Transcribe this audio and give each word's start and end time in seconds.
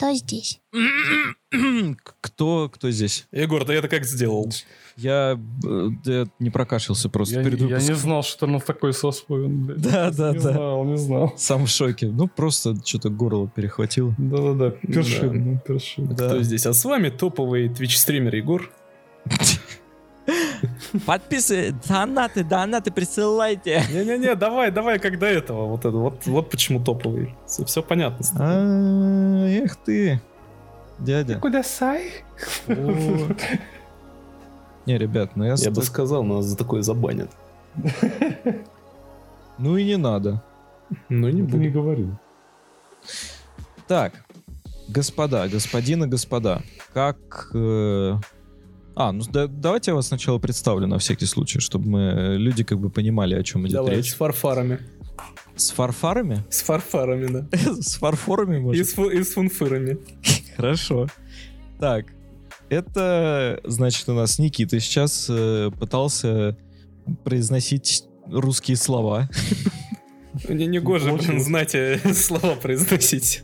кто 0.00 0.14
здесь? 0.14 0.62
Кто, 2.22 2.70
кто 2.72 2.90
здесь? 2.90 3.26
Егор, 3.32 3.66
ты 3.66 3.74
это 3.74 3.86
как 3.86 4.06
сделал? 4.06 4.50
Я, 4.96 5.38
э, 5.62 5.88
да, 6.02 6.24
не 6.38 6.48
прокашлялся 6.48 7.10
просто 7.10 7.40
Я, 7.40 7.44
перед 7.44 7.60
я 7.60 7.76
не 7.80 7.94
знал, 7.94 8.22
что 8.22 8.46
на 8.46 8.60
такой 8.60 8.94
блядь. 8.94 9.82
Да, 9.82 10.10
да, 10.10 10.32
не 10.32 10.38
да. 10.38 10.52
знал, 10.52 10.84
не 10.84 10.96
знал. 10.96 11.34
Сам 11.36 11.66
в 11.66 11.68
шоке. 11.68 12.06
Ну, 12.06 12.28
просто 12.28 12.76
что-то 12.82 13.10
горло 13.10 13.46
перехватило. 13.54 14.14
Да-да-да, 14.16 14.70
першин, 14.70 15.54
да. 15.56 15.60
першин. 15.60 16.08
Кто 16.14 16.42
здесь? 16.42 16.64
А 16.64 16.72
с 16.72 16.82
вами 16.82 17.10
топовый 17.10 17.68
твич-стример 17.68 18.34
Егор. 18.34 18.70
Подписывай, 21.06 21.72
донаты, 21.88 22.42
донаты 22.44 22.90
присылайте. 22.90 23.82
Не-не-не, 23.92 24.34
давай, 24.34 24.70
давай, 24.70 24.98
как 24.98 25.18
до 25.18 25.26
этого. 25.26 25.66
Вот 25.66 25.80
это, 25.80 25.96
вот, 25.96 26.26
вот 26.26 26.50
почему 26.50 26.82
топовый. 26.82 27.34
Все, 27.46 27.82
понятно. 27.82 28.24
с 28.24 28.30
тобой. 28.30 28.46
А, 28.48 29.46
Эх 29.64 29.76
ты, 29.76 30.20
дядя. 30.98 31.38
Куда 31.38 31.62
сай? 31.62 32.10
Не, 34.86 34.98
ребят, 34.98 35.36
ну 35.36 35.44
я... 35.44 35.54
Я 35.56 35.70
бы 35.70 35.82
сказал, 35.82 36.24
нас 36.24 36.44
за 36.46 36.56
такое 36.56 36.82
забанят. 36.82 37.30
Ну 39.58 39.76
и 39.76 39.84
не 39.84 39.96
надо. 39.96 40.42
Ну 41.08 41.28
не 41.28 41.46
Ты 41.46 41.56
не 41.58 41.68
буду. 41.68 41.82
говорил. 41.82 42.18
Так, 43.86 44.12
господа, 44.88 45.46
господина, 45.48 46.08
господа, 46.08 46.62
как... 46.92 47.50
э, 47.54 48.14
А, 48.94 49.12
ну 49.12 49.22
да- 49.32 49.46
давайте 49.46 49.92
я 49.92 49.94
вас 49.94 50.08
сначала 50.08 50.38
представлю 50.38 50.86
на 50.86 50.98
всякий 50.98 51.26
случай, 51.26 51.60
чтобы 51.60 51.88
мы, 51.88 52.00
э, 52.00 52.36
люди 52.36 52.64
как 52.64 52.78
бы 52.80 52.90
понимали, 52.90 53.34
о 53.34 53.42
чем 53.42 53.62
идет 53.66 53.74
Давай, 53.74 53.96
речь. 53.96 54.10
с 54.10 54.14
фарфарами. 54.14 54.80
С 55.56 55.70
фарфарами? 55.70 56.44
С 56.50 56.62
фарфарами, 56.62 57.26
да. 57.26 57.48
С 57.80 57.96
фарфорами, 57.96 58.56
И 58.56 58.60
может? 58.60 58.88
с, 58.88 58.98
и 58.98 59.22
с 59.22 59.32
фунфырами. 59.34 59.98
Хорошо. 60.56 61.06
Так, 61.78 62.06
это, 62.68 63.60
значит, 63.64 64.08
у 64.08 64.14
нас 64.14 64.38
Никита 64.38 64.80
сейчас 64.80 65.26
э, 65.28 65.70
пытался 65.78 66.56
произносить 67.24 68.04
русские 68.26 68.76
слова. 68.76 69.28
Мне 70.48 70.66
не 70.66 70.78
гоже, 70.78 71.12
блин, 71.12 71.40
знать 71.40 71.74
э, 71.74 71.98
слова 72.14 72.54
произносить. 72.54 73.42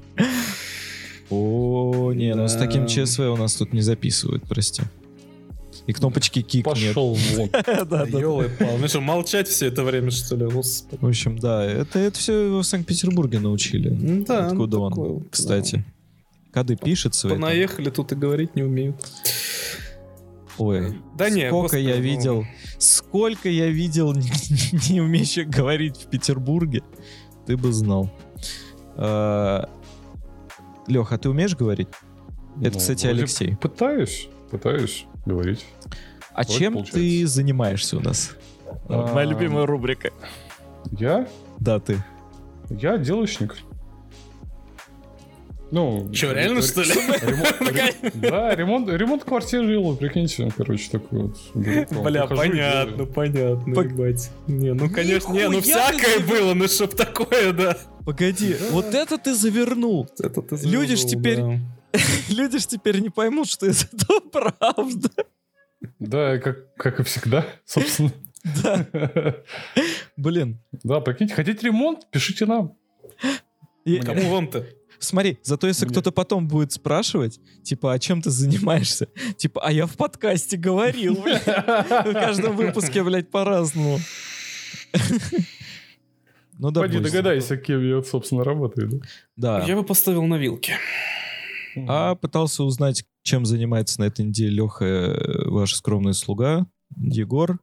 О, 1.30 2.12
не, 2.12 2.34
ну 2.34 2.46
с 2.46 2.54
таким. 2.54 2.86
ЧСВ 2.86 3.20
у 3.20 3.36
нас 3.36 3.54
тут 3.54 3.72
не 3.72 3.80
записывают, 3.80 4.44
прости. 4.48 4.82
И 5.86 5.92
кнопочки 5.92 6.42
кик 6.42 6.66
нет. 6.66 6.94
Пошел 6.94 7.14
вон. 7.14 7.50
Да, 7.52 7.84
да, 7.84 8.06
да. 8.06 8.20
Ёлы-палы. 8.20 8.78
Ну 8.78 8.88
что, 8.88 9.00
молчать 9.00 9.48
все 9.48 9.66
это 9.66 9.84
время, 9.84 10.10
что 10.10 10.36
ли? 10.36 10.46
Господи. 10.46 10.98
В 11.00 11.06
общем, 11.06 11.38
да, 11.38 11.64
это, 11.64 11.98
это 11.98 12.18
все 12.18 12.46
его 12.46 12.62
в 12.62 12.66
Санкт-Петербурге 12.66 13.38
научили. 13.38 13.90
Ну 13.90 14.24
Да, 14.24 14.48
Откуда 14.48 14.78
ну, 14.78 14.82
он, 14.84 15.24
Кстати. 15.30 15.84
Кады 16.50 16.76
пишет 16.76 17.14
свои. 17.14 17.32
там. 17.32 17.42
Понаехали 17.42 17.90
тут 17.90 18.12
и 18.12 18.16
говорить 18.16 18.56
не 18.56 18.62
умеют. 18.62 18.96
Ой, 20.58 20.98
Да 21.16 21.28
не, 21.28 21.48
сколько 21.48 21.62
господи, 21.62 21.82
я 21.82 21.96
ну, 21.96 22.02
видел, 22.02 22.44
сколько 22.78 23.48
я 23.48 23.68
видел 23.68 24.12
не, 24.14 24.30
не 24.90 25.00
умеющих 25.00 25.48
говорить 25.48 25.96
в 25.96 26.06
Петербурге, 26.06 26.82
ты 27.46 27.56
бы 27.56 27.72
знал. 27.72 28.10
Леха, 28.96 29.68
а 31.14 31.18
ты 31.18 31.28
умеешь 31.28 31.54
говорить? 31.54 31.88
Это, 32.60 32.72
Ну, 32.72 32.78
кстати, 32.78 33.06
Алексей. 33.06 33.54
Пытаюсь, 33.56 34.28
пытаюсь 34.50 35.06
говорить. 35.24 35.64
А 36.32 36.42
вроде 36.42 36.58
чем 36.58 36.72
получается. 36.74 36.98
ты 37.00 37.26
занимаешься 37.26 37.96
у 37.96 38.00
нас? 38.00 38.36
А, 38.88 39.12
Моя 39.14 39.26
любимая 39.26 39.66
рубрика. 39.66 40.10
Я? 40.92 41.26
Да, 41.58 41.80
ты. 41.80 42.02
Я 42.70 42.98
делочник. 42.98 43.56
Ну... 45.72 46.08
Чё, 46.12 46.32
реально, 46.32 46.62
что 46.62 46.82
ли? 46.82 46.90
ремонт- 46.92 47.70
ре- 48.02 48.12
Да, 48.14 48.54
ремонт, 48.54 48.88
ремонт 48.88 49.24
квартиры 49.24 49.66
делаю, 49.66 49.96
прикиньте. 49.96 50.48
Короче, 50.56 50.90
такой 50.90 51.22
вот. 51.22 51.36
Бля, 51.54 52.26
понятно, 52.26 53.04
понятно, 53.04 53.80
ебать. 53.80 54.30
Не, 54.46 54.74
ну 54.74 54.88
конечно, 54.88 55.32
не, 55.32 55.48
ну 55.48 55.60
всякое 55.60 56.20
было, 56.20 56.54
ну 56.54 56.68
чтоб 56.68 56.94
такое, 56.94 57.52
да. 57.52 57.76
Погоди, 58.04 58.54
вот 58.70 58.94
это 58.94 59.18
ты 59.18 59.34
завернул. 59.34 60.08
Это 60.20 60.40
ты 60.40 60.56
Люди 60.64 60.94
ж 60.94 61.04
теперь-. 61.04 61.58
Люди 62.28 62.58
ж 62.58 62.66
теперь 62.66 63.00
не 63.00 63.10
поймут, 63.10 63.48
что 63.48 63.66
это 63.66 63.86
правда. 64.32 65.10
Да, 65.98 66.38
как, 66.38 66.74
как 66.76 67.00
и 67.00 67.02
всегда, 67.02 67.46
собственно. 67.64 68.12
Да, 68.62 68.86
блин. 70.16 70.58
Да, 70.84 71.00
прикиньте, 71.00 71.34
хотите 71.34 71.66
ремонт, 71.66 72.08
пишите 72.10 72.46
нам. 72.46 72.74
И- 73.84 73.98
Кому 73.98 74.30
вам-то? 74.30 74.64
Смотри, 74.98 75.38
зато 75.42 75.66
если 75.66 75.84
Мне. 75.84 75.92
кто-то 75.92 76.10
потом 76.10 76.48
будет 76.48 76.72
спрашивать, 76.72 77.38
типа, 77.62 77.92
а 77.92 77.98
чем 77.98 78.22
ты 78.22 78.30
занимаешься? 78.30 79.08
Типа, 79.36 79.60
а 79.62 79.70
я 79.70 79.86
в 79.86 79.94
подкасте 79.96 80.56
говорил, 80.56 81.16
блядь. 81.16 81.44
В 81.46 82.12
каждом 82.14 82.56
выпуске, 82.56 83.04
блядь, 83.04 83.30
по-разному. 83.30 83.98
Ну, 86.58 86.72
Пойди 86.72 86.98
догадайся, 87.00 87.58
кем 87.58 87.86
я, 87.86 87.96
вот, 87.96 88.06
собственно, 88.06 88.42
работаю. 88.42 88.88
да? 88.88 88.98
Да. 89.60 89.64
Я 89.66 89.76
бы 89.76 89.84
поставил 89.84 90.24
на 90.24 90.36
вилке. 90.36 90.78
А 91.88 92.14
пытался 92.14 92.64
узнать, 92.64 93.04
чем 93.22 93.44
занимается 93.44 94.00
на 94.00 94.04
этой 94.04 94.24
неделе 94.24 94.56
Леха, 94.56 95.44
ваш 95.46 95.74
скромный 95.74 96.14
слуга, 96.14 96.66
Егор, 96.96 97.58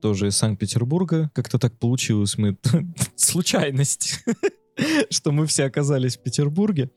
тоже 0.00 0.28
из 0.28 0.36
Санкт-Петербурга. 0.36 1.30
Как-то 1.34 1.58
так 1.58 1.78
получилось, 1.78 2.36
мы... 2.36 2.56
Случайность, 3.16 4.24
что 5.10 5.32
мы 5.32 5.46
все 5.46 5.64
оказались 5.64 6.16
в 6.16 6.22
Петербурге. 6.22 6.90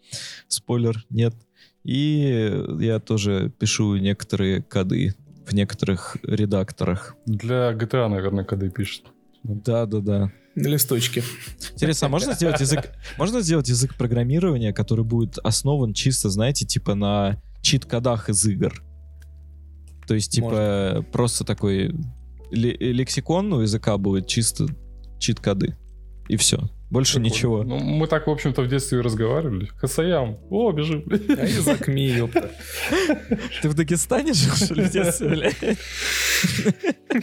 Спойлер, 0.47 1.05
нет. 1.09 1.33
И 1.83 2.51
я 2.79 2.99
тоже 2.99 3.51
пишу 3.57 3.95
некоторые 3.95 4.61
коды 4.61 5.15
в 5.45 5.53
некоторых 5.53 6.17
редакторах. 6.23 7.15
Для 7.25 7.71
GTA, 7.71 8.09
наверное, 8.09 8.43
когда 8.43 8.69
пишет. 8.69 9.05
Да-да-да. 9.43 10.33
На 10.57 10.69
листочке. 10.69 11.23
Интересно, 11.73 12.07
а 12.07 12.09
можно 12.09 12.33
сделать 12.33 12.59
язык, 12.59 12.91
можно 13.19 13.41
сделать 13.41 13.69
язык 13.69 13.93
программирования, 13.93 14.73
который 14.73 15.05
будет 15.05 15.37
основан 15.37 15.93
чисто, 15.93 16.31
знаете, 16.31 16.65
типа 16.65 16.95
на 16.95 17.39
чит-кодах 17.61 18.29
из 18.29 18.43
игр? 18.43 18.83
То 20.07 20.15
есть, 20.15 20.31
типа, 20.31 21.05
просто 21.11 21.43
такой 21.43 21.93
ле- 22.49 22.75
лексикон 22.75 23.53
у 23.53 23.61
языка 23.61 23.99
будет 23.99 24.25
чисто 24.25 24.65
чит-коды. 25.19 25.77
И 26.27 26.37
все. 26.37 26.67
Больше 26.89 27.15
Прикольно. 27.15 27.33
ничего. 27.33 27.63
Ну, 27.63 27.79
мы 27.79 28.07
так, 28.07 28.27
в 28.27 28.29
общем-то, 28.29 28.61
в 28.61 28.67
детстве 28.67 28.99
и 28.99 29.01
разговаривали. 29.01 29.65
Хасаям, 29.77 30.37
о, 30.49 30.71
бежим. 30.71 31.03
А 31.09 31.45
язык 31.45 31.87
ми, 31.87 32.07
ёпта. 32.07 32.51
Ты 33.61 33.69
в 33.69 33.73
Дагестане 33.73 34.33
жил, 34.33 34.55
что 34.55 34.73
ли, 34.73 34.83
в 34.83 34.91
детстве, 34.91 35.27
блядь? 35.27 35.77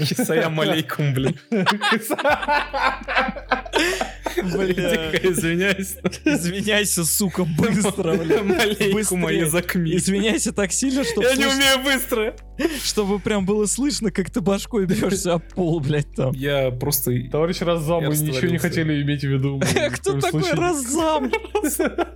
Хисаям 0.01 0.61
алейкум, 0.61 1.15
блин. 1.15 1.37
Бля. 4.37 5.11
Извиняюсь. 5.23 5.97
Извиняйся, 6.25 7.05
сука, 7.05 7.45
быстро, 7.45 8.17
блядь. 8.19 8.81
Алейкум, 8.81 9.25
а 9.25 9.29
Быстрее. 9.29 9.39
язык 9.41 9.75
ми. 9.75 9.97
Извиняйся 9.97 10.53
так 10.53 10.73
сильно, 10.73 11.05
чтобы, 11.05 11.27
Я 11.27 11.37
не 11.37 11.47
умею 11.47 11.85
быстро. 11.85 12.37
чтобы 12.83 13.19
прям 13.19 13.47
было 13.47 13.67
слышно, 13.67 14.11
как 14.11 14.31
ты 14.31 14.41
башкой 14.41 14.87
бьешься 14.87 15.35
об 15.35 15.43
пол, 15.55 15.81
блядь, 15.81 16.13
там. 16.15 16.33
Я 16.35 16.71
просто... 16.71 17.13
Товарищ 17.31 17.61
Раззам, 17.61 18.05
мы 18.05 18.17
ничего 18.17 18.49
не 18.49 18.59
хотели 18.59 19.03
иметь 19.03 19.23
в 19.23 19.29
виду. 19.29 19.61
Кто 19.95 20.21
такой. 20.21 20.51
Раззам? 20.53 21.31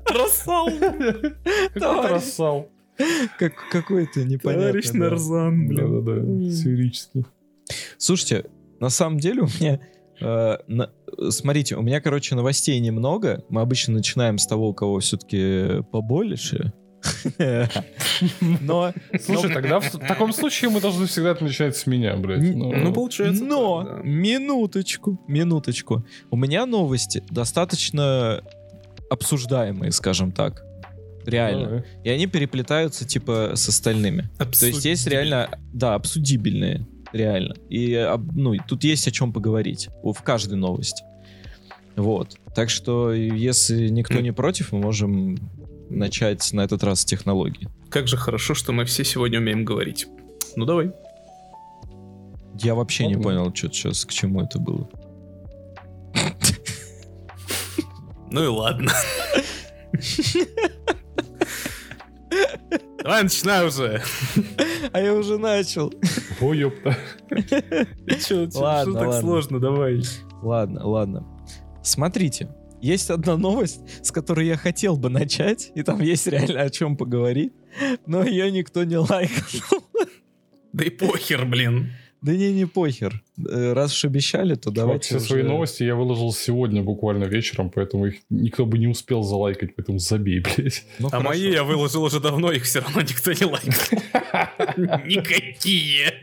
Рассал. 0.07 0.71
Какой 0.71 1.35
Товарищ. 1.81 2.11
рассал. 2.11 2.71
Как, 3.39 3.53
какой-то 3.71 4.25
непонятный. 4.25 4.67
Товарищ. 4.67 4.91
Нарзан, 4.93 5.69
блин. 5.69 6.03
Да-да-да, 6.05 6.51
сферический. 6.51 7.25
Слушайте, 7.97 8.47
на 8.81 8.89
самом 8.91 9.19
деле 9.19 9.43
у 9.43 9.47
меня... 9.61 9.81
э, 10.21 10.57
на- 10.67 10.91
смотрите, 11.31 11.77
у 11.77 11.83
меня, 11.83 12.01
короче, 12.01 12.35
новостей 12.35 12.79
немного. 12.81 13.45
Мы 13.49 13.61
обычно 13.61 13.95
начинаем 13.95 14.39
с 14.39 14.47
того, 14.47 14.69
у 14.71 14.75
кого 14.75 15.01
все-таки 15.01 15.83
побольше. 15.93 16.73
Но... 18.41 18.93
Слушай, 19.21 19.53
тогда 19.55 19.81
в 19.81 19.91
таком 19.99 20.33
случае 20.33 20.71
мы 20.71 20.81
должны 20.81 21.07
всегда 21.07 21.37
начинать 21.41 21.77
с 21.77 21.87
меня, 21.87 22.17
блядь. 22.17 22.41
Н- 22.41 22.59
Ну, 22.59 22.73
Ну, 22.75 22.93
получается 22.93 23.45
Но, 23.45 24.01
минуточку, 24.03 25.21
минуточку. 25.29 26.05
У 26.31 26.37
меня 26.37 26.67
новости 26.67 27.23
достаточно 27.31 28.43
обсуждаемые, 29.11 29.93
скажем 29.93 30.33
так. 30.33 30.65
Реально. 31.25 31.85
И 32.05 32.09
они 32.11 32.27
переплетаются, 32.27 33.07
типа, 33.07 33.53
с 33.55 33.69
остальными. 33.69 34.31
То 34.39 34.67
есть 34.67 34.85
есть 34.85 35.07
реально, 35.07 35.51
да, 35.73 35.95
обсудибельные, 35.95 36.87
реально. 37.13 37.55
И, 37.69 38.07
ну, 38.35 38.55
тут 38.67 38.85
есть 38.85 39.07
о 39.09 39.11
чем 39.11 39.33
поговорить 39.33 39.89
о- 40.03 40.13
в 40.13 40.23
каждой 40.23 40.57
новости. 40.57 41.05
Вот. 41.97 42.37
Так 42.55 42.71
что, 42.71 43.13
если 43.13 43.89
никто 43.89 44.21
не 44.21 44.33
против, 44.33 44.73
мы 44.73 44.79
можем 44.81 45.37
начать 45.91 46.53
на 46.53 46.61
этот 46.63 46.83
раз 46.85 47.01
с 47.01 47.05
технологий. 47.05 47.69
Как 47.91 48.07
же 48.09 48.17
хорошо, 48.17 48.55
что 48.55 48.73
мы 48.73 48.85
все 48.85 49.05
сегодня 49.05 49.39
умеем 49.39 49.65
говорить. 49.65 50.07
Ну 50.55 50.65
давай. 50.65 50.93
Я 52.61 52.75
вообще 52.75 53.07
не 53.07 53.15
Ладно. 53.17 53.23
понял, 53.23 53.55
что 53.55 53.69
сейчас, 53.69 54.05
к 54.05 54.13
чему 54.13 54.43
это 54.43 54.59
было. 54.59 54.89
Ну 58.31 58.45
и 58.45 58.47
ладно. 58.47 58.93
Давай 63.03 63.23
начинай 63.23 63.67
уже. 63.67 64.03
А 64.93 65.01
я 65.01 65.13
уже 65.15 65.39
начал. 65.39 65.93
Ой, 66.41 66.59
ёпта. 66.59 66.97
Че 68.27 68.49
Ладно, 68.55 68.95
так 68.95 69.09
ладно. 69.09 69.21
сложно, 69.21 69.61
давай. 69.61 70.03
Ладно, 70.43 70.87
ладно. 70.87 71.27
Смотрите, 71.83 72.49
есть 72.81 73.11
одна 73.11 73.37
новость, 73.37 73.81
с 74.05 74.11
которой 74.11 74.47
я 74.47 74.57
хотел 74.57 74.97
бы 74.97 75.11
начать, 75.11 75.71
и 75.75 75.83
там 75.83 76.01
есть 76.01 76.27
реально 76.27 76.63
о 76.63 76.71
чем 76.71 76.97
поговорить, 76.97 77.53
но 78.07 78.25
ее 78.25 78.51
никто 78.51 78.85
не 78.85 78.97
лайкал. 78.97 79.83
Да 80.73 80.85
и 80.85 80.91
похер, 80.91 81.45
блин. 81.45 81.93
Да 82.23 82.33
не, 82.35 82.53
не 82.53 82.67
похер. 82.67 83.23
Э, 83.47 83.73
Раз 83.73 83.93
уж 83.93 84.05
обещали, 84.05 84.55
то 84.57 84.71
давайте 84.71 85.09
все 85.09 85.17
уже- 85.19 85.27
свои 85.27 85.43
новости 85.43 85.85
я 85.85 85.95
выложил 85.95 86.33
сегодня 86.33 86.83
буквально 86.83 87.25
вечером, 87.25 87.71
поэтому 87.71 88.07
их 88.07 88.17
никто 88.31 88.67
бы 88.67 88.79
не 88.79 88.87
успел 88.89 89.23
залайкать, 89.23 89.77
поэтому 89.77 89.99
забей, 89.99 90.41
блядь. 90.57 90.85
Ну, 90.99 91.07
А 91.09 91.11
хорошо. 91.11 91.29
мои 91.29 91.53
я 91.53 91.63
выложил 91.63 92.03
уже 92.03 92.19
давно, 92.21 92.51
их 92.51 92.65
все 92.65 92.81
равно 92.81 93.01
никто 93.03 93.33
не 93.33 93.45
лайкал. 93.45 93.99
Никакие. 95.07 96.15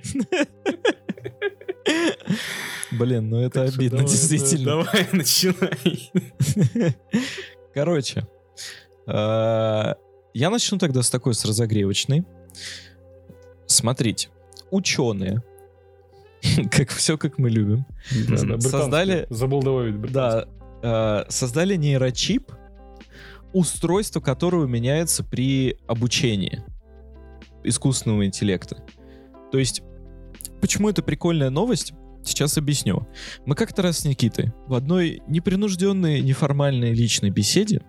Блин, 2.92 3.30
ну 3.30 3.38
это 3.40 3.64
обидно, 3.64 4.02
действительно. 4.04 4.66
да, 4.66 4.84
Давай, 4.84 5.08
начинай. 5.12 6.12
Короче, 7.74 8.28
э, 9.08 9.94
я 10.34 10.50
начну 10.50 10.78
тогда 10.78 11.02
с 11.02 11.10
такой, 11.10 11.34
с 11.34 11.46
разогревочной. 11.46 12.24
Смотрите, 13.68 14.30
ученые, 14.72 15.44
как 16.72 16.90
все, 16.90 17.18
как 17.18 17.38
мы 17.38 17.50
любим, 17.50 17.86
Да, 18.28 18.36
да, 18.36 18.42
британский. 18.44 18.70
Создали- 18.70 19.28
Забыл 19.30 19.62
добавить 19.62 19.96
британский. 19.96 20.50
да, 20.84 21.22
э, 21.28 21.32
создали 21.32 21.76
нейрочип, 21.76 22.52
устройство 23.54 24.20
которого 24.20 24.66
меняется 24.66 25.24
при 25.24 25.78
обучении 25.88 26.64
искусственного 27.64 28.26
интеллекта. 28.26 28.84
То 29.52 29.58
есть, 29.58 29.82
почему 30.62 30.90
это 30.90 31.02
прикольная 31.02 31.50
новость? 31.50 31.94
Сейчас 32.24 32.58
объясню. 32.58 33.08
Мы 33.46 33.56
как-то 33.56 33.84
раз 33.84 34.00
с 34.00 34.06
Никитой 34.06 34.52
в 34.68 34.74
одной 34.74 35.22
непринужденной, 35.28 36.22
неформальной 36.22 36.92
личной 36.94 37.30
беседе 37.30 37.82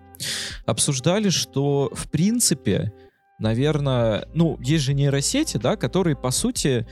обсуждали, 0.65 1.29
что 1.29 1.89
в 1.93 2.09
принципе, 2.09 2.93
наверное, 3.39 4.27
ну, 4.35 4.57
есть 4.61 4.83
же 4.83 4.93
нейросети, 4.93 5.57
да, 5.57 5.75
которые, 5.75 6.15
по 6.15 6.29
сути, 6.31 6.87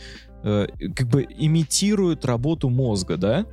э, 0.46 0.68
как 0.96 1.08
бы 1.10 1.24
имитируют 1.30 2.24
работу 2.24 2.70
мозга, 2.70 3.18
да? 3.18 3.46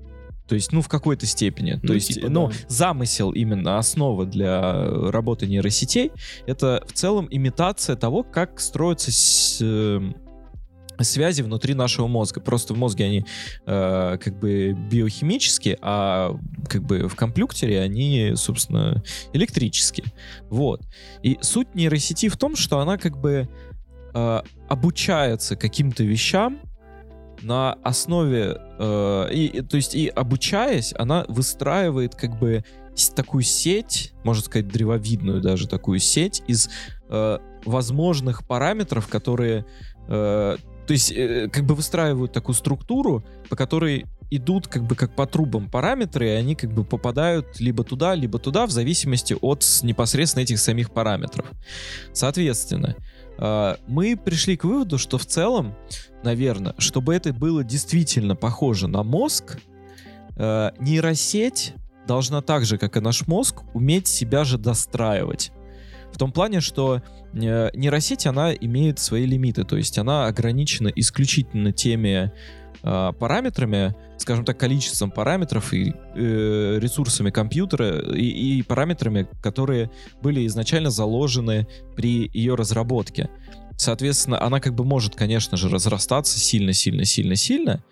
То 0.46 0.54
есть, 0.54 0.72
ну, 0.72 0.82
в 0.82 0.88
какой-то 0.88 1.24
степени. 1.26 1.72
То 1.74 1.80
Ну, 1.88 1.92
есть, 1.94 2.14
типа, 2.14 2.28
ну, 2.28 2.48
да. 2.48 2.54
замысел 2.68 3.30
именно, 3.32 3.78
основа 3.78 4.26
для 4.26 4.84
работы 5.10 5.46
нейросетей, 5.46 6.10
это 6.46 6.84
в 6.86 6.92
целом 6.92 7.26
имитация 7.30 7.96
того, 7.96 8.22
как 8.22 8.60
строятся 8.60 9.10
с- 9.12 9.58
э, 9.62 10.00
связи 11.00 11.42
внутри 11.42 11.74
нашего 11.74 12.06
мозга. 12.06 12.40
Просто 12.40 12.74
в 12.74 12.76
мозге 12.78 13.04
они 13.06 13.24
э, 13.66 14.18
как 14.22 14.38
бы 14.38 14.72
биохимические, 14.90 15.78
а 15.80 16.36
как 16.68 16.82
бы 16.84 17.08
в 17.08 17.16
компьютере 17.16 17.80
они, 17.80 18.32
собственно, 18.36 19.02
электрические. 19.32 20.06
Вот. 20.50 20.82
И 21.22 21.38
суть 21.40 21.74
нейросети 21.74 22.28
в 22.28 22.36
том, 22.36 22.56
что 22.56 22.78
она 22.78 22.98
как 22.98 23.18
бы 23.20 23.48
э, 24.14 24.42
обучается 24.68 25.56
каким-то 25.56 26.04
вещам 26.04 26.58
на 27.42 27.74
основе, 27.82 28.58
э, 28.78 29.28
и, 29.32 29.62
то 29.62 29.76
есть 29.76 29.94
и 29.94 30.08
обучаясь, 30.08 30.94
она 30.96 31.24
выстраивает 31.28 32.14
как 32.14 32.38
бы 32.38 32.64
такую 33.14 33.42
сеть, 33.42 34.12
можно 34.24 34.42
сказать, 34.42 34.68
древовидную 34.68 35.40
даже 35.40 35.66
такую 35.66 35.98
сеть 35.98 36.42
из 36.46 36.68
э, 37.08 37.38
возможных 37.64 38.46
параметров, 38.46 39.08
которые, 39.08 39.64
э, 40.08 40.56
то 40.86 40.92
есть 40.92 41.12
э, 41.12 41.48
как 41.50 41.64
бы 41.64 41.74
выстраивают 41.74 42.32
такую 42.32 42.54
структуру, 42.54 43.24
по 43.48 43.56
которой 43.56 44.06
идут 44.30 44.66
как 44.66 44.84
бы 44.84 44.94
как 44.94 45.14
по 45.14 45.26
трубам 45.26 45.70
параметры, 45.70 46.28
и 46.28 46.30
они 46.30 46.54
как 46.54 46.72
бы 46.72 46.84
попадают 46.84 47.60
либо 47.60 47.84
туда, 47.84 48.14
либо 48.14 48.38
туда, 48.38 48.66
в 48.66 48.70
зависимости 48.70 49.36
от 49.40 49.64
непосредственно 49.82 50.42
этих 50.42 50.58
самих 50.58 50.90
параметров. 50.90 51.46
Соответственно, 52.12 52.96
э, 52.98 53.02
мы 53.38 54.16
пришли 54.16 54.56
к 54.56 54.64
выводу, 54.64 54.98
что 54.98 55.18
в 55.18 55.26
целом, 55.26 55.74
наверное, 56.22 56.74
чтобы 56.78 57.14
это 57.14 57.32
было 57.32 57.64
действительно 57.64 58.36
похоже 58.36 58.88
на 58.88 59.02
мозг, 59.02 59.58
э, 60.36 60.70
нейросеть 60.78 61.74
должна 62.06 62.42
так 62.42 62.64
же, 62.64 62.78
как 62.78 62.96
и 62.96 63.00
наш 63.00 63.26
мозг, 63.26 63.62
уметь 63.74 64.06
себя 64.06 64.44
же 64.44 64.58
достраивать. 64.58 65.52
В 66.12 66.18
том 66.18 66.30
плане, 66.30 66.60
что 66.60 67.02
э, 67.32 67.70
нейросеть, 67.74 68.26
она 68.26 68.52
имеет 68.52 68.98
свои 68.98 69.24
лимиты, 69.24 69.64
то 69.64 69.76
есть 69.76 69.98
она 69.98 70.26
ограничена 70.26 70.88
исключительно 70.88 71.72
теми 71.72 72.32
э, 72.82 73.12
параметрами, 73.18 73.94
скажем 74.18 74.44
так, 74.44 74.58
количеством 74.58 75.10
параметров 75.10 75.72
и 75.72 75.92
э, 76.14 76.78
ресурсами 76.80 77.30
компьютера 77.30 77.98
и, 78.14 78.58
и 78.58 78.62
параметрами, 78.62 79.26
которые 79.42 79.90
были 80.22 80.46
изначально 80.46 80.90
заложены 80.90 81.66
при 81.96 82.30
ее 82.32 82.54
разработке. 82.54 83.28
Соответственно, 83.76 84.40
она 84.40 84.60
как 84.60 84.74
бы 84.74 84.84
может, 84.84 85.16
конечно 85.16 85.56
же, 85.56 85.68
разрастаться 85.68 86.38
сильно-сильно-сильно-сильно, 86.38 87.82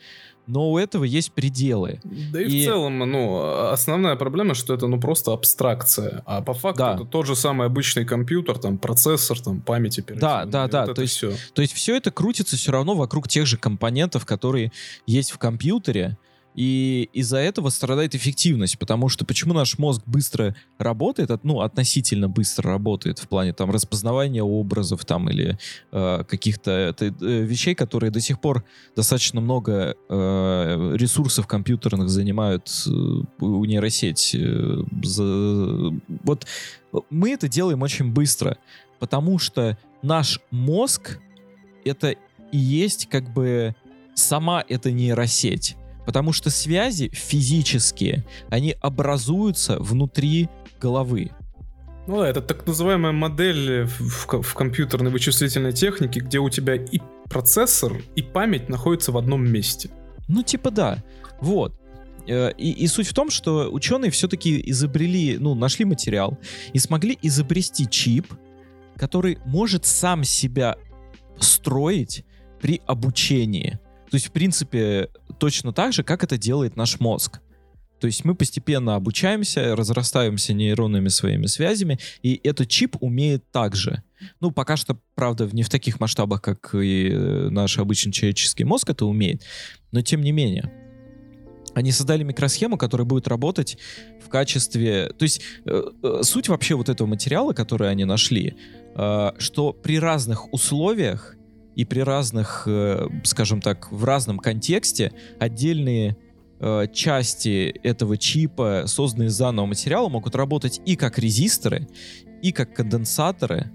но 0.50 0.70
у 0.70 0.78
этого 0.78 1.04
есть 1.04 1.32
пределы. 1.32 2.00
Да 2.32 2.40
и, 2.42 2.44
И- 2.46 2.62
в 2.62 2.64
целом, 2.64 2.98
ну, 2.98 3.68
основная 3.70 4.16
проблема, 4.16 4.54
что 4.54 4.74
это, 4.74 4.86
ну, 4.88 5.00
просто 5.00 5.32
абстракция. 5.32 6.22
А 6.26 6.42
по 6.42 6.52
факту 6.54 6.78
Да. 6.78 6.94
это 6.96 7.04
тот 7.04 7.26
же 7.26 7.36
самый 7.36 7.66
обычный 7.66 8.04
компьютер, 8.04 8.58
там, 8.58 8.78
процессор, 8.78 9.40
там, 9.40 9.60
память 9.60 9.98
оперативная. 9.98 10.46
да, 10.46 10.66
И 10.66 10.70
да, 10.70 10.86
вот 10.86 10.94
то 10.96 11.02
есть 11.02 11.14
всё. 11.16 11.32
То 11.54 11.62
есть 11.62 11.74
все 11.74 11.96
это 11.96 12.10
крутится 12.10 12.56
все 12.56 12.72
равно 12.72 12.94
вокруг 12.94 13.28
тех 13.28 13.46
же 13.46 13.56
компонентов, 13.56 14.26
которые 14.26 14.72
есть 15.06 15.30
в 15.30 15.38
компьютере, 15.38 16.16
и 16.60 17.08
из-за 17.14 17.38
этого 17.38 17.70
страдает 17.70 18.14
эффективность, 18.14 18.78
потому 18.78 19.08
что 19.08 19.24
почему 19.24 19.54
наш 19.54 19.78
мозг 19.78 20.02
быстро 20.04 20.54
работает, 20.78 21.30
от- 21.30 21.42
ну, 21.42 21.60
относительно 21.60 22.28
быстро 22.28 22.70
работает 22.70 23.18
в 23.18 23.28
плане 23.28 23.54
там 23.54 23.70
распознавания 23.70 24.42
образов 24.42 25.06
там 25.06 25.30
или 25.30 25.56
э, 25.92 26.24
каких-то 26.28 26.94
э, 27.00 27.10
вещей, 27.44 27.74
которые 27.74 28.10
до 28.10 28.20
сих 28.20 28.40
пор 28.42 28.62
достаточно 28.94 29.40
много 29.40 29.94
э, 30.10 30.96
ресурсов 30.98 31.46
компьютерных 31.46 32.10
занимают 32.10 32.68
э, 32.86 32.90
у 32.90 33.64
нейросеть. 33.64 34.34
э, 34.34 34.82
за- 35.02 35.94
Вот 36.24 36.46
мы 37.08 37.30
это 37.30 37.48
делаем 37.48 37.80
очень 37.80 38.12
быстро, 38.12 38.58
потому 38.98 39.38
что 39.38 39.78
наш 40.02 40.40
мозг 40.50 41.20
это 41.86 42.14
и 42.52 42.58
есть 42.58 43.08
как 43.08 43.32
бы 43.32 43.74
сама 44.14 44.62
эта 44.68 44.90
нейросеть. 44.92 45.76
Потому 46.10 46.32
что 46.32 46.50
связи 46.50 47.08
физические, 47.12 48.24
они 48.48 48.74
образуются 48.80 49.78
внутри 49.78 50.48
головы. 50.80 51.30
Ну 52.08 52.18
да, 52.18 52.28
это 52.28 52.42
так 52.42 52.66
называемая 52.66 53.12
модель 53.12 53.84
в, 53.84 54.08
в 54.08 54.26
ко- 54.26 54.42
в 54.42 54.54
компьютерной 54.54 55.12
вычислительной 55.12 55.72
технике, 55.72 56.18
где 56.18 56.40
у 56.40 56.50
тебя 56.50 56.74
и 56.74 56.98
процессор, 57.26 58.02
и 58.16 58.22
память 58.22 58.68
находятся 58.68 59.12
в 59.12 59.18
одном 59.18 59.48
месте. 59.48 59.88
Ну, 60.26 60.42
типа 60.42 60.72
да. 60.72 61.00
Вот. 61.40 61.78
Э, 62.26 62.50
И, 62.58 62.72
и 62.72 62.88
суть 62.88 63.06
в 63.06 63.14
том, 63.14 63.30
что 63.30 63.70
ученые 63.70 64.10
все-таки 64.10 64.60
изобрели, 64.68 65.38
ну, 65.38 65.54
нашли 65.54 65.84
материал 65.84 66.36
и 66.72 66.80
смогли 66.80 67.16
изобрести 67.22 67.88
чип, 67.88 68.26
который 68.96 69.38
может 69.46 69.86
сам 69.86 70.24
себя 70.24 70.74
строить 71.38 72.24
при 72.60 72.80
обучении. 72.88 73.78
То 74.10 74.16
есть, 74.16 74.26
в 74.26 74.32
принципе, 74.32 75.08
точно 75.40 75.72
так 75.72 75.92
же, 75.92 76.04
как 76.04 76.22
это 76.22 76.38
делает 76.38 76.76
наш 76.76 77.00
мозг. 77.00 77.40
То 77.98 78.06
есть 78.06 78.24
мы 78.24 78.34
постепенно 78.34 78.94
обучаемся, 78.94 79.76
разрастаемся 79.76 80.54
нейронными 80.54 81.08
своими 81.08 81.46
связями, 81.46 81.98
и 82.22 82.40
этот 82.44 82.68
чип 82.68 82.96
умеет 83.00 83.44
так 83.50 83.74
же. 83.74 84.02
Ну, 84.40 84.50
пока 84.50 84.76
что, 84.76 84.98
правда, 85.14 85.48
не 85.52 85.62
в 85.62 85.68
таких 85.68 86.00
масштабах, 86.00 86.40
как 86.40 86.74
и 86.74 87.10
э, 87.10 87.48
наш 87.50 87.78
обычный 87.78 88.12
человеческий 88.12 88.64
мозг 88.64 88.88
это 88.90 89.04
умеет, 89.04 89.42
но 89.92 90.00
тем 90.00 90.22
не 90.22 90.32
менее. 90.32 90.72
Они 91.74 91.92
создали 91.92 92.22
микросхему, 92.24 92.76
которая 92.76 93.06
будет 93.06 93.28
работать 93.28 93.78
в 94.24 94.28
качестве... 94.28 95.10
То 95.18 95.22
есть 95.22 95.42
э, 95.64 95.82
э, 96.02 96.20
суть 96.22 96.48
вообще 96.48 96.74
вот 96.74 96.88
этого 96.88 97.06
материала, 97.06 97.52
который 97.52 97.90
они 97.90 98.04
нашли, 98.04 98.56
э, 98.96 99.32
что 99.38 99.72
при 99.72 99.98
разных 99.98 100.52
условиях 100.52 101.36
и 101.76 101.84
при 101.84 102.00
разных, 102.00 102.64
э, 102.66 103.06
скажем 103.24 103.60
так, 103.60 103.90
в 103.92 104.04
разном 104.04 104.38
контексте 104.38 105.12
отдельные 105.38 106.16
э, 106.58 106.86
части 106.92 107.74
этого 107.82 108.18
чипа, 108.18 108.84
созданные 108.86 109.28
из 109.28 109.38
данного 109.38 109.66
материала, 109.66 110.08
могут 110.08 110.34
работать 110.34 110.80
и 110.84 110.96
как 110.96 111.18
резисторы, 111.18 111.88
и 112.42 112.52
как 112.52 112.74
конденсаторы, 112.74 113.70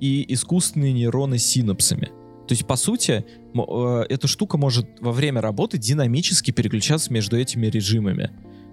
и 0.00 0.24
искусственные 0.32 0.92
нейроны 0.92 1.38
с 1.38 1.46
синапсами. 1.46 2.10
То 2.46 2.52
есть, 2.54 2.66
по 2.66 2.76
сути, 2.76 3.24
э, 3.54 4.04
эта 4.08 4.26
штука 4.28 4.56
может 4.56 4.86
во 5.00 5.12
время 5.12 5.40
работы 5.40 5.78
динамически 5.78 6.50
переключаться 6.50 7.12
между 7.12 7.36
этими 7.36 7.66
режимами. 7.66 8.30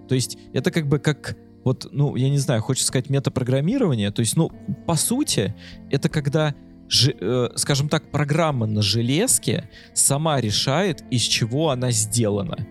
То 0.08 0.14
есть, 0.14 0.38
это 0.52 0.70
как 0.70 0.86
бы 0.86 0.98
как 0.98 1.36
вот, 1.66 1.88
ну, 1.90 2.14
я 2.14 2.30
не 2.30 2.38
знаю, 2.38 2.62
хочется 2.62 2.86
сказать 2.86 3.10
метапрограммирование. 3.10 4.12
То 4.12 4.20
есть, 4.20 4.36
ну, 4.36 4.52
по 4.86 4.94
сути, 4.94 5.52
это 5.90 6.08
когда 6.08 6.54
ж- 6.88 7.14
э, 7.18 7.50
скажем 7.56 7.88
так, 7.88 8.10
программа 8.10 8.66
на 8.66 8.82
железке 8.82 9.68
сама 9.94 10.40
решает, 10.40 11.04
из 11.10 11.22
чего 11.22 11.70
она 11.70 11.90
сделана. 11.90 12.66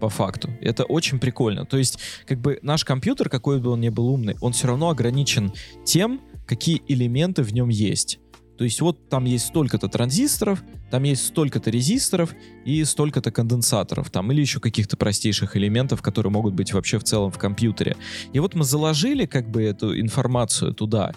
По 0.00 0.08
факту. 0.08 0.50
Это 0.60 0.84
очень 0.84 1.18
прикольно. 1.18 1.66
То 1.66 1.76
есть, 1.76 1.98
как 2.24 2.40
бы 2.40 2.60
наш 2.62 2.84
компьютер, 2.84 3.28
какой 3.28 3.60
бы 3.60 3.70
он 3.70 3.80
ни 3.80 3.88
был 3.88 4.08
умный, 4.08 4.36
он 4.40 4.52
все 4.52 4.68
равно 4.68 4.90
ограничен 4.90 5.52
тем, 5.84 6.20
какие 6.46 6.82
элементы 6.86 7.42
в 7.42 7.52
нем 7.52 7.68
есть. 7.68 8.20
То 8.58 8.64
есть 8.64 8.80
вот 8.80 9.08
там 9.08 9.24
есть 9.24 9.46
столько-то 9.46 9.88
транзисторов, 9.88 10.64
там 10.90 11.04
есть 11.04 11.26
столько-то 11.26 11.70
резисторов 11.70 12.34
и 12.64 12.82
столько-то 12.84 13.30
конденсаторов, 13.30 14.10
там 14.10 14.32
или 14.32 14.40
еще 14.40 14.58
каких-то 14.58 14.96
простейших 14.96 15.56
элементов, 15.56 16.02
которые 16.02 16.32
могут 16.32 16.54
быть 16.54 16.72
вообще 16.72 16.98
в 16.98 17.04
целом 17.04 17.30
в 17.30 17.38
компьютере. 17.38 17.96
И 18.32 18.40
вот 18.40 18.54
мы 18.54 18.64
заложили 18.64 19.26
как 19.26 19.48
бы 19.48 19.62
эту 19.62 19.98
информацию 19.98 20.74
туда, 20.74 21.12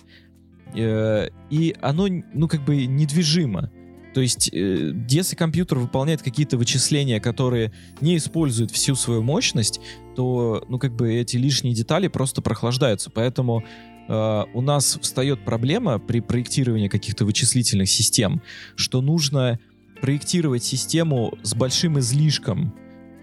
э, 0.75 1.29
и 1.49 1.75
оно, 1.81 2.07
ну 2.33 2.47
как 2.47 2.63
бы 2.63 2.85
недвижимо. 2.85 3.71
То 4.13 4.21
есть, 4.21 4.49
э, 4.53 4.93
если 5.09 5.35
компьютер 5.35 5.79
выполняет 5.79 6.21
какие-то 6.21 6.57
вычисления, 6.57 7.19
которые 7.19 7.71
не 8.01 8.17
используют 8.17 8.71
всю 8.71 8.95
свою 8.95 9.21
мощность, 9.21 9.79
то, 10.15 10.65
ну, 10.67 10.79
как 10.79 10.93
бы 10.95 11.13
эти 11.13 11.37
лишние 11.37 11.73
детали 11.73 12.07
просто 12.07 12.41
прохлаждаются. 12.41 13.09
Поэтому 13.09 13.63
э, 14.07 14.43
у 14.53 14.61
нас 14.61 14.97
встает 15.01 15.45
проблема 15.45 15.99
при 15.99 16.19
проектировании 16.19 16.89
каких-то 16.89 17.25
вычислительных 17.25 17.89
систем, 17.89 18.41
что 18.75 19.01
нужно 19.01 19.59
проектировать 20.01 20.63
систему 20.63 21.37
с 21.43 21.53
большим 21.53 21.99
излишком 21.99 22.73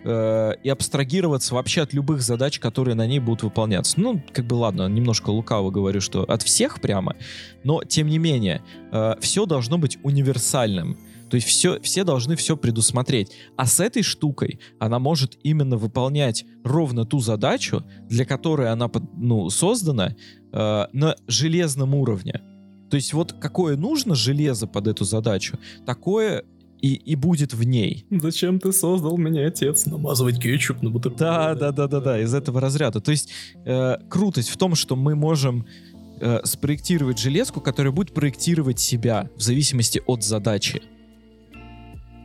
э, 0.09 0.55
и 0.63 0.69
абстрагироваться 0.69 1.55
вообще 1.55 1.83
от 1.83 1.93
любых 1.93 2.23
задач, 2.23 2.59
которые 2.59 2.95
на 2.95 3.07
ней 3.07 3.21
будут 3.21 3.43
выполняться. 3.43 4.01
Ну, 4.01 4.23
как 4.33 4.47
бы 4.47 4.55
ладно, 4.55 4.89
немножко 4.89 5.31
лукаво 5.31 5.71
говорю, 5.71 6.01
что 6.01 6.23
от 6.23 6.43
всех 6.43 6.81
прямо, 6.81 7.15
но 7.63 7.85
тем 7.85 8.09
не 8.09 8.19
менее, 8.19 8.63
э, 8.91 9.15
все 9.21 9.47
должно 9.47 9.79
быть 9.79 9.99
универсальным. 10.03 10.99
То 11.31 11.35
есть 11.35 11.47
все, 11.47 11.79
все 11.81 12.05
должны 12.05 12.37
все 12.37 12.57
предусмотреть. 12.57 13.33
А 13.57 13.67
с 13.67 13.81
этой 13.81 14.03
штукой 14.03 14.61
она 14.79 14.99
может 14.99 15.37
именно 15.43 15.77
выполнять 15.77 16.47
ровно 16.65 17.05
ту 17.05 17.21
задачу, 17.21 17.85
для 18.09 18.25
которой 18.25 18.71
она 18.71 18.91
ну, 19.15 19.51
создана 19.51 20.15
э, 20.53 20.87
на 20.93 21.17
железном 21.27 21.95
уровне. 21.95 22.41
То 22.91 22.97
есть 22.97 23.13
вот 23.13 23.33
какое 23.33 23.77
нужно 23.77 24.15
железо 24.15 24.67
под 24.67 24.89
эту 24.89 25.05
задачу, 25.05 25.59
такое 25.85 26.45
и, 26.81 26.95
и 26.95 27.15
будет 27.17 27.55
в 27.55 27.63
ней. 27.63 28.07
Зачем 28.11 28.59
ты 28.61 28.73
создал 28.73 29.17
меня, 29.17 29.47
отец? 29.47 29.87
Намазывать 29.87 30.41
кетчуп 30.41 30.83
на 30.83 30.91
бутерброды. 30.91 31.25
Да, 31.25 31.55
да, 31.55 31.73
да, 31.73 31.87
да, 31.87 32.01
да, 32.01 32.21
из 32.21 32.35
этого 32.35 32.61
разряда. 32.61 33.01
То 33.01 33.11
есть 33.11 33.31
э, 33.65 33.97
крутость 34.09 34.51
в 34.51 34.57
том, 34.57 34.75
что 34.75 34.97
мы 34.97 35.15
можем 35.15 35.67
э, 36.21 36.41
спроектировать 36.45 37.19
железку, 37.19 37.61
которая 37.61 37.93
будет 37.93 38.15
проектировать 38.15 38.79
себя 38.79 39.31
в 39.37 39.43
зависимости 39.43 40.03
от 40.07 40.23
задачи. 40.23 40.83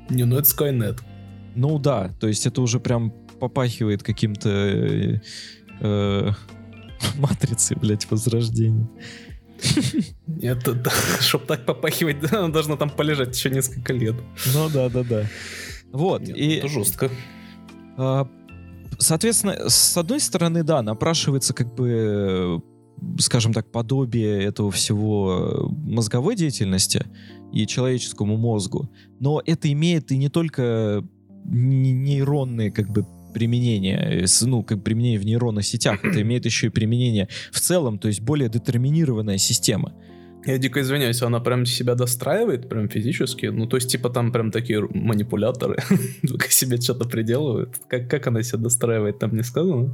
Не, 0.10 0.26
ну 0.26 0.38
это 0.38 0.48
Skynet. 0.48 1.00
Ну 1.56 1.80
да, 1.80 2.12
то 2.20 2.28
есть 2.28 2.46
это 2.46 2.62
уже 2.62 2.80
прям 2.80 3.12
попахивает 3.40 4.04
каким-то 4.04 4.50
э, 4.50 5.20
э, 5.82 6.32
матрицей, 7.18 7.78
блядь, 7.78 8.10
возрождения. 8.10 8.88
Это, 10.42 10.74
да, 10.74 10.92
чтоб 11.20 11.46
так 11.46 11.66
попахивать, 11.66 12.32
она 12.32 12.50
должна 12.50 12.76
там 12.76 12.90
полежать 12.90 13.36
еще 13.36 13.50
несколько 13.50 13.94
лет. 13.94 14.16
Ну 14.54 14.70
да, 14.70 14.90
да, 14.90 15.04
да. 15.04 15.26
Вот, 15.92 16.22
Нет, 16.22 16.38
и... 16.38 16.56
Это 16.56 16.68
жестко. 16.68 17.10
А, 17.98 18.28
Соответственно, 19.00 19.70
с 19.70 19.98
одной 19.98 20.20
стороны, 20.20 20.64
да, 20.64 20.82
напрашивается 20.82 21.54
как 21.54 21.74
бы, 21.76 21.90
э, 21.90 22.60
скажем 23.20 23.54
так, 23.54 23.72
подобие 23.72 24.44
этого 24.44 24.72
всего 24.72 25.70
э, 25.70 25.92
мозговой 25.92 26.36
деятельности 26.36 27.06
и 27.52 27.68
человеческому 27.68 28.38
мозгу, 28.38 28.90
но 29.20 29.42
это 29.46 29.72
имеет 29.72 30.12
и 30.12 30.18
не 30.18 30.30
только 30.30 31.04
н- 31.46 32.04
нейронные 32.04 32.72
как 32.72 32.90
бы 32.90 33.06
применения, 33.34 34.24
э, 34.24 34.26
ну, 34.42 34.64
как 34.64 34.84
применение 34.84 35.20
в 35.20 35.26
нейронных 35.26 35.66
сетях, 35.66 36.04
это 36.04 36.22
имеет 36.22 36.46
еще 36.46 36.68
и 36.68 36.70
применение 36.70 37.28
в 37.52 37.60
целом, 37.60 38.00
то 38.00 38.08
есть 38.08 38.22
более 38.22 38.50
детерминированная 38.50 39.38
система. 39.38 39.94
Я 40.46 40.58
дико 40.58 40.82
извиняюсь, 40.82 41.22
она 41.22 41.40
прям 41.40 41.66
себя 41.66 41.96
достраивает, 41.96 42.68
прям 42.68 42.90
физически. 42.90 43.46
Ну, 43.46 43.66
то 43.66 43.78
есть, 43.78 43.90
типа, 43.90 44.10
там 44.10 44.32
прям 44.32 44.52
такие 44.52 44.82
манипуляторы 44.82 45.78
к 46.40 46.52
себе 46.52 46.82
что-то 46.82 47.08
приделывают. 47.08 47.78
Как, 47.88 48.10
как 48.10 48.28
она 48.28 48.44
себя 48.44 48.60
достраивает, 48.60 49.20
там 49.20 49.36
не 49.36 49.44
сказано? 49.44 49.94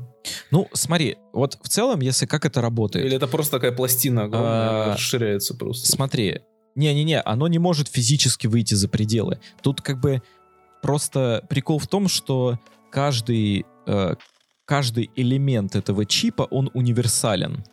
Ну, 0.50 0.68
смотри, 0.74 1.18
вот 1.34 1.60
в 1.62 1.70
целом, 1.70 2.00
если 2.00 2.26
как 2.26 2.46
это 2.46 2.62
работает... 2.62 3.06
Или 3.06 3.16
это 3.16 3.28
просто 3.28 3.58
такая 3.58 3.72
пластина 3.72 4.24
огромная, 4.24 4.92
А, 4.92 4.94
расширяется 4.94 5.56
просто? 5.56 5.88
Смотри, 5.88 6.40
не-не-не, 6.76 7.22
оно 7.22 7.48
не 7.48 7.60
может 7.60 7.88
физически 7.88 8.48
выйти 8.48 8.74
за 8.74 8.88
пределы. 8.88 9.40
Тут 9.62 9.82
как 9.82 10.00
бы 10.00 10.24
просто 10.82 11.46
прикол 11.50 11.78
в 11.78 11.88
том, 11.88 12.08
что 12.08 12.58
каждый, 12.90 13.66
э, 13.88 14.16
каждый 14.66 15.12
элемент 15.16 15.76
этого 15.76 16.06
чипа, 16.06 16.48
он 16.50 16.70
универсален. 16.74 17.64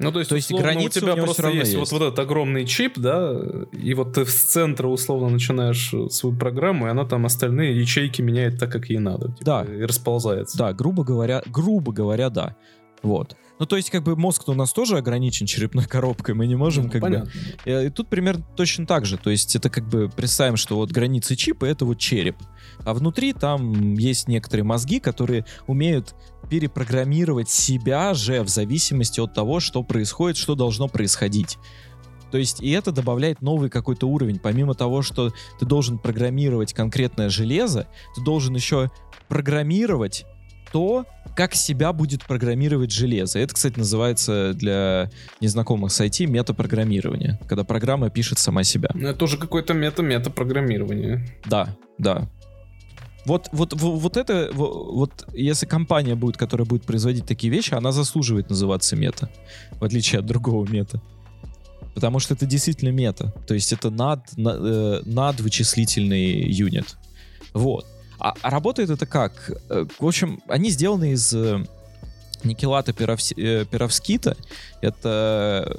Ну, 0.00 0.10
то 0.10 0.18
есть, 0.18 0.28
То 0.28 0.36
есть 0.36 0.52
у 0.52 0.58
границы 0.58 0.98
у 0.98 1.02
тебя 1.02 1.14
него 1.14 1.26
просто 1.26 1.42
равно 1.42 1.60
есть, 1.60 1.72
есть. 1.72 1.92
Вот, 1.92 2.00
вот 2.00 2.06
этот 2.06 2.18
огромный 2.18 2.66
чип, 2.66 2.98
да, 2.98 3.32
и 3.72 3.94
вот 3.94 4.14
ты 4.14 4.26
с 4.26 4.34
центра 4.34 4.88
условно 4.88 5.28
начинаешь 5.28 5.94
э, 5.94 6.08
свою 6.10 6.36
программу, 6.36 6.86
и 6.86 6.90
она 6.90 7.04
там 7.04 7.26
остальные 7.26 7.80
ячейки 7.80 8.20
меняет 8.20 8.58
так, 8.58 8.72
как 8.72 8.90
ей 8.90 8.98
надо. 8.98 9.28
типа, 9.28 9.44
Да. 9.44 9.64
И 9.64 9.82
расползается. 9.82 10.58
Да, 10.58 10.72
грубо 10.72 11.04
говоря, 11.04 11.42
грубо 11.46 11.92
говоря, 11.92 12.28
да. 12.28 12.56
Вот. 13.02 13.36
Ну, 13.60 13.66
то 13.66 13.76
есть, 13.76 13.90
как 13.90 14.02
бы 14.02 14.16
мозг 14.16 14.48
у 14.48 14.54
нас 14.54 14.72
тоже 14.72 14.96
ограничен 14.96 15.46
черепной 15.46 15.84
коробкой, 15.88 16.34
мы 16.34 16.46
не 16.48 16.56
можем 16.56 16.86
Ну, 16.86 16.90
как 16.90 17.00
бы... 17.00 17.06
понятно. 17.06 17.30
Э, 17.64 17.86
И 17.86 17.90
тут 17.90 18.08
примерно 18.08 18.44
точно 18.56 18.86
так 18.86 19.06
же. 19.06 19.16
То 19.16 19.30
есть 19.30 19.54
это 19.54 19.70
как 19.70 19.88
бы 19.88 20.08
представим, 20.08 20.56
что 20.56 20.76
вот 20.76 20.90
границы 20.90 21.36
чипа— 21.36 21.64
это 21.66 21.84
вот 21.84 21.98
череп. 21.98 22.36
А 22.84 22.94
внутри 22.94 23.32
там 23.32 23.94
есть 23.94 24.28
некоторые 24.28 24.64
мозги, 24.64 25.00
которые 25.00 25.44
умеют 25.66 26.14
перепрограммировать 26.48 27.48
себя 27.48 28.14
же 28.14 28.42
в 28.42 28.48
зависимости 28.48 29.20
от 29.20 29.34
того, 29.34 29.60
что 29.60 29.82
происходит, 29.82 30.36
что 30.36 30.54
должно 30.54 30.88
происходить. 30.88 31.58
То 32.30 32.38
есть 32.38 32.60
и 32.60 32.70
это 32.70 32.90
добавляет 32.90 33.42
новый 33.42 33.70
какой-то 33.70 34.08
уровень. 34.08 34.40
Помимо 34.40 34.74
того, 34.74 35.02
что 35.02 35.32
ты 35.60 35.66
должен 35.66 35.98
программировать 35.98 36.72
конкретное 36.72 37.28
железо, 37.28 37.86
ты 38.16 38.22
должен 38.22 38.54
еще 38.54 38.90
программировать 39.28 40.26
то, 40.72 41.06
как 41.36 41.54
себя 41.54 41.92
будет 41.92 42.24
программировать 42.24 42.90
железо. 42.90 43.38
Это, 43.38 43.54
кстати, 43.54 43.78
называется 43.78 44.54
для 44.54 45.10
незнакомых 45.40 45.92
с 45.92 46.00
IT 46.00 46.26
метапрограммирование, 46.26 47.38
когда 47.48 47.62
программа 47.62 48.10
пишет 48.10 48.40
сама 48.40 48.64
себя. 48.64 48.90
Ну, 48.94 49.06
это 49.06 49.18
тоже 49.18 49.38
какое-то 49.38 49.72
мета-мета-программирование. 49.72 51.24
Да, 51.46 51.76
да. 51.98 52.28
Вот, 53.26 53.48
вот, 53.52 53.72
во- 53.72 53.96
вот 53.96 54.16
это, 54.16 54.50
во- 54.52 54.92
вот 54.92 55.26
если 55.32 55.66
компания 55.66 56.14
будет, 56.14 56.36
которая 56.36 56.66
будет 56.66 56.82
производить 56.84 57.24
такие 57.26 57.50
вещи, 57.52 57.74
она 57.74 57.90
заслуживает 57.92 58.50
называться 58.50 58.96
мета, 58.96 59.30
в 59.80 59.84
отличие 59.84 60.18
от 60.20 60.26
другого 60.26 60.66
мета. 60.70 61.00
Потому 61.94 62.18
что 62.18 62.34
это 62.34 62.44
действительно 62.44 62.90
мета. 62.90 63.32
То 63.46 63.54
есть 63.54 63.72
это 63.72 63.88
над, 63.90 64.36
на- 64.36 64.56
э, 64.58 65.02
надвычислительный 65.04 66.50
юнит. 66.50 66.96
Вот. 67.52 67.86
А, 68.18 68.34
а 68.42 68.50
работает 68.50 68.90
это 68.90 69.06
как? 69.06 69.50
Э, 69.70 69.86
В 70.00 70.06
общем, 70.06 70.40
они 70.48 70.70
сделаны 70.70 71.12
из 71.12 71.32
э, 71.34 71.64
никелата 72.42 72.92
перовси- 72.92 73.40
э, 73.40 73.64
перовскита. 73.64 74.36
Это 74.82 75.74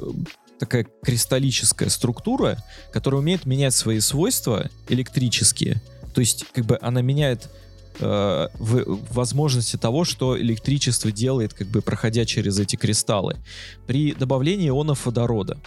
такая 0.57 0.85
кристаллическая 1.03 1.89
структура, 1.89 2.57
которая 2.93 3.19
умеет 3.19 3.45
менять 3.45 3.73
свои 3.73 3.99
свойства 3.99 4.69
электрические. 4.87 5.81
То 6.15 6.21
есть, 6.21 6.45
как 6.53 6.65
бы 6.65 6.79
она 6.81 7.01
меняет 7.01 7.49
э, 7.99 8.47
в- 8.57 9.13
возможности 9.13 9.77
того, 9.77 10.03
что 10.05 10.39
электричество 10.39 11.11
делает, 11.11 11.53
как 11.53 11.67
бы 11.67 11.81
проходя 11.81 12.25
через 12.25 12.57
эти 12.57 12.75
кристаллы, 12.77 13.37
при 13.85 14.13
добавлении 14.13 14.69
ионов 14.69 15.05
водорода. 15.05 15.57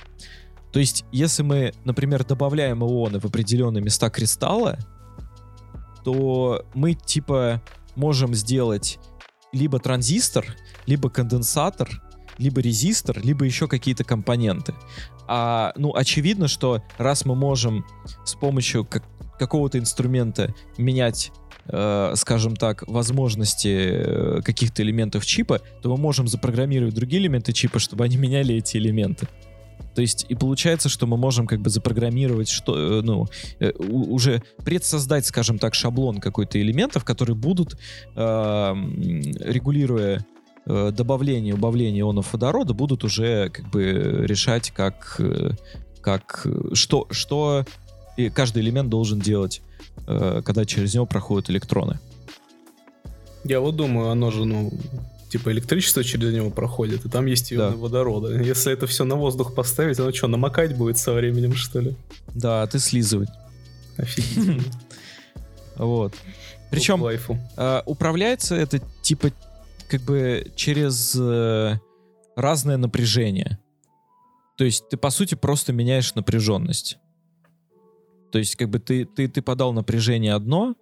То 0.72 0.80
есть, 0.80 1.04
если 1.12 1.42
мы, 1.42 1.72
например, 1.84 2.24
добавляем 2.24 2.82
ионы 2.82 3.20
в 3.20 3.24
определенные 3.24 3.82
места 3.82 4.10
кристалла, 4.10 4.78
то 6.04 6.64
мы 6.74 6.94
типа 6.94 7.62
можем 7.96 8.34
сделать 8.34 8.98
либо 9.52 9.78
транзистор, 9.78 10.46
либо 10.86 11.10
конденсатор, 11.10 12.02
либо 12.38 12.60
резистор, 12.60 13.18
либо 13.22 13.44
еще 13.44 13.68
какие-то 13.68 14.04
компоненты. 14.04 14.74
А, 15.26 15.72
ну, 15.76 15.94
очевидно, 15.94 16.48
что 16.48 16.82
раз 16.96 17.24
мы 17.24 17.34
можем 17.34 17.84
с 18.24 18.34
помощью 18.34 18.84
как- 18.84 19.04
какого-то 19.38 19.78
инструмента 19.78 20.54
менять, 20.76 21.32
э, 21.66 22.12
скажем 22.16 22.56
так, 22.56 22.86
возможности 22.86 23.68
э, 23.68 24.42
каких-то 24.42 24.82
элементов 24.82 25.24
чипа, 25.24 25.60
то 25.82 25.90
мы 25.90 25.96
можем 25.96 26.28
запрограммировать 26.28 26.94
другие 26.94 27.22
элементы 27.22 27.52
чипа, 27.52 27.78
чтобы 27.78 28.04
они 28.04 28.16
меняли 28.18 28.56
эти 28.56 28.76
элементы. 28.76 29.28
То 29.94 30.02
есть 30.02 30.26
и 30.28 30.34
получается, 30.34 30.88
что 30.88 31.06
мы 31.06 31.16
можем 31.16 31.46
как 31.46 31.60
бы 31.60 31.70
запрограммировать, 31.70 32.48
что, 32.48 32.98
э, 32.98 33.02
ну, 33.02 33.26
уже 33.78 34.42
предсоздать, 34.64 35.26
скажем 35.26 35.58
так, 35.58 35.74
шаблон 35.74 36.20
какой-то 36.20 36.60
элементов, 36.60 37.04
которые 37.04 37.36
будут, 37.36 37.78
э, 38.14 38.74
регулируя 39.40 40.24
добавление 40.66 41.54
убавление 41.54 42.02
ионов 42.02 42.34
водорода, 42.34 42.74
будут 42.74 43.02
уже 43.02 43.48
как 43.48 43.70
бы 43.70 44.26
решать, 44.26 44.70
как, 44.70 45.18
как 46.02 46.46
что, 46.74 47.06
что 47.10 47.64
и 48.18 48.30
каждый 48.30 48.62
элемент 48.62 48.88
должен 48.90 49.20
делать, 49.20 49.62
э, 50.08 50.42
когда 50.44 50.64
через 50.64 50.92
него 50.92 51.06
проходят 51.06 51.50
электроны. 51.50 52.00
Я 53.44 53.60
вот 53.60 53.76
думаю, 53.76 54.10
оно 54.10 54.32
же, 54.32 54.44
ну, 54.44 54.72
типа 55.30 55.52
электричество 55.52 56.02
через 56.02 56.34
него 56.34 56.50
проходит, 56.50 57.06
и 57.06 57.08
там 57.08 57.26
есть 57.26 57.52
ионы 57.52 57.70
Да. 57.70 57.76
водорода. 57.76 58.42
Если 58.42 58.72
это 58.72 58.88
все 58.88 59.04
на 59.04 59.14
воздух 59.14 59.54
поставить, 59.54 60.00
оно 60.00 60.12
что, 60.12 60.26
намокать 60.26 60.76
будет 60.76 60.98
со 60.98 61.12
временем, 61.12 61.54
что 61.54 61.78
ли? 61.80 61.96
Да, 62.34 62.66
ты 62.66 62.78
слизывать. 62.80 63.30
Офигительно. 63.96 64.62
Вот. 65.76 66.12
Причем 66.72 67.04
э, 67.06 67.82
управляется 67.86 68.56
это 68.56 68.80
типа 69.00 69.30
как 69.88 70.00
бы 70.00 70.50
через 70.56 71.14
э, 71.16 71.78
разное 72.34 72.76
напряжение. 72.76 73.58
То 74.56 74.64
есть 74.64 74.88
ты 74.88 74.96
по 74.96 75.10
сути 75.10 75.36
просто 75.36 75.72
меняешь 75.72 76.16
напряженность. 76.16 76.98
То 78.30 78.38
есть 78.38 78.56
как 78.56 78.68
бы 78.68 78.78
ты 78.78 79.04
ты 79.04 79.28
ты 79.28 79.42
подал 79.42 79.72
напряжение 79.72 80.34
одно. 80.34 80.74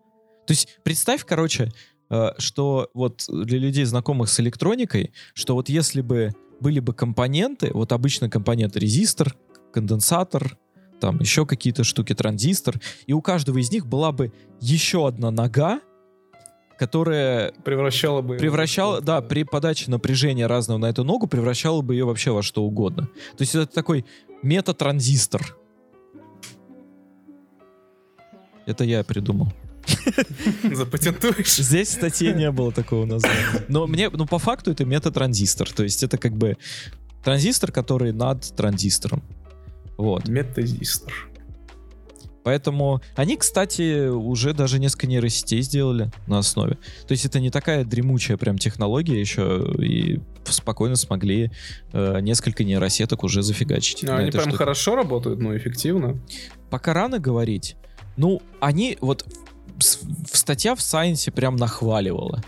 То 0.46 0.52
есть 0.52 0.78
представь, 0.82 1.24
короче, 1.24 1.72
э, 2.10 2.30
что 2.38 2.90
вот 2.94 3.24
для 3.28 3.58
людей 3.58 3.84
знакомых 3.84 4.28
с 4.28 4.40
электроникой, 4.40 5.12
что 5.34 5.54
вот 5.54 5.68
если 5.68 6.00
бы 6.00 6.32
были 6.60 6.80
бы 6.80 6.94
компоненты, 6.94 7.70
вот 7.72 7.92
обычно 7.92 8.30
компонент 8.30 8.76
резистор, 8.76 9.36
конденсатор, 9.72 10.56
там 11.00 11.20
еще 11.20 11.46
какие-то 11.46 11.84
штуки, 11.84 12.14
транзистор, 12.14 12.80
и 13.06 13.12
у 13.12 13.20
каждого 13.20 13.58
из 13.58 13.70
них 13.70 13.86
была 13.86 14.12
бы 14.12 14.32
еще 14.60 15.06
одна 15.06 15.30
нога, 15.30 15.80
которая 16.78 17.52
Превращало 17.64 18.22
бы... 18.22 18.36
превращала, 18.36 19.00
да, 19.00 19.20
при 19.20 19.44
подаче 19.44 19.90
напряжения 19.90 20.46
разного 20.46 20.78
на 20.78 20.86
эту 20.86 21.04
ногу 21.04 21.26
превращала 21.26 21.82
бы 21.82 21.94
ее 21.94 22.04
вообще 22.04 22.30
во 22.30 22.42
что 22.42 22.62
угодно. 22.62 23.08
То 23.36 23.42
есть 23.42 23.54
это 23.54 23.66
такой 23.66 24.04
метатранзистор. 24.42 25.56
Это 28.66 28.84
я 28.84 29.02
придумал. 29.04 29.52
Запатентуешь? 30.72 31.54
Здесь 31.54 31.88
в 31.88 31.92
статье 31.92 32.34
не 32.34 32.50
было 32.50 32.72
такого 32.72 33.06
названия. 33.06 33.64
Но 33.68 33.86
мне, 33.86 34.10
ну 34.10 34.26
по 34.26 34.38
факту 34.38 34.72
это 34.72 34.84
метатранзистор. 34.84 35.70
То 35.72 35.84
есть 35.84 36.02
это 36.02 36.18
как 36.18 36.36
бы 36.36 36.56
транзистор, 37.22 37.70
который 37.70 38.12
над 38.12 38.42
транзистором. 38.56 39.22
Вот. 39.96 40.28
Метазистор. 40.28 41.12
Поэтому 42.46 43.02
они, 43.16 43.36
кстати, 43.36 44.06
уже 44.08 44.52
даже 44.52 44.78
несколько 44.78 45.08
нейросетей 45.08 45.62
сделали 45.62 46.12
на 46.28 46.38
основе. 46.38 46.78
То 47.08 47.12
есть 47.12 47.24
это 47.24 47.40
не 47.40 47.50
такая 47.50 47.84
дремучая 47.84 48.36
прям 48.36 48.56
технология 48.56 49.18
еще, 49.18 49.74
и 49.80 50.20
спокойно 50.44 50.94
смогли 50.94 51.50
э, 51.92 52.20
несколько 52.20 52.62
нейросеток 52.62 53.24
уже 53.24 53.42
зафигачить. 53.42 54.04
На 54.04 54.18
они 54.18 54.30
прям 54.30 54.44
штуке. 54.44 54.58
хорошо 54.58 54.94
работают, 54.94 55.40
но 55.40 55.56
эффективно. 55.56 56.20
Пока 56.70 56.94
рано 56.94 57.18
говорить. 57.18 57.74
Ну, 58.16 58.42
они 58.60 58.96
вот 59.00 59.26
в 59.78 60.36
статья 60.36 60.74
в 60.74 60.78
Science 60.78 61.30
прям 61.30 61.56
нахваливала. 61.56 62.42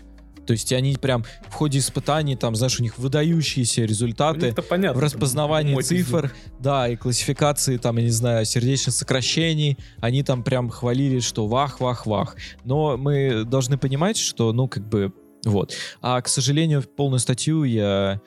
То 0.49 0.53
есть 0.53 0.73
они 0.73 0.95
прям 0.95 1.23
в 1.47 1.53
ходе 1.53 1.77
испытаний, 1.77 2.35
там, 2.35 2.55
знаешь, 2.55 2.79
у 2.79 2.81
них 2.81 2.97
выдающиеся 2.97 3.83
результаты. 3.83 4.47
Это 4.47 4.63
понятно. 4.63 4.99
в 4.99 5.03
распознавании 5.03 5.75
Мой 5.75 5.83
цифр, 5.83 6.33
да, 6.57 6.89
и 6.89 6.95
классификации, 6.95 7.77
там, 7.77 7.97
я 7.97 8.05
не 8.05 8.09
знаю, 8.09 8.45
сердечных 8.45 8.95
сокращений, 8.95 9.77
они 9.99 10.23
там 10.23 10.43
прям 10.43 10.71
хвалили, 10.71 11.19
что 11.19 11.45
вах, 11.45 11.79
вах, 11.79 12.07
вах. 12.07 12.35
Но 12.63 12.97
мы 12.97 13.43
должны 13.45 13.77
понимать, 13.77 14.17
что, 14.17 14.51
ну, 14.51 14.67
как 14.67 14.89
бы, 14.89 15.13
вот. 15.45 15.75
А, 16.01 16.19
к 16.19 16.27
сожалению, 16.27 16.81
полную 16.81 17.19
статью 17.19 17.63
я 17.63 18.19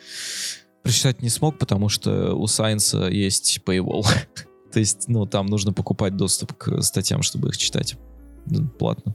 прочитать 0.84 1.22
не 1.22 1.28
смог, 1.28 1.58
потому 1.58 1.88
что 1.88 2.36
у 2.36 2.44
Science 2.44 3.12
есть 3.12 3.58
paywall. 3.66 4.06
То 4.72 4.80
есть, 4.80 5.08
ну, 5.08 5.26
там 5.26 5.46
нужно 5.46 5.72
покупать 5.72 6.16
доступ 6.16 6.54
к 6.54 6.82
статьям, 6.82 7.22
чтобы 7.22 7.48
их 7.48 7.56
читать 7.56 7.96
платно. 8.78 9.14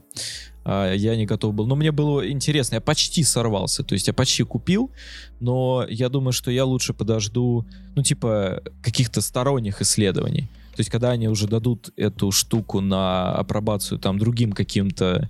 А 0.64 0.92
я 0.92 1.16
не 1.16 1.26
готов 1.26 1.54
был. 1.54 1.66
Но 1.66 1.76
мне 1.76 1.92
было 1.92 2.30
интересно, 2.30 2.76
я 2.76 2.80
почти 2.80 3.24
сорвался. 3.24 3.82
То 3.82 3.94
есть 3.94 4.06
я 4.06 4.14
почти 4.14 4.44
купил, 4.44 4.90
но 5.40 5.86
я 5.88 6.08
думаю, 6.08 6.32
что 6.32 6.50
я 6.50 6.64
лучше 6.64 6.94
подожду, 6.94 7.66
ну, 7.96 8.02
типа, 8.02 8.62
каких-то 8.82 9.20
сторонних 9.20 9.80
исследований. 9.82 10.50
То 10.76 10.80
есть, 10.80 10.90
когда 10.90 11.10
они 11.10 11.28
уже 11.28 11.48
дадут 11.48 11.90
эту 11.96 12.30
штуку 12.30 12.80
на 12.80 13.32
апробацию 13.32 13.98
там 13.98 14.18
другим 14.18 14.52
каким-то 14.52 15.28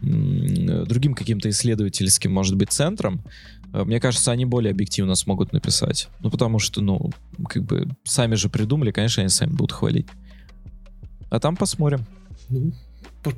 другим 0.00 1.14
каким-то 1.14 1.50
исследовательским, 1.50 2.32
может 2.32 2.56
быть, 2.56 2.70
центром, 2.70 3.22
мне 3.72 4.00
кажется, 4.00 4.32
они 4.32 4.44
более 4.44 4.70
объективно 4.70 5.14
смогут 5.14 5.52
написать. 5.52 6.08
Ну, 6.20 6.30
потому 6.30 6.58
что, 6.58 6.80
ну, 6.80 7.10
как 7.48 7.64
бы, 7.64 7.88
сами 8.04 8.34
же 8.34 8.48
придумали, 8.48 8.90
конечно, 8.90 9.20
они 9.22 9.28
сами 9.28 9.50
будут 9.50 9.72
хвалить. 9.72 10.06
А 11.30 11.38
там 11.40 11.56
посмотрим. 11.56 12.06
Ну, 12.48 12.72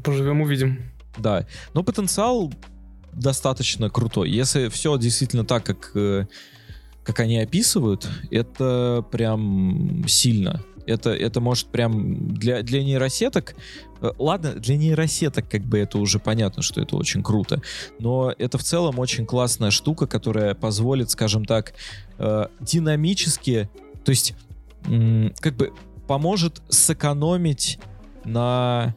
поживем, 0.05 0.41
увидим. 0.41 0.79
Да. 1.19 1.47
Но 1.75 1.83
потенциал 1.83 2.53
достаточно 3.13 3.91
крутой. 3.91 4.31
Если 4.31 4.69
все 4.69 4.97
действительно 4.97 5.45
так, 5.45 5.65
как, 5.65 5.91
э, 5.95 6.27
как 7.03 7.21
они 7.21 7.39
описывают, 7.41 8.09
это 8.31 9.05
прям 9.11 10.05
сильно. 10.07 10.63
Это, 10.87 11.11
это 11.11 11.41
может 11.41 11.69
прям 11.69 12.29
для, 12.35 12.63
для 12.63 12.83
нейросеток... 12.83 13.55
э, 14.01 14.11
Ладно, 14.19 14.55
для 14.55 14.77
нейросеток 14.77 15.49
как 15.49 15.63
бы 15.63 15.79
это 15.79 15.99
уже 15.99 16.19
понятно, 16.19 16.63
что 16.63 16.81
это 16.81 16.97
очень 16.97 17.23
круто. 17.23 17.61
Но 17.99 18.33
это 18.37 18.59
в 18.59 18.63
целом 18.63 18.99
очень 18.99 19.27
классная 19.27 19.71
штука, 19.71 20.07
которая 20.07 20.55
позволит, 20.55 21.11
скажем 21.11 21.45
так, 21.45 21.75
э, 22.19 22.47
динамически... 22.61 23.69
То 24.05 24.11
есть 24.11 24.35
м, 24.87 25.33
как 25.41 25.55
бы 25.57 25.73
поможет 26.09 26.63
сэкономить 26.69 27.79
на 28.25 28.95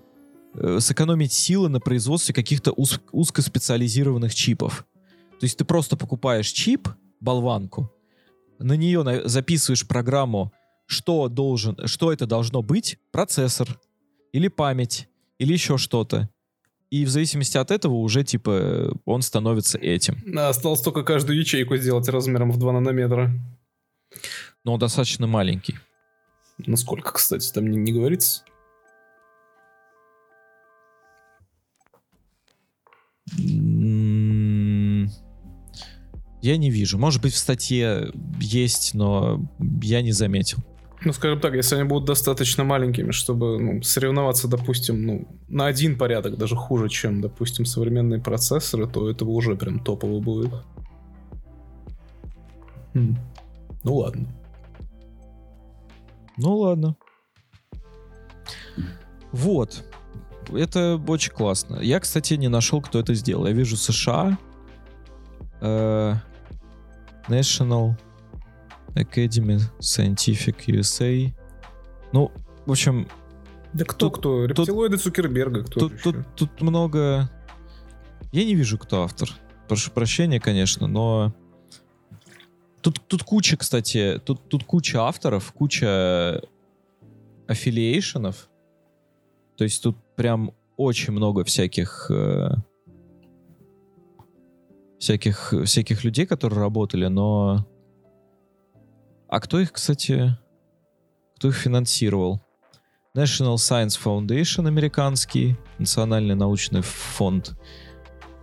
э, 0.56 0.80
сэкономить 0.80 1.34
силы 1.34 1.70
на 1.70 1.80
производстве 1.80 2.34
каких-то 2.34 2.72
уз- 2.72 3.02
узкоспециализированных 3.12 4.34
чипов. 4.34 4.86
То 5.40 5.46
есть 5.46 5.58
ты 5.58 5.66
просто 5.66 5.98
покупаешь 5.98 6.48
чип, 6.48 6.88
болванку, 7.20 7.92
на 8.60 8.74
нее 8.74 9.04
на- 9.04 9.28
записываешь 9.28 9.86
программу, 9.88 10.52
что 10.86 11.28
должен, 11.30 11.88
что 11.88 12.12
это 12.12 12.26
должно 12.26 12.62
быть, 12.62 12.98
процессор 13.12 13.80
или 14.32 14.48
память 14.48 15.08
или 15.40 15.54
еще 15.54 15.78
что-то. 15.78 16.30
И 16.90 17.06
в 17.06 17.10
зависимости 17.10 17.58
от 17.58 17.72
этого 17.72 17.96
уже 17.96 18.24
типа 18.24 18.96
он 19.06 19.22
становится 19.24 19.80
этим. 19.80 20.18
Осталось 20.38 20.82
только 20.82 21.04
каждую 21.04 21.40
ячейку 21.40 21.76
сделать 21.78 22.08
размером 22.10 22.52
в 22.52 22.58
2 22.58 22.72
нанометра. 22.74 23.32
Но 24.64 24.74
он 24.74 24.80
достаточно 24.80 25.26
маленький. 25.26 25.80
Насколько, 26.60 27.14
кстати, 27.14 27.52
там 27.52 27.68
не, 27.68 27.78
не 27.78 27.92
говорится. 27.92 28.44
М, 33.40 35.10
Я 36.42 36.58
не 36.58 36.70
вижу. 36.70 36.98
Может 36.98 37.22
быть, 37.22 37.34
в 37.34 37.38
статье 37.38 38.12
есть, 38.40 38.94
но 38.94 39.42
я 39.82 40.02
не 40.02 40.12
заметил. 40.12 40.58
Ну, 41.06 41.12
скажем 41.12 41.40
так, 41.40 41.54
если 41.54 41.76
они 41.76 41.84
будут 41.84 42.06
достаточно 42.06 42.64
маленькими, 42.64 43.12
чтобы 43.12 43.60
ну, 43.60 43.82
соревноваться, 43.82 44.48
допустим, 44.48 45.06
ну, 45.06 45.28
на 45.50 45.66
один 45.66 45.98
порядок 45.98 46.38
даже 46.38 46.56
хуже, 46.56 46.88
чем, 46.88 47.22
допустим, 47.22 47.66
современные 47.66 48.22
процессоры, 48.22 48.88
то 48.88 49.10
это 49.10 49.26
уже 49.26 49.56
прям 49.56 49.80
топово 49.80 50.22
будет. 50.22 50.54
Хм. 52.94 53.18
Ну 53.84 53.96
ладно. 53.96 54.28
Ну 56.38 56.58
ладно. 56.58 56.96
Вот. 59.32 59.84
Это 60.52 61.02
очень 61.08 61.34
классно. 61.34 61.80
Я, 61.82 62.00
кстати, 62.00 62.36
не 62.36 62.48
нашел, 62.48 62.82
кто 62.82 63.00
это 63.00 63.14
сделал. 63.14 63.48
Я 63.48 63.54
вижу 63.54 63.76
США, 63.76 64.38
э, 65.60 66.16
National 67.28 67.96
Academy 68.96 69.60
Scientific 69.80 70.66
USA. 70.68 71.34
Ну, 72.12 72.32
в 72.66 72.72
общем, 72.72 73.08
Да 73.74 73.86
кто, 73.86 74.10
Тут- 74.10 74.20
кто? 74.20 74.46
Рептилоиды 74.46 74.98
Цукерберга, 74.98 75.64
кто 75.64 75.80
тут, 75.90 76.02
тут, 76.02 76.16
тут 76.36 76.62
много... 76.62 77.30
Я 78.32 78.46
не 78.46 78.56
вижу, 78.56 78.78
кто 78.78 79.04
автор. 79.04 79.30
Прошу 79.68 79.92
прощения, 79.92 80.40
конечно, 80.40 80.88
но... 80.88 81.34
Тут, 82.82 83.02
тут 83.08 83.24
куча, 83.24 83.58
кстати, 83.58 84.22
тут, 84.24 84.48
тут 84.50 84.64
куча 84.66 85.02
авторов, 85.02 85.52
куча 85.54 86.42
аффилиейшенов. 87.48 88.50
То 89.58 89.64
есть 89.64 89.82
тут 89.82 89.96
прям 90.16 90.52
очень 90.78 91.14
много 91.14 91.44
всяких... 91.44 92.12
э, 92.12 92.50
всяких, 95.00 95.54
всяких 95.66 96.04
людей, 96.04 96.26
которые 96.26 96.60
работали, 96.60 97.08
но... 97.08 97.66
А 99.34 99.40
кто 99.40 99.60
их, 99.60 99.72
кстати... 99.72 100.38
Кто 101.38 101.48
их 101.48 101.56
финансировал? 101.56 102.40
National 103.16 103.56
Science 103.56 104.00
Foundation 104.00 104.68
американский, 104.68 105.58
национальный 105.80 106.36
научный 106.36 106.82
фонд. 106.82 107.58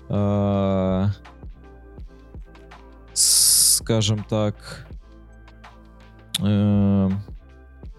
А, 0.08 1.10
скажем 3.12 4.24
так, 4.24 4.88
эм, 6.40 7.22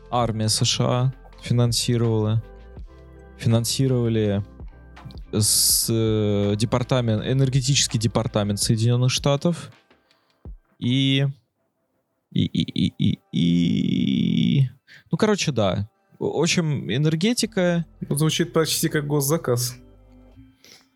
армия 0.09 0.49
США 0.49 1.13
финансировала. 1.41 2.43
Финансировали 3.37 4.43
с 5.31 5.87
э, 5.89 6.55
департамент, 6.57 7.25
энергетический 7.25 7.97
департамент 7.97 8.59
Соединенных 8.59 9.11
Штатов 9.11 9.71
и 10.77 11.25
и, 12.31 12.45
и, 12.45 12.87
и, 12.87 12.93
и, 12.97 13.19
и... 13.31 14.69
Ну, 15.11 15.17
короче, 15.17 15.51
да. 15.51 15.89
В 16.19 16.25
общем, 16.25 16.91
энергетика... 16.91 17.85
Ну, 18.07 18.15
Звучит 18.15 18.53
почти 18.53 18.89
как 18.89 19.07
госзаказ. 19.07 19.75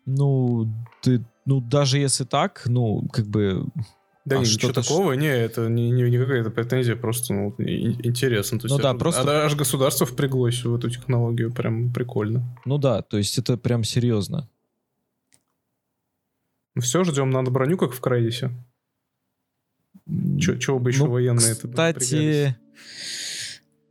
Ну, 0.06 0.68
ты, 1.02 1.24
ну, 1.44 1.60
даже 1.60 1.98
если 1.98 2.24
так, 2.24 2.62
ну, 2.66 3.06
как 3.12 3.26
бы... 3.26 3.66
Да 4.24 4.36
А 4.36 4.38
не, 4.40 4.44
ничего 4.44 4.72
такого, 4.72 5.12
не, 5.12 5.28
это 5.28 5.68
не, 5.68 5.90
не, 5.90 6.02
не 6.10 6.18
какая-то 6.18 6.50
претензия, 6.50 6.96
просто 6.96 7.32
ну, 7.32 7.54
интересно. 7.58 8.58
То 8.58 8.66
есть 8.66 8.76
Ну 8.76 8.82
да, 8.82 8.90
аж- 8.90 8.98
просто- 8.98 9.44
Аж 9.44 9.54
государство 9.54 10.04
впряглось 10.04 10.64
в 10.64 10.74
эту 10.74 10.90
технологию, 10.90 11.52
прям 11.52 11.92
прикольно. 11.92 12.42
Ну 12.64 12.78
да, 12.78 13.02
то 13.02 13.18
есть 13.18 13.38
это 13.38 13.56
прям 13.56 13.84
серьезно. 13.84 14.48
Ну 16.74 16.82
все, 16.82 17.04
ждем, 17.04 17.30
надо 17.30 17.52
броню, 17.52 17.76
как 17.76 17.92
в 17.92 18.00
Крайдисе. 18.00 18.50
Че- 20.38 20.58
Чего 20.58 20.78
бы 20.78 20.90
еще 20.90 21.04
Ну, 21.04 21.10
военные 21.10 21.52
это 21.52 21.68
Кстати, 21.68 22.56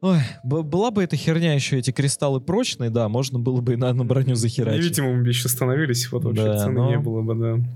ой, 0.02 0.20
б- 0.44 0.62
была 0.64 0.92
бы 0.92 1.04
эта 1.04 1.16
херня 1.18 1.54
еще, 1.54 1.78
эти 1.78 1.92
кристаллы 1.92 2.40
прочные, 2.40 2.90
да, 2.90 3.10
можно 3.10 3.38
было 3.40 3.60
бы 3.62 3.74
и 3.74 3.76
на, 3.76 3.92
на 3.94 4.06
броню 4.06 4.36
захерачить. 4.36 4.82
Невидимым 4.82 5.24
бы 5.24 5.28
еще 5.30 5.50
становились, 5.50 6.10
вот 6.12 6.24
вообще 6.24 6.44
Да, 6.44 6.58
цены 6.60 6.74
но- 6.80 6.90
не 6.90 7.00
было 7.00 7.22
бы, 7.22 7.36
да. 7.36 7.70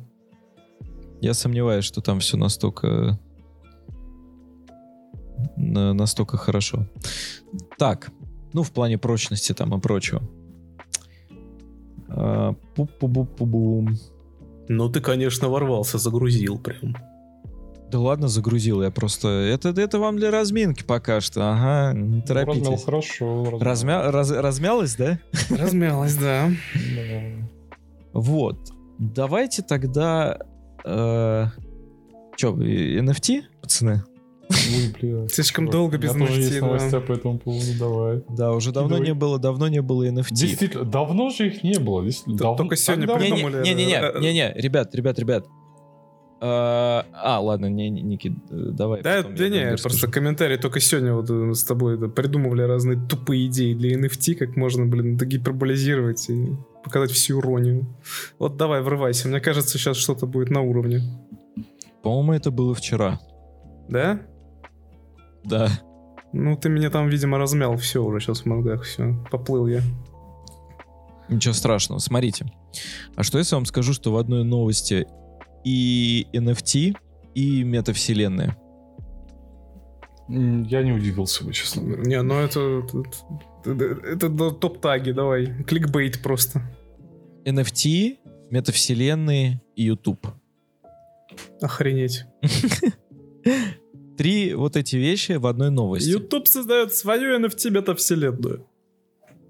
Я 1.22 1.34
сомневаюсь, 1.34 1.84
что 1.84 2.00
там 2.02 2.20
все 2.22 2.38
настолько 2.38 3.20
на- 5.58 5.94
настолько 5.94 6.38
хорошо. 6.38 6.88
Так, 7.78 8.12
ну 8.54 8.64
в 8.64 8.72
плане 8.72 8.98
прочности 8.98 9.54
там 9.54 9.76
и 9.78 9.82
прочего. 9.82 10.22
А, 12.08 12.54
пу-пу-бу-пу-бум. 12.76 13.96
Ну 14.70 14.90
ты, 14.90 15.02
конечно, 15.02 15.50
ворвался, 15.50 15.98
загрузил 15.98 16.58
прям. 16.58 16.96
Да 17.92 18.00
ладно, 18.00 18.28
загрузил 18.28 18.84
я 18.84 18.92
просто. 18.92 19.28
Это, 19.28 19.70
это 19.70 20.00
вам 20.00 20.18
для 20.18 20.30
разминки 20.32 20.84
пока 20.84 21.22
что. 21.22 21.52
Ага, 21.52 21.94
не 21.98 22.22
Размял 22.22 22.46
торопитесь. 22.46 22.84
хорошо. 22.84 23.44
размял. 23.60 23.60
Размя... 23.60 24.12
раз- 24.12 24.32
размялась, 24.32 24.96
да? 24.96 25.20
Размялась, 25.50 26.16
да. 26.16 26.50
Вот. 28.14 28.58
Давайте 29.00 29.62
тогда... 29.62 30.38
Э... 30.84 31.48
Че, 32.38 32.48
NFT, 32.50 33.42
пацаны? 33.62 34.04
Ой, 34.50 34.94
бля. 35.00 35.28
Слишком 35.30 35.68
долго 35.70 35.98
без 35.98 36.14
тоже 36.14 36.42
есть 36.42 36.62
новости 36.62 37.00
по 37.00 37.12
этому 37.14 37.38
поводу, 37.40 37.66
давай. 37.78 38.24
Да, 38.30 38.52
уже 38.54 38.72
давно 38.72 38.98
не 38.98 39.14
было, 39.14 39.38
давно 39.40 39.68
не 39.68 39.82
было 39.82 40.08
NFT. 40.08 40.28
Действительно, 40.32 40.86
давно 40.86 41.30
же 41.30 41.48
их 41.48 41.64
не 41.64 41.78
было. 41.80 42.04
Только 42.58 42.76
сегодня 42.76 43.08
придумали. 43.08 43.64
Не-не-не, 43.64 44.00
Э, 44.00 44.20
не-не, 44.20 44.54
ребят, 44.56 44.94
ребят, 44.96 45.20
ребят. 45.20 45.46
А, 46.42 47.40
ладно, 47.42 47.66
не, 47.66 47.90
не, 47.90 48.02
Ники, 48.02 48.34
э, 48.50 48.70
давай. 48.72 49.02
Да, 49.02 49.24
да 49.24 49.50
не, 49.50 49.68
просто 49.68 49.90
скажу. 49.90 50.14
комментарий 50.14 50.58
только 50.58 50.80
сегодня 50.80 51.14
вот 51.14 51.30
э, 51.30 51.54
с 51.54 51.64
тобой 51.64 51.96
это, 51.96 52.08
придумывали 52.08 52.62
разные 52.62 52.98
тупые 52.98 53.48
идеи 53.48 53.74
для 53.74 54.00
NFT, 54.00 54.36
как 54.36 54.56
можно, 54.56 54.86
блин, 54.86 55.18
догиперболизировать 55.18 56.30
и 56.30 56.56
показать 56.84 57.12
всю 57.12 57.40
иронию. 57.40 57.88
Вот 58.38 58.56
давай, 58.56 58.82
врывайся. 58.82 59.28
Мне 59.28 59.42
кажется, 59.42 59.78
сейчас 59.78 59.98
что-то 59.98 60.28
будет 60.28 60.50
на 60.50 60.62
уровне. 60.62 61.02
По-моему, 62.04 62.34
это 62.34 62.52
было 62.52 62.74
вчера. 62.74 63.20
Да? 63.90 64.22
Да. 65.44 65.70
Ну, 66.32 66.56
ты 66.56 66.70
меня 66.70 66.90
там, 66.90 67.10
видимо, 67.10 67.38
размял. 67.38 67.76
Все 67.76 68.02
уже 68.02 68.22
сейчас 68.22 68.42
в 68.42 68.46
мозгах, 68.46 68.84
все. 68.84 69.14
Поплыл 69.30 69.68
я. 69.68 69.82
Ничего 71.28 71.54
страшного. 71.54 72.00
Смотрите. 72.00 72.46
А 73.16 73.24
что 73.24 73.38
если 73.38 73.56
я 73.56 73.58
вам 73.58 73.66
скажу, 73.66 73.94
что 73.94 74.12
в 74.12 74.18
одной 74.18 74.44
новости 74.44 75.08
и 75.64 76.28
NFT, 76.34 76.96
и 77.36 77.64
метавселенная? 77.64 78.58
М, 80.30 80.64
Я 80.64 80.84
не 80.84 80.92
удивился 80.92 81.44
бы, 81.44 81.54
честно 81.54 81.84
говоря. 81.84 82.04
Не, 82.04 82.22
ну 82.22 82.36
это... 82.40 82.84
Это, 83.66 83.86
это- 83.86 84.52
топ-таги, 84.52 85.12
давай. 85.12 85.64
Кликбейт 85.64 86.22
просто. 86.22 86.62
NFT, 87.46 88.18
метавселенные 88.52 89.62
и 89.76 89.84
YouTube. 89.84 90.28
Охренеть. 91.62 92.26
Три 94.18 94.54
вот 94.54 94.76
эти 94.76 94.98
вещи 94.98 95.34
в 95.34 95.48
одной 95.48 95.72
новости. 95.72 96.10
YouTube 96.10 96.48
создает 96.48 96.94
свою 96.94 97.40
NFT 97.40 97.70
метавселенную. 97.72 98.66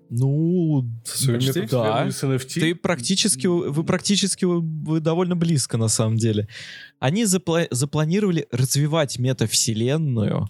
Ну, 0.10 0.90
Почти. 1.28 1.62
да. 1.68 2.10
С 2.10 2.24
NFT. 2.24 2.60
Ты 2.60 2.76
практически, 2.76 3.46
вы 3.48 3.84
практически 3.84 4.46
вы 4.46 5.00
довольно 5.00 5.36
близко 5.36 5.78
на 5.78 5.88
самом 5.88 6.16
деле. 6.18 6.48
Они 7.00 7.24
запла- 7.26 7.68
запланировали 7.70 8.48
развивать 8.52 9.20
метавселенную. 9.20 10.50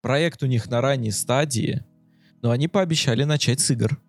Проект 0.00 0.42
у 0.42 0.46
них 0.46 0.68
на 0.70 0.80
ранней 0.80 1.10
стадии, 1.10 1.84
но 2.42 2.50
они 2.50 2.68
пообещали 2.68 3.24
начать 3.24 3.60
с 3.60 3.70
игр. 3.70 4.00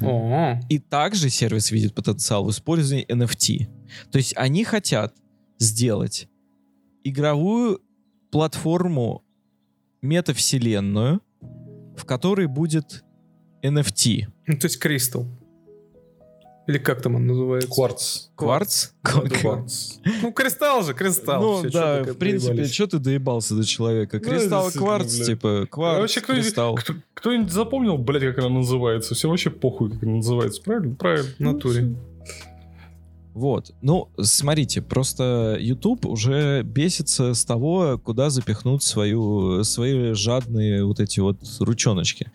О, 0.00 0.60
И 0.68 0.78
также 0.78 1.30
сервис 1.30 1.70
видит 1.70 1.94
потенциал 1.94 2.44
в 2.44 2.50
использовании 2.50 3.06
NFT. 3.06 3.68
То 4.10 4.18
есть 4.18 4.34
они 4.36 4.64
хотят 4.64 5.14
сделать 5.58 6.28
игровую 7.04 7.80
платформу 8.30 9.24
метавселенную, 10.02 11.20
в 11.96 12.04
которой 12.04 12.46
будет 12.46 13.04
NFT. 13.62 14.26
ну, 14.46 14.56
то 14.58 14.66
есть 14.66 14.84
Crystal. 14.84 15.26
Или 16.66 16.78
как 16.78 17.02
там 17.02 17.16
он 17.16 17.26
называется? 17.26 17.68
Кварц. 17.68 18.28
Кварц? 18.36 18.90
Кварц. 19.02 19.94
Ну, 20.22 20.30
кристалл 20.32 20.84
же, 20.84 20.94
кристалл. 20.94 21.62
Ну 21.64 21.70
да, 21.70 22.04
в 22.04 22.14
принципе, 22.14 22.64
что 22.66 22.86
ты 22.86 22.98
доебался 23.00 23.56
до 23.56 23.64
человека? 23.64 24.20
Ну, 24.22 24.30
Кристалл, 24.30 24.70
кварц, 24.70 25.26
типа, 25.26 25.66
кварц, 25.68 25.98
Вообще, 26.00 26.20
кто-нибудь, 26.20 26.44
кристалл. 26.46 26.74
кто- 26.76 26.94
кто-нибудь 27.14 27.50
запомнил, 27.50 27.98
блядь, 27.98 28.22
как 28.22 28.38
она 28.38 28.50
называется? 28.50 29.14
Все 29.16 29.28
вообще 29.28 29.50
похуй, 29.50 29.90
как 29.90 30.02
она 30.04 30.16
называется. 30.16 30.62
Правильно? 30.62 30.94
Правильно. 30.94 31.28
В 31.38 31.40
натуре. 31.40 31.94
Вот. 33.34 33.72
Ну, 33.80 34.08
смотрите, 34.20 34.82
просто 34.82 35.56
YouTube 35.60 36.06
уже 36.06 36.62
бесится 36.62 37.34
с 37.34 37.44
того, 37.44 38.00
куда 38.02 38.28
запихнуть 38.28 38.82
свою, 38.82 39.62
свои 39.62 40.12
жадные 40.12 40.84
вот 40.84 41.00
эти 41.00 41.20
вот 41.20 41.38
ручоночки. 41.60 42.32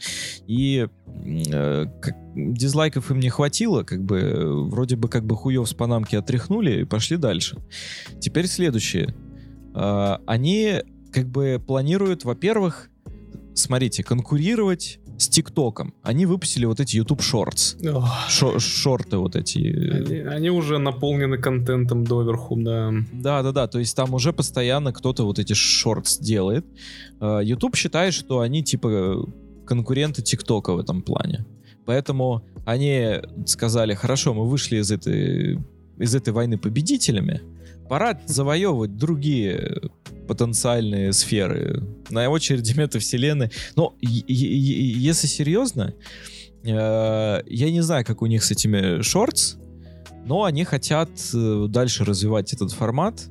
И 0.48 0.88
э, 1.26 1.86
как- 2.02 2.16
дизлайков 2.36 3.12
им 3.12 3.20
не 3.20 3.30
хватило, 3.30 3.84
как 3.84 4.04
бы 4.04 4.20
э, 4.20 4.46
вроде 4.46 4.96
бы 4.96 5.10
как 5.10 5.26
бы 5.26 5.36
хуев 5.36 5.68
с 5.68 5.74
панамки 5.74 6.16
отряхнули 6.16 6.82
и 6.82 6.86
пошли 6.86 7.18
дальше. 7.18 7.58
Теперь 8.20 8.48
следующее. 8.48 9.14
А, 9.74 10.22
они 10.26 10.82
как 11.12 11.28
бы 11.28 11.62
планируют, 11.66 12.24
во-первых, 12.24 12.90
смотрите, 13.54 14.04
конкурировать 14.04 15.00
с 15.18 15.30
ТикТоком. 15.30 15.94
Они 16.04 16.26
выпустили 16.26 16.66
вот 16.66 16.80
эти 16.80 16.98
YouTube 16.98 17.22
Shorts. 17.22 17.78
Шо- 18.30 18.60
шорты 18.60 19.18
вот 19.18 19.36
эти. 19.36 19.60
Они, 19.60 20.16
они 20.20 20.50
уже 20.50 20.78
наполнены 20.78 21.38
контентом 21.38 22.04
доверху, 22.04 22.56
да. 22.58 22.92
Да, 23.14 23.42
да, 23.44 23.52
да. 23.52 23.68
То 23.68 23.80
есть 23.80 23.96
там 23.96 24.14
уже 24.14 24.34
постоянно 24.34 24.92
кто-то 24.94 25.26
вот 25.26 25.40
эти 25.40 25.54
шортс 25.54 26.18
делает. 26.18 26.66
Э, 27.22 27.40
YouTube 27.44 27.76
считает, 27.76 28.14
что 28.14 28.40
они 28.40 28.64
типа 28.64 29.26
конкуренты 29.66 30.22
ТикТока 30.22 30.74
в 30.74 30.80
этом 30.80 31.02
плане. 31.02 31.46
Поэтому 31.86 32.44
они 32.66 33.22
сказали, 33.46 33.94
хорошо, 33.94 34.34
мы 34.34 34.48
вышли 34.48 34.78
из 34.78 34.92
этой, 34.92 35.60
из 35.98 36.16
этой 36.16 36.34
войны 36.34 36.58
победителями, 36.58 37.42
пора 37.88 38.20
завоевывать 38.26 38.98
другие 38.98 39.82
потенциальные 40.28 41.14
сферы. 41.14 41.84
На 42.10 42.30
очереди 42.30 42.74
метавселенной. 42.80 43.52
Но 43.76 43.96
если 44.02 45.28
серьезно, 45.28 45.94
э, 46.64 47.42
я 47.46 47.72
не 47.72 47.82
знаю, 47.82 48.06
как 48.06 48.22
у 48.22 48.26
них 48.26 48.44
с 48.44 48.52
этими 48.52 49.02
шортс, 49.02 49.56
но 50.26 50.44
они 50.44 50.64
хотят 50.64 51.10
э, 51.34 51.66
дальше 51.70 52.04
развивать 52.06 52.54
этот 52.54 52.72
формат. 52.72 53.30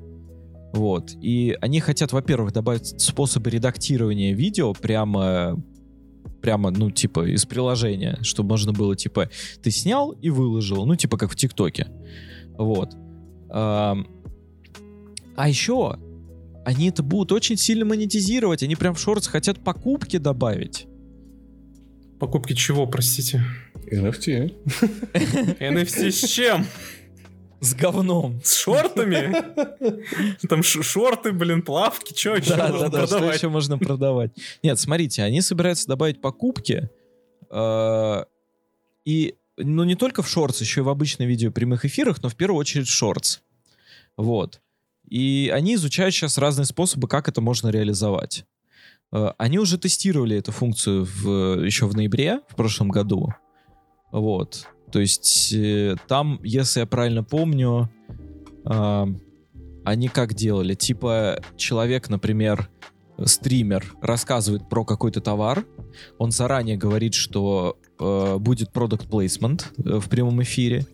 Вот. 0.72 1.12
И 1.20 1.57
они 1.61 1.80
хотят, 1.80 2.12
во-первых, 2.12 2.52
добавить 2.52 3.00
способы 3.00 3.50
редактирования 3.50 4.33
видео 4.33 4.72
прямо 4.72 5.62
прямо, 6.40 6.70
ну, 6.70 6.90
типа, 6.90 7.26
из 7.26 7.46
приложения, 7.46 8.18
чтобы 8.20 8.50
можно 8.50 8.72
было, 8.72 8.94
типа, 8.94 9.30
ты 9.62 9.70
снял 9.70 10.11
и 10.11 10.28
выложил, 10.28 10.85
ну, 10.85 10.94
типа, 10.94 11.16
как 11.16 11.30
в 11.30 11.37
ТикТоке. 11.37 11.87
Вот. 12.59 12.94
А 13.50 15.48
еще 15.48 15.98
они 16.64 16.88
это 16.88 17.03
будут 17.03 17.33
очень 17.33 17.57
сильно 17.57 17.85
монетизировать, 17.85 18.62
они 18.62 18.77
прям 18.77 18.94
в 18.94 19.00
шортс 19.00 19.27
хотят 19.27 19.62
покупки 19.62 20.16
добавить. 20.16 20.87
Покупки 22.18 22.55
чего, 22.55 22.87
простите? 22.87 23.44
NFT. 23.90 24.55
NFT 25.61 26.11
с 26.11 26.29
чем? 26.29 26.66
С 27.61 27.74
говном. 27.74 28.40
С 28.44 28.55
шортами? 28.57 29.35
Там 30.48 30.62
шорты, 30.62 31.33
блин, 31.33 31.62
плавки, 31.62 32.12
чё 32.12 32.37
еще 32.37 32.57
Да, 32.57 32.68
можно 32.68 32.88
да, 32.90 33.00
да, 33.00 33.07
что 33.07 33.16
продавать? 33.16 33.37
еще 33.37 33.48
можно 33.48 33.79
продавать? 33.79 34.33
Нет, 34.62 34.79
смотрите, 34.79 35.22
они 35.22 35.40
собираются 35.40 35.87
добавить 35.87 36.20
покупки, 36.20 36.88
э, 37.50 38.24
и, 39.05 39.35
ну, 39.57 39.85
не 39.85 39.94
только 39.94 40.22
в 40.22 40.29
шортс, 40.29 40.61
еще 40.61 40.81
и 40.81 40.85
в 40.85 40.88
обычные 40.88 41.27
видео 41.27 41.50
прямых 41.50 41.85
эфирах, 41.85 42.22
но 42.22 42.29
в 42.29 42.37
первую 42.37 42.59
очередь 42.59 42.87
в 42.87 42.92
шортс. 42.92 43.40
Вот. 44.16 44.61
И 45.09 45.51
они 45.53 45.75
изучают 45.75 46.14
сейчас 46.14 46.38
разные 46.38 46.64
способы, 46.64 47.09
как 47.09 47.29
это 47.29 47.40
можно 47.40 47.69
реализовать. 47.69 48.45
Э, 49.12 49.33
Они 49.38 49.59
уже 49.59 49.79
тестировали 49.79 50.37
эту 50.37 50.53
функцию 50.53 51.05
в, 51.05 51.64
еще 51.64 51.87
в 51.87 51.95
ноябре 51.95 52.40
в 52.49 52.57
прошлом 52.57 52.88
году. 52.88 53.33
Вот. 54.12 54.67
То 54.90 55.01
есть 55.01 55.53
э, 55.53 55.97
там, 56.09 56.40
если 56.43 56.81
я 56.81 56.87
правильно 56.87 57.25
помню, 57.25 57.90
а, 58.64 59.07
они 59.85 60.09
как 60.09 60.35
делали? 60.35 60.75
Типа 60.75 61.40
человек, 61.57 62.09
например, 62.09 62.71
стример 63.25 63.93
рассказывает 64.01 64.69
про 64.69 64.85
какой-то 64.85 65.21
товар, 65.21 65.64
он 66.19 66.31
заранее 66.31 66.77
говорит, 66.77 67.14
что 67.14 67.79
э, 67.99 68.37
будет 68.38 68.71
product 68.71 69.09
placement 69.09 69.64
э, 69.79 69.99
в 70.01 70.09
прямом 70.09 70.43
эфире, 70.43 70.87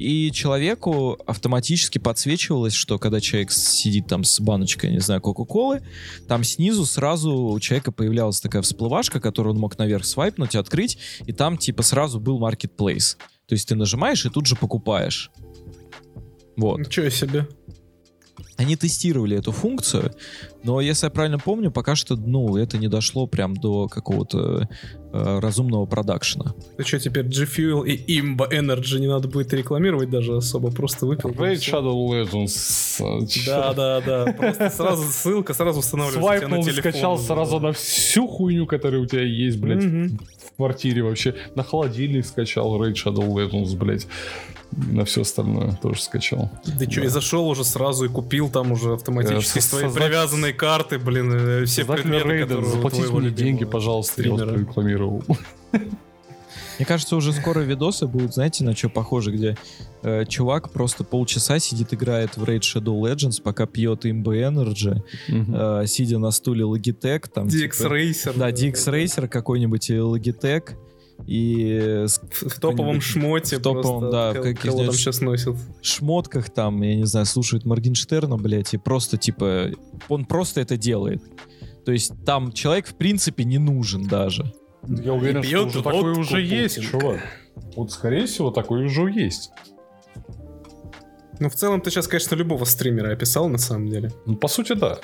и 0.00 0.32
человеку 0.32 1.18
автоматически 1.26 1.98
подсвечивалось, 1.98 2.72
что 2.72 2.98
когда 2.98 3.20
человек 3.20 3.52
сидит 3.52 4.06
там 4.06 4.24
с 4.24 4.40
баночкой, 4.40 4.92
не 4.92 5.00
знаю, 5.00 5.20
Кока-Колы, 5.20 5.82
там 6.26 6.42
снизу 6.42 6.86
сразу 6.86 7.34
у 7.34 7.60
человека 7.60 7.92
появлялась 7.92 8.40
такая 8.40 8.62
всплывашка, 8.62 9.20
которую 9.20 9.54
он 9.54 9.60
мог 9.60 9.76
наверх 9.76 10.06
свайпнуть, 10.06 10.56
открыть, 10.56 10.96
и 11.26 11.32
там 11.32 11.58
типа 11.58 11.82
сразу 11.82 12.18
был 12.18 12.40
marketplace. 12.40 13.16
То 13.46 13.54
есть 13.54 13.68
ты 13.68 13.74
нажимаешь 13.74 14.24
и 14.24 14.30
тут 14.30 14.46
же 14.46 14.56
покупаешь. 14.56 15.30
Вот. 16.56 16.78
Ничего 16.78 17.10
себе. 17.10 17.46
Они 18.60 18.76
тестировали 18.76 19.38
эту 19.38 19.52
функцию, 19.52 20.12
но, 20.64 20.82
если 20.82 21.06
я 21.06 21.10
правильно 21.10 21.38
помню, 21.38 21.70
пока 21.70 21.96
что, 21.96 22.14
ну, 22.14 22.58
это 22.58 22.76
не 22.76 22.88
дошло 22.88 23.26
прям 23.26 23.56
до 23.56 23.88
какого-то 23.88 24.68
э, 25.14 25.38
разумного 25.38 25.86
продакшена. 25.86 26.54
Ты 26.76 26.84
что, 26.84 26.98
теперь 27.00 27.24
G 27.24 27.46
Fuel 27.46 27.86
и 27.86 28.20
Imba 28.20 28.50
Energy 28.50 28.98
не 28.98 29.06
надо 29.06 29.28
будет 29.28 29.50
рекламировать 29.54 30.10
даже 30.10 30.36
особо, 30.36 30.70
просто 30.70 31.06
выпил. 31.06 31.30
Raid 31.30 31.60
Shadow 31.60 31.94
Legends. 32.10 33.00
э? 33.00 33.46
Да, 33.46 33.72
да, 33.72 34.00
да. 34.02 34.32
Просто 34.34 34.68
сразу 34.68 35.04
ссылка 35.04 35.54
сразу 35.54 35.78
устанавливается 35.78 36.20
Свайпнул, 36.20 36.58
на 36.58 36.62
телефон. 36.62 36.92
скачал 36.92 37.18
сразу 37.18 37.60
на 37.60 37.72
всю 37.72 38.28
хуйню, 38.28 38.66
которая 38.66 39.00
у 39.00 39.06
тебя 39.06 39.22
есть, 39.22 39.56
блядь, 39.58 39.84
квартире 40.60 41.02
вообще. 41.02 41.34
На 41.54 41.62
холодильник 41.64 42.26
скачал 42.26 42.80
Raid 42.82 42.94
Shadow 42.94 43.26
Legends, 43.26 43.76
блядь. 43.76 44.06
И 44.72 44.92
на 44.92 45.04
все 45.04 45.22
остальное 45.22 45.72
тоже 45.82 46.00
скачал. 46.02 46.50
Да 46.78 46.88
что, 46.90 47.00
и 47.00 47.06
зашел 47.08 47.48
уже 47.48 47.64
сразу 47.64 48.04
и 48.04 48.08
купил 48.08 48.48
там 48.50 48.70
уже 48.72 48.92
автоматически 48.92 49.58
Э, 49.58 49.60
с 49.62 49.66
твоей 49.68 49.86
создать- 49.86 50.04
привязанной 50.04 50.52
карты, 50.52 50.98
блин, 50.98 51.32
э, 51.32 51.64
все 51.64 51.84
предметы, 51.84 52.28
Рейда, 52.28 52.46
которые 52.54 52.70
заплатите 52.70 53.12
мне 53.12 53.30
деньги, 53.30 53.64
пожалуйста, 53.64 54.22
я 54.22 54.30
вас 54.30 54.40
стримера. 54.40 54.54
прорекламировал. 54.54 55.24
Мне 56.80 56.86
кажется, 56.86 57.14
уже 57.14 57.34
скоро 57.34 57.60
видосы 57.60 58.06
будут, 58.06 58.32
знаете, 58.32 58.64
на 58.64 58.74
что 58.74 58.88
похожи, 58.88 59.32
где 59.32 59.54
э, 60.02 60.24
чувак 60.24 60.72
просто 60.72 61.04
полчаса 61.04 61.58
сидит, 61.58 61.92
играет 61.92 62.38
в 62.38 62.42
Raid 62.44 62.60
Shadow 62.60 62.98
Legends, 63.02 63.42
пока 63.42 63.66
пьет 63.66 64.06
имбы 64.06 64.38
Energy, 64.38 65.02
э, 65.28 65.86
сидя 65.86 66.18
на 66.18 66.30
стуле 66.30 66.62
Logitech, 66.64 67.28
там, 67.34 67.48
DX 67.48 67.50
типа, 67.50 67.94
Racer. 67.94 68.38
да, 68.38 68.50
DX 68.50 68.72
Racer 68.72 69.28
какой-нибудь 69.28 69.90
и 69.90 69.94
Logitech, 69.96 70.70
и 71.26 71.78
э, 71.82 72.08
с 72.08 72.18
В, 72.18 72.58
топовом 72.58 73.02
шмоте 73.02 73.58
в 73.58 73.62
топовом, 73.62 74.00
просто. 74.00 74.10
да, 74.10 74.30
в 74.40 74.42
Кого- 74.42 74.54
Кого 74.78 74.84
там 74.86 74.94
сейчас 74.94 75.20
носят. 75.20 75.56
шмотках 75.82 76.48
там, 76.48 76.80
я 76.80 76.96
не 76.96 77.04
знаю, 77.04 77.26
слушает 77.26 77.66
Моргенштерна, 77.66 78.38
блядь, 78.38 78.72
и 78.72 78.78
просто, 78.78 79.18
типа, 79.18 79.72
он 80.08 80.24
просто 80.24 80.62
это 80.62 80.78
делает. 80.78 81.22
То 81.84 81.92
есть 81.92 82.12
там 82.24 82.52
человек, 82.52 82.86
в 82.86 82.94
принципе, 82.94 83.44
не 83.44 83.58
нужен 83.58 84.08
даже. 84.08 84.50
Я 84.86 85.12
уверен, 85.12 85.42
что 85.42 85.66
уже 85.66 85.82
такое 85.82 86.14
уже 86.14 86.42
есть, 86.42 86.82
чувак. 86.82 87.20
Вот, 87.76 87.92
скорее 87.92 88.26
всего, 88.26 88.50
такое 88.50 88.84
уже 88.84 89.10
есть. 89.10 89.50
Ну, 91.38 91.48
в 91.48 91.54
целом, 91.54 91.80
ты 91.80 91.90
сейчас, 91.90 92.06
конечно, 92.06 92.34
любого 92.34 92.64
стримера 92.64 93.12
описал, 93.12 93.48
на 93.48 93.58
самом 93.58 93.88
деле. 93.88 94.12
Ну, 94.26 94.36
по 94.36 94.48
сути, 94.48 94.74
да. 94.74 94.98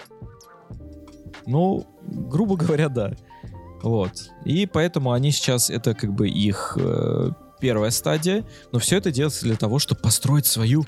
Ну, 1.47 1.87
грубо 2.03 2.57
говоря, 2.57 2.89
да. 2.89 3.15
Вот. 3.83 4.31
И 4.45 4.67
поэтому 4.67 5.13
они 5.13 5.31
сейчас, 5.31 5.71
это 5.71 5.95
как 5.95 6.13
бы 6.13 6.29
их 6.29 6.77
э, 6.81 7.31
первая 7.61 7.91
стадия, 7.91 8.45
но 8.73 8.79
все 8.79 8.99
это 8.99 9.11
делается 9.11 9.45
для 9.45 9.57
того, 9.57 9.79
чтобы 9.79 10.01
построить 10.01 10.47
свою 10.47 10.85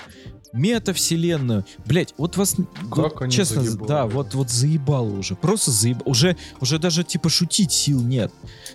метавселенную. 0.53 1.65
Блять, 1.85 2.13
вот 2.17 2.37
вас, 2.37 2.55
вот 2.83 3.21
они 3.21 3.31
честно, 3.31 3.63
заебали. 3.63 3.87
да, 3.87 4.05
вот, 4.07 4.33
вот 4.33 4.49
заебало 4.49 5.09
уже, 5.17 5.35
просто 5.35 5.71
заебало. 5.71 6.03
Уже, 6.09 6.37
уже 6.61 6.79
даже, 6.79 7.03
типа, 7.03 7.29
шутить 7.29 7.71
сил 7.71 8.01
нет. 8.01 8.31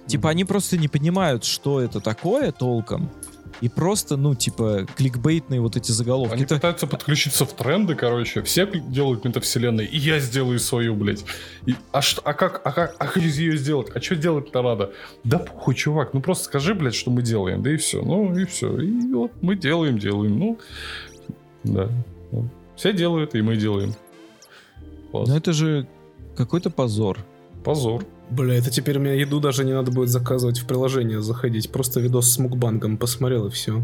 Типа, 0.07 0.31
они 0.31 0.45
просто 0.45 0.77
не 0.77 0.89
понимают, 0.89 1.45
что 1.45 1.81
это 1.81 2.01
такое 2.01 2.53
толком, 2.53 3.11
и 3.61 3.69
просто, 3.69 4.17
ну, 4.17 4.35
типа, 4.35 4.87
кликбейтные 4.97 5.61
вот 5.61 5.77
эти 5.77 5.93
заголовки. 5.93 6.35
Они 6.35 6.43
Это- 6.43 6.57
пытаются 6.57 6.87
подключиться 6.89 7.47
в 7.47 7.53
тренды, 7.53 7.95
короче. 7.95 8.43
Все 8.43 8.67
делают 8.67 9.25
метавселенные, 9.25 9.87
и 9.87 9.97
я 9.97 10.19
сделаю 10.19 10.59
свою, 10.59 10.95
блядь. 10.97 11.25
И- 11.65 11.77
а, 11.93 12.03
что, 12.03 12.21
а 12.25 12.35
как, 12.35 12.61
а 12.65 12.73
как, 12.73 12.97
а 12.99 13.07
как 13.07 13.17
ее 13.19 13.57
сделать? 13.57 13.89
А 13.95 14.01
что 14.01 14.17
делать-то 14.17 14.61
надо? 14.63 14.93
Да 15.23 15.39
похуй, 15.39 15.75
чувак, 15.77 16.15
ну 16.15 16.21
просто 16.21 16.45
скажи, 16.47 16.75
блядь, 16.75 16.97
что 16.97 17.11
мы 17.13 17.23
делаем, 17.23 17.63
да 17.63 17.71
и 17.73 17.77
все. 17.77 18.03
Ну 18.03 18.37
и 18.37 18.45
все. 18.45 18.77
И 18.81 19.13
вот 19.13 19.31
мы 19.41 19.55
делаем, 19.57 19.99
делаем. 19.99 20.37
Ну, 20.39 20.59
да. 21.64 21.90
Ну, 22.31 22.48
Все 22.77 22.92
делают, 22.92 23.35
и 23.35 23.42
мы 23.42 23.57
делаем. 23.57 23.94
Класс. 25.11 25.29
Ну, 25.29 25.37
это 25.37 25.53
же 25.53 25.88
какой-то 26.37 26.70
позор. 26.70 27.18
Позор. 27.64 28.05
Бля, 28.31 28.55
это 28.55 28.70
теперь 28.70 28.98
мне 28.98 29.18
еду 29.18 29.40
даже 29.40 29.64
не 29.64 29.72
надо 29.72 29.90
будет 29.90 30.09
заказывать 30.09 30.59
в 30.59 30.66
приложение 30.66 31.20
заходить. 31.20 31.70
Просто 31.70 32.00
видос 32.00 32.31
с 32.31 32.38
мукбангом 32.38 32.96
посмотрел 32.96 33.46
и 33.46 33.50
все. 33.50 33.83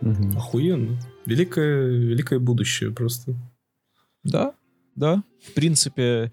Мгм. 0.00 0.36
Охуенно. 0.36 0.98
Великое, 1.26 1.86
великое 1.86 2.38
будущее 2.38 2.90
просто. 2.90 3.34
Да, 4.24 4.54
да. 4.94 5.22
В 5.46 5.54
принципе, 5.54 6.32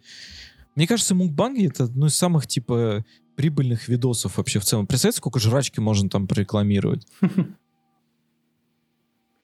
мне 0.75 0.87
кажется, 0.87 1.15
мукбанги 1.15 1.67
это 1.67 1.85
одно 1.85 2.07
из 2.07 2.15
самых, 2.15 2.47
типа, 2.47 3.05
прибыльных 3.35 3.87
видосов 3.87 4.37
вообще 4.37 4.59
в 4.59 4.65
целом. 4.65 4.87
Представляете, 4.87 5.17
сколько 5.17 5.39
жрачки 5.39 5.79
можно 5.79 6.09
там 6.09 6.27
прорекламировать? 6.27 7.07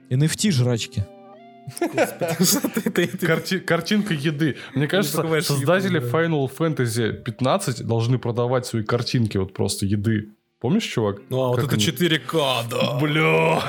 NFT 0.10 0.52
жрачки. 0.52 1.06
Картинка 3.66 4.14
еды. 4.14 4.58
Мне 4.74 4.88
кажется, 4.88 5.22
создатели. 5.42 6.00
Final 6.02 6.50
Fantasy 6.56 7.14
15 7.14 7.84
должны 7.86 8.18
продавать 8.20 8.66
свои 8.66 8.84
картинки 8.84 9.38
вот 9.38 9.54
просто 9.54 9.86
еды. 9.86 10.30
Помнишь, 10.60 10.84
чувак? 10.84 11.18
Ну, 11.30 11.42
а 11.42 11.48
вот 11.50 11.60
это 11.60 11.76
они- 11.76 11.84
4К, 11.86 12.64
да. 12.70 12.98
Бля! 13.00 13.62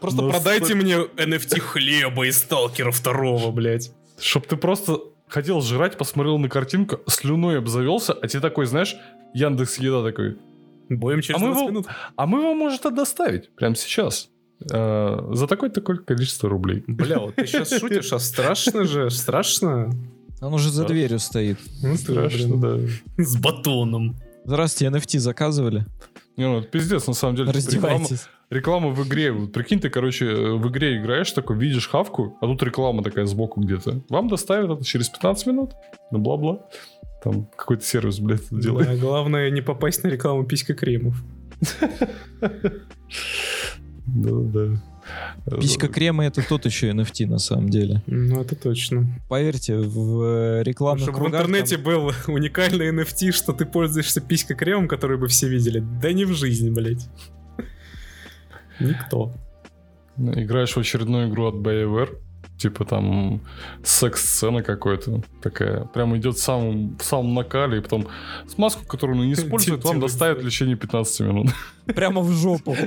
Просто 0.00 0.22
Ну, 0.22 0.30
продайте 0.30 0.74
мне 0.74 0.96
NFT 1.16 1.58
хлеба 1.60 2.26
из 2.28 2.38
Сталкера 2.38 2.90
второго, 2.92 3.50
блядь. 3.50 3.90
Чтоб 4.20 4.46
ты 4.46 4.56
просто 4.56 4.98
хотел 5.26 5.60
жрать, 5.62 5.96
посмотрел 5.96 6.38
на 6.38 6.48
картинку, 6.48 7.00
слюной 7.08 7.58
обзавелся, 7.58 8.12
а 8.12 8.28
тебе 8.28 8.40
такой, 8.40 8.66
знаешь, 8.66 8.94
Яндекс 9.32 9.78
Еда 9.78 10.04
такой, 10.04 10.36
Боем 10.90 11.22
через 11.22 11.40
А 11.40 11.44
мы 11.44 11.46
20 11.48 11.60
его- 11.62 11.70
минут. 11.70 11.86
а 12.14 12.26
мы 12.26 12.42
вам, 12.42 12.58
может, 12.58 12.82
доставить 12.94 13.50
прямо 13.56 13.74
сейчас. 13.74 14.28
Э, 14.70 15.30
за 15.32 15.46
такое-такое 15.46 15.96
количество 15.96 16.48
рублей. 16.48 16.84
Бля, 16.86 17.18
вот 17.18 17.34
ты 17.36 17.46
сейчас 17.46 17.78
шутишь, 17.78 18.12
а 18.12 18.18
страшно 18.18 18.84
же, 18.84 19.10
страшно. 19.10 19.90
Он 20.40 20.54
уже 20.54 20.70
за 20.70 20.84
дверью 20.84 21.18
стоит. 21.18 21.58
Ну, 21.82 21.96
Страшно, 21.96 22.56
да. 22.60 22.78
С 23.16 23.36
батоном. 23.36 24.16
Здравствуйте, 24.44 24.94
NFT 24.94 25.18
заказывали? 25.18 25.86
Не, 26.36 26.46
ну, 26.48 26.58
это 26.58 26.68
пиздец, 26.68 27.06
на 27.06 27.14
самом 27.14 27.36
деле. 27.36 27.48
реклама, 27.52 27.66
Раздевайтесь. 27.66 28.28
реклама 28.50 28.88
в 28.90 29.06
игре. 29.06 29.32
Вот 29.32 29.52
прикинь, 29.52 29.80
ты, 29.80 29.88
короче, 29.88 30.26
в 30.26 30.68
игре 30.68 30.98
играешь, 30.98 31.30
такой, 31.32 31.56
видишь 31.56 31.88
хавку, 31.88 32.36
а 32.40 32.46
тут 32.46 32.62
реклама 32.62 33.02
такая 33.02 33.24
сбоку 33.26 33.60
где-то. 33.60 34.02
Вам 34.08 34.28
доставят 34.28 34.70
это 34.70 34.84
через 34.84 35.08
15 35.08 35.46
минут, 35.46 35.70
ну 36.10 36.18
бла-бла. 36.18 36.66
Там 37.22 37.46
какой-то 37.56 37.84
сервис, 37.84 38.18
блядь, 38.18 38.44
это 38.46 38.56
делает. 38.56 38.86
Да, 38.88 38.96
главное 38.96 39.50
не 39.50 39.62
попасть 39.62 40.02
на 40.04 40.08
рекламу 40.08 40.44
писька 40.44 40.74
кремов. 40.74 41.14
Да-да. 44.06 44.80
Писька 45.60 45.88
крема 45.88 46.24
это 46.24 46.42
тот 46.46 46.64
еще 46.64 46.90
NFT 46.90 47.26
на 47.26 47.38
самом 47.38 47.68
деле. 47.68 48.02
Ну, 48.06 48.40
это 48.40 48.56
точно. 48.56 49.06
Поверьте, 49.28 49.76
в 49.76 50.22
э, 50.22 50.62
рекламных 50.62 51.02
Чтобы 51.04 51.18
в 51.18 51.22
кругах 51.22 51.40
интернете 51.42 51.76
там- 51.76 51.84
был 51.84 52.12
уникальный 52.28 52.90
NFT, 52.90 53.32
что 53.32 53.52
ты 53.52 53.66
пользуешься 53.66 54.20
писька 54.20 54.54
кремом, 54.54 54.88
который 54.88 55.18
бы 55.18 55.28
все 55.28 55.48
видели. 55.48 55.82
Да 56.00 56.12
не 56.12 56.24
в 56.24 56.32
жизни, 56.34 56.70
блядь. 56.70 57.06
Никто. 58.80 59.32
Играешь 60.16 60.72
в 60.74 60.78
очередную 60.78 61.28
игру 61.28 61.46
от 61.48 61.56
BioWare, 61.56 62.16
типа 62.58 62.84
там 62.84 63.40
секс-сцена 63.82 64.62
какой-то 64.62 65.22
такая. 65.42 65.84
Прям 65.86 66.16
идет 66.16 66.36
в 66.36 66.42
самом, 66.42 66.96
в 66.96 67.04
самом 67.04 67.34
накале, 67.34 67.78
и 67.78 67.80
потом 67.80 68.06
смазку, 68.48 68.86
которую 68.86 69.18
он 69.18 69.26
не 69.26 69.32
использует, 69.32 69.84
вам 69.84 70.00
доставят 70.00 70.38
в 70.38 70.44
течение 70.44 70.76
15 70.76 71.20
минут. 71.20 71.48
прямо 71.86 72.20
в 72.20 72.30
жопу. 72.32 72.76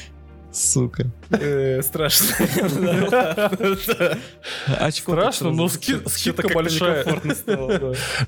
Сука. 0.52 1.10
Э, 1.30 1.80
Страшно. 1.82 2.26
Очко 4.66 5.12
Страшно, 5.12 5.50
но 5.52 5.68
скидка 5.68 6.48
большая. 6.52 7.04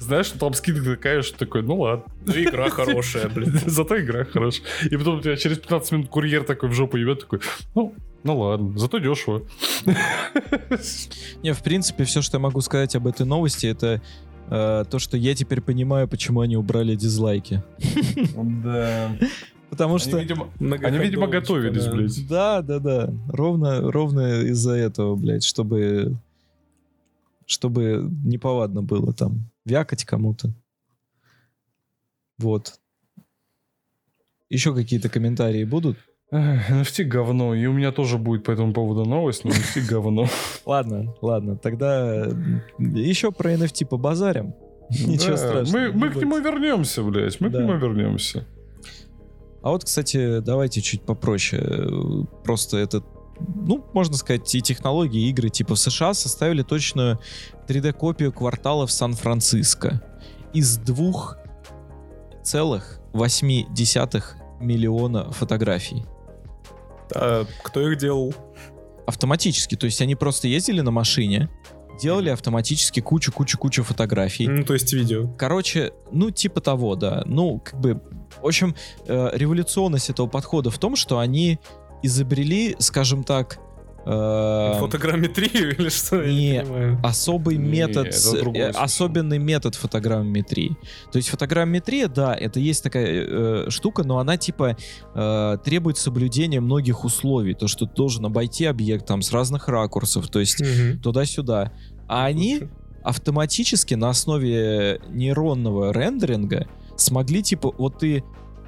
Знаешь, 0.01 0.29
там 0.31 0.55
скидка 0.55 0.85
такая, 0.85 1.23
что 1.23 1.39
такой, 1.39 1.63
ну 1.63 1.81
ладно. 1.81 2.05
Ну, 2.25 2.33
игра 2.33 2.71
хорошая, 2.71 3.29
блин. 3.29 3.59
Зато 3.67 4.01
игра 4.01 4.25
хорошая. 4.25 4.67
И 4.89 4.97
потом 4.97 5.19
у 5.19 5.21
тебя 5.21 5.37
через 5.37 5.59
15 5.59 5.93
минут 5.93 6.09
курьер 6.09 6.45
такой 6.45 6.69
в 6.69 6.73
жопу 6.75 6.97
ебет, 6.97 7.21
такой, 7.21 7.41
ну, 7.75 7.95
ну 8.23 8.39
ладно, 8.39 8.79
зато 8.79 8.99
дешево. 8.99 9.43
Не, 11.43 11.53
в 11.53 11.63
принципе, 11.63 12.05
все, 12.05 12.23
что 12.23 12.37
я 12.37 12.41
могу 12.41 12.61
сказать 12.61 12.95
об 12.95 13.09
этой 13.09 13.27
новости, 13.27 13.67
это 13.67 14.01
э, 14.49 14.85
то, 14.89 14.99
что 15.01 15.17
я 15.17 15.35
теперь 15.35 15.61
понимаю, 15.61 16.07
почему 16.07 16.41
они 16.41 16.57
убрали 16.57 16.95
дизлайки. 16.95 17.65
Да. 18.35 19.17
Потому 19.73 19.95
Они, 19.95 20.05
что... 20.05 20.19
видимо, 20.19 20.51
они, 20.61 20.99
видимо, 20.99 21.29
готовились, 21.29 21.87
да. 21.87 21.93
блядь. 21.93 22.29
Да, 22.29 22.61
да, 22.61 22.79
да. 22.79 23.15
Ровно, 23.29 23.91
ровно 23.91 24.43
из-за 24.43 24.73
этого, 24.73 25.17
блядь, 25.17 25.45
чтобы... 25.45 26.19
Чтобы 27.47 28.07
неповадно 28.23 28.83
было 28.83 29.15
там 29.15 29.51
вякать 29.65 30.05
кому-то. 30.05 30.51
Вот. 32.37 32.81
Еще 34.51 34.75
какие-то 34.75 35.09
комментарии 35.09 35.65
будут? 35.65 35.97
NFT 36.31 37.05
говно. 37.05 37.55
И 37.55 37.65
у 37.65 37.73
меня 37.73 37.93
тоже 37.93 38.19
будет 38.19 38.45
по 38.45 38.51
этому 38.51 38.75
поводу 38.75 39.07
новость, 39.07 39.43
но 39.47 39.53
NFT 39.53 39.87
говно. 39.89 40.27
Ладно, 40.67 41.15
ладно. 41.23 41.57
Тогда 41.57 42.27
еще 42.79 43.33
про 43.33 43.55
NFT 43.55 43.87
побазарим. 43.87 44.53
Ничего 44.91 45.39
страшного. 45.39 45.81
Мы, 45.81 45.93
мы 45.93 46.11
к 46.11 46.17
нему 46.17 46.39
вернемся, 46.41 47.03
блядь. 47.03 47.41
Мы 47.41 47.49
к 47.49 47.55
нему 47.55 47.73
вернемся. 47.79 48.47
А 49.63 49.71
вот, 49.71 49.85
кстати, 49.85 50.41
давайте 50.41 50.81
чуть 50.81 51.03
попроще. 51.03 52.27
Просто 52.45 52.79
это, 52.79 53.03
ну, 53.39 53.85
можно 53.93 54.17
сказать, 54.17 54.53
и 54.55 54.61
технологии, 54.61 55.27
и 55.27 55.31
игры 55.31 55.51
типа 55.51 55.77
в 55.77 55.79
США 55.79 56.15
составили 56.15 56.63
точную 56.63 57.21
3D-копию 57.69 58.33
кварталов 58.33 58.91
Сан-Франциско 58.91 60.03
из 60.53 60.77
двух 60.79 61.39
целых 62.43 63.01
восьми 63.13 63.67
десятых 63.71 64.37
миллиона 64.61 65.31
фотографий. 65.31 66.05
А 67.15 67.47
кто 67.63 67.89
их 67.89 67.99
делал? 67.99 68.35
Автоматически. 69.07 69.77
То 69.77 69.87
есть 69.87 70.01
они 70.01 70.15
просто 70.15 70.49
ездили 70.49 70.81
на 70.81 70.91
машине, 70.91 71.49
делали 72.03 72.29
автоматически 72.31 73.01
кучу-кучу-кучу 73.01 73.83
фотографий. 73.85 74.49
Ну, 74.49 74.65
то 74.65 74.75
есть 74.75 74.93
видео. 74.93 75.29
Короче, 75.39 75.93
ну, 76.11 76.31
типа 76.31 76.61
того, 76.61 76.97
да. 76.97 77.23
Ну, 77.27 77.61
как 77.65 77.81
бы, 77.81 78.01
в 78.43 78.47
общем, 78.47 78.75
э, 79.07 79.31
революционность 79.35 80.11
этого 80.11 80.27
подхода 80.27 80.71
в 80.71 80.79
том, 80.79 80.97
что 80.97 81.19
они 81.19 81.59
изобрели, 82.03 82.75
скажем 82.81 83.23
так, 83.25 83.59
э, 84.05 84.77
Фотограмметрию 84.81 85.79
или 85.79 85.89
что? 85.89 86.21
Я 86.23 86.63
не, 86.63 86.69
не 86.69 86.99
особый 87.05 87.57
Не, 87.57 87.69
метод, 87.69 88.09
э, 88.09 88.71
особенный 88.71 89.39
метод 89.39 89.77
фотограмметрии. 89.77 90.77
То 91.13 91.19
есть 91.19 91.29
фотограмметрия, 91.29 92.09
да, 92.09 92.35
это 92.35 92.59
есть 92.59 92.83
такая 92.83 93.07
э, 93.07 93.71
штука, 93.71 94.03
но 94.03 94.19
она 94.19 94.37
типа 94.37 94.77
э, 95.15 95.59
требует 95.65 95.99
соблюдения 95.99 96.61
многих 96.61 97.05
условий. 97.05 97.55
То, 97.55 97.69
что 97.69 97.87
ты 97.87 97.95
должен 97.95 98.27
обойти 98.27 98.65
объект 98.65 99.07
там 99.07 99.23
с 99.23 99.31
разных 99.33 99.69
ракурсов, 99.69 100.27
то 100.29 100.41
есть 100.41 100.61
Мгм. 100.61 101.01
туда-сюда. 101.01 101.71
А 102.13 102.27
они 102.27 102.65
автоматически 103.03 103.95
на 103.95 104.11
основе 104.11 105.01
нейронного 105.09 105.95
рендеринга 105.95 106.69
смогли, 106.95 107.43
типа, 107.43 107.73
вот 107.79 108.01
ты 108.01 108.23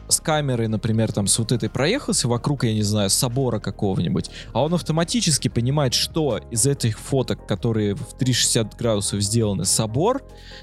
с 0.08 0.18
камерой, 0.18 0.66
например, 0.68 1.12
там 1.12 1.26
с 1.26 1.38
вот 1.38 1.52
этой 1.52 1.68
проехался 1.68 2.26
вокруг, 2.26 2.64
я 2.64 2.72
не 2.72 2.82
знаю, 2.82 3.10
собора 3.10 3.58
какого-нибудь, 3.58 4.30
а 4.54 4.62
он 4.62 4.72
автоматически 4.72 5.48
понимает, 5.48 5.92
что 5.92 6.40
из 6.50 6.64
этих 6.64 6.98
фоток, 6.98 7.46
которые 7.46 7.94
в 7.94 8.14
360 8.16 8.78
градусов 8.78 9.20
сделаны, 9.20 9.66
собор, 9.66 10.22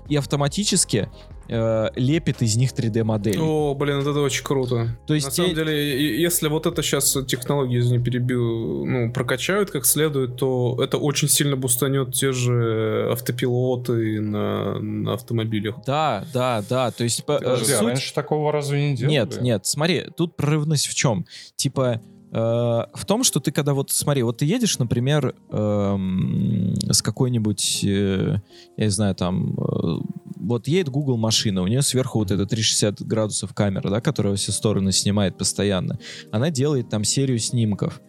и 0.10 0.16
автоматически 0.16 1.12
э, 1.52 1.90
лепит 1.96 2.42
из 2.42 2.56
них 2.56 2.72
3D-модели. 2.72 3.38
О, 3.40 3.76
блин, 3.76 3.98
вот 4.00 4.08
это 4.10 4.20
очень 4.22 4.44
круто. 4.44 4.98
То 5.06 5.14
есть 5.14 5.28
На 5.28 5.32
самом 5.34 5.50
те- 5.50 5.56
деле, 5.58 6.00
и- 6.00 6.22
если 6.22 6.48
вот 6.48 6.66
это 6.66 6.82
сейчас 6.82 7.18
технологии, 7.28 7.78
извини, 7.80 8.04
перебью, 8.04 8.86
ну, 8.86 9.12
прокачают 9.14 9.70
как 9.70 9.86
следует, 9.86 10.38
то 10.38 10.78
это 10.82 10.98
очень 10.98 11.28
сильно 11.28 11.56
бустанет 11.58 12.14
те 12.14 12.32
же 12.32 13.10
автопилоты 13.12 14.22
на, 14.22 14.80
на 14.80 15.14
автомобилях. 15.14 15.76
Да, 15.86 16.26
да, 16.34 16.64
да. 16.70 16.92
То 16.92 17.04
есть 17.04 17.26
по- 17.26 17.34
э, 17.34 17.40
Подожди, 17.40 17.74
а 17.74 17.78
суть- 17.80 17.88
раньше 17.88 18.14
такого 18.14 18.52
разве 18.52 18.90
не 18.92 18.96
делали? 18.96 19.14
Нет, 19.14 19.42
нет, 19.42 19.66
смотри, 19.66 20.06
тут 20.16 20.36
прорывность 20.36 20.88
в 20.88 20.96
чем? 20.96 21.26
Типа, 21.58 22.02
э, 22.32 22.36
в 22.38 23.06
том, 23.06 23.24
что 23.26 23.40
ты 23.42 23.52
когда 23.52 23.74
вот, 23.74 23.92
смотри, 23.92 24.24
вот 24.24 24.38
ты 24.38 24.46
едешь, 24.46 24.80
например, 24.80 25.36
эм, 25.52 26.74
с 26.90 27.02
какой-нибудь, 27.02 27.82
э, 27.84 28.38
я 28.78 28.84
не 28.86 28.90
знаю, 28.90 29.16
там, 29.16 29.56
э, 29.58 29.98
вот 30.42 30.68
едет 30.68 30.90
Google 30.90 31.18
машина, 31.18 31.62
у 31.62 31.68
нее 31.68 31.82
сверху 31.82 32.20
вот 32.20 32.32
эта 32.32 32.46
360 32.46 33.02
градусов 33.04 33.54
камера, 33.54 33.90
да, 33.90 34.02
которая 34.02 34.36
все 34.36 34.52
стороны 34.52 34.92
снимает 34.92 35.38
постоянно. 35.38 36.00
Она 36.32 36.50
делает 36.50 36.90
там 36.90 37.04
серию 37.04 37.40
снимков. 37.40 38.02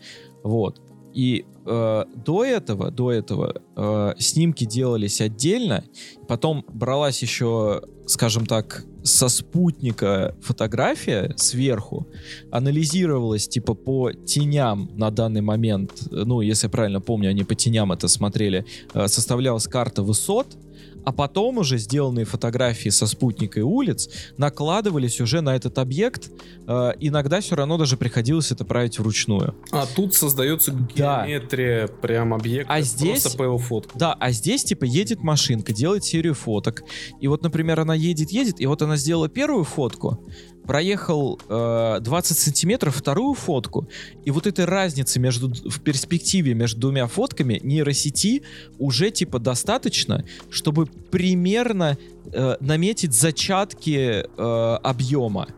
Вот. 0.43 0.81
И 1.15 1.45
э, 1.67 2.05
до 2.17 2.45
этого, 2.45 2.91
до 2.91 3.13
этого 3.13 3.55
э, 3.77 4.15
снимки 4.19 4.65
делались 4.65 5.21
отдельно, 5.21 5.85
потом 6.27 6.65
бралась 6.69 7.21
еще, 7.21 7.83
скажем 8.07 8.47
так, 8.47 8.85
со 9.03 9.29
спутника 9.29 10.35
фотография 10.41 11.35
сверху, 11.37 12.09
анализировалась 12.51 13.47
типа 13.47 13.75
по 13.75 14.13
теням 14.13 14.91
на 14.95 15.11
данный 15.11 15.43
момент, 15.43 15.91
ну, 16.11 16.41
если 16.41 16.67
я 16.67 16.71
правильно 16.71 17.01
помню, 17.01 17.29
они 17.29 17.45
по 17.45 17.55
теням 17.55 17.93
это 17.93 18.09
смотрели, 18.09 18.65
э, 18.95 19.07
составлялась 19.07 19.67
карта 19.67 20.03
высот, 20.03 20.57
а 21.05 21.13
потом 21.13 21.59
уже 21.59 21.79
сделанные 21.79 22.25
фотографии 22.25 22.89
со 22.91 23.07
спутника 23.07 23.61
и 23.61 23.63
улиц 23.63 24.09
накладывались 24.37 25.21
уже 25.21 25.41
на 25.41 25.55
этот 25.57 25.79
объект. 25.79 26.31
э, 26.69 26.93
иногда 27.01 27.41
все 27.41 27.57
равно 27.57 27.77
даже 27.77 27.97
приходилось 27.97 28.53
это 28.53 28.65
править 28.65 28.99
вручную. 28.99 29.57
А 29.73 29.85
тут 29.87 30.15
создается 30.15 30.71
Да. 30.73 31.27
геометрия 31.27 31.89
прям 31.89 32.33
объекта. 32.35 32.73
А 32.73 32.81
здесь- 32.83 33.27
по 33.35 33.43
его 33.43 33.59
фотку. 33.59 33.99
Да, 33.99 34.13
а 34.15 34.31
здесь 34.31 34.63
типа 34.65 34.85
едет 34.85 35.23
машинка, 35.23 35.73
делает 35.73 36.05
серию 36.05 36.35
фоток. 36.35 36.83
И 37.21 37.27
вот, 37.29 37.43
например, 37.43 37.81
она 37.81 37.95
едет, 37.95 38.31
едет, 38.31 38.61
и 38.61 38.67
вот 38.67 38.81
она 38.83 38.97
сделала 38.97 39.29
первую 39.29 39.65
фотку, 39.65 40.25
проехал 40.67 41.41
э, 41.49 41.99
20 42.01 42.39
сантиметров 42.39 42.97
вторую 42.97 43.35
фотку, 43.35 43.89
и 44.25 44.31
вот 44.31 44.47
этой 44.47 44.65
разницы 44.65 45.19
между 45.21 45.49
в 45.49 45.81
перспективе 45.81 46.55
между 46.55 46.81
двумя 46.81 47.07
фотками 47.07 47.61
нейросети 47.63 48.43
уже 48.79 49.11
типа 49.11 49.39
достаточно, 49.39 50.25
чтобы 50.51 50.87
примерно 50.87 51.99
э, 52.33 52.57
наметить 52.61 53.13
зачатки 53.13 54.25
э, 54.25 54.79
объема. 54.83 55.49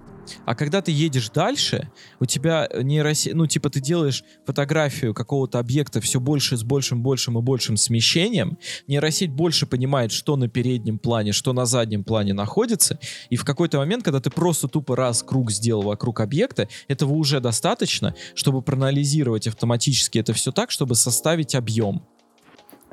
А 0.45 0.55
когда 0.55 0.81
ты 0.83 0.93
едешь 0.93 1.31
дальше, 1.31 1.91
у 2.21 2.27
тебя 2.27 2.69
нейросеть, 2.75 3.35
ну, 3.35 3.47
типа, 3.47 3.71
ты 3.71 3.81
делаешь 3.81 4.25
фотографию 4.47 5.15
какого-то 5.15 5.59
объекта 5.59 6.01
все 6.01 6.21
больше 6.21 6.57
с 6.57 6.63
большим, 6.63 7.03
большим 7.03 7.39
и 7.39 7.43
большим 7.43 7.77
смещением, 7.77 8.59
нейросеть 8.87 9.31
больше 9.31 9.67
понимает, 9.67 10.13
что 10.13 10.37
на 10.37 10.49
переднем 10.49 10.99
плане, 10.99 11.33
что 11.33 11.53
на 11.53 11.67
заднем 11.67 12.05
плане 12.05 12.33
находится, 12.35 12.99
и 13.31 13.37
в 13.37 13.45
какой-то 13.45 13.79
момент, 13.79 14.05
когда 14.05 14.21
ты 14.21 14.31
просто 14.31 14.69
тупо 14.69 14.97
раз 14.97 15.23
круг 15.23 15.51
сделал 15.51 15.83
вокруг 15.83 16.21
объекта, 16.21 16.69
этого 16.89 17.13
уже 17.13 17.41
достаточно, 17.41 18.15
чтобы 18.35 18.63
проанализировать 18.63 19.47
автоматически 19.47 20.19
это 20.19 20.33
все 20.33 20.53
так, 20.53 20.71
чтобы 20.71 20.95
составить 20.95 21.55
объем. 21.55 22.07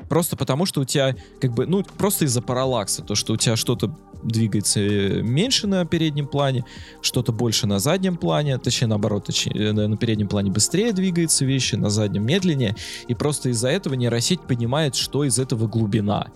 Просто 0.09 0.35
потому, 0.35 0.65
что 0.65 0.81
у 0.81 0.85
тебя, 0.85 1.15
как 1.39 1.53
бы, 1.53 1.65
ну, 1.65 1.83
просто 1.83 2.25
из-за 2.25 2.41
параллакса, 2.41 3.03
то, 3.03 3.15
что 3.15 3.33
у 3.33 3.37
тебя 3.37 3.55
что-то 3.55 3.95
двигается 4.23 4.79
э, 4.79 5.21
меньше 5.21 5.67
на 5.67 5.85
переднем 5.85 6.27
плане, 6.27 6.65
что-то 7.01 7.31
больше 7.31 7.67
на 7.67 7.79
заднем 7.79 8.17
плане, 8.17 8.57
точнее, 8.57 8.87
наоборот, 8.87 9.25
точнее, 9.25 9.69
э, 9.69 9.71
на 9.71 9.97
переднем 9.97 10.27
плане 10.27 10.51
быстрее 10.51 10.93
двигаются 10.93 11.45
вещи, 11.45 11.75
на 11.75 11.89
заднем 11.89 12.25
медленнее, 12.25 12.75
и 13.07 13.13
просто 13.13 13.49
из-за 13.49 13.69
этого 13.69 13.93
нейросеть 13.93 14.41
понимает, 14.41 14.95
что 14.95 15.23
из 15.23 15.39
этого 15.39 15.67
глубина. 15.67 16.27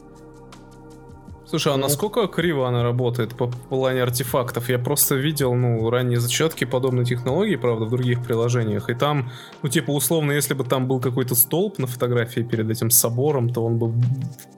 Слушай, 1.48 1.74
а 1.74 1.78
насколько 1.78 2.28
криво 2.28 2.68
она 2.68 2.82
работает 2.84 3.36
по 3.36 3.48
плане 3.48 4.02
артефактов? 4.02 4.68
Я 4.70 4.80
просто 4.80 5.16
видел, 5.16 5.54
ну, 5.54 5.89
ранние 5.89 6.20
зачатки 6.20 6.66
подобной 6.66 7.06
технологии, 7.06 7.56
правда, 7.56 7.86
в 7.86 7.89
других 7.89 8.24
приложениях. 8.24 8.89
И 8.89 8.96
там, 8.96 9.30
ну, 9.62 9.70
типа, 9.70 9.91
условно, 9.91 10.32
если 10.32 10.56
бы 10.56 10.64
там 10.64 10.88
был 10.88 11.00
какой-то 11.00 11.36
столб 11.36 11.78
на 11.78 11.86
фотографии 11.86 12.41
перед 12.41 12.70
этим 12.70 12.89
собором, 12.89 13.50
то 13.50 13.64
он 13.64 13.78
бы 13.78 13.93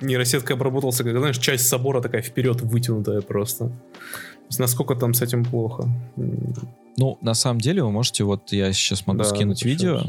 нейросеткой 0.02 0.56
обработался, 0.56 1.04
как, 1.04 1.18
знаешь, 1.18 1.38
часть 1.38 1.68
собора 1.68 2.02
такая 2.02 2.22
вперед 2.22 2.62
вытянутая 2.62 3.22
просто. 3.22 3.66
То 3.68 4.50
есть 4.50 4.60
насколько 4.60 4.96
там 4.96 5.14
с 5.14 5.22
этим 5.22 5.44
плохо? 5.44 5.90
Ну, 6.16 7.18
на 7.22 7.34
самом 7.34 7.60
деле, 7.60 7.84
вы 7.84 7.92
можете, 7.92 8.24
вот 8.24 8.54
я 8.54 8.72
сейчас 8.72 9.06
могу 9.06 9.20
Да, 9.20 9.26
скинуть 9.26 9.64
видео. 9.66 10.02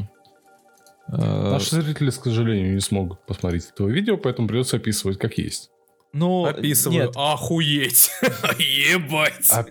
Э, 1.11 1.51
Наши 1.51 1.81
зрители, 1.81 2.09
к 2.09 2.13
сожалению, 2.13 2.73
не 2.73 2.79
смогут 2.79 3.19
посмотреть 3.25 3.69
этого 3.73 3.89
видео, 3.89 4.17
поэтому 4.17 4.47
придется 4.47 4.77
описывать 4.77 5.17
как 5.17 5.37
есть. 5.37 5.71
Ну, 6.11 6.45
Описываю. 6.45 7.05
нет, 7.05 7.11
Охуеть! 7.15 8.09
Ебать! 8.59 9.47
А- 9.51 9.65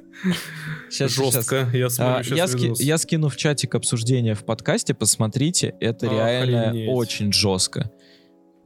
щас. 0.91 1.11
Жестко. 1.11 1.68
Я 1.72 1.91
смотрю 1.91 2.16
А, 2.16 2.22
сейчас 2.24 2.55
я, 2.55 2.74
ски- 2.74 2.84
я 2.84 2.99
скину 2.99 3.28
в 3.28 3.36
чатик 3.36 3.74
обсуждения 3.74 4.34
в 4.34 4.45
подкасте, 4.45 4.95
посмотрите, 4.95 5.74
это 5.80 6.07
реально 6.07 6.68
Охренеть. 6.68 6.89
очень 6.93 7.32
жестко. 7.32 7.91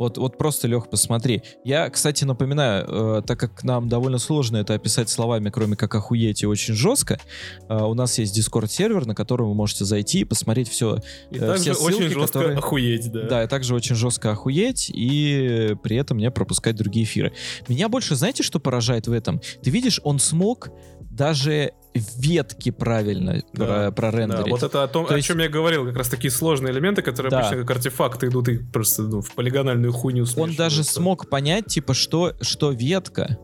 Вот, 0.02 0.18
вот 0.18 0.36
просто, 0.36 0.66
Лех, 0.66 0.90
посмотри. 0.90 1.42
Я, 1.64 1.88
кстати, 1.88 2.24
напоминаю, 2.24 2.84
э, 2.88 3.22
так 3.24 3.38
как 3.38 3.62
нам 3.62 3.88
довольно 3.88 4.18
сложно 4.18 4.56
это 4.56 4.74
описать 4.74 5.08
словами, 5.08 5.48
кроме 5.50 5.76
как 5.76 5.94
охуеть 5.94 6.42
и 6.42 6.46
очень 6.46 6.74
жестко, 6.74 7.20
э, 7.68 7.82
у 7.84 7.94
нас 7.94 8.18
есть 8.18 8.36
Discord-сервер, 8.36 9.06
на 9.06 9.14
который 9.14 9.46
вы 9.46 9.54
можете 9.54 9.84
зайти 9.84 10.20
и 10.20 10.24
посмотреть 10.24 10.68
все. 10.68 10.98
И 11.30 11.36
э, 11.36 11.38
также 11.38 11.62
все 11.62 11.74
ссылки, 11.74 11.92
очень 11.94 12.08
жестко 12.08 12.38
которые- 12.40 12.58
охуеть, 12.58 13.12
да. 13.12 13.22
Да, 13.28 13.44
и 13.44 13.46
также 13.46 13.76
очень 13.76 13.94
жестко 13.94 14.32
охуеть, 14.32 14.90
и 14.92 15.76
при 15.84 15.96
этом 15.96 16.18
не 16.18 16.32
пропускать 16.32 16.74
другие 16.74 17.04
эфиры. 17.04 17.32
Меня 17.68 17.88
больше, 17.88 18.16
знаете, 18.16 18.42
что 18.42 18.58
поражает 18.58 19.06
в 19.06 19.12
этом? 19.12 19.40
Ты 19.62 19.70
видишь, 19.70 20.00
он 20.02 20.18
смог 20.18 20.70
даже 21.12 21.74
ветки 21.94 22.70
правильно 22.70 23.42
Да, 23.52 23.64
про- 23.64 23.66
Да, 23.66 23.90
прорендерить. 23.92 24.50
вот 24.50 24.62
это 24.62 24.82
о 24.82 24.88
том, 24.88 25.06
То 25.06 25.14
о 25.14 25.16
есть- 25.16 25.28
чем 25.28 25.38
я 25.38 25.48
говорил, 25.48 25.84
как 25.86 25.96
раз 25.96 26.08
такие 26.08 26.30
сложные 26.30 26.72
элементы, 26.72 27.02
которые 27.02 27.30
Да. 27.30 27.40
обычно 27.40 27.58
как 27.64 27.76
артефакты 27.76 28.28
идут 28.28 28.48
и 28.48 28.58
просто 28.58 29.02
ну, 29.02 29.20
в 29.20 29.32
полигональную 29.34 29.92
хуйню 29.92 30.24
он 30.36 30.54
даже 30.54 30.84
смог 30.84 31.28
понять, 31.28 31.66
типа, 31.66 31.94
что, 31.94 32.32
что 32.40 32.70
ветка. 32.70 33.38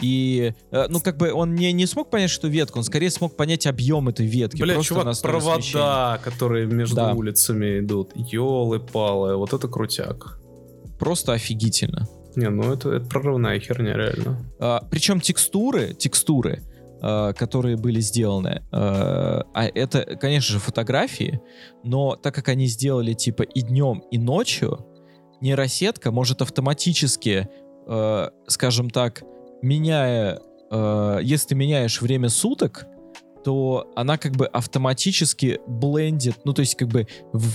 И, 0.00 0.52
э, 0.70 0.86
ну, 0.88 1.00
как 1.00 1.16
бы 1.16 1.32
он 1.32 1.56
не, 1.56 1.72
не 1.72 1.84
смог 1.86 2.08
понять, 2.10 2.30
что 2.30 2.46
ветка, 2.46 2.78
он 2.78 2.84
скорее 2.84 3.10
смог 3.10 3.36
понять 3.36 3.66
объем 3.66 4.08
этой 4.08 4.26
ветки. 4.26 4.62
Бля, 4.62 4.80
чувак, 4.80 5.20
провода, 5.20 6.20
которые 6.22 6.66
между 6.66 6.94
Да. 6.96 7.12
улицами 7.14 7.80
идут. 7.80 8.12
Ёлы-палы, 8.14 9.34
вот 9.36 9.52
это 9.52 9.66
крутяк. 9.66 10.38
Просто 11.00 11.32
офигительно. 11.32 12.06
Не, 12.36 12.50
ну 12.50 12.72
это, 12.72 12.92
это 12.92 13.06
прорывная 13.08 13.58
херня, 13.58 13.94
реально. 13.96 14.38
А, 14.60 14.84
причем 14.90 15.20
текстуры, 15.20 15.94
текстуры, 15.94 16.62
которые 17.00 17.76
были 17.76 18.00
сделаны, 18.00 18.62
а, 18.72 19.42
а 19.54 19.64
это, 19.66 20.16
конечно 20.16 20.54
же, 20.54 20.58
фотографии, 20.58 21.40
но 21.84 22.16
так 22.16 22.34
как 22.34 22.48
они 22.48 22.66
сделали 22.66 23.12
типа 23.12 23.42
и 23.42 23.62
днем, 23.62 24.02
и 24.10 24.18
ночью, 24.18 24.86
нейросетка 25.40 26.10
может 26.10 26.42
автоматически, 26.42 27.48
а, 27.86 28.30
скажем 28.46 28.90
так, 28.90 29.22
меняя, 29.62 30.40
если 31.22 31.48
ты 31.48 31.54
меняешь 31.54 32.02
время 32.02 32.28
суток, 32.28 32.86
то 33.44 33.90
она 33.96 34.18
как 34.18 34.36
бы 34.36 34.46
автоматически 34.46 35.60
блендит, 35.66 36.36
ну 36.44 36.52
то 36.52 36.60
есть 36.60 36.76
как 36.76 36.88
бы 36.88 37.06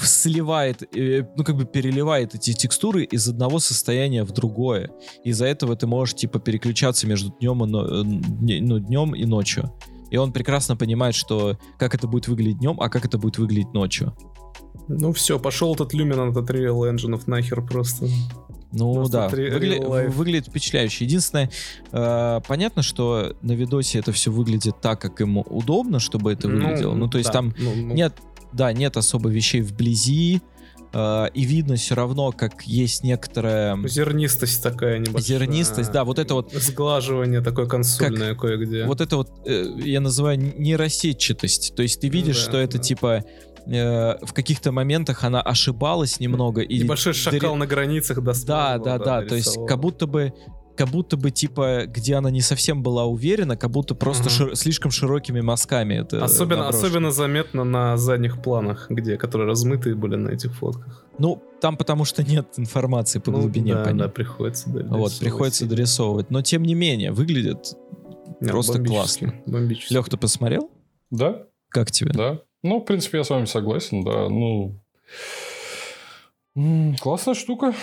сливает, 0.04 0.84
э, 0.96 1.28
ну 1.36 1.44
как 1.44 1.56
бы 1.56 1.66
переливает 1.66 2.36
эти 2.36 2.54
текстуры 2.54 3.04
из 3.04 3.28
одного 3.28 3.60
состояния 3.60 4.24
в 4.24 4.32
другое. 4.32 4.92
Из-за 5.24 5.46
этого 5.46 5.76
ты 5.76 5.88
можешь 5.88 6.16
типа 6.16 6.40
переключаться 6.40 7.08
между 7.08 7.34
днем 7.40 7.64
и, 7.64 7.68
э, 7.68 8.60
ну, 8.62 8.80
днем 8.80 9.16
и 9.16 9.26
ночью. 9.26 9.72
И 10.12 10.18
он 10.18 10.32
прекрасно 10.32 10.76
понимает, 10.78 11.16
что 11.16 11.58
как 11.80 11.96
это 11.96 12.08
будет 12.08 12.28
выглядеть 12.28 12.60
днем, 12.60 12.80
а 12.80 12.90
как 12.90 13.06
это 13.06 13.18
будет 13.18 13.40
выглядеть 13.40 13.74
ночью. 13.74 14.16
Ну 14.88 15.14
все, 15.14 15.39
пошел 15.39 15.74
этот 15.76 15.93
Luminant 15.93 16.38
от 16.38 16.49
Real 16.49 16.91
Engine 16.93 17.20
нахер 17.28 17.62
просто. 17.66 18.06
Ну 18.76 18.95
Просто 18.95 19.14
да, 19.18 19.30
три- 19.30 19.49
выгля- 19.51 20.10
выглядит 20.10 20.47
впечатляюще. 20.47 21.06
Единственное, 21.06 21.51
э, 21.91 22.41
понятно, 22.47 22.82
что 22.82 23.36
на 23.43 23.51
видосе 23.51 23.99
это 23.99 24.12
все 24.12 24.32
выглядит 24.32 24.82
так, 24.82 24.99
как 24.99 25.20
ему 25.20 25.41
удобно, 25.41 25.99
чтобы 25.99 26.34
это 26.34 26.47
выглядело. 26.47 26.95
Ну, 26.95 27.08
то 27.08 27.20
есть 27.20 27.30
да, 27.30 27.34
там 27.34 27.54
ну, 27.60 27.72
ну, 27.76 27.93
нет, 27.93 28.16
да, 28.51 28.74
нет 28.74 28.97
особо 28.97 29.30
вещей 29.30 29.62
вблизи, 29.62 30.41
э, 30.91 31.26
и 31.36 31.43
видно 31.43 31.76
все 31.76 31.93
равно, 31.93 32.32
как 32.32 32.64
есть 32.64 33.04
некоторая... 33.04 33.78
Зернистость 33.88 34.64
такая 34.64 34.97
небольшая. 34.97 35.22
Зернистость, 35.22 35.91
да, 35.91 36.04
вот 36.04 36.18
это 36.18 36.34
вот- 36.34 36.51
Сглаживание 36.51 37.41
такое 37.41 37.68
консольное 37.68 38.34
кое-где. 38.34 38.86
Вот 38.86 39.01
это 39.01 39.18
вот 39.18 39.30
э, 39.45 39.66
я 39.86 40.01
называю 40.01 40.39
нейросетчатость. 40.60 41.76
То 41.76 41.84
есть 41.84 41.99
ты 42.01 42.10
видишь, 42.10 42.38
Да, 42.38 42.41
что 42.49 42.58
это 42.58 42.78
да. 42.78 42.84
типа 42.84 43.24
э, 43.68 44.18
в 44.26 44.34
каких-то 44.34 44.72
моментах 44.72 45.24
она 45.24 45.41
ошибалась 45.41 46.20
немного. 46.20 46.61
И 46.61 46.80
Небольшой 46.84 47.14
шакал 47.14 47.55
на 47.55 47.66
границах 47.68 48.18
Да, 48.18 48.24
достал. 48.24 48.80
да, 48.84 48.97
да. 48.97 49.22
То 49.24 49.36
есть 49.36 49.57
как 49.68 49.80
будто 49.80 50.07
бы 50.07 50.34
как 50.76 50.88
будто 50.89 51.18
бы 51.18 51.30
типа, 51.30 51.84
где 51.86 52.16
она 52.16 52.32
не 52.32 52.41
совсем 52.41 52.82
была 52.82 53.05
уверена, 53.05 53.55
как 53.55 53.70
будто 53.70 53.93
просто 53.93 54.24
Мгм. 54.24 54.32
шир- 54.53 54.55
слишком 54.55 54.89
широкими 54.89 55.39
мазками 55.39 55.93
это 56.01 56.24
Особенно, 56.24 56.64
наброшено. 56.64 56.88
особенно 56.88 57.11
заметно 57.11 57.64
на 57.64 57.95
задних 57.95 58.41
планах, 58.41 58.88
где, 58.89 59.16
которые 59.18 59.47
размытые 59.47 59.93
были 59.93 60.16
на 60.16 60.30
этих 60.30 60.51
фотках. 60.55 61.05
Ну, 61.20 61.43
там 61.61 61.78
потому 61.78 62.05
что 62.05 62.24
нет 62.24 62.47
информации 62.57 63.20
по 63.20 63.30
Ну, 63.30 63.41
глубине 63.41 63.76
да, 63.76 63.84
по 63.84 63.89
ним. 63.89 63.97
да, 63.99 64.07
приходится. 64.07 64.68
да, 64.72 64.80
Вот, 64.80 64.82
дорисовывать. 64.89 65.20
приходится 65.20 65.66
дорисовывать. 65.68 66.32
Но 66.32 66.41
тем 66.41 66.64
не 66.64 66.74
менее, 66.74 67.11
выглядит... 67.11 67.76
Не, 68.41 68.47
просто 68.49 68.74
бомбически, 68.74 68.95
классно. 69.26 69.34
Бомбически. 69.45 69.93
Лех, 69.93 70.09
ты 70.09 70.18
посмотрел? 70.18 70.72
Да, 71.11 71.43
Как 71.70 71.91
тебе? 71.91 72.14
да. 72.14 72.39
Ну, 72.64 72.80
в 72.80 72.86
принципе, 72.86 73.20
я 73.20 73.24
с 73.24 73.30
вами 73.30 73.45
согласен, 73.45 74.03
да. 74.03 74.30
Ну, 74.30 74.80
классная 76.99 77.34
штука. 77.34 77.74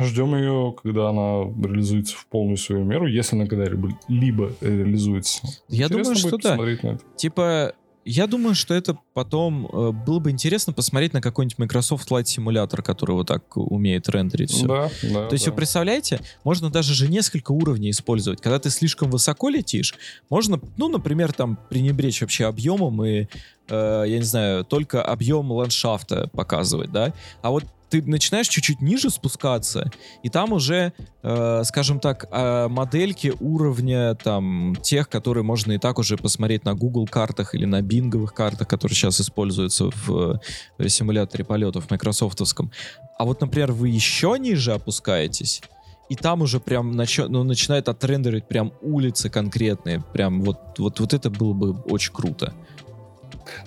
Ждем 0.00 0.34
ее, 0.34 0.74
когда 0.82 1.10
она 1.10 1.52
реализуется 1.62 2.16
в 2.16 2.26
полную 2.26 2.56
свою 2.56 2.84
меру, 2.84 3.06
если 3.06 3.36
она 3.36 3.46
когда-либо 3.46 4.52
реализуется. 4.60 5.42
Я 5.68 5.88
думаю, 5.88 6.04
Интересно 6.04 6.28
что 6.28 6.38
будет 6.38 6.42
да. 6.42 6.56
на 6.56 6.92
это. 6.94 7.04
Типа, 7.16 7.74
я 8.04 8.26
думаю, 8.26 8.54
что 8.54 8.74
это 8.74 8.98
потом 9.14 9.66
э, 9.66 9.92
было 9.92 10.18
бы 10.18 10.30
интересно 10.30 10.72
посмотреть 10.72 11.12
на 11.12 11.20
какой-нибудь 11.20 11.58
Microsoft 11.58 12.10
Flight 12.10 12.24
Simulator, 12.24 12.82
который 12.82 13.12
вот 13.12 13.28
так 13.28 13.56
умеет 13.56 14.08
рендерить 14.08 14.50
все. 14.50 14.66
Да, 14.66 14.90
да. 15.02 15.28
То 15.28 15.34
есть 15.34 15.44
да. 15.44 15.50
вы 15.50 15.56
представляете, 15.56 16.20
можно 16.42 16.70
даже 16.70 16.94
же 16.94 17.08
несколько 17.08 17.52
уровней 17.52 17.90
использовать. 17.90 18.40
Когда 18.40 18.58
ты 18.58 18.70
слишком 18.70 19.10
высоко 19.10 19.50
летишь, 19.50 19.94
можно, 20.30 20.60
ну, 20.76 20.88
например, 20.88 21.32
там 21.32 21.58
пренебречь 21.68 22.22
вообще 22.22 22.46
объемом 22.46 23.04
и, 23.04 23.26
э, 23.72 24.04
я 24.06 24.18
не 24.18 24.24
знаю, 24.24 24.64
только 24.64 25.02
объем 25.02 25.50
ландшафта 25.50 26.28
показывать, 26.32 26.92
да? 26.92 27.12
А 27.42 27.50
вот 27.50 27.64
ты 27.92 28.00
начинаешь 28.00 28.48
чуть-чуть 28.48 28.80
ниже 28.80 29.10
спускаться, 29.10 29.90
и 30.22 30.30
там 30.30 30.54
уже, 30.54 30.94
э, 31.22 31.62
скажем 31.64 32.00
так, 32.00 32.26
э, 32.30 32.68
модельки 32.68 33.34
уровня 33.38 34.14
там 34.14 34.76
тех, 34.82 35.10
которые 35.10 35.44
можно 35.44 35.72
и 35.72 35.78
так 35.78 35.98
уже 35.98 36.16
посмотреть 36.16 36.64
на 36.64 36.74
Google 36.74 37.06
картах 37.06 37.54
или 37.54 37.66
на 37.66 37.82
бинговых 37.82 38.32
картах, 38.32 38.66
которые 38.66 38.96
сейчас 38.96 39.20
используются 39.20 39.90
в, 39.90 40.40
э, 40.78 40.88
симуляторе 40.88 41.44
полетов 41.44 41.90
майкрософтовском. 41.90 42.72
А 43.18 43.24
вот, 43.24 43.42
например, 43.42 43.72
вы 43.72 43.90
еще 43.90 44.36
ниже 44.38 44.72
опускаетесь, 44.72 45.60
и 46.08 46.16
там 46.16 46.40
уже 46.40 46.60
прям 46.60 46.92
начи- 46.98 47.28
ну, 47.28 47.42
начинает 47.44 47.88
отрендерить 47.88 48.48
прям 48.48 48.72
улицы 48.80 49.28
конкретные. 49.30 50.02
Прям 50.12 50.42
вот, 50.42 50.58
вот, 50.78 51.00
вот 51.00 51.14
это 51.14 51.30
было 51.30 51.52
бы 51.52 51.72
очень 51.72 52.12
круто. 52.12 52.54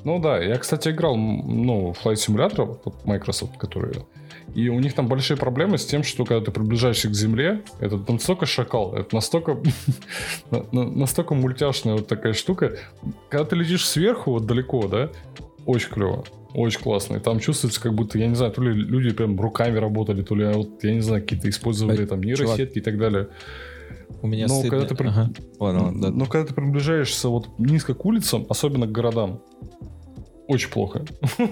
Ну 0.03 0.19
да, 0.19 0.39
я, 0.39 0.57
кстати, 0.57 0.89
играл, 0.89 1.15
ну, 1.15 1.93
Flight 2.03 2.15
Simulator, 2.15 2.77
вот 2.83 3.05
Microsoft, 3.05 3.57
который... 3.57 3.93
И 4.53 4.69
у 4.69 4.79
них 4.79 4.93
там 4.93 5.07
большие 5.07 5.35
проблемы 5.35 5.77
с 5.77 5.85
тем, 5.85 6.03
что 6.03 6.23
когда 6.23 6.43
ты 6.45 6.51
приближаешься 6.51 7.09
к 7.09 7.13
Земле, 7.13 7.61
это 7.81 7.99
настолько 8.09 8.45
шакал, 8.45 8.95
это 8.95 9.13
настолько, 9.13 9.57
на- 10.51 10.65
на- 10.71 10.89
настолько 10.89 11.33
мультяшная 11.35 11.95
вот 11.95 12.07
такая 12.07 12.33
штука. 12.33 12.77
Когда 13.29 13.43
ты 13.45 13.55
летишь 13.57 13.85
сверху, 13.85 14.31
вот 14.31 14.45
далеко, 14.45 14.87
да, 14.87 15.09
очень 15.65 15.89
клево. 15.89 16.23
Очень 16.53 16.79
классно. 16.79 17.17
И 17.17 17.19
там 17.19 17.39
чувствуется, 17.41 17.81
как 17.81 17.93
будто, 17.93 18.17
я 18.17 18.27
не 18.27 18.35
знаю, 18.35 18.53
то 18.53 18.61
ли 18.61 18.71
люди 18.71 19.11
прям 19.11 19.37
руками 19.37 19.77
работали, 19.77 20.21
то 20.21 20.35
ли, 20.35 20.45
вот, 20.45 20.81
я 20.85 20.93
не 20.93 21.01
знаю, 21.01 21.21
какие-то 21.21 21.49
использовали 21.49 22.05
там 22.05 22.21
нейросетки 22.23 22.77
и 22.77 22.81
так 22.81 22.97
далее. 22.97 23.27
У 24.21 24.27
меня 24.27 24.47
Ну, 24.47 24.59
стыдно- 24.59 24.69
когда 24.71 24.87
ты 24.87 24.95
при- 24.95 25.07
Ага. 25.07 25.29
Ладно, 25.59 25.83
ладно, 25.85 26.01
да. 26.01 26.09
Но 26.11 26.25
когда 26.25 26.47
ты 26.47 26.53
приближаешься 26.53 27.29
вот 27.29 27.49
низко 27.59 27.93
к 27.93 28.03
улицам, 28.05 28.45
особенно 28.49 28.87
к 28.87 28.91
городам, 28.91 29.41
очень 30.47 30.69
плохо. 30.69 31.05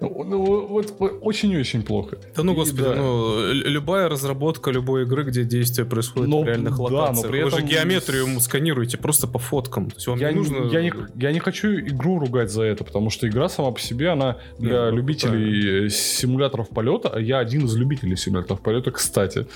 Ну, 0.00 0.66
вот 0.66 0.94
очень-очень 1.20 1.82
плохо. 1.82 2.18
Да 2.36 2.42
ну, 2.42 2.54
господи, 2.54 2.82
да. 2.82 2.94
ну, 2.94 3.52
любая 3.52 4.08
разработка 4.08 4.70
любой 4.70 5.02
игры, 5.02 5.24
где 5.24 5.44
действие 5.44 5.86
происходит 5.86 6.28
Ну, 6.28 6.42
в 6.42 6.46
реальных 6.46 6.72
да, 6.76 6.76
но 6.78 6.84
локациях. 6.84 7.30
при 7.30 7.42
Вы 7.42 7.50
же 7.50 7.56
этом- 7.56 7.68
геометрию 7.68 8.26
ему 8.26 8.40
сканируете 8.40 8.96
просто 8.98 9.26
по 9.26 9.38
фоткам. 9.38 9.90
То 9.90 9.96
есть 9.96 10.06
вам 10.06 10.18
Я 10.18 10.30
не 10.32 10.36
нужно... 10.38 10.68
я, 10.70 10.82
не, 10.82 10.92
я 11.16 11.32
не 11.32 11.40
хочу 11.40 11.68
игру 11.80 12.18
ругать 12.18 12.50
за 12.50 12.62
это, 12.62 12.84
потому 12.84 13.10
что 13.10 13.28
игра 13.28 13.48
сама 13.48 13.70
по 13.72 13.80
себе, 13.80 14.10
она 14.10 14.36
для 14.58 14.84
Не, 14.86 14.90
ну, 14.90 14.96
любителей 14.96 15.86
э, 15.86 15.88
симуляторов 15.90 16.68
полета, 16.68 17.10
а 17.12 17.20
я 17.20 17.38
один 17.38 17.64
из 17.66 17.74
любителей 17.76 18.16
симуляторов 18.16 18.60
полета, 18.62 18.90
кстати. 18.90 19.46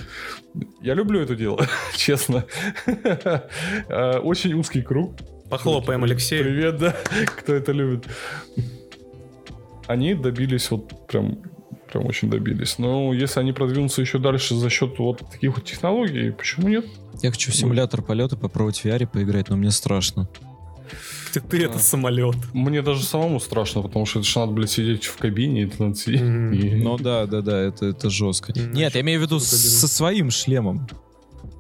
Я 0.83 0.95
люблю 0.95 1.21
это 1.21 1.35
дело, 1.37 1.67
честно. 1.97 2.45
Э, 3.89 4.19
Очень 4.19 4.55
узкий 4.55 4.83
круг. 4.83 5.15
Похлопаем 5.59 6.05
Алексею. 6.05 6.45
Привет, 6.45 6.79
да, 6.79 6.97
кто 7.39 7.55
это 7.55 7.73
любит. 7.73 8.07
Они 9.87 10.15
добились 10.15 10.71
вот 10.71 11.07
прям, 11.07 11.39
прям 11.93 12.07
очень 12.07 12.31
добились. 12.31 12.79
Но 12.79 13.13
если 13.13 13.41
они 13.41 13.53
продвинутся 13.53 14.01
еще 14.01 14.19
дальше 14.19 14.55
за 14.55 14.71
счет 14.71 14.99
вот 14.99 15.23
таких 15.31 15.57
вот 15.57 15.65
технологий, 15.65 16.31
почему 16.31 16.69
нет? 16.69 16.87
Я 17.23 17.31
хочу 17.31 17.51
в 17.53 17.55
симулятор 17.55 18.03
полета 18.03 18.37
попробовать 18.37 18.79
в 18.79 18.85
VR 18.87 19.07
поиграть, 19.07 19.49
но 19.51 19.57
мне 19.57 19.71
страшно. 19.71 20.29
Ты, 21.33 21.41
ты 21.41 21.65
это 21.65 21.79
самолет. 21.79 22.37
Мне 22.53 22.81
даже 22.83 23.03
самому 23.03 23.41
страшно, 23.41 23.83
потому 23.83 24.07
что 24.07 24.21
это 24.21 24.29
же 24.29 24.39
надо, 24.39 24.53
блядь, 24.53 24.71
сидеть 24.71 25.05
в 25.05 25.17
кабине 25.17 25.63
и 25.65 25.71
сидеть. 25.95 26.21
Мгм. 26.21 26.53
И- 26.53 26.75
Ну 26.83 26.97
да, 26.99 27.27
да, 27.27 27.41
да, 27.41 27.61
это, 27.61 27.87
это 27.87 28.09
жестко. 28.11 28.53
М, 28.57 28.73
Нет, 28.73 28.95
я 28.95 29.01
имею 29.01 29.21
в 29.21 29.23
виду 29.23 29.41
со 29.41 29.89
своим 29.89 30.31
шлемом. 30.31 30.87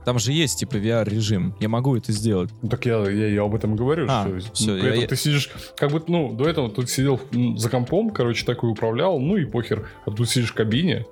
Там 0.05 0.19
же 0.19 0.33
есть, 0.33 0.59
типа, 0.61 0.77
VR-режим. 0.77 1.55
Я 1.61 1.69
могу 1.69 1.97
это 1.97 2.13
сделать. 2.13 2.51
Ну, 2.63 2.69
так 2.69 2.85
я, 2.87 2.99
я, 3.09 3.29
я 3.29 3.43
об 3.43 3.55
этом 3.55 3.75
говорю. 3.77 4.07
А, 4.09 4.27
что 4.53 4.67
при 4.75 4.83
я- 4.83 4.89
этом 4.89 5.01
я- 5.01 5.07
ты 5.09 5.17
сидишь, 5.17 5.51
как 5.77 5.91
бы, 5.93 6.03
ну, 6.09 6.33
до 6.33 6.49
этого 6.49 6.69
ты 6.71 6.87
сидел 6.87 7.19
за 7.57 7.71
компом, 7.71 8.11
короче, 8.11 8.45
так 8.45 8.63
и 8.63 8.67
управлял, 8.67 9.19
ну 9.19 9.37
и 9.37 9.45
похер. 9.45 9.89
А 10.07 10.11
тут 10.11 10.29
сидишь 10.29 10.51
в 10.51 10.55
кабине, 10.55 11.07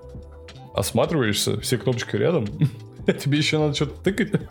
осматриваешься, 0.75 1.59
все 1.61 1.79
кнопочки 1.79 2.17
рядом, 2.17 2.47
а 3.07 3.13
тебе 3.13 3.39
еще 3.39 3.59
надо 3.59 3.75
что-то 3.75 3.95
тыкать. 4.03 4.43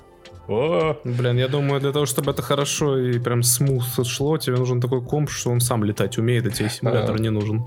О, 0.47 0.97
Блин, 1.05 1.37
я 1.37 1.47
думаю, 1.47 1.79
для 1.79 1.91
того, 1.91 2.05
чтобы 2.05 2.31
это 2.31 2.41
хорошо 2.41 2.97
и 2.97 3.19
прям 3.19 3.41
смуth 3.41 4.03
шло, 4.03 4.37
тебе 4.37 4.57
нужен 4.57 4.81
такой 4.81 5.01
комп, 5.01 5.29
что 5.29 5.49
он 5.51 5.61
сам 5.61 5.83
летать 5.83 6.17
умеет, 6.17 6.45
и 6.47 6.51
тебе 6.51 6.69
симулятор 6.69 7.15
А. 7.15 7.19
не 7.19 7.29
нужен. 7.29 7.63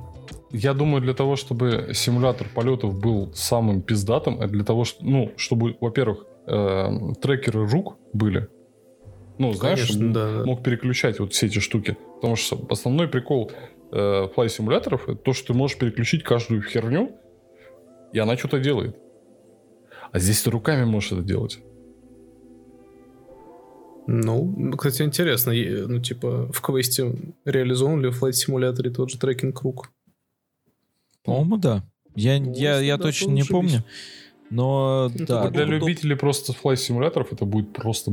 Я 0.50 0.74
думаю, 0.74 1.00
для 1.00 1.14
того, 1.14 1.36
чтобы 1.36 1.90
симулятор 1.94 2.46
полетов 2.54 2.98
был 2.98 3.32
самым 3.34 3.80
пиздатым, 3.80 4.40
это 4.40 4.48
для 4.52 4.64
того, 4.64 4.84
что, 4.84 5.04
ну, 5.04 5.32
чтобы, 5.36 5.76
во-первых, 5.80 6.26
э, 6.46 6.88
трекеры 7.20 7.68
рук 7.68 7.96
были. 8.12 8.48
Ну, 9.38 9.52
знаешь, 9.52 9.88
Конечно, 9.88 10.12
да, 10.12 10.38
да. 10.38 10.44
мог 10.44 10.62
переключать 10.62 11.18
вот 11.18 11.32
все 11.32 11.46
эти 11.46 11.58
штуки. 11.58 11.96
Потому 12.16 12.36
что 12.36 12.64
основной 12.70 13.08
прикол 13.08 13.50
э, 13.90 14.28
флай-симуляторов 14.34 15.08
это 15.08 15.16
то, 15.16 15.32
что 15.32 15.48
ты 15.48 15.54
можешь 15.54 15.76
переключить 15.76 16.22
каждую 16.22 16.62
херню, 16.62 17.12
и 18.12 18.18
она 18.18 18.36
что-то 18.36 18.60
делает. 18.60 18.96
А 20.12 20.18
здесь 20.20 20.42
ты 20.42 20.50
руками 20.50 20.84
можешь 20.84 21.12
это 21.12 21.22
делать. 21.22 21.58
Ну, 24.06 24.72
кстати, 24.76 25.02
интересно, 25.02 25.52
ну, 25.52 26.00
типа, 26.00 26.50
в 26.52 26.60
квесте 26.60 27.16
реализован 27.44 28.02
ли 28.02 28.10
в 28.10 28.22
Flight 28.22 28.32
симуляторе 28.32 28.90
тот 28.90 29.10
же 29.10 29.18
трекинг 29.18 29.62
рук? 29.62 29.90
По-моему, 31.24 31.56
да. 31.56 31.84
Я, 32.14 32.38
Ну, 32.38 32.52
я, 32.54 32.78
я 32.78 32.96
да, 32.96 33.02
точно 33.02 33.28
то 33.28 33.32
не 33.32 33.42
помню. 33.42 33.82
Но 34.54 35.10
Ну, 35.12 35.26
да, 35.26 35.42
тогда 35.42 35.64
Для 35.64 35.64
любителей 35.64 36.14
просто 36.16 36.52
флай-симуляторов 36.52 37.32
это 37.32 37.44
будет 37.44 37.72
просто... 37.72 38.12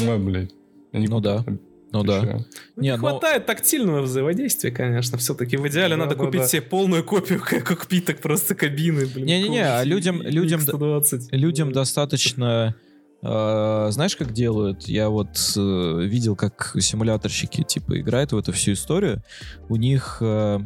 Ой, 0.00 0.18
блядь. 0.18 0.52
Ну 0.92 1.20
да. 1.20 1.44
ну 1.90 2.04
да. 2.04 2.22
Ну, 2.22 2.38
Не, 2.76 2.90
не 2.90 2.96
ну- 2.96 2.98
хватает 2.98 3.46
тактильного 3.46 4.02
взаимодействия, 4.02 4.70
конечно. 4.70 5.18
Все-таки 5.18 5.56
в 5.56 5.66
идеале 5.66 5.96
Да, 5.96 6.04
надо 6.04 6.14
да, 6.14 6.24
купить 6.24 6.42
да. 6.42 6.46
себе 6.46 6.62
полную 6.62 7.02
копию 7.02 7.40
кокпита, 7.64 8.14
просто 8.14 8.54
кабины. 8.54 9.08
Не-не-не, 9.16 9.64
а 9.66 9.82
людям- 9.84 10.22
людям- 10.22 10.60
X120. 10.60 11.28
Людям 11.32 11.72
достаточно... 11.72 12.76
э, 13.22 13.88
знаешь, 13.90 14.14
как 14.16 14.32
делают? 14.32 14.82
Я 14.88 15.08
вот 15.08 15.36
э, 15.56 16.00
видел, 16.04 16.36
как 16.36 16.76
симуляторщики, 16.78 17.64
типа, 17.64 17.98
играют 17.98 18.30
в 18.32 18.36
эту 18.38 18.52
всю 18.52 18.72
историю. 18.74 19.22
У 19.68 19.74
них, 19.76 20.18
э, 20.20 20.60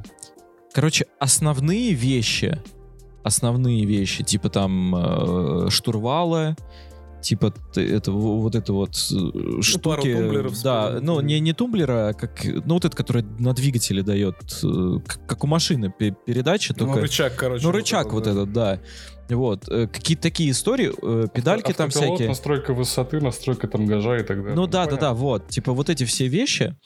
короче, 0.74 1.06
основные 1.18 1.92
вещи, 1.94 2.58
основные 3.27 3.85
вещи, 3.85 4.22
типа 4.24 4.49
там 4.49 4.95
э, 4.97 5.70
штурвалы, 5.70 6.57
типа 7.22 7.53
это, 7.74 8.12
вот 8.12 8.55
это 8.55 8.72
вот 8.72 8.91
э, 9.12 9.62
штуки. 9.62 10.12
тумблеров 10.14 10.62
да, 10.62 10.87
вспомнил. 10.87 11.14
ну 11.14 11.20
не, 11.20 11.41
не 11.41 11.53
тумблера, 11.53 12.09
а 12.09 12.12
как, 12.12 12.45
ну 12.45 12.74
вот 12.74 12.85
это, 12.85 12.97
который 12.97 13.24
на 13.39 13.53
двигателе 13.53 14.03
дает, 14.03 14.37
э, 14.62 14.99
как, 15.07 15.27
как 15.27 15.45
у 15.45 15.47
машины 15.47 15.93
пе- 15.99 16.14
передача, 16.24 16.72
Ну, 16.79 16.87
только... 16.87 17.01
рычаг, 17.01 17.35
короче. 17.35 17.64
Ну, 17.66 17.72
рычаг 17.72 18.12
вот 18.12 18.24
да. 18.24 18.31
этот, 18.31 18.53
да. 18.53 18.81
Вот. 19.29 19.68
э, 19.68 19.89
Какие-то 19.89 20.22
такие 20.22 20.53
истории, 20.53 20.93
педальки 21.29 21.72
там 21.72 21.89
Автопилот, 21.89 22.14
всякие. 22.14 22.29
настройка 22.29 22.74
высоты, 22.74 23.20
настройка 23.20 23.66
тангажа 23.66 24.18
и 24.18 24.22
так 24.22 24.37
далее. 24.39 24.55
Ну 24.55 24.68
да, 24.68 24.85
да, 24.85 24.93
да, 24.93 24.97
понятно. 24.99 25.14
вот. 25.14 25.49
Типа 25.49 25.72
вот 25.72 25.91
эти 25.91 26.05
все 26.05 26.29
вещи, 26.29 26.77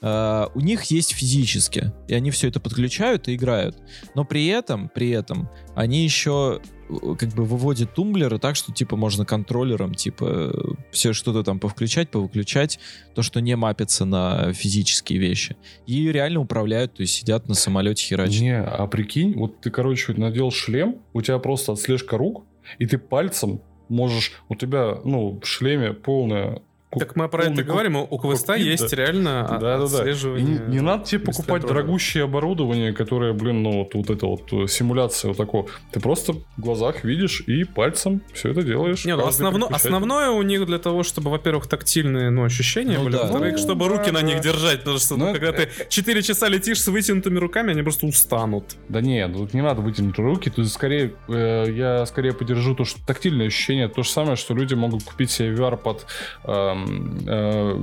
э, 0.00 0.46
у 0.54 0.60
них 0.60 0.84
есть 0.84 1.12
физически. 1.12 1.92
И 2.08 2.14
они 2.14 2.30
все 2.30 2.48
это 2.48 2.60
подключают 2.60 3.28
и 3.28 3.34
играют. 3.34 3.76
Но 4.14 4.24
при 4.24 4.46
этом, 4.46 4.88
при 4.88 5.10
этом, 5.10 5.48
они 5.74 6.04
еще 6.04 6.60
э, 6.88 7.14
как 7.18 7.30
бы 7.30 7.44
выводят 7.44 7.94
тумблеры 7.94 8.38
так, 8.38 8.56
что 8.56 8.72
типа 8.72 8.96
можно 8.96 9.24
контроллером 9.24 9.94
типа 9.94 10.52
все 10.90 11.12
что-то 11.12 11.42
там 11.42 11.58
повключать, 11.58 12.10
повыключать, 12.10 12.78
то, 13.14 13.22
что 13.22 13.40
не 13.40 13.56
мапится 13.56 14.04
на 14.04 14.52
физические 14.52 15.18
вещи. 15.18 15.56
И 15.86 16.10
реально 16.10 16.40
управляют, 16.40 16.94
то 16.94 17.02
есть 17.02 17.14
сидят 17.14 17.48
на 17.48 17.54
самолете 17.54 18.04
херачат. 18.04 18.40
Не, 18.40 18.58
а 18.58 18.86
прикинь, 18.86 19.34
вот 19.34 19.60
ты, 19.60 19.70
короче, 19.70 20.12
надел 20.14 20.50
шлем, 20.50 21.02
у 21.12 21.22
тебя 21.22 21.38
просто 21.38 21.72
отслежка 21.72 22.16
рук, 22.16 22.44
и 22.78 22.86
ты 22.86 22.98
пальцем 22.98 23.60
можешь, 23.88 24.32
у 24.48 24.54
тебя, 24.54 24.98
ну, 25.04 25.40
в 25.40 25.46
шлеме 25.46 25.92
полная... 25.92 26.62
Так 26.98 27.16
мы 27.16 27.28
про 27.28 27.44
это 27.44 27.62
говорим, 27.62 27.96
у 27.96 28.18
квеста 28.18 28.54
есть 28.54 28.90
да. 28.90 28.96
реально 28.96 29.44
о- 29.46 29.58
Да-да-да. 29.58 29.82
И 29.98 30.00
отслеживание. 30.00 30.60
не, 30.68 30.74
не 30.76 30.80
надо 30.80 31.04
тебе 31.04 31.20
покупать 31.20 31.62
дорогущее 31.66 32.24
оборудование, 32.24 32.92
которое, 32.92 33.32
блин, 33.32 33.62
ну 33.62 33.78
вот, 33.84 33.94
вот 33.94 34.10
это 34.10 34.26
вот 34.26 34.52
э, 34.52 34.66
симуляция 34.68 35.28
вот 35.28 35.36
такого. 35.36 35.66
Ты 35.92 36.00
просто 36.00 36.32
в 36.32 36.42
глазах 36.56 37.04
видишь 37.04 37.42
и 37.46 37.64
пальцем 37.64 38.22
все 38.32 38.50
это 38.50 38.62
делаешь. 38.62 39.04
Не, 39.04 39.16
ну 39.16 39.26
основно, 39.26 39.66
основное 39.66 40.30
у 40.30 40.42
них 40.42 40.66
для 40.66 40.78
того, 40.78 41.02
чтобы, 41.02 41.30
во-первых, 41.30 41.66
тактильные 41.66 42.30
ну, 42.30 42.44
ощущения 42.44 42.98
Ну 42.98 43.04
были, 43.04 43.14
да. 43.16 43.22
во-вторых, 43.22 43.52
Ну, 43.52 43.58
чтобы 43.58 43.88
руки 43.88 44.06
да, 44.10 44.12
на 44.20 44.22
них 44.22 44.36
да. 44.36 44.42
держать, 44.42 44.80
потому 44.80 44.98
что 44.98 45.16
ну, 45.16 45.26
Ну, 45.26 45.32
когда 45.32 45.48
это- 45.48 45.66
ты 45.66 45.86
4 45.88 46.22
часа 46.22 46.48
летишь 46.48 46.80
с 46.80 46.88
вытянутыми 46.88 47.38
руками, 47.38 47.72
они 47.72 47.82
просто 47.82 48.06
устанут. 48.06 48.76
Да 48.88 49.00
нет, 49.00 49.32
тут 49.32 49.54
не 49.54 49.62
надо 49.62 49.80
вытянуть 49.82 50.18
руки, 50.18 50.50
тут 50.50 50.68
скорее, 50.68 51.14
э, 51.28 51.66
я 51.70 52.06
скорее 52.06 52.32
поддержу 52.32 52.74
то, 52.74 52.84
что 52.84 53.04
тактильное 53.06 53.46
ощущение, 53.46 53.88
то 53.88 54.02
же 54.02 54.10
самое, 54.10 54.36
что 54.36 54.54
люди 54.54 54.74
могут 54.74 55.02
купить 55.04 55.30
себе 55.30 55.52
VR 55.54 55.76
под 55.76 56.06
эм, 56.44 56.83
э, 56.83 56.83
э, 57.26 57.78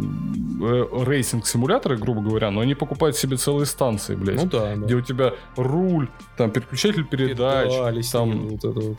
рейсинг-симуляторы, 1.05 1.97
грубо 1.97 2.21
говоря, 2.21 2.51
но 2.51 2.61
они 2.61 2.75
покупают 2.75 3.15
себе 3.15 3.37
целые 3.37 3.65
станции, 3.65 4.15
блядь. 4.15 4.41
Ну 4.43 4.49
да, 4.49 4.75
да. 4.75 4.85
Где 4.85 4.95
у 4.95 5.01
тебя 5.01 5.33
руль, 5.55 6.09
там 6.37 6.51
переключатель 6.51 7.05
передач, 7.05 7.71
Педали 7.71 8.01
там 8.11 8.47
вот 8.49 8.65
это 8.65 8.79
вот. 8.79 8.97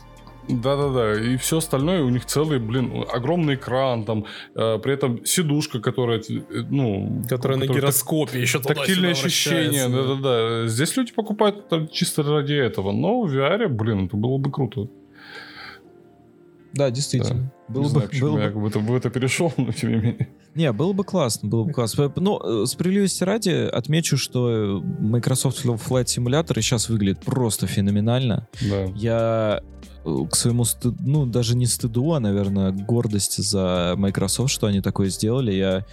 Да-да-да, 0.49 1.21
и 1.21 1.37
все 1.37 1.59
остальное 1.59 2.03
у 2.03 2.09
них 2.09 2.25
целый, 2.25 2.59
блин, 2.59 3.05
огромный 3.13 3.55
экран, 3.55 4.03
там, 4.03 4.25
э, 4.55 4.77
при 4.79 4.93
этом 4.93 5.25
сидушка, 5.25 5.79
которая, 5.79 6.19
э, 6.19 6.41
ну... 6.69 7.23
Которая 7.29 7.59
на 7.59 7.65
гироскопе 7.65 8.41
еще 8.41 8.59
так- 8.59 8.75
Тактильное 8.77 9.11
ощущение, 9.11 9.87
да-да-да. 9.87 10.67
Здесь 10.67 10.97
люди 10.97 11.13
покупают 11.13 11.71
чисто 11.91 12.23
ради 12.23 12.53
этого, 12.55 12.91
но 12.91 13.21
в 13.21 13.33
VR, 13.33 13.69
блин, 13.69 14.07
это 14.07 14.17
было 14.17 14.37
бы 14.37 14.51
круто. 14.51 14.89
Да, 16.73 16.89
действительно. 16.89 17.53
Было 17.67 17.83
Не 17.83 17.87
бы, 17.87 17.89
знаю, 17.89 18.09
было 18.19 18.35
бы 18.35 18.41
я 18.41 18.49
в 18.49 18.65
это, 18.65 18.79
в 18.79 18.95
это 18.95 19.09
перешел, 19.09 19.53
но 19.57 19.71
тем 19.71 19.91
не 19.91 19.95
менее. 19.95 20.29
Не, 20.55 20.71
было 20.71 20.93
бы 20.93 21.03
классно, 21.03 21.49
было 21.49 21.63
бы 21.63 21.71
классно. 21.71 22.11
Ну, 22.15 22.63
э, 22.63 22.65
справедливости 22.65 23.23
ради, 23.23 23.49
отмечу, 23.49 24.17
что 24.17 24.81
Microsoft 24.99 25.63
Flight 25.63 26.05
Simulator 26.05 26.55
сейчас 26.61 26.89
выглядит 26.89 27.19
просто 27.19 27.67
феноменально. 27.67 28.47
Да. 28.61 28.85
Я 28.95 29.61
э, 30.03 30.15
к 30.29 30.35
своему 30.35 30.65
стыду, 30.65 30.97
ну, 30.99 31.25
даже 31.25 31.55
не 31.55 31.65
стыду, 31.65 32.13
а, 32.13 32.19
наверное, 32.19 32.71
гордости 32.71 33.41
за 33.41 33.93
Microsoft, 33.97 34.51
что 34.51 34.67
они 34.67 34.81
такое 34.81 35.09
сделали. 35.09 35.53
Я 35.53 35.85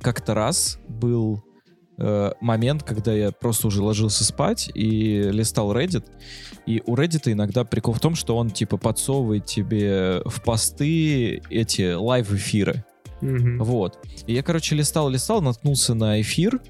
как-то 0.00 0.34
раз 0.34 0.78
был 0.88 1.42
э, 1.98 2.32
момент, 2.40 2.82
когда 2.82 3.12
я 3.12 3.32
просто 3.32 3.66
уже 3.66 3.82
ложился 3.82 4.24
спать 4.24 4.70
и 4.74 5.22
листал 5.32 5.74
Reddit. 5.74 6.04
И 6.66 6.82
у 6.86 6.96
Reddit 6.96 7.32
иногда 7.32 7.64
прикол 7.64 7.94
в 7.94 8.00
том, 8.00 8.14
что 8.14 8.36
он 8.36 8.50
типа 8.50 8.76
подсовывает 8.76 9.46
тебе 9.46 10.22
в 10.24 10.42
посты 10.42 11.42
эти 11.50 11.94
лайв-эфиры. 11.94 12.84
Мгм. 13.20 13.62
Вот. 13.62 13.98
И 14.26 14.32
я, 14.32 14.42
короче, 14.42 14.74
листал, 14.74 15.08
листал, 15.08 15.40
наткнулся 15.42 15.94
на 15.94 16.20
эфир 16.20 16.60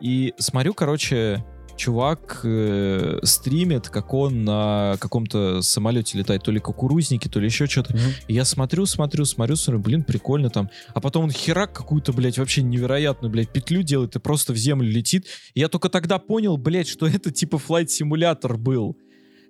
и 0.00 0.34
смотрю, 0.38 0.74
короче, 0.74 1.44
чувак 1.76 2.40
э, 2.44 3.18
стримит, 3.22 3.88
как 3.88 4.14
он 4.14 4.44
на 4.44 4.96
каком-то 5.00 5.62
самолете 5.62 6.18
летает, 6.18 6.42
то 6.42 6.50
ли 6.50 6.60
кукурузники, 6.60 7.28
то 7.28 7.40
ли 7.40 7.46
еще 7.46 7.66
что-то. 7.66 7.96
И 8.28 8.34
я 8.34 8.44
смотрю, 8.44 8.86
смотрю, 8.86 9.24
смотрю, 9.24 9.56
смотрю, 9.56 9.82
блин, 9.82 10.04
прикольно 10.04 10.50
там. 10.50 10.70
А 10.94 11.00
потом 11.00 11.24
он 11.24 11.30
херак 11.30 11.72
какую-то, 11.72 12.12
блядь, 12.12 12.38
вообще 12.38 12.62
невероятную, 12.62 13.30
блядь, 13.30 13.50
петлю 13.50 13.82
делает 13.82 14.16
и 14.16 14.18
просто 14.18 14.52
в 14.52 14.56
землю 14.56 14.90
летит. 14.90 15.26
И 15.54 15.60
я 15.60 15.68
только 15.68 15.88
тогда 15.88 16.18
понял, 16.18 16.56
блядь, 16.56 16.88
что 16.88 17.06
это 17.06 17.30
типа 17.30 17.58
флайт-симулятор 17.58 18.56
был. 18.56 18.96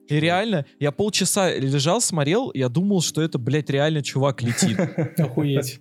И 0.09 0.21
реально, 0.21 0.67
я 0.81 0.93
полчаса 0.93 1.55
лежал, 1.55 2.01
смотрел, 2.01 2.51
я 2.53 2.69
думал, 2.69 3.01
что 3.01 3.23
это, 3.23 3.39
блядь, 3.39 3.71
реально 3.71 4.03
чувак 4.03 4.43
летит. 4.43 4.79
Охуеть. 5.19 5.81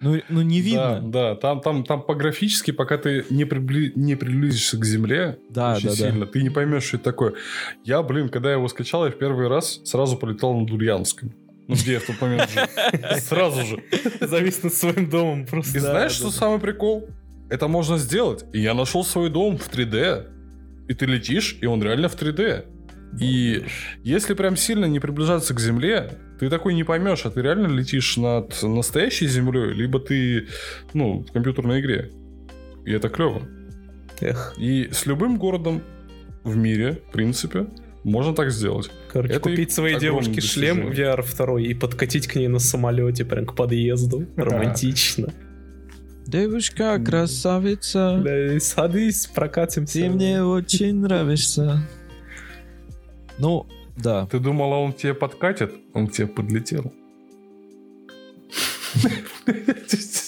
Ну, 0.00 0.20
ну 0.28 0.42
не 0.42 0.60
видно. 0.60 1.00
Да, 1.02 1.30
да, 1.30 1.34
там, 1.36 1.60
там, 1.60 1.84
там 1.84 2.02
по 2.02 2.14
графически, 2.14 2.70
пока 2.70 2.98
ты 2.98 3.24
не, 3.30 3.44
прибли- 3.44 3.92
не 3.94 4.14
приблизишься 4.14 4.76
к 4.78 4.84
земле 4.84 5.38
Да, 5.48 5.74
очень 5.76 5.88
да, 5.88 5.90
да. 5.90 5.96
сильно, 5.96 6.26
ты 6.26 6.42
не 6.42 6.50
поймешь, 6.50 6.82
что 6.84 6.96
это 6.96 7.04
такое. 7.04 7.34
Я, 7.84 8.02
блин, 8.02 8.28
когда 8.28 8.50
я 8.50 8.56
его 8.56 8.68
скачал, 8.68 9.06
я 9.06 9.10
в 9.10 9.16
первый 9.18 9.48
раз 9.48 9.80
сразу 9.84 10.16
полетал 10.18 10.54
на 10.58 10.66
Дульянском. 10.66 11.32
Ну, 11.68 11.74
где 11.74 11.94
я 11.94 12.00
в 12.00 12.04
тот 12.04 12.20
момент 12.20 12.48
жил. 12.50 12.62
Сразу 13.20 13.62
же. 13.66 13.82
Завис 14.20 14.62
над 14.62 14.72
своим 14.74 15.08
домом 15.10 15.46
просто. 15.46 15.78
И 15.78 15.80
Да, 15.80 15.90
знаешь, 15.90 16.12
да, 16.12 16.16
что 16.18 16.26
да. 16.26 16.30
самый 16.32 16.60
прикол? 16.60 17.08
Это 17.50 17.66
можно 17.66 17.96
сделать. 17.98 18.44
И 18.52 18.60
я 18.60 18.74
нашел 18.74 19.02
свой 19.04 19.30
дом 19.30 19.56
в 19.56 19.68
3D. 19.68 20.26
И 20.88 20.94
ты 20.94 21.06
летишь, 21.06 21.58
и 21.60 21.66
он 21.66 21.82
реально 21.82 22.08
в 22.08 22.14
3D. 22.14 22.66
И 23.20 23.64
если 24.04 24.34
прям 24.34 24.56
сильно 24.56 24.84
не 24.84 25.00
приближаться 25.00 25.54
к 25.54 25.60
Земле, 25.60 26.18
ты 26.38 26.48
такой 26.50 26.74
не 26.74 26.84
поймешь, 26.84 27.24
а 27.24 27.30
ты 27.30 27.42
реально 27.42 27.66
летишь 27.68 28.16
над 28.16 28.62
настоящей 28.62 29.26
Землей, 29.26 29.72
либо 29.72 29.98
ты, 30.00 30.48
ну, 30.94 31.20
в 31.28 31.32
компьютерной 31.32 31.80
игре. 31.80 32.10
И 32.84 32.92
это 32.92 33.08
клево. 33.08 33.42
Эх. 34.20 34.54
И 34.58 34.88
с 34.92 35.06
любым 35.06 35.36
городом 35.38 35.82
в 36.44 36.56
мире, 36.56 37.00
в 37.08 37.12
принципе, 37.12 37.66
Можно 38.04 38.34
так 38.36 38.52
сделать. 38.52 38.88
Короче, 39.12 39.32
Это 39.34 39.40
купить 39.40 39.72
своей 39.72 39.98
девушке 39.98 40.40
шлем. 40.40 40.90
VR 40.90 41.24
2 41.36 41.60
и 41.60 41.74
подкатить 41.74 42.28
к 42.28 42.36
ней 42.36 42.46
на 42.46 42.60
самолете 42.60 43.24
прям 43.24 43.46
к 43.46 43.56
подъезду. 43.56 44.26
Романтично. 44.36 45.34
Девушка, 46.24 47.00
красавица, 47.04 48.20
Да, 48.24 48.60
садись, 48.60 49.26
прокатимся. 49.26 49.92
ты 50.00 50.08
мне 50.08 50.42
очень 50.44 51.00
нравишься. 51.00 51.82
Ну, 53.38 53.66
да. 53.96 54.26
Ты 54.26 54.38
думала, 54.38 54.76
он 54.76 54.92
тебе 54.92 55.14
подкатит? 55.14 55.74
Он 55.94 56.06
к 56.06 56.12
тебе 56.12 56.26
подлетел. 56.26 56.92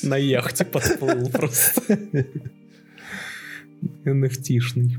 На 0.02 0.16
яхте 0.16 0.64
подплыл 0.64 1.30
просто. 1.30 1.98
NFT-шный. 4.04 4.98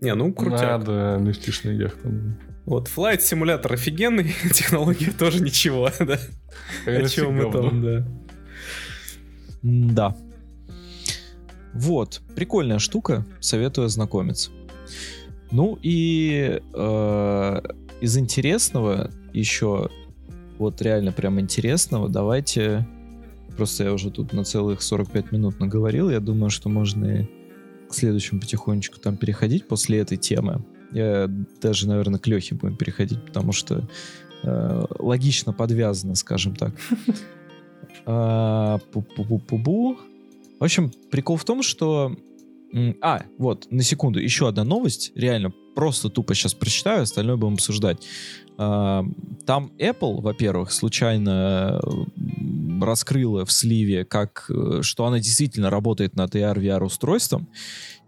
Не, 0.00 0.14
ну 0.14 0.32
крутяк. 0.32 0.62
Надо, 0.62 1.18
нефтишная 1.20 1.74
яхта. 1.74 2.10
Вот, 2.64 2.88
Flight 2.88 3.20
симулятор 3.20 3.74
офигенный, 3.74 4.34
технология 4.52 5.12
тоже 5.12 5.42
ничего, 5.42 5.90
да. 6.00 6.18
О 6.86 7.08
чем 7.08 7.34
мы 7.34 7.52
там, 7.52 7.82
да. 7.82 8.06
Да. 9.62 10.16
Вот, 11.72 12.22
прикольная 12.34 12.78
штука, 12.78 13.24
советую 13.40 13.86
ознакомиться. 13.86 14.50
Ну 15.50 15.78
и 15.82 16.60
э, 16.74 17.60
из 18.00 18.16
интересного 18.16 19.10
еще, 19.32 19.90
вот 20.58 20.80
реально 20.82 21.12
прям 21.12 21.40
интересного, 21.40 22.08
давайте, 22.08 22.86
просто 23.56 23.84
я 23.84 23.92
уже 23.92 24.10
тут 24.10 24.32
на 24.32 24.44
целых 24.44 24.82
45 24.82 25.32
минут 25.32 25.60
наговорил, 25.60 26.10
я 26.10 26.20
думаю, 26.20 26.50
что 26.50 26.68
можно 26.68 27.20
и 27.20 27.26
к 27.88 27.94
следующему 27.94 28.40
потихонечку 28.40 28.98
там 28.98 29.16
переходить 29.16 29.68
после 29.68 29.98
этой 30.00 30.16
темы. 30.16 30.64
Я 30.92 31.30
даже, 31.60 31.88
наверное, 31.88 32.18
к 32.18 32.26
Лехе 32.26 32.54
будем 32.54 32.76
переходить, 32.76 33.24
потому 33.24 33.52
что 33.52 33.88
э, 34.42 34.84
логично 34.98 35.52
подвязано, 35.52 36.14
скажем 36.14 36.54
так. 36.54 36.74
А, 38.08 38.78
Пу-пу-пу-пу-бу. 38.92 39.96
В 40.60 40.64
общем, 40.64 40.92
прикол 41.10 41.36
в 41.36 41.44
том, 41.44 41.62
что... 41.62 42.16
А, 43.00 43.22
вот, 43.36 43.66
на 43.70 43.82
секунду, 43.82 44.20
еще 44.20 44.46
одна 44.46 44.62
новость. 44.62 45.10
Реально, 45.16 45.52
просто 45.76 46.08
тупо 46.08 46.34
сейчас 46.34 46.54
прочитаю, 46.54 47.02
остальное 47.02 47.36
будем 47.36 47.54
обсуждать. 47.54 47.98
А, 48.58 49.04
Там 49.46 49.70
Apple, 49.78 50.22
во-первых, 50.22 50.72
случайно 50.72 51.80
раскрыла 52.80 53.44
в 53.44 53.52
сливе, 53.52 54.04
как, 54.04 54.50
э, 54.50 54.80
что 54.82 55.04
она 55.06 55.18
действительно 55.18 55.70
работает 55.70 56.16
над 56.16 56.34
AR-VR 56.34 56.84
устройством, 56.84 57.48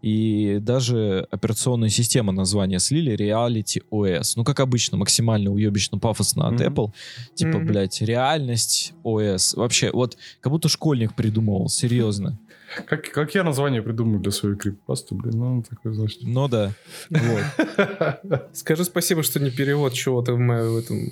и 0.03 0.59
даже 0.61 1.27
операционную 1.31 1.91
систему 1.91 2.33
название 2.33 2.79
слили 2.79 3.17
Reality 3.17 3.83
OS. 3.91 4.33
Ну, 4.37 4.45
как 4.45 4.61
обычно, 4.61 4.97
максимально 4.97 5.51
уебищно 5.51 5.99
пафосно 5.99 6.47
от 6.49 6.55
Мгм. 6.55 6.63
Apple. 6.63 6.93
Типа, 7.35 7.59
Мгм. 7.59 7.67
блядь, 7.67 8.01
реальность 8.03 8.93
OS. 9.05 9.57
Вообще, 9.57 9.91
вот, 9.93 10.17
как 10.41 10.53
будто 10.53 10.69
школьник 10.69 11.15
придумывал, 11.15 11.69
серьезно. 11.69 12.39
Как, 12.87 13.11
как 13.11 13.35
я 13.35 13.45
название 13.45 13.81
придумаю 13.81 14.21
для 14.21 14.31
своей 14.31 14.55
криппасты, 14.55 15.15
блин, 15.15 15.39
ну, 15.39 15.63
такой, 15.63 15.95
значит. 15.95 16.19
Ну 16.23 16.49
да. 16.49 16.73
Вот. 17.09 18.51
Скажи 18.53 18.85
спасибо, 18.85 19.23
что 19.23 19.41
не 19.41 19.51
перевод 19.51 19.95
чего-то 19.95 20.35
в 20.35 20.39
мою 20.39 20.75
в 20.75 20.77
этом 20.77 21.09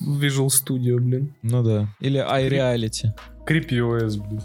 Visual 0.00 0.46
Studio, 0.48 0.96
блин. 0.98 1.34
Ну 1.42 1.62
да. 1.62 1.88
Или 2.00 2.20
iReality. 2.20 3.12
OS, 3.46 4.18
блин. 4.18 4.42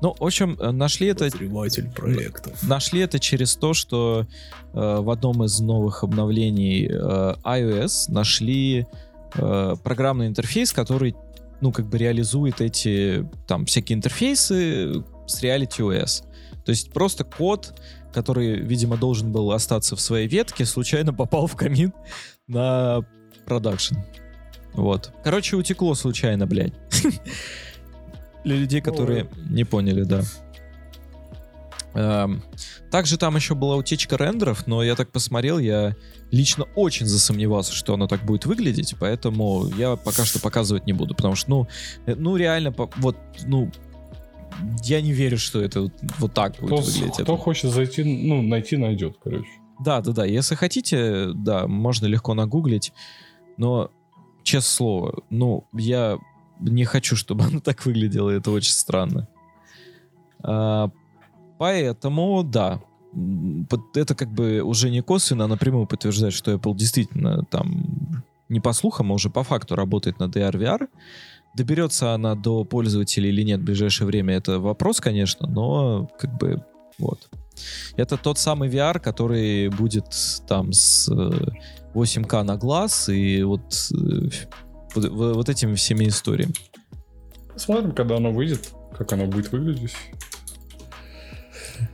Ну, 0.00 0.14
в 0.18 0.24
общем, 0.24 0.56
э, 0.60 0.70
нашли 0.70 1.08
это 1.08 1.28
проектов. 1.94 2.62
Нашли 2.62 3.00
это 3.00 3.18
через 3.18 3.56
то, 3.56 3.74
что 3.74 4.26
э, 4.72 5.00
в 5.00 5.10
одном 5.10 5.44
из 5.44 5.58
новых 5.60 6.04
обновлений 6.04 6.86
э, 6.86 7.34
iOS 7.44 8.10
нашли 8.10 8.86
э, 9.34 9.74
программный 9.82 10.28
интерфейс, 10.28 10.72
который, 10.72 11.16
ну, 11.60 11.72
как 11.72 11.88
бы 11.88 11.98
реализует 11.98 12.60
эти, 12.60 13.28
там, 13.48 13.66
всякие 13.66 13.96
интерфейсы 13.96 15.04
с 15.26 15.42
Reality 15.42 15.80
OS. 15.80 16.24
То 16.64 16.70
есть 16.70 16.92
просто 16.92 17.24
код, 17.24 17.74
который, 18.12 18.60
видимо, 18.60 18.96
должен 18.96 19.32
был 19.32 19.52
остаться 19.52 19.96
в 19.96 20.00
своей 20.00 20.28
ветке, 20.28 20.64
случайно 20.64 21.12
попал 21.12 21.46
в 21.46 21.56
камин 21.56 21.92
на 22.46 23.00
продакшн. 23.46 23.96
Вот. 24.74 25.12
Короче, 25.24 25.56
утекло 25.56 25.94
случайно, 25.94 26.46
блядь. 26.46 26.74
Для 28.48 28.56
людей, 28.56 28.80
которые 28.80 29.28
не 29.50 29.64
поняли, 29.64 30.04
да. 30.04 30.22
Эм, 31.94 32.42
Также 32.90 33.18
там 33.18 33.36
еще 33.36 33.54
была 33.54 33.76
утечка 33.76 34.16
рендеров, 34.16 34.66
но 34.66 34.82
я 34.82 34.94
так 34.94 35.10
посмотрел, 35.10 35.58
я 35.58 35.94
лично 36.30 36.64
очень 36.74 37.06
засомневался, 37.06 37.72
что 37.74 37.94
оно 37.94 38.06
так 38.06 38.24
будет 38.24 38.46
выглядеть, 38.46 38.94
поэтому 38.98 39.66
я 39.76 39.96
пока 39.96 40.24
что 40.24 40.40
показывать 40.40 40.86
не 40.86 40.92
буду, 40.92 41.14
потому 41.14 41.34
что, 41.34 41.50
ну, 41.50 41.68
э, 42.06 42.14
ну 42.14 42.36
реально, 42.36 42.74
вот, 42.96 43.16
ну, 43.46 43.70
я 44.84 45.00
не 45.02 45.12
верю, 45.12 45.38
что 45.38 45.60
это 45.60 45.82
вот, 45.82 45.92
вот 46.18 46.34
так 46.34 46.56
будет 46.60 46.66
Кто, 46.66 46.76
выглядеть. 46.76 47.12
кто 47.14 47.22
Это- 47.22 47.36
хочет 47.36 47.70
зайти, 47.70 48.02
ну, 48.04 48.42
найти, 48.42 48.76
найдет, 48.76 49.16
короче. 49.22 49.48
Да, 49.84 50.00
да, 50.00 50.12
да. 50.12 50.24
Если 50.24 50.54
хотите, 50.56 51.28
да, 51.34 51.66
можно 51.68 52.06
легко 52.06 52.34
нагуглить. 52.34 52.92
Но, 53.58 53.90
честное 54.42 54.68
слово, 54.68 55.22
ну, 55.30 55.68
я 55.72 56.18
не 56.60 56.84
хочу, 56.84 57.16
чтобы 57.16 57.44
оно 57.48 57.60
так 57.60 57.84
выглядело. 57.86 58.30
Это 58.30 58.50
очень 58.50 58.72
странно. 58.72 59.28
А, 60.42 60.90
поэтому, 61.58 62.42
да. 62.42 62.80
Это 63.94 64.14
как 64.14 64.30
бы 64.32 64.60
уже 64.60 64.90
не 64.90 65.00
косвенно, 65.00 65.44
а 65.44 65.48
напрямую 65.48 65.86
подтверждает, 65.86 66.34
что 66.34 66.52
Apple 66.52 66.76
действительно 66.76 67.44
там 67.50 68.24
не 68.48 68.60
по 68.60 68.72
слухам, 68.72 69.10
а 69.10 69.14
уже 69.14 69.30
по 69.30 69.42
факту 69.42 69.76
работает 69.76 70.18
над 70.18 70.36
AR 70.36 70.52
VR. 70.52 70.88
Доберется 71.56 72.12
она 72.12 72.34
до 72.34 72.64
пользователей 72.64 73.30
или 73.30 73.42
нет 73.42 73.60
в 73.60 73.64
ближайшее 73.64 74.06
время, 74.06 74.34
это 74.34 74.60
вопрос, 74.60 75.00
конечно, 75.00 75.48
но 75.48 76.08
как 76.18 76.36
бы 76.36 76.62
вот. 76.98 77.28
Это 77.96 78.16
тот 78.16 78.38
самый 78.38 78.68
VR, 78.68 79.00
который 79.00 79.68
будет 79.68 80.14
там 80.46 80.72
с 80.72 81.08
э, 81.10 81.30
8К 81.94 82.42
на 82.42 82.56
глаз 82.56 83.08
и 83.08 83.42
вот, 83.42 83.90
э, 83.92 84.28
вот, 84.94 85.08
вот- 85.08 85.48
этими 85.48 85.74
всеми 85.74 86.06
историями. 86.08 86.54
Посмотрим, 87.52 87.92
когда 87.92 88.16
оно 88.16 88.30
выйдет, 88.30 88.72
как 88.96 89.12
оно 89.12 89.26
будет 89.26 89.50
выглядеть. 89.52 89.94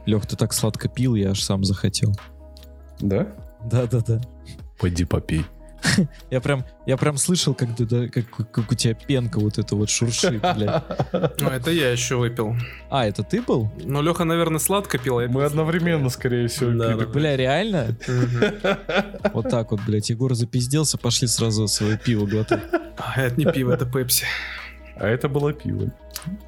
Лех, 0.07 0.27
ты 0.27 0.37
так 0.37 0.53
сладко 0.53 0.89
пил, 0.89 1.15
я 1.15 1.31
аж 1.31 1.43
сам 1.43 1.65
захотел. 1.65 2.13
Да? 3.01 3.33
Да-да-да. 3.65 4.21
Пойди 4.79 5.05
попей. 5.05 5.45
Я 6.31 6.41
прям, 6.41 6.65
я 6.87 6.97
прям 6.97 7.17
слышал, 7.19 7.55
как, 7.55 7.75
ты, 7.77 7.85
да, 7.85 8.09
как, 8.09 8.25
как 8.51 8.73
у 8.73 8.75
тебя 8.75 8.95
пенка 8.95 9.39
вот 9.39 9.59
это 9.59 9.77
вот 9.77 9.91
шуршит, 9.91 10.41
блядь. 10.41 10.83
Ну, 11.41 11.49
это 11.51 11.71
я 11.71 11.91
еще 11.91 12.17
выпил. 12.17 12.57
А, 12.91 13.07
это 13.07 13.23
ты 13.23 13.43
был? 13.43 13.71
Но 13.85 14.01
Леха, 14.03 14.25
наверное, 14.25 14.59
сладко 14.59 14.99
пил. 14.99 15.19
а 15.19 15.23
Мы 15.29 15.29
пил 15.29 15.41
одновременно, 15.45 16.09
скорее 16.09 16.49
всего, 16.49 16.71
Да, 16.73 16.93
пили. 16.95 17.05
да. 17.05 17.07
Бля, 17.07 17.37
реально? 17.37 17.97
Вот 19.33 19.51
так 19.51 19.71
вот, 19.73 19.81
блядь. 19.87 20.11
Егор 20.11 20.35
запизделся, 20.35 20.97
пошли 20.99 21.29
сразу 21.29 21.67
свое 21.69 21.99
пиво 21.99 22.27
глотать. 22.27 22.63
А, 22.97 23.21
Это 23.23 23.37
не 23.39 23.45
пиво, 23.53 23.73
это 23.73 23.85
пепси. 23.87 24.25
А 24.97 25.07
это 25.09 25.29
было 25.29 25.53
пиво. 25.53 25.93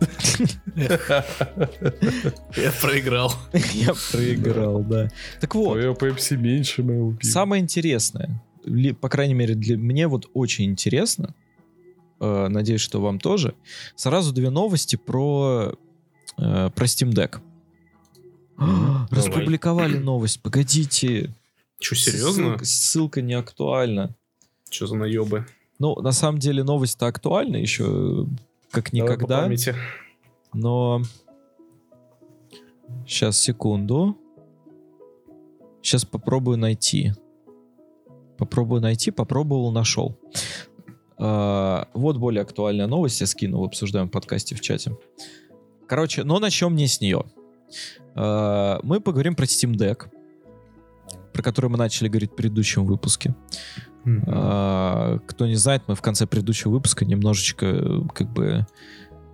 Я 2.57 2.73
проиграл. 2.81 3.33
Я 3.75 3.93
проиграл, 4.13 4.81
да. 4.83 5.09
Так 5.41 5.55
вот, 5.55 5.75
Твое 5.75 5.95
пепси 5.95 6.35
меньше 6.35 6.83
моего 6.83 7.13
пива. 7.13 7.31
Самое 7.31 7.63
интересное, 7.63 8.31
ли- 8.67 8.93
по 8.93 9.09
крайней 9.09 9.35
мере 9.35 9.55
для 9.55 9.79
мне 9.79 10.07
вот 10.09 10.29
очень 10.35 10.67
интересно, 10.67 11.35
э, 12.21 12.49
надеюсь, 12.49 12.81
что 12.81 13.01
вам 13.01 13.19
тоже, 13.19 13.55
сразу 13.95 14.33
две 14.33 14.51
новости 14.51 14.97
про, 14.97 15.73
э, 16.39 16.71
про 16.71 16.85
Steam 16.85 17.13
Deck. 17.13 17.41
Распубликовали 19.11 19.99
новость, 19.99 20.41
погодите. 20.43 21.35
Че, 21.79 21.95
серьезно? 21.95 22.45
Ссылка, 22.45 22.65
ссылка 22.65 23.23
не 23.23 23.35
актуальна. 23.35 24.15
Че 24.69 24.87
за 24.87 24.97
наебы? 24.97 25.47
Ну, 25.79 25.95
на 26.01 26.13
самом 26.13 26.39
деле 26.39 26.65
новость-то 26.65 27.07
актуальна 27.07 27.57
еще 27.57 27.85
э, 27.85 28.25
как 28.71 28.91
Давай 28.93 29.09
по 29.09 29.15
никогда. 29.15 29.49
Но... 30.53 31.03
Сейчас, 33.07 33.39
секунду. 33.39 34.17
Сейчас 35.83 36.05
попробую 36.05 36.57
найти. 36.57 37.13
Попробую 38.39 38.81
найти, 38.81 39.11
попробовал, 39.11 39.73
нашел. 39.73 40.19
А, 41.19 41.89
вот 41.95 42.19
более 42.19 42.43
актуальная 42.43 42.87
новость, 42.87 43.21
я 43.21 43.27
скину 43.27 43.61
в 43.61 43.65
обсуждаем 43.65 44.09
подкасте 44.09 44.55
в 44.55 44.61
чате. 44.61 44.97
Короче, 45.87 46.25
но 46.25 46.39
начнем 46.39 46.75
не 46.75 46.87
с 46.87 47.01
нее. 47.01 47.25
А, 48.15 48.81
мы 48.83 49.01
поговорим 49.01 49.35
про 49.35 49.45
Steam 49.45 49.75
Deck, 49.75 50.09
про 51.33 51.43
который 51.43 51.71
мы 51.71 51.79
начали 51.79 52.09
говорить 52.09 52.33
в 52.33 52.37
предыдущем 52.37 52.85
выпуске. 52.85 53.35
А, 54.27 55.19
Кто 55.27 55.47
не 55.47 55.57
знает, 55.57 55.83
мы 55.87 55.95
в 55.95 56.03
конце 56.03 56.27
предыдущего 56.27 56.71
выпуска 56.71 57.05
немножечко 57.05 57.67
э, 57.67 58.01
как 58.15 58.33
бы 58.33 58.67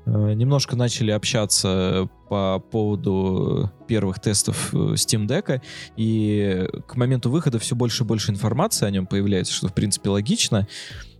немножко 0.06 0.76
начали 0.76 1.10
общаться 1.10 2.08
по 2.28 2.58
поводу 2.58 3.70
первых 3.86 4.20
тестов 4.20 4.72
э, 4.72 4.94
Steam 4.94 5.26
Deck, 5.26 5.60
и 5.96 6.66
к 6.86 6.96
моменту 6.96 7.30
выхода 7.30 7.58
все 7.58 7.76
больше 7.76 8.04
и 8.04 8.06
больше 8.06 8.30
информации 8.30 8.86
о 8.86 8.90
нем 8.90 9.06
появляется, 9.06 9.52
что, 9.52 9.68
в 9.68 9.74
принципе, 9.74 10.10
логично. 10.10 10.66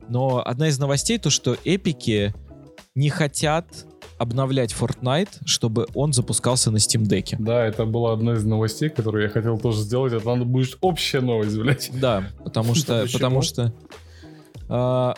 Но 0.09 0.43
одна 0.45 0.69
из 0.69 0.79
новостей 0.79 1.19
то, 1.19 1.31
что 1.31 1.57
эпики 1.65 2.35
не 2.95 3.11
хотят 3.11 3.67
обновлять 4.19 4.73
Fortnite, 4.73 5.41
чтобы 5.45 5.87
он 5.95 6.13
запускался 6.13 6.71
на 6.71 6.77
Steam 6.77 7.03
Deck. 7.03 7.37
Да, 7.39 7.65
это 7.65 7.85
была 7.85 8.13
одна 8.13 8.35
из 8.35 8.45
новостей, 8.45 8.89
которую 8.89 9.25
я 9.25 9.29
хотел 9.29 9.59
тоже 9.59 9.81
сделать. 9.81 10.13
Это 10.13 10.27
надо 10.27 10.45
будет 10.45 10.79
общая 10.81 11.21
новость, 11.21 11.59
блядь. 11.59 11.91
Да, 12.01 12.29
потому 12.45 12.75
что... 12.75 13.07
Потому 13.13 13.43
что 13.43 13.73
а, 14.69 15.15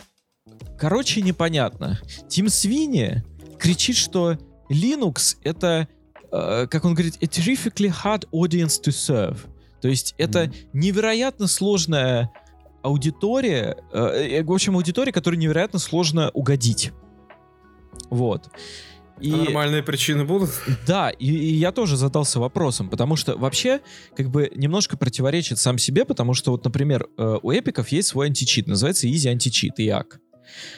короче, 0.77 1.21
непонятно. 1.21 1.99
Тим 2.27 2.49
Свини 2.49 3.23
кричит, 3.59 3.95
что 3.95 4.37
Linux 4.69 5.37
это, 5.43 5.87
а, 6.31 6.67
как 6.67 6.85
он 6.85 6.93
говорит, 6.93 7.17
a 7.21 7.25
terrifically 7.25 7.93
hard 8.03 8.27
audience 8.31 8.81
to 8.83 8.89
serve. 8.89 9.37
То 9.81 9.87
есть 9.87 10.15
это 10.17 10.45
Мгм. 10.45 10.53
невероятно 10.73 11.47
сложная 11.47 12.31
аудитория, 12.81 13.77
э, 13.93 14.43
в 14.43 14.51
общем, 14.51 14.75
аудитория, 14.75 15.11
которой 15.11 15.35
невероятно 15.35 15.79
сложно 15.79 16.29
угодить. 16.33 16.91
Вот. 18.09 18.49
И... 19.21 19.31
А 19.31 19.37
Нормальные 19.37 19.81
причины 19.81 20.25
будут? 20.25 20.49
Да, 20.85 21.09
и, 21.09 21.27
и 21.27 21.53
я 21.55 21.71
тоже 21.71 21.95
задался 21.95 22.39
вопросом, 22.39 22.89
потому 22.89 23.15
что 23.15 23.37
вообще 23.37 23.79
как 24.15 24.29
бы 24.29 24.51
немножко 24.55 24.97
противоречит 24.97 25.57
сам 25.57 25.77
себе, 25.77 26.03
потому 26.03 26.33
что 26.33 26.51
вот, 26.51 26.65
например, 26.65 27.07
э, 27.17 27.37
у 27.41 27.51
эпиков 27.51 27.87
есть 27.89 28.09
свой 28.09 28.27
античит, 28.27 28.67
называется 28.67 29.07
Easy 29.07 29.29
античит, 29.29 29.79
EAC. 29.79 30.17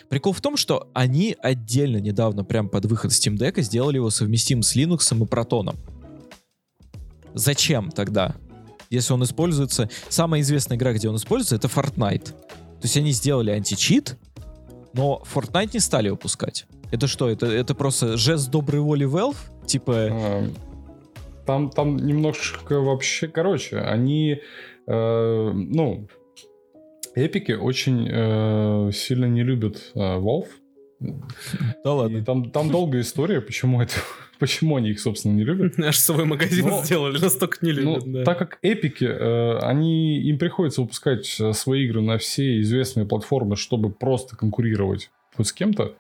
Прикол 0.10 0.34
в 0.34 0.42
том, 0.42 0.58
что 0.58 0.90
они 0.94 1.36
отдельно 1.42 1.98
недавно, 1.98 2.44
прям 2.44 2.70
под 2.70 2.86
выход 2.86 3.12
Steam 3.12 3.38
Deck, 3.38 3.62
сделали 3.62 3.98
его 3.98 4.10
совместимым 4.10 4.64
с 4.64 4.76
Linux 4.76 5.16
и 5.16 5.24
Proton. 5.26 5.76
Зачем 7.34 7.92
тогда? 7.92 8.36
Если 8.90 9.14
он 9.14 9.24
используется... 9.24 9.90
Самая 10.10 10.42
известная 10.42 10.78
игра, 10.78 10.94
где 10.94 11.10
он 11.10 11.18
используется, 11.18 11.56
это 11.56 11.68
Fortnite. 11.68 12.26
То 12.26 12.84
есть 12.84 12.98
они 12.98 13.12
сделали 13.12 13.52
античит, 13.52 14.18
но 14.94 15.24
Fortnite 15.34 15.72
не 15.74 15.80
стали 15.80 16.10
выпускать. 16.10 16.66
Это 16.92 17.08
что? 17.08 17.30
Это, 17.30 17.48
это 17.48 17.76
просто 17.76 18.18
жест 18.18 18.50
доброй 18.50 18.82
воли 18.82 19.06
Valve? 19.06 19.38
Типа... 19.66 19.94
А, 20.10 20.50
Там, 21.46 21.70
там 21.70 21.98
немножко 21.98 22.82
вообще, 22.82 23.28
короче, 23.28 23.78
они, 23.78 24.42
э, 24.88 25.52
ну, 25.54 26.08
эпики 27.18 27.52
очень 27.54 28.08
э, 28.10 28.92
сильно 28.94 29.26
не 29.26 29.44
любят 29.44 29.92
э, 29.96 30.00
Valve. 30.00 30.48
Да 31.84 32.08
И 32.10 32.22
там, 32.22 32.50
там 32.52 32.70
долгая 32.72 33.02
история, 33.02 33.40
почему 33.42 33.82
это, 33.82 33.94
почему 34.40 34.78
они 34.78 34.90
их, 34.92 35.00
собственно, 35.00 35.34
не 35.34 35.44
любят. 35.44 35.80
Аж 35.80 35.98
свой 35.98 36.26
магазин 36.26 36.68
Но- 36.68 36.84
сделали, 36.84 37.18
настолько 37.22 37.58
не 37.66 37.74
Ну, 37.74 37.96
любят, 37.96 38.12
да. 38.12 38.24
так 38.24 38.38
как 38.40 38.60
эпики, 38.62 39.06
э, 39.06 39.58
они, 39.60 40.20
им 40.22 40.38
приходится 40.40 40.82
выпускать 40.82 41.38
э, 41.40 41.54
свои 41.54 41.86
игры 41.86 42.02
на 42.02 42.18
все 42.18 42.60
известные 42.62 43.06
платформы, 43.06 43.56
чтобы 43.56 43.92
просто 43.92 44.36
конкурировать 44.36 45.10
хоть 45.36 45.48
с 45.48 45.54
кем-то, 45.54 45.94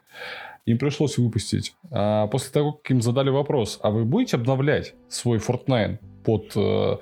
им 0.65 0.79
пришлось 0.79 1.17
выпустить. 1.19 1.75
А 1.91 2.25
после 2.27 2.51
того, 2.51 2.73
как 2.73 2.89
им 2.91 3.01
задали 3.01 3.29
вопрос, 3.29 3.79
а 3.83 3.91
вы 3.91 4.03
будете 4.03 4.35
обновлять 4.37 4.95
свой 5.09 5.37
Fortnite 5.37 5.99
под, 6.27 6.51
э, 6.57 6.97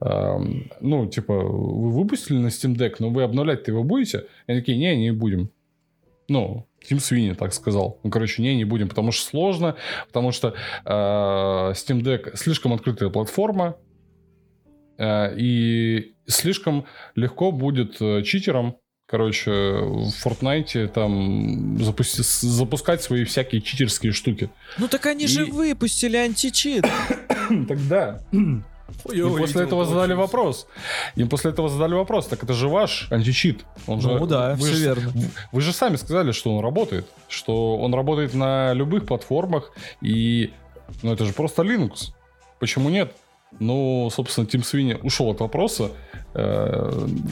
э, 0.00 0.38
ну, 0.80 1.06
типа, 1.08 1.34
вы 1.34 1.90
выпустили 1.90 2.38
на 2.38 2.46
Steam 2.46 2.76
Deck, 2.76 2.94
но 3.00 3.10
вы 3.10 3.24
обновлять-то 3.24 3.72
его 3.72 3.82
будете? 3.82 4.26
И 4.46 4.52
они 4.52 4.60
такие, 4.60 4.78
не, 4.78 4.96
не 4.96 5.10
будем. 5.10 5.50
Ну, 6.28 6.68
Тим 6.86 7.00
Свини 7.00 7.34
так 7.34 7.52
сказал. 7.52 7.98
Ну, 8.04 8.10
короче, 8.10 8.40
не, 8.40 8.54
не 8.54 8.64
будем, 8.64 8.88
потому 8.88 9.10
что 9.10 9.26
сложно, 9.26 9.74
потому 10.06 10.30
что 10.30 10.54
э, 10.84 10.90
Steam 10.90 12.02
Deck 12.02 12.36
слишком 12.36 12.72
открытая 12.72 13.08
платформа, 13.08 13.76
э, 14.96 15.36
и 15.36 16.14
слишком 16.26 16.84
легко 17.16 17.50
будет 17.50 18.00
э, 18.00 18.22
читерам, 18.22 18.76
короче, 19.08 19.50
в 19.50 20.12
Fortnite 20.24 20.88
там 20.88 21.76
запусти- 21.78 22.22
запускать 22.22 23.02
свои 23.02 23.24
всякие 23.24 23.60
читерские 23.62 24.12
штуки. 24.12 24.50
Ну 24.78 24.86
так 24.86 25.06
они 25.06 25.24
И- 25.24 25.28
же 25.28 25.46
выпустили 25.46 26.16
античит. 26.16 26.84
Тогда 27.68 28.20
Ой, 29.04 29.18
им 29.18 29.36
после 29.38 29.62
этого 29.64 29.84
задали 29.84 30.14
получилось. 30.14 30.30
вопрос. 30.32 30.66
Им 31.16 31.28
после 31.28 31.50
этого 31.50 31.68
задали 31.68 31.94
вопрос, 31.94 32.26
так 32.26 32.42
это 32.42 32.52
же 32.52 32.68
ваш 32.68 33.08
античит. 33.10 33.64
Он 33.86 34.00
же, 34.00 34.08
Ну 34.08 34.26
да, 34.26 34.54
вы 34.54 34.66
все 34.66 34.74
же- 34.74 34.84
верно. 34.84 35.12
Вы 35.52 35.60
же 35.62 35.72
сами 35.72 35.96
сказали, 35.96 36.32
что 36.32 36.54
он 36.54 36.62
работает, 36.62 37.06
что 37.28 37.78
он 37.78 37.94
работает 37.94 38.34
на 38.34 38.72
любых 38.74 39.06
платформах, 39.06 39.72
и 40.02 40.52
ну, 41.02 41.12
это 41.12 41.24
же 41.24 41.32
просто 41.32 41.62
Linux. 41.62 42.12
Почему 42.60 42.88
нет? 42.90 43.14
Ну, 43.60 44.10
собственно, 44.12 44.46
Тим 44.46 44.62
Свини 44.62 44.94
ушел 45.02 45.30
от 45.30 45.40
вопроса 45.40 45.92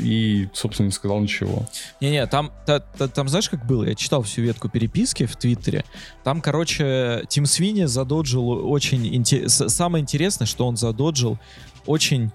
и, 0.00 0.48
собственно, 0.52 0.86
не 0.86 0.92
сказал 0.92 1.20
ничего. 1.20 1.66
Не-не, 2.00 2.26
там, 2.26 2.52
та- 2.66 2.80
та- 2.80 3.08
там 3.08 3.28
знаешь, 3.28 3.48
как 3.48 3.66
было? 3.66 3.84
Я 3.84 3.94
читал 3.94 4.22
всю 4.22 4.42
ветку 4.42 4.68
переписки 4.68 5.26
в 5.26 5.36
Твиттере. 5.36 5.84
Там, 6.24 6.40
короче, 6.40 7.24
Тим 7.28 7.46
Свини 7.46 7.84
задоджил 7.84 8.48
очень... 8.70 9.06
инте- 9.16 9.48
Самое 9.48 10.02
интересное, 10.02 10.46
что 10.46 10.66
он 10.66 10.76
задоджил 10.76 11.38
очень 11.86 12.30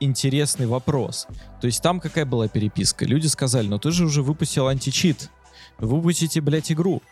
интересный 0.00 0.66
вопрос. 0.66 1.26
То 1.60 1.66
есть 1.66 1.82
там 1.82 2.00
какая 2.00 2.24
была 2.24 2.48
переписка? 2.48 3.04
Люди 3.04 3.26
сказали, 3.26 3.66
ну 3.66 3.78
ты 3.78 3.90
же 3.90 4.04
уже 4.06 4.22
выпустил 4.22 4.68
античит. 4.68 5.30
Вы 5.78 5.96
выпустите, 5.96 6.40
блядь, 6.40 6.72
игру. 6.72 7.02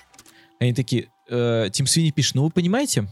Они 0.60 0.72
такие, 0.72 1.08
э, 1.28 1.68
Тим 1.72 1.86
Свини 1.86 2.10
пишет, 2.10 2.36
ну 2.36 2.44
вы 2.44 2.50
понимаете, 2.50 3.06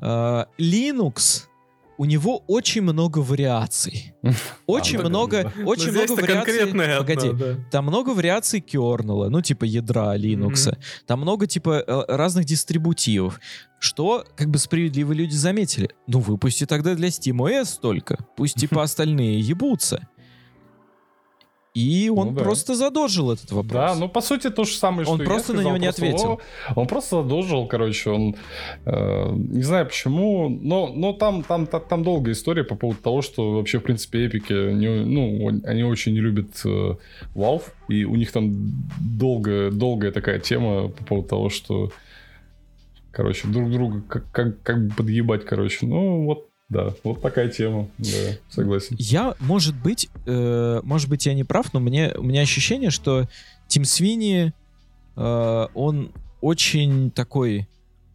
э, 0.00 0.44
Linux, 0.58 1.46
у 1.98 2.04
него 2.04 2.42
очень 2.46 2.82
много 2.82 3.18
вариаций. 3.18 4.14
Очень 4.66 5.00
много, 5.00 5.44
да. 5.44 5.52
Ну, 5.56 5.68
очень 5.68 5.90
здесь-то 5.90 6.12
много 6.14 6.22
вариаций. 6.22 6.98
Погоди, 6.98 7.30
да. 7.32 7.56
там 7.70 7.86
много 7.86 8.10
вариаций 8.10 8.60
кернела, 8.60 9.28
ну, 9.28 9.42
типа 9.42 9.64
ядра 9.64 10.16
Linux. 10.16 10.76
Там 11.06 11.20
много, 11.20 11.46
типа, 11.46 11.84
э, 11.86 12.04
разных 12.08 12.44
дистрибутивов. 12.44 13.40
Что, 13.80 14.24
как 14.36 14.48
бы, 14.48 14.58
справедливо 14.58 15.12
люди 15.12 15.34
заметили. 15.34 15.90
Ну, 16.06 16.20
выпусти 16.20 16.66
тогда 16.66 16.94
для 16.94 17.08
SteamOS 17.08 17.80
только. 17.80 18.16
Пусть, 18.36 18.54
типа, 18.54 18.82
остальные 18.84 19.40
ебутся. 19.40 20.06
И 21.74 22.10
он 22.14 22.28
Ну 22.28 22.32
да. 22.34 22.42
просто 22.44 22.74
задожил 22.74 23.32
этот 23.32 23.50
вопрос. 23.50 23.72
Да, 23.72 23.94
ну 23.94 24.06
по 24.08 24.20
сути 24.20 24.50
то 24.50 24.64
же 24.64 24.76
самое, 24.76 25.08
Он 25.08 25.14
что 25.16 25.22
и 25.22 25.26
просто 25.26 25.52
я 25.52 25.56
на 25.56 25.62
сказал, 25.62 25.70
него 25.70 25.76
не 25.78 25.86
ответил. 25.86 26.40
Он 26.76 26.86
просто 26.86 27.22
задолжил, 27.22 27.66
короче, 27.66 28.10
он 28.10 28.36
э, 28.84 29.30
не 29.32 29.62
знаю 29.62 29.86
почему, 29.86 30.50
но, 30.50 30.88
но 30.94 31.14
там, 31.14 31.42
там, 31.42 31.66
та- 31.66 31.80
там, 31.80 32.02
долгая 32.02 32.34
история 32.34 32.62
по 32.64 32.74
поводу 32.74 33.00
того, 33.00 33.22
что 33.22 33.52
вообще, 33.52 33.78
в 33.78 33.82
принципе, 33.84 34.26
эпики, 34.26 34.52
не, 34.52 35.04
ну, 35.06 35.42
он- 35.44 35.62
они 35.64 35.82
очень 35.82 36.12
не 36.12 36.20
любят 36.20 36.50
э, 36.66 36.94
Valve, 37.34 37.64
и 37.88 38.04
у 38.04 38.16
них 38.16 38.32
там 38.32 38.52
долгая, 39.00 39.70
долгая 39.70 40.12
такая 40.12 40.40
тема 40.40 40.88
по 40.88 41.04
поводу 41.04 41.28
того, 41.28 41.48
что, 41.48 41.90
короче, 43.12 43.48
друг 43.48 43.70
друга 43.70 44.02
как, 44.08 44.30
как, 44.30 44.62
как 44.62 44.88
бы 44.88 44.94
подъебать, 44.94 45.46
короче. 45.46 45.86
Ну, 45.86 46.24
вот, 46.24 46.48
да, 46.72 46.94
вот 47.04 47.20
такая 47.20 47.48
тема, 47.48 47.88
да, 47.98 48.38
согласен. 48.48 48.96
Я, 48.98 49.34
может 49.40 49.74
быть, 49.74 50.08
э, 50.24 50.80
может 50.82 51.10
быть, 51.10 51.26
я 51.26 51.34
не 51.34 51.44
прав, 51.44 51.72
но 51.74 51.80
мне, 51.80 52.12
у 52.16 52.22
меня 52.22 52.40
ощущение, 52.40 52.90
что 52.90 53.28
Тим 53.68 53.84
Свини, 53.84 54.54
э, 55.16 55.66
он 55.74 56.12
очень 56.40 57.10
такой, 57.10 57.68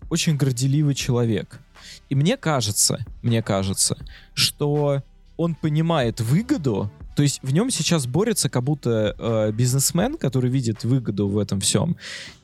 очень 0.09 0.37
горделивый 0.37 0.95
человек. 0.95 1.59
И 2.09 2.15
мне 2.15 2.35
кажется, 2.35 3.05
мне 3.21 3.43
кажется, 3.43 3.95
что 4.33 5.03
он 5.37 5.53
понимает 5.53 6.19
выгоду, 6.19 6.91
то 7.15 7.21
есть 7.21 7.39
в 7.43 7.53
нем 7.53 7.69
сейчас 7.69 8.07
борется 8.07 8.49
как 8.49 8.63
будто 8.63 9.15
э, 9.19 9.51
бизнесмен, 9.51 10.17
который 10.17 10.49
видит 10.49 10.83
выгоду 10.83 11.27
в 11.27 11.37
этом 11.37 11.59
всем, 11.59 11.95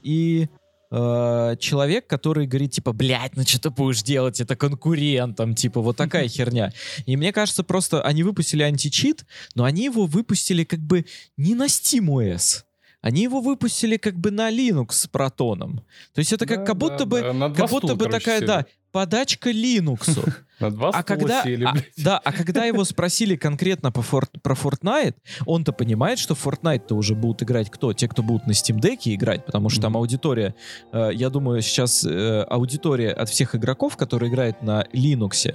и 0.03 0.47
э, 0.93 1.55
человек, 1.59 2.07
который 2.07 2.45
говорит, 2.45 2.71
типа, 2.71 2.93
блядь, 2.93 3.35
ну 3.35 3.43
что 3.43 3.59
ты 3.59 3.69
будешь 3.71 4.03
делать 4.03 4.39
это 4.39 4.55
конкурентом, 4.55 5.55
типа, 5.55 5.81
вот 5.81 5.97
такая 5.97 6.27
херня. 6.27 6.71
И 7.07 7.17
мне 7.17 7.33
кажется, 7.33 7.63
просто 7.63 8.01
они 8.03 8.21
выпустили 8.23 8.61
античит, 8.61 9.25
но 9.55 9.63
они 9.63 9.85
его 9.85 10.05
выпустили 10.05 10.63
как 10.63 10.79
бы 10.79 11.05
не 11.35 11.55
на 11.55 11.65
SteamOS. 11.65 12.63
Они 13.01 13.23
его 13.23 13.41
выпустили 13.41 13.97
как 13.97 14.15
бы 14.17 14.31
на 14.31 14.49
Linux 14.49 14.91
с 14.93 15.07
протоном. 15.07 15.83
То 16.13 16.19
есть 16.19 16.31
это 16.31 16.45
как, 16.45 16.59
Да, 16.59 16.65
как 16.65 16.77
будто 16.77 16.99
да, 16.99 17.05
бы, 17.05 17.21
да, 17.21 17.49
как 17.49 17.69
будто 17.69 17.87
стула, 17.87 17.95
бы 17.95 18.05
короче, 18.05 18.19
такая, 18.19 18.37
сели. 18.37 18.47
да, 18.47 18.65
подачка 18.93 19.51
Linux. 19.51 20.33
А 20.59 21.03
когда, 21.03 21.41
а, 21.41 21.73
да, 21.97 22.17
а 22.19 22.31
когда 22.31 22.63
его 22.63 22.85
спросили 22.85 23.35
конкретно 23.35 23.91
по 23.91 24.01
про 24.01 24.53
Fortnite, 24.53 25.15
он-то 25.45 25.73
понимает, 25.73 26.19
что 26.19 26.35
в 26.35 26.47
Fortnite-то 26.47 26.95
уже 26.95 27.15
будут 27.15 27.43
играть 27.43 27.69
кто? 27.69 27.91
Те, 27.91 28.07
кто 28.07 28.23
будут 28.23 28.47
на 28.47 28.51
Steam 28.51 28.79
Deck 28.79 28.99
играть, 29.05 29.45
потому 29.45 29.67
что 29.67 29.81
там 29.81 29.97
аудитория, 29.97 30.55
э, 30.93 31.09
я 31.13 31.29
думаю, 31.29 31.61
сейчас 31.61 32.05
э, 32.05 32.43
аудитория 32.43 33.11
от 33.11 33.27
всех 33.29 33.55
игроков, 33.55 33.97
которые 33.97 34.31
играют 34.31 34.61
на 34.61 34.85
Linux, 34.93 35.53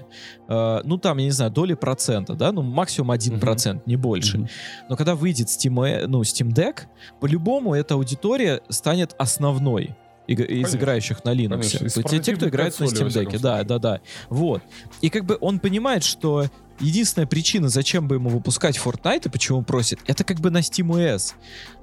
э, 0.49 0.81
ну 0.85 0.99
там, 0.99 1.17
я 1.19 1.25
не 1.25 1.31
знаю, 1.31 1.53
доли 1.53 1.75
процента, 1.75 2.35
да, 2.35 2.53
ну 2.53 2.61
максимум 2.63 3.13
1%, 3.13 3.83
не 3.87 3.97
больше. 3.97 4.47
Но 4.91 4.97
когда 4.97 5.15
выйдет 5.15 5.47
Steam, 5.47 6.07
ну, 6.07 6.21
Steam 6.21 6.53
Deck, 6.53 6.81
по-любому 7.21 7.73
эта 7.73 7.95
аудитория 7.95 8.61
станет 8.69 9.15
основной. 9.17 9.95
Иг- 10.29 10.41
из 10.49 10.75
играющих 10.75 11.25
на 11.25 11.35
Linux. 11.35 11.79
Конечно, 11.81 12.03
те, 12.05 12.19
те, 12.21 12.37
кто 12.37 12.49
играет 12.49 12.79
на 12.79 12.85
Steam 12.85 13.09
Deck. 13.09 13.39
Да, 13.41 13.65
да, 13.65 13.79
да. 13.79 14.01
Вот. 14.29 14.63
И 15.01 15.11
как 15.11 15.25
бы 15.25 15.37
он 15.41 15.59
понимает, 15.59 16.05
что 16.05 16.47
единственная 16.81 17.27
причина, 17.27 17.69
зачем 17.69 18.07
бы 18.07 18.17
ему 18.17 18.29
выпускать 18.31 18.77
Fortnite 18.79 19.27
и 19.27 19.29
почему 19.31 19.59
он 19.59 19.65
просит, 19.65 19.99
это 20.07 20.23
как 20.23 20.39
бы 20.39 20.51
на 20.51 20.59
SteamOS. 20.59 21.33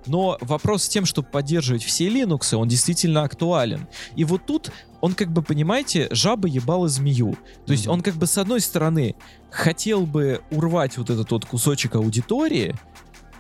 Но 0.05 0.37
вопрос 0.41 0.83
с 0.83 0.87
тем, 0.87 1.05
чтобы 1.05 1.27
поддерживать 1.27 1.83
все 1.83 2.07
Linux, 2.07 2.55
он 2.55 2.67
действительно 2.69 3.23
актуален. 3.23 3.87
И 4.15 4.23
вот 4.23 4.45
тут 4.45 4.71
он 5.01 5.13
как 5.13 5.31
бы, 5.31 5.41
понимаете, 5.41 6.07
жаба 6.11 6.47
ебала 6.47 6.87
змею. 6.87 7.35
То 7.65 7.73
есть 7.73 7.85
Мгм. 7.85 7.93
он 7.95 8.01
как 8.01 8.15
бы 8.15 8.25
с 8.27 8.37
одной 8.37 8.61
стороны 8.61 9.15
хотел 9.49 10.05
бы 10.05 10.41
урвать 10.51 10.97
вот 10.97 11.09
этот 11.09 11.29
вот 11.31 11.45
кусочек 11.45 11.95
аудитории, 11.95 12.73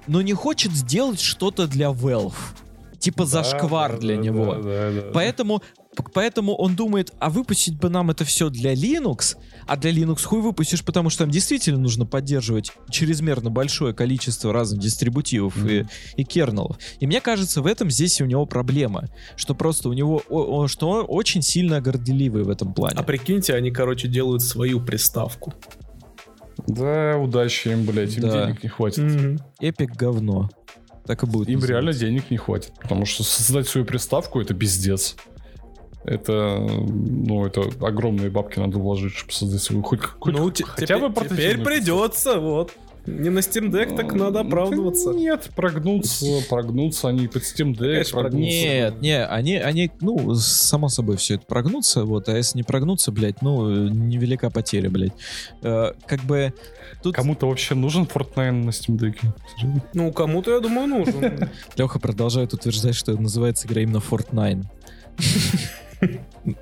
но 0.07 0.21
не 0.21 0.33
хочет 0.33 0.71
сделать 0.73 1.19
что-то 1.21 1.67
для 1.67 1.87
Valve. 1.89 2.33
Типа 2.99 3.25
зашквар 3.25 3.93
Да, 3.93 3.97
для 3.99 4.15
да, 4.15 4.21
него. 4.21 4.55
да, 4.55 4.61
да, 4.61 4.91
да. 4.91 5.01
Поэтому, 5.13 5.61
поэтому 6.13 6.55
он 6.55 6.75
думает, 6.75 7.13
а 7.19 7.29
выпустить 7.29 7.77
бы 7.79 7.89
нам 7.89 8.09
это 8.11 8.25
все 8.25 8.49
для 8.49 8.73
Linux, 8.73 9.35
а 9.67 9.77
для 9.77 9.91
Linux 9.91 10.23
хуй 10.23 10.41
выпустишь, 10.41 10.83
потому 10.83 11.09
что 11.09 11.23
там 11.23 11.31
действительно 11.31 11.79
нужно 11.79 12.05
поддерживать 12.05 12.71
чрезмерно 12.89 13.49
большое 13.49 13.93
количество 13.93 14.51
разных 14.53 14.79
дистрибутивов 14.81 15.55
и, 15.57 15.79
Мгм. 15.81 15.89
и 16.17 16.23
кернелов. 16.23 16.77
И 16.99 17.07
мне 17.07 17.21
кажется, 17.21 17.61
в 17.61 17.67
этом 17.67 17.89
здесь 17.89 18.19
у 18.21 18.25
него 18.25 18.45
проблема, 18.45 19.05
что 19.35 19.55
просто 19.55 19.89
у 19.89 19.93
него, 19.93 20.21
о- 20.29 20.67
что 20.67 20.89
он 20.89 21.05
очень 21.07 21.41
сильно 21.41 21.81
горделивый 21.81 22.43
в 22.43 22.49
этом 22.49 22.73
плане. 22.73 22.95
А 22.97 23.03
прикиньте, 23.03 23.53
они, 23.55 23.71
короче, 23.71 24.07
делают 24.07 24.41
свою 24.41 24.79
приставку. 24.81 25.53
Да, 26.67 27.17
удачи 27.17 27.67
им, 27.67 27.85
блядь, 27.85 28.15
им 28.15 28.23
Да. 28.23 28.45
денег 28.47 28.63
не 28.63 28.69
хватит. 28.69 29.39
Эпик 29.59 29.91
говно. 29.95 30.49
Так 31.05 31.23
и 31.23 31.25
будет. 31.25 31.49
Им 31.49 31.55
называться. 31.55 31.71
реально 31.71 31.93
денег 31.93 32.31
не 32.31 32.37
хватит, 32.37 32.73
потому 32.81 33.05
что 33.05 33.23
создать 33.23 33.67
свою 33.67 33.85
приставку 33.85 34.41
это 34.41 34.53
пиздец. 34.53 35.15
Это, 36.03 36.59
ну, 36.59 37.45
это 37.47 37.61
огромные 37.81 38.29
бабки 38.29 38.59
надо 38.59 38.77
вложить, 38.77 39.13
чтобы 39.13 39.33
создать 39.33 39.61
свою 39.61 39.81
хоть, 39.81 40.01
хоть 40.01 40.33
ну, 40.35 40.51
хотя 40.63 40.85
теперь, 40.85 41.09
бы 41.09 41.13
теперь 41.13 41.57
приставку. 41.57 41.65
придется, 41.65 42.39
вот. 42.39 42.73
Не 43.05 43.29
на 43.29 43.39
Steam 43.39 43.69
Deck, 43.69 43.95
так 43.95 44.13
надо 44.13 44.41
Ну, 44.41 44.47
оправдываться. 44.47 45.11
Нет, 45.11 45.49
прогнуться, 45.55 46.25
прогнуться 46.49 47.09
они 47.09 47.27
под 47.27 47.43
Steam 47.43 47.73
Deck, 47.73 47.91
Конечно, 47.91 48.21
прогнуться. 48.21 48.47
Нет, 48.47 49.01
не, 49.01 49.25
они, 49.25 49.55
они, 49.57 49.91
ну, 50.01 50.33
само 50.35 50.89
собой 50.89 51.17
все 51.17 51.35
это 51.35 51.45
прогнутся, 51.45 52.03
вот, 52.03 52.29
а 52.29 52.35
если 52.35 52.57
не 52.57 52.63
прогнуться, 52.63 53.11
блядь, 53.11 53.41
ну, 53.41 53.87
невелика 53.89 54.49
потеря, 54.49 54.89
блядь. 54.89 55.13
Э, 55.61 55.91
как 56.07 56.21
бы 56.21 56.53
тут 57.03 57.15
Кому-то 57.15 57.47
вообще 57.47 57.75
нужен 57.75 58.03
Fortnite 58.03 58.51
на 58.51 58.69
Steam 58.69 58.97
Deck? 58.97 59.17
Ну, 59.93 60.11
кому-то, 60.11 60.51
я 60.53 60.59
думаю, 60.59 60.87
нужен. 60.87 61.49
Леха 61.77 61.99
продолжает 61.99 62.53
утверждать, 62.53 62.95
что 62.95 63.13
называется 63.13 63.67
игра 63.67 63.81
именно 63.81 63.97
Fortnite. 63.99 64.63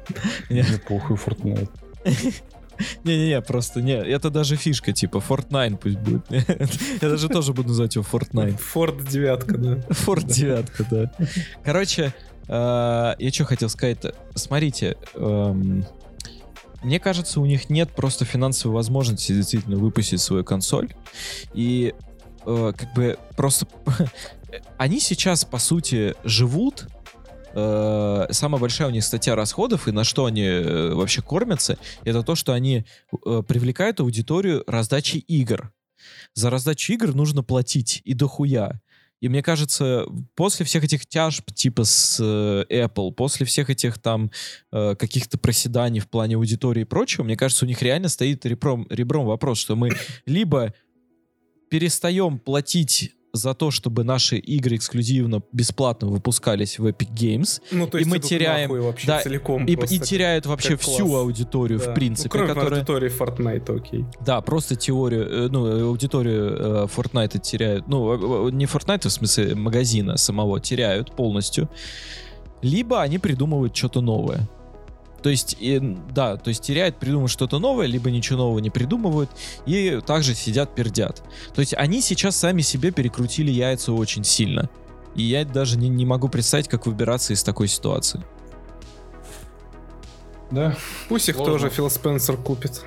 Мне 0.50 0.66
похуй 0.88 1.16
Fortnite. 1.16 1.70
Не-не-не, 3.04 3.42
просто 3.42 3.82
не, 3.82 3.94
это 3.94 4.30
даже 4.30 4.56
фишка, 4.56 4.94
типа, 4.94 5.18
Fortnite 5.18 5.78
пусть 5.78 5.98
будет. 5.98 6.26
Я 7.02 7.10
даже 7.10 7.30
тоже 7.30 7.54
буду 7.54 7.70
называть 7.70 7.96
его 7.96 8.06
Fortnite. 8.10 8.58
Форд 8.58 9.08
девятка, 9.08 9.58
да. 9.58 9.82
Форт 9.90 10.28
девятка, 10.28 10.86
да. 10.90 11.12
Короче, 11.64 12.14
э, 12.48 13.16
я 13.18 13.32
что 13.32 13.46
хотел 13.46 13.70
сказать-то. 13.70 14.16
Смотрите, 14.36 14.98
эм, 15.16 15.86
мне 16.84 17.00
кажется, 17.00 17.40
у 17.40 17.46
них 17.46 17.70
нет 17.70 17.92
просто 17.92 18.26
финансовой 18.26 18.76
возможности 18.76 19.34
действительно 19.34 19.78
выпустить 19.78 20.22
свою 20.22 20.44
консоль. 20.44 20.94
И 21.54 21.94
э, 22.46 22.74
как 22.76 22.94
бы 22.94 23.18
просто... 23.36 23.68
Они 24.78 25.00
сейчас, 25.00 25.46
по 25.46 25.58
сути, 25.58 26.14
живут 26.24 26.88
э, 27.54 28.28
самая 28.32 28.60
большая 28.60 28.88
у 28.88 28.92
них 28.92 29.04
статья 29.04 29.36
расходов 29.36 29.88
и 29.88 29.92
на 29.92 30.04
что 30.04 30.26
они 30.26 30.44
э, 30.44 30.94
вообще 30.94 31.22
кормятся, 31.22 31.78
это 32.04 32.24
то, 32.24 32.36
что 32.36 32.54
они 32.54 32.86
э, 33.26 33.44
привлекают 33.48 34.00
аудиторию 34.00 34.64
раздачи 34.68 35.18
игр. 35.18 35.72
За 36.34 36.50
раздачу 36.50 36.94
игр 36.94 37.14
нужно 37.14 37.44
платить 37.44 38.02
и 38.04 38.14
дохуя. 38.14 38.82
И 39.24 39.30
мне 39.30 39.42
кажется, 39.42 40.06
после 40.36 40.66
всех 40.66 40.84
этих 40.84 41.06
тяжб 41.06 41.50
типа 41.54 41.86
с 41.86 42.20
э, 42.20 42.66
Apple, 42.70 43.14
после 43.14 43.46
всех 43.46 43.70
этих 43.70 43.98
там 43.98 44.32
э, 44.74 44.96
каких-то 44.96 45.38
проседаний 45.38 46.02
в 46.02 46.10
плане 46.10 46.36
аудитории 46.36 46.82
и 46.82 46.84
прочего, 46.84 47.24
мне 47.24 47.38
кажется, 47.38 47.64
у 47.64 47.68
них 47.70 47.82
реально 47.82 48.10
стоит 48.10 48.46
ребром, 48.46 48.86
ребром 48.90 49.26
вопрос, 49.26 49.60
что 49.60 49.78
мы 49.78 49.92
либо 50.26 50.74
перестаем 51.70 52.38
платить 52.38 53.14
за 53.36 53.56
то, 53.56 53.72
чтобы 53.72 54.04
наши 54.04 54.38
игры 54.38 54.76
эксклюзивно 54.76 55.42
бесплатно 55.52 56.08
выпускались 56.08 56.78
в 56.78 56.86
Epic 56.86 57.12
Games, 57.16 57.62
Ну, 57.72 57.88
то 57.88 57.98
И 57.98 58.02
есть 58.02 58.12
мы 58.12 58.18
идут 58.18 58.30
теряем- 58.30 58.70
вообще 58.80 59.08
да, 59.08 59.22
целиком. 59.22 59.66
и, 59.66 59.76
просто 59.76 59.96
и 59.96 60.00
теряют 60.00 60.46
вообще 60.46 60.78
всю 60.78 61.08
класс. 61.08 61.22
аудиторию, 61.24 61.80
Да. 61.80 61.92
в 61.92 61.96
принципе, 61.96 62.30
Ну, 62.30 62.46
кроме 62.46 62.54
которая... 62.54 62.80
аудитории 62.82 63.10
Fortnite, 63.12 63.76
окей. 63.76 64.06
Да, 64.24 64.40
просто 64.42 64.76
теорию, 64.76 65.28
э, 65.28 65.48
ну, 65.50 65.66
э, 65.66 65.82
аудиторию 65.82 66.56
э, 66.56 66.88
Fortnite 66.96 67.40
теряют. 67.40 67.88
Ну, 67.88 68.48
э, 68.50 68.52
не 68.52 68.66
Fortnite, 68.66 69.08
в 69.08 69.12
смысле 69.12 69.56
магазина 69.56 70.16
самого 70.18 70.60
теряют 70.60 71.16
полностью. 71.16 71.70
Либо 72.62 73.02
они 73.02 73.18
придумывают 73.18 73.76
что-то 73.76 74.02
новое. 74.02 74.48
То 75.24 75.30
есть, 75.30 75.56
и, 75.60 75.80
да, 76.12 76.36
то 76.38 76.50
есть 76.50 76.62
теряют, 76.62 76.98
придумывают 76.98 77.32
что-то 77.32 77.58
новое, 77.58 77.88
либо 77.88 78.12
ничего 78.12 78.40
нового 78.40 78.60
не 78.60 78.70
придумывают, 78.70 79.32
и 79.66 80.02
также 80.06 80.36
сидят, 80.36 80.76
пердят. 80.76 81.24
То 81.56 81.62
есть 81.62 81.74
они 81.76 82.02
сейчас 82.02 82.36
сами 82.36 82.62
себе 82.62 82.92
перекрутили 82.92 83.50
яйца 83.50 83.94
очень 83.94 84.24
сильно. 84.26 84.70
И 85.16 85.24
я 85.24 85.46
даже 85.46 85.78
не, 85.78 85.88
не 85.90 86.06
могу 86.06 86.28
представить, 86.28 86.68
как 86.68 86.86
выбираться 86.88 87.34
из 87.34 87.42
такой 87.44 87.68
ситуации. 87.70 88.22
Да. 90.52 90.76
Пусть 91.10 91.30
их 91.30 91.36
Сложно. 91.36 91.54
тоже 91.54 91.70
Фил 91.70 91.90
Спенсер 91.90 92.38
купит. 92.38 92.84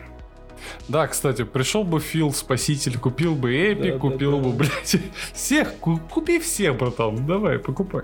Да, 0.88 1.06
кстати, 1.06 1.42
пришел 1.44 1.84
бы 1.84 2.00
Фил 2.00 2.32
Спаситель, 2.32 2.98
купил 2.98 3.34
бы 3.34 3.54
Epic, 3.56 3.84
Да, 3.84 3.92
да, 3.92 3.98
купил 3.98 4.38
да. 4.38 4.44
бы, 4.48 4.52
блядь, 4.52 4.96
всех, 5.32 5.74
ку- 5.78 6.00
купи 6.10 6.38
всех, 6.38 6.76
братан, 6.76 7.26
давай, 7.26 7.58
покупай. 7.58 8.02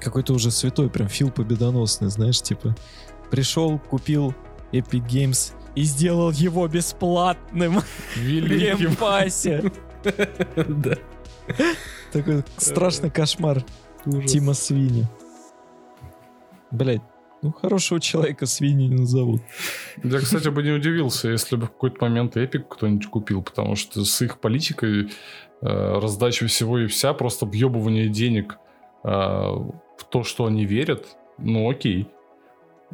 какой-то 0.00 0.32
уже 0.32 0.50
святой, 0.50 0.88
прям 0.90 1.08
Фил 1.08 1.30
победоносный, 1.30 2.08
знаешь, 2.08 2.40
типа 2.40 2.74
пришел, 3.32 3.78
купил 3.78 4.34
Epic 4.72 5.08
Games 5.08 5.54
и 5.74 5.82
сделал 5.84 6.30
его 6.30 6.68
бесплатным 6.68 7.80
в 7.80 8.18
Великим. 8.18 8.76
геймпассе. 8.76 9.72
Да. 10.56 10.96
Такой 12.12 12.44
страшный 12.58 13.10
кошмар. 13.10 13.64
Тима 14.26 14.52
Свини. 14.52 15.06
Блять, 16.72 17.00
ну 17.40 17.52
хорошего 17.52 18.00
человека 18.00 18.46
свиньи 18.46 18.88
не 18.88 18.96
назовут. 18.96 19.40
Я, 20.02 20.18
кстати, 20.18 20.48
бы 20.48 20.62
не 20.62 20.72
удивился, 20.72 21.28
если 21.28 21.56
бы 21.56 21.66
в 21.66 21.70
какой-то 21.70 21.98
момент 22.00 22.36
Эпик 22.36 22.68
кто-нибудь 22.68 23.06
купил, 23.06 23.42
потому 23.42 23.76
что 23.76 24.04
с 24.04 24.22
их 24.22 24.40
политикой 24.40 25.10
э, 25.60 25.98
раздачи 26.00 26.46
всего 26.46 26.80
и 26.80 26.86
вся, 26.86 27.14
просто 27.14 27.46
въебывание 27.46 28.08
денег 28.08 28.58
э, 29.04 29.08
в 29.08 30.04
то, 30.10 30.24
что 30.24 30.46
они 30.46 30.66
верят, 30.66 31.16
ну 31.38 31.70
окей. 31.70 32.08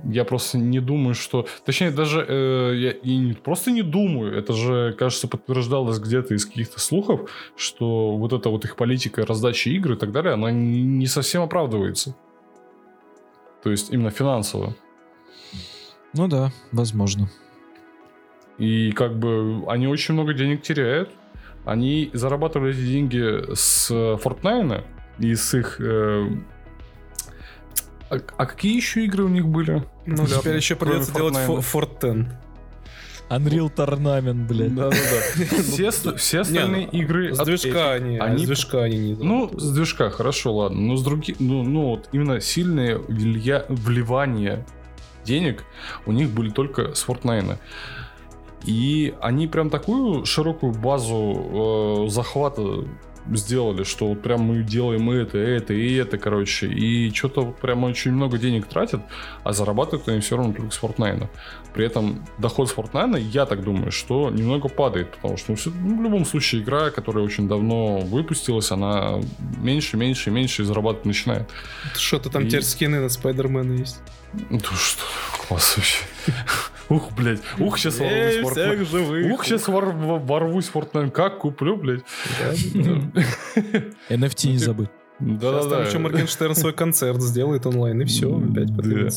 Я 0.04 0.24
просто 0.24 0.58
не 0.58 0.80
думаю, 0.80 1.14
что... 1.14 1.46
Точнее, 1.64 1.90
даже 1.90 2.24
э, 2.26 2.74
я 2.76 2.90
и 2.90 3.16
не, 3.16 3.32
просто 3.32 3.70
не 3.70 3.82
думаю. 3.82 4.36
Это 4.36 4.52
же, 4.52 4.94
кажется, 4.98 5.28
подтверждалось 5.28 5.98
где-то 5.98 6.34
из 6.34 6.46
каких-то 6.46 6.80
слухов, 6.80 7.30
что 7.56 8.16
вот 8.16 8.32
эта 8.32 8.48
вот 8.50 8.64
их 8.64 8.76
политика 8.76 9.26
раздачи 9.26 9.68
игр 9.70 9.92
и 9.92 9.96
так 9.96 10.12
далее, 10.12 10.34
она 10.34 10.50
не 10.50 10.82
не 10.82 11.06
совсем 11.06 11.42
оправдывается. 11.42 12.14
То 13.62 13.70
есть 13.70 13.92
именно 13.92 14.10
финансово. 14.10 14.74
Ну 16.14 16.28
да, 16.28 16.52
возможно. 16.72 17.30
И 18.58 18.92
как 18.92 19.18
бы 19.18 19.64
они 19.68 19.86
очень 19.86 20.14
много 20.14 20.34
денег 20.34 20.62
теряют. 20.62 21.10
Они 21.64 22.10
зарабатывали 22.12 22.72
эти 22.72 22.86
деньги 22.86 23.54
с 23.54 23.90
Fortnite 23.90 24.84
и 25.18 25.34
с 25.34 25.54
их... 25.54 25.80
э, 25.80 26.28
А, 28.10 28.18
а 28.36 28.46
какие 28.46 28.74
еще 28.76 29.04
игры 29.04 29.24
у 29.24 29.28
них 29.28 29.46
были? 29.46 29.84
Ну, 30.06 30.26
Для- 30.26 30.38
теперь 30.38 30.56
еще 30.56 30.76
придется 30.76 31.12
делать 31.12 31.34
Fortnite. 31.34 31.64
Fort 31.72 32.14
10. 32.14 32.28
Unreal 33.28 33.70
Tournament, 33.74 34.46
блядь. 34.46 34.74
Да-да-да. 34.74 35.62
Все, 35.62 35.90
все 36.16 36.40
остальные 36.40 36.86
Не, 36.86 36.86
ну, 36.86 36.98
игры... 36.98 37.34
С 37.34 37.40
от 37.40 37.46
движка 37.46 37.68
Epic, 37.68 37.92
они, 37.96 38.18
они 38.18 38.38
с 38.44 38.46
движка 38.46 38.82
они 38.84 38.98
не 38.98 39.14
Ну, 39.14 39.50
с 39.54 39.70
движка, 39.72 40.08
хорошо, 40.08 40.54
ладно. 40.56 40.80
Но 40.80 40.96
с 40.96 41.02
других... 41.04 41.36
Ну, 41.38 41.62
ну, 41.62 41.88
вот 41.90 42.08
именно 42.12 42.40
сильное 42.40 42.96
влия- 42.96 43.66
вливание 43.68 44.64
денег 45.24 45.64
у 46.06 46.12
них 46.12 46.30
были 46.30 46.48
только 46.48 46.94
с 46.94 47.06
Fortnite. 47.06 47.58
И 48.64 49.14
они 49.20 49.46
прям 49.46 49.68
такую 49.68 50.24
широкую 50.24 50.72
базу 50.72 52.06
э, 52.06 52.10
захвата 52.10 52.84
сделали, 53.32 53.84
что 53.84 54.08
вот 54.08 54.22
прям 54.22 54.42
мы 54.42 54.62
делаем 54.62 55.10
это, 55.10 55.38
это 55.38 55.72
и 55.74 55.94
это, 55.94 56.18
короче, 56.18 56.66
и 56.68 57.12
что-то 57.12 57.52
прям 57.60 57.84
очень 57.84 58.12
много 58.12 58.38
денег 58.38 58.66
тратят, 58.66 59.02
а 59.44 59.52
зарабатывают 59.52 60.08
они 60.08 60.20
все 60.20 60.36
равно 60.36 60.52
только 60.52 60.70
с 60.70 60.80
Fortnite. 60.80 61.28
При 61.74 61.84
этом 61.86 62.24
доход 62.38 62.68
с 62.68 62.74
Fortnite, 62.74 63.20
я 63.20 63.46
так 63.46 63.62
думаю, 63.62 63.92
что 63.92 64.30
немного 64.30 64.68
падает, 64.68 65.10
потому 65.12 65.36
что 65.36 65.52
ну, 65.52 65.56
все- 65.56 65.70
ну, 65.70 65.98
в 65.98 66.02
любом 66.02 66.24
случае 66.24 66.62
игра, 66.62 66.90
которая 66.90 67.24
очень 67.24 67.46
давно 67.48 67.98
выпустилась, 68.00 68.70
она 68.72 69.20
меньше, 69.62 69.96
меньше, 69.96 70.30
меньше 70.30 70.64
зарабатывать 70.64 71.06
начинает. 71.06 71.48
Что-то 71.94 72.30
там 72.30 72.44
И- 72.44 72.48
теперь 72.48 72.62
скины 72.62 73.00
на 73.00 73.08
Спайдермена 73.08 73.72
есть. 73.74 74.00
Ну 74.50 74.58
что, 74.60 75.02
класс 75.46 75.76
вообще. 75.76 76.04
Ух, 76.90 77.12
блядь, 77.12 77.40
ух, 77.58 77.78
сейчас 77.78 77.98
ворвусь 77.98 78.36
Fortnite. 78.56 79.30
Ух, 79.32 79.44
сейчас 79.44 79.68
ворвусь 79.68 80.68
в 80.68 80.74
Fortnite. 80.76 81.10
Как 81.10 81.38
куплю, 81.38 81.76
блядь? 81.76 82.02
NFT 84.10 84.48
не 84.52 84.58
забыть. 84.58 84.88
Сейчас 85.20 85.40
Да-да-да. 85.40 85.70
там 85.70 85.86
еще 85.86 85.98
Моргенштерн 85.98 86.54
свой 86.54 86.72
концерт 86.72 87.20
сделает 87.20 87.66
онлайн, 87.66 88.00
и 88.02 88.04
все, 88.04 88.34
опять 88.36 88.74
да. 88.74 89.10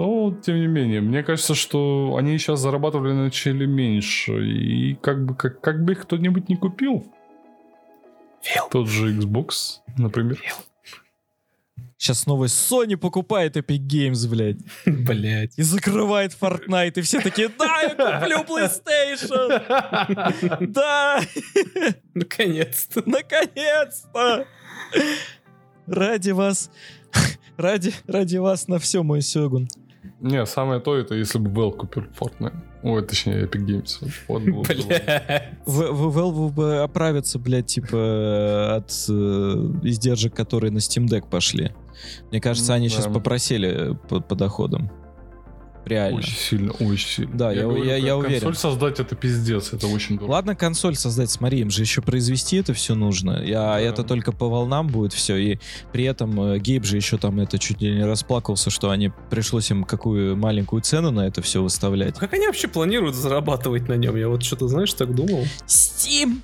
Но, 0.00 0.34
тем 0.34 0.58
не 0.58 0.66
менее, 0.66 1.02
мне 1.02 1.22
кажется, 1.22 1.54
что 1.54 2.16
они 2.18 2.38
сейчас 2.38 2.60
зарабатывали 2.60 3.12
начали 3.12 3.66
меньше. 3.66 4.32
И 4.46 4.94
как 4.94 5.26
бы, 5.26 5.34
как, 5.34 5.60
как 5.60 5.84
бы 5.84 5.92
их 5.92 6.00
кто-нибудь 6.04 6.48
не 6.48 6.56
купил. 6.56 7.04
Тот 8.70 8.88
же 8.88 9.14
Xbox, 9.14 9.80
например. 9.98 10.42
Сейчас 11.98 12.20
снова 12.20 12.46
Sony 12.46 12.96
покупает 12.96 13.58
Epic 13.58 13.86
Games, 13.86 14.26
блядь. 14.26 14.56
Блять. 14.86 15.58
И 15.58 15.62
закрывает 15.62 16.34
Fortnite. 16.40 16.94
И 16.96 17.02
все 17.02 17.20
такие, 17.20 17.50
да, 17.58 17.82
я 17.82 17.90
куплю 17.90 18.38
PlayStation. 18.44 19.60
Да, 20.66 21.20
Наконец-то. 22.14 23.02
наконец-то. 23.04 24.46
Ради 25.86 26.30
вас. 26.30 26.70
Ради, 27.58 27.92
ради 28.06 28.38
вас 28.38 28.66
на 28.68 28.78
все, 28.78 29.02
мой 29.02 29.20
Сёгун. 29.20 29.68
Не, 30.20 30.44
самое 30.44 30.80
то, 30.80 30.96
это 30.96 31.14
если 31.14 31.38
бы 31.38 31.50
Valve 31.50 31.76
купил 31.76 32.04
Fortnite. 32.18 32.54
Ой, 32.82 33.02
точнее, 33.02 33.44
Epic 33.44 33.64
Games. 33.66 34.10
Вот 34.28 34.42
было 34.42 34.62
Valve 35.66 36.52
бы 36.52 36.82
оправиться, 36.82 37.38
блядь, 37.38 37.66
типа 37.66 38.76
от 38.76 38.90
э, 39.08 39.12
издержек, 39.82 40.34
которые 40.34 40.70
на 40.72 40.78
Steam 40.78 41.06
Deck 41.06 41.28
пошли. 41.28 41.72
Мне 42.30 42.40
кажется, 42.40 42.74
они 42.74 42.88
сейчас 42.88 43.06
попросили 43.06 43.98
по, 44.08 44.20
по 44.20 44.34
доходам. 44.34 44.90
Реально. 45.86 46.18
Очень 46.18 46.36
сильно, 46.36 46.72
очень 46.72 47.08
сильно. 47.08 47.36
Да, 47.36 47.52
я- 47.52 47.62
говорю, 47.62 47.82
я- 47.84 47.96
я 47.96 48.10
консоль 48.12 48.26
уверен. 48.26 48.54
создать 48.54 49.00
это 49.00 49.16
пиздец, 49.16 49.72
это 49.72 49.86
очень 49.86 50.16
дорого. 50.16 50.32
Ладно, 50.32 50.54
консоль 50.54 50.94
создать, 50.94 51.30
смотри, 51.30 51.60
им 51.60 51.70
же 51.70 51.80
еще 51.82 52.02
произвести 52.02 52.58
это 52.58 52.74
все 52.74 52.94
нужно. 52.94 53.42
Я, 53.42 53.60
Да. 53.62 53.80
Это 53.80 54.04
только 54.04 54.30
по 54.32 54.48
волнам 54.48 54.88
будет 54.88 55.12
все. 55.12 55.36
И 55.36 55.58
при 55.92 56.04
этом 56.04 56.38
э, 56.40 56.58
Гейб 56.58 56.84
же 56.84 56.96
еще 56.96 57.16
там 57.18 57.40
это 57.40 57.58
чуть 57.58 57.80
ли 57.80 57.92
не 57.94 58.04
расплакался, 58.04 58.68
что 58.70 58.90
они 58.90 59.10
пришлось 59.30 59.70
им 59.70 59.84
какую 59.84 60.36
маленькую 60.36 60.82
цену 60.82 61.10
на 61.10 61.26
это 61.26 61.40
все 61.42 61.62
выставлять. 61.62 62.18
Как 62.18 62.34
они 62.34 62.46
вообще 62.46 62.68
планируют 62.68 63.14
зарабатывать 63.16 63.88
на 63.88 63.94
нем? 63.94 64.16
Я 64.16 64.28
вот 64.28 64.42
что-то, 64.42 64.68
знаешь, 64.68 64.92
так 64.92 65.14
думал. 65.14 65.44
Steam! 65.66 66.40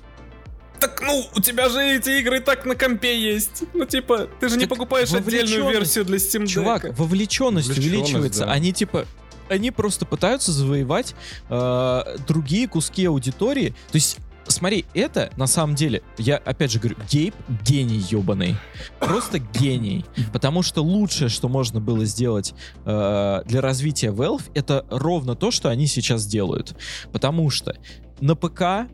Так, 0.79 1.01
ну, 1.03 1.25
у 1.35 1.41
тебя 1.41 1.69
же 1.69 1.79
эти 1.81 2.19
игры 2.21 2.39
так 2.39 2.65
на 2.67 2.75
компе 2.75 3.19
есть. 3.19 3.63
Ну, 3.73 3.85
типа, 3.85 4.27
ты 4.39 4.47
же 4.47 4.55
не 4.57 4.61
Так 4.67 4.69
покупаешь 4.69 5.11
отдельную 5.11 5.69
версию 5.71 6.05
для 6.05 6.17
Steam 6.17 6.43
Deck. 6.43 6.47
Чувак, 6.47 6.83
вовлеченность, 6.97 7.67
Вовлеченность, 7.69 7.77
увеличивается. 8.11 8.45
да. 8.45 8.51
Они 8.51 8.71
типа 8.71 9.05
они 9.49 9.71
просто 9.71 10.05
пытаются 10.05 10.51
завоевать 10.51 11.15
э, 11.49 12.17
другие 12.27 12.67
куски 12.67 13.05
аудитории. 13.05 13.69
То 13.91 13.95
есть, 13.95 14.17
смотри, 14.47 14.85
это 14.93 15.31
на 15.37 15.47
самом 15.47 15.75
деле, 15.75 16.03
я 16.17 16.37
опять 16.37 16.71
же 16.71 16.79
говорю, 16.79 16.97
Гейб 17.09 17.35
гений 17.63 18.03
ебаный. 18.09 18.55
Просто 18.99 19.39
гений. 19.39 20.05
Потому 20.33 20.61
что 20.61 20.83
лучшее, 20.83 21.29
что 21.29 21.49
можно 21.49 21.79
было 21.79 22.05
сделать 22.05 22.53
э, 22.85 23.41
для 23.45 23.61
развития 23.61 24.11
Valve, 24.11 24.43
это 24.53 24.85
ровно 24.89 25.35
то, 25.35 25.51
что 25.51 25.69
они 25.69 25.87
сейчас 25.87 26.25
делают. 26.25 26.75
Потому 27.11 27.49
что 27.49 27.75
на 28.19 28.35
ПК 28.35 28.89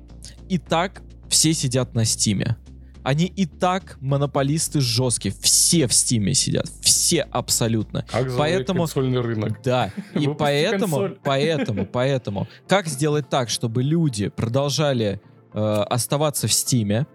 и 0.49 0.57
так 0.57 1.01
все 1.29 1.53
сидят 1.53 1.95
на 1.95 2.05
Стиме. 2.05 2.57
Они 3.03 3.25
и 3.25 3.45
так 3.45 3.97
монополисты 4.01 4.81
жесткие. 4.81 5.33
Все 5.41 5.87
в 5.87 5.93
Стиме 5.93 6.33
сидят. 6.33 6.67
Все 6.81 7.21
абсолютно. 7.21 8.05
Как 8.09 8.35
поэтому- 8.37 8.79
консольный 8.79 9.21
рынок? 9.21 9.61
Да, 9.63 9.91
и 10.15 10.27
поэтому, 10.27 10.97
консоль. 10.97 11.17
поэтому, 11.23 11.85
поэтому, 11.85 12.47
как 12.67 12.87
сделать 12.87 13.29
так, 13.29 13.49
чтобы 13.49 13.83
люди 13.83 14.29
продолжали 14.29 15.21
э, 15.53 15.59
оставаться 15.59 16.47
в 16.47 16.53
Стиме? 16.53 17.05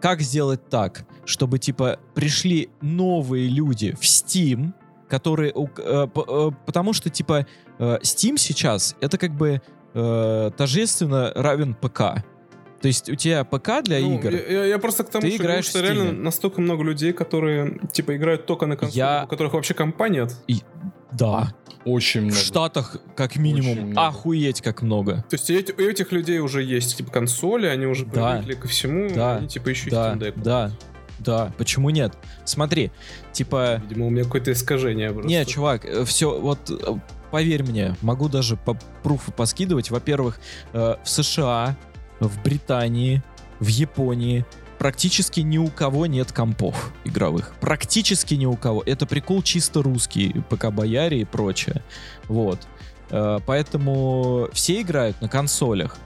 Как 0.00 0.20
сделать 0.20 0.68
так, 0.68 1.06
чтобы 1.24 1.58
типа 1.58 1.98
пришли 2.14 2.68
новые 2.80 3.48
люди 3.48 3.92
в 3.92 4.02
Steam, 4.02 4.72
которые, 5.08 5.52
э, 5.52 6.06
э, 6.14 6.50
потому 6.66 6.92
что 6.92 7.10
типа 7.10 7.46
э, 7.78 7.98
Steam 8.02 8.36
сейчас 8.38 8.96
это 9.00 9.18
как 9.18 9.32
бы 9.36 9.62
э, 9.94 10.50
тождественно 10.56 11.32
равен 11.34 11.74
ПК. 11.74 12.24
То 12.86 12.88
есть 12.88 13.10
у 13.10 13.16
тебя 13.16 13.42
ПК 13.42 13.82
для 13.82 13.98
Ну, 13.98 14.14
игр. 14.14 14.32
Я, 14.32 14.64
я- 14.66 14.78
просто 14.78 15.02
к 15.02 15.10
тому, 15.10 15.22
Ты 15.22 15.32
что, 15.34 15.42
играешь 15.42 15.64
что 15.64 15.80
в 15.80 15.82
реально 15.82 16.12
настолько 16.12 16.60
много 16.60 16.84
людей, 16.84 17.12
которые, 17.12 17.80
типа, 17.92 18.14
играют 18.16 18.46
только 18.46 18.66
на 18.66 18.76
консоли, 18.76 18.98
Я- 18.98 19.24
у 19.24 19.26
которых 19.26 19.54
вообще 19.54 19.74
компа 19.74 20.08
нет. 20.08 20.36
Да. 21.10 21.52
Очень 21.84 22.20
В 22.20 22.24
много. 22.26 22.38
Штатах 22.40 22.96
как 23.16 23.34
минимум 23.34 23.98
охуеть 23.98 24.60
как 24.60 24.82
много. 24.82 25.24
То 25.28 25.34
есть 25.34 25.50
и 25.50 25.56
у 25.76 25.80
этих 25.82 26.12
людей 26.12 26.38
уже 26.38 26.62
есть, 26.62 26.96
типа, 26.96 27.10
консоли, 27.10 27.66
они 27.66 27.86
уже 27.86 28.06
Да. 28.06 28.34
привыкли 28.36 28.54
ко 28.54 28.68
всему, 28.68 29.10
Да. 29.12 29.38
они, 29.38 29.48
типа, 29.48 29.68
еще 29.70 29.90
Да, 29.90 30.12
и 30.12 30.14
Steam 30.14 30.18
Deck. 30.20 30.32
да, 30.40 30.70
да. 31.18 31.52
Почему 31.58 31.90
нет? 31.90 32.12
Смотри, 32.44 32.92
типа... 33.32 33.82
Видимо, 33.88 34.06
у 34.06 34.10
меня 34.10 34.22
какое-то 34.22 34.52
искажение 34.52 35.10
просто. 35.10 35.28
Не, 35.28 35.44
чувак, 35.44 35.84
все, 36.04 36.38
вот 36.40 36.70
э, 36.70 36.94
поверь 37.32 37.64
мне, 37.64 37.96
могу 38.00 38.28
даже 38.28 38.56
по 38.56 38.78
пруфу 39.02 39.32
поскидывать. 39.32 39.90
Во-первых, 39.90 40.38
э, 40.72 40.94
в 41.02 41.08
США, 41.10 41.76
в 42.20 42.42
Британии, 42.42 43.22
в 43.60 43.68
Японии 43.68 44.44
практически 44.78 45.40
ни 45.40 45.58
у 45.58 45.68
кого 45.68 46.06
нет 46.06 46.32
компов 46.32 46.92
игровых. 47.04 47.54
Практически 47.60 48.34
ни 48.34 48.46
у 48.46 48.56
кого. 48.56 48.82
Это 48.84 49.06
прикол 49.06 49.42
чисто 49.42 49.82
русский, 49.82 50.32
ПК-бояре 50.50 51.20
и 51.20 51.24
прочее. 51.24 51.82
Вот. 52.28 52.66
Э, 53.10 53.38
Поэтому 53.46 54.48
все 54.52 54.82
играют 54.82 55.20
на 55.20 55.28
консолях. 55.28 55.96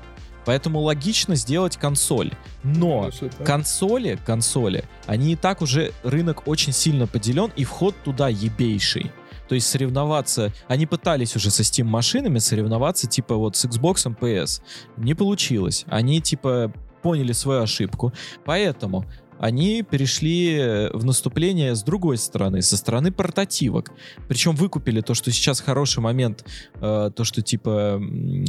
Поэтому 0.46 0.80
логично 0.80 1.34
сделать 1.34 1.76
консоль. 1.76 2.32
Но 2.64 3.10
так. 3.10 3.46
консоли, 3.46 4.18
консоли, 4.24 4.84
они 5.06 5.34
и 5.34 5.36
так 5.36 5.60
уже 5.60 5.92
рынок 6.02 6.48
очень 6.48 6.72
сильно 6.72 7.06
поделен, 7.06 7.52
и 7.56 7.64
вход 7.64 7.94
туда 8.02 8.28
ебейший. 8.28 9.12
То 9.50 9.56
есть 9.56 9.66
соревноваться, 9.66 10.52
они 10.68 10.86
пытались 10.86 11.34
уже 11.34 11.50
со 11.50 11.62
Steam 11.62 11.82
машинами 11.82 12.38
соревноваться 12.38 13.08
типа 13.08 13.34
вот 13.34 13.56
с 13.56 13.64
Xbox 13.64 14.16
PS. 14.16 14.62
Не 14.96 15.14
получилось. 15.14 15.84
Они 15.88 16.20
типа 16.20 16.72
поняли 17.02 17.32
свою 17.32 17.62
ошибку. 17.62 18.12
Поэтому 18.44 19.06
они 19.40 19.82
перешли 19.82 20.54
э, 20.54 20.90
в 20.92 21.04
наступление 21.04 21.74
с 21.74 21.82
другой 21.82 22.18
стороны, 22.18 22.60
со 22.60 22.76
стороны 22.76 23.10
портативок. 23.10 23.90
Причем 24.28 24.54
выкупили 24.54 25.00
то, 25.00 25.14
что 25.14 25.32
сейчас 25.32 25.60
хороший 25.60 26.00
момент, 26.00 26.44
э, 26.74 27.10
то, 27.16 27.24
что 27.24 27.40
типа 27.40 28.00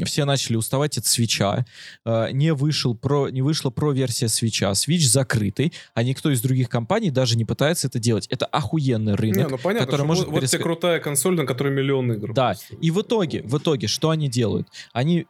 все 0.06 0.26
начали 0.26 0.58
уставать 0.58 0.98
от 0.98 1.06
свеча, 1.06 1.66
э, 2.06 2.32
не, 2.34 2.54
вышел 2.54 2.94
про, 2.94 3.30
не 3.30 3.42
вышла 3.42 3.70
про-версия 3.70 4.28
свеча, 4.28 4.74
свич 4.76 5.08
закрытый, 5.08 5.72
а 5.94 6.04
никто 6.04 6.30
из 6.30 6.42
других 6.42 6.68
компаний 6.68 7.10
даже 7.10 7.38
не 7.38 7.46
пытается 7.46 7.88
это 7.88 7.98
делать. 7.98 8.28
Это 8.28 8.46
охуенный 8.46 9.14
Не, 9.14 9.18
рынок. 9.18 9.52
ну 9.52 9.58
понятно, 9.58 9.86
который 9.86 10.06
может 10.06 10.26
вот, 10.26 10.42
вот 10.42 10.46
тебе 10.46 10.62
крутая 10.62 11.00
консоль, 11.00 11.36
на 11.36 11.46
которой 11.46 11.72
миллион 11.72 12.12
игр. 12.12 12.34
Да, 12.34 12.56
и 12.82 12.92
в 12.92 13.02
итоге, 13.02 13.44
в 13.44 13.58
итоге, 13.58 13.88
что 13.88 14.10
они 14.10 14.28
делают? 14.28 14.68
Они, 14.92 15.26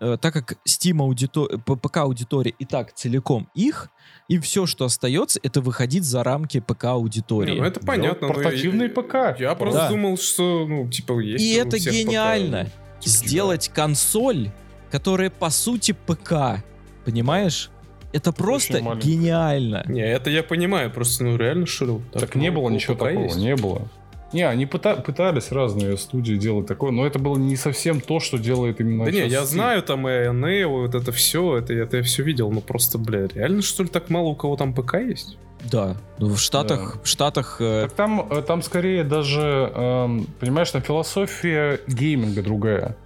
э, 0.00 0.18
так 0.20 0.34
как 0.34 0.58
Steam 0.68 1.00
аудитория, 1.00 1.58
ПК 1.58 1.98
аудитория 1.98 2.52
и 2.58 2.64
так 2.64 2.94
целиком 2.94 3.48
их, 3.54 3.90
им 4.28 4.40
все, 4.42 4.66
что 4.66 4.84
остается, 4.86 5.38
это 5.42 5.60
выходить 5.60 6.04
за 6.04 6.22
рамки 6.22 6.60
ПК 6.60 6.84
Не, 6.84 6.88
аудитории. 6.90 7.58
ну 7.58 7.64
это 7.64 7.80
понятно. 7.80 8.28
но 8.28 8.34
Портативный 8.34 8.86
я- 8.86 8.90
ПК. 9.02 9.38
Я 9.40 9.54
просто 9.54 9.80
Да. 9.80 9.88
думал, 9.90 10.16
что, 10.18 10.66
ну, 10.66 10.88
типа, 10.88 11.18
есть 11.20 11.44
И 11.44 11.54
это 11.54 11.78
гениально. 11.78 12.64
ПК. 13.00 13.06
Сделать 13.06 13.68
консоль, 13.74 14.50
которая 14.90 15.28
по 15.30 15.50
сути 15.50 15.92
ПК, 15.92 16.62
понимаешь? 17.04 17.70
Это 18.12 18.32
просто 18.32 18.80
гениально. 19.02 19.84
Не, 19.88 20.00
это 20.06 20.30
я 20.30 20.42
понимаю, 20.44 20.90
просто, 20.90 21.24
ну, 21.24 21.36
реально, 21.36 21.66
вот 21.94 22.12
Так, 22.12 22.34
ну, 22.36 22.40
не 22.40 22.50
было 22.50 22.62
у 22.62 22.70
ничего 22.70 22.94
такого, 22.94 23.24
есть? 23.24 23.36
не 23.36 23.56
было. 23.56 23.88
Не, 24.34 24.48
они 24.48 24.66
пыта- 24.66 25.00
пытались 25.00 25.52
разные 25.52 25.96
студии 25.96 26.34
делать 26.34 26.66
такое, 26.66 26.90
но 26.90 27.06
это 27.06 27.20
было 27.20 27.38
не 27.38 27.54
совсем 27.54 28.00
то, 28.00 28.18
что 28.18 28.36
делает 28.36 28.80
именно 28.80 29.04
Да 29.04 29.12
не, 29.12 29.28
я 29.28 29.44
знаю 29.44 29.80
там 29.82 30.08
и 30.08 30.10
Neo, 30.10 30.82
вот 30.82 30.94
это 30.96 31.12
все, 31.12 31.58
это, 31.58 31.72
это 31.72 31.98
я 31.98 32.02
все 32.02 32.24
видел, 32.24 32.50
но 32.50 32.60
просто, 32.60 32.98
бля, 32.98 33.28
реально, 33.28 33.62
что 33.62 33.84
ли, 33.84 33.88
так 33.88 34.10
мало 34.10 34.26
у 34.26 34.34
кого 34.34 34.56
там 34.56 34.74
ПК 34.74 34.94
есть? 34.94 35.38
Да. 35.70 35.96
Ну, 36.18 36.28
в 36.34 36.38
Штатах, 36.40 36.98
в 37.02 37.06
Штатах 37.06 37.58
э, 37.60 37.84
Так 37.84 37.92
там, 37.92 38.26
э, 38.28 38.42
там 38.42 38.60
скорее 38.62 39.04
даже, 39.04 39.70
эм, 39.72 40.26
понимаешь, 40.40 40.70
там 40.72 40.82
философия 40.82 41.80
гейминга 41.86 42.42
другая. 42.42 42.96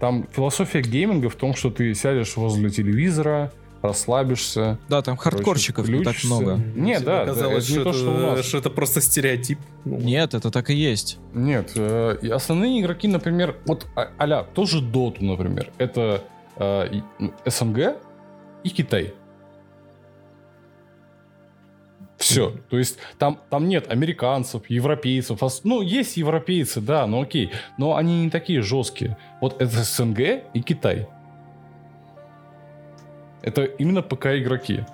Там 0.00 0.26
философия 0.32 0.80
гейминга 0.80 1.28
в 1.28 1.34
том, 1.34 1.54
что 1.54 1.70
ты 1.70 1.94
сядешь 1.94 2.36
возле 2.36 2.70
телевизора, 2.70 3.52
расслабишься. 3.82 4.78
Да, 4.88 5.02
там 5.02 5.16
хардкорщиков 5.16 5.88
не 5.88 6.04
так 6.04 6.16
много. 6.24 6.56
Не, 6.56 6.96
Тебе 6.96 7.06
да, 7.06 7.26
казалось, 7.26 7.68
это 7.68 7.78
не 7.78 7.84
то, 7.84 7.92
что 7.92 8.10
у 8.10 8.16
нас. 8.36 8.44
что 8.46 8.58
это 8.58 8.70
просто 8.70 9.00
стереотип. 9.00 9.58
Ну, 9.84 9.96
Нет, 9.98 10.34
это 10.34 10.50
так 10.50 10.70
и 10.70 10.74
есть. 10.74 11.18
Нет, 11.32 11.72
э, 11.76 12.18
и 12.20 12.28
основные 12.28 12.80
игроки, 12.80 13.08
например, 13.08 13.56
вот 13.66 13.86
а- 13.96 14.10
аля, 14.18 14.44
тоже 14.54 14.80
Доту, 14.82 15.24
например, 15.24 15.70
это 15.78 16.24
э, 16.56 17.00
ну, 17.18 17.32
СНГ 17.46 17.96
и 18.64 18.68
Китай. 18.68 19.14
Все. 22.18 22.54
То 22.68 22.76
есть 22.76 22.98
там, 23.18 23.40
там 23.48 23.66
нет 23.66 23.90
американцев, 23.90 24.68
европейцев. 24.68 25.40
Ну, 25.64 25.80
есть 25.80 26.18
европейцы, 26.18 26.82
да, 26.82 27.06
ну 27.06 27.22
окей. 27.22 27.50
Но 27.78 27.96
они 27.96 28.24
не 28.24 28.30
такие 28.30 28.60
жесткие. 28.60 29.16
Вот 29.40 29.60
это 29.60 29.82
СНГ 29.82 30.20
и 30.52 30.60
Китай. 30.60 31.08
Это 33.42 33.64
именно 33.64 34.02
ПК 34.02 34.26
игроки. 34.26 34.84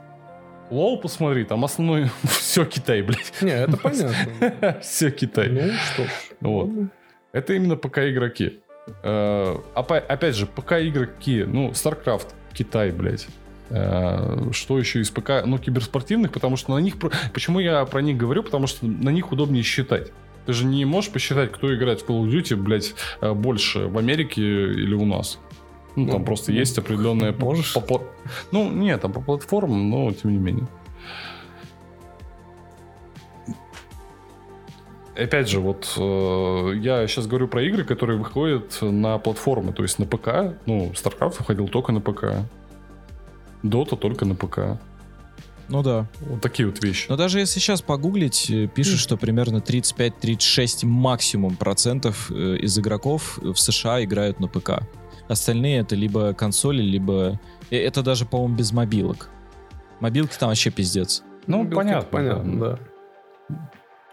Лол, 0.70 1.01
посмотри, 1.01 1.44
там 1.44 1.64
основной 1.64 2.11
все 2.24 2.64
Китай, 2.64 3.03
блядь. 3.03 3.32
Не, 3.40 3.51
это 3.53 3.76
понятно. 3.76 4.76
Все 4.82 5.11
Китай. 5.11 5.49
Ну 5.49 5.72
что 5.92 6.05
ж. 6.05 6.09
Вот. 6.40 6.66
ладно. 6.66 6.90
Это 7.32 7.53
именно 7.55 7.76
ПК 7.76 7.99
игроки. 7.99 8.61
Э, 9.03 9.57
опа- 9.74 9.99
опять 9.99 10.34
же, 10.36 10.47
ПК 10.47 10.72
игроки, 10.72 11.44
ну, 11.44 11.70
StarCraft, 11.70 12.28
Китай, 12.53 12.90
блядь. 12.90 13.28
Э, 13.70 14.49
Что 14.53 14.78
еще 14.78 15.01
из 15.01 15.11
ПК? 15.11 15.44
Ну, 15.44 15.59
киберспортивных, 15.59 16.32
потому 16.32 16.57
что 16.57 16.74
на 16.74 16.78
них... 16.78 16.94
Почему 17.32 17.61
я 17.61 17.84
про 17.84 18.01
них 18.01 18.16
говорю? 18.16 18.42
Потому 18.42 18.66
что 18.66 18.86
на 18.86 19.11
них 19.11 19.30
удобнее 19.32 19.62
считать. 19.62 20.11
Ты 20.47 20.53
же 20.53 20.64
не 20.64 20.84
можешь 20.84 21.11
посчитать, 21.11 21.51
кто 21.53 21.74
играет 21.74 22.01
в 22.01 22.09
Call 22.09 22.22
of 22.24 22.30
Duty, 22.30 22.57
блядь, 22.57 22.94
э, 23.20 23.32
больше 23.32 23.86
в 23.86 23.99
Америке 23.99 24.40
или 24.42 24.94
у 24.94 25.05
нас. 25.05 25.38
Ну, 25.97 26.07
там 26.07 26.20
Ну, 26.20 26.26
просто 26.26 26.53
ну, 26.53 26.59
есть 26.59 26.76
определенная... 26.78 27.32
можешь. 27.32 27.72
по- 27.74 27.80
по- 27.80 28.03
Ну, 28.53 28.70
нет, 28.70 29.01
там 29.01 29.12
по 29.12 29.20
платформам, 29.20 29.88
но 29.90 30.12
тем 30.12 30.30
не 30.32 30.38
менее. 30.38 30.66
Опять 35.14 35.49
же, 35.49 35.61
вот 35.61 35.94
э, 35.97 36.72
я 36.76 37.07
сейчас 37.07 37.26
говорю 37.26 37.49
про 37.49 37.62
игры, 37.62 37.84
которые 37.84 38.18
выходят 38.18 38.76
на 38.82 39.16
платформы, 39.18 39.72
то 39.72 39.82
есть 39.82 39.99
на 39.99 40.05
ПК. 40.05 40.59
Ну, 40.66 40.90
StarCraft 40.92 41.36
выходил 41.38 41.68
только 41.68 41.92
на 41.92 42.01
ПК. 42.03 42.24
Dota 43.62 43.97
только 43.97 44.26
на 44.26 44.34
ПК. 44.34 44.78
Ну 45.68 45.82
да. 45.82 46.07
Вот 46.20 46.42
такие 46.42 46.68
вот 46.68 46.84
вещи. 46.84 47.07
Но 47.09 47.16
даже 47.16 47.38
если 47.40 47.59
сейчас 47.59 47.80
погуглить, 47.80 48.51
э, 48.51 48.66
пишут, 48.68 49.01
что 49.01 49.16
примерно 49.16 49.57
35-36 49.57 50.84
максимум 50.84 51.57
процентов 51.57 52.30
э, 52.30 52.59
из 52.59 52.78
игроков 52.78 53.38
в 53.38 53.57
США 53.57 54.05
играют 54.05 54.38
на 54.38 54.49
ПК. 54.49 54.82
Остальные 55.28 55.80
это 55.80 55.94
либо 55.96 56.32
консоли, 56.34 56.82
либо... 56.82 57.40
э, 57.70 57.76
Это 57.76 58.02
даже, 58.02 58.26
по-моему, 58.26 58.54
без 58.56 58.72
мобилок. 58.72 59.30
Мобилки 60.00 60.36
там 60.38 60.50
вообще 60.50 60.70
пиздец. 60.70 61.22
Ну, 61.46 61.64
Билки-то 61.64 61.76
понятно. 61.76 62.08
Понятно, 62.10 62.60
да. 62.60 62.70
да. 62.70 62.78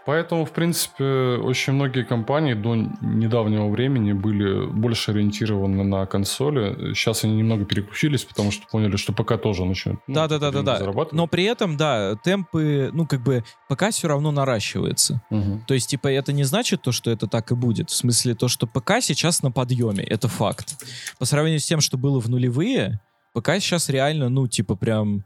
Поэтому, 0.06 0.44
в 0.44 0.52
принципе, 0.52 1.04
очень 1.04 1.72
многие 1.72 2.04
компании 2.04 2.54
до 2.54 2.74
недавнего 2.74 3.68
времени 3.68 4.12
были 4.12 4.66
больше 4.66 5.12
ориентированы 5.12 5.82
на 5.82 6.04
консоли. 6.06 6.94
Сейчас 6.94 7.24
они 7.24 7.36
немного 7.36 7.64
переключились, 7.64 8.24
потому 8.24 8.50
что 8.50 8.66
поняли, 8.70 8.96
что 8.96 9.12
ПК 9.12 9.40
тоже 9.40 9.64
начнет 9.64 9.96
ну, 10.06 10.14
Да, 10.14 10.28
да, 10.28 10.38
да, 10.38 10.50
да, 10.50 10.62
да. 10.62 10.78
зарабатывать. 10.78 11.12
Но 11.12 11.26
при 11.26 11.44
этом, 11.44 11.76
да, 11.76 12.16
темпы, 12.16 12.90
ну, 12.92 13.06
как 13.06 13.22
бы, 13.22 13.44
ПК 13.68 13.90
все 13.90 14.08
равно 14.08 14.30
наращивается. 14.30 15.22
Мгм. 15.30 15.64
То 15.66 15.74
есть, 15.74 15.88
типа, 15.88 16.08
это 16.08 16.32
не 16.32 16.44
значит 16.44 16.82
то, 16.82 16.92
что 16.92 17.10
это 17.10 17.26
так 17.26 17.50
и 17.50 17.54
будет. 17.54 17.90
В 17.90 17.94
смысле, 17.94 18.34
то, 18.34 18.48
что 18.48 18.66
ПК 18.66 19.00
сейчас 19.00 19.42
на 19.42 19.50
подъеме, 19.50 20.04
это 20.04 20.28
факт. 20.28 20.76
По 21.18 21.24
сравнению 21.24 21.60
с 21.60 21.66
тем, 21.66 21.80
что 21.80 21.96
было 21.96 22.20
в 22.20 22.28
нулевые, 22.28 23.00
ПК 23.32 23.52
сейчас 23.58 23.88
реально, 23.88 24.28
ну, 24.28 24.46
типа, 24.46 24.76
прям 24.76 25.24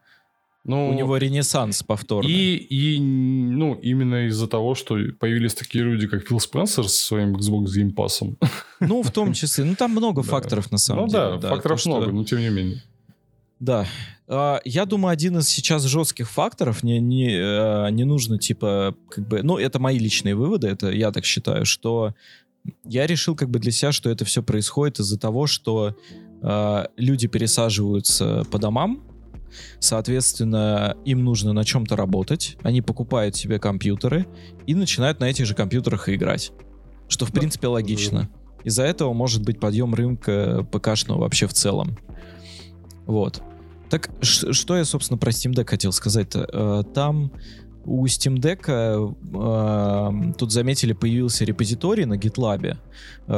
Ну, 0.65 0.91
у 0.91 0.93
него 0.93 1.17
ренессанс 1.17 1.83
повторный. 1.83 2.31
И, 2.31 2.57
и, 2.97 3.01
ну, 3.01 3.75
именно 3.75 4.27
из-за 4.27 4.47
того, 4.49 4.75
что 4.75 4.97
появились 5.19 5.55
такие 5.55 5.83
люди, 5.85 6.07
как 6.07 6.27
Фил 6.27 6.41
Спенсер 6.41 6.87
со 6.89 7.05
своим 7.07 7.37
Xbox 7.37 7.67
Game 7.77 7.95
Pass. 7.95 8.37
Ну, 8.81 9.03
в 9.03 9.11
том 9.11 9.33
числе. 9.33 9.65
Ну, 9.65 9.75
там 9.77 9.93
много 9.93 10.23
Да. 10.23 10.29
факторов, 10.29 10.71
на 10.71 10.79
самом 10.79 11.05
Ну 11.05 11.09
деле. 11.11 11.39
да, 11.41 11.49
факторов 11.51 11.79
то, 11.79 11.81
что- 11.83 11.91
много, 11.91 12.13
но 12.13 12.25
тем 12.25 12.41
не 12.41 12.51
менее. 12.51 12.83
Да. 13.61 13.87
А, 14.29 14.61
Я 14.65 14.85
думаю, 14.85 15.13
один 15.13 15.39
из 15.39 15.49
сейчас 15.49 15.85
жестких 15.85 16.31
факторов, 16.31 16.83
не, 16.83 17.01
не, 17.01 17.31
э, 17.35 17.91
не 17.91 18.05
нужно, 18.05 18.39
типа, 18.39 18.95
как 19.11 19.27
бы, 19.27 19.43
ну, 19.43 19.57
это 19.59 19.79
мои 19.79 19.99
личные 19.99 20.35
выводы, 20.35 20.69
это 20.69 20.91
я 20.91 21.11
так 21.13 21.25
считаю, 21.25 21.65
что 21.65 22.15
я 22.85 23.07
решил 23.07 23.35
как 23.35 23.49
бы 23.49 23.59
для 23.59 23.73
себя, 23.73 23.91
что 23.93 24.11
это 24.11 24.25
все 24.27 24.43
происходит 24.43 25.01
из-за 25.01 25.19
того, 25.19 25.47
что 25.47 25.97
э, 26.43 26.85
люди 26.97 27.27
пересаживаются 27.27 28.45
по 28.51 28.59
домам, 28.59 29.03
соответственно, 29.81 30.97
им 31.05 31.25
нужно 31.25 31.53
на 31.53 31.65
чем-то 31.65 31.97
работать, 31.97 32.57
они 32.63 32.81
покупают 32.83 33.37
себе 33.37 33.59
компьютеры 33.59 34.27
и 34.67 34.75
начинают 34.75 35.21
на 35.21 35.27
этих 35.27 35.47
же 35.47 35.55
компьютерах 35.55 36.09
играть, 36.09 36.53
что, 37.09 37.27
в 37.27 37.33
Да. 37.33 37.41
принципе, 37.41 37.67
логично. 37.69 38.29
Из-за 38.65 38.83
этого 38.85 39.13
может 39.13 39.43
быть 39.45 39.61
подъем 39.61 39.95
рынка 39.95 40.67
ПКшного 40.73 41.21
вообще 41.21 41.47
в 41.47 41.53
целом. 41.53 41.97
Вот. 43.07 43.43
Так, 43.89 44.11
что 44.21 44.77
я, 44.77 44.85
собственно, 44.85 45.17
про 45.19 45.31
Steam 45.31 45.55
Deck 45.55 45.67
хотел 45.67 45.93
сказать-то? 45.93 46.49
Э, 46.53 46.83
Там 46.93 47.33
у 47.85 48.05
Steam 48.05 48.37
Deck 48.37 48.65
э, 48.69 50.33
тут 50.37 50.53
заметили, 50.53 50.93
появился 50.93 51.45
репозиторий 51.47 52.05
на 52.05 52.15
GitLab. 52.19 52.77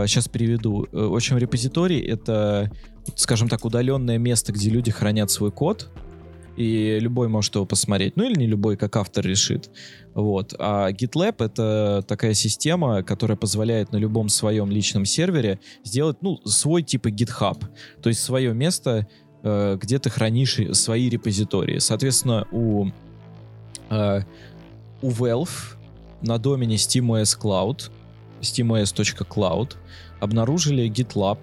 Сейчас 0.08 0.26
переведу. 0.26 0.88
Э, 0.90 1.06
В 1.06 1.14
общем, 1.14 1.38
репозиторий— 1.38 2.00
это, 2.06 2.72
скажем 3.16 3.48
так, 3.48 3.64
удаленное 3.64 4.18
место, 4.18 4.52
где 4.52 4.70
люди 4.70 4.90
хранят 4.90 5.30
свой 5.30 5.50
код, 5.50 5.90
и 6.56 6.98
любой 7.00 7.28
может 7.28 7.54
его 7.54 7.64
посмотреть. 7.64 8.16
Ну 8.16 8.24
или 8.24 8.38
не 8.38 8.46
любой, 8.46 8.76
как 8.76 8.96
автор 8.96 9.24
решит. 9.24 9.70
Вот. 10.14 10.54
А 10.58 10.90
GitLab— 10.90 11.36
это 11.38 12.04
такая 12.06 12.34
система, 12.34 13.02
которая 13.02 13.36
позволяет 13.36 13.92
на 13.92 13.96
любом 13.96 14.28
своем 14.28 14.70
личном 14.70 15.04
сервере 15.04 15.58
сделать, 15.84 16.18
ну, 16.20 16.38
свой 16.44 16.82
типа 16.82 17.08
GitHub. 17.08 17.64
То 18.02 18.08
есть 18.08 18.22
свое 18.22 18.52
место, 18.52 19.06
э, 19.42 19.78
где 19.80 19.98
ты 19.98 20.10
хранишь 20.10 20.58
свои 20.72 21.08
репозитории. 21.08 21.78
Соответственно, 21.78 22.46
у, 22.50 22.88
э, 23.88 24.20
у 25.00 25.10
Valve 25.10 25.76
на 26.20 26.38
домене 26.38 26.76
SteamOS 26.76 27.38
Cloud, 27.40 27.90
steamos.cloud, 28.42 29.76
обнаружили 30.20 30.90
GitLab, 30.90 31.38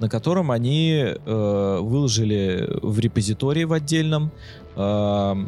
на 0.00 0.08
котором 0.08 0.50
они 0.50 0.92
э, 0.94 1.78
выложили 1.80 2.68
в 2.82 2.98
репозитории 2.98 3.64
в 3.64 3.72
отдельном, 3.72 4.30
э, 4.76 4.78
в 4.78 5.46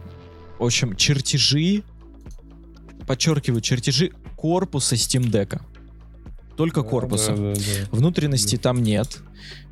общем, 0.58 0.96
чертежи, 0.96 1.82
подчеркиваю, 3.06 3.60
чертежи 3.60 4.12
корпуса 4.36 4.94
Steam 4.94 5.30
Deck. 5.30 5.60
Только 6.56 6.82
корпуса. 6.82 7.34
Да, 7.34 7.36
да, 7.36 7.54
да. 7.54 7.60
Внутренности 7.90 8.56
там 8.56 8.82
нет. 8.82 9.18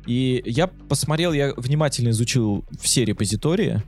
И 0.05 0.41
я 0.45 0.67
посмотрел, 0.67 1.33
я 1.33 1.53
внимательно 1.55 2.09
изучил 2.09 2.65
все 2.81 3.05
репозитории. 3.05 3.83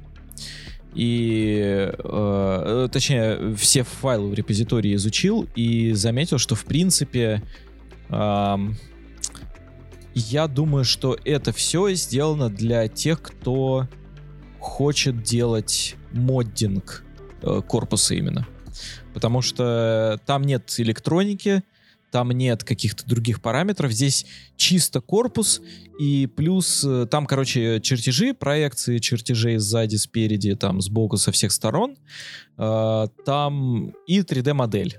И, 0.94 1.58
э, 1.64 1.94
э, 1.98 2.90
точнее, 2.92 3.56
все 3.56 3.84
файлы 3.84 4.30
в 4.30 4.34
репозитории 4.34 4.94
изучил 4.96 5.48
и 5.56 5.94
заметил, 5.94 6.38
что, 6.38 6.56
в 6.56 6.66
принципе, 6.66 7.42
ам, 8.10 8.76
я 10.14 10.48
думаю, 10.48 10.84
что 10.84 11.18
это 11.24 11.52
все 11.52 11.94
сделано 11.94 12.50
для 12.50 12.88
тех, 12.88 13.22
кто 13.22 13.88
хочет 14.60 15.24
делать 15.24 15.96
моддинг 16.12 17.04
э, 17.42 17.62
корпуса 17.68 18.16
именно. 18.16 18.48
Потому 19.14 19.42
что 19.42 20.20
там 20.26 20.44
нет 20.44 20.74
электроники, 20.78 21.64
там 22.12 22.32
нет 22.32 22.64
каких-то 22.64 23.06
других 23.08 23.42
параметров. 23.42 23.92
Здесь 23.92 24.26
чисто 24.58 25.02
корпус 25.02 25.62
и 26.00 26.28
плюс 26.28 26.84
э, 26.86 27.08
там, 27.10 27.26
короче, 27.26 27.80
чертежи, 27.82 28.34
проекции 28.34 29.00
чертежей 29.00 29.58
сзади, 29.58 29.96
спереди, 29.96 30.56
там, 30.56 30.82
сбоку, 30.82 31.18
со 31.18 31.32
всех 31.32 31.52
сторон. 31.52 31.96
Э, 32.58 33.08
Там 33.26 33.94
и 34.08 34.20
3D-модель. 34.20 34.98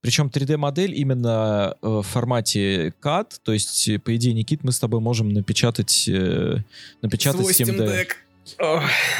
Причем 0.00 0.28
3D-модель 0.28 0.94
именно 0.94 1.76
э, 1.80 1.86
в 1.86 2.02
формате 2.02 2.92
CAD, 3.02 3.40
то 3.42 3.52
есть, 3.52 3.88
э, 3.88 3.98
по 3.98 4.14
идее, 4.14 4.34
Никит, 4.34 4.62
мы 4.64 4.72
с 4.72 4.78
тобой 4.78 5.00
можем 5.00 5.30
напечатать, 5.32 6.08
э, 6.08 6.58
напечатать 7.02 7.40
Свой 7.40 7.52
Steam 7.52 7.78
Deck. 7.78 8.08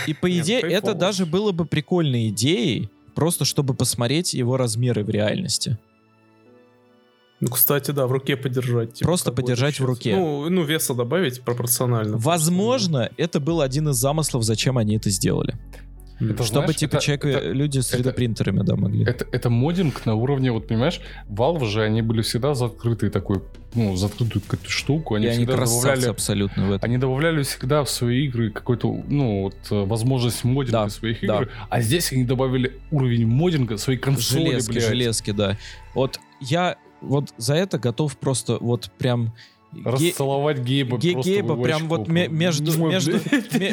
И 0.07 0.15
по 0.15 0.27
Нет, 0.27 0.45
идее, 0.45 0.61
прикол. 0.61 0.79
это 0.79 0.95
даже 0.95 1.27
было 1.27 1.53
бы 1.53 1.65
прикольной 1.65 2.29
идеей, 2.29 2.91
просто 3.15 3.45
чтобы 3.45 3.75
посмотреть 3.75 4.35
его 4.35 4.57
размеры 4.57 5.05
в 5.05 5.11
реальности. 5.11 5.79
Ну, 7.41 7.49
кстати, 7.49 7.91
да, 7.91 8.07
в 8.07 8.13
руке 8.13 8.37
подержать. 8.37 8.95
типа, 8.95 9.09
Просто 9.09 9.33
подержать 9.33 9.75
в 9.75 9.79
сейчас. 9.79 9.87
руке. 9.87 10.15
Ну, 10.17 10.51
ну, 10.51 10.63
веса 10.63 10.93
добавить 10.93 11.41
пропорционально. 11.41 12.19
Возможно, 12.19 13.11
это 13.17 13.41
был 13.41 13.63
один 13.63 13.89
из 13.89 13.97
замыслов, 13.97 14.45
зачем 14.45 14.77
они 14.77 14.97
это 14.97 15.09
сделали. 15.09 15.57
Это, 16.21 16.45
Чтобы, 16.45 16.61
знаешь, 16.67 16.77
типа, 16.77 16.97
это- 16.97 17.05
человек, 17.05 17.25
это- 17.25 17.49
люди 17.53 17.79
с 17.79 17.93
это- 17.95 18.11
3D-принтерами, 18.11 18.63
да, 18.63 18.77
могли. 18.77 19.05
Это, 19.05 19.27
это 19.33 19.49
моддинг 19.49 20.05
на 20.05 20.15
уровне, 20.15 20.53
вот 20.53 20.69
понимаешь, 20.69 21.01
Valve 21.29 21.65
же, 21.67 21.83
они 21.83 22.03
были 22.03 22.21
всегда 22.23 22.55
за 22.55 22.67
открытый 22.67 23.09
такой, 23.11 23.41
ну, 23.75 23.97
за 23.97 24.07
открытую 24.07 24.43
какую-то 24.43 24.69
штуку. 24.71 25.15
Они 25.15 25.27
И 25.27 25.29
они 25.29 25.39
всегда 25.47 25.65
добавляли, 25.65 26.07
абсолютно 26.09 26.67
в 26.67 26.73
этом. 26.73 26.89
они 26.89 26.99
добавляли 26.99 27.43
всегда 27.43 27.83
в 27.85 27.91
свои 27.91 28.27
игры 28.27 28.51
какой-то, 28.51 29.03
ну, 29.09 29.43
вот, 29.45 29.57
э, 29.71 29.85
возможность 29.85 30.45
моддинга 30.45 30.85
Да, 30.85 30.89
своих 30.91 31.21
да. 31.23 31.37
игр. 31.37 31.51
А 31.71 31.81
здесь 31.81 32.13
они 32.13 32.25
добавили 32.25 32.79
уровень 32.91 33.27
моддинга 33.27 33.79
своей 33.79 33.99
консоли, 33.99 34.47
железки, 34.51 34.73
блядь. 34.73 34.85
железки, 34.89 35.31
да. 35.31 35.57
Вот 35.95 36.21
я 36.41 36.77
вот 37.01 37.33
за 37.39 37.55
это 37.55 37.79
готов 37.79 38.17
просто 38.19 38.59
вот 38.61 38.91
прям... 38.99 39.33
Расцеловать 39.85 40.59
Гейба 40.61 40.99
Ге- 40.99 41.13
просто 41.13 41.31
Гейба 41.33 41.57
прям 41.57 41.89
вот 41.89 42.09
между, 42.09 42.77
между, 42.89 43.13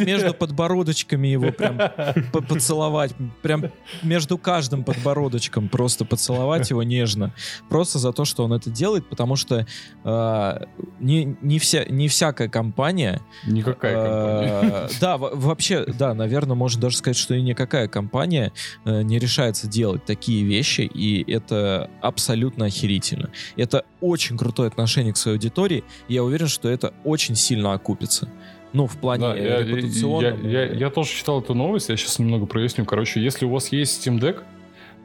между 0.05 0.33
подбородочками 0.33 1.27
его 1.27 1.51
прям 1.51 1.77
по- 2.31 2.41
поцеловать. 2.41 3.13
Прям 3.41 3.65
между 4.03 4.37
каждым 4.37 4.83
подбородочком 4.83 5.69
просто 5.69 6.05
поцеловать 6.05 6.69
его 6.69 6.83
нежно. 6.83 7.33
Просто 7.69 7.97
за 7.99 8.13
то, 8.13 8.25
что 8.25 8.43
он 8.43 8.53
это 8.53 8.69
делает, 8.69 9.09
потому 9.09 9.35
что 9.35 9.65
э, 10.03 10.59
не, 10.99 11.35
не, 11.41 11.57
вся, 11.59 11.85
не 11.85 12.07
всякая 12.07 12.47
компания... 12.49 13.21
Никакая 13.47 13.93
компания. 13.95 14.85
э, 14.85 14.89
Да, 15.01 15.17
во- 15.17 15.31
вообще, 15.33 15.83
да, 15.85 16.13
наверное, 16.13 16.55
можно 16.55 16.79
даже 16.81 16.97
сказать, 16.97 17.17
что 17.17 17.33
и 17.33 17.41
никакая 17.41 17.87
компания 17.87 18.53
э, 18.85 19.01
не 19.01 19.17
решается 19.19 19.67
делать 19.67 20.05
такие 20.05 20.43
вещи, 20.45 20.81
и 20.81 21.29
это 21.31 21.89
абсолютно 22.01 22.65
охерительно. 22.65 23.29
Это 23.55 23.83
очень 23.99 24.37
крутое 24.37 24.67
отношение 24.67 25.11
к 25.13 25.17
своей 25.17 25.37
аудитории, 25.37 25.83
и 26.07 26.13
я 26.13 26.23
уверен, 26.23 26.47
что 26.47 26.69
это 26.69 26.93
очень 27.03 27.35
сильно 27.35 27.73
окупится. 27.73 28.29
Ну, 28.73 28.85
в 28.85 28.97
плане 28.97 29.21
Да, 29.23 29.35
я, 29.35 29.59
я- 29.59 29.63
репутационном. 29.65 30.49
я- 30.49 30.65
я- 30.65 30.73
я 30.73 30.89
тоже 30.89 31.09
читал 31.11 31.41
эту 31.41 31.53
новость, 31.53 31.89
я 31.89 31.97
сейчас 31.97 32.19
немного 32.19 32.45
проясню. 32.45 32.85
Короче, 32.85 33.21
если 33.23 33.45
у 33.45 33.49
вас 33.49 33.71
есть 33.71 34.05
Steam 34.05 34.19
Deck, 34.19 34.43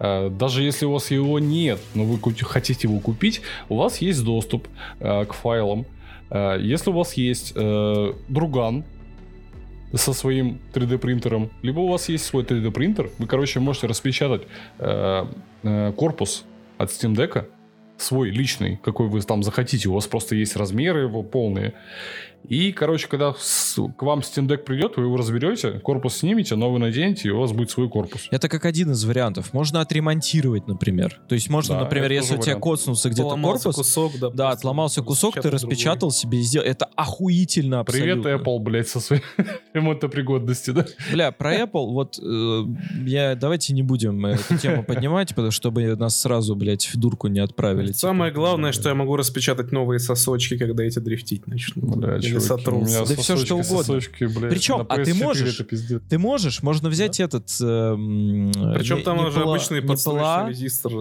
э, 0.01 0.31
даже 0.31 0.63
если 0.63 0.85
у 0.87 0.93
вас 0.93 1.11
его 1.11 1.39
нет, 1.39 1.79
но 1.95 2.05
вы 2.05 2.19
хотите 2.45 2.89
его 2.89 2.99
купить, 3.01 3.41
у 3.69 3.77
вас 3.77 3.99
есть 3.99 4.25
доступ 4.25 4.67
э, 5.01 5.25
к 5.25 5.33
файлам. 5.33 5.87
Э, 6.31 6.59
Если 6.61 6.91
у 6.91 6.95
вас 6.95 7.15
есть 7.15 7.55
друган 7.55 8.85
со 9.95 10.13
своим 10.15 10.59
3D 10.73 10.97
принтером, 10.99 11.51
либо 11.63 11.81
у 11.81 11.89
вас 11.89 12.09
есть 12.09 12.25
свой 12.25 12.43
3D 12.45 12.71
принтер, 12.71 13.11
вы, 13.19 13.27
короче, 13.27 13.61
можете 13.61 13.87
распечатать 13.87 14.43
э, 14.79 15.27
э, 15.63 15.93
корпус 15.93 16.45
от 16.79 16.91
Steam 16.91 17.15
Deck, 17.15 17.45
свой 17.97 18.31
личный, 18.31 18.79
какой 18.83 19.09
вы 19.09 19.21
там 19.23 19.43
захотите, 19.43 19.89
у 19.89 19.95
вас 19.95 20.07
просто 20.07 20.35
есть 20.35 20.57
размеры 20.57 21.01
его 21.03 21.23
полные. 21.23 21.75
И, 22.49 22.73
короче, 22.73 23.09
когда 23.09 23.35
с- 23.39 23.79
к 23.97 24.03
вам 24.03 24.21
Steam 24.21 24.47
Deck 24.49 24.59
придет, 24.59 24.97
вы 24.97 25.05
его 25.05 25.17
разберете, 25.17 25.73
корпус 25.81 26.17
снимете, 26.17 26.57
новый 26.57 26.81
наденете, 26.81 27.29
и 27.29 27.31
у 27.31 27.39
вас 27.41 27.53
будет 27.53 27.71
свой 27.71 27.89
корпус. 27.89 28.29
Это 28.31 28.49
как 28.49 28.65
один 28.65 28.91
из 28.93 29.05
вариантов. 29.05 29.53
Можно 29.53 29.81
отремонтировать, 29.81 30.67
например. 30.69 31.21
То 31.29 31.35
есть 31.35 31.49
можно, 31.49 31.77
Да, 31.77 31.81
например, 31.83 32.11
если 32.13 32.35
у 32.35 32.39
тебя 32.39 32.55
вариант. 32.57 32.63
коцнулся 32.65 33.11
где-то 33.11 33.37
корпус, 33.41 33.77
кусок, 33.77 34.13
да. 34.21 34.31
да, 34.31 34.51
отломался 34.51 35.03
кусок, 35.03 35.35
ты 35.41 35.51
распечатал 35.51 36.11
себе 36.11 36.39
и 36.39 36.43
сделал. 36.43 36.67
Это 36.67 36.87
охуительно 36.97 37.85
Привет, 37.85 38.19
абсолютно. 38.19 38.51
Apple, 38.51 38.59
блядь, 38.61 38.89
со 38.89 39.01
своей 39.01 39.23
ремонтопригодности, 39.75 40.71
да? 40.71 40.87
Бля, 41.13 41.33
про 41.33 41.55
Apple, 41.55 41.93
вот 41.93 42.19
э, 42.23 42.63
я 43.07 43.35
давайте 43.35 43.73
не 43.75 43.83
будем 43.83 44.25
э, 44.27 44.35
эту 44.35 44.59
тему 44.59 44.85
поднимать, 44.87 45.31
потому 45.31 45.51
чтобы 45.51 45.95
нас 45.97 46.21
сразу, 46.21 46.55
блядь, 46.57 46.87
в 46.87 46.97
дурку 46.97 47.29
не 47.29 47.41
отправили. 47.41 47.87
другой. 47.87 47.95
Самое 47.95 48.31
Типа, 48.31 48.41
главное, 48.41 48.73
что 48.73 48.89
я 48.89 48.95
могу 48.95 49.17
распечатать 49.17 49.73
новые 49.73 49.99
сосочки, 49.99 50.57
когда 50.57 50.85
эти 50.85 50.99
дрифтить 50.99 51.47
начнут. 51.47 51.97
Бля, 51.97 52.19
Или 52.33 52.41
сотрутся. 52.41 53.05
Да 53.07 53.17
всё, 53.17 53.37
что 53.37 53.55
угодно. 53.55 53.79
сосочки, 53.79 54.25
блядь, 54.25 54.51
Причем, 54.51 54.87
а 54.89 54.97
ты 54.97 55.11
PS4 55.11 55.15
можешь? 55.15 55.63
Ты 56.09 56.19
можешь, 56.19 56.63
можно 56.63 56.89
взять 56.89 57.21
этот... 57.21 57.49
Причем 57.59 59.03
там 59.03 59.27
уже 59.27 59.43
обычный 59.43 59.83
подстрочный 59.83 60.21
ПЛА, 60.21 60.49
резистор. 60.49 60.93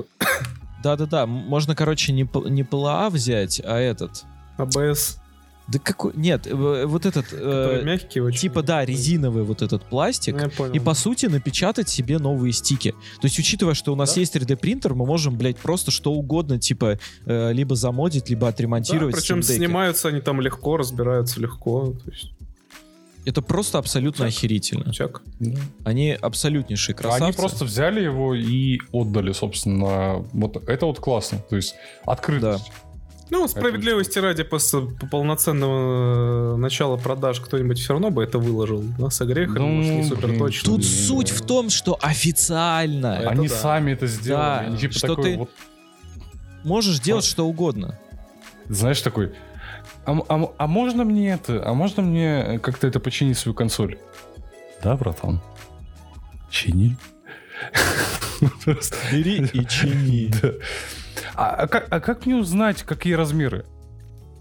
Да-да-да, 0.83 1.25
можно, 1.25 1.75
короче, 1.75 2.11
не, 2.11 2.29
не 2.49 2.63
ПЛА 2.63 3.09
взять, 3.09 3.61
а 3.63 3.77
этот... 3.77 4.23
АБС. 4.57 5.20
Да 5.71 5.79
какой... 5.79 6.11
Нет, 6.15 6.47
э, 6.47 6.85
вот 6.85 7.05
этот... 7.05 7.27
э, 7.31 7.81
мягкий 7.83 8.19
очень. 8.19 8.39
типа, 8.39 8.61
да, 8.63 8.83
резиновый 8.85 9.43
вот 9.43 9.61
этот 9.61 9.83
пластик. 9.83 10.33
Ну, 10.35 10.41
я 10.41 10.49
понял. 10.49 10.73
И 10.73 10.79
по 10.79 10.93
сути 10.93 11.27
напечатать 11.27 11.87
себе 11.87 12.17
новые 12.19 12.51
стики. 12.51 12.91
То 13.21 13.25
есть, 13.27 13.39
учитывая, 13.39 13.73
что 13.73 13.93
у 13.93 13.95
нас 13.95 14.15
Да. 14.15 14.19
есть 14.21 14.35
3D 14.35 14.57
принтер, 14.57 14.93
мы 14.95 15.05
можем, 15.05 15.37
блядь, 15.37 15.57
просто 15.57 15.91
что 15.91 16.11
угодно, 16.13 16.59
типа, 16.59 16.99
э, 17.25 17.53
либо 17.53 17.75
замодить, 17.75 18.29
либо 18.29 18.41
Да, 18.41 18.47
отремонтировать. 18.49 19.15
причем 19.15 19.39
Steam 19.39 19.41
Deck'и. 19.41 19.55
снимаются 19.57 20.07
они 20.09 20.19
там 20.19 20.41
легко, 20.41 20.77
разбираются 20.77 21.39
легко. 21.39 21.93
То 22.03 22.11
есть, 22.11 22.31
Это 23.23 23.43
просто 23.43 23.77
абсолютно 23.77 24.25
Так. 24.25 24.33
охерительно. 24.35 24.91
чак. 24.91 25.21
Они 25.83 26.11
абсолютнейшие 26.11 26.95
красавцы. 26.95 27.23
Они 27.23 27.33
просто 27.33 27.65
взяли 27.65 28.01
его 28.01 28.33
и 28.33 28.79
отдали, 28.91 29.31
собственно. 29.31 30.25
Вот 30.33 30.57
это 30.67 30.85
вот 30.87 30.99
классно. 30.99 31.37
То 31.49 31.55
есть 31.55 31.75
открытость. 32.03 32.71
Ну, 33.31 33.47
справедливости 33.47 34.19
ради, 34.19 34.43
после 34.43 34.81
полноценного 35.09 36.53
э, 36.53 36.57
начала 36.57 36.97
продаж 36.97 37.39
кто-нибудь 37.39 37.79
все 37.79 37.93
равно 37.93 38.11
бы 38.11 38.21
это 38.23 38.37
выложил. 38.37 38.83
Да, 38.99 39.09
с 39.09 39.21
огрехами, 39.21 39.57
Ну, 39.59 39.67
может, 39.67 39.91
не 39.93 40.03
супер 40.03 40.37
точно. 40.37 40.65
Тут 40.65 40.79
Не, 40.79 40.83
суть 40.85 41.29
в 41.31 41.45
том, 41.45 41.69
что 41.69 41.97
официально 42.01 43.17
Это 43.21 43.29
Они 43.29 43.47
да. 43.47 43.55
сами 43.55 43.91
это 43.93 44.05
сделали. 44.07 44.41
Да, 44.41 44.59
Они 44.59 44.77
типа 44.77 44.93
что 44.93 45.07
такой 45.07 45.23
ты- 45.23 45.37
вот, 45.37 45.49
можешь 46.65 46.99
делать 46.99 47.23
что 47.25 47.47
угодно. 47.47 47.97
знаешь, 48.67 49.01
такой. 49.01 49.31
А, 50.05 50.11
а 50.27 50.51
а 50.57 50.67
можно 50.67 51.05
мне 51.05 51.31
это? 51.31 51.63
А 51.65 51.73
можно 51.73 52.03
мне 52.03 52.59
как-то 52.61 52.85
это 52.85 52.99
починить 52.99 53.37
свою 53.37 53.55
консоль? 53.55 53.97
Да, 54.83 54.97
братан. 54.97 55.39
Чини. 56.49 56.97
Просто- 58.65 58.97
Бери 59.11 59.45
и 59.53 59.65
чини. 59.65 60.31
А, 61.35 61.51
а 61.51 61.67
как, 61.67 61.87
а 61.89 61.99
как 61.99 62.25
мне 62.25 62.35
узнать, 62.35 62.83
какие 62.83 63.13
размеры? 63.13 63.65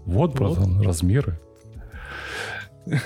Вот, 0.05 0.33
братан, 0.33 0.81
размеры. 0.81 1.39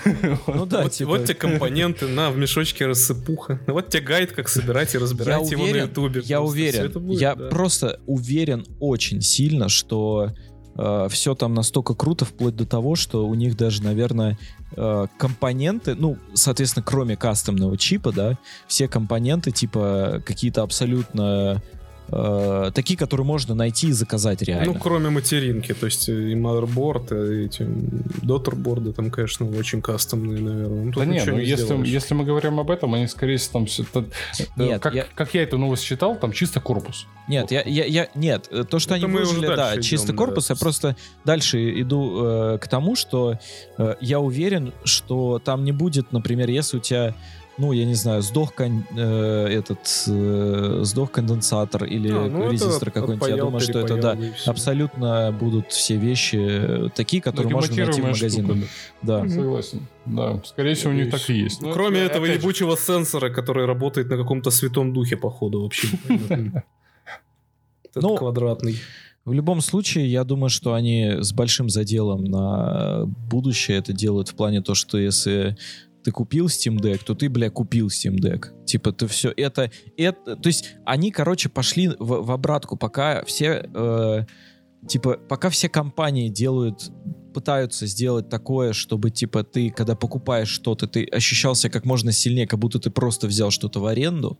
Ну 0.48 0.66
да, 0.66 0.84
вот, 0.84 0.94
типа... 0.94 1.10
вот 1.10 1.26
тебе 1.26 1.36
компоненты, 1.36 2.08
на, 2.08 2.32
в 2.32 2.38
мешочке 2.38 2.86
рассыпуха. 2.86 3.60
Вот 3.68 3.90
тебе 3.90 4.04
гайд, 4.04 4.32
как 4.32 4.48
собирать 4.48 4.96
и 4.96 4.98
разбирать 4.98 5.44
я 5.44 5.52
его 5.52 5.64
уверен, 5.64 5.82
на 5.82 5.90
ютубе. 5.90 6.22
Я 6.24 6.38
Просто 6.38 6.52
уверен, 6.52 6.92
будет, 6.94 7.22
я 7.22 7.36
да. 7.36 7.50
просто 7.50 8.00
уверен 8.06 8.66
очень 8.80 9.22
сильно, 9.22 9.68
что 9.68 10.32
все 11.10 11.36
там 11.36 11.54
настолько 11.54 11.94
круто, 11.94 12.26
вплоть 12.26 12.56
до 12.56 12.66
того, 12.66 12.96
что 12.96 13.26
у 13.26 13.34
них 13.34 13.56
даже, 13.56 13.82
наверное, 13.82 14.38
э, 14.76 15.08
компоненты, 15.18 15.96
ну, 15.96 16.18
соответственно, 16.34 16.84
кроме 16.86 17.16
кастомного 17.16 17.78
чипа, 17.78 18.12
да, 18.12 18.38
все 18.68 18.90
компоненты, 18.90 19.52
типа, 19.52 20.22
какие-то 20.26 20.64
абсолютно 20.64 21.64
э, 22.10 22.72
такие, 22.73 22.98
которые 22.98 23.26
можно 23.26 23.56
найти 23.56 23.88
и 23.88 23.91
заказать 23.91 24.41
реально. 24.41 24.73
Ну, 24.73 24.80
кроме 24.80 25.10
материнки, 25.10 25.73
то 25.73 25.86
есть 25.86 26.07
и 26.10 26.34
motherboard, 26.36 27.41
и 27.41 27.45
эти 27.45 27.68
дотерборды 28.22 28.94
там, 28.94 29.11
конечно, 29.11 29.48
очень 29.49 29.82
кастомные, 29.82 30.41
наверное. 30.41 30.86
Ну, 30.86 30.91
тут 30.91 31.03
Да 31.03 31.06
не, 31.06 31.19
ничего 31.19 31.36
ну 31.36 31.41
если, 31.41 31.65
сделаешь. 31.65 31.88
если 31.88 32.14
мы 32.14 32.23
говорим 32.26 32.60
об 32.60 32.72
этом, 32.72 32.94
они 32.94 33.07
скорее 33.07 33.38
всего 33.38 33.53
там 33.53 33.65
все... 33.65 33.84
это- 33.84 34.06
Нет, 34.56 34.82
как, 34.82 34.94
я- 34.94 35.06
как 35.15 35.34
я 35.34 35.44
эту 35.44 35.57
новость 35.57 35.84
читал, 35.86 36.15
там 36.18 36.32
чисто 36.32 36.60
корпус. 36.60 37.07
Нет, 37.27 37.52
я, 37.52 37.61
я, 37.64 37.86
я, 37.86 38.07
нет, 38.15 38.48
э, 38.52 38.64
то, 38.64 38.80
что 38.80 38.95
Это 38.95 39.06
они 39.06 39.14
выложили, 39.14 39.48
да, 39.48 39.56
дальше 39.56 39.90
чисто 39.90 40.07
идем, 40.07 40.15
да. 40.18 40.26
корпус, 40.26 40.49
я 40.49 40.56
просто 40.56 40.95
дальше 41.26 41.82
иду 41.82 42.23
э, 42.23 42.57
к 42.61 42.68
тому, 42.68 42.95
что 42.95 43.40
э, 43.77 43.95
я 44.02 44.19
уверен, 44.19 44.73
что 44.84 45.40
там 45.44 45.64
не 45.64 45.72
будет, 45.72 46.11
например, 46.11 46.49
если 46.49 46.77
у 46.77 46.80
тебя, 46.80 47.15
ну, 47.57 47.72
я 47.72 47.86
не 47.86 47.94
знаю, 47.94 48.22
сдох 48.22 48.53
кон- 48.53 48.86
э, 48.98 49.48
этот, 49.48 49.80
э, 50.07 50.80
сдох 50.84 51.11
конденсатор 51.11 51.86
или 51.86 52.10
А, 52.11 52.27
ну, 52.27 52.52
резистор 52.52 52.91
какой-нибудь, 52.91 53.30
я 53.30 53.38
думаю, 53.38 53.60
что 53.61 53.80
это, 53.80 53.95
да, 53.95 54.18
абсолютно 54.45 55.36
будут 55.40 55.72
все 55.72 55.95
вещи 55.95 56.38
э, 56.38 56.90
такие, 56.94 57.22
которые 57.22 57.53
можно 57.53 57.76
найти 57.76 58.02
в 58.02 58.06
магазинах. 58.06 58.57
штука, 58.57 58.68
Да. 59.02 59.30
Согласен. 59.30 59.88
Да, 60.06 60.41
скорее 60.45 60.76
всего, 60.76 60.91
у 60.91 60.95
них 60.95 61.10
так 61.11 61.30
и 61.30 61.34
есть. 61.34 61.61
Ну, 61.61 61.72
кроме 61.72 61.99
это, 61.99 62.11
этого 62.14 62.26
опять 62.26 62.36
же, 62.36 62.41
ебучего 62.41 62.76
сенсора, 62.77 63.30
который 63.30 63.65
работает 63.65 64.10
на 64.10 64.18
каком-то 64.18 64.52
святом 64.52 64.94
духе, 64.94 65.18
походу, 65.18 65.61
вообще. 65.61 65.88
Этот 66.07 68.03
Ну, 68.03 68.15
квадратный. 68.18 68.76
В 69.23 69.34
любом 69.34 69.61
случае, 69.61 70.06
я 70.11 70.23
думаю, 70.23 70.49
что 70.52 70.76
они 70.76 71.15
с 71.22 71.34
большим 71.34 71.68
заделом 71.69 72.26
на 72.26 73.06
будущее 73.06 73.77
это 73.80 73.91
делают 73.91 74.30
в 74.30 74.36
плане 74.36 74.61
то, 74.61 74.76
что 74.76 74.99
если 74.99 75.57
ты 76.06 76.11
купил 76.11 76.45
Steam 76.45 76.77
Deck, 76.77 77.02
то 77.03 77.15
ты, 77.15 77.30
бля, 77.30 77.49
купил 77.49 77.88
Steam 77.88 78.18
Deck. 78.18 78.64
Типа, 78.65 78.91
ты 78.91 79.07
все 79.07 79.34
это... 79.36 79.72
это 79.98 80.36
то 80.36 80.48
есть, 80.48 80.76
они, 80.86 81.10
короче, 81.10 81.49
пошли 81.49 81.88
в, 81.88 81.98
в 81.98 82.32
обратку, 82.32 82.77
пока 82.77 83.26
все... 83.26 83.68
э, 83.73 84.26
типа, 84.88 85.18
пока 85.27 85.49
все 85.49 85.68
компании 85.68 86.30
делают 86.30 86.91
пытаются 87.36 87.86
сделать 87.86 88.30
такое, 88.30 88.72
чтобы, 88.72 89.12
типа, 89.12 89.44
ты, 89.44 89.70
когда 89.70 89.94
покупаешь 89.94 90.48
что-то, 90.48 90.88
ты 90.88 91.03
ощущался 91.03 91.70
как 91.70 91.84
можно 91.84 92.14
сильнее, 92.14 92.48
как 92.48 92.60
будто 92.60 92.80
ты 92.80 92.90
просто 92.90 93.28
взял 93.28 93.52
что-то 93.52 93.82
в 93.82 93.86
аренду. 93.88 94.40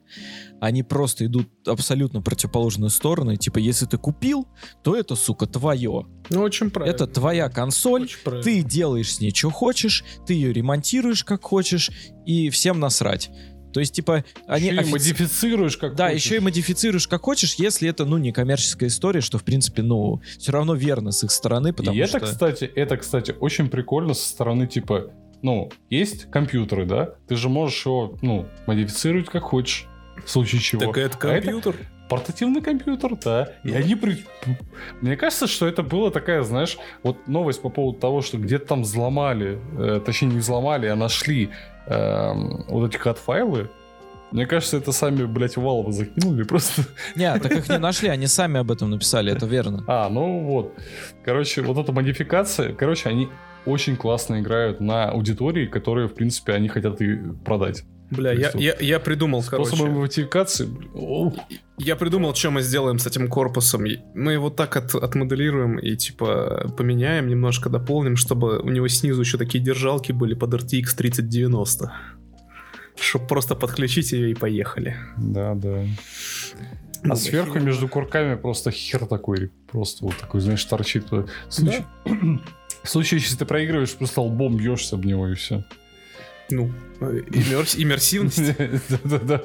Они 0.62 0.82
просто 0.82 1.26
идут 1.26 1.50
абсолютно 1.68 2.22
противоположную 2.22 2.90
сторону. 2.90 3.32
И, 3.32 3.38
типа, 3.38 3.58
если 3.58 3.86
ты 3.86 3.98
купил, 3.98 4.48
то 4.82 4.96
это, 4.96 5.16
сука, 5.16 5.46
твое. 5.46 6.06
Ну, 6.30 6.42
очень 6.42 6.72
правильно. 6.72 6.96
Это 6.96 7.06
твоя 7.06 7.50
консоль, 7.50 8.04
Очень 8.04 8.24
правильно. 8.24 8.44
ты 8.44 8.62
делаешь 8.62 9.14
с 9.14 9.20
ней 9.20 9.34
что 9.36 9.50
хочешь, 9.50 10.06
ты 10.26 10.34
ее 10.34 10.54
ремонтируешь 10.54 11.26
как 11.26 11.44
хочешь, 11.44 11.92
и 12.26 12.50
всем 12.50 12.80
насрать. 12.80 13.30
То 13.76 13.82
есть, 13.82 13.94
типа, 13.94 14.24
они 14.48 14.68
Еще 14.68 14.76
и 14.76 14.80
офици- 14.80 14.92
модифицируешь 14.92 15.76
как 15.78 15.96
Да, 15.96 16.08
хочешь. 16.08 16.24
еще 16.24 16.36
и 16.38 16.40
модифицируешь 16.40 17.08
как 17.10 17.24
хочешь, 17.24 17.56
если 17.56 17.90
это, 17.90 18.06
ну, 18.06 18.18
не 18.18 18.32
коммерческая 18.32 18.88
история, 18.88 19.20
что, 19.20 19.38
в 19.38 19.44
принципе, 19.44 19.82
ну, 19.82 20.22
все 20.40 20.54
равно 20.54 20.76
верно 20.76 21.12
с 21.12 21.26
их 21.26 21.32
стороны, 21.32 21.74
потому 21.74 21.98
и 21.98 22.00
это, 22.00 22.20
что... 22.20 22.22
кстати, 22.22 22.64
это, 22.64 22.96
кстати, 22.96 23.36
очень 23.38 23.68
прикольно 23.68 24.14
со 24.14 24.30
стороны, 24.30 24.66
типа, 24.66 25.12
ну, 25.42 25.70
есть 25.90 26.32
компьютеры, 26.32 26.86
да? 26.86 27.16
Ты 27.28 27.36
же 27.36 27.50
можешь 27.50 27.86
его, 27.86 28.18
ну, 28.22 28.46
модифицировать 28.66 29.28
как 29.28 29.44
хочешь. 29.44 29.88
В 30.26 30.30
случае 30.32 30.62
чего. 30.62 30.80
Так 30.86 30.98
это 30.98 31.18
А 31.28 31.34
это 31.34 31.48
компьютер. 31.48 31.76
портативный 32.10 32.62
компьютер, 32.62 33.18
да. 33.22 33.50
И 33.66 33.72
Ну. 33.72 33.76
они... 33.76 33.96
при- 33.96 34.26
Мне 35.02 35.18
кажется, 35.18 35.48
что 35.48 35.68
это 35.68 35.84
была 35.84 36.12
такая, 36.12 36.44
знаешь, 36.44 36.78
вот 37.04 37.28
новость 37.28 37.62
по 37.62 37.68
поводу 37.70 38.00
того, 38.00 38.22
что 38.22 38.38
где-то 38.38 38.68
там 38.68 38.84
взломали, 38.84 39.60
э, 39.78 40.00
точнее 40.06 40.30
не 40.30 40.38
взломали, 40.40 40.88
а 40.88 40.96
нашли 40.96 41.50
эм, 41.88 42.66
вот 42.68 42.90
эти 42.90 42.98
хат-файлы. 42.98 43.70
Мне 44.32 44.46
кажется, 44.46 44.78
это 44.78 44.92
сами, 44.92 45.24
блядь, 45.24 45.56
Valve 45.56 45.92
закинули 45.92 46.44
просто. 46.44 46.84
Не, 47.16 47.38
так 47.40 47.52
их 47.52 47.70
не 47.70 47.78
нашли, 47.78 48.10
они 48.10 48.28
сами 48.28 48.60
об 48.60 48.72
этом 48.72 48.90
написали, 48.90 49.32
это 49.32 49.46
верно. 49.46 49.84
А, 49.88 50.10
ну 50.10 50.42
вот. 50.42 50.74
Короче, 51.24 51.62
вот 51.62 51.78
эта 51.78 51.94
модификация, 51.94 52.74
короче, 52.74 53.10
они 53.10 53.30
очень 53.66 53.96
классно 53.96 54.40
играют 54.40 54.80
на 54.80 55.10
аудитории, 55.10 55.68
которые, 55.68 56.08
в 56.08 56.14
принципе, 56.14 56.54
они 56.54 56.68
хотят 56.68 57.02
и 57.02 57.18
продать. 57.46 57.84
Бля, 58.12 58.34
я, 58.34 58.52
я, 58.54 58.76
я 58.80 59.00
придумал, 59.00 59.42
Способом 59.42 59.80
короче. 59.80 60.00
модификации... 60.00 60.70
Я 61.78 61.96
придумал, 61.96 62.34
что 62.36 62.52
мы 62.52 62.62
сделаем 62.62 63.00
с 63.00 63.08
этим 63.08 63.28
корпусом. 63.28 63.86
Мы 64.14 64.34
его 64.34 64.50
так 64.50 64.78
от, 64.78 64.96
отмоделируем 64.96 65.78
и 65.78 65.96
типа 65.96 66.72
поменяем, 66.78 67.28
немножко 67.28 67.70
дополним, 67.70 68.16
чтобы 68.16 68.60
у 68.60 68.70
него 68.70 68.88
снизу 68.88 69.22
еще 69.22 69.38
такие 69.38 69.64
держалки 69.64 70.12
были 70.12 70.36
под 70.36 70.54
RTX 70.54 70.96
3090. 70.96 71.92
Чтоб 72.98 73.28
просто 73.28 73.56
подключить 73.56 74.14
ее 74.14 74.32
и 74.32 74.36
поехали. 74.36 74.96
Да, 75.18 75.54
да. 75.56 75.84
Ну, 77.04 77.14
А 77.14 77.16
сверху 77.18 77.60
между 77.60 77.88
курками 77.88 78.36
просто 78.36 78.72
хер 78.72 79.06
такой, 79.06 79.52
просто 79.70 80.06
вот 80.06 80.18
такой, 80.18 80.42
знаешь, 80.42 80.64
торчит. 80.64 81.12
В 81.12 81.28
случае, 81.50 81.86
в 82.84 82.90
случае, 82.90 83.20
если 83.20 83.36
ты 83.36 83.46
проигрываешь, 83.46 83.94
просто 83.94 84.22
лбом 84.22 84.58
бьешься 84.58 84.96
об 84.96 85.06
него 85.06 85.28
и 85.28 85.36
все. 85.36 85.66
Ну, 86.50 86.72
э, 87.00 87.22
иммерс- 87.32 87.76
иммерсивность. 87.82 88.58
Да-да-да. 88.90 89.42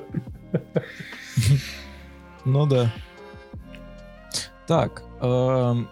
Ну 2.44 2.66
да. 2.66 2.92
Так, 4.66 5.02
эм, 5.20 5.88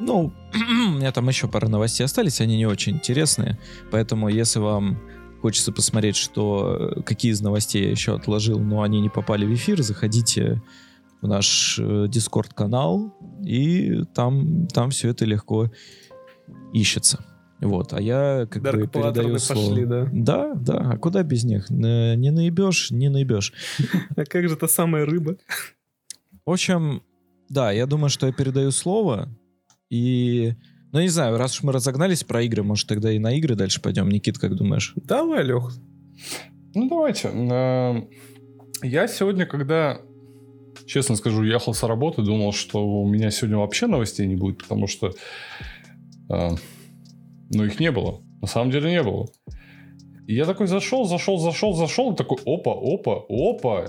ну, 0.00 0.32
у 0.54 0.92
меня 0.94 1.12
там 1.12 1.28
еще 1.28 1.48
пара 1.48 1.68
новостей 1.68 2.04
остались, 2.04 2.40
они 2.40 2.56
не 2.56 2.66
очень 2.66 2.94
интересные, 2.94 3.58
поэтому 3.90 4.28
если 4.28 4.58
вам 4.58 4.98
хочется 5.42 5.72
посмотреть, 5.72 6.16
что 6.16 6.92
э, 6.96 7.02
какие 7.02 7.32
из 7.32 7.40
новостей 7.40 7.84
я 7.84 7.90
еще 7.90 8.14
отложил, 8.14 8.58
но 8.58 8.82
они 8.82 9.00
не 9.00 9.08
попали 9.10 9.44
в 9.44 9.52
эфир, 9.54 9.82
заходите 9.82 10.62
в 11.20 11.28
наш 11.28 11.78
Дискорд 12.08 12.52
канал 12.52 13.14
и 13.44 14.02
там 14.14 14.66
там 14.68 14.90
все 14.90 15.10
это 15.10 15.24
легко 15.24 15.70
ищется. 16.72 17.24
Вот, 17.60 17.92
а 17.94 18.00
я 18.00 18.46
как 18.50 18.62
бы 18.62 18.86
передаю 18.86 19.38
слово. 19.38 19.68
пошли, 19.68 19.84
да. 19.86 20.08
Да, 20.12 20.54
да, 20.54 20.90
а 20.92 20.96
куда 20.98 21.22
без 21.22 21.44
них? 21.44 21.70
Не 21.70 22.30
наебешь, 22.30 22.90
не 22.90 23.08
наебешь. 23.08 23.52
А 24.16 24.24
как 24.24 24.48
же 24.48 24.56
та 24.56 24.68
самая 24.68 25.06
рыба? 25.06 25.36
В 26.44 26.50
общем, 26.50 27.02
да, 27.48 27.72
я 27.72 27.86
думаю, 27.86 28.10
что 28.10 28.26
я 28.26 28.32
передаю 28.32 28.70
слово. 28.72 29.28
И, 29.88 30.52
ну, 30.92 31.00
не 31.00 31.08
знаю, 31.08 31.38
раз 31.38 31.54
уж 31.56 31.62
мы 31.62 31.72
разогнались 31.72 32.24
про 32.24 32.42
игры, 32.42 32.62
может, 32.62 32.88
тогда 32.88 33.10
и 33.12 33.18
на 33.18 33.34
игры 33.36 33.54
дальше 33.54 33.80
пойдем. 33.80 34.08
Никит, 34.10 34.38
как 34.38 34.54
думаешь? 34.54 34.92
Давай, 34.96 35.42
Лех. 35.44 35.72
Ну, 36.74 36.88
давайте. 36.90 37.28
Э, 37.28 38.02
Я 38.82 39.08
сегодня, 39.08 39.46
когда, 39.46 40.00
честно 40.86 41.16
скажу, 41.16 41.42
ехал 41.42 41.72
с 41.72 41.82
работы, 41.84 42.22
думал, 42.22 42.52
что 42.52 42.86
у 42.86 43.08
меня 43.08 43.30
сегодня 43.30 43.56
вообще 43.58 43.86
новостей 43.86 44.26
не 44.26 44.36
будет, 44.36 44.58
потому 44.58 44.86
что, 44.86 45.14
э, 46.28 46.50
ну, 47.50 47.64
их 47.64 47.80
не 47.80 47.90
было. 47.90 48.22
На 48.40 48.46
самом 48.46 48.70
деле 48.70 48.90
не 48.90 49.02
было. 49.02 49.26
И 50.26 50.34
я 50.34 50.44
такой 50.44 50.66
зашел, 50.66 51.04
зашел, 51.04 51.38
зашел, 51.38 51.72
зашел, 51.72 52.12
и 52.12 52.16
такой, 52.16 52.38
опа, 52.44 52.72
опа, 52.72 53.24
опа. 53.28 53.86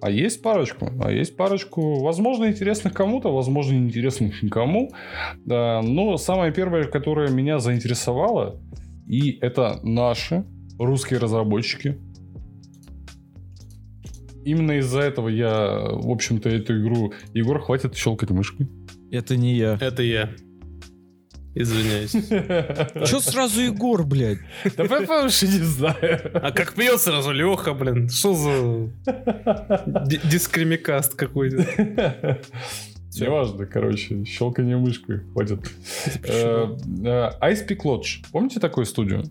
А 0.00 0.10
есть 0.10 0.42
парочку, 0.42 0.90
а 1.02 1.10
есть 1.10 1.36
парочку, 1.36 2.00
возможно, 2.00 2.46
интересных 2.46 2.94
кому-то, 2.94 3.34
возможно, 3.34 3.72
неинтересных 3.72 4.42
никому. 4.42 4.92
Да, 5.44 5.80
но 5.82 6.16
самое 6.18 6.52
первое, 6.52 6.84
которое 6.84 7.30
меня 7.30 7.58
заинтересовало, 7.58 8.60
и 9.08 9.38
это 9.40 9.80
наши 9.82 10.44
русские 10.78 11.18
разработчики. 11.18 11.98
Именно 14.44 14.78
из-за 14.78 15.00
этого 15.00 15.28
я, 15.28 15.88
в 15.92 16.10
общем-то, 16.10 16.48
эту 16.48 16.80
игру... 16.80 17.12
Егор, 17.34 17.60
хватит 17.60 17.96
щелкать 17.96 18.30
мышкой. 18.30 18.68
Это 19.10 19.36
не 19.36 19.54
я. 19.54 19.76
Это 19.80 20.02
я. 20.02 20.30
Извиняюсь. 21.60 22.12
Че 23.10 23.20
сразу 23.20 23.60
Егор, 23.60 24.04
блядь? 24.04 24.38
Да 24.76 24.84
потому 24.84 25.28
что 25.28 25.46
не 25.46 25.58
знаю. 25.58 26.30
А 26.34 26.52
как 26.52 26.74
пел 26.74 26.98
сразу 26.98 27.32
Леха, 27.32 27.74
блин. 27.74 28.08
Что 28.08 28.34
за 28.34 28.90
ди- 30.06 30.20
дискримикаст 30.24 31.14
какой-то? 31.14 31.66
Неважно, 33.20 33.66
короче, 33.66 34.24
щелкание 34.24 34.76
мышкой 34.76 35.20
хватит. 35.32 35.68
Э, 36.22 36.76
э, 37.04 37.30
Ice 37.50 37.66
Peak 37.66 37.80
Lodge. 37.84 38.24
Помните 38.30 38.60
такую 38.60 38.86
студию? 38.86 39.24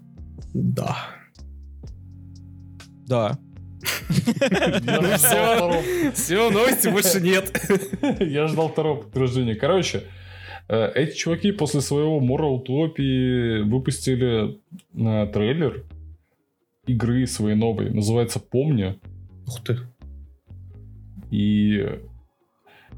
Да. 0.53 0.97
Да. 3.07 3.37
Все, 6.13 6.49
новости 6.49 6.89
больше 6.89 7.21
нет. 7.21 7.57
Я 8.19 8.47
ждал 8.47 8.67
второго 8.67 9.03
подтверждения. 9.03 9.55
Короче, 9.55 10.03
эти 10.69 11.15
чуваки 11.15 11.51
после 11.51 11.81
своего 11.81 12.19
Мора 12.19 12.47
Утопии 12.47 13.61
выпустили 13.61 14.59
э, 14.93 15.27
трейлер 15.31 15.85
игры 16.85 17.25
своей 17.25 17.55
новой. 17.55 17.89
Называется 17.89 18.39
«Помни». 18.39 18.99
Ух 19.47 19.63
ты. 19.63 19.77
И 21.31 21.99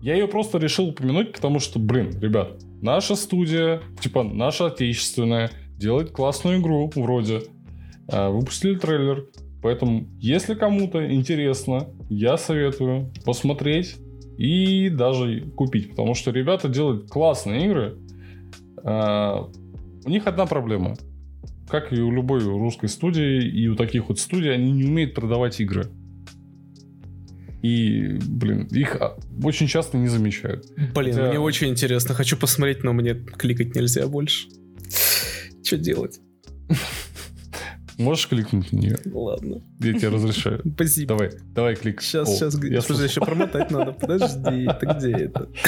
я 0.01 0.13
ее 0.13 0.27
просто 0.27 0.57
решил 0.57 0.87
упомянуть, 0.87 1.33
потому 1.33 1.59
что, 1.59 1.79
блин, 1.79 2.17
ребят, 2.19 2.59
наша 2.81 3.15
студия, 3.15 3.81
типа 4.01 4.23
наша 4.23 4.67
отечественная, 4.67 5.51
делает 5.77 6.11
классную 6.11 6.59
игру 6.59 6.91
вроде. 6.95 7.43
А, 8.07 8.29
Выпустили 8.29 8.75
трейлер. 8.77 9.27
Поэтому, 9.61 10.07
если 10.19 10.53
кому-то 10.53 11.13
интересно, 11.13 11.89
я 12.09 12.37
советую 12.37 13.11
посмотреть 13.25 13.97
и 14.39 14.89
даже 14.89 15.41
купить. 15.55 15.89
Потому 15.89 16.15
что 16.15 16.31
ребята 16.31 16.69
делают 16.69 17.09
классные 17.09 17.65
игры. 17.65 17.97
А, 18.83 19.49
У 20.05 20.09
них 20.09 20.25
одна 20.27 20.45
проблема. 20.45 20.95
Как 21.67 21.91
и 21.91 21.99
у 21.99 22.09
любой 22.09 22.39
русской 22.39 22.87
студии, 22.87 23.45
и 23.45 23.67
у 23.67 23.75
таких 23.75 24.07
вот 24.07 24.17
студий, 24.17 24.53
они 24.53 24.71
не 24.71 24.85
умеют 24.85 25.13
продавать 25.13 25.59
игры. 25.59 25.87
И, 27.61 28.17
блин, 28.25 28.67
их 28.71 28.95
а, 28.95 29.17
очень 29.43 29.67
часто 29.67 29.97
не 29.97 30.07
замечают. 30.07 30.65
Блин, 30.95 31.13
Хотя- 31.15 31.27
мне 31.29 31.39
очень 31.39 31.67
интересно. 31.67 32.15
Хочу 32.15 32.37
посмотреть, 32.37 32.81
но 32.85 32.93
мне 32.93 33.13
кликать 33.15 33.75
нельзя 33.75 34.07
больше. 34.07 34.47
Что 35.63 35.77
делать? 35.77 36.21
Можешь 37.99 38.27
кликнуть 38.27 38.71
на 38.71 38.77
нее? 38.77 38.97
Ладно. 39.13 39.61
Я 39.79 39.93
тебе 39.93 40.09
разрешаю. 40.09 40.61
Спасибо. 40.75 41.09
Давай, 41.09 41.31
давай 41.53 41.75
клик. 41.75 42.01
Сейчас, 42.01 42.29
О, 42.29 42.33
сейчас, 42.33 42.63
я 42.63 42.81
подожди, 42.81 43.03
еще 43.03 43.21
промотать 43.21 43.69
надо. 43.71 43.91
Подожди, 43.91 44.67
ты 44.79 44.85
где 44.87 45.11
это? 45.25 45.49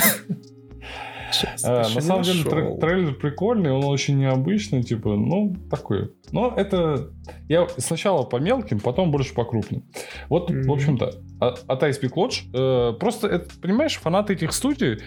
Щас, 1.33 1.63
А, 1.63 1.83
на 1.95 2.01
самом 2.01 2.23
деле 2.23 2.43
тре- 2.43 2.75
трейлер 2.77 3.13
прикольный, 3.15 3.71
он 3.71 3.85
очень 3.85 4.17
необычный, 4.19 4.83
типа, 4.83 5.15
ну, 5.15 5.55
такой. 5.69 6.11
Но 6.33 6.53
это... 6.55 7.09
Я 7.47 7.67
сначала 7.77 8.23
по 8.23 8.35
мелким, 8.37 8.81
потом 8.81 9.11
больше 9.11 9.33
по 9.33 9.45
крупным. 9.45 9.85
Вот, 10.27 10.49
Мгм. 10.49 10.63
в 10.63 10.71
общем-то, 10.73 11.21
от 11.39 11.83
Ice 11.83 12.01
Peak 12.01 12.13
Lodge, 12.15 12.41
э, 12.53 12.97
просто, 12.97 13.27
это, 13.27 13.49
понимаешь, 13.61 13.95
фанаты 13.95 14.33
этих 14.33 14.51
студий, 14.51 14.99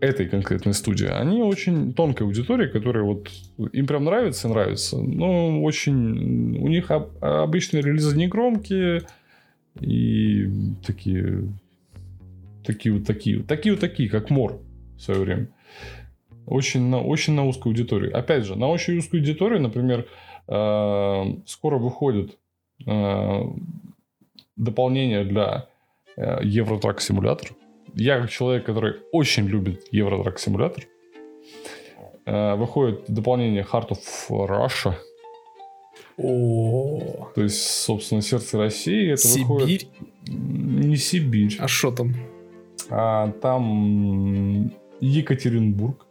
этой 0.00 0.26
конкретной 0.28 0.74
студии, 0.74 1.06
они 1.06 1.42
очень 1.42 1.94
тонкая 1.94 2.26
аудитория, 2.26 2.68
которая 2.68 3.04
вот 3.04 3.28
им 3.72 3.86
прям 3.86 4.04
нравится 4.04 4.48
нравится. 4.48 4.98
Но 4.98 5.62
очень... 5.62 6.58
У 6.58 6.68
них 6.68 6.90
об- 6.90 7.22
обычные 7.22 7.82
релизы 7.82 8.16
не 8.16 8.28
громкие 8.28 9.02
и 9.80 10.48
такие... 10.86 11.48
Такие 12.64 12.94
вот 12.94 13.06
такие. 13.06 13.42
Такие 13.42 13.74
вот 13.74 13.80
такие, 13.80 14.08
как 14.08 14.30
Мор 14.30 14.60
в 14.96 15.00
свое 15.00 15.20
время. 15.20 15.48
Очень 16.46 16.88
на, 16.88 17.00
очень 17.02 17.34
на 17.34 17.46
узкую 17.46 17.72
аудиторию. 17.72 18.16
Опять 18.16 18.44
же, 18.44 18.56
на 18.56 18.68
очень 18.68 18.98
узкую 18.98 19.20
аудиторию, 19.20 19.60
например, 19.60 20.06
э, 20.48 21.24
скоро 21.46 21.78
выходит 21.78 22.36
э, 22.86 23.40
дополнение 24.56 25.24
для 25.24 25.66
э, 26.16 26.40
Евротрак 26.42 27.00
симулятор. 27.00 27.50
Я 27.96 28.20
как 28.20 28.30
человек, 28.30 28.66
который 28.66 28.96
очень 29.10 29.46
любит 29.46 29.86
Евротрак 29.90 30.38
симулятор, 30.38 30.84
э, 32.26 32.54
выходит 32.56 33.04
дополнение 33.08 33.62
Heart 33.64 33.88
of 33.88 34.46
Russia. 34.46 34.94
О, 36.18 37.30
То 37.34 37.42
есть, 37.42 37.62
собственно, 37.62 38.20
сердце 38.20 38.58
России 38.58 39.12
это 39.12 39.26
выходит... 39.28 39.82
Сибирь? 39.82 39.88
Не 40.28 40.96
Сибирь. 40.96 41.56
А 41.58 41.68
что 41.68 41.90
там? 41.90 42.14
А 42.90 43.30
там 43.40 44.72
Екатеринбург. 45.00 46.06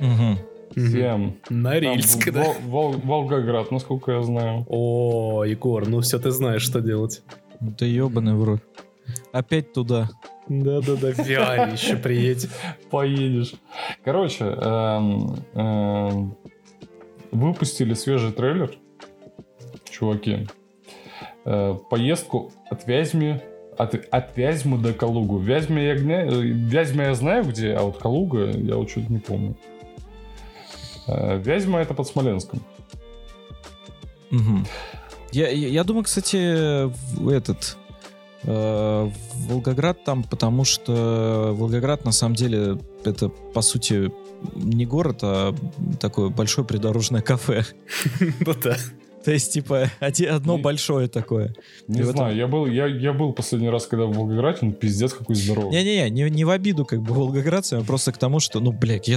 Мгм. 0.00 0.38
Тем. 0.74 1.36
Норильск, 1.48 2.24
Там 2.24 2.34
да? 2.34 2.42
Вол- 2.42 2.56
Вол- 2.64 3.00
Волгоград, 3.04 3.70
насколько 3.70 4.12
я 4.12 4.22
знаю. 4.22 4.64
О, 4.68 5.44
Егор, 5.44 5.86
ну 5.86 6.00
все, 6.00 6.18
ты 6.18 6.30
знаешь, 6.32 6.62
что 6.62 6.80
делать. 6.80 7.22
Да 7.60 7.86
ебаный 7.86 8.34
в 8.34 8.42
рот. 8.42 8.62
Опять 9.32 9.72
туда. 9.72 10.10
Да-да-да, 10.48 11.10
Виаре 11.10 11.72
еще 11.72 11.96
приедь. 11.96 12.48
Поедешь. 12.90 13.54
Короче, 14.04 14.44
эм, 14.44 15.36
эм, 15.54 16.36
выпустили 17.30 17.94
свежий 17.94 18.32
трейлер, 18.32 18.74
чуваки. 19.90 20.46
Э, 21.44 21.74
поездку 21.90 22.52
от 22.70 22.86
Вязьмы 22.86 23.42
от, 23.78 23.94
от 23.94 24.36
Вязьмы 24.36 24.78
до 24.78 24.92
Калугу. 24.92 25.38
Вязьма 25.38 25.80
я, 25.80 25.94
гня- 25.96 26.26
э, 26.30 26.40
Вязьма 26.42 27.04
я 27.04 27.14
знаю 27.14 27.44
где, 27.44 27.72
а 27.72 27.82
вот 27.82 27.98
Калуга 27.98 28.50
я 28.50 28.76
вот 28.76 28.90
что-то 28.90 29.10
не 29.12 29.18
помню. 29.18 29.56
Э, 31.08 31.38
Вязьма 31.38 31.80
это 31.80 31.94
под 31.94 32.06
Смоленском. 32.06 32.60
Мгм. 34.30 34.66
Я, 35.32 35.48
я, 35.48 35.68
я 35.68 35.84
думаю, 35.84 36.04
кстати, 36.04 36.84
в 37.16 37.28
этот 37.28 37.78
э, 38.44 39.10
Волгоград 39.48 40.04
там, 40.04 40.22
потому 40.24 40.64
что 40.64 41.54
Волгоград 41.56 42.04
на 42.04 42.12
самом 42.12 42.34
деле 42.34 42.78
это 43.04 43.28
по 43.28 43.62
сути 43.62 44.12
не 44.54 44.86
город, 44.86 45.18
а 45.22 45.54
такое 46.00 46.28
большое 46.28 46.66
придорожное 46.66 47.22
кафе. 47.22 47.64
Ну 48.20 48.54
да. 48.62 48.76
То 49.24 49.30
есть, 49.32 49.52
типа, 49.52 49.90
одно 50.00 50.56
Не- 50.56 50.62
большое 50.62 51.08
такое. 51.08 51.54
Не 51.88 52.00
И 52.00 52.02
в 52.02 52.06
этом- 52.10 52.16
знаю, 52.16 52.36
я 52.36 52.46
был, 52.46 52.66
я, 52.66 52.86
я 52.86 53.12
был 53.12 53.32
последний 53.32 53.68
раз, 53.70 53.86
когда 53.86 54.06
в 54.06 54.12
Волгограде, 54.12 54.58
он 54.62 54.72
пиздец 54.72 55.12
какой 55.12 55.36
здоровый. 55.36 55.70
Не-не-не, 55.70 56.10
не, 56.10 56.30
не 56.30 56.44
в 56.44 56.50
обиду 56.50 56.84
как 56.84 57.00
бы 57.02 57.14
волгоградцам, 57.14 57.80
а 57.80 57.84
просто 57.84 58.12
к 58.12 58.18
тому, 58.18 58.40
что, 58.40 58.60
ну, 58.60 58.72
блядь, 58.72 59.08
я, 59.08 59.16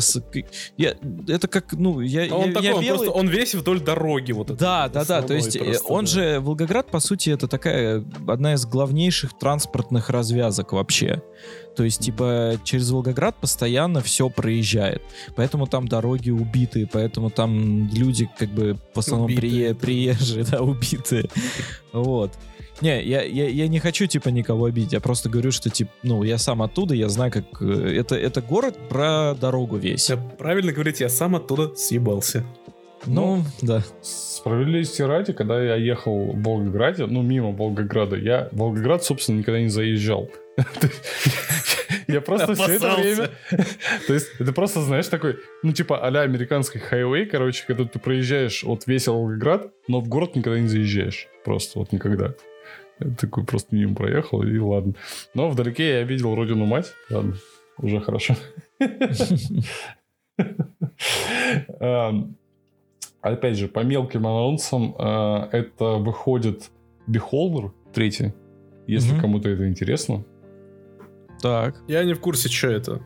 я 0.78 0.94
это 1.28 1.48
как, 1.48 1.74
ну, 1.74 2.00
я, 2.02 2.28
А 2.32 2.36
Он 2.36 2.48
я, 2.50 2.54
такой, 2.54 2.68
я 2.70 2.76
он 2.76 2.84
белый- 2.84 2.98
просто, 2.98 3.12
он 3.12 3.28
весь 3.30 3.56
вдоль 3.56 3.80
дороги 3.82 4.32
вот 4.32 4.52
это. 4.52 4.60
Да, 4.60 4.90
да, 4.90 5.06
да. 5.06 5.22
То 5.22 5.34
есть 5.34 5.56
э, 5.56 5.64
просто, 5.64 5.88
он 5.94 6.06
да. 6.06 6.12
же 6.12 6.40
Волгоград, 6.40 6.92
по 6.92 7.00
сути, 7.00 7.30
это 7.32 7.48
такая 7.48 8.04
одна 8.28 8.54
из 8.54 8.66
главнейших 8.66 9.38
транспортных 9.38 10.10
развязок 10.10 10.74
вообще. 10.74 11.22
То 11.76 11.84
есть, 11.84 12.02
типа, 12.02 12.54
через 12.64 12.90
Волгоград 12.92 13.36
постоянно 13.42 14.02
все 14.02 14.30
проезжает. 14.30 15.02
Поэтому 15.36 15.68
там 15.68 15.88
дороги 15.88 16.30
убитые, 16.30 16.88
поэтому 16.92 17.30
там 17.30 17.90
люди, 17.90 18.30
как 18.40 18.50
бы, 18.50 18.78
в 18.94 19.00
основном 19.00 19.26
Убитые, 19.32 19.74
да. 19.74 19.80
приезжие, 19.80 20.44
да, 20.46 20.62
убитые. 20.62 21.30
Вот. 21.92 22.32
Не, 22.82 23.02
я, 23.04 23.22
я, 23.24 23.48
я 23.48 23.68
не 23.70 23.80
хочу, 23.80 24.06
типа, 24.06 24.30
никого 24.30 24.66
обидеть. 24.66 24.94
Я 24.94 25.00
просто 25.00 25.30
говорю, 25.30 25.52
что, 25.52 25.70
типа, 25.70 25.92
ну, 26.04 26.24
я 26.24 26.38
сам 26.38 26.62
оттуда, 26.62 26.94
я 26.94 27.08
знаю, 27.08 27.32
как... 27.32 27.46
э, 27.62 27.96
Это, 27.98 28.16
это 28.16 28.42
город 28.42 28.78
про 28.90 29.34
дорогу 29.40 29.78
весь. 29.78 30.08
Да, 30.08 30.18
правильно 30.18 30.74
говорить, 30.74 31.00
я 31.00 31.08
сам 31.10 31.36
оттуда 31.36 31.74
съебался. 31.76 32.44
Ну, 33.08 33.44
да. 33.62 33.84
Справедливости 34.02 35.02
ради, 35.02 35.34
когда 35.34 35.62
я 35.62 35.76
ехал 35.76 36.32
в 36.32 36.42
Волгограде, 36.42 37.06
ну, 37.06 37.22
мимо 37.22 37.52
Волгограда, 37.52 38.16
я 38.16 38.50
в 38.52 38.58
Волгоград, 38.58 39.04
собственно, 39.04 39.40
никогда 39.40 39.62
не 39.62 39.70
заезжал. 39.70 40.30
Я 42.08 42.22
просто 42.22 42.54
все 42.54 42.74
это 42.74 42.96
время... 42.96 43.30
То 44.08 44.14
есть, 44.14 44.28
это 44.40 44.54
просто, 44.54 44.82
знаешь, 44.82 45.08
такой, 45.08 45.38
ну, 45.64 45.74
типа, 45.74 46.06
а-ля 46.06 46.22
американский 46.22 46.80
хайвей, 46.80 47.26
короче, 47.26 47.64
когда 47.66 47.86
ты 47.86 48.00
проезжаешь 48.00 48.64
вот 48.64 48.88
весь 48.88 49.08
Волгоград, 49.08 49.72
но 49.88 50.00
в 50.00 50.08
город 50.08 50.36
никогда 50.36 50.60
не 50.60 50.68
заезжаешь. 50.68 51.28
Просто 51.44 51.80
вот 51.80 51.92
никогда. 51.92 52.34
Я 53.00 53.14
такой 53.16 53.44
просто 53.44 53.76
мимо 53.76 53.96
проехал, 53.96 54.44
и 54.44 54.58
ладно. 54.58 54.94
Но 55.34 55.50
вдалеке 55.50 55.90
я 55.90 56.04
видел 56.04 56.36
родину 56.36 56.66
мать. 56.66 56.94
Ладно, 57.10 57.36
уже 57.78 58.00
хорошо. 58.00 58.36
Опять 63.26 63.58
же, 63.58 63.68
по 63.68 63.80
мелким 63.80 64.28
анонсам, 64.28 64.96
э, 65.00 65.48
это 65.52 65.86
выходит 65.96 66.70
Beholder 67.10 67.72
третий, 67.92 68.34
если 68.88 69.14
Мгм. 69.14 69.22
кому-то 69.22 69.50
это 69.50 69.68
интересно. 69.68 70.24
Так. 71.42 71.76
Я 71.88 72.04
не 72.04 72.14
в 72.14 72.20
курсе, 72.20 72.50
что 72.50 72.68
это. 72.70 73.02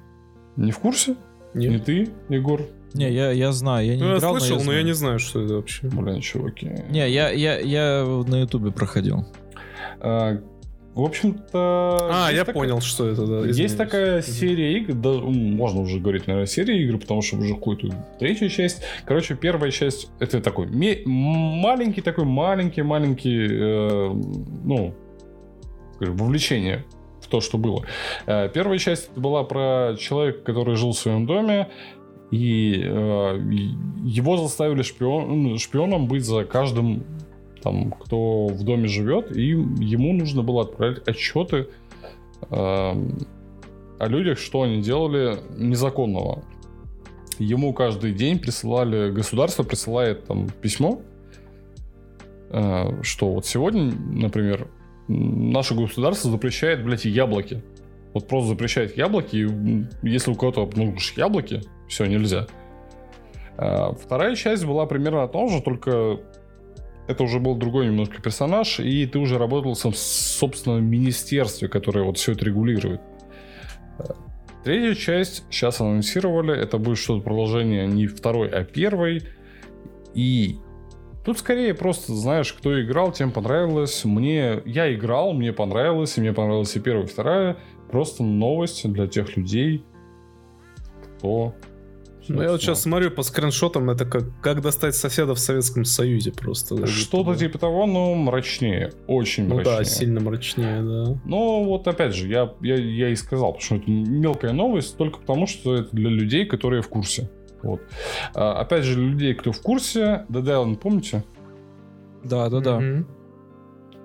Не 0.57 0.71
в 0.71 0.79
курсе? 0.79 1.15
Не 1.53 1.67
Нет. 1.69 1.85
ты, 1.85 2.09
Егор? 2.29 2.61
Не, 2.93 3.09
я, 3.11 3.31
я 3.31 3.51
знаю, 3.51 3.85
я 3.87 3.95
не 3.95 4.01
Ну, 4.03 4.09
я 4.11 4.17
играл, 4.17 4.39
слышал, 4.39 4.57
но 4.57 4.61
я 4.63 4.65
знаю. 4.65 4.85
не 4.85 4.93
знаю, 4.93 5.19
что 5.19 5.41
это 5.41 5.53
вообще. 5.55 5.87
Блин, 5.87 6.19
чуваки. 6.21 6.69
Не, 6.89 7.09
я, 7.09 7.29
я, 7.29 7.57
я 7.59 8.03
на 8.27 8.41
ютубе 8.41 8.71
проходил. 8.71 9.25
А, 10.01 10.37
в 10.95 11.03
общем-то... 11.03 12.09
А, 12.11 12.27
есть 12.27 12.37
я 12.37 12.45
такая- 12.45 12.53
понял, 12.61 12.81
что 12.81 13.07
это, 13.07 13.25
да. 13.25 13.37
Есть 13.39 13.51
извиняюсь. 13.51 13.75
такая 13.75 14.21
серия 14.21 14.77
игр, 14.77 14.93
да, 14.93 15.11
можно 15.21 15.81
уже 15.81 15.99
говорить, 15.99 16.27
наверное, 16.27 16.47
серия 16.47 16.81
игр, 16.83 16.97
потому 16.97 17.21
что 17.21 17.37
уже 17.37 17.53
какую-то 17.53 17.89
третью 18.19 18.49
часть. 18.49 18.81
Короче, 19.05 19.35
первая 19.35 19.71
часть 19.71 20.09
это 20.19 20.41
такой 20.41 20.67
маленький 21.05 22.01
такой 22.01 22.25
маленький-маленький, 22.25 23.47
э, 23.49 24.09
ну, 24.63 24.93
скажем, 25.95 26.17
вовлечение 26.17 26.85
в 27.21 27.27
то, 27.27 27.39
что 27.39 27.57
было. 27.57 27.85
Э, 28.25 28.49
первая 28.53 28.79
часть 28.79 29.11
была 29.15 29.43
про 29.43 29.95
человека, 29.97 30.39
который 30.41 30.75
жил 30.75 30.91
в 30.91 30.97
своем 30.97 31.25
доме, 31.25 31.69
и 32.31 32.81
э, 32.83 33.39
его 34.03 34.37
заставили 34.37 34.81
шпион, 34.83 35.57
шпионом 35.57 36.07
быть 36.07 36.25
за 36.25 36.45
каждым 36.45 37.03
там, 37.61 37.91
кто 37.91 38.47
в 38.47 38.63
доме 38.63 38.87
живет, 38.87 39.35
и 39.35 39.47
ему 39.47 40.13
нужно 40.13 40.43
было 40.43 40.63
отправлять 40.63 41.07
отчеты 41.07 41.67
эм, 42.49 43.17
о 43.99 44.07
людях, 44.07 44.39
что 44.39 44.63
они 44.63 44.81
делали 44.81 45.39
незаконного. 45.57 46.43
Ему 47.37 47.73
каждый 47.73 48.13
день 48.13 48.39
присылали, 48.39 49.11
государство 49.11 49.63
присылает 49.63 50.25
там 50.25 50.49
письмо, 50.61 51.01
э, 52.49 53.01
что 53.03 53.33
вот 53.33 53.45
сегодня, 53.45 53.93
например, 53.93 54.67
наше 55.07 55.75
государство 55.75 56.31
запрещает, 56.31 56.83
блядь, 56.83 57.05
яблоки. 57.05 57.63
Вот 58.13 58.27
просто 58.27 58.49
запрещает 58.49 58.97
яблоки, 58.97 59.35
и 59.35 59.85
если 60.07 60.31
у 60.31 60.35
кого-то 60.35 60.63
обнаружишь 60.63 61.13
яблоки, 61.15 61.61
все, 61.87 62.05
нельзя. 62.05 62.47
А, 63.57 63.93
Вторая 63.93 64.35
часть 64.35 64.65
была 64.65 64.85
примерно 64.85 65.23
о 65.23 65.27
том 65.27 65.49
же, 65.49 65.61
только 65.61 66.19
это 67.09 67.23
уже 67.23 67.39
был 67.39 67.55
другой 67.55 67.87
немножко 67.87 68.21
персонаж, 68.21 68.79
и 68.79 69.07
ты 69.07 69.17
уже 69.17 69.39
работал 69.39 69.73
в 69.73 69.97
собственном 69.97 70.85
министерстве, 70.85 71.67
которое 71.67 72.05
вот 72.05 72.19
все 72.19 72.33
это 72.33 72.45
регулирует. 72.45 73.01
Э, 73.97 74.03
Третью 74.63 74.93
часть 74.93 75.43
сейчас 75.49 75.81
анонсировали, 75.81 76.55
это 76.55 76.77
будет 76.77 76.99
что-то 76.99 77.23
продолжение 77.23 77.87
не 77.87 78.05
второй, 78.05 78.49
а 78.49 78.63
первой. 78.63 79.23
И 80.13 80.57
тут 81.25 81.39
скорее 81.39 81.73
просто, 81.73 82.13
знаешь, 82.13 82.53
кто 82.53 82.79
играл, 82.79 83.11
тем 83.11 83.31
понравилось. 83.31 84.05
Мне, 84.05 84.61
я 84.65 84.93
играл, 84.93 85.33
мне 85.33 85.51
понравилось, 85.51 86.15
и 86.17 86.21
мне 86.21 86.31
понравилась 86.31 86.75
и 86.75 86.79
первая, 86.79 87.05
и 87.05 87.09
вторая. 87.09 87.57
Просто 87.89 88.21
новость 88.21 88.87
для 88.87 89.07
тех 89.07 89.35
людей, 89.35 89.83
кто... 91.17 91.55
Ну, 92.35 92.41
я 92.43 92.51
вот 92.51 92.61
сейчас 92.61 92.81
смотрю 92.81 93.11
по 93.11 93.23
скриншотам, 93.23 93.89
это 93.89 94.05
как, 94.05 94.23
как 94.41 94.61
достать 94.61 94.95
соседа 94.95 95.33
в 95.35 95.39
Советском 95.39 95.83
Союзе 95.85 96.31
просто. 96.31 96.85
Что-то 96.87 97.35
типа 97.35 97.57
того, 97.57 97.85
но 97.85 98.13
мрачнее. 98.15 98.93
Очень 99.07 99.47
Ну 99.47 99.55
мрачнее. 99.55 99.77
да, 99.77 99.83
сильно 99.83 100.19
мрачнее, 100.19 100.81
да. 100.81 101.19
Ну, 101.25 101.65
вот 101.65 101.87
опять 101.87 102.13
же, 102.15 102.27
я, 102.27 102.53
я, 102.61 102.75
я 102.75 103.09
и 103.09 103.15
сказал, 103.15 103.53
потому 103.53 103.65
что 103.65 103.75
это 103.77 103.89
мелкая 103.91 104.53
новость, 104.53 104.95
только 104.97 105.19
потому 105.19 105.47
что 105.47 105.75
это 105.75 105.89
для 105.95 106.09
людей, 106.09 106.45
которые 106.45 106.81
в 106.81 106.87
курсе. 106.87 107.29
Вот. 107.63 107.81
А, 108.35 108.59
опять 108.61 108.83
же, 108.83 108.95
для 108.95 109.05
людей, 109.05 109.33
кто 109.33 109.51
в 109.51 109.61
курсе, 109.61 110.25
Dead 110.29 110.43
Island, 110.43 110.77
помните? 110.77 111.23
Да, 112.23 112.49
да, 112.49 112.59
да. 112.59 112.81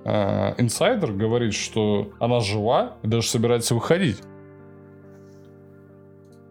А, 0.06 0.54
инсайдер 0.58 1.12
говорит, 1.12 1.54
что 1.54 2.12
она 2.20 2.40
жива 2.40 2.96
и 3.02 3.06
даже 3.06 3.28
собирается 3.28 3.74
выходить. 3.74 4.18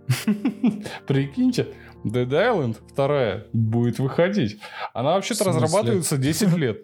Прикиньте, 1.08 1.68
Dead 2.04 2.28
Island 2.30 2.78
вторая 2.88 3.48
будет 3.54 4.00
выходить. 4.00 4.60
Она 4.94 5.14
вообще-то 5.14 5.46
разрабатывается 5.46 6.18
10 6.18 6.58
лет. 6.58 6.82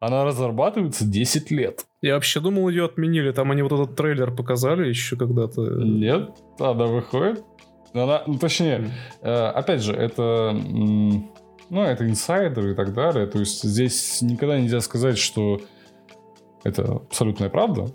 Она 0.00 0.24
разрабатывается 0.24 1.04
10 1.04 1.50
лет. 1.50 1.84
Я 2.00 2.14
вообще 2.14 2.40
думал, 2.40 2.68
ее 2.70 2.86
отменили. 2.86 3.32
Там 3.32 3.50
они 3.50 3.62
вот 3.62 3.72
этот 3.72 3.96
трейлер 3.96 4.34
показали 4.34 4.88
еще 4.88 5.16
когда-то. 5.16 5.62
Нет, 5.62 6.30
она 6.58 6.86
выходит. 6.86 7.44
Она, 7.92 8.22
ну, 8.26 8.38
точнее, 8.38 8.90
э, 9.20 9.30
опять 9.30 9.82
же, 9.82 9.92
это, 9.92 10.52
ну, 10.52 11.82
это 11.82 12.08
инсайдеры 12.08 12.72
и 12.72 12.74
так 12.74 12.94
далее. 12.94 13.26
То 13.26 13.40
есть 13.40 13.62
здесь 13.62 14.22
никогда 14.22 14.58
нельзя 14.58 14.80
сказать, 14.80 15.18
что 15.18 15.60
это 16.64 16.92
абсолютная 16.92 17.50
правда. 17.50 17.86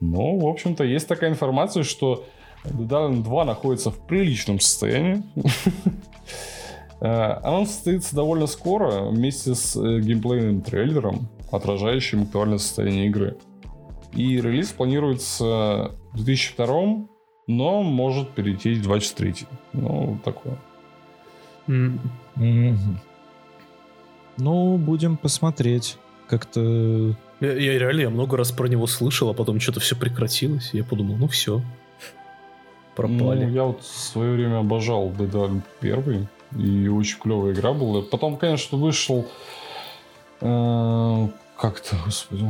Но, 0.00 0.36
в 0.36 0.46
общем-то, 0.46 0.84
есть 0.84 1.08
такая 1.08 1.30
информация, 1.30 1.82
что 1.82 2.24
Dead 2.64 2.88
Island 2.88 3.22
2 3.22 3.44
находится 3.44 3.90
в 3.90 4.06
приличном 4.06 4.60
состоянии. 4.60 5.22
Анонс 7.00 7.70
состоится 7.70 8.16
довольно 8.16 8.46
скоро 8.46 9.10
вместе 9.10 9.54
с 9.54 9.76
э, 9.76 10.00
геймплейным 10.00 10.62
трейлером, 10.62 11.28
отражающим 11.50 12.22
актуальное 12.22 12.58
состояние 12.58 13.08
игры. 13.08 13.36
И 14.12 14.40
релиз 14.40 14.68
планируется 14.68 15.90
в 16.12 16.24
2002, 16.24 17.06
но 17.46 17.82
может 17.82 18.30
перейти 18.30 18.74
в 18.74 18.82
2023. 18.82 19.46
Ну, 19.74 20.18
такое. 20.24 20.56
Мгм. 21.66 22.00
Ну, 24.38 24.78
будем 24.78 25.16
посмотреть. 25.16 25.98
Как-то... 26.28 27.16
Я, 27.40 27.52
я 27.52 27.78
реально, 27.78 28.00
я 28.02 28.10
много 28.10 28.36
раз 28.36 28.52
про 28.52 28.66
него 28.66 28.86
слышал, 28.86 29.28
а 29.30 29.34
потом 29.34 29.60
что-то 29.60 29.80
все 29.80 29.96
прекратилось. 29.96 30.70
и 30.72 30.78
Я 30.78 30.84
подумал, 30.84 31.16
ну 31.16 31.28
все. 31.28 31.62
Пропали. 32.94 33.44
Ну, 33.44 33.50
я 33.50 33.64
вот 33.64 33.82
в 33.82 33.86
свое 33.86 34.32
время 34.32 34.58
обожал 34.58 35.10
Dead 35.10 35.30
Island 35.30 35.62
1, 35.80 36.28
и 36.58 36.88
очень 36.88 37.18
клевая 37.18 37.52
игра 37.52 37.72
была. 37.72 38.02
Потом, 38.02 38.36
конечно, 38.36 38.78
вышел... 38.78 39.26
э, 40.40 41.28
как-то, 41.58 41.96
господи... 42.04 42.46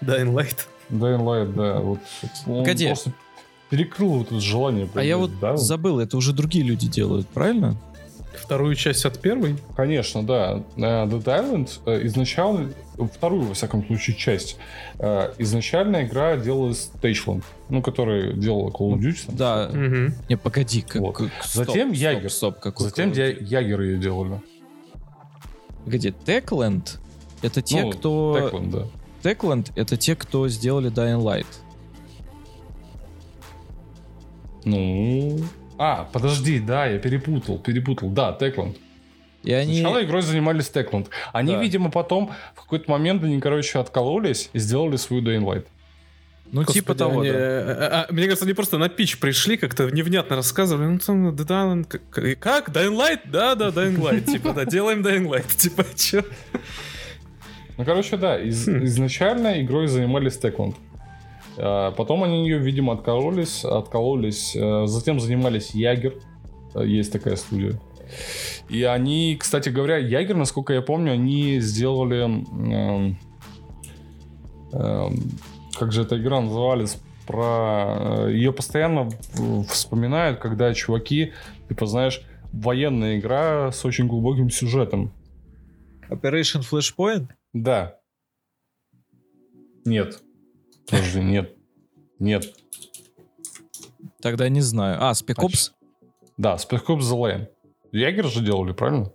Dying 0.00 0.32
Light. 0.32 0.66
Dying 0.90 1.24
Light, 1.24 1.52
да. 1.54 1.80
Вот, 1.80 1.98
он 2.46 2.58
Погоди. 2.58 2.86
просто 2.86 3.12
перекрыл 3.70 4.18
вот 4.18 4.26
это 4.28 4.40
желание. 4.40 4.88
А 4.94 5.02
я 5.02 5.16
вот 5.16 5.30
да? 5.40 5.56
забыл, 5.56 5.98
это 5.98 6.16
уже 6.16 6.32
другие 6.32 6.64
люди 6.64 6.86
делают, 6.86 7.26
правильно? 7.26 7.76
Вторую 8.36 8.74
часть 8.74 9.04
от 9.04 9.18
первой. 9.20 9.56
Конечно, 9.76 10.22
да. 10.24 10.62
Э, 10.76 11.06
Dead 11.06 11.24
Island 11.24 11.70
э, 11.86 12.06
изначально, 12.06 12.72
вторую, 13.12 13.42
во 13.42 13.54
всяком 13.54 13.84
случае, 13.86 14.16
часть, 14.16 14.56
э, 14.98 15.32
изначально 15.38 16.04
игра 16.04 16.36
делалась 16.36 16.90
Stageland, 17.00 17.42
ну, 17.68 17.82
который 17.82 18.34
делала 18.34 18.70
Call 18.70 18.94
of 18.94 18.98
Duty. 19.00 19.26
там. 19.26 19.36
Да. 19.36 19.70
Мгм. 19.72 20.14
Не, 20.28 20.36
погоди. 20.36 20.82
Как, 20.82 21.02
Вот. 21.02 21.16
как- 21.16 21.30
стоп, 21.42 21.66
Затем 21.66 21.88
стоп, 21.88 22.00
Ягер. 22.02 22.30
Стоп, 22.30 22.60
какой 22.60 22.88
Затем 22.88 23.10
Call 23.10 23.14
of 23.14 23.44
я- 23.48 23.60
Ягеры 23.60 23.86
ее 23.86 23.98
делали. 23.98 24.40
Погоди, 25.84 26.14
Techland 26.24 26.98
это 27.42 27.60
те, 27.62 27.82
Ну, 27.82 27.90
кто... 27.90 28.38
Techland, 28.38 28.70
да. 28.70 29.30
Techland 29.30 29.70
это 29.76 29.96
те, 29.96 30.14
кто 30.16 30.48
сделали 30.48 30.90
Dying 30.90 31.22
Light. 31.22 31.46
Ну... 34.64 35.38
А, 35.78 36.08
подожди, 36.12 36.60
да, 36.60 36.86
я 36.86 36.98
перепутал, 36.98 37.58
перепутал. 37.58 38.08
Да, 38.10 38.36
Techland. 38.38 38.76
И 39.42 39.52
они... 39.52 39.80
Сначала 39.80 40.04
игрой 40.04 40.22
занимались 40.22 40.70
Techland. 40.72 41.08
Они, 41.32 41.52
Да. 41.52 41.60
видимо, 41.62 41.90
потом 41.90 42.32
в 42.54 42.62
какой-то 42.62 42.90
момент 42.90 43.22
они, 43.24 43.40
короче, 43.40 43.78
откололись 43.78 44.50
и 44.52 44.58
сделали 44.58 44.96
свою 44.96 45.22
Light. 45.22 45.66
Ну, 46.52 46.60
Господи, 46.60 46.78
типа 46.80 46.94
того, 46.94 47.20
они, 47.22 47.30
да. 47.32 47.36
э, 47.38 47.88
а, 47.90 48.06
мне 48.10 48.24
кажется, 48.24 48.44
они 48.44 48.54
просто 48.54 48.78
на 48.78 48.88
пич 48.88 49.18
пришли, 49.18 49.56
как-то 49.56 49.90
невнятно 49.90 50.36
рассказывали. 50.36 50.86
Ну, 50.86 50.98
там, 50.98 51.30
Dead 51.30 51.46
Island, 51.46 51.84
как, 51.86 52.38
как? 52.38 52.68
Dying 52.68 52.96
Light? 52.96 53.20
Да, 53.24 53.54
да, 53.56 53.68
Dying 53.70 53.98
Light. 53.98 54.24
Типа, 54.32 54.52
да, 54.52 54.64
делаем 54.64 55.00
Dying 55.02 55.26
Light. 55.28 55.56
Типа, 55.56 55.84
чё? 55.96 56.22
Ну, 57.76 57.84
короче, 57.84 58.16
да, 58.16 58.38
из- 58.38 58.66
Хм. 58.68 58.84
изначально 58.84 59.60
игрой 59.62 59.88
занимались 59.88 60.38
Techland. 60.38 60.76
А, 61.58 61.92
Потом 61.92 62.22
они 62.24 62.44
ее, 62.44 62.58
видимо, 62.58 62.92
откололись, 62.94 63.64
откололись. 63.64 64.54
э, 64.56 64.86
Затем 64.86 65.20
занимались 65.20 65.70
Ягер. 65.74 66.14
Э, 66.74 66.84
Есть 66.86 67.12
такая 67.12 67.36
студия. 67.36 67.80
И 68.68 68.82
они, 68.82 69.36
кстати 69.38 69.68
говоря, 69.70 69.96
Ягер, 69.98 70.36
насколько 70.36 70.72
я 70.72 70.82
помню, 70.82 71.12
они 71.12 71.58
сделали... 71.60 72.22
эм, 72.24 73.18
эм, 74.72 75.22
как 75.78 75.92
же 75.92 76.02
эта 76.02 76.18
игра 76.20 76.40
называлась? 76.40 76.98
Про... 77.26 78.28
Ее 78.28 78.52
постоянно 78.52 79.08
вспоминают, 79.68 80.38
когда 80.38 80.72
чуваки, 80.74 81.32
типа, 81.68 81.86
знаешь, 81.86 82.20
военная 82.52 83.18
игра 83.18 83.72
с 83.72 83.84
очень 83.84 84.06
глубоким 84.06 84.50
сюжетом. 84.50 85.12
Operation 86.10 86.62
Flashpoint? 86.70 87.28
Да. 87.52 87.96
Нет. 89.84 90.22
Подожди, 90.88 91.20
нет. 91.20 91.54
Нет. 92.18 92.54
Тогда 94.20 94.48
не 94.48 94.60
знаю. 94.60 94.98
А, 95.00 95.12
Spec 95.12 95.34
А 95.38 95.42
Ops? 95.44 95.70
Да, 96.36 96.54
Spec 96.56 96.84
Ops 96.86 97.00
The 97.00 97.16
Line. 97.18 97.46
Ягер 97.92 98.26
же 98.28 98.40
делали, 98.42 98.72
правильно? 98.72 99.12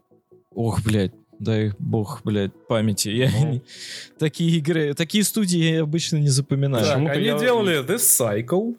Ох, 0.51 0.83
блядь. 0.83 1.13
Дай 1.39 1.71
бог, 1.79 2.21
блядь, 2.25 2.51
памяти. 2.67 3.09
Я 3.09 3.31
Ну. 3.31 3.51
не- 3.53 3.61
Такие 4.17 4.57
игры, 4.57 4.93
такие 4.93 5.23
студии 5.23 5.57
я 5.57 5.83
обычно 5.83 6.17
не 6.17 6.27
запоминаю. 6.27 6.83
Так, 6.85 6.97
они 7.15 7.25
я- 7.25 7.39
делали 7.39 7.81
The 7.85 7.95
Cycle, 7.95 8.75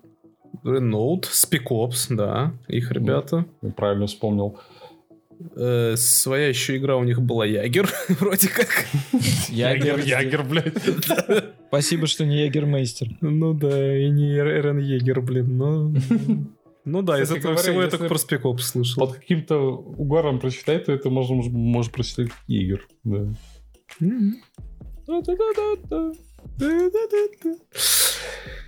Renault, 0.63 1.23
Spec 1.23 1.65
Ops, 1.71 2.15
да, 2.15 2.53
их 2.69 2.93
ребята. 2.93 3.47
Я 3.63 3.71
правильно 3.71 4.07
вспомнил. 4.07 4.59
Э, 5.57 5.95
своя 5.97 6.49
еще 6.49 6.77
игра 6.77 6.97
у 6.97 7.05
них 7.05 7.21
была 7.23 7.47
Ягер, 7.47 7.91
вроде 8.09 8.49
как. 8.49 8.87
Ягер, 9.49 9.99
Ягер, 10.05 10.45
блядь. 10.45 10.75
Спасибо, 11.69 12.07
что 12.07 12.25
не 12.25 12.45
Ягермейстер. 12.45 13.09
Ну 13.21 13.55
да, 13.55 13.99
и 13.99 14.11
не 14.11 14.37
Эрен 14.37 14.79
Егер, 14.79 15.21
блин, 15.21 15.57
но... 15.57 15.95
Ну 16.85 17.03
да, 17.03 17.21
из 17.23 17.31
этого 17.31 17.57
всего 17.57 17.83
я 17.83 17.89
только 17.89 18.07
про 18.07 18.17
Ops 18.17 18.61
слышал. 18.61 19.07
Под 19.07 19.17
каким-то 19.17 19.59
угаром 19.59 20.41
прочитай, 20.41 20.79
то 20.79 20.93
это 20.93 21.11
можно, 21.11 21.37
можешь 21.37 21.93
прочитать 21.93 22.29
Ягер. 22.47 22.87
Да. 23.05 23.29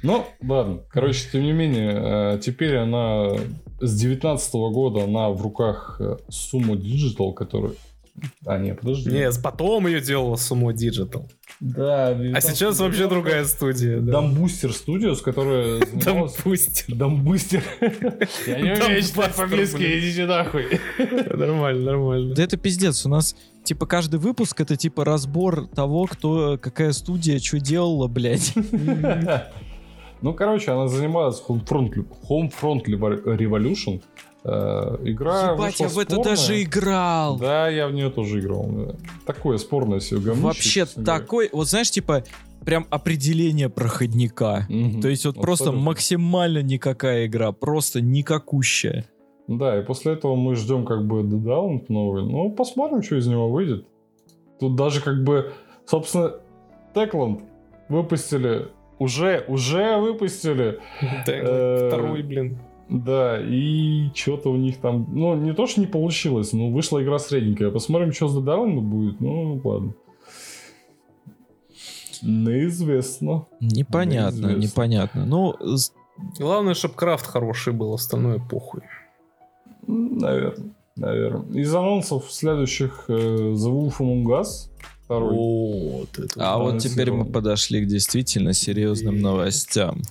Ну, 0.03 0.27
ладно. 0.43 0.85
Короче, 0.91 1.29
тем 1.33 1.43
не 1.43 1.53
менее, 1.53 2.35
э, 2.35 2.39
теперь 2.41 2.77
она 2.77 3.31
с 3.83 3.95
19 3.99 4.53
года 4.73 5.05
она 5.05 5.29
в 5.31 5.43
руках 5.43 5.97
э, 6.01 6.17
Sumo 6.31 6.75
Digital, 6.77 7.33
который... 7.35 7.73
А, 8.45 8.59
нет, 8.59 8.81
подожди. 8.81 9.11
Не, 9.11 9.31
потом 9.43 9.87
ее 9.87 10.01
делала 10.01 10.37
Sumo 10.37 10.73
Digital. 10.73 11.29
Да, 11.61 12.09
А 12.09 12.41
сейчас 12.41 12.79
вообще 12.81 13.09
другая 13.09 13.45
студия. 13.45 14.01
да. 14.01 14.13
Дамбустер 14.13 14.71
Studios, 14.71 15.23
которая 15.23 15.79
занималась... 15.93 16.35
пусть. 16.43 16.85
Дамбустер. 16.89 17.63
Я 18.47 18.61
не 18.61 18.73
умею 18.73 19.03
читать 19.03 19.35
по-английски, 19.35 19.83
идите 19.99 20.27
нахуй. 20.27 20.67
Нормально, 20.99 21.85
нормально. 21.85 22.35
Да 22.35 22.43
это 22.43 22.57
пиздец. 22.57 23.07
У 23.07 23.09
нас, 23.09 23.35
типа, 23.65 23.87
каждый 23.87 24.19
выпуск 24.21 24.61
это, 24.61 24.77
типа, 24.77 25.05
разбор 25.05 25.67
того, 25.69 26.07
кто, 26.07 26.59
какая 26.61 26.93
студия 26.93 27.39
что 27.39 27.61
делала, 27.61 28.09
блядь. 28.09 28.53
Ну, 30.23 30.35
короче, 30.35 30.71
она 30.71 30.89
занималась 30.89 31.43
Homefront, 31.47 32.07
Homefront 32.29 32.85
Revolution. 32.85 34.03
Э, 34.45 34.97
Игра 35.05 35.53
Ебать, 35.53 35.79
я 35.81 35.89
в 35.89 35.99
это 35.99 36.15
спорная. 36.15 36.37
даже 36.37 36.63
играл. 36.63 37.39
Да, 37.39 37.69
я 37.69 37.87
в 37.89 37.93
нее 37.93 38.11
тоже 38.11 38.41
играл. 38.41 38.67
да. 38.69 38.95
Такое 39.27 39.59
спорное 39.59 40.01
все 40.01 40.19
говнище. 40.19 40.43
Вообще 40.43 40.85
такой, 40.87 41.49
вот 41.53 41.69
знаешь, 41.69 41.91
типа, 41.91 42.25
прям 42.65 42.87
определение 42.91 43.69
проходника. 43.69 44.67
То 45.01 45.09
есть 45.09 45.27
вот 45.27 45.37
просто 45.37 45.73
максимально 45.73 46.63
никакая 46.63 47.27
игра, 47.27 47.53
просто 47.53 48.01
никакущая. 48.01 49.07
Да, 49.49 49.79
и 49.79 49.85
после 49.85 50.13
этого 50.13 50.37
мы 50.37 50.55
ждем 50.55 50.85
как 50.87 51.05
бы 51.07 51.23
Island 51.23 51.87
новый. 51.89 52.23
Ну, 52.25 52.51
посмотрим, 52.53 53.03
что 53.03 53.17
из 53.17 53.27
него 53.27 53.49
выйдет. 53.51 53.87
Тут 54.61 54.77
даже 54.77 55.01
как 55.01 55.25
бы, 55.25 55.53
собственно, 55.85 56.35
Techland 56.95 57.43
выпустили, 57.89 58.69
уже, 59.03 59.45
уже 59.49 59.99
выпустили. 59.99 60.81
Э, 61.27 61.89
Второй, 61.89 62.23
блин. 62.23 62.59
Да, 62.89 63.41
и 63.41 64.11
что-то 64.15 64.51
у 64.51 64.57
них 64.57 64.77
там, 64.79 65.07
ну, 65.13 65.35
не 65.35 65.53
то, 65.55 65.67
что 65.67 65.81
не 65.81 65.87
получилось, 65.87 66.53
но 66.53 66.69
вышла 66.71 67.03
игра 67.03 67.19
средненькая. 67.19 67.71
Посмотрим, 67.71 68.13
что 68.13 68.29
с 68.29 68.37
Dead 68.37 68.81
будет. 68.81 69.21
Ну, 69.21 69.61
ладно. 69.65 69.95
Неизвестно. 72.23 73.47
Непонятно, 73.61 74.47
Неизвестно. 74.47 74.63
непонятно. 74.63 75.27
Ну, 75.27 75.57
Главное, 76.39 76.75
чтобы 76.75 76.95
крафт 76.95 77.27
хороший 77.27 77.73
был, 77.73 77.95
остальное 77.95 78.39
похуй. 78.39 78.83
Наверное. 79.87 80.75
Наверное. 80.95 81.59
Из 81.59 81.75
анонсов 81.75 82.31
следующих 82.31 83.07
э, 83.09 83.13
The 83.13 83.55
Wolf 83.55 83.95
Among 83.99 84.25
Us. 84.25 84.71
Второй. 85.05 85.35
Вот 85.35 86.19
это. 86.19 86.35
а 86.37 86.59
вот 86.59 86.79
теперь 86.79 87.11
мы 87.11 87.25
подошли 87.25 87.85
к 87.85 87.89
действительно 87.89 88.53
серьезным 88.53 89.21
новостям. 89.21 90.03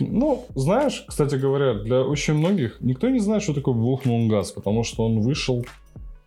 Ну, 0.00 0.46
знаешь, 0.54 1.04
кстати 1.08 1.34
говоря, 1.34 1.74
для 1.74 2.02
очень 2.02 2.34
многих 2.34 2.76
никто 2.80 3.08
не 3.08 3.18
знает, 3.18 3.42
что 3.42 3.52
такое 3.52 3.74
Us, 3.74 4.46
потому 4.54 4.84
что 4.84 5.04
он 5.04 5.20
вышел, 5.20 5.66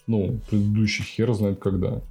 ну, 0.08 0.40
предыдущий 0.50 1.06
хер 1.06 1.34
знает 1.34 1.60
когда. 1.60 2.02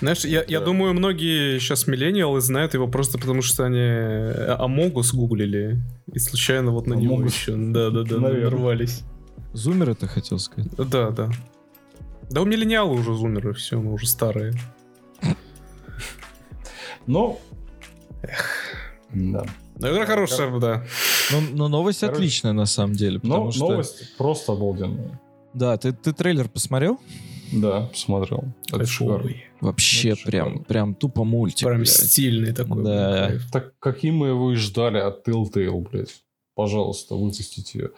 Знаешь, 0.00 0.24
я, 0.24 0.44
я 0.46 0.60
думаю, 0.60 0.94
многие 0.94 1.58
сейчас 1.58 1.86
миллениалы 1.86 2.40
знают 2.40 2.74
его 2.74 2.88
просто 2.88 3.18
потому, 3.18 3.42
что 3.42 3.64
они 3.64 3.78
э, 3.78 4.56
Амогус 4.58 5.12
гуглили 5.12 5.80
и 6.12 6.18
случайно 6.18 6.70
вот 6.70 6.86
на 6.86 6.94
него 6.94 7.16
Among 7.16 7.24
Us. 7.24 7.32
еще, 7.32 7.56
да-да-да, 7.56 8.18
нарвались. 8.18 9.02
Зумер 9.52 9.90
это 9.90 10.06
хотел 10.06 10.38
сказать. 10.38 10.70
Да, 10.76 11.10
да. 11.10 11.30
Да 12.32 12.40
у 12.40 12.44
миллениалы 12.46 12.94
уже 12.94 13.14
зумеры, 13.14 13.52
все, 13.52 13.78
мы 13.78 13.92
уже 13.92 14.06
старые. 14.06 14.54
Но... 17.06 17.38
Да. 19.12 19.44
Но 19.78 19.92
игра 19.92 20.06
хорошая, 20.06 20.58
да. 20.58 20.84
Но, 21.30 21.40
но 21.52 21.68
новость 21.68 22.00
Короче, 22.00 22.16
отличная 22.16 22.52
на 22.52 22.64
самом 22.64 22.94
деле. 22.94 23.20
Но 23.22 23.34
Потому 23.34 23.52
что 23.52 23.68
новость 23.68 24.16
просто 24.16 24.52
обалденная. 24.52 25.20
Да, 25.52 25.76
ты, 25.76 25.92
ты 25.92 26.14
трейлер 26.14 26.48
посмотрел? 26.48 26.98
Да, 27.52 27.82
посмотрел. 27.92 28.44
Это 28.68 28.86
шикарно. 28.86 29.16
Кайфовый. 29.18 29.44
Вообще 29.60 30.08
Это 30.10 30.22
прям, 30.22 30.46
шикарно. 30.46 30.64
прям 30.64 30.94
тупо 30.94 31.24
мультик. 31.24 31.66
Прям 31.66 31.78
блядь. 31.80 31.90
стильный 31.90 32.54
такой. 32.54 32.82
Да. 32.82 33.28
кайф. 33.28 33.50
Так 33.50 33.78
каким 33.78 34.16
мы 34.16 34.28
его 34.28 34.52
и 34.52 34.54
ждали 34.54 34.98
от 34.98 35.28
Telltale, 35.28 35.86
блядь. 35.90 36.22
Пожалуйста, 36.54 37.14
выпустите 37.14 37.78
ее. 37.78 37.90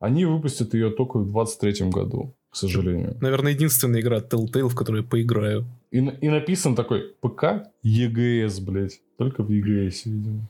Они 0.00 0.24
выпустят 0.24 0.74
ее 0.74 0.90
только 0.90 1.18
в 1.18 1.30
23 1.30 1.88
году, 1.90 2.34
к 2.56 2.58
сожалению. 2.58 3.18
Наверное, 3.20 3.52
единственная 3.52 4.00
игра 4.00 4.20
Telltale, 4.20 4.70
в 4.70 4.74
которую 4.74 5.02
я 5.02 5.08
поиграю. 5.08 5.66
И, 5.90 5.98
и 5.98 6.28
написан 6.30 6.74
такой 6.74 7.12
ПК 7.20 7.68
EGS, 7.84 8.64
блядь. 8.64 9.02
Только 9.18 9.42
в 9.42 9.50
EGS, 9.50 10.02
видимо. 10.06 10.48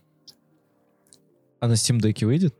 А 1.58 1.66
на 1.66 1.72
Steam 1.72 1.98
Deck 1.98 2.24
выйдет? 2.24 2.54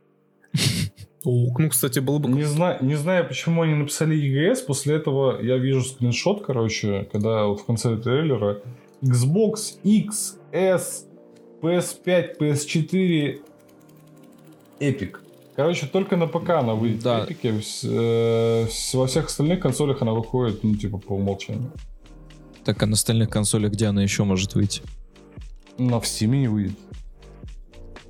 О, 1.23 1.57
ну, 1.57 1.69
кстати, 1.69 1.99
было 1.99 2.19
бы... 2.19 2.27
Не 2.27 2.43
знаю, 2.43 2.83
не 2.83 2.95
знаю, 2.95 3.25
почему 3.25 3.61
они 3.61 3.73
написали 3.73 4.17
EGS. 4.17 4.65
После 4.65 4.95
этого 4.95 5.41
я 5.41 5.57
вижу 5.57 5.81
скриншот, 5.81 6.45
короче, 6.45 7.07
когда 7.09 7.45
вот 7.45 7.61
в 7.61 7.65
конце 7.65 7.95
трейлера 7.95 8.61
Xbox 9.01 9.79
X, 9.81 10.39
S, 10.51 11.07
PS5, 11.61 12.37
PS4, 12.37 13.39
Epic. 14.81 15.15
Короче, 15.57 15.87
только 15.87 16.15
на 16.17 16.27
ПК 16.27 16.51
она 16.51 16.75
выйдет 16.75 17.01
Да. 17.01 17.25
в 17.25 17.27
вс- 17.57 17.81
э, 17.83 18.67
с- 18.69 18.93
Во 18.93 19.07
всех 19.07 19.25
остальных 19.25 19.59
консолях 19.59 20.01
она 20.03 20.13
выходит, 20.13 20.63
ну, 20.63 20.75
типа, 20.75 20.99
по 20.99 21.13
умолчанию. 21.13 21.71
Так, 22.63 22.83
а 22.83 22.85
на 22.85 22.93
остальных 22.93 23.31
консолях 23.31 23.71
где 23.71 23.87
она 23.87 24.03
еще 24.03 24.23
может 24.23 24.53
выйти? 24.53 24.83
На 25.79 25.95
Steam 25.95 26.27
не 26.27 26.47
выйдет. 26.47 26.77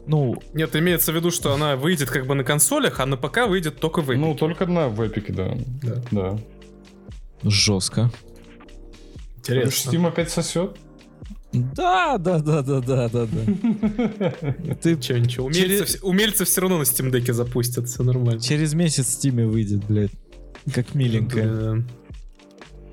Ну, 0.08 0.42
Нет, 0.54 0.76
имеется 0.76 1.14
в 1.14 1.16
виду, 1.16 1.32
что 1.32 1.54
она 1.54 1.78
выйдет 1.78 2.10
как 2.10 2.28
бы 2.28 2.36
на 2.36 2.44
консолях, 2.44 3.00
а 3.00 3.06
на 3.06 3.16
ПК 3.16 3.48
выйдет 3.48 3.80
только 3.80 4.02
в 4.02 4.10
Epic. 4.12 4.18
Ну, 4.18 4.36
только 4.36 4.66
на 4.66 4.90
в 4.90 5.00
Epic, 5.02 5.34
да. 5.34 5.58
Да. 5.84 6.04
Да. 6.12 6.40
жестко. 7.44 8.12
Потому 9.42 9.62
Интересно. 9.62 9.72
что 9.72 9.90
Steam 9.92 10.06
опять 10.08 10.30
сосет. 10.32 10.78
Да, 11.54 12.18
да, 12.18 12.40
да, 12.40 12.62
да, 12.62 12.82
да, 12.82 13.08
да, 13.10 13.26
да. 13.26 14.76
Ты 14.82 14.98
Че, 14.98 15.20
ничего, 15.20 15.46
умельцы, 15.48 15.62
Через- 15.86 16.04
умельцы 16.04 16.46
все 16.46 16.62
равно 16.62 16.78
на 16.78 16.84
Steam 16.84 17.10
Deck 17.12 17.32
запустят, 17.34 17.88
все 17.88 18.04
нормально. 18.04 18.42
через 18.42 18.74
месяц 18.74 19.06
в 19.08 19.20
Steam 19.20 19.46
выйдет, 19.48 19.86
блядь. 19.86 20.12
Как 20.74 20.94
миленькая. 20.94 21.86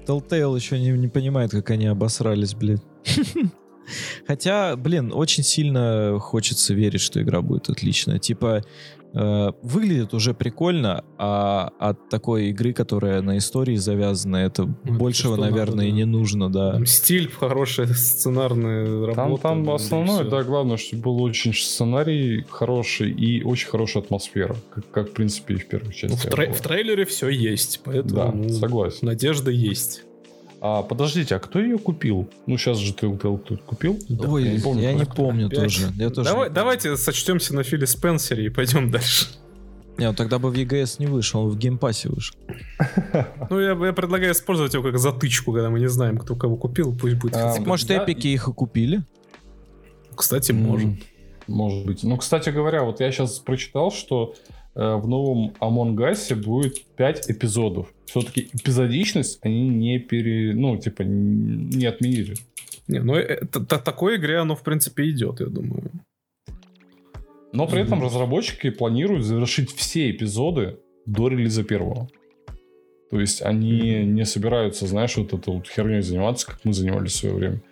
Telltale 0.07 0.55
еще 0.57 0.79
не, 0.79 0.91
не 0.91 1.09
понимает, 1.09 1.51
как 1.51 1.71
они 1.71 1.87
обосрались, 1.87 2.55
блядь. 2.55 2.83
Хотя, 4.27 4.77
блин, 4.77 5.13
очень 5.13 5.43
сильно 5.43 6.19
хочется 6.21 6.75
верить, 6.75 7.01
что 7.01 7.21
игра 7.23 7.43
будет 7.43 7.69
отличная. 7.69 8.19
Типа, 8.19 8.63
э, 9.15 9.53
выглядит 9.63 10.13
уже 10.15 10.35
прикольно, 10.35 11.05
а 11.19 11.71
от 11.79 12.09
такой 12.09 12.49
игры, 12.51 12.73
которая 12.73 13.23
на 13.23 13.39
истории 13.39 13.77
завязана, 13.77 14.37
это 14.39 14.55
это 14.55 14.93
большего, 14.93 15.35
что 15.35 15.43
надо, 15.43 15.51
наверное, 15.53 15.87
и 15.87 15.91
да. 15.91 15.97
не 15.97 16.05
нужно, 16.05 16.51
да. 16.51 16.73
Там 16.73 16.87
стиль, 16.87 17.31
хорошая 17.31 17.87
сценарная 17.95 18.87
Там, 18.87 19.05
работа. 19.17 19.43
там 19.43 19.71
и 19.71 19.73
основное, 19.75 20.25
да, 20.25 20.43
главное, 20.43 20.77
чтобы 20.77 21.03
был 21.03 21.23
очень 21.23 21.53
сценарий 21.55 22.45
хороший 22.49 23.11
и 23.11 23.43
очень 23.43 23.69
хорошая 23.69 24.03
атмосфера. 24.03 24.57
Как, 24.75 24.91
как 24.91 25.09
в 25.11 25.13
принципе, 25.13 25.55
и 25.55 25.57
в 25.59 25.67
первой 25.67 25.87
Ну, 25.87 25.93
части. 25.93 26.17
в, 26.17 26.31
трей- 26.31 26.47
была. 26.47 26.57
в 26.57 26.61
трейлере 26.61 27.05
все 27.05 27.29
есть, 27.29 27.81
поэтому 27.85 28.15
Да, 28.15 28.33
ну, 28.33 28.49
согласен. 28.49 28.99
надежда 29.07 29.51
есть. 29.51 30.05
А 30.67 30.83
подождите, 30.83 31.37
а 31.37 31.39
кто 31.41 31.61
ее 31.61 31.77
купил? 31.77 32.27
Ну, 32.47 32.57
сейчас 32.57 32.79
же 32.79 32.95
Telltale 32.95 33.39
кто 33.39 33.59
купил. 33.59 33.99
Ой, 34.27 34.45
я 34.45 34.53
не 34.55 34.61
помню, 34.61 34.83
я 34.83 34.95
не 34.95 35.05
помню 35.05 35.51
тоже. 35.51 35.93
Я 35.99 36.09
тоже 36.09 36.31
Давай- 36.31 36.31
не 36.31 36.35
помню. 36.47 36.55
давайте 36.55 36.97
сочтемся 36.97 37.55
на 37.55 37.65
Филе 37.65 37.87
Спенсере 37.87 38.47
и 38.47 38.49
пойдем 38.49 38.91
дальше. 38.91 39.27
Не, 39.99 40.09
ну 40.09 40.15
тогда 40.15 40.39
бы 40.39 40.51
в 40.51 40.55
EGS 40.55 40.97
не 41.01 41.07
вышел, 41.07 41.43
он 41.43 41.51
в 41.51 41.59
геймпассе 41.59 42.09
вышел. 42.09 42.35
Ну, 43.51 43.61
я, 43.61 43.73
я 43.73 43.93
предлагаю 43.93 44.33
использовать 44.33 44.73
его 44.73 44.83
как 44.83 44.99
затычку, 44.99 45.53
когда 45.53 45.69
мы 45.69 45.81
не 45.81 45.89
знаем, 45.91 46.17
кто 46.17 46.35
кого 46.35 46.57
купил, 46.57 46.97
пусть 46.97 47.17
будет. 47.17 47.37
А. 47.37 47.61
Может, 47.61 47.89
да, 47.89 48.03
эпики 48.03 48.29
их 48.29 48.49
и 48.49 48.53
купили? 48.55 49.03
Кстати, 50.17 50.53
может. 50.53 50.89
Может 51.47 51.85
быть. 51.85 52.03
Ну, 52.05 52.17
кстати 52.17 52.49
говоря, 52.49 52.85
вот 52.85 53.01
я 53.01 53.13
сейчас 53.13 53.39
прочитал, 53.39 53.93
что 53.93 54.35
в 54.75 55.07
новом 55.07 55.55
Among 55.61 55.97
Us 55.97 56.35
будет 56.35 56.85
5 56.97 57.31
эпизодов. 57.31 57.93
Все-таки 58.07 58.49
эпизодичность 58.53 59.39
они 59.43 59.69
не 59.69 59.99
пере... 59.99 60.53
Ну, 60.55 60.77
типа, 60.77 61.03
не 61.03 61.87
отменили. 61.87 62.35
Не, 62.89 63.01
ну, 63.01 63.15
э, 63.15 63.45
т- 63.47 63.79
такой 63.79 64.17
игре 64.17 64.39
оно, 64.39 64.55
в 64.57 64.63
принципе, 64.63 65.09
идет, 65.11 65.41
я 65.41 65.47
думаю. 65.47 65.91
Но 67.53 67.69
при 67.69 67.83
этом 67.83 68.03
разработчики 68.03 68.71
планируют 68.71 69.25
завершить 69.25 69.71
все 69.71 70.11
эпизоды 70.11 70.79
до 71.07 71.29
релиза 71.29 71.63
первого. 71.63 72.09
То 73.11 73.21
есть 73.21 73.43
они 73.43 74.05
не 74.05 74.25
собираются, 74.25 74.89
знаешь, 74.89 75.17
вот 75.17 75.33
этой 75.33 75.55
вот 75.55 75.69
херней 75.69 76.03
заниматься, 76.03 76.49
как 76.49 76.65
мы 76.65 76.73
занимались 76.73 77.13
в 77.13 77.17
свое 77.17 77.35
время. 77.37 77.63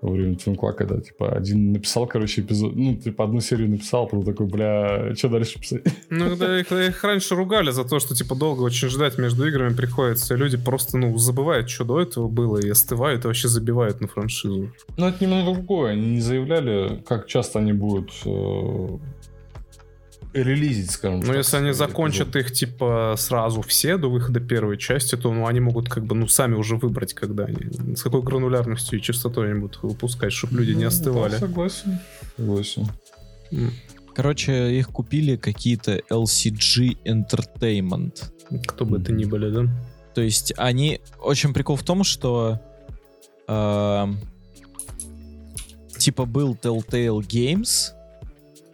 Во 0.00 0.10
время 0.10 0.36
Твинкла, 0.36 0.72
когда, 0.72 1.00
типа, 1.00 1.32
один 1.32 1.72
написал, 1.72 2.06
короче, 2.06 2.42
эпизод, 2.42 2.76
ну, 2.76 2.94
типа, 2.94 3.24
одну 3.24 3.40
серию 3.40 3.68
написал, 3.68 4.06
потом 4.06 4.24
такой, 4.24 4.46
бля, 4.46 5.14
что 5.16 5.28
дальше 5.28 5.58
писать? 5.58 5.82
Ну, 6.10 6.30
когда 6.30 6.60
их, 6.60 6.70
их 6.70 7.04
раньше 7.04 7.34
ругали 7.34 7.70
за 7.70 7.84
то, 7.84 7.98
что, 7.98 8.14
типа, 8.14 8.36
долго 8.36 8.62
очень 8.62 8.88
ждать 8.88 9.18
между 9.18 9.46
играми 9.46 9.74
приходится. 9.74 10.36
Люди 10.36 10.56
просто, 10.56 10.98
ну, 10.98 11.18
забывают, 11.18 11.68
что 11.68 11.84
до 11.84 12.00
этого 12.00 12.28
было, 12.28 12.58
и 12.58 12.68
остывают, 12.70 13.24
и 13.24 13.26
вообще 13.26 13.48
забивают 13.48 14.00
на 14.00 14.06
франшизу. 14.06 14.72
Ну, 14.96 15.08
это 15.08 15.24
немного 15.24 15.54
другое. 15.54 15.92
Они 15.92 16.12
не 16.12 16.20
заявляли, 16.20 17.02
как 17.06 17.26
часто 17.26 17.58
они 17.58 17.72
будут 17.72 18.12
э, 18.24 18.98
релизить, 20.42 20.90
скажем 20.90 21.16
Но 21.20 21.22
так, 21.26 21.30
Ну, 21.32 21.38
если 21.38 21.56
они 21.56 21.72
закончат 21.72 22.28
эпизоды. 22.28 22.40
их, 22.40 22.52
типа, 22.52 23.14
сразу 23.18 23.62
все 23.62 23.96
до 23.96 24.08
выхода 24.08 24.40
первой 24.40 24.76
части, 24.78 25.16
то, 25.16 25.32
ну, 25.32 25.46
они 25.46 25.60
могут, 25.60 25.88
как 25.88 26.04
бы, 26.04 26.14
ну, 26.14 26.26
сами 26.28 26.54
уже 26.54 26.76
выбрать, 26.76 27.14
когда 27.14 27.44
они, 27.44 27.96
с 27.96 28.02
какой 28.02 28.22
гранулярностью 28.22 28.98
и 28.98 29.02
частотой 29.02 29.50
они 29.50 29.60
будут 29.60 29.82
выпускать, 29.82 30.32
чтобы 30.32 30.58
люди 30.58 30.72
не 30.72 30.82
Ну, 30.82 30.88
остывали. 30.88 31.32
да, 31.32 31.38
согласен. 31.38 31.98
Согласен. 32.36 32.88
Короче, 34.14 34.76
их 34.78 34.88
купили 34.88 35.36
какие-то 35.36 36.00
LCG 36.10 36.98
Entertainment. 37.04 38.24
Кто 38.66 38.84
бы 38.84 38.98
это 38.98 39.12
ни 39.12 39.24
были, 39.24 39.50
да? 39.50 39.68
То 40.14 40.22
есть 40.22 40.52
они... 40.56 41.00
Очень 41.20 41.52
прикол 41.54 41.76
в 41.76 41.82
том, 41.84 42.02
что... 42.02 42.58
эм, 43.46 44.18
типа 45.96 46.24
был 46.26 46.54
Telltale 46.60 47.20
Games, 47.20 47.92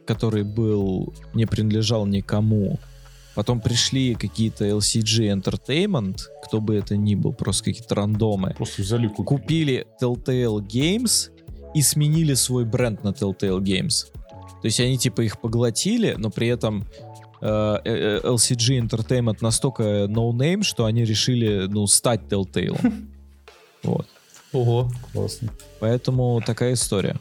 который 0.07 0.45
был... 0.45 1.13
Не 1.35 1.47
принадлежал 1.47 2.07
никому. 2.07 2.79
Потом 3.35 3.61
пришли 3.61 4.15
какие-то 4.15 4.65
LCG 4.65 5.33
Entertainment, 5.35 6.21
кто 6.45 6.61
бы 6.61 6.77
это 6.77 6.97
ни 6.97 7.15
был, 7.15 7.33
просто 7.33 7.65
какие-то 7.65 7.97
рандомы. 7.97 8.55
Просто 8.57 8.83
взяли 8.83 9.09
купили. 9.09 9.25
Купили 9.25 9.87
Telltale 10.01 10.61
Games 10.61 11.31
и 11.75 11.83
сменили 11.83 12.35
свой 12.35 12.65
бренд 12.65 13.03
на 13.03 13.09
Telltale 13.09 13.61
Games. 13.61 14.07
То 14.63 14.67
есть 14.67 14.79
они 14.81 14.97
типа 14.97 15.23
их 15.23 15.41
поглотили, 15.41 16.15
но 16.17 16.31
при 16.31 16.47
этом 16.49 16.87
э, 17.43 17.77
э, 17.85 18.21
LCG 18.23 18.81
Entertainment 18.81 19.39
настолько 19.41 20.07
no-name, 20.09 20.63
что 20.63 20.85
они 20.85 21.05
решили, 21.05 21.67
ну, 21.69 21.87
стать 21.87 22.23
Telltale. 22.29 22.79
Вот. 23.83 24.07
Ого. 24.55 24.89
Классно. 25.13 25.51
Поэтому 25.81 26.41
такая 26.47 26.73
история. 26.75 27.21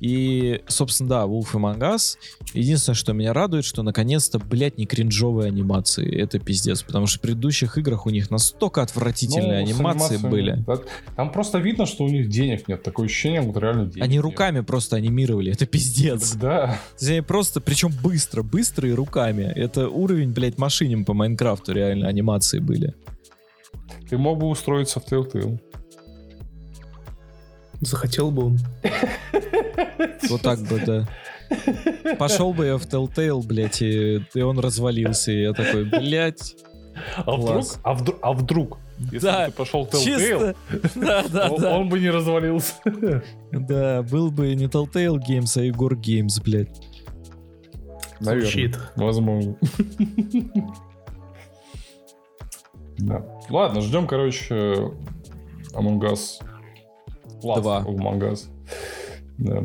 И, 0.00 0.62
собственно, 0.66 1.08
да, 1.10 1.22
Wolf 1.24 1.52
Among 1.52 1.78
Us. 1.78 2.16
Единственное, 2.54 2.96
что 2.96 3.12
меня 3.12 3.32
радует, 3.32 3.64
что 3.64 3.82
наконец-то, 3.82 4.38
блядь, 4.38 4.78
не 4.78 4.86
кринжовые 4.86 5.48
анимации. 5.48 6.10
Это 6.20 6.38
пиздец. 6.38 6.82
Потому 6.82 7.06
что 7.06 7.18
в 7.18 7.20
предыдущих 7.20 7.76
играх 7.78 8.06
у 8.06 8.10
них 8.10 8.30
настолько 8.30 8.82
отвратительные 8.82 9.60
Ну, 9.60 9.66
анимации 9.66 10.16
были. 10.16 10.56
да. 10.66 10.78
Там 11.16 11.30
просто 11.30 11.58
видно, 11.58 11.84
что 11.86 12.04
у 12.04 12.08
них 12.08 12.28
денег 12.30 12.66
нет. 12.66 12.82
Такое 12.82 13.06
ощущение, 13.06 13.42
вот 13.42 13.56
реально 13.58 13.84
денег 13.86 14.02
Они 14.02 14.14
нет. 14.16 14.24
руками 14.24 14.60
просто 14.60 14.96
анимировали. 14.96 15.52
Это 15.52 15.66
пиздец. 15.66 16.34
Да. 16.40 16.80
Они 17.00 17.20
просто, 17.20 17.60
причем 17.60 17.92
быстро, 18.02 18.42
быстро 18.42 18.88
и 18.88 18.92
руками. 18.92 19.42
Это 19.54 19.88
уровень, 19.88 20.30
блядь, 20.32 20.56
машиним 20.58 21.04
по 21.04 21.12
Майнкрафту 21.12 21.72
реально 21.72 22.08
анимации 22.08 22.58
были. 22.58 22.94
Ты 24.08 24.16
мог 24.18 24.38
бы 24.38 24.48
устроиться 24.48 24.98
в 25.00 25.06
Telltale. 25.06 25.60
Захотел 27.80 28.30
бы 28.30 28.46
он. 28.46 28.58
Вот 30.28 30.42
так 30.42 30.60
бы, 30.60 30.80
да. 30.80 31.08
Пошел 32.16 32.52
бы 32.52 32.66
я 32.66 32.76
в 32.76 32.86
Telltale, 32.86 33.42
блядь, 33.44 33.82
и, 33.82 34.24
и 34.34 34.40
он 34.40 34.58
развалился. 34.58 35.32
И 35.32 35.42
я 35.42 35.52
такой, 35.52 35.84
блядь. 35.84 36.54
А 37.16 37.32
вдруг, 37.36 37.64
а 37.82 37.94
вдруг, 37.94 38.18
а 38.22 38.32
вдруг, 38.32 38.78
если 38.98 39.18
Да, 39.26 39.46
бы 39.46 39.50
ты 39.50 39.56
пошел 39.56 39.84
в 39.84 39.88
Telltale, 39.88 40.04
Чисто. 40.04 40.54
Да, 40.94 41.24
да, 41.28 41.50
он, 41.50 41.60
да. 41.60 41.76
он 41.78 41.88
бы 41.88 41.98
не 41.98 42.10
развалился. 42.10 42.74
Да, 43.52 44.02
был 44.02 44.30
бы 44.30 44.54
не 44.54 44.66
Telltale 44.66 45.18
Games, 45.18 45.58
а 45.58 45.62
Егор 45.64 45.94
Games, 45.94 46.42
блядь. 46.42 46.80
Звучит. 48.20 48.78
Возможно. 48.96 49.56
Да. 52.98 53.24
Ладно, 53.48 53.80
ждем, 53.80 54.06
короче, 54.06 54.92
Among 55.72 56.00
Us. 56.00 56.42
Last 57.42 57.62
Два. 57.62 57.84
Among 57.86 58.20
Us. 58.32 58.48
Да. 59.38 59.62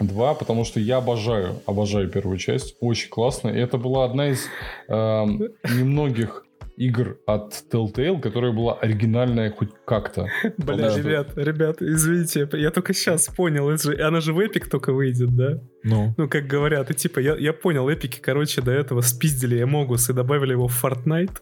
Два, 0.00 0.34
потому 0.34 0.64
что 0.64 0.80
я 0.80 0.96
обожаю, 0.96 1.60
обожаю 1.66 2.08
первую 2.08 2.38
часть. 2.38 2.76
Очень 2.80 3.10
классно. 3.10 3.48
И 3.50 3.58
это 3.58 3.78
была 3.78 4.04
одна 4.04 4.28
из 4.30 4.46
эм, 4.88 5.48
немногих 5.78 6.44
игр 6.76 7.18
от 7.26 7.62
Telltale, 7.70 8.20
которая 8.20 8.50
была 8.50 8.74
оригинальная 8.74 9.52
хоть 9.52 9.68
как-то. 9.84 10.26
Бля, 10.58 10.96
ребят, 10.96 11.36
ребят, 11.36 11.80
извините, 11.80 12.48
я 12.54 12.70
только 12.72 12.92
сейчас 12.94 13.28
понял, 13.28 13.70
это 13.70 13.82
же- 13.84 14.02
она 14.02 14.20
же 14.20 14.32
в 14.32 14.40
Эпик 14.40 14.68
только 14.68 14.92
выйдет, 14.92 15.36
да? 15.36 15.60
Ну, 15.84 16.12
Ну, 16.16 16.28
как 16.28 16.48
говорят, 16.48 16.90
и 16.90 16.94
типа, 16.94 17.20
я, 17.20 17.36
я 17.36 17.52
понял, 17.52 17.88
эпики, 17.88 18.18
короче, 18.20 18.60
до 18.60 18.72
этого 18.72 19.02
спиздили 19.02 19.62
Эмогус 19.62 20.10
и 20.10 20.12
добавили 20.12 20.50
его 20.50 20.66
в 20.66 20.84
Fortnite. 20.84 21.36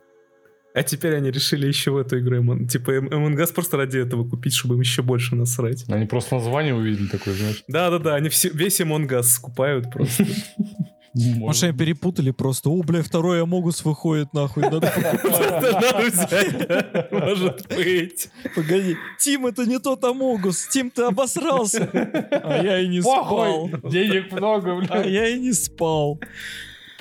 А 0.74 0.82
теперь 0.82 1.14
они 1.16 1.30
решили 1.30 1.66
еще 1.66 1.90
в 1.90 1.98
эту 1.98 2.18
игру, 2.18 2.66
типа, 2.66 2.92
Among 2.92 3.36
Us 3.36 3.52
просто 3.52 3.76
ради 3.76 3.98
этого 3.98 4.28
купить, 4.28 4.54
чтобы 4.54 4.74
им 4.76 4.80
еще 4.80 5.02
больше 5.02 5.36
насрать. 5.36 5.84
Они 5.88 6.06
просто 6.06 6.36
название 6.36 6.74
увидели 6.74 7.08
такое, 7.08 7.34
знаешь. 7.34 7.62
Да-да-да, 7.68 8.14
они 8.14 8.30
все, 8.30 8.48
весь 8.48 8.80
Among 8.80 9.06
Us 9.08 9.24
скупают 9.24 9.90
просто. 9.90 10.24
может, 11.14 11.64
они 11.64 11.76
перепутали 11.76 12.30
просто. 12.30 12.70
О, 12.70 12.82
бля, 12.82 13.02
второй 13.02 13.42
Амогус 13.42 13.84
выходит, 13.84 14.32
нахуй. 14.32 14.62
Надо 14.62 14.80
покупать. 14.80 16.14
Может 17.10 17.66
быть. 17.68 18.30
Погоди. 18.54 18.96
Тим, 19.18 19.46
это 19.46 19.66
не 19.66 19.78
тот 19.78 20.02
Амогус. 20.04 20.68
Тим, 20.68 20.90
ты 20.90 21.02
обосрался. 21.02 21.88
А 22.32 22.62
я 22.62 22.80
и 22.80 22.88
не 22.88 23.02
спал. 23.02 23.68
Денег 23.84 24.32
много, 24.32 24.72
А 24.72 24.80
бля. 24.80 25.04
я 25.04 25.28
и 25.28 25.38
не 25.38 25.52
спал. 25.52 26.18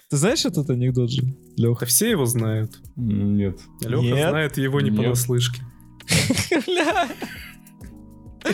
Ты 0.10 0.18
знаешь 0.18 0.46
этот 0.46 0.70
анекдот 0.70 1.10
же, 1.10 1.22
Леха? 1.62 1.82
Да 1.82 1.86
все 1.86 2.10
его 2.10 2.26
знают. 2.26 2.80
Нет. 2.96 3.60
Леха 3.82 4.02
Нет. 4.04 4.30
знает 4.30 4.58
его 4.58 4.82
не 4.82 4.90
Нет. 4.90 5.00
понаслышке. 5.00 5.62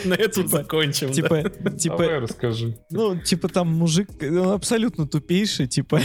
На 0.05 0.15
этом 0.15 0.47
закончим. 0.47 1.07
да. 1.07 1.13
Типа, 1.13 1.43
Давай 1.59 1.77
типа, 1.77 2.19
расскажи. 2.19 2.77
ну, 2.89 3.17
типа 3.19 3.47
там 3.47 3.69
мужик, 3.69 4.09
он 4.21 4.49
абсолютно 4.49 5.07
тупейший, 5.07 5.67
типа, 5.67 6.01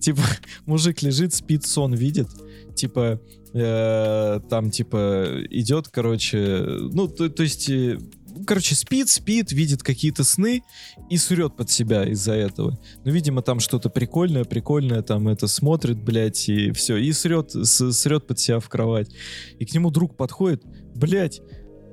типа, 0.00 0.22
мужик 0.64 1.02
лежит, 1.02 1.34
спит, 1.34 1.66
сон 1.66 1.92
видит, 1.92 2.28
типа, 2.74 3.20
э, 3.52 4.40
там, 4.48 4.70
типа, 4.70 5.42
идет, 5.50 5.88
короче, 5.88 6.64
ну, 6.92 7.08
то, 7.08 7.28
то 7.28 7.42
есть, 7.42 7.68
э, 7.68 7.98
короче, 8.46 8.74
спит, 8.74 9.08
спит, 9.08 9.52
видит 9.52 9.82
какие-то 9.82 10.24
сны 10.24 10.62
и 11.08 11.16
срет 11.16 11.56
под 11.56 11.70
себя 11.70 12.04
из-за 12.04 12.32
этого. 12.32 12.78
Ну, 13.04 13.12
видимо, 13.12 13.42
там 13.42 13.60
что-то 13.60 13.90
прикольное, 13.90 14.44
прикольное, 14.44 15.02
там 15.02 15.28
это 15.28 15.46
смотрит, 15.46 15.98
блядь, 16.02 16.48
и 16.48 16.72
все, 16.72 16.96
и 16.96 17.12
срет, 17.12 17.50
срет 17.50 18.26
под 18.26 18.38
себя 18.38 18.60
в 18.60 18.68
кровать. 18.68 19.10
И 19.58 19.64
к 19.64 19.72
нему 19.72 19.90
друг 19.90 20.16
подходит, 20.16 20.62
блядь, 20.94 21.40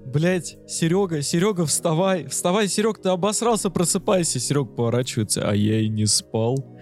Блять, 0.07 0.57
Серега, 0.68 1.22
Серега, 1.22 1.65
вставай, 1.65 2.28
вставай, 2.28 2.69
Серег, 2.69 3.02
ты 3.02 3.10
обосрался, 3.10 3.69
просыпайся. 3.69 4.40
Серег 4.40 4.74
поворачивается, 4.74 5.49
а 5.49 5.53
я 5.53 5.82
и 5.82 5.90
не 5.90 6.06
спал. 6.06 6.80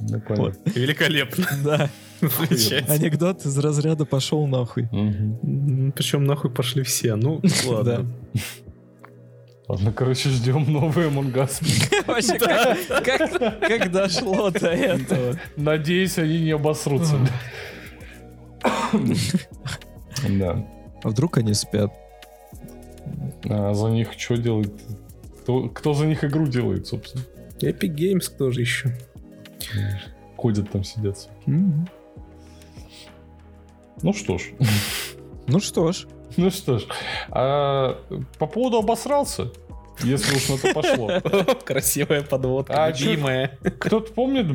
Ну. 0.00 0.52
Великолепно. 0.76 1.44
Да, 1.64 1.90
анекдот 2.88 3.44
из 3.44 3.58
разряда 3.58 4.04
пошел 4.04 4.46
нахуй. 4.46 4.88
Причем 4.88 6.24
нахуй 6.24 6.50
пошли 6.50 6.84
все. 6.84 7.16
Ну, 7.16 7.42
ладно. 7.66 8.06
Ладно, 9.68 9.92
короче, 9.92 10.30
ждем 10.30 10.64
новый 10.72 11.08
Among 11.08 11.32
Us. 11.34 11.60
Вообще, 12.06 12.38
как, 12.38 13.04
как- 13.04 13.60
как 13.60 13.90
дошло 13.92 14.50
до 14.50 14.68
этого? 14.68 15.36
Надеюсь, 15.56 16.16
они 16.18 16.40
не 16.40 16.52
обосрутся. 16.52 17.16
Да. 20.28 20.66
А 21.04 21.08
вдруг 21.08 21.38
они 21.38 21.54
спят? 21.54 21.92
А 23.44 23.72
за 23.74 23.86
них 23.88 24.12
что 24.16 24.36
делает? 24.36 24.72
Кто, 25.42 25.68
кто 25.68 25.94
за 25.94 26.06
них 26.06 26.24
игру 26.24 26.46
делает, 26.46 26.86
собственно? 26.86 27.24
Epic 27.60 27.94
Games 27.94 28.28
кто 28.28 28.50
же 28.50 28.60
еще? 28.62 28.96
Ходят 30.36 30.70
там, 30.70 30.84
сидят. 30.84 31.28
Ну 31.46 31.86
что 34.12 34.38
ж. 34.38 34.42
Ну 35.46 35.60
что 35.60 35.92
ж, 35.92 36.06
Ну 36.38 36.50
что 36.50 36.78
ж. 36.78 36.86
А, 37.30 37.98
по 38.38 38.46
поводу 38.46 38.78
обосрался, 38.78 39.50
если 40.04 40.36
уж 40.36 40.48
на 40.48 40.58
то 40.58 40.72
пошло. 40.72 41.10
Красивая 41.64 42.22
подводка, 42.22 42.84
А 42.84 42.90
любимая. 42.90 43.58
Кто-то 43.80 44.12
помнит 44.12 44.46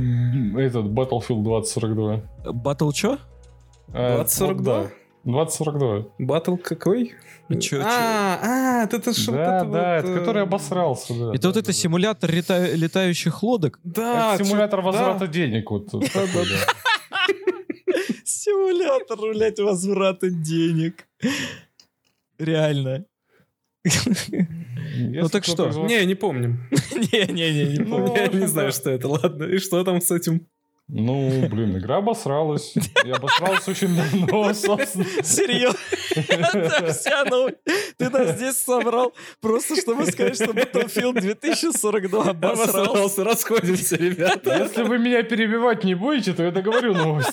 этот 0.57 0.85
Battlefield 0.85 1.43
2042? 1.43 2.21
батл 2.53 2.91
чё? 2.91 3.17
А, 3.93 4.15
2042? 4.15 4.77
вот 4.77 4.83
да. 4.85 4.89
2042. 5.25 6.05
Батл 6.19 6.55
какой? 6.55 7.13
А 7.49 7.55
чё- 7.55 7.81
А, 7.85 8.39
а, 8.41 8.83
это 8.85 8.97
это 8.97 9.11
ж 9.13 9.27
вот 9.27 9.35
Да, 9.35 9.57
это 9.57 9.65
да, 9.65 9.95
вот, 9.97 10.03
это 10.03 10.07
э, 10.07 10.19
который 10.19 10.41
обосрался, 10.43 11.13
да. 11.13 11.35
Это 11.35 11.47
вот 11.49 11.57
это 11.57 11.73
симулятор 11.73 12.31
лета- 12.31 12.73
летающих 12.75 13.43
лодок? 13.43 13.79
Да, 13.83 14.35
Это 14.35 14.45
симулятор 14.45 14.79
чё- 14.79 14.85
возврата 14.85 15.19
да. 15.19 15.27
денег. 15.27 15.69
Вот, 15.69 15.91
вот 15.91 16.03
такой, 16.13 16.45
да. 16.49 16.73
Симулятор, 18.23 19.17
блядь, 19.33 19.59
возврата 19.59 20.29
денег. 20.29 21.05
Реально. 22.37 23.05
Ну 24.95 25.29
так 25.29 25.43
что? 25.43 25.69
Не, 25.85 26.05
не 26.05 26.15
помню. 26.15 26.57
Не-не-не, 26.95 27.77
не 27.77 27.83
помню. 27.83 28.15
Я 28.15 28.27
не 28.27 28.47
знаю, 28.47 28.71
что 28.71 28.89
это. 28.89 29.07
Ладно, 29.07 29.43
и 29.43 29.57
что 29.57 29.83
там 29.83 30.01
с 30.01 30.11
этим? 30.11 30.47
Ну, 30.89 31.47
блин, 31.47 31.77
игра 31.77 31.97
обосралась. 31.97 32.73
И 33.05 33.09
обосралась 33.09 33.67
очень 33.67 33.95
давно, 33.95 34.53
собственно. 34.53 35.05
Серьезно? 35.23 35.79
Ты 37.97 38.09
нас 38.09 38.35
здесь 38.35 38.57
собрал 38.57 39.13
просто, 39.39 39.75
чтобы 39.77 40.05
сказать, 40.05 40.35
что 40.35 40.51
Battlefield 40.51 41.21
2042 41.21 42.23
обосрался. 42.25 43.23
Расходимся, 43.23 43.95
ребята. 43.95 44.57
Если 44.57 44.83
вы 44.83 44.99
меня 44.99 45.23
перебивать 45.23 45.83
не 45.83 45.95
будете, 45.95 46.33
то 46.33 46.43
я 46.43 46.51
договорю 46.51 46.93
новость. 46.93 47.31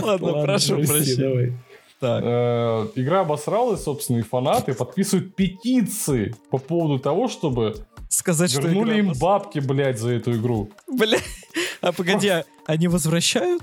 Ладно, 0.00 0.42
прошу 0.42 0.76
прощения. 0.76 1.58
Так, 2.00 2.22
Э, 2.24 2.86
Игра 2.94 3.20
обосралась, 3.20 3.82
собственно, 3.84 4.18
и 4.18 4.22
фанаты 4.22 4.72
подписывают 4.74 5.34
петиции 5.36 6.34
по 6.50 6.56
поводу 6.58 6.98
того, 6.98 7.28
чтобы 7.28 7.74
сказать, 8.08 8.50
что 8.50 8.62
вернули 8.62 8.88
игра 8.92 8.98
им 9.00 9.10
обос- 9.10 9.18
бабки, 9.20 9.58
блядь, 9.58 9.98
за 9.98 10.12
эту 10.12 10.32
игру. 10.36 10.70
Бля, 10.88 11.18
а 11.82 11.92
погоди, 11.92 12.28
а 12.28 12.44
они 12.66 12.88
возвращают? 12.88 13.62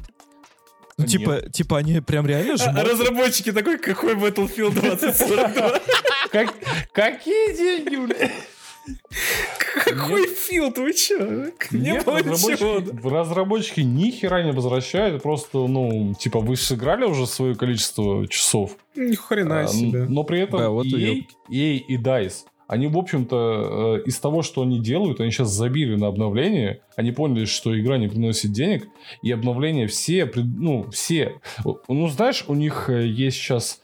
Ну, 0.99 1.03
Нет. 1.05 1.11
типа, 1.11 1.41
типа 1.51 1.77
они 1.79 1.99
прям 1.99 2.25
реально 2.25 2.53
А 2.53 2.57
жмут? 2.57 2.83
разработчики 2.83 3.51
такой, 3.51 3.77
какой 3.77 4.15
Battlefield 4.15 4.71
2042? 4.79 5.79
Как- 6.31 6.53
Какие 6.91 7.55
деньги, 7.55 7.95
блядь? 7.97 8.31
Какой 9.85 10.27
филд, 10.27 10.77
вы 10.77 10.93
чё? 10.93 11.51
Не 11.71 11.79
Нет, 11.91 12.05
было 12.05 12.17
ничего. 12.19 12.75
разработчики, 12.77 13.07
разработчики 13.07 13.79
ни 13.81 14.11
хера 14.11 14.43
не 14.43 14.51
возвращают, 14.51 15.21
просто, 15.21 15.59
ну, 15.67 16.13
типа, 16.19 16.39
вы 16.39 16.55
сыграли 16.55 17.05
уже 17.05 17.25
свое 17.27 17.55
количество 17.55 18.27
часов. 18.27 18.77
Ни 18.95 19.15
хрена 19.15 19.61
А, 19.61 19.67
себе. 19.67 20.05
Но 20.05 20.23
при 20.23 20.41
этом 20.41 20.59
Да, 20.59 20.69
вот 20.69 20.85
EA. 20.85 21.23
EA 21.49 21.77
и 21.77 21.97
DICE, 21.97 22.45
они, 22.67 22.87
в 22.87 22.97
общем-то, 22.97 23.99
э, 24.05 24.07
из 24.07 24.19
того, 24.19 24.41
что 24.41 24.61
они 24.63 24.81
делают, 24.81 25.21
они 25.21 25.31
сейчас 25.31 25.49
забили 25.49 25.95
на 25.95 26.07
обновление, 26.07 26.81
они 26.97 27.11
поняли, 27.11 27.45
что 27.45 27.79
игра 27.79 27.97
не 27.97 28.07
приносит 28.09 28.51
денег, 28.51 28.87
и 29.21 29.31
обновления 29.31 29.87
все, 29.87 30.29
ну, 30.35 30.89
все. 30.91 31.39
Ну, 31.87 32.07
знаешь, 32.09 32.43
у 32.47 32.53
них 32.55 32.89
э, 32.89 33.05
есть 33.07 33.37
сейчас 33.37 33.81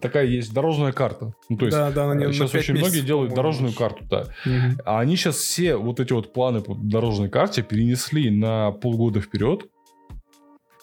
такая 0.00 0.26
есть 0.26 0.52
дорожная 0.52 0.92
карта. 0.92 1.32
Ну, 1.48 1.56
то 1.56 1.66
есть, 1.66 1.76
Да, 1.76 1.90
да, 1.90 2.10
они 2.10 2.26
на 2.26 2.32
сейчас 2.32 2.50
пять 2.50 2.62
очень 2.62 2.74
многие 2.74 2.86
месяцев, 2.88 3.06
делают 3.06 3.30
по-моему. 3.30 3.36
дорожную 3.36 3.74
карту, 3.74 4.04
да. 4.10 4.26
Мгм. 4.44 4.78
А 4.84 5.00
они 5.00 5.16
сейчас 5.16 5.36
все 5.36 5.76
вот 5.76 6.00
эти 6.00 6.12
вот 6.12 6.32
планы 6.32 6.60
по 6.60 6.74
дорожной 6.74 7.28
карте 7.28 7.62
перенесли 7.62 8.30
на 8.30 8.70
полгода 8.72 9.20
вперед. 9.20 9.66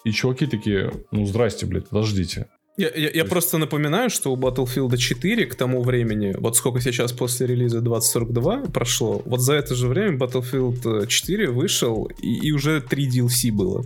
И 0.04 0.12
чуваки 0.12 0.46
такие, 0.46 0.92
ну 1.10 1.26
здрасте, 1.26 1.66
блядь, 1.66 1.88
подождите. 1.88 2.46
Я, 2.76 2.86
я- 2.90 3.08
я 3.08 3.10
есть- 3.10 3.28
просто 3.28 3.58
напоминаю, 3.58 4.08
что 4.08 4.32
у 4.32 4.36
Battlefield 4.36 4.96
4 4.96 5.46
к 5.46 5.56
тому 5.56 5.82
времени, 5.82 6.34
вот 6.38 6.56
сколько 6.56 6.80
сейчас 6.80 7.12
после 7.12 7.48
релиза 7.48 7.80
2042 7.80 8.66
прошло, 8.66 9.20
вот 9.26 9.40
за 9.40 9.54
это 9.54 9.74
же 9.74 9.88
время 9.88 10.16
Battlefield 10.16 11.08
4 11.08 11.50
вышел, 11.50 12.04
и, 12.22 12.46
и 12.48 12.52
уже 12.52 12.80
3 12.80 13.08
DLC 13.08 13.50
было. 13.52 13.84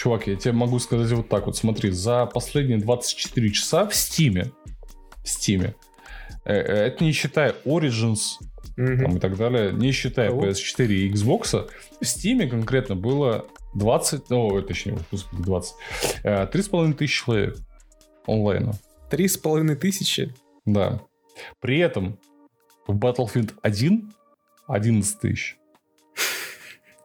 Чувак, 0.00 0.28
я 0.28 0.36
тебе 0.36 0.52
могу 0.52 0.78
сказать 0.78 1.12
вот 1.12 1.28
так 1.28 1.44
вот, 1.44 1.58
смотри, 1.58 1.90
за 1.90 2.24
последние 2.24 2.78
24 2.78 3.50
часа 3.50 3.86
в 3.86 3.94
Стиме, 3.94 4.50
в 5.22 5.28
Стиме, 5.28 5.74
э, 6.46 6.54
э, 6.54 6.86
это 6.86 7.04
не 7.04 7.12
считая 7.12 7.54
Origins 7.66 8.38
Мгм. 8.78 8.98
там, 8.98 9.16
и 9.18 9.20
так 9.20 9.36
далее, 9.36 9.72
не 9.72 9.92
считая 9.92 10.30
Кого? 10.30 10.46
PS4 10.46 10.86
и 10.86 11.10
Xbox, 11.12 11.68
в 12.00 12.04
Стиме 12.06 12.48
конкретно 12.48 12.96
было 12.96 13.44
20, 13.74 14.30
о, 14.30 14.62
точнее, 14.62 14.98
господи, 15.12 15.42
20, 15.42 15.74
э, 16.22 16.46
3,5 16.46 16.94
тысяч 16.94 17.22
человек 17.22 17.58
онлайна. 18.26 18.72
Три 19.10 19.28
с 19.28 19.36
половиной 19.36 19.76
тысячи. 19.76 20.32
Да. 20.64 21.02
При 21.60 21.78
этом 21.78 22.18
в 22.86 22.96
Battlefield 22.96 23.52
1 23.60 24.10
11 24.66 25.20
тысяч. 25.20 25.59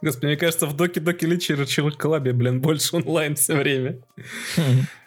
Господи, 0.06 0.28
мне 0.28 0.38
кажется, 0.38 0.68
в 0.68 0.76
Доки 0.76 1.00
Доки 1.00 1.26
Личи 1.26 1.56
Коллабе, 1.98 2.32
блин, 2.32 2.62
больше 2.62 2.98
онлайн 2.98 3.34
все 3.34 3.56
время. 3.56 4.02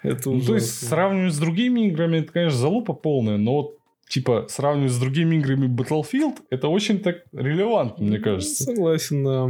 Это 0.02 0.28
Ну, 0.28 0.40
то 0.40 0.54
есть, 0.56 0.78
ужасно. 0.78 0.88
сравнивать 0.88 1.34
с 1.34 1.38
другими 1.38 1.86
играми, 1.86 2.18
это, 2.18 2.32
конечно, 2.32 2.58
залупа 2.58 2.94
полная, 2.94 3.36
но 3.36 3.52
вот, 3.52 3.78
типа, 4.08 4.46
сравнивать 4.48 4.90
с 4.90 4.98
другими 4.98 5.36
играми 5.36 5.68
Battlefield, 5.68 6.38
это 6.50 6.66
очень 6.66 6.98
так 6.98 7.18
релевантно, 7.30 8.06
мне 8.06 8.18
кажется. 8.18 8.64
Согласен, 8.64 9.24
да. 9.24 9.48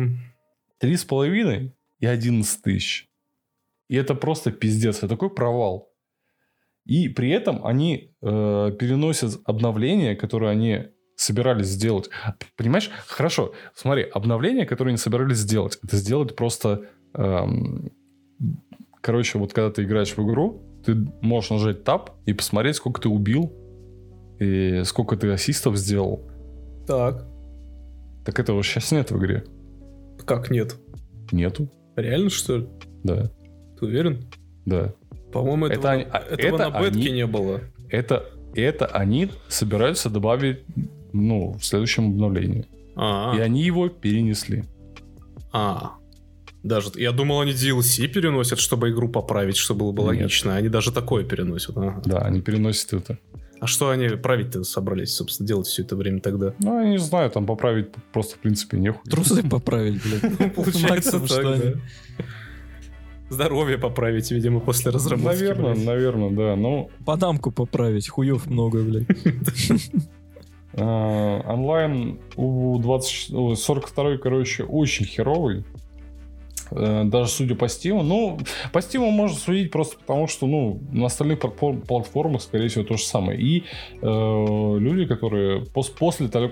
Три 0.81 0.97
с 0.97 1.07
половиной 1.07 1.73
и 1.99 2.05
11 2.05 2.61
тысяч. 2.61 3.09
И 3.89 3.97
это 3.97 4.15
просто 4.15 4.51
пиздец. 4.53 4.99
Это 4.99 5.09
такой 5.09 5.31
провал. 5.31 5.91
И 6.85 7.09
при 7.09 7.31
этом 7.31 7.65
они 7.65 8.15
э, 8.21 8.73
переносят 8.79 9.41
обновления, 9.45 10.15
которые 10.15 10.51
они 10.51 10.89
собирались 11.19 11.67
сделать. 11.67 12.09
Понимаешь? 12.57 12.91
Хорошо, 13.09 13.53
смотри, 13.75 14.05
обновление, 14.05 14.67
которое 14.67 14.91
они 14.91 14.99
собирались 14.99 15.39
сделать, 15.39 15.79
это 15.83 15.97
сделать 15.97 16.37
просто... 16.37 16.83
эм, 17.15 17.91
короче, 19.01 19.39
вот 19.39 19.53
когда 19.53 19.71
ты 19.71 19.83
играешь 19.83 20.17
в 20.17 20.23
игру, 20.25 20.63
ты 20.87 20.95
можешь 21.21 21.51
нажать 21.51 21.79
Tab 21.83 22.13
и 22.25 22.33
посмотреть, 22.33 22.77
сколько 22.77 23.01
ты 23.01 23.09
убил 23.09 23.53
и 24.39 24.83
сколько 24.85 25.17
ты 25.17 25.31
ассистов 25.33 25.77
сделал. 25.77 26.31
Так, 26.87 27.27
Так 28.25 28.39
этого 28.39 28.63
сейчас 28.63 28.93
нет 28.93 29.11
в 29.11 29.19
игре. 29.19 29.45
как 30.25 30.51
нет? 30.51 30.77
Нету. 31.33 31.69
Реально, 31.97 32.31
что 32.31 32.59
ли? 32.59 32.69
Да, 33.03 33.31
Ты 33.79 33.87
уверен? 33.87 34.25
да. 34.67 34.95
По-моему, 35.33 35.67
Это 35.67 35.75
этого, 35.75 35.93
они- 35.93 36.07
а 36.11 36.19
этого 36.21 36.57
это 36.57 36.71
на 36.71 36.81
бетке 36.81 36.99
они- 37.09 37.13
не 37.13 37.27
было. 37.27 37.61
Это, 37.91 38.25
это 38.55 38.87
они 38.87 39.31
собираются 39.49 40.09
добавить 40.11 40.61
ну, 41.13 41.53
в 41.59 41.65
следующем 41.65 42.07
обновлении. 42.11 42.67
А, 42.97 43.35
И 43.37 43.41
они 43.41 43.63
его 43.63 43.89
перенесли. 43.89 44.65
а. 45.53 45.93
Даже, 46.65 46.91
я 46.97 47.13
думал, 47.13 47.41
они 47.41 47.53
DLC 47.53 48.09
переносят, 48.09 48.59
чтобы 48.59 48.91
игру 48.91 49.09
поправить, 49.09 49.57
чтобы 49.57 49.81
было 49.81 49.93
бы 49.93 50.03
Нет. 50.03 50.09
логично. 50.23 50.57
Они 50.57 50.69
даже 50.69 50.91
такое 50.93 51.25
переносят. 51.25 51.77
ага. 51.77 52.03
Да, 52.05 52.19
они 52.19 52.41
переносят 52.41 52.93
это. 52.95 53.19
А 53.61 53.67
что 53.69 53.91
они 53.91 54.09
править-то 54.09 54.65
собрались, 54.65 55.15
собственно, 55.15 55.47
делать 55.47 55.67
все 55.69 55.83
это 55.83 55.95
время 55.97 56.21
тогда? 56.21 56.55
Ну, 56.59 56.81
я 56.83 56.89
не 56.89 56.99
знаю, 56.99 57.31
там 57.31 57.47
поправить 57.47 57.89
просто, 58.13 58.35
в 58.37 58.39
принципе, 58.41 58.77
нехуй. 58.79 59.09
Трусы 59.09 59.43
поправить, 59.49 60.01
блядь. 60.03 60.55
Получается 60.55 61.19
Максимум, 61.19 61.27
так, 61.29 61.39
что 61.39 61.53
они- 61.53 61.63
да. 61.63 62.25
Здоровье 63.31 63.79
поправить, 63.79 64.31
видимо, 64.31 64.59
после 64.61 64.91
разработки. 64.91 65.27
Наверное, 65.27 65.75
наверное, 65.75 66.31
да. 66.31 66.57
Ну, 66.57 66.91
Панамку 67.05 67.51
поправить, 67.53 68.09
хуев 68.09 68.47
много, 68.47 68.83
блядь. 68.83 69.07
э, 70.75 71.41
онлайн 71.47 72.19
у 72.37 72.79
20, 72.79 73.33
ой, 73.35 73.57
42 73.57 74.19
короче, 74.19 74.65
очень 74.65 75.07
херовый. 75.07 75.65
Э, 76.71 77.05
Даже 77.05 77.31
судя 77.31 77.55
по 77.55 77.65
Steam. 77.67 78.03
Ну, 78.03 78.39
по 78.73 78.79
Steam 78.79 79.09
можно 79.11 79.37
судить 79.37 79.71
просто 79.71 79.97
потому, 79.99 80.27
что, 80.29 80.47
ну, 80.47 80.81
на 80.93 81.07
остальных 81.07 81.39
платформ- 81.41 81.81
платформах, 81.87 82.43
скорее 82.43 82.69
всего, 82.69 82.85
то 82.85 82.97
же 82.97 83.05
самое. 83.05 83.41
И 83.41 83.65
э, 84.03 84.77
люди, 84.79 85.07
которые 85.07 85.63
пос- 85.63 85.93
после 85.99 86.29
того, 86.29 86.51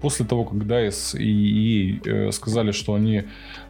после 0.00 0.24
того, 0.24 0.44
как 0.44 0.58
DICE 0.58 1.18
и 1.18 1.98
EA 1.98 2.28
э, 2.28 2.32
сказали, 2.32 2.70
что 2.72 2.94
они 2.94 3.24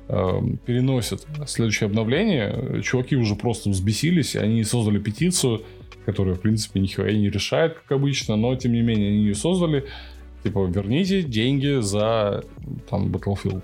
э, 0.09 0.41
переносят 0.67 1.27
следующее 1.47 1.87
обновление, 1.87 2.83
чуваки 2.83 3.17
уже 3.17 3.35
просто 3.35 3.71
взбесились, 3.71 4.37
они 4.37 4.63
создали 4.65 4.99
петицию, 4.99 5.63
которая, 6.09 6.37
в 6.37 6.41
принципе, 6.41 6.81
нихуя 6.81 7.13
не 7.13 7.29
решает, 7.29 7.75
как 7.75 7.93
обычно, 7.93 8.37
но, 8.37 8.57
тем 8.57 8.73
не 8.73 8.81
менее, 8.81 9.09
они 9.09 9.19
ее 9.19 9.35
создали. 9.35 9.85
Типа, 10.43 10.65
верните 10.65 11.23
деньги 11.23 11.83
за, 11.83 12.45
там, 12.89 13.09
Battlefield. 13.09 13.63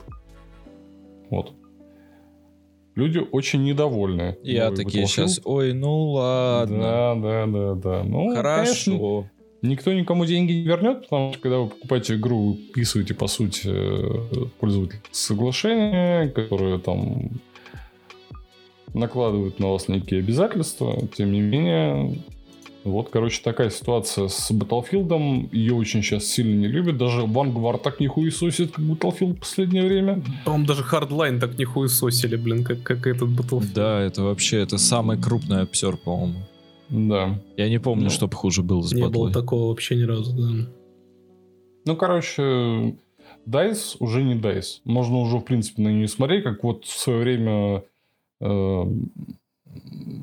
Вот. 1.31 1.53
Люди 2.97 3.19
очень 3.33 3.65
недовольны. 3.65 4.37
Я 4.43 4.71
такие 4.73 5.05
Battlefield. 5.05 5.07
сейчас, 5.07 5.41
ой, 5.45 5.73
ну 5.73 6.11
ладно. 6.11 6.79
Да, 6.79 7.15
да, 7.15 7.47
да, 7.47 7.75
да. 7.77 8.05
Ну, 8.05 8.35
конечно, 8.35 8.93
Хорошо. 8.93 9.27
Никто 9.62 9.95
никому 9.95 10.27
деньги 10.27 10.53
не 10.53 10.65
вернет, 10.65 11.05
потому 11.05 11.33
что 11.33 11.41
когда 11.41 11.61
вы 11.61 11.69
покупаете 11.69 12.16
игру, 12.16 12.51
вы 12.51 12.55
подписываете, 12.57 13.15
по 13.15 13.27
сути, 13.27 13.62
э, 13.65 14.47
пользователь 14.61 15.01
соглашение, 15.12 16.29
которое 16.29 16.79
там 16.79 17.31
накладывает 18.93 19.59
на 19.59 19.69
вас 19.73 19.89
некие 19.89 20.21
обязательства. 20.21 21.09
Тем 21.16 21.33
не 21.33 21.41
менее, 21.41 22.19
вот, 22.85 23.09
короче, 23.11 23.40
такая 23.43 23.70
ситуация 23.70 24.28
с 24.28 24.51
Battlefield. 24.51 25.48
Ее 25.52 25.74
очень 25.74 26.02
сейчас 26.02 26.24
сильно 26.27 26.61
не 26.61 26.69
любят. 26.69 26.98
Даже 26.98 27.23
Vanguard 27.23 27.82
так 27.82 27.98
не 28.01 28.06
хуесосит, 28.06 28.73
как 28.73 28.85
Battlefield 28.85 29.35
в 29.36 29.40
последнее 29.40 29.85
время. 29.85 30.23
По-моему, 30.44 30.66
даже 30.66 30.82
Hardline 30.82 31.40
так 31.40 31.59
не 31.59 31.65
хуесосили, 31.65 32.36
блин, 32.36 32.62
как, 32.62 32.82
как 32.82 33.06
этот 33.06 33.31
Battlefield. 33.31 33.73
Да, 33.74 34.01
это 34.01 34.23
вообще, 34.23 34.59
это 34.59 34.77
самый 34.78 35.19
крупный 35.20 35.62
обсер, 35.62 35.97
по-моему. 35.97 36.40
Да. 36.90 37.40
Я 37.56 37.69
не 37.70 37.78
помню, 37.81 38.05
Ну, 38.05 38.11
чтоб 38.11 38.35
хуже 38.35 38.62
было 38.62 38.82
с 38.82 38.93
Не 38.93 39.01
было 39.02 39.09
батлой. 39.28 39.32
такого 39.32 39.69
вообще 39.70 39.97
ни 39.97 40.02
разу, 40.02 40.32
да. 40.36 40.70
Ну, 41.86 41.97
короче, 41.97 42.97
DICE 43.47 43.97
уже 43.98 44.23
не 44.23 44.35
DICE. 44.35 44.81
Можно 44.85 45.19
уже, 45.19 45.39
в 45.39 45.43
принципе, 45.43 45.82
на 45.82 45.89
нее 45.89 46.09
смотреть, 46.09 46.44
как 46.44 46.62
вот 46.62 46.85
в 46.85 46.98
свое 46.98 47.19
время 47.20 47.85
э, 48.40 48.82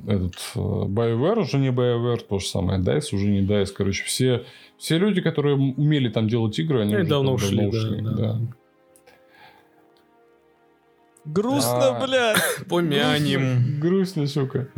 этот 0.07 0.35
э, 0.55 0.59
BioWare 0.59 1.39
уже 1.39 1.57
не 1.57 1.69
BioWare, 1.69 2.25
то 2.27 2.39
же 2.39 2.47
самое. 2.47 2.79
DICE 2.81 3.15
уже 3.15 3.27
не 3.27 3.41
DICE. 3.41 3.73
Короче, 3.75 4.03
все, 4.03 4.45
все 4.77 4.97
люди, 4.97 5.21
которые 5.21 5.55
умели 5.55 6.09
там 6.09 6.27
делать 6.27 6.57
игры, 6.59 6.81
они 6.81 6.93
Они 6.93 7.01
уже 7.03 7.09
давно 7.09 7.37
там 7.37 7.45
ушли, 7.67 8.01
да, 8.01 8.11
да. 8.11 8.39
Грустно, 11.25 11.97
А. 11.97 12.05
бля. 12.05 12.35
Помянем. 12.67 13.79
Грустно, 13.79 14.27
сука. 14.27 14.69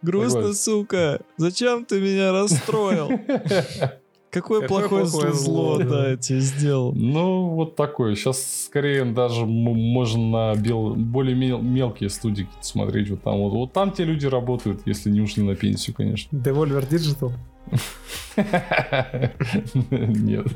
Грустно, 0.00 0.52
сука. 0.54 1.20
Зачем 1.36 1.84
ты 1.84 2.00
меня 2.00 2.32
расстроил? 2.32 3.10
Какое 4.32 4.62
Какое 4.62 4.80
плохое 4.80 5.04
плохое 5.04 5.32
зло, 5.34 5.74
зло, 5.74 5.78
да. 5.78 5.84
да, 5.84 6.10
я 6.12 6.16
тебе 6.16 6.40
сделал. 6.40 6.92
Ну, 6.94 7.50
вот 7.50 7.76
такое. 7.76 8.14
Сейчас 8.14 8.64
скорее 8.64 9.04
даже 9.04 9.44
можно 9.44 10.22
на 10.54 10.54
бел- 10.58 10.94
более 10.94 11.36
мел- 11.36 11.60
мелкие 11.60 12.08
студии 12.08 12.48
смотреть. 12.62 13.10
Вот 13.10 13.22
там, 13.22 13.36
вот, 13.40 13.52
вот 13.52 13.72
там 13.74 13.92
те 13.92 14.04
люди 14.04 14.24
работают, 14.26 14.80
если 14.86 15.10
не 15.10 15.20
ушли 15.20 15.42
на 15.42 15.54
пенсию, 15.54 15.94
конечно. 15.94 16.34
Devolver 16.34 16.88
Digital. 16.88 17.32
Нет. 19.90 20.46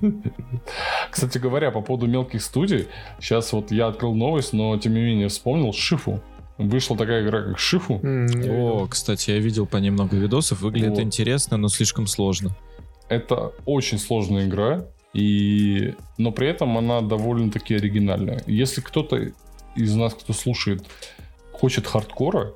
Кстати 1.11 1.39
говоря, 1.39 1.71
по 1.71 1.81
поводу 1.83 2.07
мелких 2.07 2.43
студий, 2.43 2.87
сейчас 3.21 3.53
вот 3.53 3.71
я 3.71 3.89
открыл 3.89 4.15
новость, 4.15 4.53
но 4.53 4.77
тем 4.79 4.95
не 4.95 5.01
менее 5.01 5.29
вспомнил 5.29 5.73
Шифу. 5.75 6.21
Вышла 6.59 6.97
такая 6.97 7.23
игра, 7.23 7.43
как 7.43 7.59
Шифу. 7.59 8.01
О, 8.03 8.87
кстати, 8.89 9.33
я 9.33 9.39
видел 9.39 9.67
по 9.67 9.77
ней 9.77 9.91
много 9.91 10.17
видосов. 10.17 10.63
Выглядит 10.63 10.93
Вот. 10.93 11.01
интересно, 11.01 11.59
но 11.59 11.69
слишком 11.69 12.07
сложно. 12.07 12.51
Это 13.09 13.53
очень 13.65 13.99
сложная 13.99 14.47
игра, 14.47 14.87
и... 15.13 15.95
но 16.19 16.33
при 16.33 16.49
этом 16.49 16.77
она 16.77 17.01
довольно-таки 17.01 17.75
оригинальная. 17.75 18.43
Если 18.47 18.81
кто-то 18.81 19.31
из 19.75 19.95
нас, 19.95 20.15
кто 20.15 20.33
слушает, 20.33 20.85
хочет 21.53 21.87
хардкора, 21.87 22.55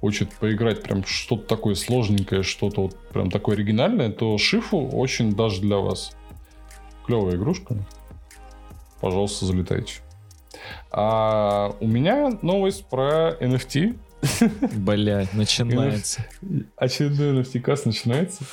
хочет 0.00 0.32
поиграть 0.34 0.82
прям 0.82 1.04
что-то 1.04 1.46
такое 1.46 1.74
сложненькое, 1.74 2.42
что-то 2.42 2.82
вот 2.82 2.96
прям 3.12 3.30
такое 3.30 3.56
оригинальное, 3.56 4.10
то 4.10 4.36
Шифу 4.38 4.88
очень 4.88 5.34
даже 5.34 5.60
для 5.60 5.78
вас. 5.78 6.12
Клевая 7.06 7.36
игрушка. 7.36 7.76
Пожалуйста, 9.00 9.46
залетайте. 9.46 10.00
А 10.90 11.74
у 11.80 11.86
меня 11.86 12.38
новость 12.42 12.84
про 12.86 13.36
NFT. 13.40 13.98
Блять, 14.76 15.32
начинается. 15.32 16.24
Очередной 16.76 17.40
NFT-каст 17.40 17.86
начинается. 17.86 18.44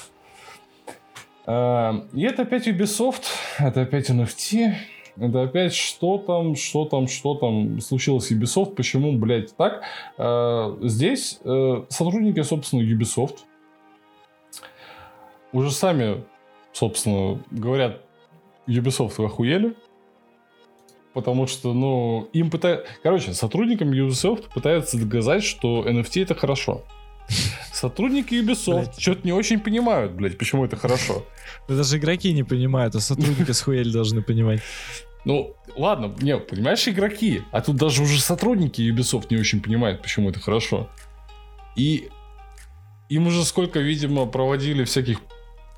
А, 1.45 2.05
И 2.13 2.23
это 2.23 2.43
опять 2.43 2.67
Ubisoft, 2.67 3.23
это 3.59 3.81
опять 3.81 4.09
NFT, 4.09 4.73
это 5.17 5.43
опять 5.43 5.73
что 5.73 6.17
там, 6.17 6.55
что 6.55 6.85
там, 6.85 7.07
что 7.07 7.35
там 7.35 7.80
случилось 7.81 8.31
Ubisoft, 8.31 8.76
почему, 8.76 9.13
блядь, 9.13 9.55
так. 9.55 9.84
А, 10.17 10.77
Здесь 10.81 11.39
э, 11.43 11.84
сотрудники, 11.89 12.41
собственно, 12.41 12.81
Ubisoft 12.81 13.39
уже 15.55 15.72
сами, 15.72 16.23
собственно, 16.73 17.39
говорят, 17.49 18.01
Ubisoft 18.67 19.13
вы 19.17 19.26
охуели, 19.26 19.76
потому 21.13 21.47
что, 21.47 21.73
ну, 21.73 22.27
им 22.34 22.51
пытаются... 22.51 22.85
Короче, 23.01 23.34
сотрудникам 23.34 23.91
Ubisoft 23.91 24.51
пытаются 24.53 24.97
доказать, 24.97 25.43
что 25.43 25.88
NFT 25.88 26.23
это 26.23 26.35
хорошо. 26.35 26.84
Сотрудники 27.90 28.34
Ubisoft 28.34 28.99
что-то 28.99 29.22
не 29.24 29.32
очень 29.32 29.60
понимают, 29.60 30.14
блядь, 30.14 30.40
почему 30.40 30.66
это 30.66 30.76
хорошо. 30.76 31.24
Да 31.68 31.76
даже 31.76 31.98
игроки 31.98 32.34
не 32.34 32.44
понимают, 32.44 32.95
а 32.95 32.99
сотрудники 32.99 33.52
с 33.52 33.62
хуяли 33.62 33.91
должны 33.91 34.24
понимать. 34.24 34.62
Ну, 35.24 35.56
ладно, 35.76 36.16
не, 36.20 36.36
понимаешь, 36.38 36.88
игроки, 36.88 37.44
а 37.52 37.62
тут 37.62 37.76
даже 37.76 38.02
уже 38.02 38.20
сотрудники 38.20 38.82
Ubisoft 38.82 39.28
не 39.30 39.38
очень 39.38 39.62
понимают, 39.62 40.02
почему 40.02 40.32
это 40.32 40.40
хорошо. 40.40 40.90
И 41.76 42.10
им 43.10 43.28
уже 43.28 43.45
сколько, 43.45 43.80
видимо, 43.80 44.26
проводили 44.26 44.84
всяких 44.84 45.20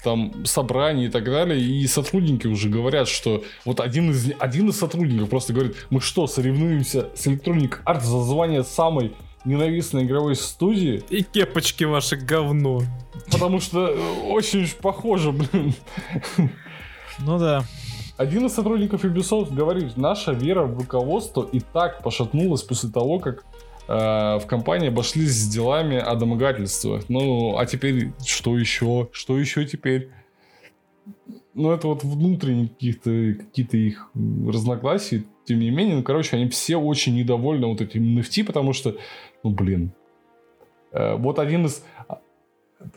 там 0.01 0.45
собраний 0.45 1.05
и 1.05 1.09
так 1.09 1.25
далее, 1.25 1.59
и 1.59 1.85
сотрудники 1.87 2.47
уже 2.47 2.69
говорят, 2.69 3.09
что 3.09 3.43
вот 3.65 3.81
один 3.81 4.11
из, 4.11 4.31
один 4.39 4.69
из 4.69 4.77
сотрудников 4.77 5.29
просто 5.29 5.51
говорит, 5.51 5.75
мы 5.89 5.99
что, 5.99 6.27
соревнуемся 6.27 7.09
с 7.15 7.27
Electronic 7.27 7.83
Arts 7.83 8.03
за 8.03 8.23
звание 8.23 8.63
самой 8.63 9.13
ненавистной 9.47 10.03
игровой 10.03 10.35
студии, 10.35 11.01
И 11.09 11.23
кепочки 11.23 11.83
ваши 11.85 12.15
говно. 12.17 12.81
потому 13.31 13.59
что 13.59 13.87
э, 13.87 13.97
очень 14.29 14.67
похоже, 14.81 15.31
блин. 15.31 15.73
Ну 17.19 17.39
да. 17.39 17.63
Один 18.17 18.45
из 18.47 18.53
сотрудников 18.53 19.05
Ubisoft 19.05 19.53
говорит, 19.53 19.95
наша 19.97 20.31
вера 20.31 20.63
в 20.63 20.77
руководство 20.77 21.47
и 21.51 21.59
так 21.59 22.03
пошатнулась 22.03 22.63
после 22.63 22.89
того, 22.89 23.19
как 23.19 23.43
э, 23.87 24.39
в 24.39 24.45
компании 24.47 24.87
обошлись 24.89 25.31
с 25.31 25.47
делами 25.47 25.97
о 25.97 26.15
домогательствах. 26.15 27.03
Ну, 27.09 27.57
а 27.57 27.65
теперь 27.65 28.11
что 28.25 28.57
еще? 28.57 29.07
Что 29.11 29.37
еще 29.37 29.65
теперь? 29.65 30.09
Ну, 31.53 31.71
это 31.71 31.87
вот 31.87 32.03
внутренние 32.03 32.67
каких-то 32.69 33.33
какие-то 33.43 33.77
их 33.77 34.09
разногласия. 34.47 35.23
Тем 35.45 35.59
не 35.59 35.69
менее, 35.71 35.95
ну, 35.95 36.03
короче, 36.03 36.35
они 36.35 36.49
все 36.49 36.77
очень 36.77 37.15
недовольны 37.15 37.67
вот 37.67 37.81
этим 37.81 38.03
NFT, 38.17 38.43
потому 38.43 38.73
что, 38.73 38.95
ну, 39.49 39.55
блин. 39.55 39.91
Э, 40.91 41.15
вот 41.15 41.39
один 41.39 41.65
из... 41.65 41.83
а, 42.07 42.19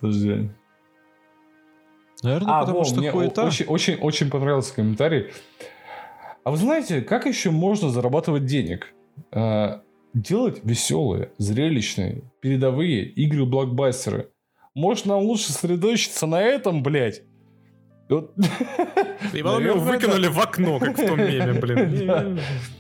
Подожди. 0.00 0.50
Наверное, 2.22 2.52
А, 2.54 2.60
потому 2.60 2.78
во, 2.80 2.84
что 2.84 2.98
мне 3.00 3.10
хуета. 3.10 3.46
очень, 3.46 3.66
очень, 3.66 3.94
очень 3.96 4.30
понравился 4.30 4.74
комментарий. 4.74 5.30
А 6.44 6.50
вы 6.50 6.56
знаете, 6.56 7.00
как 7.00 7.26
еще 7.26 7.50
можно 7.50 7.88
зарабатывать 7.90 8.44
денег? 8.44 8.92
А, 9.32 9.82
делать 10.14 10.60
веселые, 10.64 11.32
зрелищные, 11.38 12.22
передовые 12.40 13.04
игры-блокбастеры. 13.04 14.30
Может, 14.74 15.06
нам 15.06 15.20
лучше 15.20 15.52
сосредоточиться 15.52 16.26
на 16.26 16.40
этом, 16.42 16.82
блядь? 16.82 17.22
И 18.08 18.12
вот- 18.12 18.34
И 19.32 19.42
потом 19.42 19.64
его 19.64 19.78
выкинули 19.78 20.26
в 20.28 20.38
окно, 20.40 20.78
как 20.78 20.98
в 20.98 21.06
том 21.06 21.18
меме, 21.18 21.52
блин. 21.54 22.40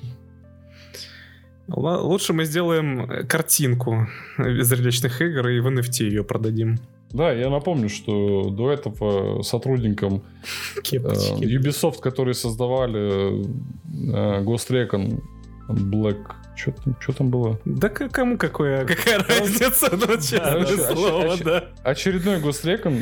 Л- 1.76 2.06
Лучше 2.06 2.32
мы 2.32 2.44
сделаем 2.44 3.10
э, 3.10 3.24
картинку 3.24 4.08
зрелищных 4.38 5.20
игр 5.22 5.48
и 5.48 5.60
в 5.60 5.66
NFT 5.66 6.04
ее 6.04 6.24
продадим. 6.24 6.78
Да, 7.12 7.32
я 7.32 7.50
напомню, 7.50 7.88
что 7.88 8.50
до 8.50 8.70
этого 8.70 9.42
сотрудникам 9.42 10.22
э. 10.92 10.96
Ubisoft, 10.96 12.00
которые 12.00 12.34
создавали 12.34 13.42
э, 13.42 14.42
Ghost 14.44 14.70
Recon 14.70 15.20
Black... 15.68 16.34
Что 16.60 16.72
там, 16.72 16.96
чё 17.00 17.12
там 17.12 17.30
было? 17.30 17.58
Да 17.64 17.88
к- 17.88 18.08
кому 18.10 18.36
какое, 18.36 18.84
какая 18.86 19.18
разница, 19.18 19.88
ну 19.92 20.06
честное 20.16 20.66
слово, 20.76 21.34
оч- 21.34 21.42
да. 21.44 21.64
Очередной 21.84 22.38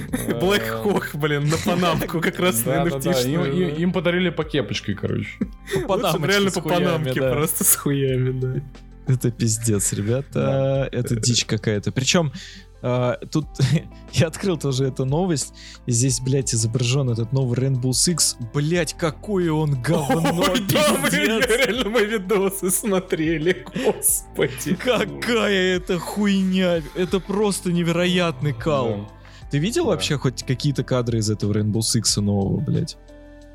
э, 0.12 0.32
Black 0.40 0.85
Hawk, 0.85 1.16
блин, 1.18 1.48
на 1.48 1.56
панамку 1.56 2.20
как 2.22 2.39
раз 2.39 2.64
на 2.64 2.85
NFT. 2.85 3.30
им- 3.80 3.93
подарили 3.93 4.30
по 4.30 4.44
кепочке, 4.44 4.94
короче. 4.94 5.28
Панамочке 5.89 6.28
реально 6.28 6.51
по 6.51 6.60
панамке, 6.60 7.20
просто 7.20 7.64
с 7.64 7.74
хуями, 7.74 8.39
да. 8.40 8.62
Это 9.12 9.30
пиздец, 9.30 9.93
ребята. 9.94 10.89
Это 10.93 11.16
дичь 11.16 11.47
какая-то. 11.47 11.90
Причем 11.93 12.30
а, 12.83 13.17
тут 13.31 13.47
я 14.13 14.27
открыл 14.29 14.57
тоже 14.57 14.87
эту 14.87 15.05
новость. 15.05 15.55
И 15.87 15.93
здесь, 15.93 16.21
блядь, 16.21 16.55
изображен 16.55 17.11
этот 17.11 17.33
новый 17.33 17.59
Rainbow 17.59 17.91
Six. 17.91 18.37
Блядь, 18.55 18.95
какой 18.95 19.49
он 19.49 19.81
говно, 19.83 20.45
Ой, 20.49 20.61
да, 20.71 20.97
мы 21.03 21.11
реально 21.11 21.89
мы 21.91 22.05
видосы 22.05 22.71
смотрели, 22.71 23.65
господи. 23.85 24.75
Какая 24.77 25.77
это 25.77 25.99
хуйня. 25.99 26.83
Это 26.95 27.21
просто 27.21 27.73
невероятный 27.73 28.53
кал. 28.53 29.09
Ты 29.51 29.59
видел 29.59 29.85
Да. 29.85 29.91
вообще 29.91 30.19
хоть 30.19 30.45
какие-то 30.45 30.85
кадры 30.85 31.19
из 31.19 31.31
этого 31.31 31.53
Rainbow 31.55 31.81
Six 31.81 32.21
нового, 32.21 32.61
блядь? 32.61 32.97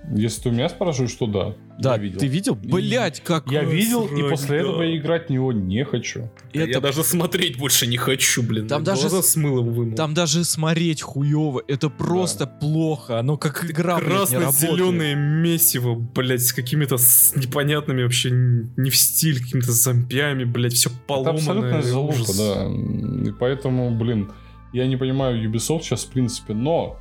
Да. 0.10 0.22
Если 0.22 0.42
ты 0.44 0.50
у 0.50 0.52
меня 0.52 0.70
спрашиваешь, 0.70 1.14
то 1.14 1.28
да. 1.28 1.56
Да, 1.80 1.94
я 1.94 1.98
видел. 1.98 2.20
ты 2.20 2.28
видел? 2.28 2.56
Блядь, 2.56 3.22
как... 3.22 3.50
Я 3.50 3.64
видел, 3.64 4.06
и 4.06 4.18
срань, 4.18 4.30
после 4.30 4.50
да. 4.50 4.56
этого 4.58 4.82
я 4.84 4.98
играть 4.98 5.28
в 5.28 5.30
него 5.32 5.52
не 5.54 5.84
хочу. 5.86 6.30
Я 6.54 6.66
это 6.66 6.82
даже 6.82 7.04
смотреть 7.04 7.58
больше 7.58 7.88
не 7.88 7.98
хочу, 7.98 8.44
блин. 8.44 8.68
Там 8.68 8.82
Я 8.82 8.86
даже 8.86 9.10
с- 9.10 9.26
с 9.32 9.36
мылом 9.36 9.74
вымыл. 9.74 9.96
Там 9.96 10.14
даже 10.14 10.44
смотреть 10.44 11.02
хуево. 11.02 11.64
Это 11.68 11.90
просто 11.90 12.46
плохо. 12.46 13.18
Оно 13.20 13.38
как 13.38 13.66
игра, 13.66 13.98
блядь, 13.98 14.08
не 14.08 14.14
работает. 14.38 14.42
Красно-зеленое 14.62 15.16
месиво, 15.16 15.96
блядь, 15.96 16.44
с 16.44 16.54
какими-то 16.54 16.98
с 16.98 17.36
непонятными 17.36 18.04
вообще 18.04 18.30
не 18.32 18.90
в 18.90 18.96
стиль, 18.96 19.42
какими-то 19.42 19.72
зомбями, 19.72 20.44
блядь, 20.44 20.74
все 20.74 20.90
Это 20.90 21.00
поломанное. 21.08 21.38
абсолютная 21.40 21.82
залупа, 21.82 22.34
да. 22.38 23.30
И 23.30 23.32
поэтому, 23.32 23.90
блин, 23.98 24.32
я 24.74 24.86
не 24.86 24.98
понимаю 24.98 25.42
Ubisoft 25.50 25.82
сейчас 25.84 26.04
в 26.04 26.10
принципе, 26.10 26.54
но... 26.54 27.00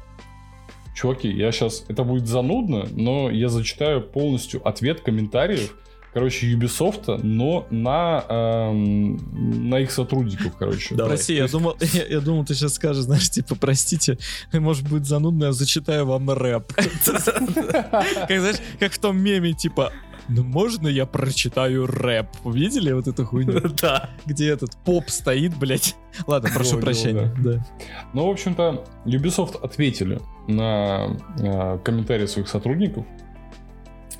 Чуваки, 0.94 1.28
я 1.28 1.52
сейчас... 1.52 1.84
Это 1.88 2.04
будет 2.04 2.26
занудно, 2.26 2.86
но 2.92 3.30
я 3.30 3.48
зачитаю 3.48 4.02
полностью 4.02 4.66
ответ 4.66 5.00
комментариев, 5.00 5.74
короче, 6.12 6.52
Ubisoft, 6.52 7.20
но 7.22 7.66
на, 7.70 8.24
эм, 8.28 9.70
на 9.70 9.80
их 9.80 9.90
сотрудников, 9.90 10.54
короче. 10.58 10.94
Давай. 10.94 11.12
Прости, 11.12 11.34
я 11.34 11.48
думал, 11.48 11.76
я, 11.94 12.06
я 12.06 12.20
думал, 12.20 12.44
ты 12.44 12.54
сейчас 12.54 12.74
скажешь, 12.74 13.04
знаешь, 13.04 13.30
типа, 13.30 13.56
простите, 13.56 14.18
может 14.52 14.86
будет 14.88 15.06
занудно, 15.06 15.46
я 15.46 15.52
зачитаю 15.52 16.06
вам 16.06 16.30
рэп. 16.30 16.72
Как, 16.74 18.40
знаешь, 18.40 18.58
как 18.78 18.92
в 18.92 18.98
том 18.98 19.18
меме, 19.18 19.52
типа, 19.52 19.92
ну 20.28 20.44
можно 20.44 20.88
я 20.88 21.06
прочитаю 21.06 21.86
рэп? 21.86 22.28
Видели 22.44 22.92
вот 22.92 23.08
эту 23.08 23.24
хуйню? 23.24 23.60
Да. 23.80 24.10
Где 24.26 24.50
этот 24.50 24.76
поп 24.84 25.08
стоит, 25.08 25.56
блядь? 25.56 25.96
Ладно, 26.26 26.50
прошу 26.54 26.78
прощения. 26.78 27.34
Да. 27.38 27.64
Ну, 28.12 28.26
в 28.26 28.30
общем-то, 28.30 28.84
Ubisoft 29.04 29.60
ответили 29.62 30.20
на 30.46 31.16
э, 31.38 31.78
комментарии 31.84 32.26
своих 32.26 32.48
сотрудников, 32.48 33.04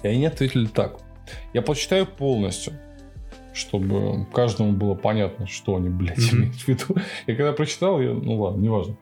и 0.03 0.09
они 0.09 0.27
ответили 0.27 0.67
так. 0.67 0.99
Я 1.53 1.63
прочитаю 1.63 2.07
полностью, 2.07 2.75
чтобы 3.55 4.27
каждому 4.33 4.73
было 4.73 4.95
понятно, 4.95 5.47
что 5.47 5.77
они, 5.77 5.89
блядь, 5.89 6.33
имеют 6.33 6.57
в 6.57 6.69
виду. 6.69 6.97
И 7.27 7.35
когда 7.35 7.53
прочитал, 7.53 8.01
я, 8.01 8.13
ну 8.13 8.41
ладно, 8.41 8.61
неважно. 8.61 8.97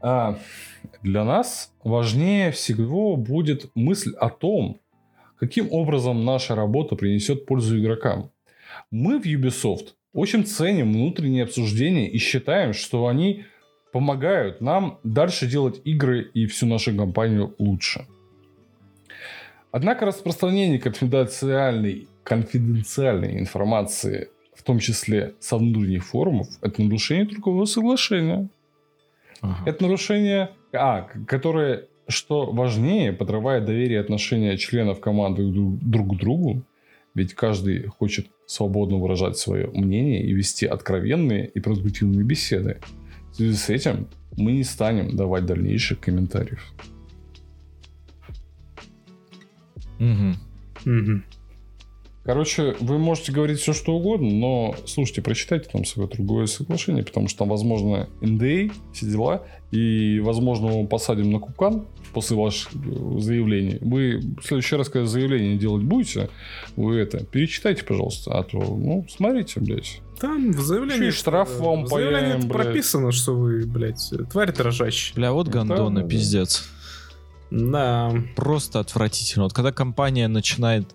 А, 0.00 0.38
для 1.02 1.24
нас 1.24 1.72
важнее 1.82 2.50
всего 2.52 3.16
будет 3.16 3.70
мысль 3.74 4.14
о 4.14 4.30
том, 4.30 4.80
каким 5.38 5.68
образом 5.72 6.24
наша 6.24 6.54
работа 6.54 6.96
принесет 6.96 7.46
пользу 7.46 7.78
игрокам. 7.78 8.30
Мы 8.90 9.20
в 9.20 9.24
Ubisoft 9.26 9.94
очень 10.12 10.44
ценим 10.44 10.92
внутренние 10.92 11.44
обсуждения 11.44 12.08
и 12.08 12.18
считаем, 12.18 12.72
что 12.72 13.06
они 13.06 13.44
помогают 13.92 14.60
нам 14.60 14.98
дальше 15.04 15.46
делать 15.46 15.80
игры 15.84 16.30
и 16.34 16.46
всю 16.46 16.66
нашу 16.66 16.96
компанию 16.96 17.54
лучше. 17.58 18.06
Однако 19.70 20.06
распространение 20.06 20.78
конфиденциальной, 20.78 22.08
конфиденциальной 22.24 23.38
информации, 23.38 24.28
в 24.54 24.62
том 24.62 24.78
числе 24.78 25.34
со 25.40 25.56
внутренних 25.56 26.04
форумов, 26.04 26.48
это 26.62 26.82
нарушение 26.82 27.26
трудового 27.26 27.64
соглашения. 27.66 28.48
Это 29.66 29.84
нарушение, 29.84 30.50
а, 30.72 31.02
которое, 31.26 31.86
что 32.08 32.50
важнее, 32.50 33.12
подрывает 33.12 33.64
доверие 33.64 34.00
отношения 34.00 34.56
членов 34.56 35.00
команды 35.00 35.46
друг 35.46 36.14
к 36.14 36.18
другу, 36.18 36.64
ведь 37.14 37.34
каждый 37.34 37.86
хочет 37.86 38.28
свободно 38.46 38.96
выражать 38.96 39.36
свое 39.36 39.68
мнение 39.68 40.22
и 40.22 40.32
вести 40.32 40.66
откровенные 40.66 41.46
и 41.46 41.60
продуктивные 41.60 42.24
беседы. 42.24 42.78
В 43.32 43.36
связи 43.36 43.56
с 43.56 43.68
этим 43.68 44.08
мы 44.36 44.52
не 44.52 44.64
станем 44.64 45.16
давать 45.16 45.44
дальнейших 45.44 46.00
комментариев. 46.00 46.72
Мгм. 49.98 50.36
Мгм. 50.84 51.24
Короче, 52.24 52.76
вы 52.80 52.98
можете 52.98 53.32
говорить 53.32 53.58
все, 53.58 53.72
что 53.72 53.94
угодно, 53.94 54.30
но 54.30 54.76
слушайте, 54.86 55.22
прочитайте 55.22 55.68
там 55.70 55.84
свое 55.84 56.08
другое 56.08 56.46
соглашение, 56.46 57.02
потому 57.02 57.26
что 57.28 57.38
там, 57.38 57.48
возможно, 57.48 58.08
NDA, 58.20 58.70
все 58.92 59.06
дела, 59.06 59.46
и, 59.70 60.20
возможно, 60.20 60.68
мы 60.68 60.86
посадим 60.86 61.30
на 61.30 61.38
купкан 61.40 61.86
после 62.12 62.36
ваших 62.36 62.72
э, 62.74 63.18
заявлений. 63.18 63.78
Вы 63.82 64.20
в 64.40 64.46
следующий 64.46 64.76
раз, 64.76 64.88
когда 64.88 65.06
заявление 65.06 65.56
делать 65.56 65.82
будете, 65.84 66.30
вы 66.76 66.96
это, 66.96 67.24
перечитайте, 67.24 67.84
пожалуйста, 67.84 68.38
а 68.38 68.42
то, 68.44 68.58
ну, 68.58 69.06
смотрите, 69.10 69.60
блядь. 69.60 70.00
Там 70.18 70.52
в 70.52 70.60
заявлении... 70.60 71.06
Еще 71.06 71.08
и 71.08 71.12
штраф 71.12 71.60
вам 71.60 71.84
в 71.84 71.88
заявлении 71.88 72.48
прописано, 72.48 73.12
что 73.12 73.36
вы, 73.36 73.66
блядь, 73.66 74.12
тварь 74.30 74.52
дрожащая. 74.52 75.14
Бля, 75.14 75.32
вот 75.32 75.48
гандоны, 75.48 76.00
да, 76.00 76.02
да. 76.02 76.08
пиздец. 76.08 76.68
Да. 77.50 78.12
Просто 78.36 78.80
отвратительно. 78.80 79.44
Вот 79.44 79.52
когда 79.52 79.70
компания 79.72 80.28
начинает 80.28 80.94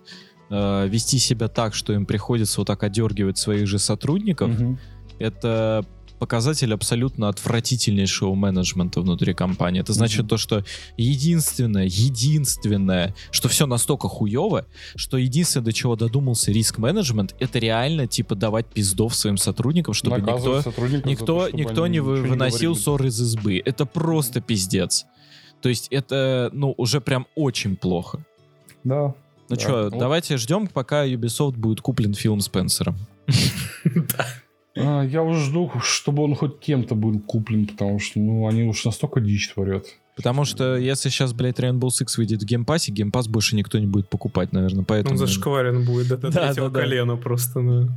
э, 0.50 0.88
вести 0.88 1.18
себя 1.18 1.48
так, 1.48 1.74
что 1.74 1.92
им 1.92 2.06
приходится 2.06 2.60
вот 2.60 2.66
так 2.66 2.82
одергивать 2.82 3.38
своих 3.38 3.66
же 3.66 3.78
сотрудников, 3.78 4.50
Мгм. 4.50 4.78
это 5.18 5.84
показатель 6.18 6.72
абсолютно 6.72 7.28
отвратительнейшего 7.28 8.34
менеджмента 8.34 9.00
внутри 9.00 9.34
компании. 9.34 9.80
Это 9.80 9.92
значит 9.92 10.20
Мгм. 10.20 10.28
то, 10.28 10.36
что 10.36 10.64
единственное, 10.96 11.84
единственное, 11.84 13.14
что 13.30 13.48
все 13.48 13.66
настолько 13.66 14.08
хуево, 14.08 14.66
что 14.96 15.16
единственное, 15.18 15.64
до 15.66 15.72
чего 15.72 15.96
додумался 15.96 16.50
риск-менеджмент, 16.52 17.34
это 17.40 17.58
реально, 17.58 18.06
типа, 18.06 18.34
давать 18.34 18.66
пиздов 18.66 19.14
своим 19.14 19.36
сотрудникам, 19.36 19.94
чтобы 19.94 20.18
Наказывать 20.18 20.66
никто, 20.66 20.86
никто, 21.08 21.26
то, 21.26 21.46
чтобы 21.48 21.58
никто 21.62 21.86
не 21.86 22.00
выносил 22.00 22.76
ссор 22.76 23.04
из 23.06 23.20
избы. 23.20 23.60
Это 23.64 23.84
просто 23.86 24.40
пиздец. 24.40 25.04
То 25.60 25.68
есть 25.68 25.88
это, 25.90 26.50
ну, 26.52 26.74
уже 26.76 27.00
прям 27.00 27.26
очень 27.34 27.76
плохо. 27.76 28.24
Да. 28.84 29.14
Ну 29.48 29.56
Да. 29.56 29.60
что, 29.60 29.90
Ну. 29.90 29.98
давайте 29.98 30.36
ждем, 30.36 30.66
пока 30.68 31.06
Ubisoft 31.06 31.52
будет 31.56 31.80
куплен 31.80 32.14
Филм 32.14 32.40
Спенсером. 32.40 32.96
А, 34.18 34.24
я 34.74 35.22
уже 35.22 35.40
жду, 35.44 35.70
чтобы 35.82 36.24
он 36.24 36.34
хоть 36.34 36.58
кем-то 36.60 36.94
был 36.94 37.18
куплен, 37.20 37.66
потому 37.66 37.98
что, 37.98 38.18
ну, 38.18 38.46
они 38.48 38.64
уж 38.64 38.84
настолько 38.84 39.20
дичь 39.20 39.52
творят. 39.52 39.86
Потому 40.16 40.44
что 40.44 40.76
если 40.76 41.08
сейчас, 41.08 41.32
блядь, 41.32 41.58
Rainbow 41.58 41.88
Six 41.88 42.16
выйдет 42.16 42.42
в 42.42 42.44
геймпассе, 42.46 42.92
геймпасс 42.92 43.26
больше 43.26 43.56
никто 43.56 43.78
не 43.78 43.86
будет 43.86 44.08
покупать, 44.08 44.52
наверное, 44.52 44.84
поэтому... 44.84 45.14
Он 45.14 45.18
зашкварен 45.18 45.84
будет 45.84 46.08
до 46.08 46.16
Да, 46.16 46.30
третьего 46.30 46.70
да, 46.70 46.74
да. 46.74 46.80
колена 46.80 47.16
просто, 47.16 47.60
ну. 47.60 47.88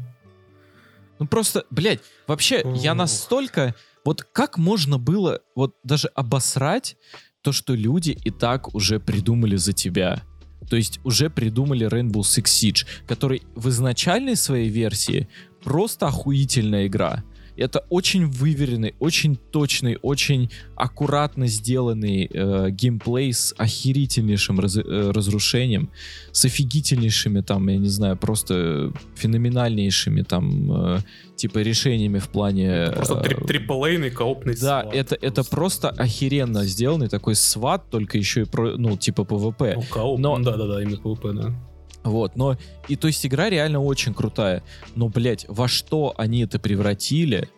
Ну 1.20 1.28
просто, 1.28 1.66
блядь, 1.70 1.99
вообще 2.28 2.64
я 2.76 2.91
Ох. 2.91 2.98
настолько... 2.98 3.76
Вот 4.04 4.24
как 4.24 4.58
можно 4.58 4.98
было 4.98 5.41
вот 5.54 5.76
даже 5.84 6.08
обосрать 6.10 6.95
то, 7.41 7.52
что 7.52 7.76
люди 7.76 8.18
и 8.24 8.32
так 8.32 8.74
уже 8.74 8.99
придумали 8.99 9.58
за 9.58 9.74
тебя? 9.74 10.24
То 10.70 10.76
есть 10.76 10.99
уже 11.04 11.30
придумали 11.30 11.88
Rainbow 11.88 12.22
Six 12.22 12.44
Siege, 12.45 12.86
который 13.08 13.44
в 13.56 13.70
изначальной 13.70 14.36
своей 14.36 14.70
версии 14.70 15.28
просто 15.68 16.07
охуительная 16.07 16.88
игра. 16.88 17.23
Это 17.57 17.84
очень 17.89 18.26
выверенный, 18.27 18.94
очень 18.99 19.35
точный, 19.35 19.98
очень 20.02 20.49
аккуратно 20.76 21.48
сделанный 21.48 22.30
э, 22.31 22.69
геймплей 22.69 23.34
с 23.34 23.53
охерительнейшим 23.57 24.60
раз- 24.60 24.77
э, 24.77 25.11
разрушением, 25.11 25.89
с 26.31 26.45
офигительнейшими 26.45 27.41
там, 27.41 27.68
я 27.68 27.77
не 27.77 27.89
знаю, 27.89 28.15
просто 28.15 28.94
феноменальнейшими 29.15 30.22
там 30.22 30.72
э, 30.72 30.99
типа 31.35 31.57
решениями 31.60 32.19
в 32.19 32.30
плане... 32.30 32.91
Просто 32.95 33.15
э, 33.15 33.23
три- 33.23 33.45
триплейный 33.48 34.11
коопный 34.11 34.53
да, 34.53 34.84
сват 34.84 34.94
это, 34.95 35.18
это 35.19 35.44
просто 35.44 35.89
охеренно 35.89 36.64
сделанный 36.64 37.10
такой 37.10 37.35
сват, 37.35 37.89
только 37.89 38.18
еще 38.18 38.41
и 38.41 38.45
про, 38.45 38.77
ну, 38.77 38.95
типа 38.98 39.22
PvP. 39.22 39.73
Ну, 39.76 39.84
кооп, 39.89 40.19
Но- 40.19 40.39
да-да-да, 40.39 40.81
именно 40.84 40.98
PvP, 40.98 41.34
да. 41.34 41.66
Вот, 42.10 42.36
но... 42.36 42.58
И 42.88 42.96
то 42.96 43.08
есть 43.08 43.26
игра 43.26 43.50
реально 43.50 43.82
очень 43.82 44.14
крутая. 44.14 44.64
Но, 44.96 45.10
блядь, 45.10 45.46
во 45.48 45.68
что 45.68 46.14
они 46.18 46.44
это 46.44 46.60
превратили? 46.60 47.50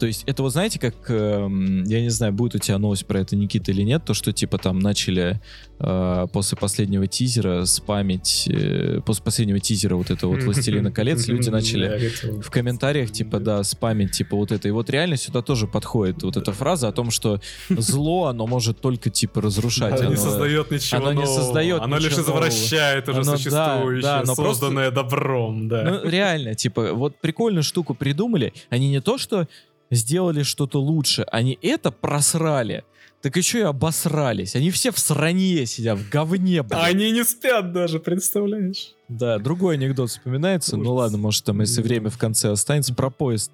То 0.00 0.06
есть 0.06 0.24
это 0.26 0.42
вот 0.42 0.52
знаете, 0.52 0.78
как, 0.78 0.94
эм, 1.10 1.84
я 1.84 2.00
не 2.00 2.08
знаю, 2.08 2.32
будет 2.32 2.54
у 2.54 2.58
тебя 2.58 2.78
новость 2.78 3.04
про 3.04 3.20
это, 3.20 3.36
Никита, 3.36 3.70
или 3.70 3.82
нет, 3.82 4.02
то, 4.02 4.14
что 4.14 4.32
типа 4.32 4.56
там 4.56 4.78
начали 4.78 5.42
э, 5.78 6.26
после 6.32 6.56
последнего 6.56 7.06
тизера 7.06 7.66
спамить, 7.66 8.48
э, 8.50 9.02
после 9.04 9.22
последнего 9.22 9.60
тизера 9.60 9.96
вот 9.96 10.10
это 10.10 10.26
вот 10.26 10.42
«Властелина 10.42 10.90
колец», 10.92 11.28
люди 11.28 11.50
начали 11.50 12.10
в 12.40 12.50
комментариях, 12.50 13.10
типа, 13.10 13.40
да, 13.40 13.62
спамить, 13.62 14.12
типа, 14.12 14.36
вот 14.36 14.52
это. 14.52 14.68
И 14.68 14.70
вот 14.70 14.88
реально 14.88 15.18
сюда 15.18 15.42
тоже 15.42 15.66
подходит 15.66 16.22
вот 16.22 16.38
эта 16.38 16.50
фраза 16.52 16.88
о 16.88 16.92
том, 16.92 17.10
что 17.10 17.38
зло, 17.68 18.28
оно 18.28 18.46
может 18.46 18.80
только, 18.80 19.10
типа, 19.10 19.42
разрушать. 19.42 20.00
Оно 20.00 20.12
не 20.12 20.16
создает 20.16 20.70
ничего 20.70 20.96
оно 21.02 21.12
не 21.12 21.24
нового. 21.24 21.42
создает 21.42 21.82
Оно 21.82 21.98
лишь 21.98 22.14
извращает 22.14 23.06
уже 23.06 23.22
существующее, 23.22 24.24
созданное 24.34 24.90
добром, 24.90 25.68
да. 25.68 25.82
Ну, 25.82 26.08
реально, 26.08 26.54
типа, 26.54 26.94
вот 26.94 27.20
прикольную 27.20 27.64
штуку 27.64 27.94
придумали. 27.94 28.54
Они 28.70 28.88
не 28.88 29.02
то, 29.02 29.18
что 29.18 29.46
сделали 29.90 30.42
что-то 30.42 30.80
лучше, 30.80 31.22
они 31.30 31.58
это 31.62 31.90
просрали. 31.90 32.84
Так 33.22 33.36
еще 33.36 33.58
и 33.58 33.62
обосрались. 33.62 34.56
Они 34.56 34.70
все 34.70 34.90
в 34.90 34.98
сране 34.98 35.66
сидят, 35.66 35.98
в 35.98 36.08
говне, 36.08 36.62
блядь. 36.62 36.82
Они 36.82 37.10
не 37.10 37.22
спят 37.22 37.70
даже, 37.70 38.00
представляешь? 38.00 38.94
Да, 39.08 39.38
другой 39.38 39.74
анекдот 39.74 40.08
вспоминается. 40.08 40.76
Ну 40.76 40.84
Ужас. 40.84 40.94
ладно, 40.94 41.18
может 41.18 41.44
там, 41.44 41.60
если 41.60 41.82
время 41.82 42.08
в 42.08 42.16
конце 42.16 42.50
останется, 42.50 42.94
про 42.94 43.10
поезд. 43.10 43.52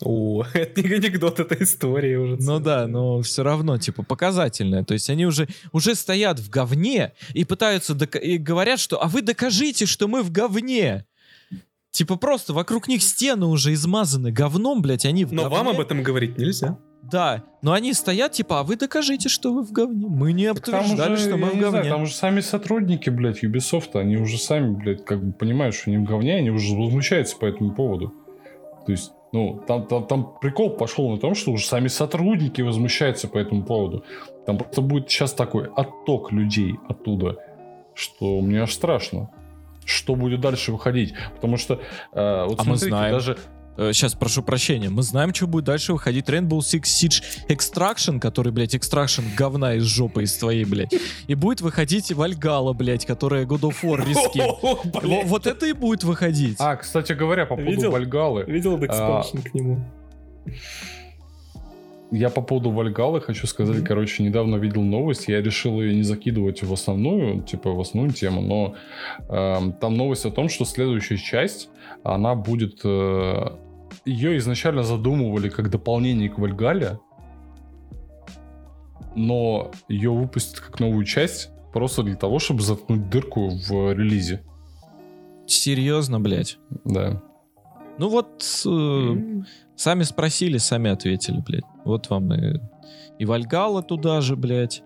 О, 0.00 0.44
это 0.54 0.82
не 0.82 0.94
анекдот, 0.94 1.40
это 1.40 1.62
история 1.62 2.18
уже. 2.18 2.36
Ну 2.40 2.58
да, 2.58 2.86
но 2.86 3.20
все 3.20 3.42
равно, 3.42 3.76
типа, 3.76 4.02
показательное. 4.02 4.82
То 4.82 4.94
есть 4.94 5.10
они 5.10 5.26
уже, 5.26 5.46
уже 5.72 5.94
стоят 5.94 6.38
в 6.40 6.48
говне 6.48 7.12
и 7.34 7.44
пытаются, 7.44 7.94
и 7.94 8.38
говорят, 8.38 8.80
что 8.80 9.02
«а 9.02 9.08
вы 9.08 9.20
докажите, 9.20 9.84
что 9.84 10.08
мы 10.08 10.22
в 10.22 10.30
говне». 10.30 11.04
Типа 11.96 12.16
просто 12.16 12.52
вокруг 12.52 12.88
них 12.88 13.02
стены 13.02 13.46
уже 13.46 13.72
измазаны 13.72 14.30
говном, 14.30 14.82
блядь, 14.82 15.06
они 15.06 15.24
в 15.24 15.32
Но 15.32 15.44
говне. 15.44 15.56
вам 15.56 15.68
об 15.70 15.80
этом 15.80 16.02
говорить 16.02 16.36
нельзя. 16.36 16.76
Да, 17.00 17.42
но 17.62 17.72
они 17.72 17.94
стоят, 17.94 18.32
типа, 18.32 18.60
а 18.60 18.62
вы 18.64 18.76
докажите, 18.76 19.30
что 19.30 19.54
вы 19.54 19.62
в 19.62 19.72
говне. 19.72 20.06
Мы 20.06 20.34
не 20.34 20.52
уже, 20.52 21.16
что 21.16 21.38
мы 21.38 21.46
в 21.48 21.54
не 21.54 21.60
знаю, 21.60 21.72
говне. 21.72 21.88
там 21.88 22.02
уже 22.02 22.12
сами 22.12 22.40
сотрудники, 22.40 23.08
блядь, 23.08 23.42
Ubisoft, 23.42 23.94
они 23.94 24.18
уже 24.18 24.36
сами, 24.36 24.74
блядь, 24.74 25.06
как 25.06 25.24
бы 25.24 25.32
понимают, 25.32 25.74
что 25.74 25.88
они 25.88 25.96
в 25.96 26.04
говне, 26.04 26.36
они 26.36 26.50
уже 26.50 26.74
возмущаются 26.74 27.34
по 27.38 27.46
этому 27.46 27.72
поводу. 27.72 28.12
То 28.84 28.92
есть, 28.92 29.12
ну, 29.32 29.64
там, 29.66 29.86
там, 29.86 30.06
там 30.06 30.34
прикол 30.38 30.76
пошел 30.76 31.10
на 31.10 31.16
том, 31.16 31.34
что 31.34 31.50
уже 31.50 31.64
сами 31.64 31.88
сотрудники 31.88 32.60
возмущаются 32.60 33.26
по 33.26 33.38
этому 33.38 33.64
поводу. 33.64 34.04
Там 34.44 34.58
просто 34.58 34.82
будет 34.82 35.08
сейчас 35.08 35.32
такой 35.32 35.66
отток 35.74 36.30
людей 36.30 36.74
оттуда, 36.90 37.36
что 37.94 38.42
мне 38.42 38.60
аж 38.60 38.74
страшно. 38.74 39.30
Что 39.86 40.14
будет 40.14 40.40
дальше 40.40 40.72
выходить? 40.72 41.14
Потому 41.36 41.56
что, 41.56 41.80
э, 42.12 42.44
вот 42.46 42.60
А 42.60 42.64
мы 42.64 42.76
смотрите, 42.76 42.88
знаем. 42.88 43.14
даже 43.14 43.38
Сейчас 43.76 44.14
прошу 44.14 44.42
прощения. 44.42 44.88
Мы 44.88 45.02
знаем, 45.02 45.34
что 45.34 45.46
будет 45.46 45.64
дальше 45.64 45.92
выходить. 45.92 46.26
Rainbow 46.30 46.60
Six 46.60 46.84
Siege 46.84 47.22
Extraction, 47.48 48.18
который, 48.18 48.50
блядь, 48.50 48.74
Extraction 48.74 49.22
говна 49.36 49.74
из 49.74 49.82
жопы 49.84 50.22
из 50.22 50.34
твоей, 50.34 50.64
блядь. 50.64 50.94
И 51.26 51.34
будет 51.34 51.60
выходить 51.60 52.10
Вальгала, 52.10 52.72
блядь, 52.72 53.04
которая 53.04 53.44
God 53.44 53.60
of 53.60 53.76
War 53.82 54.02
риски. 54.02 54.42
Вот 55.26 55.46
это 55.46 55.66
и 55.66 55.72
будет 55.74 56.04
выходить. 56.04 56.56
А, 56.58 56.76
кстати 56.76 57.12
говоря, 57.12 57.44
по 57.44 57.56
поводу? 57.56 57.90
Вальгалы. 57.90 58.44
Видел 58.46 58.82
экспаншн 58.82 59.38
к 59.38 59.52
нему? 59.52 59.84
Я 62.12 62.30
по 62.30 62.40
поводу 62.40 62.70
Вальгалы 62.70 63.20
хочу 63.20 63.46
сказать, 63.46 63.78
Мгм. 63.78 63.86
короче, 63.86 64.22
недавно 64.22 64.56
видел 64.56 64.82
новость, 64.82 65.28
я 65.28 65.42
решил 65.42 65.80
ее 65.80 65.94
не 65.94 66.02
закидывать 66.04 66.62
в 66.62 66.72
основную, 66.72 67.42
типа 67.42 67.72
в 67.72 67.80
основную 67.80 68.12
тему, 68.14 68.42
но 68.42 68.74
эм, 69.28 69.72
там 69.72 69.96
новость 69.96 70.24
о 70.24 70.30
том, 70.30 70.48
что 70.48 70.64
следующая 70.64 71.16
часть, 71.18 71.68
она 72.04 72.34
будет... 72.34 72.80
э, 72.84 73.56
ее 74.04 74.36
изначально 74.36 74.82
задумывали 74.84 75.48
как 75.48 75.68
дополнение 75.70 76.28
к 76.28 76.38
Вальгале, 76.38 77.00
но 79.16 79.70
ее 79.88 80.10
выпустят 80.10 80.60
как 80.60 80.78
новую 80.78 81.04
часть 81.04 81.50
просто 81.72 82.02
для 82.02 82.16
того, 82.16 82.38
чтобы 82.38 82.62
заткнуть 82.62 83.08
дырку 83.10 83.48
в 83.48 83.92
релизе. 83.92 84.42
Серьезно, 85.46 86.20
блядь. 86.20 86.58
Да. 86.84 87.22
Ну 87.98 88.08
вот, 88.08 88.44
э, 88.66 89.42
сами 89.76 90.02
спросили, 90.02 90.58
сами 90.58 90.90
ответили, 90.90 91.40
блядь. 91.46 91.64
Вот 91.84 92.10
вам 92.10 92.32
и, 92.32 92.60
и 93.18 93.24
Вальгала 93.24 93.82
туда 93.82 94.20
же, 94.20 94.36
блядь. 94.36 94.82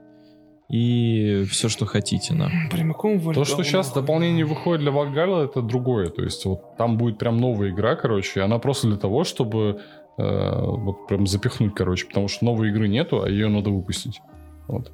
И 0.68 1.44
все, 1.50 1.68
что 1.68 1.84
хотите, 1.84 2.32
на. 2.32 2.48
Прямиком 2.70 3.18
в 3.18 3.32
То, 3.32 3.44
что 3.44 3.64
сейчас 3.64 3.92
дополнение 3.92 4.44
выходит 4.44 4.82
для 4.82 4.92
Вальгалла, 4.92 5.44
это 5.44 5.62
другое. 5.62 6.10
То 6.10 6.22
есть 6.22 6.44
вот 6.44 6.76
там 6.76 6.96
будет 6.96 7.18
прям 7.18 7.38
новая 7.38 7.70
игра, 7.70 7.96
короче, 7.96 8.38
и 8.38 8.42
она 8.42 8.60
просто 8.60 8.86
для 8.86 8.96
того, 8.96 9.24
чтобы 9.24 9.80
э, 10.16 10.60
вот 10.64 11.08
прям 11.08 11.26
запихнуть, 11.26 11.74
короче, 11.74 12.06
потому 12.06 12.28
что 12.28 12.44
новой 12.44 12.68
игры 12.68 12.86
нету, 12.86 13.22
а 13.22 13.28
ее 13.28 13.48
надо 13.48 13.70
выпустить. 13.70 14.20
Вот. 14.70 14.92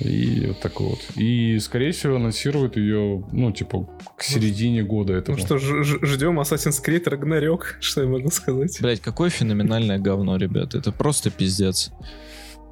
И 0.00 0.46
вот 0.48 0.60
такой 0.60 0.86
вот. 0.88 0.98
И, 1.16 1.58
скорее 1.60 1.92
всего, 1.92 2.16
анонсируют 2.16 2.76
ее, 2.76 3.24
ну, 3.32 3.52
типа, 3.52 3.88
к 4.16 4.22
середине 4.24 4.82
года 4.82 5.12
этого. 5.14 5.36
Ну 5.36 5.42
что, 5.42 5.58
ж- 5.58 5.84
ж- 5.84 5.98
ждем 6.02 6.40
Assassin's 6.40 6.82
Creed 6.84 7.04
Ragnarok, 7.04 7.60
что 7.80 8.02
я 8.02 8.08
могу 8.08 8.30
сказать? 8.30 8.78
Блядь, 8.80 9.00
какое 9.00 9.30
феноменальное 9.30 9.98
говно, 9.98 10.36
ребят. 10.36 10.74
Это 10.74 10.90
просто 10.92 11.30
пиздец. 11.30 11.92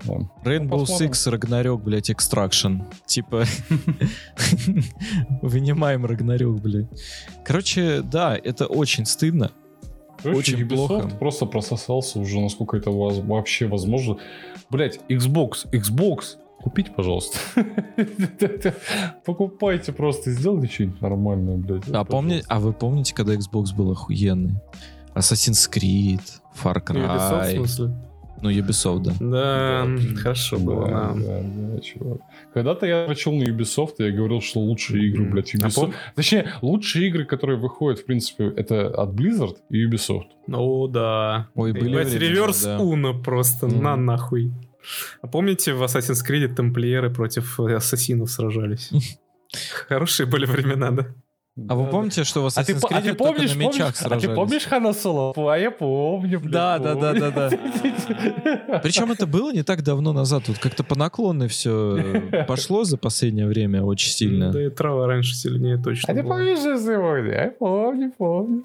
Да. 0.05 0.15
Rainbow 0.45 0.81
посмотрим. 0.81 1.11
Six, 1.11 1.33
Ragnarok, 1.39 1.79
блядь, 1.83 2.11
Extraction. 2.11 2.83
Типа, 3.07 3.45
вынимаем 5.43 6.07
Рагнарёк, 6.07 6.61
блядь. 6.61 6.87
Короче, 7.45 8.03
да, 8.03 8.37
это 8.37 8.67
очень 8.67 9.07
стыдно. 9.07 9.51
Короче, 10.23 10.55
Очень 10.55 10.67
Ubisoft 10.67 10.75
плохо. 10.89 11.09
просто 11.19 11.47
прососался 11.47 12.19
уже, 12.19 12.41
насколько 12.41 12.77
это 12.77 12.91
воз- 12.91 13.19
вообще 13.21 13.67
возможно. 13.67 14.19
Блять, 14.71 15.01
Xbox, 15.09 15.69
Xbox, 15.73 16.37
купите, 16.63 16.91
пожалуйста. 16.93 17.39
Покупайте 19.25 19.93
просто, 19.93 20.31
сделайте 20.31 20.73
что-нибудь 20.73 21.01
нормальное, 21.01 21.57
блядь. 21.57 21.89
А, 21.93 22.05
помни, 22.05 22.43
а 22.49 22.61
вы 22.61 22.73
помните, 22.73 23.15
когда 23.15 23.35
Xbox 23.35 23.75
был 23.75 23.91
охуенный? 23.93 24.55
Assassin's 25.15 25.69
Creed, 25.71 26.21
Far 26.63 26.81
Ну, 26.91 27.01
Ubisoft, 27.01 27.41
в 27.41 27.43
Cry. 27.43 27.57
смысле? 27.57 27.95
Ну, 28.43 28.51
Ubisoft, 28.51 29.01
да. 29.01 29.13
Да, 29.21 29.87
Да. 29.87 30.17
хорошо 30.21 30.59
было. 30.59 30.87
Да, 30.89 31.15
да, 31.43 31.81
чувак. 31.81 32.21
Когда-то 32.53 32.87
я 32.87 33.07
дрочил 33.07 33.33
на 33.33 33.45
Ubisoft, 33.45 33.95
и 33.99 34.05
я 34.05 34.11
говорил, 34.11 34.41
что 34.41 34.61
лучшие 34.61 35.09
игры, 35.09 35.23
Мгм. 35.25 35.33
блядь, 35.33 35.55
А 35.55 35.59
Ubisoft. 35.59 35.89
пом- 35.91 35.95
Точнее, 36.17 36.53
лучшие 36.63 37.09
игры, 37.09 37.25
которые 37.25 37.59
выходят, 37.59 38.01
в 38.01 38.05
принципе, 38.05 38.47
это 38.57 38.89
от 38.89 39.11
Blizzard 39.11 39.57
и 39.71 39.87
Ubisoft. 39.87 40.27
О, 40.53 40.87
да. 40.89 41.49
Ой, 41.55 41.73
были 41.73 41.95
времена, 41.95 42.19
реверс 42.19 42.65
да. 42.65 42.79
Уна 42.81 43.13
просто, 43.15 43.67
Мгм. 43.67 43.83
на 43.83 43.97
нахуй. 43.97 44.53
А 45.23 45.27
помните, 45.27 45.75
в 45.75 45.83
Assassin's 45.83 46.27
Creed 46.29 46.55
тамплиеры 46.55 47.11
против 47.13 47.61
э, 47.61 47.75
ассасинов 47.75 48.31
сражались? 48.31 48.91
Хорошие 49.89 50.27
были 50.27 50.47
времена, 50.47 50.91
да? 50.91 51.07
А 51.69 51.75
вы 51.75 51.91
помните, 51.91 52.25
что 52.25 52.43
в 52.43 52.47
А 52.47 52.65
ты, 52.65 52.73
а 52.73 52.77
Creed 52.77 53.03
ты 53.03 53.15
только 53.15 53.15
помнишь, 53.17 53.55
на 53.55 53.59
мечах 53.59 53.73
помнишь, 53.79 53.95
а 53.95 54.03
сражались? 54.03 54.29
ты 54.29 54.35
помнишь 54.35 54.65
Хана 54.65 54.93
Соло? 54.93 55.35
А 55.37 55.59
я 55.59 55.71
помню, 55.71 56.41
блядь. 56.41 56.53
Да, 56.53 56.79
да, 56.79 56.95
да, 56.95 57.13
да, 57.13 57.31
да. 57.31 57.51
да. 58.69 58.79
Причем 58.79 59.11
это 59.11 59.27
было 59.27 59.53
не 59.53 59.63
так 59.63 59.83
давно 59.83 60.13
назад. 60.13 60.49
Вот 60.49 60.59
как-то 60.59 60.85
по 60.85 60.97
наклонной 60.97 61.49
все 61.49 62.23
пошло 62.47 62.85
за 62.85 62.97
последнее 62.97 63.47
время 63.47 63.83
очень 63.83 64.11
сильно. 64.11 64.53
Да 64.53 64.65
и 64.65 64.71
трава 64.71 65.07
раньше 65.07 65.35
сильнее 65.35 65.77
точно 65.77 66.13
А 66.13 66.17
ты 66.17 66.23
помнишь 66.23 66.61
же 66.61 66.79
сегодня? 66.79 67.33
Я 67.33 67.51
помню, 67.51 68.13
помню. 68.17 68.65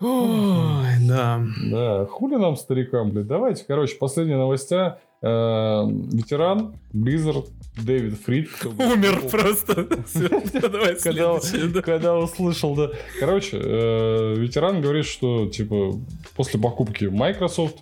Ой, 0.00 0.88
да. 1.06 1.42
Да, 1.70 2.06
хули 2.06 2.36
нам, 2.36 2.56
старикам, 2.56 3.10
блядь. 3.10 3.26
Давайте, 3.26 3.64
короче, 3.66 3.96
последние 3.96 4.38
новостя. 4.38 4.98
Э, 5.22 5.26
ветеран, 5.26 6.74
Blizzard, 6.92 7.48
Дэвид 7.76 8.18
Фрид. 8.24 8.48
Умер 8.64 9.22
просто. 9.30 9.86
Когда, 11.82 12.18
услышал, 12.18 12.74
да. 12.74 12.90
Короче, 13.18 13.58
э, 13.62 14.34
ветеран 14.36 14.80
говорит, 14.80 15.06
что 15.06 15.46
типа 15.46 15.94
после 16.36 16.60
покупки 16.60 17.04
Microsoft 17.04 17.78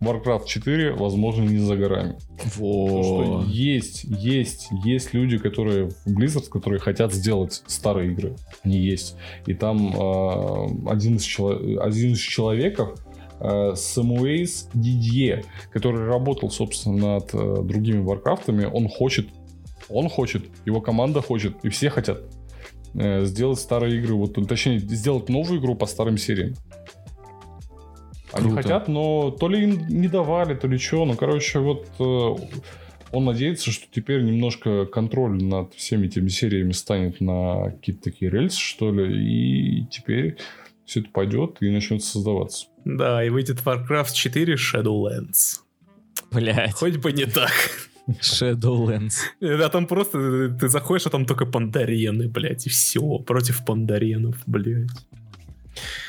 Warcraft 0.00 0.46
4, 0.46 0.94
возможно, 0.94 1.42
не 1.42 1.58
за 1.58 1.76
горами. 1.76 2.16
Потому 2.36 3.02
что 3.02 3.44
есть, 3.48 4.04
есть, 4.04 4.68
есть 4.84 5.12
люди, 5.12 5.38
которые 5.38 5.90
в 5.90 6.06
Blizzard, 6.06 6.48
которые 6.48 6.78
хотят 6.78 7.12
сделать 7.12 7.64
старые 7.66 8.12
игры. 8.12 8.36
Они 8.62 8.78
есть. 8.78 9.16
И 9.46 9.54
там 9.54 9.88
э, 9.88 10.88
один, 10.88 11.16
из 11.16 11.22
чело- 11.22 11.80
один 11.80 12.12
из 12.12 12.20
человеков, 12.20 12.96
Самуэйс 13.40 14.68
Дидье, 14.74 15.44
который 15.72 16.06
работал, 16.06 16.50
собственно, 16.50 17.14
над 17.14 17.30
э, 17.32 17.62
другими 17.62 18.00
Варкрафтами, 18.00 18.64
он 18.64 18.88
хочет, 18.88 19.28
он 19.88 20.08
хочет, 20.08 20.44
его 20.64 20.80
команда 20.80 21.22
хочет, 21.22 21.56
и 21.62 21.68
все 21.68 21.90
хотят 21.90 22.22
э, 22.94 23.24
сделать 23.24 23.58
старые 23.58 23.98
игры, 23.98 24.14
вот, 24.14 24.34
точнее, 24.48 24.78
сделать 24.78 25.28
новую 25.28 25.60
игру 25.60 25.74
по 25.74 25.86
старым 25.86 26.18
сериям. 26.18 26.54
Они 28.32 28.48
Круто. 28.48 28.62
хотят, 28.62 28.88
но 28.88 29.30
то 29.30 29.48
ли 29.48 29.62
им 29.64 29.86
не 29.88 30.08
давали, 30.08 30.54
то 30.54 30.68
ли 30.68 30.76
что. 30.76 31.04
Ну, 31.04 31.14
короче, 31.14 31.60
вот 31.60 31.86
э, 31.98 32.34
он 33.10 33.24
надеется, 33.24 33.70
что 33.70 33.86
теперь 33.90 34.22
немножко 34.22 34.84
контроль 34.86 35.42
над 35.42 35.74
всеми 35.74 36.06
этими 36.06 36.28
сериями 36.28 36.72
станет 36.72 37.20
на 37.20 37.70
какие-то 37.70 38.02
такие 38.02 38.30
рельсы, 38.30 38.58
что 38.58 38.92
ли, 38.92 39.80
и 39.80 39.86
теперь 39.86 40.36
все 40.88 41.00
это 41.00 41.10
пойдет 41.10 41.58
и 41.60 41.70
начнет 41.70 42.02
создаваться. 42.02 42.66
Да, 42.86 43.22
и 43.22 43.28
выйдет 43.28 43.60
Warcraft 43.62 44.12
4 44.14 44.54
Shadowlands. 44.54 45.60
Блять. 46.32 46.72
Хоть 46.72 46.96
бы 46.96 47.12
не 47.12 47.26
так. 47.26 47.52
Shadowlands. 48.08 49.16
Да, 49.40 49.68
там 49.68 49.86
просто 49.86 50.48
ты 50.58 50.68
заходишь, 50.68 51.06
а 51.06 51.10
там 51.10 51.26
только 51.26 51.44
пандарены, 51.44 52.28
блядь, 52.28 52.66
и 52.66 52.70
все. 52.70 53.18
Против 53.18 53.66
пандаренов, 53.66 54.36
блядь. 54.46 54.88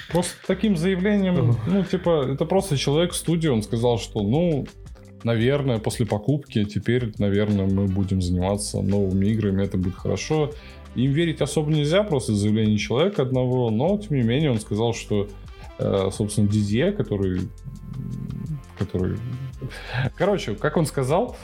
Просто 0.10 0.31
таким 0.47 0.77
заявлением, 0.77 1.57
ну, 1.68 1.84
типа, 1.84 2.26
это 2.31 2.45
просто 2.45 2.77
человек 2.77 3.11
в 3.11 3.15
студии, 3.15 3.49
он 3.49 3.61
сказал, 3.61 3.99
что, 3.99 4.22
ну, 4.22 4.65
наверное, 5.23 5.77
после 5.77 6.06
покупки 6.06 6.64
теперь, 6.64 7.14
наверное, 7.19 7.68
мы 7.68 7.85
будем 7.85 8.22
заниматься 8.22 8.81
новыми 8.81 9.27
играми, 9.27 9.64
это 9.64 9.77
будет 9.77 9.95
хорошо. 9.95 10.53
Им 10.95 11.11
верить 11.11 11.41
особо 11.41 11.72
нельзя, 11.72 12.03
просто 12.03 12.34
заявление 12.34 12.78
человека 12.78 13.22
одного, 13.22 13.70
но, 13.70 13.98
тем 13.98 14.18
не 14.18 14.24
менее, 14.24 14.52
он 14.52 14.60
сказал, 14.60 14.94
что, 14.94 15.28
э, 15.78 16.10
собственно, 16.11 16.48
Дидье, 16.48 16.91
который... 16.91 17.49
который... 18.78 19.18
Короче, 20.16 20.56
как 20.56 20.78
он 20.78 20.86
сказал, 20.86 21.36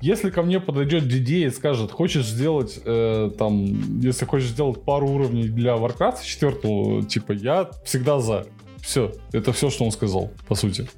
если 0.00 0.30
ко 0.30 0.42
мне 0.42 0.60
подойдет 0.60 1.08
Дидье 1.08 1.46
и 1.46 1.50
скажет, 1.50 1.90
хочешь 1.90 2.26
сделать 2.26 2.78
э, 2.84 3.30
там, 3.38 4.00
если 4.00 4.24
хочешь 4.24 4.48
сделать 4.48 4.82
пару 4.84 5.08
уровней 5.08 5.48
для 5.48 5.74
Warcraft 5.74 6.22
4, 6.22 7.02
типа, 7.04 7.32
я 7.32 7.70
всегда 7.84 8.20
за. 8.20 8.46
Все, 8.82 9.12
это 9.32 9.52
все, 9.52 9.70
что 9.70 9.84
он 9.84 9.90
сказал, 9.90 10.30
по 10.46 10.54
сути. 10.54 10.88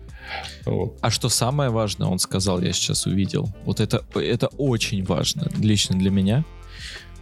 Вот. 0.67 0.99
А 1.01 1.11
что 1.11 1.29
самое 1.29 1.71
важное, 1.71 2.09
он 2.09 2.19
сказал, 2.19 2.61
я 2.61 2.73
сейчас 2.73 3.07
увидел. 3.07 3.49
Вот 3.65 3.81
это, 3.81 4.05
это 4.15 4.49
очень 4.59 5.05
важно, 5.05 5.49
лично 5.59 5.99
для 5.99 6.11
меня, 6.11 6.45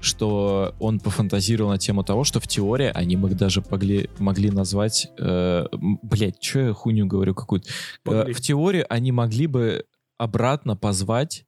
что 0.00 0.74
он 0.78 1.00
пофантазировал 1.00 1.70
на 1.70 1.78
тему 1.78 2.04
того, 2.04 2.24
что 2.24 2.40
в 2.40 2.46
теории 2.46 2.90
они 2.94 3.16
бы 3.16 3.30
даже 3.30 3.62
могли, 3.70 4.08
могли 4.18 4.50
назвать... 4.50 5.08
Э, 5.18 5.66
блять, 6.02 6.42
что 6.42 6.60
я 6.60 6.72
хуйню 6.72 7.06
говорю 7.06 7.34
какую-то? 7.34 7.68
Э, 8.06 8.32
в 8.32 8.40
теории 8.40 8.84
они 8.88 9.12
могли 9.12 9.46
бы 9.46 9.84
обратно 10.18 10.76
позвать 10.76 11.44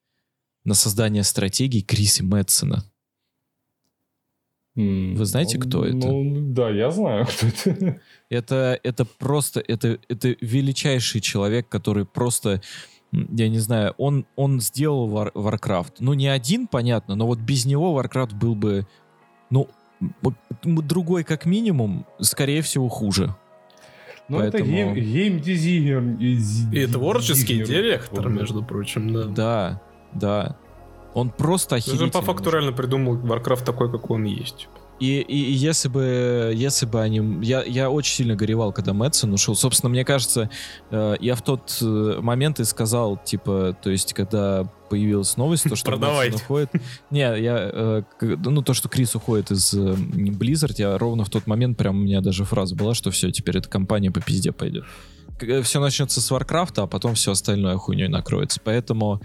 на 0.65 0.75
создание 0.75 1.23
стратегий 1.23 1.83
Криси 1.83 2.23
Мэтсона. 2.23 2.85
Вы 4.79 5.25
знаете, 5.25 5.59
кто 5.59 5.85
это? 5.85 5.97
Ну, 6.07 6.53
да, 6.53 6.71
я 6.71 6.93
знаю, 6.93 7.27
кто 7.27 7.71
это. 7.71 8.01
Это, 8.31 8.79
это 8.85 9.05
просто, 9.05 9.61
это, 9.67 9.99
это 10.09 10.37
величайший 10.41 11.21
человек, 11.21 11.69
который 11.69 12.05
просто, 12.05 12.63
я 13.13 13.49
не 13.49 13.59
знаю, 13.59 13.95
он, 13.99 14.27
он 14.37 14.61
сделал 14.61 15.09
War- 15.09 15.33
Warcraft. 15.33 15.95
Ну, 16.01 16.15
не 16.15 16.29
один, 16.29 16.67
понятно, 16.67 17.15
но 17.15 17.27
вот 17.27 17.39
без 17.39 17.65
него 17.67 17.99
Warcraft 18.01 18.35
был 18.35 18.55
бы, 18.55 18.87
ну, 19.51 19.69
другой 20.63 21.25
как 21.25 21.47
минимум, 21.47 22.07
скорее 22.21 22.63
всего, 22.63 22.89
хуже. 22.89 23.35
Ну, 24.29 24.41
это 24.41 24.59
Поэтому- 24.59 24.95
гейм, 24.95 24.95
гейм-дизайнер. 24.95 26.73
И 26.73 26.87
творческий 26.87 27.65
директор, 27.65 28.29
между 28.29 28.63
прочим, 28.63 29.13
да. 29.13 29.25
Да, 29.25 29.81
да. 30.13 30.57
Он 31.15 31.31
просто 31.31 31.77
Он 31.77 31.79
охерительный. 31.79 32.07
же 32.07 32.13
по 32.13 32.21
факту 32.23 32.51
реально 32.51 32.73
придумал 32.73 33.17
Warcraft 33.17 33.65
такой, 33.65 33.91
какой 33.91 34.19
он 34.19 34.25
есть. 34.25 34.69
И, 35.01 35.21
и, 35.21 35.37
и 35.37 35.53
если 35.53 35.89
бы, 35.89 36.53
если 36.55 36.87
бы 36.87 37.01
они, 37.01 37.45
я, 37.45 37.63
я 37.63 37.91
очень 37.91 38.15
сильно 38.15 38.35
горевал, 38.35 38.73
когда 38.73 38.93
Метцен 38.93 39.33
ушел. 39.33 39.55
Собственно, 39.55 39.91
мне 39.91 40.05
кажется, 40.05 40.51
э, 40.91 41.17
я 41.21 41.35
в 41.35 41.43
тот 41.43 41.79
э, 41.81 42.19
момент 42.21 42.59
и 42.61 42.65
сказал, 42.65 43.17
типа, 43.17 43.77
то 43.81 43.91
есть, 43.91 44.13
когда 44.13 44.69
появилась 44.89 45.37
новость, 45.37 45.69
то 45.69 45.77
что 45.77 45.87
Продавайте. 45.87 46.33
Метцен 46.33 46.45
уходит. 46.45 46.71
Не, 47.11 47.21
я, 47.21 47.71
э, 47.73 48.03
ну 48.21 48.63
то, 48.63 48.75
что 48.75 48.89
Крис 48.89 49.15
уходит 49.15 49.51
из 49.51 49.73
э, 49.75 49.79
Blizzard, 49.79 50.75
я 50.79 50.99
ровно 50.99 51.25
в 51.25 51.31
тот 51.31 51.47
момент 51.47 51.79
прям 51.79 51.97
у 51.97 52.01
меня 52.01 52.21
даже 52.21 52.45
фраза 52.45 52.75
была, 52.75 52.95
что 52.95 53.11
все, 53.11 53.31
теперь 53.31 53.59
эта 53.59 53.69
компания 53.69 54.11
по 54.11 54.21
пизде 54.21 54.53
пойдет. 54.53 54.85
Все 55.63 55.81
начнется 55.81 56.21
с 56.21 56.31
Warcraft, 56.33 56.83
а 56.83 56.87
потом 56.89 57.15
все 57.15 57.33
остальное 57.33 57.77
хуйней 57.77 58.09
накроется. 58.09 58.61
Поэтому 58.65 59.21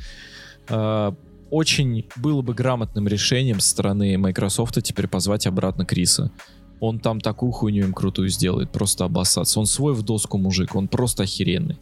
э, 0.68 1.12
очень 1.54 2.06
было 2.16 2.42
бы 2.42 2.56
грамотным 2.56 3.08
решением 3.08 3.60
со 3.60 3.70
стороны 3.70 4.18
Microsoft 4.18 4.82
теперь 4.82 5.08
позвать 5.08 5.46
обратно 5.46 5.86
Криса. 5.86 6.32
Он 6.80 7.00
там 7.00 7.22
такую 7.22 7.52
хуйню 7.52 7.86
им 7.86 7.94
крутую 7.94 8.30
сделает, 8.30 8.72
просто 8.72 9.06
обоссаться. 9.06 9.60
Он 9.60 9.68
свой 9.68 9.94
в 9.94 10.02
доску 10.02 10.40
мужик, 10.40 10.74
он 10.74 10.88
просто 10.88 11.24
охеренный. 11.24 11.78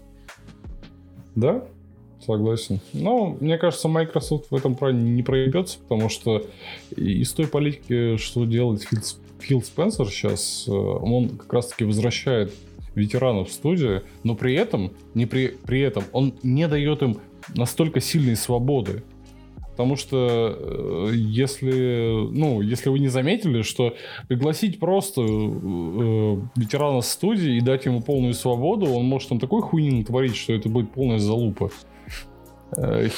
Да, 1.35 1.63
согласен. 2.25 2.81
Но 2.91 3.37
мне 3.39 3.57
кажется, 3.57 3.87
Microsoft 3.87 4.51
в 4.51 4.55
этом 4.55 4.75
плане 4.75 5.09
не 5.09 5.23
проебется, 5.23 5.79
потому 5.79 6.09
что 6.09 6.45
из 6.93 7.31
той 7.31 7.47
политики, 7.47 8.17
что 8.17 8.43
делает 8.43 8.83
Фил, 8.83 8.99
Фил 9.39 9.63
Спенсер 9.63 10.07
сейчас, 10.07 10.65
э, 10.67 10.71
он 10.71 11.29
как 11.29 11.53
раз-таки 11.53 11.85
возвращает 11.85 12.53
ветеранов 12.93 13.47
в 13.47 13.53
студию, 13.53 14.03
но 14.23 14.35
при 14.35 14.53
этом, 14.53 14.91
не 15.13 15.25
при, 15.25 15.47
при 15.65 15.79
этом 15.79 16.03
он 16.11 16.33
не 16.43 16.67
дает 16.67 17.01
им 17.03 17.19
настолько 17.55 18.01
сильной 18.01 18.35
свободы. 18.35 19.03
Потому 19.81 19.95
что 19.95 20.55
э, 20.59 21.11
если, 21.15 22.27
ну, 22.29 22.61
если 22.61 22.89
вы 22.89 22.99
не 22.99 23.07
заметили, 23.07 23.63
что 23.63 23.95
пригласить 24.27 24.79
просто 24.79 25.21
э, 25.21 26.37
ветерана 26.55 27.01
студии 27.01 27.57
и 27.57 27.61
дать 27.61 27.85
ему 27.85 27.99
полную 27.99 28.35
свободу, 28.35 28.85
он 28.93 29.05
может 29.05 29.29
там 29.29 29.39
такой 29.39 29.63
хуйни 29.63 29.89
натворить, 29.89 30.35
что 30.35 30.53
это 30.53 30.69
будет 30.69 30.91
полная 30.91 31.17
залупа. 31.17 31.71
Э, 32.77 33.09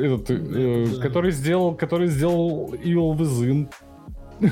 Этот, 0.00 0.30
э, 0.30 0.86
который 1.00 1.30
сделал, 1.30 1.76
который 1.76 2.08
сделал 2.08 2.74
Evil 2.74 3.16
Within. 3.16 3.68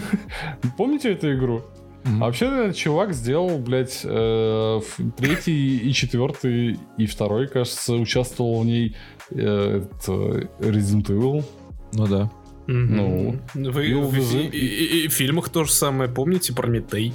Помните 0.76 1.10
эту 1.10 1.34
игру? 1.34 1.62
А 2.04 2.26
вообще 2.26 2.46
этот 2.46 2.76
чувак 2.76 3.14
сделал, 3.14 3.58
блядь, 3.58 4.02
э, 4.04 4.80
третий 5.16 5.78
и 5.78 5.92
четвертый 5.92 6.78
и 6.96 7.06
второй, 7.06 7.48
кажется, 7.48 7.94
участвовал 7.94 8.60
в 8.60 8.64
ней 8.64 8.94
это, 9.30 10.48
Resident 10.60 11.06
Evil. 11.06 11.44
Ну 11.92 12.06
да. 12.06 12.30
Ну, 12.66 13.34
Вы, 13.54 13.86
и 13.86 13.94
в- 13.94 14.36
и- 14.36 14.46
и- 14.46 15.04
и 15.04 15.08
в 15.08 15.12
фильмах 15.12 15.48
то 15.48 15.64
же 15.64 15.72
самое, 15.72 16.10
помните, 16.10 16.52
Прометей? 16.52 17.14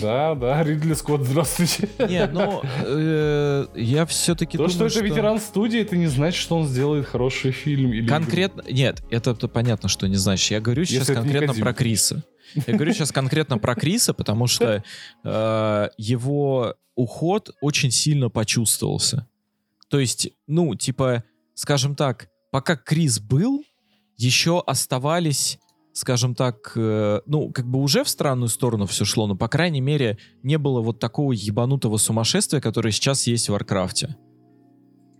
Да, 0.00 0.34
да, 0.34 0.62
Ридли 0.64 0.94
Скотт, 0.94 1.24
здравствуйте. 1.26 1.88
Не, 1.98 2.26
ну, 2.28 2.62
э, 2.86 3.66
я 3.74 4.06
все-таки 4.06 4.56
То, 4.56 4.64
думаю, 4.68 4.88
что 4.90 4.98
это 5.00 5.06
ветеран 5.06 5.38
студии, 5.38 5.80
это 5.80 5.96
не 5.96 6.06
значит, 6.06 6.40
что 6.40 6.56
он 6.56 6.66
сделает 6.66 7.06
хороший 7.06 7.50
фильм. 7.50 7.92
Или 7.92 8.06
Конкретно, 8.06 8.62
нет, 8.70 9.02
это, 9.10 9.32
это 9.32 9.48
понятно, 9.48 9.88
что 9.90 10.06
не 10.08 10.16
значит. 10.16 10.50
Я 10.52 10.60
говорю 10.60 10.84
сейчас 10.86 11.00
Если 11.08 11.14
конкретно 11.14 11.52
про 11.54 11.74
Криса. 11.74 12.24
Я 12.66 12.74
говорю 12.74 12.94
сейчас 12.94 13.12
конкретно 13.12 13.58
про 13.58 13.74
Криса, 13.74 14.14
потому 14.14 14.46
что 14.46 14.82
э, 15.24 15.88
его 15.98 16.74
уход 16.94 17.50
очень 17.60 17.90
сильно 17.90 18.30
почувствовался. 18.30 19.26
То 19.88 19.98
есть, 19.98 20.30
ну, 20.46 20.74
типа, 20.74 21.24
скажем 21.54 21.94
так, 21.94 22.28
пока 22.50 22.76
Крис 22.76 23.20
был, 23.20 23.64
еще 24.16 24.62
оставались, 24.66 25.58
скажем 25.92 26.34
так, 26.34 26.72
э, 26.74 27.20
ну, 27.26 27.52
как 27.52 27.66
бы 27.66 27.80
уже 27.80 28.04
в 28.04 28.08
странную 28.08 28.48
сторону 28.48 28.86
все 28.86 29.04
шло, 29.04 29.26
но, 29.26 29.36
по 29.36 29.48
крайней 29.48 29.80
мере, 29.80 30.18
не 30.42 30.58
было 30.58 30.80
вот 30.80 30.98
такого 30.98 31.32
ебанутого 31.32 31.96
сумасшествия, 31.96 32.60
которое 32.60 32.92
сейчас 32.92 33.26
есть 33.26 33.48
в 33.48 33.52
Варкрафте. 33.52 34.16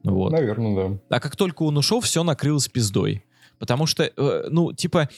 Вот. 0.05 0.33
Наверное, 0.33 1.01
да. 1.09 1.17
А 1.17 1.21
как 1.21 1.37
только 1.37 1.65
он 1.65 1.77
ушел, 1.77 2.01
все 2.01 2.23
накрылось 2.23 2.69
пиздой. 2.69 3.25
Потому 3.59 3.87
что, 3.87 4.05
э, 4.05 4.49
ну, 4.51 4.73
типа, 4.73 5.09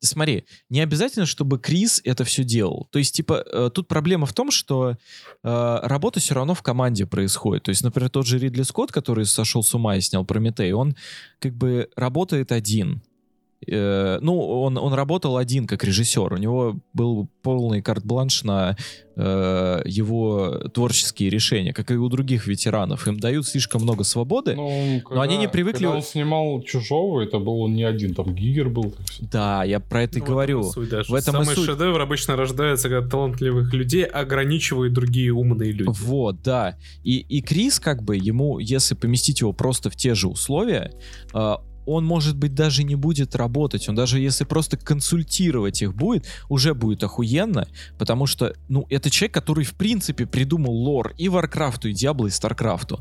смотри, 0.00 0.44
не 0.68 0.80
обязательно, 0.80 1.26
чтобы 1.26 1.58
Крис 1.58 2.00
это 2.04 2.24
все 2.24 2.44
делал. 2.44 2.88
То 2.90 2.98
есть, 2.98 3.14
типа, 3.14 3.44
э, 3.44 3.70
тут 3.72 3.88
проблема 3.88 4.26
в 4.26 4.32
том, 4.32 4.50
что 4.50 4.90
э, 4.90 4.96
работа 5.42 6.20
все 6.20 6.34
равно 6.34 6.54
в 6.54 6.62
команде 6.62 7.06
происходит. 7.06 7.64
То 7.64 7.70
есть, 7.70 7.82
например, 7.82 8.10
тот 8.10 8.26
же 8.26 8.38
Ридли 8.38 8.62
Скотт, 8.62 8.92
который 8.92 9.26
сошел 9.26 9.62
с 9.62 9.74
ума 9.74 9.96
и 9.96 10.00
снял 10.00 10.24
Прометей, 10.24 10.72
он 10.72 10.96
как 11.38 11.54
бы 11.54 11.90
работает 11.96 12.52
один. 12.52 13.02
Э, 13.66 14.18
ну, 14.20 14.38
он, 14.38 14.78
он 14.78 14.94
работал 14.94 15.36
один 15.36 15.66
как 15.66 15.82
режиссер. 15.84 16.32
У 16.32 16.36
него 16.36 16.76
был 16.92 17.28
полный 17.42 17.82
карт-бланш 17.82 18.44
на 18.44 18.76
э, 19.16 19.82
его 19.84 20.68
творческие 20.72 21.28
решения, 21.28 21.72
как 21.72 21.90
и 21.90 21.94
у 21.94 22.08
других 22.08 22.46
ветеранов. 22.46 23.08
Им 23.08 23.18
дают 23.18 23.46
слишком 23.46 23.82
много 23.82 24.04
свободы, 24.04 24.54
Ну, 24.54 25.02
но 25.10 25.20
они 25.20 25.36
не 25.36 25.48
привыкли... 25.48 25.84
Когда 25.84 25.96
он 25.96 26.02
снимал 26.02 26.62
«Чужого», 26.62 27.20
это 27.20 27.38
был 27.40 27.66
не 27.68 27.82
один, 27.82 28.14
там 28.14 28.32
Гигер 28.34 28.68
был. 28.68 28.94
Да, 29.20 29.64
я 29.64 29.80
про 29.80 30.04
это 30.04 30.18
и 30.18 30.20
Ну, 30.20 30.26
говорю. 30.26 30.60
этом 30.60 30.70
и 30.70 30.72
суть, 30.72 30.88
да, 30.90 31.02
В 31.08 31.14
этом 31.14 31.34
и 31.34 31.44
Самый 31.44 31.56
суть. 31.56 31.66
шедевр 31.66 32.00
обычно 32.00 32.36
рождается, 32.36 32.88
когда 32.88 33.08
талантливых 33.08 33.72
людей 33.74 34.04
ограничивают 34.04 34.92
другие 34.92 35.32
умные 35.32 35.72
люди. 35.72 35.90
Вот, 36.00 36.42
да. 36.42 36.76
И, 37.02 37.18
и 37.18 37.42
Крис, 37.42 37.80
как 37.80 38.02
бы, 38.04 38.16
ему, 38.16 38.60
если 38.60 38.94
поместить 38.94 39.40
его 39.40 39.52
просто 39.52 39.90
в 39.90 39.96
те 39.96 40.14
же 40.14 40.28
условия, 40.28 40.92
э, 41.34 41.54
он, 41.88 42.04
может 42.04 42.36
быть, 42.36 42.54
даже 42.54 42.84
не 42.84 42.94
будет 42.96 43.34
работать. 43.34 43.88
Он 43.88 43.94
даже 43.94 44.20
если 44.20 44.44
просто 44.44 44.76
консультировать 44.76 45.80
их 45.82 45.94
будет, 45.94 46.26
уже 46.48 46.74
будет 46.74 47.02
охуенно, 47.02 47.66
потому 47.98 48.26
что, 48.26 48.54
ну, 48.68 48.86
это 48.90 49.10
человек, 49.10 49.34
который, 49.34 49.64
в 49.64 49.74
принципе, 49.74 50.26
придумал 50.26 50.72
лор 50.72 51.14
и 51.16 51.28
Варкрафту, 51.28 51.88
и 51.88 51.92
Диабло, 51.92 52.26
и 52.26 52.30
Старкрафту. 52.30 53.00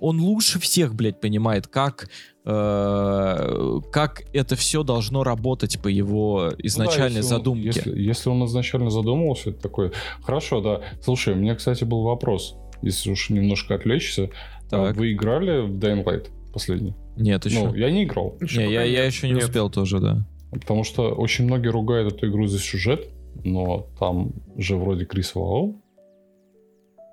Он 0.00 0.20
лучше 0.20 0.60
всех, 0.60 0.94
блядь, 0.94 1.20
понимает, 1.20 1.66
как, 1.66 2.08
э, 2.44 3.80
как 3.92 4.22
это 4.32 4.56
все 4.56 4.82
должно 4.82 5.24
работать 5.24 5.80
по 5.82 5.88
его 5.88 6.44
Ну 6.44 6.50
да, 6.50 6.56
изначальной 6.62 7.16
если 7.18 7.32
он- 7.34 7.38
задумке. 7.38 7.66
если, 7.66 8.00
если 8.00 8.28
он 8.30 8.44
изначально 8.46 8.90
задумывался, 8.90 9.50
это 9.50 9.60
такое... 9.60 9.92
Хорошо, 10.22 10.60
да. 10.60 10.82
Слушай, 11.02 11.34
у 11.34 11.36
меня, 11.36 11.54
кстати, 11.56 11.84
был 11.84 12.02
вопрос. 12.02 12.54
Если 12.82 13.10
уж 13.10 13.30
немножко 13.30 13.74
отвлечься. 13.74 14.30
А 14.66 14.86
Так. 14.86 14.96
Вы 14.96 15.12
играли 15.12 15.62
в 15.66 15.78
Dying 15.78 16.04
Light 16.04 16.28
последний? 16.52 16.94
Нет, 17.16 17.44
еще. 17.46 17.68
Ну, 17.68 17.74
я 17.74 17.90
не 17.90 18.04
играл. 18.04 18.36
Ещё 18.40 18.66
не, 18.66 18.72
я, 18.72 18.82
я 18.82 19.04
еще 19.04 19.28
не 19.28 19.34
Нет. 19.34 19.44
успел 19.44 19.70
тоже, 19.70 20.00
да. 20.00 20.26
Потому 20.50 20.84
что 20.84 21.10
очень 21.14 21.44
многие 21.44 21.68
ругают 21.68 22.14
эту 22.14 22.28
игру 22.28 22.46
за 22.46 22.58
сюжет, 22.58 23.08
но 23.44 23.86
там 23.98 24.32
же 24.56 24.76
вроде 24.76 25.04
Крис 25.04 25.34
Валлон 25.34 25.82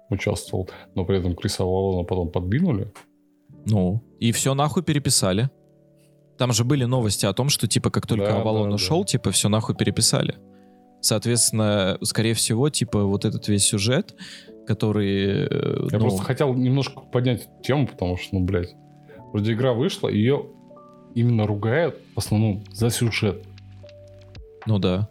участвовал, 0.10 0.70
но 0.94 1.06
при 1.06 1.18
этом 1.18 1.36
Криса 1.36 1.64
Валлона 1.64 2.04
потом 2.04 2.30
подбинули. 2.30 2.92
Ну, 3.66 4.04
и 4.20 4.32
все 4.32 4.54
нахуй 4.54 4.84
переписали. 4.84 5.50
Там 6.38 6.52
же 6.54 6.64
были 6.64 6.86
новости 6.86 7.26
о 7.26 7.34
том, 7.34 7.50
что, 7.50 7.68
типа, 7.68 7.90
как 7.90 8.08
только 8.08 8.26
Да, 8.26 8.42
Авалон 8.42 8.70
да, 8.70 8.76
ушел, 8.76 9.06
типа, 9.06 9.32
все 9.32 9.50
нахуй 9.50 9.76
переписали. 9.76 10.36
Соответственно, 11.02 11.98
скорее 12.02 12.34
всего, 12.34 12.70
типа, 12.70 13.04
вот 13.04 13.26
этот 13.26 13.48
весь 13.48 13.66
сюжет, 13.66 14.16
который... 14.68 15.48
э, 15.48 15.88
Я 15.92 15.98
ну, 15.98 16.06
просто 16.06 16.24
хотел 16.24 16.54
немножко 16.54 17.02
поднять 17.02 17.48
тему, 17.64 17.88
потому 17.88 18.18
что, 18.18 18.36
ну, 18.36 18.44
блядь, 18.46 18.76
вроде 19.36 19.52
игра 19.52 19.74
вышла, 19.74 20.08
ее 20.08 20.46
именно 21.14 21.46
ругают 21.46 21.98
в 22.16 22.20
основном 22.20 22.64
за 22.72 22.90
сюжет. 22.90 23.44
Ну 24.66 24.80
да. 24.80 25.10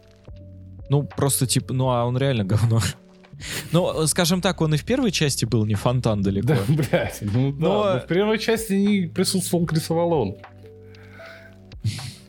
Ну, 0.89 1.03
просто, 1.03 1.45
типа, 1.45 1.73
ну, 1.73 1.89
а 1.89 2.05
он 2.05 2.17
реально 2.17 2.43
говно. 2.51 2.79
Ну, 3.71 4.07
скажем 4.07 4.41
так, 4.41 4.61
он 4.61 4.73
и 4.73 4.77
в 4.77 4.83
первой 4.83 5.11
части 5.11 5.45
был 5.45 5.65
не 5.65 5.75
фонтан 5.75 6.23
далеко. 6.23 6.47
Да, 6.47 6.57
блядь, 6.67 7.19
ну 7.21 7.51
да. 7.51 7.57
Но- 7.59 7.93
но 7.93 7.99
в 7.99 8.07
первой 8.07 8.39
части 8.39 8.73
не 8.73 9.07
присутствовал 9.07 9.67
Крис 9.67 9.91
Авалон. 9.91 10.37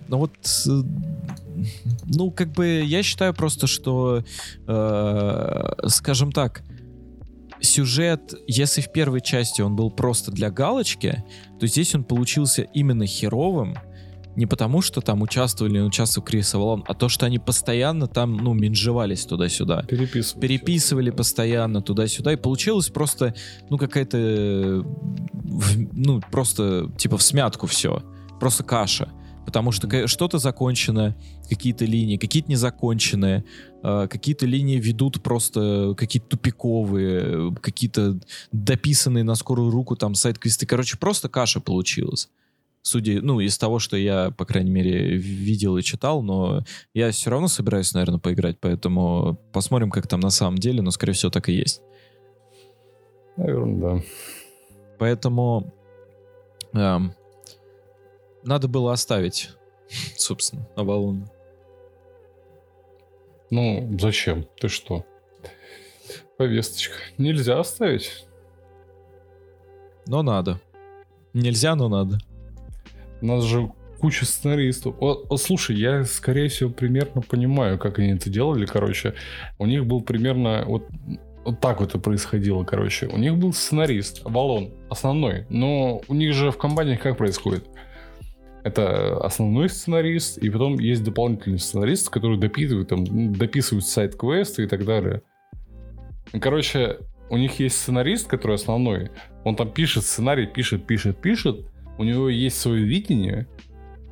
Ну 0.09 0.19
вот, 0.19 0.33
э, 0.69 0.71
ну 2.05 2.31
как 2.31 2.53
бы 2.53 2.67
я 2.85 3.03
считаю 3.03 3.33
просто, 3.33 3.67
что, 3.67 4.23
э, 4.69 5.89
скажем 5.89 6.31
так, 6.31 6.63
сюжет, 7.61 8.35
если 8.47 8.83
в 8.83 8.93
первой 8.93 9.21
части 9.21 9.63
он 9.63 9.75
был 9.77 9.91
просто 9.91 10.31
для 10.31 10.51
галочки, 10.51 11.25
то 11.59 11.67
здесь 11.67 11.95
он 11.95 12.05
получился 12.05 12.63
именно 12.63 13.07
херовым, 13.07 13.77
не 14.37 14.47
потому 14.47 14.83
что 14.83 15.01
там 15.01 15.23
участвовали, 15.23 15.73
не 15.73 15.81
участвовал 15.81 16.27
Крис 16.27 16.55
Авалон, 16.55 16.85
а 16.87 16.95
то, 16.95 17.09
что 17.09 17.25
они 17.27 17.39
постоянно 17.39 18.07
там, 18.07 18.37
ну, 18.37 18.53
менжевались 18.53 19.25
туда-сюда. 19.25 19.83
Переписывали. 19.85 20.41
Переписывали 20.47 21.11
постоянно 21.11 21.81
туда-сюда, 21.81 22.35
и 22.35 22.37
получилось 22.37 22.91
просто, 22.91 23.35
ну, 23.71 23.79
какая-то, 23.79 24.85
ну, 25.93 26.21
просто, 26.31 26.91
типа, 26.99 27.17
в 27.17 27.23
смятку 27.23 27.67
все. 27.67 28.03
Просто 28.39 28.63
каша. 28.63 29.09
Потому 29.47 29.71
что 29.71 30.09
что-то 30.09 30.39
закончено, 30.39 31.17
какие-то 31.49 31.85
линии, 31.85 32.17
какие-то 32.17 32.51
незаконченные, 32.51 33.45
э, 33.83 34.09
какие-то 34.11 34.45
линии 34.45 34.79
ведут 34.79 35.23
просто 35.23 35.95
какие-то 35.97 36.31
тупиковые, 36.31 37.23
э, 37.23 37.51
какие-то 37.63 38.19
дописанные 38.51 39.23
на 39.23 39.37
скорую 39.37 39.71
руку 39.71 39.95
там 39.95 40.15
сайт-квесты. 40.17 40.67
Короче, 40.67 40.99
просто 40.99 41.29
каша 41.29 41.61
получилась. 41.61 42.29
Судя, 42.83 43.21
ну, 43.23 43.41
из 43.41 43.57
того, 43.57 43.79
что 43.79 43.97
я, 43.97 44.31
по 44.31 44.45
крайней 44.45 44.71
мере, 44.71 45.17
видел 45.17 45.77
и 45.77 45.83
читал, 45.83 46.23
но 46.23 46.65
я 46.95 47.11
все 47.11 47.31
равно 47.31 47.49
собираюсь, 47.49 47.95
наверное, 47.95 48.21
поиграть, 48.21 48.59
поэтому 48.61 49.41
посмотрим, 49.53 49.91
как 49.91 50.07
там 50.07 50.21
на 50.21 50.31
самом 50.31 50.59
деле, 50.59 50.83
но, 50.83 50.91
скорее 50.91 51.13
всего, 51.13 51.31
так 51.31 51.49
и 51.49 51.53
есть. 51.53 51.83
Наверное, 53.37 53.81
да. 53.81 54.03
Поэтому 54.99 55.75
эм, 56.75 57.13
надо 58.47 58.69
было 58.69 58.93
оставить, 58.93 59.51
собственно, 60.17 60.67
Авалон. 60.77 61.29
Ну, 63.51 63.97
зачем? 64.01 64.47
Ты 64.61 64.69
что? 64.69 65.05
Повесточка. 66.39 66.95
Нельзя 67.19 67.59
оставить. 67.59 68.27
Но 70.07 70.23
надо. 70.23 70.61
Нельзя, 71.33 71.75
но 71.75 71.89
надо. 71.89 72.19
У 73.21 73.27
нас 73.27 73.45
же 73.45 73.71
куча 73.99 74.25
сценаристов. 74.25 74.95
О, 75.01 75.25
о, 75.29 75.37
слушай, 75.37 75.77
я, 75.77 76.05
скорее 76.05 76.49
всего, 76.49 76.71
примерно 76.71 77.23
понимаю, 77.23 77.79
как 77.79 77.99
они 77.99 78.13
это 78.13 78.31
делали, 78.31 78.67
короче. 78.67 79.15
У 79.59 79.67
них 79.67 79.87
был 79.87 80.03
примерно 80.03 80.65
вот, 80.67 80.85
вот 81.45 81.61
так 81.61 81.81
вот 81.81 81.91
это 81.91 81.99
происходило, 81.99 82.65
короче. 82.65 83.07
У 83.07 83.17
них 83.17 83.37
был 83.37 83.53
сценарист, 83.53 84.23
Валон, 84.25 84.73
основной. 84.91 85.47
Но 85.49 86.03
у 86.09 86.15
них 86.15 86.35
же 86.35 86.51
в 86.51 86.59
компаниях 86.59 87.01
как 87.01 87.17
происходит? 87.17 87.67
Это 88.67 89.19
основной 89.19 89.69
сценарист, 89.69 90.39
и 90.39 90.51
потом 90.51 90.81
есть 90.81 91.05
дополнительный 91.05 91.61
сценарист, 91.61 92.11
который 92.11 92.37
дописывает, 92.37 92.89
там, 92.89 93.33
дописывает 93.33 93.87
сайт-квесты 93.87 94.65
и 94.65 94.67
так 94.67 94.85
далее. 94.85 95.23
Короче, 96.33 96.99
у 97.31 97.37
них 97.37 97.61
есть 97.61 97.77
сценарист, 97.77 98.27
который 98.27 98.57
основной. 98.57 99.13
Он 99.45 99.55
там 99.55 99.71
пишет 99.71 100.03
сценарий, 100.03 100.49
пишет, 100.49 100.85
пишет, 100.85 101.17
пишет. 101.19 101.65
У 101.97 102.03
него 102.03 102.29
есть 102.29 102.59
свое 102.59 102.83
видение. 102.83 103.47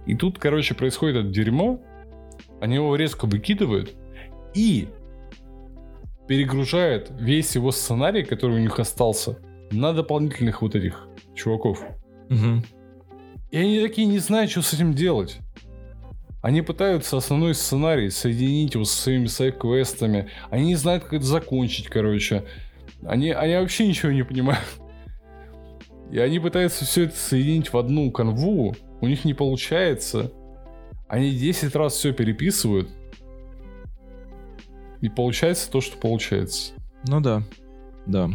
И 0.07 0.15
тут, 0.15 0.39
короче, 0.39 0.77
происходит 0.77 1.17
это 1.17 1.31
дерьмо. 1.31 1.83
Они 2.61 2.77
его 2.77 2.95
резко 2.95 3.27
выкидывают. 3.27 3.91
И 4.55 4.87
перегружают 6.29 7.11
весь 7.19 7.57
его 7.57 7.73
сценарий, 7.73 8.23
который 8.23 8.59
у 8.59 8.61
них 8.61 8.79
остался, 8.79 9.37
на 9.73 9.93
дополнительных 9.93 10.63
вот 10.63 10.77
этих 10.77 11.09
чуваков. 11.35 11.83
Мгм. 12.29 12.63
И 13.55 13.57
они 13.57 13.81
такие 13.81 14.09
не 14.09 14.19
знают, 14.19 14.51
что 14.51 14.63
с 14.63 14.73
этим 14.73 14.95
делать. 14.95 15.39
Они 16.43 16.61
пытаются 16.61 17.17
основной 17.17 17.55
сценарий 17.55 18.11
соединить 18.11 18.75
его 18.75 18.85
со 18.85 19.01
своими 19.01 19.27
сайт-квестами. 19.27 20.29
Они 20.51 20.65
не 20.65 20.75
знают, 20.75 21.05
как 21.05 21.13
это 21.13 21.25
закончить, 21.25 21.87
короче. 21.87 22.43
Они, 23.07 23.31
они 23.31 23.55
вообще 23.55 23.87
ничего 23.87 24.11
не 24.11 24.25
понимают. 24.25 24.65
И 26.11 26.19
они 26.19 26.41
пытаются 26.41 26.85
все 26.85 27.05
это 27.05 27.15
соединить 27.15 27.73
в 27.73 27.79
одну 27.79 28.11
канву. 28.11 28.75
У 29.01 29.07
них 29.07 29.25
не 29.25 29.35
получается. 29.35 30.33
Они 31.07 31.31
10 31.31 31.77
раз 31.77 31.95
все 31.95 32.13
переписывают. 32.13 32.89
И 35.01 35.09
получается 35.09 35.71
то, 35.71 35.81
что 35.81 35.97
получается. 35.97 36.73
Ну 37.07 37.21
да. 37.21 37.45
Да. 38.07 38.31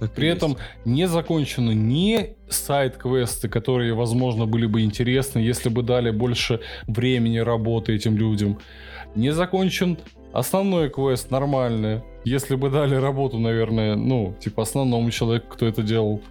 Так 0.00 0.12
При 0.12 0.26
есть. 0.26 0.38
этом 0.38 0.56
не 0.84 1.08
закончены 1.08 1.72
ни 1.72 2.36
сайт-квесты, 2.48 3.48
которые, 3.48 3.94
возможно, 3.94 4.46
были 4.46 4.66
бы 4.66 4.82
интересны, 4.82 5.40
если 5.40 5.68
бы 5.68 5.82
дали 5.82 6.10
больше 6.10 6.60
времени 6.86 7.38
работы 7.38 7.94
этим 7.94 8.16
людям. 8.16 8.58
Не 9.14 9.32
закончен 9.32 9.98
основной 10.32 10.88
квест 10.90 11.30
нормальный, 11.30 12.02
если 12.24 12.54
бы 12.54 12.70
дали 12.70 12.94
работу, 12.94 13.38
наверное, 13.38 13.96
ну, 13.96 14.36
типа 14.40 14.62
основному 14.62 15.10
человеку, 15.10 15.48
кто 15.54 15.66
это 15.66 15.82
делал. 15.82 16.22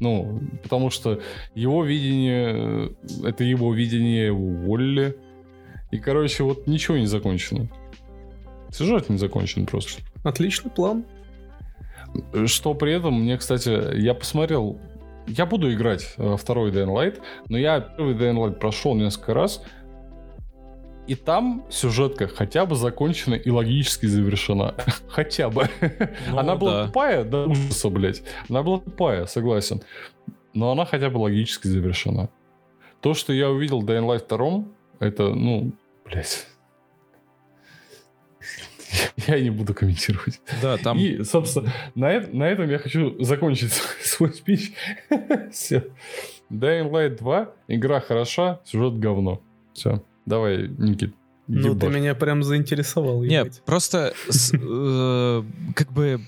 Ну, 0.00 0.40
потому 0.62 0.90
что 0.90 1.20
его 1.54 1.84
видение, 1.84 2.92
э, 3.22 3.28
это 3.28 3.44
его 3.44 3.72
видение 3.72 4.32
уволили. 4.32 5.16
И, 5.92 5.98
короче, 5.98 6.42
вот 6.42 6.66
ничего 6.66 6.96
не 6.98 7.06
закончено. 7.06 7.68
Сюжет 8.70 9.08
не 9.08 9.16
закончен 9.16 9.66
просто. 9.66 10.02
Отличный 10.24 10.70
план. 10.70 11.04
Что 12.46 12.74
при 12.74 12.92
этом, 12.92 13.22
мне, 13.22 13.36
кстати, 13.36 13.96
я 13.96 14.14
посмотрел... 14.14 14.78
Я 15.26 15.46
буду 15.46 15.72
играть 15.72 16.14
во 16.18 16.36
второй 16.36 16.70
Dying 16.70 16.92
Light, 16.94 17.20
но 17.48 17.56
я 17.56 17.80
первый 17.80 18.14
Dying 18.14 18.36
Light 18.36 18.58
прошел 18.58 18.94
несколько 18.94 19.32
раз. 19.34 19.62
И 21.06 21.14
там 21.14 21.64
сюжетка 21.70 22.28
хотя 22.28 22.64
бы 22.64 22.76
закончена 22.76 23.34
и 23.34 23.50
логически 23.50 24.06
завершена. 24.06 24.74
хотя 25.08 25.50
бы. 25.50 25.68
Ну, 26.30 26.38
она 26.38 26.56
была 26.56 26.72
да. 26.72 26.86
тупая 26.86 27.24
до 27.24 27.46
ужаса, 27.46 27.88
блядь. 27.90 28.22
Она 28.48 28.62
была 28.62 28.78
тупая, 28.78 29.26
согласен. 29.26 29.82
Но 30.54 30.72
она 30.72 30.84
хотя 30.84 31.10
бы 31.10 31.18
логически 31.18 31.66
завершена. 31.66 32.30
То, 33.00 33.12
что 33.14 33.32
я 33.32 33.50
увидел 33.50 33.80
в 33.80 33.84
Dying 33.84 34.06
Light 34.06 34.28
2, 34.28 34.64
это, 35.00 35.28
ну, 35.34 35.72
блядь. 36.04 36.46
Я 39.26 39.40
не 39.40 39.50
буду 39.50 39.74
комментировать. 39.74 40.40
Да, 40.62 40.76
там... 40.76 40.98
И, 40.98 41.22
собственно, 41.24 41.72
на, 41.94 42.20
на 42.32 42.44
этом 42.44 42.68
я 42.68 42.78
хочу 42.78 43.22
закончить 43.22 43.72
свой 44.02 44.32
спич. 44.32 44.72
Все. 45.52 45.86
Dying 46.50 46.90
Light 46.90 47.18
2, 47.18 47.52
игра 47.68 48.00
хороша, 48.00 48.60
сюжет 48.64 48.98
говно. 48.98 49.40
Все. 49.72 50.02
Давай, 50.26 50.68
Никит. 50.68 51.14
Ну, 51.46 51.78
ты 51.78 51.88
меня 51.88 52.14
прям 52.14 52.42
заинтересовал. 52.42 53.22
Не, 53.22 53.36
ебать. 53.36 53.62
просто 53.66 54.14
э, 54.52 55.42
как 55.74 55.92
бы... 55.92 56.20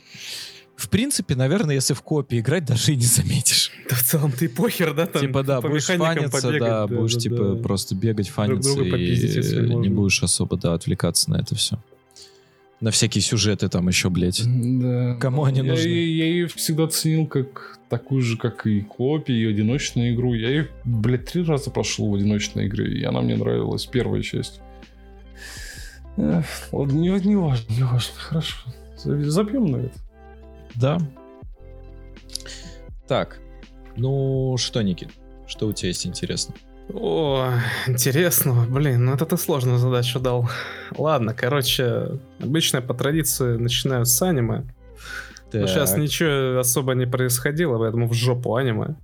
В 0.76 0.90
принципе, 0.90 1.34
наверное, 1.34 1.74
если 1.74 1.94
в 1.94 2.02
копии 2.02 2.38
играть, 2.38 2.66
даже 2.66 2.92
и 2.92 2.96
не 2.96 3.06
заметишь. 3.06 3.72
Да 3.88 3.96
в 3.96 4.02
целом 4.02 4.30
ты 4.30 4.46
похер, 4.46 4.92
да? 4.92 5.06
Там 5.06 5.22
типа, 5.22 5.42
да, 5.42 5.62
по 5.62 5.68
будешь 5.70 5.86
фаниться, 5.86 6.42
побегать, 6.42 6.68
да, 6.68 6.86
будешь, 6.86 7.14
да, 7.14 7.20
типа, 7.20 7.44
да. 7.54 7.62
просто 7.62 7.94
бегать, 7.94 8.28
фаниться, 8.28 8.76
попиздить, 8.76 9.36
если 9.36 9.56
и 9.56 9.68
не 9.68 9.74
можно. 9.74 9.90
будешь 9.94 10.22
особо, 10.22 10.58
да, 10.58 10.74
отвлекаться 10.74 11.30
на 11.30 11.36
это 11.36 11.54
все. 11.54 11.78
На 12.80 12.90
всякие 12.90 13.22
сюжеты 13.22 13.68
там 13.68 13.88
еще, 13.88 14.10
блядь. 14.10 14.42
Да. 14.44 15.16
Кому 15.18 15.44
они 15.44 15.58
я, 15.58 15.64
нужны? 15.64 15.88
Я, 15.88 16.26
ее 16.26 16.46
всегда 16.48 16.86
ценил 16.88 17.26
как 17.26 17.78
такую 17.88 18.20
же, 18.20 18.36
как 18.36 18.66
и 18.66 18.82
копию, 18.82 19.48
и 19.48 19.52
одиночную 19.52 20.14
игру. 20.14 20.34
Я 20.34 20.50
ее, 20.50 20.68
блядь, 20.84 21.24
три 21.26 21.42
раза 21.42 21.70
прошел 21.70 22.10
в 22.10 22.14
одиночной 22.14 22.66
игре, 22.66 22.92
и 22.98 23.02
она 23.04 23.22
мне 23.22 23.36
нравилась, 23.36 23.86
первая 23.86 24.22
часть. 24.22 24.60
Эх, 26.18 26.46
ладно, 26.72 26.98
не, 26.98 27.08
не 27.08 27.36
важно, 27.36 27.72
не 27.72 27.82
важно, 27.82 28.14
хорошо. 28.16 28.56
Забьем 28.96 29.66
на 29.66 29.76
это. 29.78 29.98
Да. 30.74 30.98
Так, 33.08 33.40
ну 33.96 34.56
что, 34.58 34.82
Никит, 34.82 35.10
что 35.46 35.68
у 35.68 35.72
тебя 35.72 35.88
есть 35.88 36.06
интересно? 36.06 36.54
О, 36.92 37.50
интересно, 37.88 38.64
блин, 38.68 39.04
ну 39.06 39.14
это 39.14 39.26
ты 39.26 39.36
сложную 39.36 39.78
задачу 39.78 40.20
дал. 40.20 40.48
Ладно, 40.96 41.34
короче, 41.34 42.18
обычно 42.40 42.80
по 42.80 42.94
традиции 42.94 43.56
начинаю 43.56 44.06
с 44.06 44.22
аниме. 44.22 44.62
Но 45.52 45.66
сейчас 45.66 45.90
Так. 45.90 46.00
ничего 46.00 46.60
особо 46.60 46.94
не 46.94 47.06
происходило, 47.06 47.78
поэтому 47.78 48.08
в 48.08 48.12
жопу 48.14 48.56
аниме. 48.56 48.96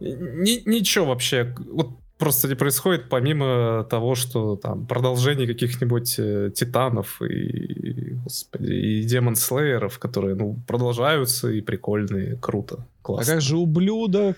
Ни- 0.00 0.68
ничего 0.68 1.06
вообще, 1.06 1.54
вот 1.72 1.90
просто 2.18 2.48
не 2.48 2.54
происходит, 2.54 3.08
помимо 3.08 3.84
того, 3.90 4.14
что 4.14 4.56
там 4.56 4.86
продолжение 4.86 5.46
каких-нибудь 5.46 6.14
э, 6.18 6.50
титанов 6.54 7.20
и, 7.22 8.14
господи, 8.24 8.72
и 8.72 9.02
демон 9.04 9.36
слееров, 9.36 9.98
которые, 9.98 10.34
ну, 10.34 10.58
продолжаются 10.66 11.48
и 11.50 11.60
прикольные, 11.60 12.36
круто, 12.36 12.76
А 12.80 12.86
классно. 13.02 13.32
как 13.34 13.42
же 13.42 13.56
ублюдок? 13.56 14.36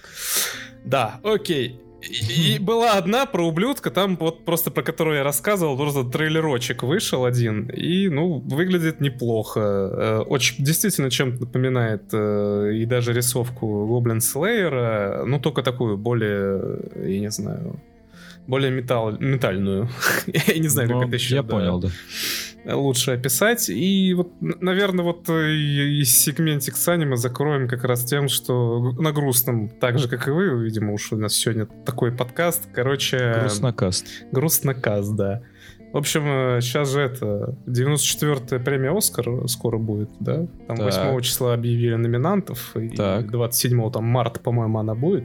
Да, 0.85 1.21
окей. 1.25 1.81
И, 2.09 2.59
была 2.59 2.93
одна 2.93 3.27
про 3.27 3.47
ублюдка, 3.47 3.91
там 3.91 4.17
вот 4.17 4.45
просто 4.45 4.71
про 4.71 4.83
которую 4.83 5.17
я 5.17 5.25
рассказывал, 5.25 5.77
просто 5.77 6.05
трейлерочек 6.05 6.83
вышел 6.83 7.25
один, 7.25 7.69
и, 7.69 8.09
ну, 8.09 8.39
выглядит 8.39 9.01
неплохо. 9.01 9.61
Э, 9.61 10.19
Очень 10.27 10.65
действительно 10.65 11.11
чем-то 11.11 11.41
напоминает 11.41 12.05
э, 12.13 12.73
и 12.75 12.85
даже 12.87 13.13
рисовку 13.13 13.87
Гоблин 13.87 14.21
Слеера, 14.21 15.25
ну, 15.27 15.41
только 15.41 15.63
такую 15.63 15.97
более, 15.97 16.79
я 16.95 17.21
не 17.21 17.31
знаю, 17.31 17.81
более 18.47 18.71
металл, 18.71 19.13
метальную. 19.19 19.89
я 20.27 20.59
не 20.59 20.69
знаю, 20.69 20.89
как 20.89 20.97
Ну, 20.99 21.07
это 21.07 21.17
еще 21.17 21.35
Я 21.37 21.43
да, 21.43 21.49
понял, 21.49 21.81
да. 21.81 22.77
лучше 22.77 23.13
описать. 23.13 23.69
И 23.69 24.15
вот, 24.15 24.31
наверное, 24.41 25.05
вот 25.05 25.29
э, 25.29 25.53
и- 25.53 26.01
и 26.01 26.05
сегментик 26.05 26.77
с 26.77 26.89
аниме 26.89 27.17
закроем 27.17 27.69
как 27.69 27.85
раз 27.85 28.05
тем, 28.05 28.29
что 28.29 28.93
на 28.99 29.13
грустном, 29.13 29.69
так 29.69 29.99
же, 29.99 30.09
как 30.09 30.29
и 30.29 30.31
вы, 30.31 30.65
видимо, 30.65 30.93
уж 30.93 31.13
у 31.13 31.17
нас 31.17 31.35
сегодня 31.35 31.67
такой 31.85 32.13
подкаст. 32.13 32.69
Короче, 32.75 33.35
Грустнокаст. 33.41 34.07
грустноказ, 34.33 35.11
да. 35.11 35.43
В 35.93 35.99
общем, 35.99 36.61
сейчас 36.61 36.91
же 36.93 37.01
это 37.01 37.57
94-я 37.67 38.59
премия 38.59 38.91
Оскар 38.97 39.49
скоро 39.49 39.79
будет, 39.79 40.11
да? 40.21 40.47
Там 40.67 40.77
Так. 40.77 40.87
8 40.87 41.21
числа 41.23 41.55
объявили 41.55 41.95
номинантов, 41.95 42.77
и 42.77 42.89
Так. 42.91 43.31
27 43.31 43.91
там 43.93 44.05
марта, 44.05 44.41
по-моему, 44.41 44.79
она 44.79 44.95
будет. 44.95 45.25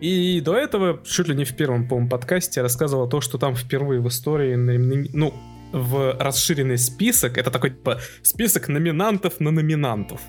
И 0.00 0.40
до 0.40 0.56
этого, 0.56 1.02
чуть 1.04 1.28
ли 1.28 1.34
не 1.34 1.44
в 1.44 1.56
первом, 1.56 1.88
по-моему, 1.88 2.10
подкасте 2.10 2.60
я 2.60 2.62
рассказывал 2.62 3.08
то, 3.08 3.20
что 3.20 3.38
там 3.38 3.54
впервые 3.54 4.00
в 4.00 4.08
истории, 4.08 4.54
ну, 4.54 5.34
в 5.72 6.16
расширенный 6.18 6.78
список, 6.78 7.38
это 7.38 7.50
такой, 7.50 7.70
типа, 7.70 8.00
список 8.22 8.68
номинантов 8.68 9.40
на 9.40 9.50
номинантов. 9.50 10.20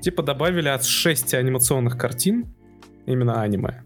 Типа 0.00 0.22
добавили 0.22 0.68
от 0.68 0.84
6 0.84 1.34
анимационных 1.34 1.98
картин, 1.98 2.46
именно 3.06 3.42
аниме. 3.42 3.82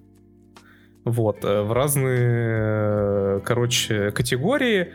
Вот, 1.04 1.44
э, 1.44 1.62
в 1.62 1.72
разные, 1.72 2.18
э, 2.18 3.40
короче, 3.44 4.10
категории. 4.10 4.92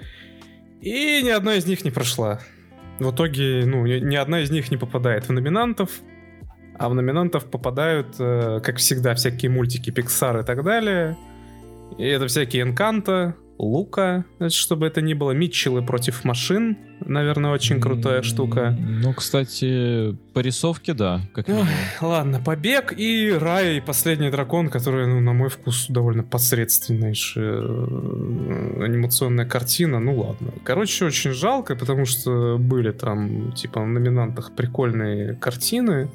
И 0.81 1.21
ни 1.23 1.29
одна 1.29 1.55
из 1.55 1.65
них 1.65 1.83
не 1.83 1.91
прошла. 1.91 2.39
В 2.99 3.11
итоге, 3.11 3.63
ну, 3.65 3.85
ни 3.85 4.15
одна 4.15 4.41
из 4.41 4.51
них 4.51 4.71
не 4.71 4.77
попадает 4.77 5.27
в 5.27 5.31
номинантов. 5.31 5.89
А 6.77 6.89
в 6.89 6.93
номинантов 6.93 7.45
попадают, 7.45 8.15
э, 8.19 8.59
как 8.63 8.77
всегда, 8.77 9.15
всякие 9.15 9.51
мультики 9.51 9.89
Pixar 9.89 10.41
и 10.41 10.45
так 10.45 10.63
далее. 10.63 11.17
И 11.97 12.05
это 12.05 12.27
всякие 12.27 12.63
Энканто, 12.63 13.35
Лука, 13.57 14.25
значит, 14.37 14.59
чтобы 14.59 14.85
это 14.85 15.01
ни 15.01 15.13
было, 15.13 15.31
Митчеллы 15.31 15.81
против 15.81 16.25
машин, 16.25 16.77
наверное, 16.99 17.51
очень 17.51 17.79
крутая 17.79 18.21
штука. 18.21 18.75
Ну, 18.77 19.13
кстати, 19.13 20.17
по 20.33 20.39
рисовке, 20.39 20.93
да, 20.93 21.21
как 21.33 21.47
минимум. 21.47 21.67
ладно, 22.01 22.41
Побег 22.43 22.93
и 22.97 23.31
Рай, 23.31 23.77
и 23.77 23.81
Последний 23.81 24.29
Дракон, 24.29 24.69
которые, 24.69 25.07
ну, 25.07 25.21
на 25.21 25.31
мой 25.31 25.49
вкус, 25.49 25.85
довольно 25.87 26.23
посредственнейшая 26.23 27.61
э, 27.61 28.83
анимационная 28.83 29.45
картина, 29.45 29.99
ну 29.99 30.19
ладно. 30.19 30.51
Короче, 30.65 31.05
очень 31.05 31.31
жалко, 31.31 31.75
потому 31.77 32.05
что 32.05 32.57
были 32.59 32.91
там, 32.91 33.53
типа, 33.53 33.79
в 33.79 33.87
номинантах 33.87 34.51
прикольные 34.53 35.35
картины, 35.35 36.09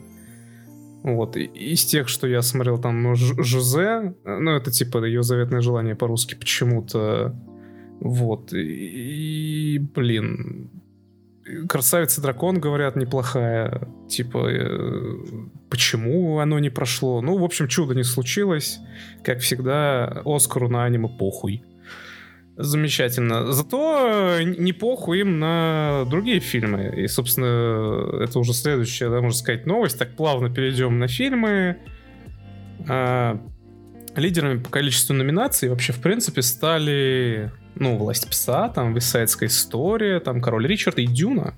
вот, 1.02 1.36
из 1.36 1.84
тех, 1.84 2.08
что 2.08 2.26
я 2.26 2.42
смотрел, 2.42 2.78
там, 2.78 3.02
ну, 3.02 3.14
Жозе, 3.14 4.14
ну, 4.24 4.50
это, 4.52 4.70
типа, 4.70 5.04
ее 5.04 5.22
заветное 5.22 5.60
желание 5.60 5.94
по-русски 5.94 6.34
почему-то, 6.34 7.34
вот, 8.00 8.52
и, 8.52 9.78
блин, 9.94 10.70
Красавица 11.68 12.20
дракон, 12.20 12.60
говорят, 12.60 12.96
неплохая. 12.96 13.88
Типа, 14.08 14.46
э, 14.48 15.18
почему 15.68 16.38
оно 16.38 16.58
не 16.58 16.70
прошло? 16.70 17.20
Ну, 17.22 17.38
в 17.38 17.44
общем, 17.44 17.66
чудо 17.66 17.94
не 17.94 18.04
случилось. 18.04 18.78
Как 19.24 19.40
всегда, 19.40 20.22
Оскару 20.24 20.68
на 20.68 20.84
аниме 20.84 21.08
похуй. 21.08 21.64
Замечательно. 22.62 23.52
Зато 23.52 24.36
э, 24.38 24.42
не 24.42 24.72
похуй 24.72 25.20
им 25.20 25.38
на 25.38 26.04
другие 26.10 26.40
фильмы. 26.40 26.92
И, 26.96 27.06
собственно, 27.06 28.22
это 28.22 28.38
уже 28.38 28.52
следующая, 28.52 29.08
да, 29.08 29.20
можно 29.20 29.38
сказать, 29.38 29.66
новость. 29.66 29.98
Так 29.98 30.14
плавно 30.14 30.50
перейдем 30.50 30.98
на 30.98 31.08
фильмы. 31.08 31.78
А, 32.88 33.40
лидерами 34.14 34.58
по 34.58 34.68
количеству 34.68 35.14
номинаций 35.14 35.68
вообще, 35.68 35.92
в 35.92 36.00
принципе, 36.00 36.42
стали, 36.42 37.50
ну, 37.76 37.96
«Власть 37.96 38.28
пса», 38.28 38.68
там, 38.68 38.94
«Висайдская 38.94 39.48
история», 39.48 40.20
там, 40.20 40.40
«Король 40.40 40.66
Ричард» 40.66 40.98
и 40.98 41.06
«Дюна». 41.06 41.54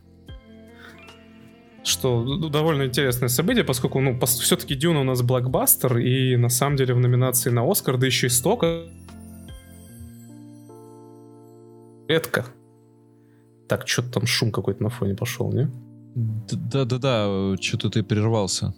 Что 1.84 2.48
довольно 2.48 2.84
интересное 2.84 3.28
событие, 3.28 3.64
поскольку, 3.64 3.98
ну, 4.00 4.18
все-таки 4.24 4.76
Дюна 4.76 5.00
у 5.00 5.04
нас 5.04 5.22
блокбастер, 5.22 5.98
и 5.98 6.36
на 6.36 6.48
самом 6.48 6.76
деле 6.76 6.94
в 6.94 7.00
номинации 7.00 7.50
на 7.50 7.68
Оскар, 7.68 7.96
да 7.96 8.06
еще 8.06 8.28
и 8.28 8.30
столько. 8.30 8.84
Редко. 12.08 12.44
Так, 13.68 13.88
что-то 13.88 14.10
там 14.12 14.26
шум 14.26 14.50
какой-то 14.52 14.82
на 14.82 14.90
фоне 14.90 15.14
пошел, 15.14 15.52
не? 15.52 15.70
Да-да-да, 16.14 17.56
что-то 17.60 17.88
ты 17.90 18.02
прервался. 18.02 18.74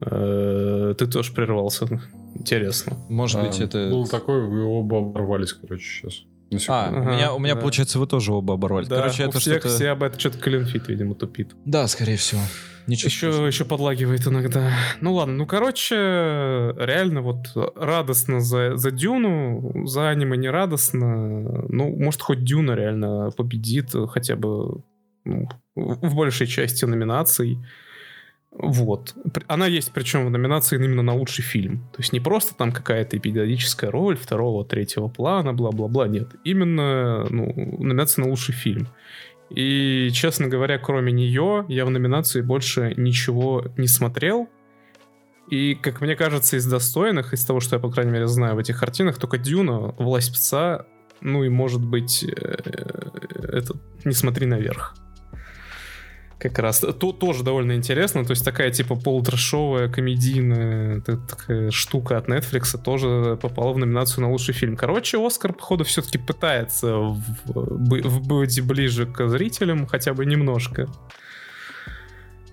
Ты 0.00 1.06
тоже 1.06 1.32
прервался. 1.32 1.86
Интересно. 2.34 2.96
Может 3.08 3.40
быть, 3.42 3.58
А, 3.60 3.64
это... 3.64 3.88
Был 3.90 4.06
такой, 4.06 4.46
вы 4.46 4.62
оба 4.64 4.98
оборвались, 4.98 5.54
короче, 5.54 5.84
сейчас. 5.84 6.24
А, 6.68 6.88
секунду. 6.88 7.00
у 7.00 7.02
Ага, 7.02 7.16
меня, 7.16 7.32
у 7.34 7.38
меня 7.38 7.54
да. 7.54 7.60
получается, 7.62 7.98
вы 7.98 8.06
тоже 8.06 8.32
оба 8.32 8.54
оборвались. 8.54 8.88
Да, 8.88 8.96
Короче, 8.96 9.24
у 9.24 9.28
это 9.30 9.38
всех 9.40 9.60
что-то... 9.60 9.74
все 9.74 9.88
об 9.90 10.02
этом 10.02 10.20
что-то 10.20 10.38
Клинфит, 10.38 10.88
видимо, 10.88 11.14
тупит. 11.14 11.56
Да, 11.64 11.86
скорее 11.88 12.16
всего. 12.18 12.42
Ничего 12.86 13.08
Еще, 13.08 13.18
страшного. 13.18 13.46
еще 13.46 13.64
подлагивает 13.64 14.26
иногда. 14.26 14.70
Ну 15.00 15.14
ладно, 15.14 15.34
ну 15.34 15.46
короче, 15.46 15.94
реально 15.96 17.20
вот 17.20 17.48
радостно 17.74 18.40
за, 18.40 18.76
за 18.76 18.90
Дюну, 18.90 19.86
за 19.86 20.10
аниме 20.10 20.36
не 20.36 20.48
радостно. 20.48 21.64
Ну, 21.68 21.96
может, 21.96 22.22
хоть 22.22 22.44
Дюна 22.44 22.72
реально 22.72 23.30
победит 23.36 23.90
хотя 24.10 24.36
бы 24.36 24.82
ну, 25.24 25.48
в 25.74 26.14
большей 26.14 26.46
части 26.46 26.84
номинаций. 26.84 27.58
Вот. 28.58 29.14
Она 29.48 29.66
есть, 29.66 29.92
причем 29.92 30.26
в 30.26 30.30
номинации 30.30 30.76
именно 30.76 31.02
на 31.02 31.14
лучший 31.14 31.42
фильм. 31.42 31.88
То 31.92 31.98
есть 31.98 32.12
не 32.12 32.20
просто 32.20 32.54
там 32.54 32.72
какая-то 32.72 33.18
эпизодическая 33.18 33.90
роль 33.90 34.16
второго, 34.16 34.64
третьего 34.64 35.08
плана, 35.08 35.52
бла-бла-бла. 35.52 36.08
Нет. 36.08 36.28
Именно 36.44 37.26
ну, 37.28 37.52
номинация 37.78 38.24
на 38.24 38.30
лучший 38.30 38.54
фильм. 38.54 38.88
И, 39.50 40.10
честно 40.12 40.48
говоря, 40.48 40.78
кроме 40.78 41.12
нее, 41.12 41.64
я 41.68 41.84
в 41.84 41.90
номинации 41.90 42.40
больше 42.40 42.94
ничего 42.96 43.66
не 43.76 43.86
смотрел. 43.86 44.48
И, 45.48 45.74
как 45.76 46.00
мне 46.00 46.16
кажется, 46.16 46.56
из 46.56 46.66
достойных, 46.66 47.32
из 47.32 47.44
того, 47.44 47.60
что 47.60 47.76
я, 47.76 47.80
по 47.80 47.90
крайней 47.90 48.10
мере, 48.12 48.26
знаю 48.26 48.56
в 48.56 48.58
этих 48.58 48.80
картинах, 48.80 49.18
только 49.18 49.38
Дюна, 49.38 49.94
Власть 49.98 50.32
Пца, 50.32 50.86
ну 51.20 51.44
и, 51.44 51.48
может 51.48 51.84
быть, 51.84 52.24
э, 52.24 52.56
этот 53.52 53.76
«Не 54.04 54.12
смотри 54.12 54.46
наверх» 54.46 54.94
как 56.38 56.58
раз. 56.58 56.80
То 56.80 57.12
тоже 57.12 57.42
довольно 57.42 57.72
интересно. 57.76 58.24
То 58.24 58.32
есть 58.32 58.44
такая 58.44 58.70
типа 58.70 58.96
полутрешовая, 58.96 59.88
комедийная 59.88 61.00
такая 61.00 61.70
штука 61.70 62.18
от 62.18 62.28
Netflix 62.28 62.80
тоже 62.82 63.38
попала 63.40 63.72
в 63.72 63.78
номинацию 63.78 64.22
на 64.22 64.30
лучший 64.30 64.54
фильм. 64.54 64.76
Короче, 64.76 65.24
Оскар, 65.24 65.52
походу, 65.52 65.84
все-таки 65.84 66.18
пытается 66.18 66.96
в, 66.96 67.22
в, 67.46 68.26
быть 68.26 68.60
ближе 68.60 69.06
к 69.06 69.28
зрителям, 69.28 69.86
хотя 69.86 70.12
бы 70.12 70.26
немножко. 70.26 70.88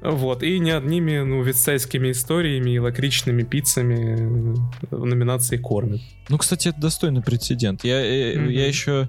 Вот, 0.02 0.44
и 0.44 0.60
не 0.60 0.72
одними, 0.72 1.20
ну, 1.20 1.42
вестсайдскими 1.42 2.12
историями 2.12 2.72
и 2.72 2.80
лакричными 2.80 3.44
пиццами 3.44 4.54
в 4.92 5.06
номинации 5.06 5.56
кормят. 5.56 6.02
Ну, 6.28 6.38
кстати, 6.38 6.68
это 6.68 6.82
достойный 6.82 7.22
прецедент. 7.22 7.86
Я, 7.86 8.02
mm-hmm. 8.02 8.52
я 8.52 8.68
еще 8.68 9.08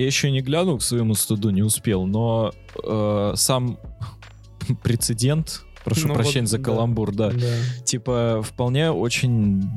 я 0.00 0.06
еще 0.06 0.30
не 0.30 0.40
глянул 0.40 0.78
к 0.78 0.82
своему 0.82 1.14
студу, 1.14 1.50
не 1.50 1.62
успел, 1.62 2.06
но 2.06 2.52
э, 2.82 3.32
сам 3.36 3.78
прецедент, 4.82 5.62
прошу 5.84 6.08
ну, 6.08 6.14
прощения 6.14 6.46
вот, 6.46 6.50
за 6.50 6.58
каламбур, 6.58 7.14
да, 7.14 7.30
да, 7.30 7.84
типа 7.84 8.42
вполне 8.42 8.90
очень 8.90 9.68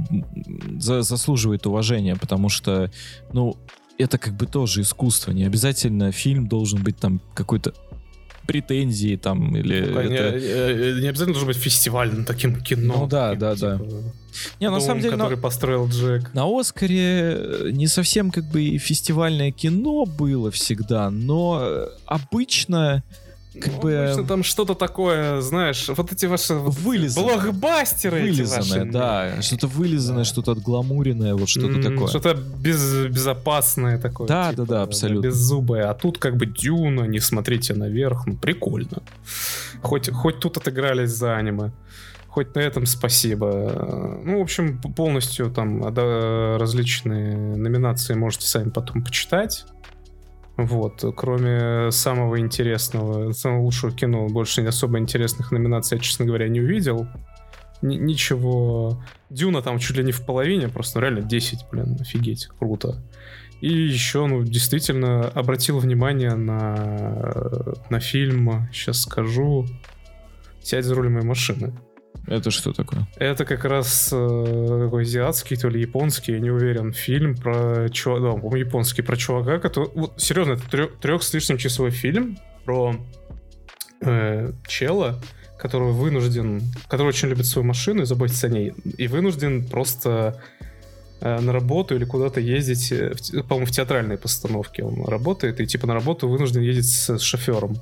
за, 0.79 1.01
заслуживает 1.01 1.67
уважения, 1.67 2.15
потому 2.15 2.47
что, 2.47 2.89
ну, 3.33 3.57
это 3.97 4.17
как 4.17 4.35
бы 4.35 4.45
тоже 4.45 4.81
искусство. 4.81 5.31
Не 5.31 5.43
обязательно 5.43 6.11
фильм 6.11 6.47
должен 6.47 6.81
быть 6.81 6.97
там 6.97 7.21
какой-то 7.33 7.73
претензии 8.45 9.15
там 9.15 9.55
или 9.55 9.81
ну, 9.81 9.99
это... 9.99 10.39
не, 10.39 10.45
э, 10.45 10.99
не 11.01 11.07
обязательно 11.07 11.33
должен 11.33 11.47
быть 11.47 11.57
фестивальным 11.57 12.25
таким 12.25 12.61
кино. 12.61 13.01
Ну 13.01 13.07
да, 13.07 13.35
да, 13.35 13.55
типа, 13.55 13.79
да. 13.79 13.97
Не, 14.59 14.69
на 14.69 14.79
самом 14.79 15.01
деле, 15.01 15.15
который 15.15 15.35
на... 15.35 15.41
построил 15.41 15.87
Джек. 15.87 16.33
На 16.33 16.45
Оскаре 16.45 17.35
э, 17.35 17.69
не 17.71 17.87
совсем 17.87 18.31
как 18.31 18.45
бы 18.45 18.77
фестивальное 18.77 19.51
кино 19.51 20.05
было 20.05 20.51
всегда, 20.51 21.09
но 21.09 21.59
э, 21.61 21.87
обычно 22.05 23.03
как 23.59 23.73
ну, 23.73 23.81
бы... 23.81 23.95
Обычно 23.95 24.25
там 24.25 24.43
что-то 24.43 24.73
такое, 24.73 25.41
знаешь, 25.41 25.88
вот 25.88 26.11
эти 26.11 26.25
ваши 26.25 26.55
вылизанные. 26.55 27.38
блокбастеры 27.38 28.21
Вылизанное, 28.21 28.80
ваши, 28.80 28.91
да. 28.91 29.41
Что-то 29.41 29.67
вылизанное, 29.67 30.23
да. 30.23 30.25
что-то 30.25 30.51
отгламуренное, 30.53 31.35
вот 31.35 31.49
что-то 31.49 31.77
mm, 31.77 31.84
такое. 31.84 32.07
Что-то 32.07 32.34
без, 32.34 33.05
безопасное 33.07 33.99
такое. 33.99 34.27
Да, 34.27 34.49
типа, 34.49 34.65
да, 34.65 34.75
да, 34.75 34.81
абсолютно. 34.84 35.27
Беззубое. 35.27 35.89
А 35.89 35.93
тут 35.93 36.17
как 36.17 36.35
бы 36.35 36.45
дюна, 36.45 37.03
не 37.03 37.19
смотрите 37.19 37.73
наверх. 37.73 38.25
Ну, 38.25 38.35
прикольно. 38.35 39.03
Хоть, 39.81 40.09
хоть 40.11 40.39
тут 40.39 40.57
отыгрались 40.57 41.11
за 41.11 41.35
аниме. 41.35 41.71
Хоть 42.27 42.55
на 42.55 42.59
этом 42.61 42.88
спасибо. 42.88 44.19
Ну, 44.25 44.39
в 44.39 44.41
общем, 44.41 44.80
полностью 44.80 45.51
там 45.51 45.84
различные 46.57 47.38
номинации 47.38 48.15
можете 48.15 48.47
сами 48.47 48.71
потом 48.71 49.03
почитать. 49.03 49.65
Вот, 50.55 51.03
кроме 51.15 51.89
самого 51.91 52.39
интересного, 52.39 53.31
самого 53.31 53.63
лучшего 53.63 53.91
кино, 53.91 54.27
больше 54.27 54.61
особо 54.61 54.99
интересных 54.99 55.51
номинаций 55.51 55.97
я, 55.97 56.01
честно 56.01 56.25
говоря, 56.25 56.47
не 56.47 56.61
увидел. 56.61 57.07
Н- 57.81 58.05
ничего. 58.05 59.03
Дюна 59.30 59.61
там 59.61 59.80
чуть 59.80 59.97
ли 59.97 60.03
не 60.03 60.11
в 60.11 60.23
половине, 60.25 60.69
просто 60.69 60.99
ну, 60.99 61.05
реально 61.05 61.21
10, 61.21 61.65
блин, 61.71 61.97
офигеть, 61.99 62.47
круто. 62.59 63.01
И 63.61 63.67
еще, 63.67 64.27
ну, 64.27 64.43
действительно 64.43 65.27
обратил 65.30 65.80
внимание 65.80 66.35
на, 66.35 67.73
на 67.89 67.99
фильм, 67.99 68.67
сейчас 68.71 69.01
скажу, 69.01 69.65
«Сядь 70.61 70.85
за 70.85 70.95
руль 70.95 71.09
моей 71.09 71.25
машины». 71.25 71.73
Это 72.27 72.51
что 72.51 72.71
такое? 72.71 73.07
Это 73.17 73.43
как 73.45 73.65
раз 73.65 74.09
э, 74.13 74.79
какой 74.85 75.03
азиатский, 75.03 75.57
то 75.57 75.67
ли 75.67 75.81
японский, 75.81 76.33
я 76.33 76.39
не 76.39 76.51
уверен, 76.51 76.93
фильм 76.93 77.35
про 77.35 77.89
чувака, 77.89 78.33
да, 78.33 78.39
по 78.39 78.55
японский, 78.55 79.01
про 79.01 79.17
чувака, 79.17 79.59
который... 79.59 79.89
Вот, 79.93 80.21
серьезно, 80.21 80.53
это 80.53 80.69
трех, 80.69 80.99
трех 80.99 81.23
с 81.23 81.33
лишним 81.33 81.57
часовой 81.57 81.91
фильм 81.91 82.37
про 82.63 82.95
э, 84.01 84.51
чела, 84.67 85.19
который 85.57 85.91
вынужден, 85.91 86.61
который 86.87 87.07
очень 87.07 87.27
любит 87.27 87.45
свою 87.45 87.67
машину 87.67 88.03
и 88.03 88.05
заботится 88.05 88.47
о 88.47 88.49
ней, 88.49 88.73
и 88.97 89.07
вынужден 89.07 89.65
просто 89.65 90.41
э, 91.19 91.39
на 91.39 91.51
работу 91.51 91.95
или 91.95 92.05
куда-то 92.05 92.39
ездить, 92.39 92.91
э, 92.93 93.15
по-моему, 93.49 93.65
в 93.65 93.71
театральной 93.71 94.17
постановке 94.17 94.83
он 94.83 95.03
работает, 95.05 95.59
и 95.59 95.67
типа 95.67 95.87
на 95.87 95.93
работу 95.93 96.29
вынужден 96.29 96.61
ездить 96.61 96.89
с 96.89 97.19
шофером. 97.19 97.77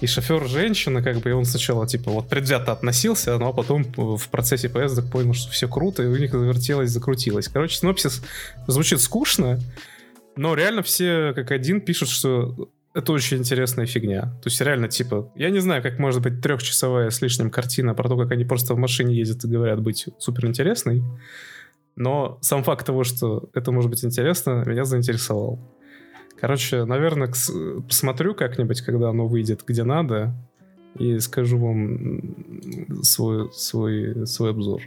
И 0.00 0.06
шофер 0.06 0.48
женщина, 0.48 1.02
как 1.02 1.18
бы, 1.18 1.30
и 1.30 1.32
он 1.32 1.44
сначала, 1.44 1.86
типа, 1.86 2.10
вот 2.10 2.28
предвзято 2.28 2.72
относился, 2.72 3.36
но 3.38 3.52
потом 3.52 3.84
в 3.84 4.28
процессе 4.30 4.68
поездок 4.70 5.10
понял, 5.10 5.34
что 5.34 5.50
все 5.52 5.68
круто, 5.68 6.02
и 6.02 6.06
у 6.06 6.16
них 6.16 6.32
завертелось, 6.32 6.90
закрутилось. 6.90 7.48
Короче, 7.48 7.76
синопсис 7.76 8.22
звучит 8.66 9.00
скучно, 9.00 9.60
но 10.36 10.54
реально 10.54 10.82
все 10.82 11.32
как 11.34 11.50
один 11.50 11.82
пишут, 11.82 12.08
что 12.08 12.70
это 12.94 13.12
очень 13.12 13.38
интересная 13.38 13.86
фигня. 13.86 14.22
То 14.42 14.48
есть 14.48 14.60
реально, 14.60 14.88
типа, 14.88 15.30
я 15.36 15.50
не 15.50 15.60
знаю, 15.60 15.82
как 15.82 15.98
может 15.98 16.22
быть 16.22 16.40
трехчасовая 16.40 17.10
с 17.10 17.20
лишним 17.20 17.50
картина 17.50 17.94
про 17.94 18.08
то, 18.08 18.16
как 18.16 18.32
они 18.32 18.44
просто 18.44 18.74
в 18.74 18.78
машине 18.78 19.14
ездят 19.14 19.44
и 19.44 19.48
говорят 19.48 19.80
быть 19.80 20.08
супер 20.18 20.46
интересной. 20.46 21.02
Но 21.94 22.38
сам 22.40 22.64
факт 22.64 22.86
того, 22.86 23.04
что 23.04 23.50
это 23.52 23.70
может 23.70 23.90
быть 23.90 24.04
интересно, 24.04 24.64
меня 24.66 24.84
заинтересовал. 24.84 25.60
Короче, 26.40 26.84
наверное, 26.84 27.32
посмотрю 27.86 28.34
как-нибудь, 28.34 28.80
когда 28.80 29.10
оно 29.10 29.26
выйдет 29.26 29.62
где 29.66 29.84
надо, 29.84 30.34
и 30.98 31.18
скажу 31.18 31.58
вам 31.58 33.02
свой, 33.02 33.52
свой, 33.52 34.26
свой 34.26 34.50
обзор. 34.50 34.82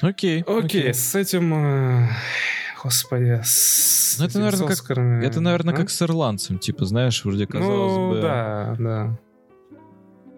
Окей. 0.00 0.42
Окей, 0.42 0.92
с 0.92 1.14
этим... 1.14 1.54
Э, 1.54 2.08
господи, 2.82 3.40
с 3.44 4.16
ну, 4.18 4.26
это, 4.26 4.38
наверное, 4.38 4.68
как, 4.68 4.90
это, 4.90 5.40
наверное, 5.40 5.74
а? 5.74 5.76
как 5.76 5.90
с 5.90 6.02
ирландцем, 6.02 6.58
типа, 6.58 6.84
знаешь, 6.84 7.24
вроде 7.24 7.46
казалось 7.46 7.96
ну, 7.96 8.10
бы... 8.10 8.20
да, 8.20 8.76
да. 8.78 9.18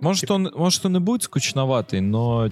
Может, 0.01 0.31
он, 0.31 0.51
может, 0.55 0.85
он 0.85 0.97
и 0.99 1.01
будет 1.01 1.23
скучноватый, 1.23 2.01
но 2.01 2.51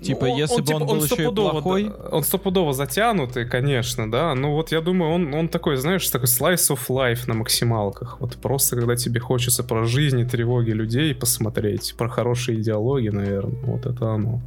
Типа, 0.00 0.26
ну, 0.26 0.36
если 0.36 0.54
он, 0.54 0.60
бы 0.60 0.66
типа, 0.66 0.76
он 0.76 0.86
был 0.86 0.92
он 0.94 1.04
еще 1.04 1.22
и 1.24 1.34
плохой... 1.34 1.92
Он 2.10 2.22
стопудово 2.22 2.72
затянутый, 2.72 3.46
конечно, 3.48 4.10
да. 4.10 4.34
Но 4.34 4.52
вот 4.52 4.72
я 4.72 4.80
думаю, 4.80 5.12
он, 5.12 5.34
он 5.34 5.48
такой, 5.48 5.76
знаешь, 5.76 6.08
такой 6.08 6.26
slice 6.26 6.74
of 6.74 6.80
life 6.88 7.26
на 7.26 7.34
максималках. 7.34 8.20
Вот 8.20 8.36
просто, 8.36 8.76
когда 8.76 8.96
тебе 8.96 9.20
хочется 9.20 9.62
про 9.62 9.84
жизнь 9.84 10.20
и 10.20 10.24
тревоги 10.24 10.70
людей 10.70 11.14
посмотреть, 11.14 11.94
про 11.96 12.08
хорошие 12.08 12.60
идеологии, 12.60 13.10
наверное. 13.10 13.60
Вот 13.62 13.86
это 13.86 14.10
оно. 14.10 14.40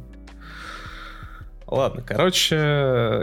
Ладно, 1.70 2.02
короче, 2.02 2.56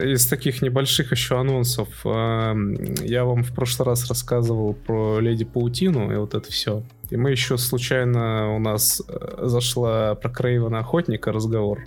из 0.04 0.28
таких 0.28 0.62
небольших 0.62 1.12
еще 1.12 1.40
анонсов 1.40 1.90
э, 2.06 2.54
я 3.02 3.26
вам 3.26 3.44
в 3.44 3.52
прошлый 3.56 3.88
раз 3.88 4.08
рассказывал 4.08 4.76
про 4.76 5.20
Леди 5.20 5.46
Паутину 5.46 6.14
и 6.14 6.16
вот 6.16 6.36
это 6.36 6.52
все. 6.52 6.84
И 7.10 7.18
мы 7.18 7.32
еще 7.32 7.58
случайно 7.58 8.54
у 8.56 8.60
нас 8.60 9.02
э, 9.08 9.48
зашла 9.48 10.14
про 10.14 10.30
Крейвена 10.30 10.80
Охотника 10.80 11.32
разговор. 11.32 11.86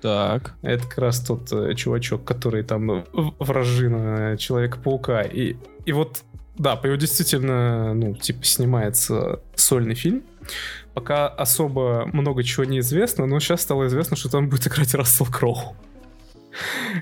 Так. 0.00 0.54
Это 0.62 0.86
как 0.86 0.98
раз 0.98 1.20
тот 1.20 1.52
э, 1.52 1.74
чувачок, 1.74 2.24
который 2.24 2.62
там 2.62 3.04
вражина 3.38 4.36
Человека-паука. 4.38 5.22
И, 5.22 5.56
и 5.84 5.92
вот, 5.92 6.22
да, 6.56 6.76
по 6.76 6.86
его 6.86 6.96
действительно, 6.96 7.94
ну, 7.94 8.14
типа, 8.14 8.44
снимается 8.44 9.40
сольный 9.54 9.94
фильм. 9.94 10.22
Пока 10.94 11.28
особо 11.28 12.06
много 12.12 12.42
чего 12.42 12.64
не 12.64 12.80
известно, 12.80 13.26
но 13.26 13.38
сейчас 13.40 13.62
стало 13.62 13.86
известно, 13.86 14.16
что 14.16 14.30
там 14.30 14.48
будет 14.48 14.66
играть 14.66 14.94
Рассел 14.94 15.26
Кроу. 15.26 15.76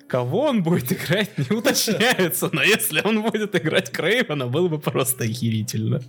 Кого 0.09 0.43
он 0.43 0.63
будет 0.63 0.93
играть, 0.93 1.39
не 1.39 1.57
уточняется, 1.57 2.51
но 2.53 2.63
если 2.63 3.01
он 3.03 3.23
будет 3.23 3.55
играть 3.57 3.91
Крейвена, 3.91 4.47
было 4.47 4.69
бы 4.69 4.79
просто 4.79 5.25
охерительно. 5.25 6.03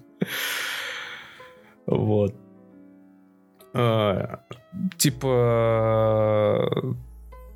Вот. 1.85 2.35
А, 3.73 4.41
типа 4.97 6.95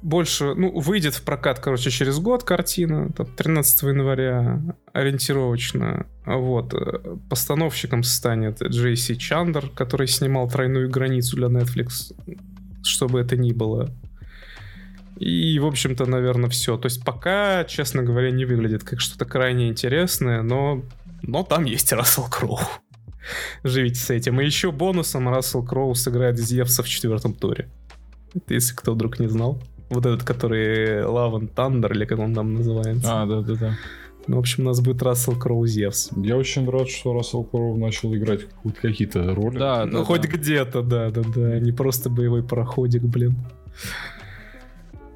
больше, 0.03 0.53
ну, 0.53 0.77
выйдет 0.79 1.15
в 1.15 1.23
прокат, 1.23 1.59
короче, 1.59 1.89
через 1.89 2.19
год 2.19 2.43
картина, 2.43 3.09
там, 3.13 3.25
13 3.25 3.83
января, 3.83 4.61
ориентировочно. 4.91 6.05
Вот. 6.25 6.73
Постановщиком 7.29 8.03
станет 8.03 8.61
Джейси 8.61 9.15
Чандер, 9.15 9.69
который 9.69 10.07
снимал 10.07 10.49
«Тройную 10.49 10.89
границу» 10.89 11.37
для 11.37 11.47
Netflix, 11.47 12.13
чтобы 12.83 13.21
это 13.21 13.37
ни 13.37 13.53
было. 13.53 13.89
И, 15.17 15.57
в 15.59 15.65
общем-то, 15.65 16.05
наверное, 16.05 16.49
все. 16.49 16.77
То 16.77 16.87
есть 16.87 17.05
пока, 17.05 17.63
честно 17.63 18.03
говоря, 18.03 18.29
не 18.31 18.43
выглядит 18.43 18.83
как 18.83 18.99
что-то 18.99 19.23
крайне 19.23 19.69
интересное, 19.69 20.41
но, 20.41 20.83
но 21.21 21.43
там 21.43 21.63
есть 21.63 21.93
Рассел 21.93 22.27
Кроу. 22.29 22.59
Живите 23.63 23.99
с 23.99 24.09
этим. 24.09 24.39
И 24.41 24.45
еще 24.45 24.71
бонусом 24.71 25.29
Рассел 25.29 25.63
Кроу 25.63 25.95
сыграет 25.95 26.37
Зевса 26.37 26.83
в 26.83 26.87
четвертом 26.87 27.33
туре. 27.33 27.69
Это 28.35 28.53
если 28.53 28.75
кто 28.75 28.93
вдруг 28.93 29.19
не 29.19 29.27
знал. 29.27 29.61
Вот 29.89 30.05
этот, 30.05 30.23
который 30.23 31.01
Love 31.03 31.39
and 31.39 31.53
Thunder, 31.53 31.91
или 31.91 32.05
как 32.05 32.19
он 32.19 32.33
там 32.33 32.53
называется. 32.55 33.21
А, 33.21 33.25
да-да-да. 33.25 33.75
Ну, 34.25 34.37
в 34.37 34.39
общем, 34.39 34.63
у 34.63 34.67
нас 34.67 34.79
будет 34.79 35.03
Рассел 35.03 35.37
Кроу 35.37 35.67
Зевс. 35.67 36.09
Я 36.15 36.37
очень 36.37 36.69
рад, 36.69 36.89
что 36.89 37.13
Рассел 37.13 37.43
Кроу 37.43 37.77
начал 37.77 38.15
играть 38.15 38.41
хоть 38.63 38.75
какие-то 38.77 39.35
роли. 39.35 39.59
Да, 39.59 39.85
Ну, 39.85 39.99
да, 39.99 40.05
хоть 40.05 40.21
да. 40.21 40.29
где-то, 40.29 40.81
да-да-да. 40.81 41.59
Не 41.59 41.71
просто 41.73 42.09
боевой 42.09 42.41
пароходик, 42.41 43.03
блин. 43.03 43.35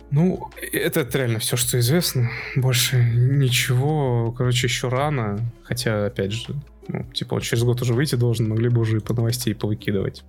Ну, 0.10 0.50
это, 0.72 1.06
реально 1.18 1.40
все, 1.40 1.58
что 1.58 1.80
известно. 1.80 2.30
Больше 2.56 2.98
ничего. 2.98 4.32
Короче, 4.32 4.68
еще 4.68 4.88
рано. 4.88 5.40
Хотя, 5.64 6.06
опять 6.06 6.32
же, 6.32 6.56
ну, 6.88 7.04
типа, 7.14 7.36
он 7.36 7.42
через 7.42 7.64
год 7.64 7.82
уже 7.82 7.94
выйти 7.94 8.16
должен, 8.16 8.48
могли 8.48 8.70
бы 8.70 8.82
уже 8.82 8.98
и 8.98 9.02
по 9.02 9.14
новостей 9.14 9.54
повыкидывать. 9.54 10.24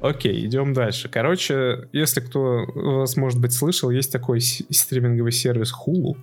Окей, 0.00 0.44
идем 0.44 0.74
дальше. 0.74 1.08
Короче, 1.08 1.88
если 1.92 2.20
кто 2.20 2.66
вас, 2.74 3.16
может 3.16 3.40
быть, 3.40 3.54
слышал, 3.54 3.88
есть 3.90 4.12
такой 4.12 4.40
стриминговый 4.40 5.32
сервис 5.32 5.72
Hulu. 5.72 6.16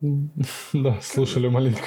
Да, 0.72 0.98
слушали 1.02 1.48
маленько. 1.48 1.82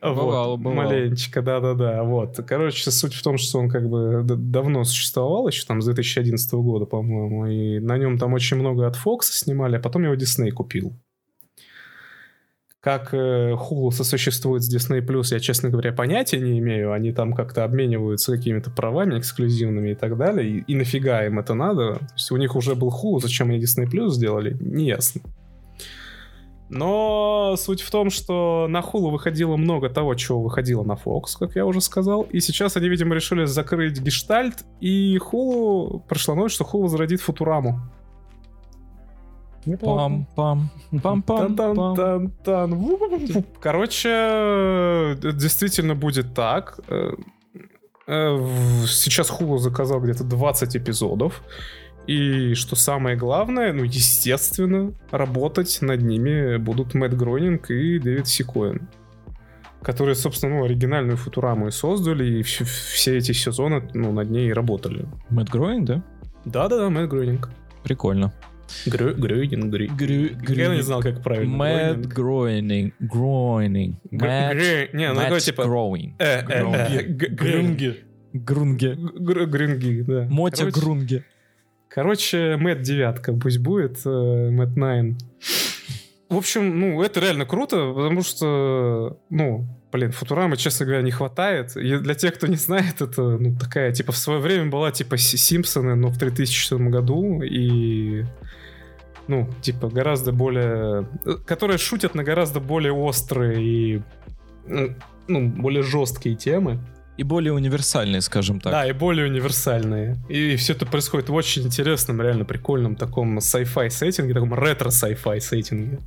Бывало, 0.00 0.50
вот, 0.52 0.60
бывало. 0.60 0.88
Маленечко, 0.88 1.42
да-да-да. 1.42 2.02
Вот. 2.02 2.38
Короче, 2.46 2.90
суть 2.90 3.14
в 3.14 3.22
том, 3.22 3.38
что 3.38 3.58
он 3.58 3.68
как 3.68 3.88
бы 3.88 4.22
давно 4.24 4.84
существовал, 4.84 5.48
еще 5.48 5.64
там 5.66 5.80
с 5.80 5.86
2011 5.86 6.52
года, 6.54 6.86
по-моему, 6.86 7.46
и 7.46 7.78
на 7.78 7.96
нем 7.98 8.18
там 8.18 8.32
очень 8.34 8.56
много 8.56 8.86
от 8.86 8.96
Fox 8.96 9.22
снимали, 9.22 9.76
а 9.76 9.80
потом 9.80 10.04
его 10.04 10.14
Disney 10.14 10.50
купил. 10.50 10.92
Как 12.80 13.12
э, 13.14 13.52
Hulu 13.52 13.90
сосуществует 13.90 14.62
с 14.62 14.72
Disney+, 14.72 15.02
я, 15.32 15.40
честно 15.40 15.70
говоря, 15.70 15.92
понятия 15.92 16.38
не 16.38 16.60
имею. 16.60 16.92
Они 16.92 17.12
там 17.12 17.32
как-то 17.32 17.64
обмениваются 17.64 18.36
какими-то 18.36 18.70
правами 18.70 19.18
эксклюзивными 19.18 19.90
и 19.90 19.94
так 19.96 20.16
далее. 20.16 20.48
И, 20.48 20.60
и 20.60 20.76
нафига 20.76 21.26
им 21.26 21.40
это 21.40 21.54
надо? 21.54 21.94
То 21.94 22.14
есть 22.14 22.30
у 22.30 22.36
них 22.36 22.54
уже 22.54 22.76
был 22.76 22.90
Hulu, 22.90 23.18
зачем 23.20 23.48
они 23.48 23.58
Disney 23.58 23.90
Plus 23.90 24.10
сделали? 24.10 24.56
Неясно. 24.60 25.20
Но 26.68 27.54
суть 27.56 27.80
в 27.80 27.90
том, 27.90 28.10
что 28.10 28.66
на 28.68 28.80
Hulu 28.80 29.10
выходило 29.10 29.56
много 29.56 29.88
того, 29.88 30.14
чего 30.14 30.42
выходило 30.42 30.82
на 30.82 30.94
Fox, 30.94 31.36
как 31.38 31.54
я 31.54 31.64
уже 31.64 31.80
сказал. 31.80 32.22
И 32.22 32.40
сейчас 32.40 32.76
они, 32.76 32.88
видимо, 32.88 33.14
решили 33.14 33.44
закрыть 33.44 34.00
гештальт. 34.00 34.64
И 34.80 35.18
Hulu 35.18 36.02
прошло 36.08 36.34
ночь, 36.34 36.52
что 36.52 36.64
Hulu 36.64 36.88
зародит 36.88 37.20
Футураму. 37.20 37.80
Пам-пам. 39.66 40.26
Пам-пам. 40.92 41.22
пам. 41.22 41.22
Тан-тан-тан-тан. 41.22 42.74
Ву-ву-ву-ву. 42.74 43.44
Короче, 43.60 44.08
э, 44.12 45.16
действительно 45.34 45.94
будет 45.94 46.34
так. 46.34 46.78
Э, 46.88 47.12
э, 48.06 48.38
Сейчас 48.86 49.30
Hulu 49.30 49.58
заказал 49.58 50.00
где-то 50.00 50.24
20 50.24 50.76
эпизодов. 50.76 51.42
И 52.06 52.54
что 52.54 52.76
самое 52.76 53.16
главное, 53.16 53.72
ну, 53.72 53.82
естественно, 53.84 54.92
работать 55.10 55.78
над 55.80 56.02
ними 56.02 56.56
будут 56.56 56.94
Мэтт 56.94 57.14
Гронинг 57.14 57.70
и 57.70 57.98
Дэвид 57.98 58.28
Сикоин. 58.28 58.88
Которые, 59.82 60.14
собственно, 60.14 60.56
ну, 60.56 60.64
оригинальную 60.64 61.16
Футураму 61.16 61.68
и 61.68 61.70
создали, 61.70 62.24
и 62.24 62.42
вс- 62.42 62.64
все 62.64 63.16
эти 63.18 63.32
сезоны 63.32 63.88
ну, 63.94 64.12
над 64.12 64.30
ней 64.30 64.52
работали. 64.52 65.06
Мэтт 65.30 65.50
Гроин, 65.50 65.84
да? 65.84 66.02
Да-да-да, 66.44 66.90
Мэтт 66.90 67.10
Гронинг. 67.10 67.50
Прикольно. 67.84 68.32
Грёнинг, 68.84 69.72
Грё- 69.72 69.86
Грю- 69.96 70.30
Я 70.30 70.66
грю- 70.66 70.74
не 70.74 70.82
знал, 70.82 71.00
как 71.00 71.22
правильно. 71.22 71.56
Мэтт 71.56 72.06
Грёнинг. 72.06 72.14
Гроининг. 72.14 72.94
Гроининг. 73.00 73.96
Гр- 74.10 74.54
Мэтт 74.54 74.94
Не, 74.94 75.12
ну 75.12 75.20
такой 75.20 75.40
типа... 75.40 75.64
Гроин. 75.64 76.14
Э, 76.18 76.40
э, 76.40 76.98
э, 76.98 77.02
г- 77.04 77.28
Грюнги. 77.28 77.96
Грунге. 78.32 78.94
Гр- 78.96 79.46
Грюнги, 79.46 80.00
да. 80.06 80.26
Мотя 80.30 80.68
Грунге. 80.70 81.24
Короче, 81.96 82.58
Мэтт 82.58 82.82
девятка 82.82 83.32
пусть 83.32 83.56
будет, 83.56 84.04
э, 84.04 84.50
Мэтт 84.50 84.76
Найн. 84.76 85.16
В 86.28 86.36
общем, 86.36 86.78
ну, 86.78 87.02
это 87.02 87.20
реально 87.20 87.46
круто, 87.46 87.90
потому 87.94 88.20
что, 88.22 89.18
ну, 89.30 89.66
блин, 89.90 90.12
Футурамы, 90.12 90.58
честно 90.58 90.84
говоря, 90.84 91.00
не 91.00 91.10
хватает. 91.10 91.74
И 91.74 91.96
для 91.96 92.14
тех, 92.14 92.34
кто 92.34 92.48
не 92.48 92.56
знает, 92.56 93.00
это, 93.00 93.22
ну, 93.22 93.56
такая, 93.58 93.92
типа, 93.92 94.12
в 94.12 94.18
свое 94.18 94.40
время 94.40 94.70
была, 94.70 94.90
типа, 94.92 95.16
Си- 95.16 95.38
Симпсоны, 95.38 95.94
но 95.94 96.08
в 96.08 96.18
3000 96.18 96.90
году, 96.90 97.40
и, 97.42 98.26
ну, 99.26 99.48
типа, 99.62 99.88
гораздо 99.88 100.32
более... 100.32 101.08
э, 101.24 101.36
Которые 101.46 101.78
шутят 101.78 102.14
на 102.14 102.24
гораздо 102.24 102.60
более 102.60 102.92
острые 102.92 103.62
и, 103.64 104.02
ну, 105.28 105.48
более 105.48 105.82
жесткие 105.82 106.36
темы. 106.36 106.78
И 107.16 107.22
более 107.22 107.52
универсальный, 107.52 108.20
скажем 108.20 108.60
так. 108.60 108.72
Да, 108.72 108.86
и 108.86 108.92
более 108.92 109.26
универсальные. 109.26 110.16
И 110.28 110.56
все 110.56 110.74
это 110.74 110.84
происходит 110.86 111.28
в 111.28 111.34
очень 111.34 111.62
интересном, 111.62 112.20
реально 112.20 112.44
прикольном 112.44 112.96
таком 112.96 113.38
sci-fi 113.38 113.88
сеттинге, 113.88 114.34
таком 114.34 114.54
ретро 114.54 114.90
sci-fi 114.90 115.40
сеттинге. 115.40 116.00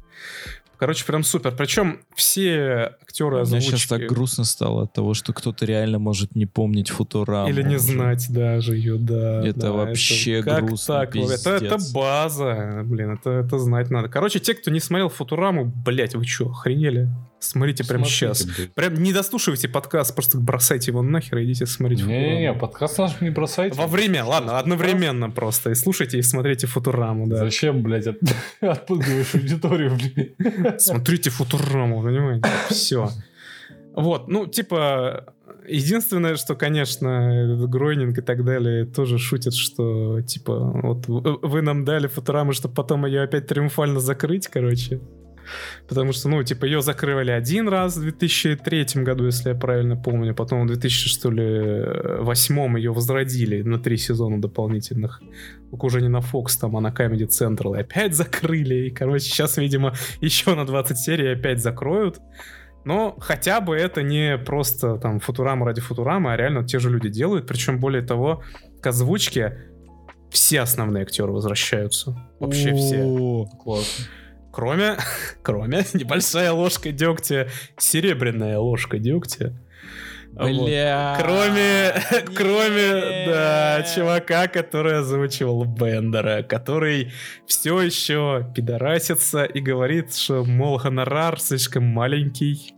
Короче, 0.79 1.03
прям 1.05 1.23
супер. 1.23 1.51
Причем 1.51 1.99
все 2.15 2.95
актеры 3.01 3.31
Мне 3.31 3.41
озвучки... 3.41 3.71
сейчас 3.71 3.87
так 3.87 4.01
грустно 4.03 4.45
стало 4.45 4.83
от 4.83 4.93
того, 4.93 5.13
что 5.13 5.33
кто-то 5.33 5.65
реально 5.65 5.99
может 5.99 6.35
не 6.35 6.45
помнить 6.45 6.89
Футураму. 6.89 7.49
Или 7.49 7.63
не 7.63 7.75
уже. 7.75 7.79
знать 7.79 8.27
даже 8.29 8.77
ее, 8.77 8.97
да. 8.97 9.45
Это 9.45 9.59
да, 9.59 9.71
вообще 9.73 10.41
как 10.41 10.67
грустно, 10.67 10.95
так? 10.95 11.15
Это, 11.17 11.49
это 11.49 11.77
база, 11.93 12.83
блин, 12.85 13.11
это, 13.11 13.29
это 13.31 13.59
знать 13.59 13.89
надо. 13.89 14.07
Короче, 14.07 14.39
те, 14.39 14.53
кто 14.53 14.71
не 14.71 14.79
смотрел 14.79 15.09
Футураму, 15.09 15.65
блять, 15.65 16.15
вы 16.15 16.23
что, 16.25 16.49
охренели? 16.49 17.09
Смотрите 17.39 17.85
прямо 17.87 18.05
сейчас. 18.05 18.43
блядь. 18.45 18.73
Прям 18.73 18.95
не 18.95 19.13
дослушивайте 19.13 19.69
подкаст, 19.69 20.13
просто 20.13 20.37
бросайте 20.37 20.91
его 20.91 21.01
нахер 21.01 21.37
и 21.37 21.45
идите 21.45 21.65
смотреть 21.65 22.03
Не-не-не, 22.03 22.29
Футураму. 22.53 22.59
подкаст 22.59 22.97
наш 22.97 23.21
не 23.21 23.29
бросайте. 23.29 23.77
Во 23.77 23.87
время, 23.87 24.25
ладно, 24.25 24.59
одновременно 24.59 25.29
просто. 25.29 25.71
И 25.71 25.75
слушайте, 25.75 26.19
и 26.19 26.21
смотрите 26.21 26.67
Футураму, 26.67 27.27
да. 27.27 27.37
Зачем, 27.37 27.81
блядь, 27.81 28.07
от- 28.07 28.17
отпугиваешь 28.61 29.33
аудиторию, 29.35 29.97
блядь? 29.97 30.81
Смотрите 30.81 31.29
Футураму, 31.29 32.03
понимаете? 32.03 32.47
Все. 32.69 33.09
Вот, 33.95 34.27
ну, 34.27 34.45
типа, 34.45 35.33
единственное, 35.67 36.35
что, 36.35 36.55
конечно, 36.55 37.65
Гройнинг 37.67 38.17
и 38.17 38.21
так 38.21 38.43
далее 38.45 38.85
тоже 38.85 39.17
шутят, 39.17 39.53
что, 39.55 40.21
типа, 40.21 40.57
вот 40.59 41.05
вы 41.07 41.61
нам 41.61 41.85
дали 41.85 42.07
Футураму, 42.07 42.53
чтобы 42.53 42.73
потом 42.75 43.05
ее 43.05 43.21
опять 43.23 43.47
триумфально 43.47 43.99
закрыть, 43.99 44.47
короче. 44.47 45.01
Потому 45.87 46.11
что, 46.13 46.29
ну, 46.29 46.43
типа, 46.43 46.65
ее 46.65 46.81
закрывали 46.81 47.31
один 47.31 47.67
раз 47.67 47.97
в 47.97 48.01
2003 48.01 49.03
году, 49.03 49.25
если 49.25 49.49
я 49.49 49.55
правильно 49.55 49.95
помню. 49.95 50.35
Потом 50.35 50.63
в 50.63 50.67
2000, 50.67 51.09
что 51.09 51.31
ли, 51.31 52.23
восьмом 52.23 52.75
ее 52.75 52.91
возродили 52.91 53.61
на 53.61 53.79
три 53.79 53.97
сезона 53.97 54.41
дополнительных. 54.41 55.21
Только 55.69 55.85
уже 55.85 56.01
не 56.01 56.09
на 56.09 56.19
Fox, 56.19 56.59
там, 56.59 56.77
а 56.77 56.81
на 56.81 56.89
Comedy 56.89 57.27
Central. 57.27 57.77
И 57.77 57.81
опять 57.81 58.15
закрыли. 58.15 58.87
И, 58.87 58.89
короче, 58.89 59.25
сейчас, 59.25 59.57
видимо, 59.57 59.93
еще 60.21 60.55
на 60.55 60.65
20 60.65 60.97
серий 60.97 61.33
опять 61.33 61.59
закроют. 61.59 62.19
Но 62.85 63.17
хотя 63.19 63.61
бы 63.61 63.75
это 63.75 64.01
не 64.01 64.37
просто 64.37 64.97
там 64.97 65.19
Футурама 65.19 65.65
ради 65.65 65.81
Футурамы, 65.81 66.33
а 66.33 66.37
реально 66.37 66.65
те 66.65 66.79
же 66.79 66.89
люди 66.89 67.09
делают. 67.09 67.45
Причем, 67.45 67.79
более 67.79 68.01
того, 68.01 68.43
к 68.81 68.87
озвучке 68.87 69.69
все 70.31 70.61
основные 70.61 71.03
актеры 71.03 71.31
возвращаются. 71.31 72.15
Вообще 72.39 72.73
все. 72.73 73.03
О, 73.03 73.45
Классно. 73.45 74.05
Кроме, 74.51 74.97
кроме 75.41 75.85
небольшая 75.93 76.51
ложка 76.51 76.91
дегтя, 76.91 77.49
серебряная 77.77 78.57
ложка 78.57 78.97
дегтя. 78.99 79.53
Вот. 80.33 80.67
Бля. 80.67 81.17
Кроме, 81.19 81.93
кроме, 82.35 83.25
да, 83.27 83.83
чувака, 83.93 84.47
который 84.47 84.99
озвучивал 84.99 85.65
Бендера, 85.65 86.43
который 86.43 87.11
все 87.47 87.81
еще 87.81 88.45
пидорасится 88.55 89.43
и 89.43 89.59
говорит, 89.59 90.15
что, 90.15 90.45
мол, 90.45 90.77
гонорар 90.77 91.39
слишком 91.39 91.83
маленький. 91.85 92.73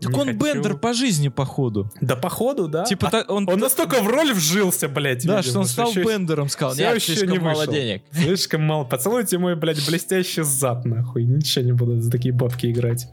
Так 0.00 0.12
Не 0.12 0.18
он 0.20 0.26
хочу. 0.28 0.38
Бендер 0.38 0.76
по 0.76 0.92
жизни, 0.94 1.28
походу. 1.28 1.90
Да 2.00 2.14
походу, 2.16 2.68
да. 2.68 2.84
Типа 2.84 3.08
А 3.08 3.10
так 3.10 3.30
он... 3.30 3.48
он 3.48 3.58
настолько 3.58 4.00
в 4.00 4.06
роль 4.08 4.32
вжился, 4.32 4.88
блядь. 4.88 5.26
Да, 5.26 5.38
видимо, 5.38 5.42
что 5.42 5.58
он 5.60 5.66
стал 5.66 5.90
еще- 5.90 6.04
Бендером, 6.04 6.48
сказал, 6.48 6.76
нет, 6.76 6.94
еще 6.94 7.14
слишком 7.14 7.30
не 7.30 7.38
мало 7.38 7.58
вышел». 7.58 7.72
денег. 7.72 8.02
Слишком 8.12 8.62
мало. 8.62 8.84
Поцелуйте 8.84 9.38
мой, 9.38 9.56
блядь, 9.56 9.84
блестящий 9.86 10.42
зад, 10.42 10.84
нахуй. 10.84 11.24
Ничего 11.24 11.64
не 11.64 11.72
буду 11.72 12.00
за 12.00 12.10
такие 12.10 12.32
бабки 12.32 12.70
играть. 12.70 13.08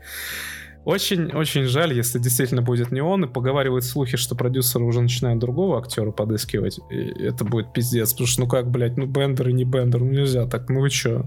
Очень-очень 0.83 1.63
жаль, 1.63 1.93
если 1.93 2.19
действительно 2.19 2.61
будет 2.61 2.91
не 2.91 3.01
он, 3.01 3.25
и 3.25 3.27
поговаривают 3.27 3.83
слухи, 3.85 4.17
что 4.17 4.35
продюсеры 4.35 4.85
уже 4.85 5.01
начинают 5.01 5.39
другого 5.39 5.79
актера 5.79 6.11
подыскивать. 6.11 6.79
И 6.91 7.23
это 7.23 7.43
будет 7.43 7.73
пиздец, 7.73 8.11
потому 8.11 8.27
что, 8.27 8.41
ну 8.41 8.47
как, 8.47 8.69
блядь, 8.69 8.95
ну 8.95 9.07
Бендер 9.07 9.49
и 9.49 9.53
не 9.53 9.63
Бендер, 9.63 10.01
ну 10.01 10.11
нельзя 10.11 10.45
так, 10.45 10.69
ну 10.69 10.81
вы 10.81 10.91
чё? 10.91 11.25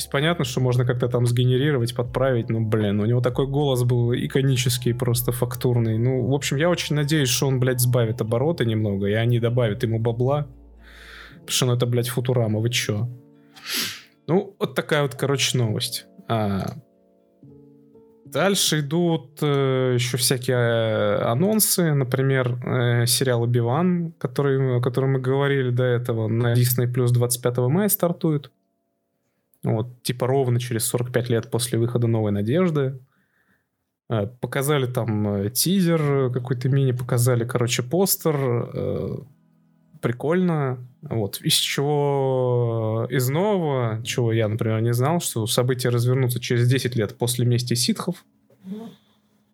Есть 0.00 0.10
понятно, 0.10 0.46
что 0.46 0.60
можно 0.60 0.86
как-то 0.86 1.08
там 1.08 1.26
сгенерировать, 1.26 1.94
подправить, 1.94 2.48
но, 2.48 2.62
блин, 2.62 3.00
у 3.00 3.04
него 3.04 3.20
такой 3.20 3.46
голос 3.46 3.82
был 3.84 4.14
иконический, 4.14 4.94
просто 4.94 5.30
фактурный. 5.30 5.98
Ну, 5.98 6.26
в 6.26 6.32
общем, 6.32 6.56
я 6.56 6.70
очень 6.70 6.96
надеюсь, 6.96 7.28
что 7.28 7.48
он, 7.48 7.60
блядь, 7.60 7.80
сбавит 7.80 8.22
обороты 8.22 8.64
немного, 8.64 9.08
и 9.08 9.12
они 9.12 9.40
добавят 9.40 9.82
ему 9.82 9.98
бабла. 9.98 10.46
Потому 11.32 11.50
что, 11.50 11.66
ну, 11.66 11.74
это, 11.74 11.84
блядь, 11.84 12.08
Футурама, 12.08 12.60
вы 12.60 12.70
чё? 12.70 13.10
Ну, 14.26 14.56
вот 14.58 14.74
такая 14.74 15.02
вот, 15.02 15.16
короче, 15.16 15.58
новость. 15.58 16.06
А, 16.28 16.64
Дальше 18.24 18.80
идут 18.80 19.40
э, 19.42 19.96
еще 19.96 20.16
всякие 20.16 20.56
э, 20.56 21.22
анонсы, 21.24 21.92
например, 21.92 22.58
э, 22.64 23.06
сериал 23.06 23.42
«Убиван», 23.42 24.14
который, 24.18 24.78
о 24.78 24.80
котором 24.80 25.12
мы 25.12 25.20
говорили 25.20 25.68
до 25.68 25.84
этого, 25.84 26.26
на 26.28 26.54
Disney 26.54 26.90
Plus 26.90 27.08
25 27.08 27.58
мая 27.68 27.90
стартует. 27.90 28.50
Вот, 29.62 30.02
типа 30.02 30.26
ровно 30.26 30.58
через 30.58 30.86
45 30.86 31.28
лет 31.28 31.50
после 31.50 31.78
выхода 31.78 32.06
«Новой 32.06 32.32
надежды». 32.32 32.98
Э, 34.10 34.26
показали 34.26 34.86
там 34.86 35.28
э, 35.28 35.50
тизер 35.50 36.32
какой-то 36.32 36.68
мини, 36.68 36.92
показали, 36.92 37.44
короче, 37.44 37.82
постер. 37.82 38.36
Э, 38.36 39.16
прикольно. 40.02 40.78
Вот. 41.02 41.40
Из 41.42 41.54
чего... 41.54 43.06
Из 43.08 43.28
нового, 43.28 44.02
чего 44.04 44.32
я, 44.32 44.48
например, 44.48 44.80
не 44.80 44.92
знал, 44.92 45.20
что 45.20 45.46
события 45.46 45.90
развернутся 45.90 46.40
через 46.40 46.68
10 46.68 46.96
лет 46.96 47.16
после 47.18 47.46
мести 47.46 47.74
ситхов. 47.74 48.24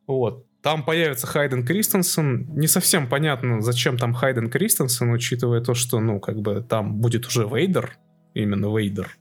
Вот. 0.07 0.47
Там 0.63 0.85
появится 0.85 1.27
Хайден 1.27 1.65
Кристенсен. 1.65 2.49
Не 2.55 2.67
совсем 2.67 3.09
понятно, 3.09 3.61
зачем 3.61 3.99
там 3.99 4.15
Хайден 4.15 4.49
Кристенсен, 4.49 5.13
учитывая 5.13 5.61
то, 5.61 5.75
что, 5.75 6.01
ну, 6.01 6.19
как 6.19 6.41
бы 6.41 6.65
там 6.67 6.95
будет 6.95 7.27
уже 7.27 7.47
Вейдер. 7.47 7.99
Именно 8.35 8.75
Вейдер. 8.77 9.17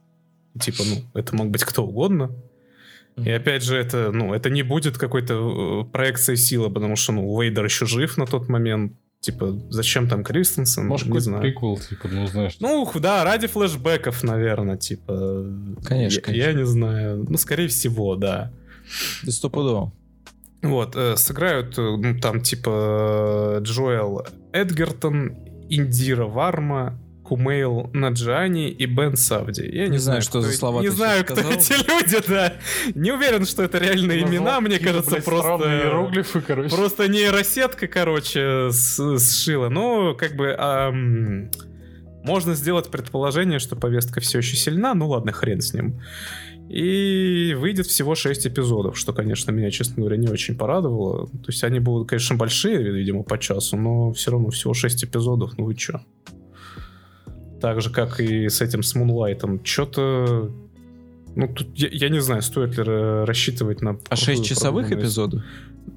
Типа, 0.60 0.84
ну, 0.86 1.20
это 1.20 1.36
мог 1.36 1.50
быть 1.50 1.64
кто 1.64 1.86
угодно. 1.86 2.32
И 3.18 3.30
опять 3.30 3.64
же, 3.64 3.78
это, 3.78 4.12
ну, 4.12 4.34
это 4.34 4.50
не 4.50 4.64
будет 4.64 4.98
какой-то 4.98 5.88
проекцией 5.92 6.38
силы, 6.38 6.70
потому 6.70 6.96
что, 6.96 7.14
ну, 7.14 7.42
Вейдер 7.42 7.64
еще 7.64 7.86
жив 7.86 8.18
на 8.18 8.26
тот 8.26 8.50
момент. 8.50 8.94
Типа, 9.22 9.58
зачем 9.70 10.08
там 10.08 10.24
Кристенсен? 10.24 10.86
Может, 10.86 11.08
не 11.08 11.20
знаю. 11.20 11.42
приквел, 11.42 11.78
типа, 11.78 12.10
ну, 12.12 12.28
знаешь. 12.28 12.58
Ну, 12.60 12.90
да, 12.96 13.24
ради 13.24 13.48
флешбеков, 13.48 14.22
наверное, 14.24 14.78
типа. 14.78 15.46
Конечно, 15.84 16.18
я, 16.18 16.22
конечно. 16.22 16.50
я 16.50 16.54
не 16.54 16.66
знаю. 16.66 17.26
Ну, 17.28 17.38
скорее 17.38 17.70
всего, 17.70 18.16
да. 18.16 18.52
Да 19.24 19.32
стопудово. 19.32 19.92
Вот, 20.62 20.96
э, 20.96 21.16
сыграют, 21.16 21.78
э, 21.78 21.82
ну, 21.82 22.20
там, 22.20 22.42
типа, 22.42 23.60
Джоэл 23.62 24.26
Эдгертон, 24.52 25.36
Индира 25.70 26.26
Варма, 26.26 27.00
Кумейл 27.26 27.90
Наджани 27.94 28.70
и 28.70 28.86
Бен 28.86 29.18
Савди. 29.18 29.64
Я 29.64 29.86
не, 29.86 29.94
Не 29.94 29.98
знаю, 29.98 30.22
что 30.22 30.40
кто 30.40 30.42
за 30.42 30.52
слова 30.54 30.82
Не 30.82 30.90
ты 30.90 30.96
знаю, 30.96 31.26
кто 31.26 31.36
сказал. 31.36 31.52
эти 31.54 31.74
люди, 31.74 32.18
да. 32.28 32.54
Не 32.94 33.12
уверен, 33.12 33.46
что 33.46 33.64
это 33.64 33.80
реальные 33.80 34.22
Назвал 34.22 34.40
имена, 34.40 34.62
мне 34.62 34.78
какие-то, 34.78 35.02
кажется, 35.04 35.30
просто... 35.30 35.66
иероглифы, 35.66 36.42
короче. 36.42 36.76
Просто 36.76 37.08
нейросетка, 37.08 37.88
короче, 37.88 38.70
сшила. 38.72 39.70
Ну, 39.70 40.16
как 40.16 40.36
бы... 40.36 40.56
ам, 40.58 41.50
можно 42.24 42.56
сделать 42.56 42.90
предположение, 42.90 43.60
что 43.60 43.76
повестка 43.76 44.20
все 44.20 44.40
еще 44.40 44.56
сильна. 44.56 44.94
Ну 44.94 45.08
ладно, 45.08 45.32
хрен 45.32 45.62
с 45.62 45.74
ним. 45.74 46.00
И 46.70 47.56
выйдет 47.58 47.86
всего 47.86 48.16
6 48.16 48.48
эпизодов, 48.48 48.98
что, 48.98 49.14
конечно, 49.14 49.52
меня, 49.52 49.70
честно 49.70 49.98
говоря, 49.98 50.18
не 50.18 50.28
очень 50.28 50.58
порадовало. 50.58 51.28
То 51.28 51.48
есть 51.48 51.64
они 51.64 51.80
будут, 51.80 52.10
конечно, 52.10 52.36
большие, 52.36 52.92
видимо, 52.92 53.24
по 53.24 53.38
часу, 53.38 53.78
но 53.78 54.12
все 54.14 54.32
равно 54.32 54.50
всего 54.50 54.74
6 54.74 55.04
эпизодов, 55.04 55.58
ну 55.58 55.66
вы 55.66 55.76
чё? 55.76 56.02
Так 57.62 57.82
же, 57.82 57.90
как 57.90 58.20
и 58.20 58.50
с 58.50 58.62
этим, 58.62 58.84
с 58.84 58.96
Мунлайтом. 58.96 59.64
Что-то... 59.64 60.52
Ну, 61.36 61.48
тут 61.54 61.68
я, 61.76 61.90
я 61.92 62.10
не 62.10 62.20
знаю, 62.22 62.42
стоит 62.42 62.78
ли 62.78 62.84
ра- 62.84 63.26
рассчитывать 63.26 63.82
на... 63.82 63.98
А 64.10 64.16
6 64.16 64.26
крутую 64.28 64.46
часовых 64.46 64.92
эпизодов? 64.92 65.42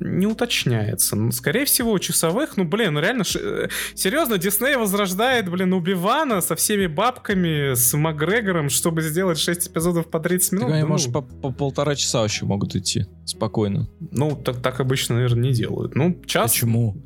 Не 0.00 0.26
уточняется. 0.26 1.16
Ну, 1.16 1.30
Скорее 1.32 1.64
всего, 1.64 1.96
часовых. 1.98 2.56
Ну, 2.56 2.64
блин, 2.64 2.94
ну 2.94 3.00
реально... 3.00 3.24
ш- 3.24 3.38
э, 3.40 3.68
Серьезно, 3.94 4.36
Дисней 4.38 4.76
возрождает, 4.76 5.48
блин, 5.48 5.72
Убивана 5.72 6.40
со 6.40 6.56
всеми 6.56 6.86
бабками, 6.86 7.74
с 7.74 7.94
Макгрегором, 7.96 8.68
чтобы 8.68 9.02
сделать 9.02 9.38
6 9.38 9.68
эпизодов 9.68 10.08
по 10.10 10.18
30 10.20 10.52
минут. 10.52 10.70
Они, 10.70 10.82
Да 10.82 10.86
может, 10.88 11.06
ну, 11.08 11.12
по, 11.14 11.22
по 11.22 11.50
полтора 11.52 11.94
часа 11.94 12.20
вообще 12.20 12.44
могут 12.44 12.74
идти. 12.76 13.06
Спокойно. 13.24 13.88
ну, 14.10 14.36
так, 14.36 14.60
так 14.60 14.80
обычно, 14.80 15.16
наверное, 15.16 15.44
не 15.44 15.52
делают. 15.52 15.94
Ну, 15.94 16.20
час... 16.26 16.52
Почему? 16.52 16.96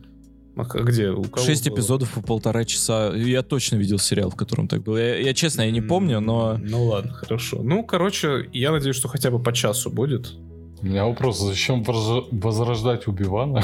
А 0.54 0.64
где? 0.64 1.10
У 1.10 1.22
кого 1.24 1.46
Шесть 1.46 1.66
было? 1.66 1.74
эпизодов 1.76 2.12
по 2.12 2.20
полтора 2.20 2.64
часа. 2.64 3.12
Я 3.14 3.42
точно 3.42 3.76
видел 3.76 3.98
сериал, 3.98 4.30
в 4.30 4.36
котором 4.36 4.68
так 4.68 4.82
было. 4.82 4.98
Я, 4.98 5.16
я 5.16 5.34
честно, 5.34 5.62
я 5.62 5.70
не 5.70 5.80
помню, 5.80 6.20
но... 6.20 6.58
Ну 6.60 6.84
ладно, 6.86 7.12
хорошо. 7.12 7.60
Ну, 7.62 7.82
короче, 7.84 8.48
я 8.52 8.70
надеюсь, 8.70 8.96
что 8.96 9.08
хотя 9.08 9.30
бы 9.30 9.38
по 9.42 9.52
часу 9.52 9.90
будет. 9.90 10.32
У 10.82 10.86
меня 10.86 11.06
вопрос, 11.06 11.40
зачем 11.40 11.84
возрождать 11.84 13.06
Убивана? 13.06 13.62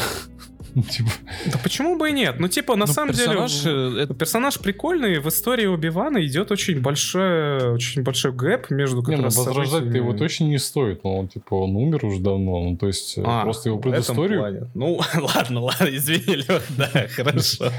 Типа, 0.90 1.10
Да 1.52 1.58
почему 1.62 1.96
бы 1.98 2.10
и 2.10 2.12
нет? 2.12 2.36
Ну, 2.38 2.48
типа, 2.48 2.76
на 2.76 2.86
Ну, 2.86 2.92
самом 2.92 3.10
персонаж, 3.14 3.62
деле... 3.62 4.02
это- 4.02 4.14
Персонаж 4.14 4.58
прикольный, 4.58 5.18
в 5.20 5.28
истории 5.28 5.66
Убивана 5.66 6.24
идет 6.26 6.50
очень 6.52 6.80
большой, 6.80 7.72
очень 7.72 8.02
большой 8.02 8.32
гэп 8.32 8.70
между 8.70 9.02
как 9.02 9.10
не, 9.10 9.16
ну 9.16 9.22
раз 9.24 9.34
событиями. 9.34 9.96
его 9.96 10.12
точно 10.12 10.44
не 10.44 10.58
стоит. 10.58 11.04
но 11.04 11.18
Он, 11.18 11.28
типа, 11.28 11.54
он 11.54 11.76
умер 11.76 12.04
уже 12.04 12.20
давно. 12.20 12.62
Ну, 12.70 12.76
то 12.76 12.86
есть, 12.86 13.18
э, 13.18 13.22
А, 13.26 13.42
просто 13.42 13.68
его 13.70 13.78
предысторию... 13.78 14.70
Ну, 14.74 15.00
ладно, 15.34 15.60
ладно, 15.60 15.88
извини, 15.90 16.44
да, 16.76 16.88
хорошо. 17.08 17.70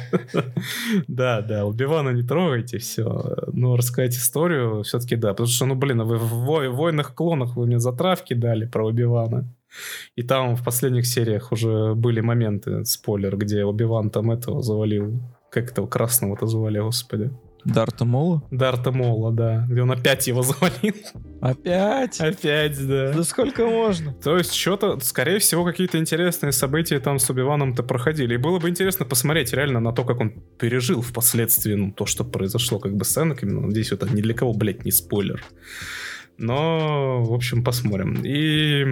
Да, 1.07 1.41
да, 1.41 1.65
Убивана 1.65 2.09
не 2.09 2.23
трогайте, 2.23 2.77
все. 2.79 3.35
Но 3.53 3.75
рассказать 3.75 4.15
историю 4.15 4.83
все-таки 4.83 5.15
да, 5.15 5.29
потому 5.29 5.47
что, 5.47 5.65
ну, 5.65 5.75
блин, 5.75 6.01
вы 6.03 6.17
в 6.17 6.45
вой- 6.45 6.69
войнах 6.69 7.13
клонах 7.13 7.55
вы 7.55 7.65
мне 7.65 7.79
затравки 7.79 8.33
дали 8.33 8.65
про 8.65 8.87
Убивана. 8.87 9.45
И 10.15 10.23
там 10.23 10.55
в 10.55 10.63
последних 10.63 11.05
сериях 11.05 11.51
уже 11.51 11.93
были 11.95 12.21
моменты, 12.21 12.85
спойлер, 12.85 13.37
где 13.37 13.65
Убиван 13.65 14.09
там 14.09 14.31
этого 14.31 14.61
завалил. 14.61 15.21
Как 15.51 15.71
этого 15.71 15.87
красного-то 15.87 16.47
звали, 16.47 16.79
господи. 16.79 17.31
Дарта 17.65 18.05
Мола? 18.05 18.41
Дарта 18.51 18.91
Мола, 18.91 19.31
да. 19.31 19.65
Где 19.69 19.81
он 19.81 19.91
опять 19.91 20.27
его 20.27 20.43
завалил. 20.43 20.95
Опять? 21.41 22.19
Опять, 22.19 22.87
да. 22.87 23.13
Да 23.13 23.23
сколько 23.23 23.65
можно? 23.65 24.13
То 24.13 24.37
есть 24.37 24.53
что-то, 24.53 24.99
скорее 25.01 25.39
всего, 25.39 25.65
какие-то 25.65 25.97
интересные 25.97 26.51
события 26.51 26.99
там 26.99 27.19
с 27.19 27.29
Убиваном-то 27.29 27.83
проходили. 27.83 28.35
И 28.35 28.37
было 28.37 28.59
бы 28.59 28.69
интересно 28.69 29.05
посмотреть 29.05 29.53
реально 29.53 29.79
на 29.79 29.91
то, 29.91 30.03
как 30.03 30.19
он 30.19 30.31
пережил 30.57 31.01
впоследствии 31.01 31.73
ну, 31.73 31.91
то, 31.91 32.05
что 32.05 32.23
произошло 32.23 32.79
как 32.79 32.95
бы 32.95 33.03
с 33.05 33.17
Энаком. 33.17 33.67
Надеюсь, 33.67 33.91
это 33.91 34.07
ни 34.09 34.21
для 34.21 34.33
кого, 34.33 34.53
блядь, 34.53 34.85
не 34.85 34.91
спойлер. 34.91 35.43
Но, 36.39 37.21
в 37.23 37.33
общем, 37.33 37.63
посмотрим. 37.63 38.21
И... 38.23 38.85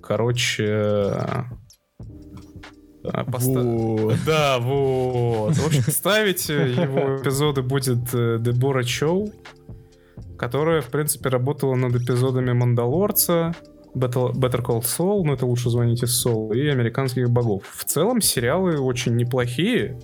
Короче... 0.00 0.66
а, 3.04 3.24
поста- 3.26 3.62
Вот. 3.62 4.14
Да, 4.26 4.58
вот. 4.60 5.54
В 5.54 5.66
общем, 5.66 5.82
ставить 5.82 6.48
его 6.48 7.16
эпизоды 7.20 7.62
будет 7.62 8.14
э, 8.14 8.38
Дебора 8.40 8.84
Чоу, 8.84 9.32
которая, 10.38 10.80
в 10.80 10.86
принципе, 10.88 11.28
работала 11.28 11.74
над 11.74 11.94
эпизодами 11.96 12.52
Мандалорца, 12.52 13.54
Battle- 13.94 14.32
Better 14.32 14.62
Call 14.64 14.80
Saul, 14.82 15.22
ну 15.24 15.34
это 15.34 15.44
лучше 15.46 15.70
звоните 15.70 16.06
Сол, 16.06 16.52
и 16.52 16.66
Американских 16.68 17.28
богов. 17.30 17.64
В 17.68 17.84
целом 17.84 18.20
сериалы 18.20 18.78
очень 18.80 19.16
неплохие. 19.16 19.98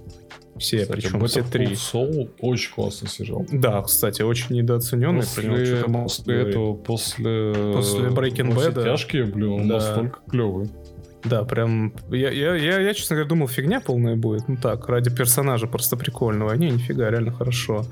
Все, 0.59 0.81
Кстати, 0.83 1.01
причем 1.01 1.27
все 1.27 1.43
три. 1.43 1.67
Saul 1.69 2.31
очень 2.41 2.73
классный 2.75 3.09
сериал. 3.09 3.47
Да, 3.51 3.83
кстати, 3.83 4.23
очень 4.23 4.57
недооцененный. 4.57 5.21
После, 5.21 5.85
после 5.85 6.41
этого, 6.43 6.75
после... 6.75 7.53
После 7.75 8.09
Breaking 8.09 8.53
«Во 8.55 8.61
все 8.61 8.71
Bad'а. 8.71 8.85
тяжкие, 8.85 9.25
блин, 9.25 9.53
он 9.53 9.69
Да. 9.69 9.75
настолько 9.75 10.19
клевый. 10.29 10.69
Да, 11.25 11.45
прям. 11.45 11.93
Я, 12.11 12.31
я, 12.31 12.55
я, 12.55 12.81
я, 12.81 12.95
честно 12.95 13.17
говоря, 13.17 13.29
думал, 13.29 13.49
фигня 13.49 13.81
полная 13.81 14.17
будет. 14.17 14.49
Ну 14.49 14.57
так, 14.57 14.89
ради 14.89 15.11
персонажа 15.11 15.67
просто 15.67 15.97
прикольного. 15.97 16.53
А 16.53 16.57
не, 16.57 16.71
нифига, 16.71 17.11
реально 17.11 17.33
хорошо. 17.33 17.85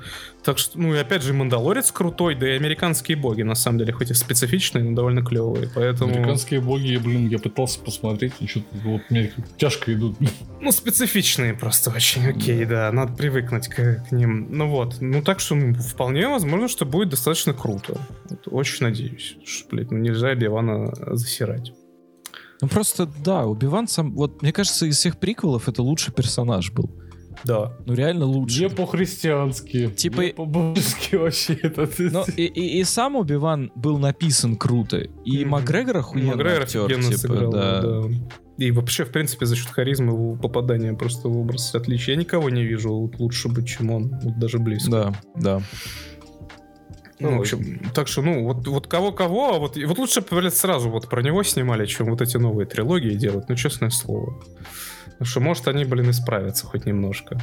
Так 0.45 0.59
что, 0.59 0.79
ну 0.79 0.95
и 0.95 0.99
опять 0.99 1.23
же, 1.23 1.33
Мандалорец 1.33 1.91
крутой, 1.91 2.37
да 2.37 2.49
и 2.49 2.57
американские 2.57 3.17
боги, 3.17 3.43
на 3.43 3.55
самом 3.55 3.79
деле, 3.79 3.93
хоть 3.93 4.11
и 4.11 4.15
специфичные, 4.15 4.85
но 4.85 4.95
довольно 4.95 5.25
клевые. 5.25 5.69
Поэтому. 5.75 6.15
Американские 6.15 6.61
боги, 6.61 6.97
блин, 6.97 7.29
я 7.29 7.39
пытался 7.39 7.81
посмотреть, 7.81 8.35
и 8.41 8.47
что-то 8.47 8.67
вот 8.85 9.03
мне 9.11 9.33
тяжко 9.57 9.93
идут. 9.93 10.17
Ну, 10.59 10.73
специфичные 10.73 11.55
просто 11.55 11.91
очень, 11.91 12.27
окей, 12.27 12.65
да, 12.65 12.91
надо 12.91 13.13
привыкнуть 13.13 13.69
к, 13.69 14.05
к 14.09 14.13
ним. 14.13 14.49
Ну 14.51 14.69
вот, 14.69 14.97
ну 15.01 15.23
так 15.23 15.39
что 15.39 15.55
ну, 15.55 15.75
вполне 15.75 16.27
возможно, 16.29 16.67
что 16.67 16.85
будет 16.87 17.11
достаточно 17.11 17.53
круто. 17.53 18.01
Вот, 18.29 18.41
очень 18.47 18.85
надеюсь, 18.85 19.37
что, 19.45 19.69
блядь, 19.71 19.93
ну 19.93 19.99
нельзя 19.99 20.35
Бивана 20.35 20.93
засирать. 21.15 21.73
Ну 22.61 22.69
просто, 22.69 23.07
да, 23.25 23.47
Убиван 23.47 23.87
сам... 23.89 24.15
Вот, 24.15 24.43
мне 24.43 24.53
кажется, 24.53 24.87
из 24.87 24.97
всех 24.97 25.19
приквелов 25.19 25.69
это 25.69 25.83
лучший 25.83 26.13
персонаж 26.15 26.73
был. 26.73 26.91
Да. 27.45 27.77
Ну 27.85 27.95
реально 27.95 28.25
лучший. 28.25 28.63
Не 28.65 28.71
по-христиански. 28.71 29.89
Типа- 29.91 30.21
не 30.23 30.33
по-божески 30.33 31.17
вообще. 31.17 31.55
Это 31.63 31.87
ты- 31.87 32.11
Но 32.11 32.25
и, 32.37 32.45
и, 32.45 32.81
и 32.81 32.85
сам 32.85 33.17
Убиван 33.17 33.71
был 33.75 33.99
написан 33.99 34.57
круто. 34.57 34.99
И 35.25 35.41
Мгм. 35.41 35.51
Макгрегор 35.51 35.99
охуенный 35.99 36.31
Макгрегор 36.31 36.63
актер, 36.63 36.89
типа, 36.89 37.17
сыграл, 37.17 37.53
да. 37.53 37.81
да. 37.83 38.03
И 38.57 38.71
вообще, 38.71 39.05
в 39.05 39.13
принципе, 39.13 39.45
за 39.45 39.55
счет 39.55 39.69
харизмы 39.69 40.13
его 40.15 40.35
попадания 40.37 40.95
просто 40.95 41.29
в 41.29 41.39
образ 41.39 41.75
отличия. 41.75 42.15
Я 42.15 42.21
никого 42.21 42.49
не 42.49 42.65
вижу 42.65 42.91
вот 42.95 43.19
лучше 43.21 43.49
быть, 43.49 43.69
чем 43.69 43.91
он, 43.91 44.09
вот 44.23 44.39
даже 44.39 44.59
близко. 44.59 44.91
Да, 44.91 45.15
да. 45.37 45.63
Ну, 47.19 47.39
в 47.39 47.41
общем, 47.41 47.81
так 47.95 48.09
что, 48.09 48.23
ну, 48.23 48.45
вот, 48.45 48.67
вот 48.69 48.87
кого-кого, 48.87 49.55
а 49.55 49.59
вот, 49.59 49.77
вот 49.77 49.99
лучше, 49.99 50.23
блядь, 50.31 50.55
сразу 50.55 50.91
вот 50.91 51.09
про 51.09 51.23
него 51.23 51.43
снимали, 51.43 51.87
чем 51.87 52.11
вот 52.11 52.21
эти 52.21 52.37
новые 52.37 52.67
трилогии 52.67 53.15
делать, 53.15 53.49
ну, 53.49 53.55
честное 53.55 53.91
слово. 53.91 54.43
Потому 55.05 55.27
что, 55.27 55.41
может, 55.41 55.69
они, 55.69 55.85
блин, 55.85 56.11
исправятся 56.11 56.67
хоть 56.67 56.85
немножко. 56.85 57.41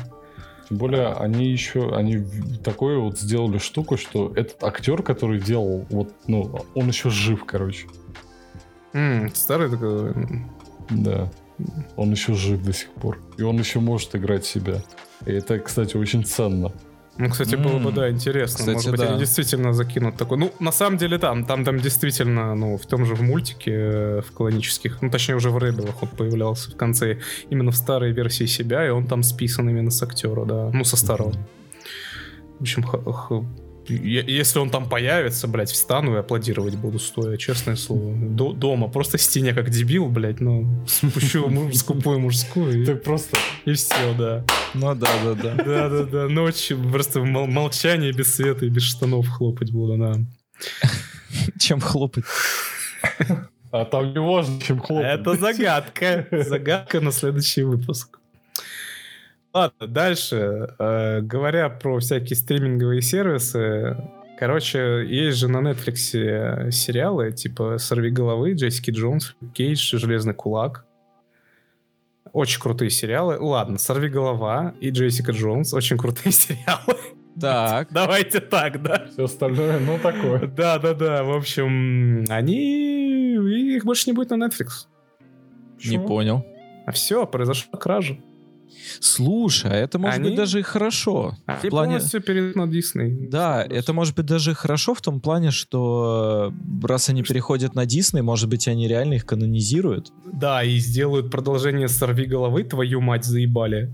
Тем 0.70 0.78
более, 0.78 1.14
они 1.14 1.48
еще, 1.48 1.96
они 1.96 2.24
такое 2.64 3.00
вот 3.00 3.20
сделали 3.20 3.58
штуку, 3.58 3.98
что 3.98 4.32
этот 4.36 4.64
актер, 4.64 5.02
который 5.02 5.40
делал, 5.40 5.86
вот, 5.90 6.14
ну, 6.28 6.66
он 6.76 6.88
еще 6.88 7.10
жив, 7.10 7.44
короче. 7.46 7.88
М, 8.94 9.34
Старый 9.34 9.70
такой... 9.70 10.14
Да. 10.90 11.32
Он 11.96 12.12
еще 12.12 12.34
жив 12.34 12.64
до 12.64 12.74
сих 12.74 12.90
пор. 12.90 13.20
И 13.38 13.42
он 13.44 13.58
еще 13.58 13.80
может 13.80 14.16
играть 14.16 14.46
себя. 14.46 14.82
И 15.26 15.32
это, 15.32 15.60
кстати, 15.60 15.98
очень 15.98 16.26
ценно. 16.26 16.72
Ну, 17.18 17.30
кстати, 17.30 17.56
было 17.56 17.78
бы, 17.78 17.92
да, 17.92 18.10
интересно. 18.10 18.58
кстати, 18.58 18.76
Может 18.76 18.92
быть, 18.92 19.00
да. 19.00 19.10
они 19.10 19.20
действительно 19.20 19.74
закинут 19.74 20.18
такой. 20.18 20.38
Ну, 20.38 20.52
на 20.60 20.72
самом 20.72 20.98
деле, 20.98 21.20
там, 21.20 21.46
там, 21.46 21.64
там 21.64 21.80
действительно, 21.80 22.56
ну, 22.56 22.78
в 22.78 22.86
том 22.88 23.06
же 23.06 23.14
в 23.14 23.22
мультике, 23.22 23.72
э, 23.72 24.22
в 24.22 24.32
канонических, 24.32 25.02
ну, 25.02 25.12
точнее, 25.12 25.36
уже 25.36 25.52
в 25.52 25.58
Ребелах 25.60 26.02
он 26.02 26.10
появлялся 26.10 26.72
в 26.72 26.76
конце, 26.76 27.20
именно 27.52 27.72
в 27.72 27.76
старой 27.76 28.12
версии 28.14 28.46
себя, 28.46 28.86
и 28.88 28.90
он 28.90 29.06
там 29.06 29.22
списан 29.22 29.70
именно 29.70 29.92
с 29.92 30.02
актера, 30.02 30.46
да. 30.46 30.72
Ну, 30.74 30.84
со 30.84 30.98
старого. 30.98 31.34
В 32.58 32.62
общем, 32.62 32.84
если 33.90 34.60
он 34.60 34.70
там 34.70 34.88
появится, 34.90 35.48
блядь, 35.48 35.72
встану 35.72 36.16
и 36.16 36.20
аплодировать 36.20 36.76
буду 36.76 37.00
стоя, 37.00 37.38
честное 37.38 37.76
слово. 37.76 38.16
До- 38.16 38.54
дома, 38.54 38.88
просто 38.88 39.18
стене 39.18 39.54
как 39.54 39.70
дебил, 39.70 40.08
блядь, 40.08 40.40
ну, 40.42 40.86
спущу 40.88 41.48
муж- 41.48 41.76
скупую 41.76 42.20
мужскую, 42.20 42.86
Ты 42.86 42.92
и, 42.94 42.96
просто... 42.96 43.38
и 43.66 43.74
все, 43.74 44.14
да. 44.18 44.44
Ну 44.74 44.96
да, 44.96 45.08
да, 45.24 45.34
да. 45.36 45.56
Да, 45.64 45.90
да, 45.90 46.04
да. 46.04 46.30
Ночью 46.30 46.78
просто 46.92 47.22
молчание 47.24 48.12
без 48.12 48.34
света 48.36 48.66
и 48.66 48.70
без 48.70 48.84
штанов 48.84 49.28
хлопать 49.28 49.72
буду, 49.72 49.98
да. 49.98 50.16
Чем 51.60 51.80
хлопать? 51.80 52.24
А 53.72 53.86
там 53.86 54.14
не 54.14 54.20
важно, 54.20 54.62
чем 54.62 54.80
хлопать. 54.80 55.20
Это 55.20 55.36
загадка. 55.36 56.28
Загадка 56.32 57.02
на 57.02 57.12
следующий 57.12 57.64
выпуск. 57.64 58.20
Ладно, 59.54 59.88
дальше. 59.88 60.74
Э, 60.80 61.22
говоря 61.22 61.70
про 61.70 62.00
всякие 62.00 62.36
стриминговые 62.36 63.02
сервисы, 63.02 63.98
короче, 64.40 65.06
есть 65.08 65.38
же 65.38 65.48
на 65.48 65.58
Netflix 65.58 66.72
сериалы 66.72 67.32
типа 67.32 67.78
«Сорви 67.78 68.10
головы», 68.10 68.54
«Джессики 68.54 68.90
Джонс», 68.90 69.36
«Кейдж», 69.54 69.96
«Железный 69.96 70.34
кулак». 70.34 70.86
Очень 72.32 72.60
крутые 72.62 72.90
сериалы. 72.90 73.38
Ладно, 73.40 73.78
«Сорви 73.78 74.10
голова» 74.10 74.74
и 74.82 74.90
«Джессика 74.90 75.32
Джонс» 75.32 75.72
очень 75.74 75.98
крутые 75.98 76.32
сериалы. 76.32 76.98
Так. 77.40 77.90
Давайте 77.92 78.40
так, 78.40 78.82
да? 78.82 79.08
Все 79.12 79.26
остальное, 79.26 79.80
ну, 79.80 80.00
такое. 80.00 80.48
Да, 80.56 80.80
да, 80.80 80.94
да. 80.94 81.24
В 81.24 81.32
общем, 81.32 82.26
они... 82.30 83.36
Их 83.76 83.86
больше 83.86 84.10
не 84.10 84.14
будет 84.14 84.32
на 84.32 84.46
Netflix. 84.46 84.88
Не 85.84 86.00
понял. 86.00 86.46
А 86.86 86.92
все, 86.92 87.26
произошла 87.26 87.78
кража. 87.80 88.18
Слушай, 89.00 89.72
а 89.72 89.76
это 89.76 90.00
может 90.00 90.16
Они- 90.20 90.30
быть 90.30 90.38
даже 90.38 90.60
и 90.60 90.64
хорошо. 90.64 91.38
Они 91.46 91.58
В 91.60 91.70
плане... 91.70 91.94
полностью 91.96 92.22
перейдут 92.22 92.56
на 92.56 92.64
Disney. 92.64 93.30
Да, 93.30 93.64
это 93.64 93.94
может 93.94 94.16
быть 94.16 94.26
даже 94.26 94.54
хорошо 94.54 94.94
в 94.94 95.02
том 95.02 95.20
плане, 95.22 95.52
что 95.52 96.52
э, 96.84 96.88
раз 96.88 97.10
они 97.10 97.24
переходят 97.24 97.76
на 97.76 97.86
Дисней, 97.86 98.22
может 98.22 98.50
быть, 98.50 98.68
они 98.68 98.88
реально 98.88 99.14
их 99.16 99.26
канонизируют. 99.26 100.12
Да, 100.32 100.64
и 100.64 100.78
сделают 100.78 101.32
продолжение 101.32 101.88
«Сорви 101.88 102.26
головы», 102.26 102.64
твою 102.64 103.02
мать 103.02 103.26
заебали. 103.26 103.94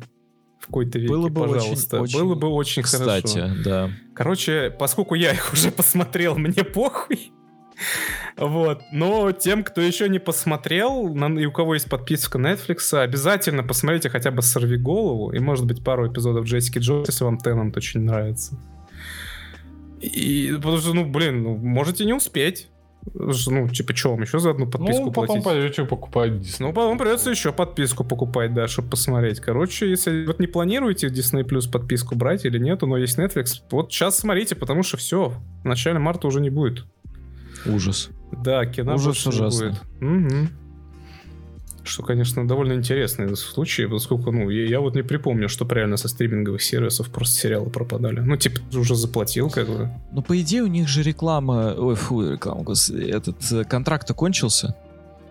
В 0.60 0.66
какой-то 0.66 1.00
веке, 1.00 1.14
Было 1.14 1.30
бы 1.30 1.42
очень- 1.42 1.54
пожалуйста. 1.54 2.02
очень 2.02 2.20
Было 2.20 2.36
бы 2.36 2.48
очень 2.50 2.84
Кстати, 2.84 3.38
хорошо. 3.40 3.54
да. 3.64 3.92
Короче, 4.14 4.70
поскольку 4.78 5.16
я 5.16 5.32
их 5.32 5.50
уже 5.54 5.72
посмотрел, 5.72 6.36
мне 6.38 6.64
похуй. 6.64 7.32
Вот. 8.40 8.82
Но 8.92 9.32
тем, 9.34 9.64
кто 9.64 9.82
еще 9.82 10.08
не 10.08 10.20
посмотрел, 10.20 11.14
и 11.38 11.46
у 11.46 11.52
кого 11.52 11.74
есть 11.74 11.90
подписка 11.90 12.38
Netflix, 12.38 12.98
обязательно 12.98 13.64
посмотрите 13.64 14.10
хотя 14.10 14.32
бы 14.32 14.42
«Сорви 14.42 14.78
голову» 14.78 15.32
и, 15.32 15.40
может 15.40 15.66
быть, 15.66 15.84
пару 15.84 16.08
эпизодов 16.08 16.46
Джессики 16.46 16.80
Джонс, 16.80 17.10
если 17.10 17.26
вам 17.26 17.38
Теннант 17.38 17.76
очень 17.76 18.02
нравится. 18.02 18.58
И, 20.00 20.54
потому 20.56 20.78
что, 20.78 20.94
ну, 20.94 21.06
блин, 21.06 21.44
ну, 21.44 21.58
можете 21.58 22.06
не 22.06 22.14
успеть. 22.14 22.70
Ну, 23.14 23.68
типа, 23.68 23.96
что 23.96 24.12
вам 24.12 24.22
еще 24.22 24.40
за 24.40 24.52
одну 24.52 24.68
подписку 24.68 25.06
Ну, 25.06 25.12
потом 25.12 25.42
платить? 25.42 25.44
пойдете 25.44 25.86
покупать 25.86 26.32
Disney. 26.32 26.56
Ну, 26.60 26.74
потом 26.74 26.98
придется 26.98 27.30
еще 27.30 27.52
подписку 27.52 28.04
покупать, 28.04 28.54
да, 28.54 28.68
чтобы 28.68 28.90
посмотреть. 28.90 29.40
Короче, 29.40 29.90
если 29.90 30.26
вот 30.26 30.40
не 30.40 30.48
планируете 30.48 31.08
Disney 31.08 31.44
Plus 31.44 31.70
подписку 31.70 32.16
брать 32.16 32.46
или 32.46 32.60
нет, 32.60 32.82
но 32.82 32.98
есть 32.98 33.18
Netflix, 33.18 33.62
вот 33.72 33.92
сейчас 33.92 34.20
смотрите, 34.20 34.56
потому 34.56 34.84
что 34.84 34.98
все, 34.98 35.34
в 35.64 35.66
начале 35.66 36.00
марта 36.00 36.28
уже 36.28 36.40
не 36.40 36.50
будет. 36.50 36.86
Ужас. 37.66 38.10
Да, 38.44 38.66
кино 38.66 38.96
Ужас 38.96 39.26
ужасный. 39.26 39.70
будет. 39.70 39.82
Мгм. 40.02 40.50
Что, 41.84 42.04
конечно, 42.04 42.48
довольно 42.48 42.74
интересный 42.74 43.36
случай, 43.36 43.88
поскольку, 43.88 44.32
ну, 44.32 44.50
я, 44.50 44.66
я 44.66 44.80
вот 44.80 44.96
не 44.96 45.02
припомню, 45.02 45.50
что 45.50 45.66
реально 45.74 45.98
со 45.98 46.08
стриминговых 46.08 46.62
сервисов 46.62 47.10
просто 47.10 47.40
сериалы 47.40 47.70
пропадали. 47.72 48.20
Ну, 48.20 48.36
типа, 48.38 48.60
ты 48.70 48.78
уже 48.78 48.96
заплатил, 48.96 49.50
как 49.50 49.68
бы. 49.68 49.90
Ну, 50.12 50.22
по 50.22 50.40
идее, 50.40 50.62
у 50.64 50.68
них 50.68 50.88
же 50.88 51.02
реклама... 51.02 51.74
Ой, 51.76 51.96
фу, 51.96 52.34
реклама, 52.34 52.62
господи, 52.64 53.06
этот 53.10 53.38
э, 53.52 53.64
контракт 53.64 54.12
окончился. 54.12 54.76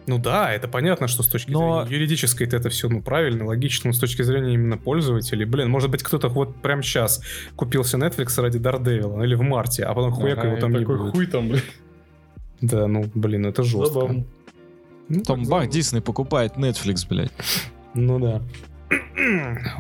Ну 0.09 0.19
да, 0.19 0.53
это 0.53 0.69
понятно, 0.69 1.07
что 1.07 1.23
с 1.23 1.29
точки 1.29 1.51
Но- 1.51 1.85
зрения 1.85 1.99
юридической 2.01 2.47
это 2.49 2.71
все 2.71 2.89
ну, 2.89 3.03
правильно, 3.03 3.45
логично, 3.45 3.89
но 3.91 3.93
с 3.95 3.99
точки 3.99 4.23
зрения 4.23 4.55
именно 4.55 4.79
пользователей, 4.79 5.45
блин, 5.45 5.69
может 5.69 5.91
быть 5.91 6.03
кто-то 6.03 6.29
вот 6.29 6.57
прямо 6.63 6.83
сейчас 6.83 7.21
купился 7.57 7.99
Netflix 7.99 8.41
ради 8.41 8.57
Daredevil 8.59 9.23
или 9.23 9.35
в 9.35 9.43
марте, 9.43 9.85
а 9.85 9.93
потом 9.93 10.13
хуяк 10.13 10.39
Ага, 10.39 10.49
его 10.49 10.57
и 10.57 10.61
там 10.61 10.73
не 10.73 10.79
такой 10.79 10.97
будет. 10.97 11.13
хуй 11.13 11.27
там, 11.27 11.51
блин. 11.51 11.63
Да, 12.61 12.87
ну, 12.87 13.11
блин, 13.15 13.47
это 13.47 13.63
жестко. 13.63 13.87
Забавно. 13.87 14.25
Ну, 15.09 15.23
Там 15.23 15.45
бах, 15.45 15.69
Дисней 15.69 16.03
покупает 16.03 16.55
Netflix, 16.57 17.07
блядь. 17.09 17.33
Ну 17.95 18.19
да. 18.19 18.43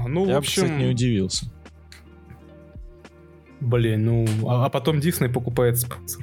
Ну, 0.07 0.24
в 0.24 0.28
Я 0.28 0.40
бы, 0.40 0.47
кстати, 0.47 0.68
не 0.68 0.74
общем, 0.76 0.90
удивился. 0.90 1.50
блин, 3.60 4.05
ну, 4.05 4.26
а, 4.48 4.66
а 4.66 4.70
потом 4.70 5.00
Дисней 5.00 5.28
покупает 5.31 5.76
Spencer. 5.76 6.23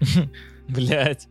Блядь. 0.68 1.28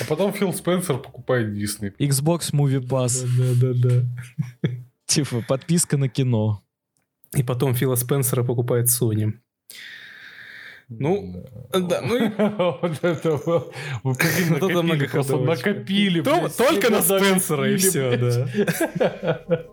А 0.00 0.04
потом 0.08 0.32
Фил 0.32 0.52
Спенсер 0.52 0.98
покупает 0.98 1.48
Disney. 1.56 1.94
Xbox 1.98 2.52
Movie 2.52 2.80
Pass. 2.80 3.24
Да, 3.38 3.72
да, 3.72 3.72
да. 3.74 4.70
Типа, 5.06 5.42
подписка 5.46 5.96
на 5.96 6.08
кино. 6.08 6.62
И 7.34 7.42
потом 7.42 7.74
Фила 7.74 7.94
Спенсера 7.94 8.42
покупает 8.42 8.88
Sony. 8.88 9.34
Ну, 10.98 11.44
да, 11.72 12.00
ну 12.02 12.16
и 12.16 12.30
Вот 12.82 12.98
это 13.02 13.40
вот. 13.44 13.72
Это 14.04 14.82
многоходовочка. 14.82 15.70
накопили. 15.70 16.22
Только 16.22 16.90
на 16.90 17.02
Спенсера 17.02 17.70
и 17.72 17.76
все, 17.76 18.16
да. 18.16 19.64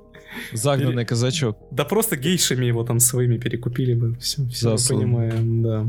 Загнанный 0.53 1.05
казачок. 1.05 1.57
Да 1.71 1.85
просто 1.85 2.15
гейшами 2.15 2.65
его 2.65 2.83
там 2.83 2.99
своими 2.99 3.37
перекупили 3.37 3.93
бы. 3.93 4.15
Все, 4.19 4.45
все 4.47 4.77
понимаем, 4.95 5.63
да. 5.63 5.85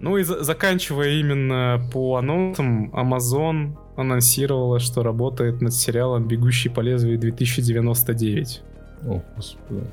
Ну 0.00 0.18
и 0.18 0.24
за- 0.24 0.44
заканчивая 0.44 1.20
именно 1.20 1.88
по 1.92 2.16
анонсам, 2.16 2.90
Amazon 2.94 3.76
анонсировала, 3.96 4.78
что 4.78 5.02
работает 5.02 5.62
над 5.62 5.72
сериалом 5.72 6.28
«Бегущий 6.28 6.68
по 6.68 6.80
лезвию 6.80 7.18
2099». 7.18 8.60
О, 9.06 9.22
господи. 9.36 9.86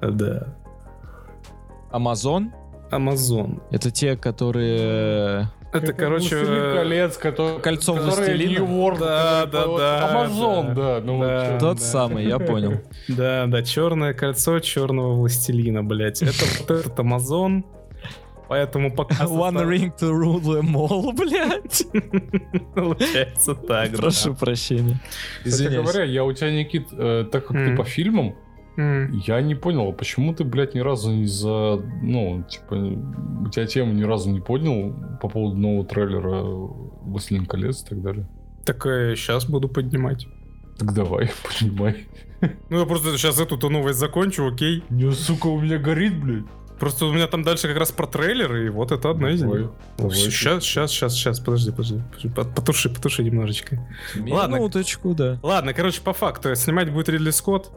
Да. 0.00 0.46
Amazon? 1.92 2.50
Amazon. 2.94 3.60
Это 3.70 3.90
те, 3.90 4.16
которые... 4.16 5.48
Это, 5.72 5.88
Как 5.88 5.96
короче... 5.96 6.36
«Властелин 6.36 6.74
колец, 6.76 7.16
который... 7.16 7.60
Кольцо 7.60 7.94
властелина? 7.94 8.60
Нью-Йорк, 8.60 8.98
Да, 9.00 9.42
который- 9.46 9.78
да, 9.78 9.98
да, 10.00 10.10
Амазон, 10.10 10.74
да. 10.74 11.00
ну 11.02 11.16
вот 11.18 11.26
Да. 11.26 11.46
чё. 11.46 11.58
Тот 11.58 11.78
да. 11.78 11.82
самый, 11.84 12.26
я 12.26 12.38
понял. 12.38 12.80
Да, 13.08 13.46
да, 13.48 13.62
черное 13.62 14.14
кольцо 14.14 14.60
черного 14.60 15.14
властелина, 15.16 15.82
блять. 15.82 16.22
Это 16.22 16.44
вот 16.60 16.70
этот 16.70 16.98
Amazon. 17.00 17.64
Поэтому 18.48 18.94
пока... 18.94 19.24
One 19.24 19.66
ring 19.66 19.92
to 19.98 20.12
rule 20.12 20.40
them 20.40 20.74
all, 20.76 21.12
блядь. 21.16 21.84
Получается 22.74 23.54
так, 23.54 23.92
да. 23.92 23.98
Прошу 23.98 24.34
прощения. 24.34 25.00
Кстати 25.38 25.48
Извиняюсь. 25.64 25.82
говоря, 25.90 26.04
я 26.04 26.24
у 26.24 26.32
тебя, 26.32 26.52
Никит, 26.52 26.88
э, 26.92 27.26
так 27.30 27.46
как 27.46 27.56
ты 27.56 27.74
по 27.76 27.84
фильмам, 27.84 28.36
Я 28.76 29.40
не 29.40 29.54
понял, 29.54 29.88
а 29.88 29.92
почему 29.92 30.34
ты, 30.34 30.44
блядь, 30.44 30.74
ни 30.74 30.80
разу 30.80 31.10
не 31.12 31.26
за... 31.26 31.80
Ну, 32.02 32.44
типа, 32.48 32.74
у 32.74 33.48
тебя 33.48 33.66
тему 33.66 33.92
ни 33.92 34.02
разу 34.02 34.30
не 34.30 34.40
поднял 34.40 34.94
по 35.20 35.28
поводу 35.28 35.56
нового 35.56 35.86
трейлера 35.86 36.42
«Властелин 36.42 37.46
колец» 37.46 37.82
и 37.82 37.88
так 37.90 38.02
далее? 38.02 38.26
Так 38.64 38.82
сейчас 38.84 39.46
буду 39.46 39.68
поднимать. 39.68 40.26
Так 40.78 40.92
давай, 40.92 41.30
понимай. 41.60 42.06
Ну 42.68 42.80
я 42.80 42.84
просто 42.84 43.16
сейчас 43.16 43.40
эту-то 43.40 43.68
новость 43.68 43.98
закончу, 43.98 44.46
окей. 44.46 44.82
Не, 44.90 45.10
сука, 45.12 45.46
у 45.46 45.60
меня 45.60 45.78
горит, 45.78 46.20
блядь. 46.20 46.44
Просто 46.80 47.06
у 47.06 47.12
меня 47.12 47.28
там 47.28 47.44
дальше 47.44 47.68
как 47.68 47.76
раз 47.78 47.92
про 47.92 48.06
трейлеры, 48.08 48.66
и 48.66 48.68
вот 48.68 48.90
это 48.90 49.08
одна 49.08 49.30
из 49.30 49.42
них. 49.42 49.70
Сейчас, 50.12 50.64
сейчас, 50.64 50.90
сейчас, 50.90 51.14
сейчас, 51.14 51.38
подожди, 51.38 51.70
подожди. 51.70 52.02
подожди, 52.10 52.28
по- 52.28 52.44
Потуши, 52.44 52.90
потуши 52.90 53.22
немножечко. 53.22 53.78
Ладно. 54.28 54.56
Минуточку, 54.56 55.14
да. 55.14 55.38
Ладно, 55.42 55.72
короче, 55.72 56.00
по 56.02 56.12
факту, 56.12 56.54
снимать 56.56 56.92
будет 56.92 57.08
Ридли 57.08 57.30
Скотт. 57.30 57.70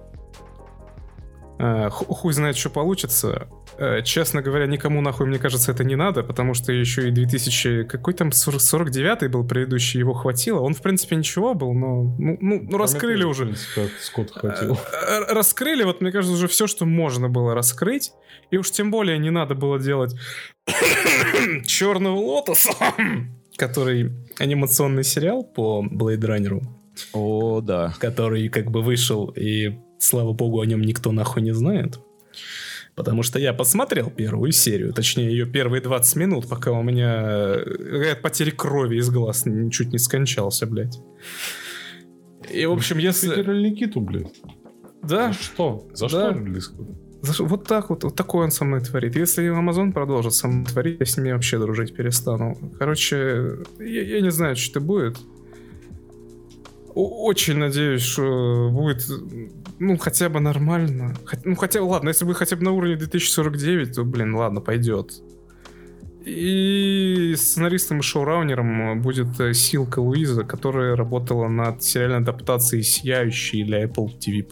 Э, 1.59 1.89
ху- 1.89 2.05
Хуй 2.13 2.33
знает, 2.33 2.55
что 2.57 2.69
получится. 2.69 3.47
Э, 3.77 4.01
Честно 4.03 4.41
говоря, 4.41 4.67
никому 4.67 5.01
нахуй, 5.01 5.25
мне 5.25 5.39
кажется, 5.39 5.71
это 5.71 5.83
не 5.83 5.95
надо, 5.95 6.23
потому 6.23 6.53
что 6.53 6.71
еще 6.71 7.07
и 7.07 7.11
2000... 7.11 7.83
Какой 7.83 8.13
там 8.13 8.31
40 8.31 8.61
49-й 8.61 9.27
был 9.27 9.45
предыдущий, 9.47 9.99
его 9.99 10.13
хватило. 10.13 10.59
Он, 10.59 10.73
в 10.73 10.81
принципе, 10.81 11.15
ничего 11.15 11.53
был, 11.53 11.73
но... 11.73 12.03
Ну, 12.19 12.37
ну, 12.39 12.67
ну, 12.69 12.77
раскрыли 12.77 13.19
это, 13.19 13.27
уже. 13.27 13.43
в 13.43 13.47
принципе, 13.47 13.81
от 13.81 13.91
Скотта 14.01 14.39
хватило. 14.39 14.77
Э, 14.93 15.33
Раскрыли, 15.33 15.83
вот, 15.83 16.01
мне 16.01 16.11
кажется, 16.11 16.33
уже 16.35 16.47
все, 16.47 16.67
что 16.67 16.85
можно 16.85 17.29
было 17.29 17.53
раскрыть. 17.55 18.11
И 18.51 18.57
уж 18.57 18.71
тем 18.71 18.91
более 18.91 19.17
не 19.17 19.29
надо 19.29 19.55
было 19.55 19.79
делать 19.79 20.15
черного 21.65 22.15
лотоса. 22.17 22.71
который 23.57 24.11
анимационный 24.37 25.03
сериал 25.03 25.43
по 25.43 25.83
Blade 25.83 26.19
Runner, 26.19 26.61
О, 27.13 27.61
да. 27.61 27.93
который 27.99 28.49
как 28.49 28.69
бы 28.69 28.83
вышел, 28.83 29.29
и 29.35 29.79
слава 29.99 30.33
богу, 30.33 30.61
о 30.61 30.65
нем 30.65 30.81
никто 30.81 31.11
нахуй 31.11 31.41
не 31.41 31.53
знает. 31.53 31.99
Потому 32.95 33.21
что 33.21 33.37
я 33.37 33.53
посмотрел 33.53 34.09
первую 34.09 34.51
серию, 34.51 34.91
точнее 34.91 35.29
ее 35.29 35.45
первые 35.45 35.81
20 35.81 36.15
минут, 36.15 36.49
пока 36.49 36.71
у 36.71 36.81
меня 36.81 37.53
э, 37.55 38.11
от 38.13 38.23
потери 38.23 38.49
крови 38.49 38.97
из 38.97 39.09
глаз 39.11 39.45
чуть 39.71 39.91
не 39.91 39.99
скончался, 39.99 40.65
блядь. 40.65 40.99
И, 42.51 42.65
в 42.65 42.71
общем, 42.71 42.97
если... 42.97 43.35
Питер 43.35 43.53
Никиту, 43.53 44.01
блядь. 44.01 44.33
Да, 45.03 45.31
За 45.31 45.33
что? 45.33 45.87
За 45.93 46.05
Да. 46.05 46.09
что 46.09 46.29
релиз? 46.31 46.73
За 47.21 47.43
Вот 47.43 47.67
так 47.67 47.89
вот, 47.89 48.03
вот 48.03 48.15
такое 48.15 48.45
он 48.45 48.51
со 48.51 48.65
мной 48.65 48.81
творит. 48.81 49.15
Если 49.15 49.45
Amazon 49.45 49.91
продолжит 49.91 50.33
со 50.33 50.47
мной 50.47 50.65
творить, 50.65 50.99
я 50.99 51.05
с 51.05 51.17
ними 51.17 51.31
вообще 51.33 51.59
дружить 51.59 51.95
перестану. 51.95 52.57
Короче, 52.79 53.57
я, 53.79 54.01
я 54.03 54.21
не 54.21 54.31
знаю, 54.31 54.55
что 54.55 54.79
это 54.79 54.79
будет. 54.79 55.17
Очень 56.99 57.57
надеюсь, 57.57 58.01
что 58.01 58.71
будет, 58.71 59.03
ну, 59.77 59.97
хотя 59.97 60.29
бы 60.29 60.39
нормально. 60.39 61.13
Ну, 61.45 61.55
хотя, 61.55 61.83
ладно, 61.83 62.07
если 62.07 62.25
бы 62.25 62.33
хотя 62.33 62.55
бы 62.55 62.63
на 62.63 62.71
уровне 62.71 62.95
2049, 62.95 63.93
то, 63.93 64.03
блин, 64.03 64.33
ладно, 64.33 64.61
пойдет. 64.61 65.11
И 66.25 67.35
сценаристом 67.37 67.99
и 67.99 68.01
шоураунером 68.01 68.99
будет 68.99 69.39
э, 69.39 69.53
Силка 69.53 69.99
Луиза, 69.99 70.43
которая 70.43 70.95
работала 70.95 71.47
над 71.47 71.83
сериальной 71.83 72.17
адаптацией 72.17 72.81
«Сияющей» 72.81 73.63
для 73.63 73.83
Apple 73.83 74.17
TV+. 74.17 74.43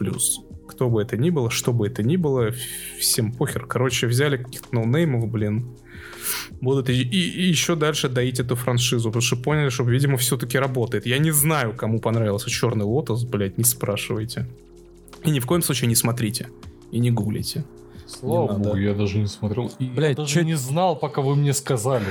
Кто 0.67 0.87
бы 0.87 1.01
это 1.01 1.17
ни 1.17 1.31
было, 1.31 1.49
что 1.49 1.73
бы 1.73 1.87
это 1.87 2.03
ни 2.03 2.15
было, 2.15 2.51
всем 2.99 3.33
похер. 3.33 3.65
Короче, 3.65 4.05
взяли 4.05 4.37
каких-то 4.37 4.67
ноунеймов, 4.75 5.27
блин. 5.31 5.75
Будут 6.61 6.89
и, 6.89 7.01
и- 7.01 7.29
и 7.29 7.43
еще 7.47 7.75
дальше 7.75 8.09
доить 8.09 8.39
эту 8.39 8.55
франшизу, 8.55 9.09
потому 9.09 9.21
что 9.21 9.35
поняли, 9.37 9.69
что, 9.69 9.83
видимо, 9.83 10.17
все-таки 10.17 10.57
работает. 10.57 11.05
Я 11.05 11.17
не 11.17 11.31
знаю, 11.31 11.73
кому 11.75 11.99
понравился 11.99 12.49
Черный 12.49 12.85
Лотос, 12.85 13.23
блядь, 13.23 13.57
не 13.57 13.63
спрашивайте. 13.63 14.47
И 15.23 15.31
ни 15.31 15.39
в 15.39 15.45
коем 15.45 15.61
случае 15.61 15.87
не 15.87 15.95
смотрите. 15.95 16.47
И 16.91 16.99
не 16.99 17.11
гуглите. 17.11 17.63
Слава 18.07 18.55
Не 18.55 18.63
богу, 18.63 18.77
я 18.77 18.93
даже 18.93 19.17
не 19.17 19.25
смотрел. 19.25 19.71
И 19.79 19.85
Блядь, 19.85 20.11
я 20.11 20.15
даже 20.23 20.31
чё- 20.35 20.43
не 20.43 20.53
знал, 20.53 20.95
пока 20.95 21.21
вы 21.23 21.35
мне 21.35 21.53
сказали. 21.53 22.05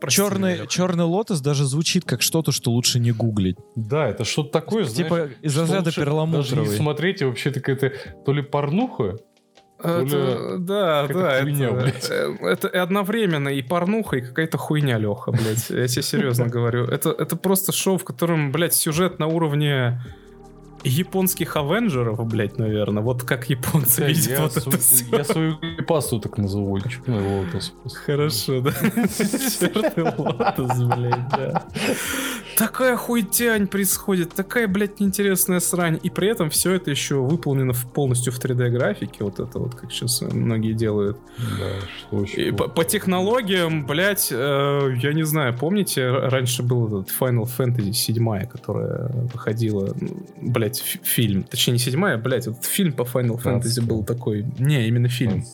Прости 0.00 0.16
черный, 0.16 0.54
меня. 0.54 0.66
черный 0.66 1.04
лотос 1.04 1.40
даже 1.40 1.64
звучит 1.64 2.04
как 2.04 2.22
что-то, 2.22 2.50
что 2.50 2.72
лучше 2.72 2.98
не 2.98 3.12
гуглить. 3.12 3.56
Да, 3.76 4.08
это 4.08 4.24
что-то 4.24 4.50
такое, 4.50 4.82
знаешь, 4.84 4.96
типа 4.96 5.28
из 5.40 5.56
разряда 5.56 5.84
лучше 5.86 6.00
Даже 6.00 6.00
не 6.00 6.04
перламутровый. 6.04 6.76
смотреть, 6.76 7.22
и 7.22 7.24
вообще 7.24 7.52
какая-то 7.52 7.92
то 8.26 8.32
ли 8.32 8.42
порнуха, 8.42 9.18
Это, 9.82 10.58
да, 10.58 11.06
да, 11.08 11.40
хуйня, 11.40 11.66
это, 11.66 11.74
блядь. 11.74 12.10
э, 12.10 12.36
это 12.42 12.68
одновременно 12.82 13.48
и 13.48 13.62
порнуха, 13.62 14.16
и 14.16 14.20
какая-то 14.20 14.58
хуйня, 14.58 14.98
Леха, 14.98 15.32
блядь. 15.32 15.70
Я 15.70 15.86
тебе 15.88 16.02
серьезно 16.02 16.46
говорю. 16.48 16.84
Это, 16.84 17.10
это 17.10 17.36
просто 17.36 17.72
шоу, 17.72 17.98
в 17.98 18.04
котором, 18.04 18.52
блядь, 18.52 18.74
сюжет 18.74 19.18
на 19.18 19.26
уровне 19.26 20.00
японских 20.84 21.56
Авенджеров, 21.56 22.24
блядь, 22.26 22.58
наверное. 22.58 23.02
Вот 23.02 23.22
как 23.22 23.48
японцы 23.50 24.00
Да, 24.02 24.06
видят 24.08 24.26
я, 24.30 24.40
вот 24.42 24.52
су- 24.54 24.70
это 24.70 24.78
всё. 24.78 25.16
я 25.16 25.24
свою 25.24 25.56
пасту 25.86 26.20
так 26.20 26.38
назову. 26.38 26.78
Черный 26.80 27.44
лотос. 27.44 27.72
Хорошо, 28.06 28.60
да. 28.60 28.72
Черный 28.72 30.14
лотос, 30.18 30.82
блядь, 30.82 31.28
да. 31.30 31.64
Такая 32.56 32.96
хуйтянь 32.96 33.66
происходит, 33.66 34.34
такая, 34.34 34.68
блядь, 34.68 35.00
неинтересная 35.00 35.60
срань. 35.60 35.98
И 36.02 36.10
при 36.10 36.28
этом 36.28 36.50
все 36.50 36.72
это 36.72 36.90
еще 36.90 37.16
выполнено 37.16 37.72
в- 37.72 37.86
полностью 37.90 38.32
в 38.32 38.38
3D-графике. 38.38 39.24
Вот 39.24 39.40
это 39.40 39.58
вот, 39.58 39.74
как 39.74 39.90
сейчас 39.90 40.20
многие 40.20 40.74
делают. 40.74 41.16
Да, 41.38 41.86
что 41.98 42.16
очень 42.18 42.54
по, 42.54 42.68
по 42.68 42.84
технологиям, 42.84 43.86
блядь, 43.86 44.28
э, 44.30 44.94
я 45.02 45.12
не 45.14 45.22
знаю, 45.24 45.56
помните, 45.58 46.10
раньше 46.10 46.62
был 46.62 46.86
этот 46.86 47.08
Final 47.18 47.48
Fantasy 47.58 47.92
7, 47.92 48.46
которая 48.46 49.08
выходила, 49.32 49.86
м, 50.00 50.24
блядь, 50.72 50.80
фи- 50.80 51.00
фильм. 51.02 51.42
Точнее, 51.44 51.72
не 51.74 51.78
седьмая, 51.78 52.18
блядь, 52.18 52.46
вот 52.46 52.64
фильм 52.64 52.92
по 52.92 53.02
Final 53.02 53.40
Fantasy 53.42 53.80
был 53.84 54.04
такой. 54.04 54.44
Не, 54.58 54.86
именно 54.88 55.08
фильм. 55.08 55.44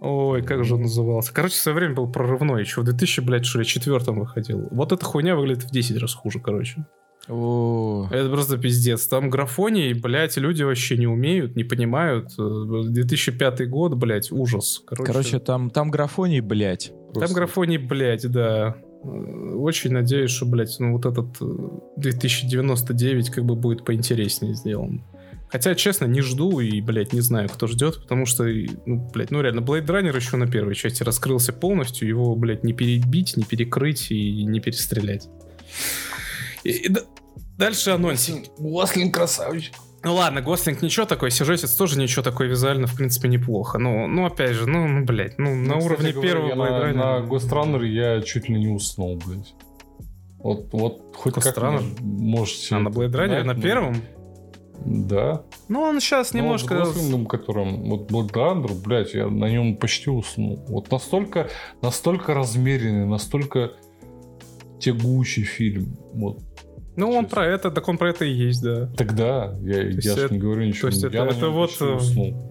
Ой, 0.00 0.42
как 0.42 0.64
же 0.64 0.74
он 0.76 0.82
назывался? 0.82 1.32
Короче, 1.34 1.54
в 1.54 1.58
свое 1.58 1.76
время 1.76 1.94
был 1.94 2.10
прорывной, 2.10 2.62
еще 2.62 2.80
в 2.80 2.84
2000, 2.84 3.20
блядь, 3.20 3.44
что 3.44 3.58
ли, 3.58 3.66
четвертом 3.66 4.18
выходил. 4.18 4.66
Вот 4.70 4.92
эта 4.92 5.04
хуйня 5.04 5.36
выглядит 5.36 5.64
в 5.64 5.70
10 5.70 5.98
раз 5.98 6.14
хуже, 6.14 6.40
короче. 6.40 6.86
О, 7.28 8.08
Это 8.10 8.30
просто 8.30 8.56
пиздец. 8.56 9.06
Там 9.06 9.28
графоний, 9.28 9.92
блядь, 9.92 10.38
люди 10.38 10.62
вообще 10.62 10.96
не 10.96 11.06
умеют, 11.06 11.54
не 11.54 11.64
понимают. 11.64 12.30
Э, 12.38 12.82
2005 12.86 13.68
год, 13.68 13.94
блядь, 13.94 14.32
ужас. 14.32 14.82
Короче, 14.86 15.12
Короче, 15.12 15.38
там, 15.38 15.68
там 15.68 15.90
графоний, 15.90 16.40
блядь. 16.40 16.88
там 16.88 17.12
просто. 17.12 17.34
графоний, 17.34 17.76
блядь, 17.76 18.26
да. 18.26 18.76
Э, 19.02 19.54
Очень 19.56 19.92
надеюсь, 19.92 20.30
что, 20.30 20.46
блядь, 20.46 20.76
ну 20.78 20.92
вот 20.92 21.06
этот 21.06 21.36
э, 21.40 21.68
2099 21.96 23.30
как 23.30 23.44
бы 23.44 23.54
будет 23.56 23.84
поинтереснее 23.84 24.54
сделан. 24.54 25.02
Хотя, 25.48 25.74
честно, 25.74 26.04
не 26.04 26.20
жду 26.20 26.60
и, 26.60 26.80
блядь, 26.80 27.12
не 27.12 27.20
знаю, 27.20 27.48
кто 27.48 27.66
ждет, 27.66 28.00
потому 28.02 28.24
что, 28.24 28.44
ну, 28.86 29.10
блядь, 29.12 29.32
ну 29.32 29.40
реально, 29.40 29.60
Blade 29.60 29.86
Runner 29.86 30.14
еще 30.14 30.36
на 30.36 30.46
первой 30.46 30.76
части 30.76 31.02
раскрылся 31.02 31.52
полностью, 31.52 32.06
его, 32.06 32.36
блядь, 32.36 32.62
не 32.62 32.72
перебить, 32.72 33.36
не 33.36 33.42
перекрыть 33.42 34.12
и 34.12 34.44
не 34.44 34.60
перестрелять. 34.60 35.28
И- 36.62 36.86
и 36.86 36.96
дальше 37.58 37.90
анонсик. 37.90 38.44
Гослинг 38.58 39.12
красавчик. 39.14 39.74
Ну 40.02 40.14
ладно, 40.14 40.40
Гослинг 40.40 40.80
ничего 40.80 41.04
такой, 41.04 41.30
сюжетец 41.30 41.72
тоже 41.72 41.98
ничего 41.98 42.22
такой 42.22 42.48
визуально, 42.48 42.86
в 42.86 42.96
принципе, 42.96 43.28
неплохо. 43.28 43.78
Ну, 43.78 44.06
ну 44.06 44.24
опять 44.24 44.52
же, 44.52 44.66
ну, 44.66 44.88
ну 44.88 45.04
блядь, 45.04 45.38
ну, 45.38 45.54
на 45.54 45.74
Ну, 45.74 45.78
кстати 45.78 45.84
уровне 45.84 46.12
говоря, 46.12 46.30
первого 46.30 46.54
Blade 46.54 46.92
на, 46.94 47.20
на 47.20 47.26
Runner 47.26 47.86
я 47.86 48.22
чуть 48.22 48.48
ли 48.48 48.58
не 48.58 48.68
уснул, 48.68 49.20
блядь. 49.26 49.54
Вот, 50.38 50.72
вот 50.72 51.14
хоть 51.16 51.34
как 51.34 51.54
можете... 52.00 52.74
А 52.74 52.78
на 52.78 52.88
Blade 52.88 53.12
Runner, 53.12 53.42
на 53.44 53.52
ну, 53.52 53.60
первом? 53.60 53.96
Да. 54.86 55.42
Ну, 55.68 55.82
он 55.82 56.00
сейчас 56.00 56.32
Ну, 56.32 56.40
немножко... 56.40 56.78
вот 56.78 56.96
с 56.96 57.26
которым... 57.26 57.90
Вот 57.90 58.10
Blade 58.10 58.32
Runner, 58.32 58.82
блядь, 58.82 59.12
я 59.12 59.28
на 59.28 59.50
нем 59.50 59.76
почти 59.76 60.08
уснул. 60.08 60.64
Вот 60.68 60.90
настолько, 60.90 61.50
настолько 61.82 62.32
размеренный, 62.32 63.04
настолько 63.04 63.72
тягучий 64.78 65.42
фильм. 65.42 65.98
Вот 66.14 66.40
Ну, 67.00 67.06
он 67.10 67.24
Честно. 67.24 67.28
про 67.36 67.46
это, 67.46 67.70
так 67.70 67.88
он 67.88 67.96
про 67.98 68.10
это 68.10 68.24
и 68.24 68.30
есть, 68.48 68.62
да. 68.62 68.86
тогда 68.96 69.54
я, 69.62 69.82
есть 69.82 70.04
я 70.04 70.12
это- 70.12 70.34
не 70.34 70.38
говорю 70.40 70.64
ничего. 70.64 70.88
есть 70.88 71.02
я 71.02 71.08
это- 71.08 71.24
это 71.36 71.48
вот, 71.48 71.70
э. 71.80 71.98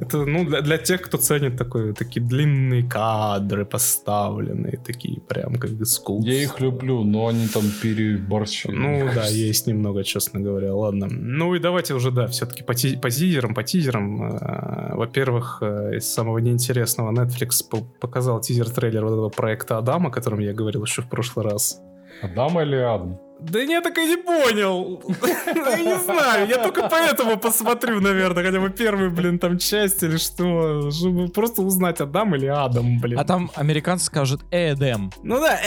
Это, 0.02 0.26
ну, 0.26 0.46
для, 0.46 0.62
для 0.62 0.78
тех, 0.78 1.02
кто 1.02 1.18
ценит 1.18 1.58
такой, 1.58 1.94
такие 1.94 2.26
длинные 2.26 2.84
кадры 2.90 3.66
поставленные, 3.66 4.78
такие 4.86 5.20
прям 5.22 5.56
как 5.56 5.72
искусство. 5.72 6.30
Я 6.30 6.42
их 6.44 6.60
люблю, 6.62 7.04
но 7.04 7.28
они 7.28 7.48
там 7.48 7.64
переборщили. 7.82 8.72
Ну 8.76 9.10
да, 9.16 9.26
есть 9.28 9.68
немного, 9.68 10.04
честно 10.04 10.40
говоря. 10.40 10.74
Ладно. 10.76 11.08
Ну 11.12 11.56
и 11.56 11.60
давайте 11.60 11.94
уже, 11.94 12.12
да, 12.12 12.26
все-таки 12.28 12.64
по, 12.64 12.74
ти- 12.74 12.98
по 12.98 13.10
тизерам, 13.10 13.54
по 13.54 13.64
тизерам. 13.64 14.24
Э, 14.24 14.96
Во-первых, 14.96 15.60
э, 15.62 15.98
из 15.98 16.12
самого 16.14 16.40
неинтересного 16.40 17.12
Netflix 17.12 17.64
по- 17.70 17.84
показал 18.02 18.42
тизер-трейлер 18.42 19.04
вот 19.06 19.12
этого 19.14 19.30
проекта 19.30 19.78
Адама, 19.78 20.10
о 20.10 20.12
котором 20.12 20.40
я 20.40 20.54
говорил 20.54 20.84
еще 20.84 21.02
в 21.02 21.10
прошлый 21.10 21.46
раз. 21.46 21.80
Адам 22.24 22.60
или 22.62 22.76
Адам? 22.76 23.20
Да 23.40 23.60
я 23.60 23.82
так 23.82 23.98
и 23.98 24.06
не 24.06 24.18
понял. 24.18 25.02
Я 25.46 25.78
не 25.78 25.98
знаю, 26.04 26.48
я 26.48 26.58
только 26.58 26.90
поэтому 26.90 27.38
посмотрю, 27.38 28.02
наверное, 28.02 28.44
хотя 28.44 28.60
бы 28.60 28.70
первую, 28.70 29.12
блин, 29.12 29.40
там 29.40 29.58
часть 29.58 30.04
или 30.04 30.18
что, 30.18 30.92
чтобы 30.92 31.30
просто 31.30 31.62
узнать, 31.62 32.02
Адам 32.02 32.36
или 32.36 32.48
Адам, 32.48 33.00
блин. 33.00 33.18
А 33.18 33.24
там 33.24 33.50
американцы 33.56 34.06
скажут 34.06 34.42
Эдем. 34.52 35.12
Ну 35.24 35.40
да, 35.40 35.58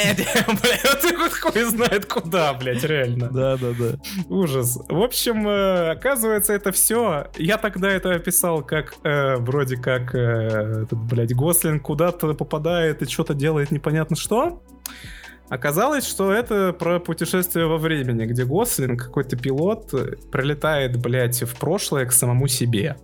блядь, 0.47 0.85
вот 0.85 1.01
ты 1.01 1.17
вот 1.17 1.33
хуй 1.33 1.63
знает 1.63 2.07
куда, 2.07 2.53
блядь, 2.55 2.85
реально. 2.85 3.29
Да, 3.31 3.57
да, 3.57 3.73
да. 3.79 3.99
Ужас. 4.29 4.79
В 4.89 5.03
общем, 5.03 5.49
э, 5.49 5.91
оказывается, 5.93 6.53
это 6.53 6.73
все. 6.73 7.29
Я 7.37 7.57
тогда 7.57 7.91
это 7.91 8.15
описал 8.15 8.63
как 8.63 8.97
э, 9.03 9.37
вроде 9.37 9.77
как 9.77 10.15
э, 10.15 10.83
этот, 10.83 10.99
блядь, 10.99 11.35
Гослинг 11.35 11.83
куда-то 11.83 12.35
попадает 12.35 13.03
и 13.03 13.07
что-то 13.07 13.35
делает 13.35 13.71
непонятно 13.71 14.17
что. 14.17 14.63
Оказалось, 15.53 16.07
что 16.07 16.33
это 16.33 16.73
про 16.73 16.99
путешествие 16.99 17.67
во 17.67 17.77
времени, 17.77 18.25
где 18.25 18.47
Гослинг, 18.47 18.99
какой-то 19.05 19.37
пилот, 19.37 19.91
прилетает, 20.31 20.97
блядь, 20.97 21.43
в 21.43 21.57
прошлое 21.57 22.07
к 22.07 22.13
самому 22.13 22.49
себе. 22.49 22.97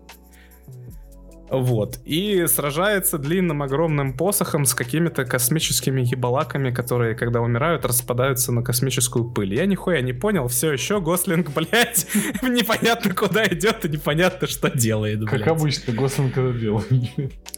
Вот. 1.50 1.98
И 2.04 2.46
сражается 2.46 3.18
длинным 3.18 3.62
огромным 3.62 4.16
посохом 4.16 4.64
с 4.64 4.74
какими-то 4.74 5.24
космическими 5.24 6.02
ебалаками, 6.02 6.70
которые, 6.70 7.14
когда 7.14 7.40
умирают, 7.40 7.84
распадаются 7.84 8.52
на 8.52 8.62
космическую 8.62 9.24
пыль. 9.24 9.54
Я 9.54 9.66
нихуя 9.66 10.00
не 10.00 10.12
понял, 10.12 10.48
все 10.48 10.72
еще 10.72 11.00
Гослинг, 11.00 11.50
блядь, 11.54 12.06
непонятно 12.42 13.14
куда 13.14 13.46
идет 13.46 13.84
и 13.84 13.88
непонятно 13.88 14.46
что 14.46 14.70
делает, 14.70 15.20
блядь. 15.20 15.42
Как 15.42 15.48
обычно, 15.48 15.92
Гослинг 15.92 16.36
это 16.36 16.52
делает. 16.52 16.88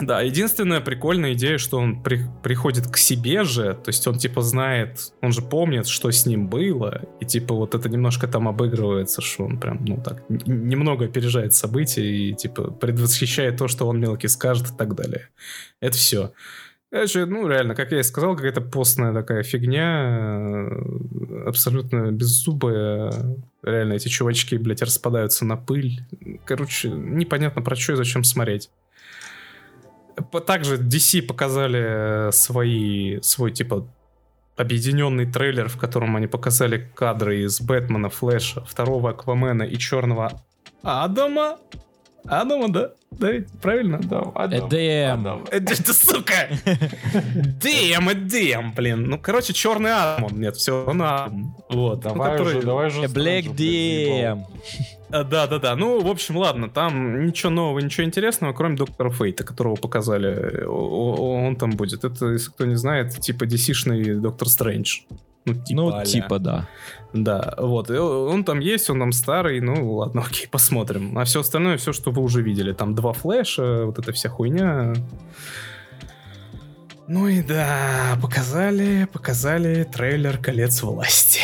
Да, 0.00 0.20
единственная 0.22 0.80
прикольная 0.80 1.34
идея, 1.34 1.58
что 1.58 1.78
он 1.78 2.02
при- 2.02 2.26
приходит 2.42 2.88
к 2.88 2.96
себе 2.96 3.44
же, 3.44 3.74
то 3.74 3.88
есть 3.88 4.06
он 4.06 4.18
типа 4.18 4.42
знает, 4.42 5.12
он 5.20 5.32
же 5.32 5.42
помнит, 5.42 5.86
что 5.86 6.10
с 6.10 6.26
ним 6.26 6.48
было, 6.48 7.02
и 7.20 7.26
типа 7.26 7.54
вот 7.54 7.74
это 7.74 7.88
немножко 7.88 8.26
там 8.26 8.48
обыгрывается, 8.48 9.20
что 9.20 9.44
он 9.44 9.58
прям, 9.58 9.84
ну 9.84 10.00
так, 10.02 10.22
немного 10.28 11.04
опережает 11.04 11.54
события 11.54 12.04
и 12.04 12.34
типа 12.34 12.70
предвосхищает 12.70 13.56
то, 13.56 13.68
что 13.68 13.79
он 13.86 14.00
мелкий 14.00 14.28
скажет 14.28 14.70
и 14.70 14.76
так 14.76 14.94
далее. 14.94 15.28
Это 15.80 15.96
все. 15.96 16.32
Короче, 16.90 17.24
ну, 17.24 17.46
реально, 17.46 17.76
как 17.76 17.92
я 17.92 18.00
и 18.00 18.02
сказал, 18.02 18.34
какая-то 18.34 18.60
постная 18.60 19.14
такая 19.14 19.44
фигня, 19.44 20.66
э, 20.68 21.46
абсолютно 21.46 22.10
беззубая. 22.10 23.12
Реально, 23.62 23.92
эти 23.92 24.08
чувачки, 24.08 24.56
блядь, 24.56 24.82
распадаются 24.82 25.44
на 25.44 25.56
пыль. 25.56 26.00
Короче, 26.44 26.90
непонятно 26.90 27.62
про 27.62 27.76
что 27.76 27.92
и 27.92 27.96
зачем 27.96 28.24
смотреть. 28.24 28.70
Также 30.46 30.78
DC 30.78 31.22
показали 31.22 32.28
э, 32.28 32.32
свои, 32.32 33.20
свой, 33.20 33.52
типа, 33.52 33.86
объединенный 34.56 35.30
трейлер, 35.30 35.68
в 35.68 35.78
котором 35.78 36.16
они 36.16 36.26
показали 36.26 36.90
кадры 36.96 37.44
из 37.44 37.60
Бэтмена, 37.60 38.10
Флэша, 38.10 38.64
второго 38.64 39.10
Аквамена 39.10 39.62
и 39.62 39.78
Черного 39.78 40.42
Адама. 40.82 41.58
Адама, 42.24 42.68
да? 42.68 42.92
Да, 43.10 43.30
ведь 43.32 43.48
правильно? 43.60 43.98
Да, 44.02 44.20
Эдем. 44.46 45.44
Э, 45.50 45.60
ты, 45.60 45.74
сука! 45.92 46.48
Дэм, 47.34 48.10
Эдем, 48.12 48.72
блин. 48.74 49.04
Ну, 49.08 49.18
короче, 49.18 49.52
черный 49.52 49.92
Адам. 49.92 50.24
он- 50.24 50.40
Нет, 50.40 50.56
все, 50.56 50.84
он 50.86 51.02
Адам. 51.02 51.54
Вот. 51.68 52.04
ну, 52.04 52.10
Давай 52.14 52.32
который- 52.38 52.56
уже, 52.58 52.66
давай 52.66 52.90
же. 52.90 53.00
Black 53.02 53.08
Стрэнджа, 53.08 53.20
блядь, 53.20 53.44
заебал. 53.58 54.18
DM. 54.18 54.44
А, 55.10 55.24
Да, 55.24 55.46
да, 55.48 55.58
да. 55.58 55.76
Ну, 55.76 56.00
в 56.00 56.06
общем, 56.08 56.36
ладно, 56.36 56.68
там 56.70 57.26
ничего 57.26 57.50
нового, 57.50 57.80
ничего 57.80 58.06
интересного, 58.06 58.52
кроме 58.52 58.76
Доктора 58.76 59.10
Фейта, 59.10 59.42
которого 59.44 59.74
показали. 59.74 60.64
Он 60.64 61.56
там 61.56 61.70
будет. 61.72 62.04
Это, 62.04 62.26
если 62.26 62.50
кто 62.50 62.64
не 62.64 62.76
знает, 62.76 63.18
типа 63.18 63.44
DC-шный 63.44 64.14
Доктор 64.14 64.48
Стрэндж. 64.48 65.00
Ну, 65.46 65.54
типа, 65.54 65.80
Ну, 65.80 66.04
типа, 66.04 66.38
да. 66.38 66.68
Да, 67.12 67.54
вот. 67.58 67.90
И 67.90 67.96
он 67.96 68.44
там 68.44 68.60
есть, 68.60 68.90
он 68.90 69.00
там 69.00 69.12
старый, 69.12 69.60
ну 69.60 69.94
ладно, 69.94 70.22
окей, 70.26 70.46
посмотрим. 70.48 71.18
А 71.18 71.24
все 71.24 71.40
остальное, 71.40 71.76
все, 71.76 71.92
что 71.92 72.10
вы 72.10 72.22
уже 72.22 72.42
видели. 72.42 72.72
Там 72.72 72.94
два 72.94 73.12
флеша, 73.12 73.86
вот 73.86 73.98
эта 73.98 74.12
вся 74.12 74.28
хуйня. 74.28 74.92
Ну 77.08 77.26
и 77.26 77.42
да, 77.42 78.16
показали, 78.22 79.08
показали 79.12 79.82
трейлер 79.82 80.38
«Колец 80.38 80.82
власти». 80.82 81.40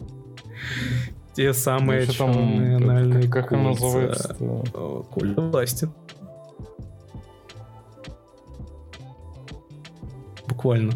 Те 1.34 1.52
самые 1.52 2.06
черные 2.06 2.78
как- 2.78 2.82
анальные 2.88 3.28
Как 3.28 3.52
он 3.52 3.64
называется? 3.64 4.36
Э, 4.38 5.02
Кольца 5.12 5.40
власти. 5.40 5.88
Буквально. 10.48 10.92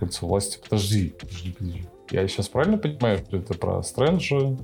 Кольцо 0.00 0.26
власти. 0.26 0.58
Подожди, 0.62 1.14
подожди, 1.18 1.52
подожди. 1.52 1.86
Я 2.10 2.26
сейчас 2.26 2.48
правильно 2.48 2.78
понимаю, 2.78 3.18
что 3.18 3.36
это 3.36 3.54
про 3.54 3.82
Стрэнджа? 3.82 4.56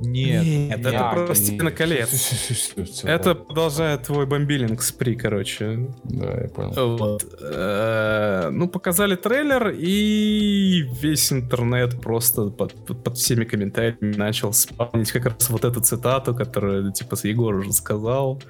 Нет. 0.00 0.78
это 0.78 1.10
А, 1.10 1.14
про 1.14 1.28
не- 1.28 1.34
«Стена 1.34 1.70
колец». 1.70 2.10
Это 3.04 3.34
продолжает 3.34 4.02
твой 4.04 4.26
бомбилинг 4.26 4.82
спри, 4.82 5.14
короче. 5.14 5.88
Да, 6.04 6.40
я 6.42 6.48
понял. 6.48 6.96
Вот. 6.96 7.24
Э, 7.40 8.50
Ну, 8.50 8.68
показали 8.68 9.16
трейлер, 9.16 9.74
и 9.76 10.84
весь 11.00 11.32
интернет 11.32 12.00
просто 12.00 12.50
под, 12.50 12.74
всеми 13.16 13.44
комментариями 13.44 14.16
начал 14.16 14.52
спамнить 14.52 15.12
как 15.12 15.26
раз 15.26 15.50
вот 15.50 15.64
эту 15.64 15.80
цитату, 15.80 16.34
которую, 16.34 16.92
типа, 16.92 17.16
Егор 17.22 17.54
уже 17.54 17.72
сказал. 17.72 18.42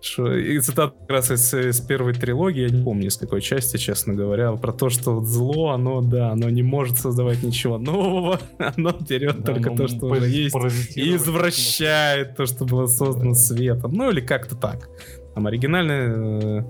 Что... 0.00 0.34
И 0.36 0.58
цитата 0.60 0.94
как 1.00 1.10
раз 1.10 1.30
из, 1.30 1.52
из 1.54 1.80
первой 1.80 2.14
трилогии, 2.14 2.62
я 2.62 2.68
не 2.68 2.84
помню, 2.84 3.08
из 3.08 3.16
какой 3.16 3.40
части, 3.40 3.76
честно 3.76 4.14
говоря, 4.14 4.52
про 4.52 4.72
то, 4.72 4.88
что 4.90 5.14
вот 5.16 5.26
зло, 5.26 5.70
оно, 5.70 6.00
да, 6.00 6.30
оно 6.30 6.48
не 6.50 6.62
может 6.62 6.98
создавать 6.98 7.42
ничего 7.42 7.78
нового, 7.78 8.40
оно 8.58 8.96
берет 9.08 9.42
Да, 9.42 9.52
только 9.54 9.70
то, 9.70 9.88
что 9.88 10.06
уже 10.06 10.26
есть, 10.26 10.54
и 10.94 11.14
извращает 11.16 12.36
то, 12.36 12.46
что 12.46 12.64
было 12.64 12.86
создано 12.86 13.34
светом. 13.34 13.92
Ну, 13.92 14.10
или 14.10 14.20
как-то 14.20 14.56
так. 14.56 14.88
Там 15.34 15.46
оригинальный, 15.46 16.60
э, 16.60 16.64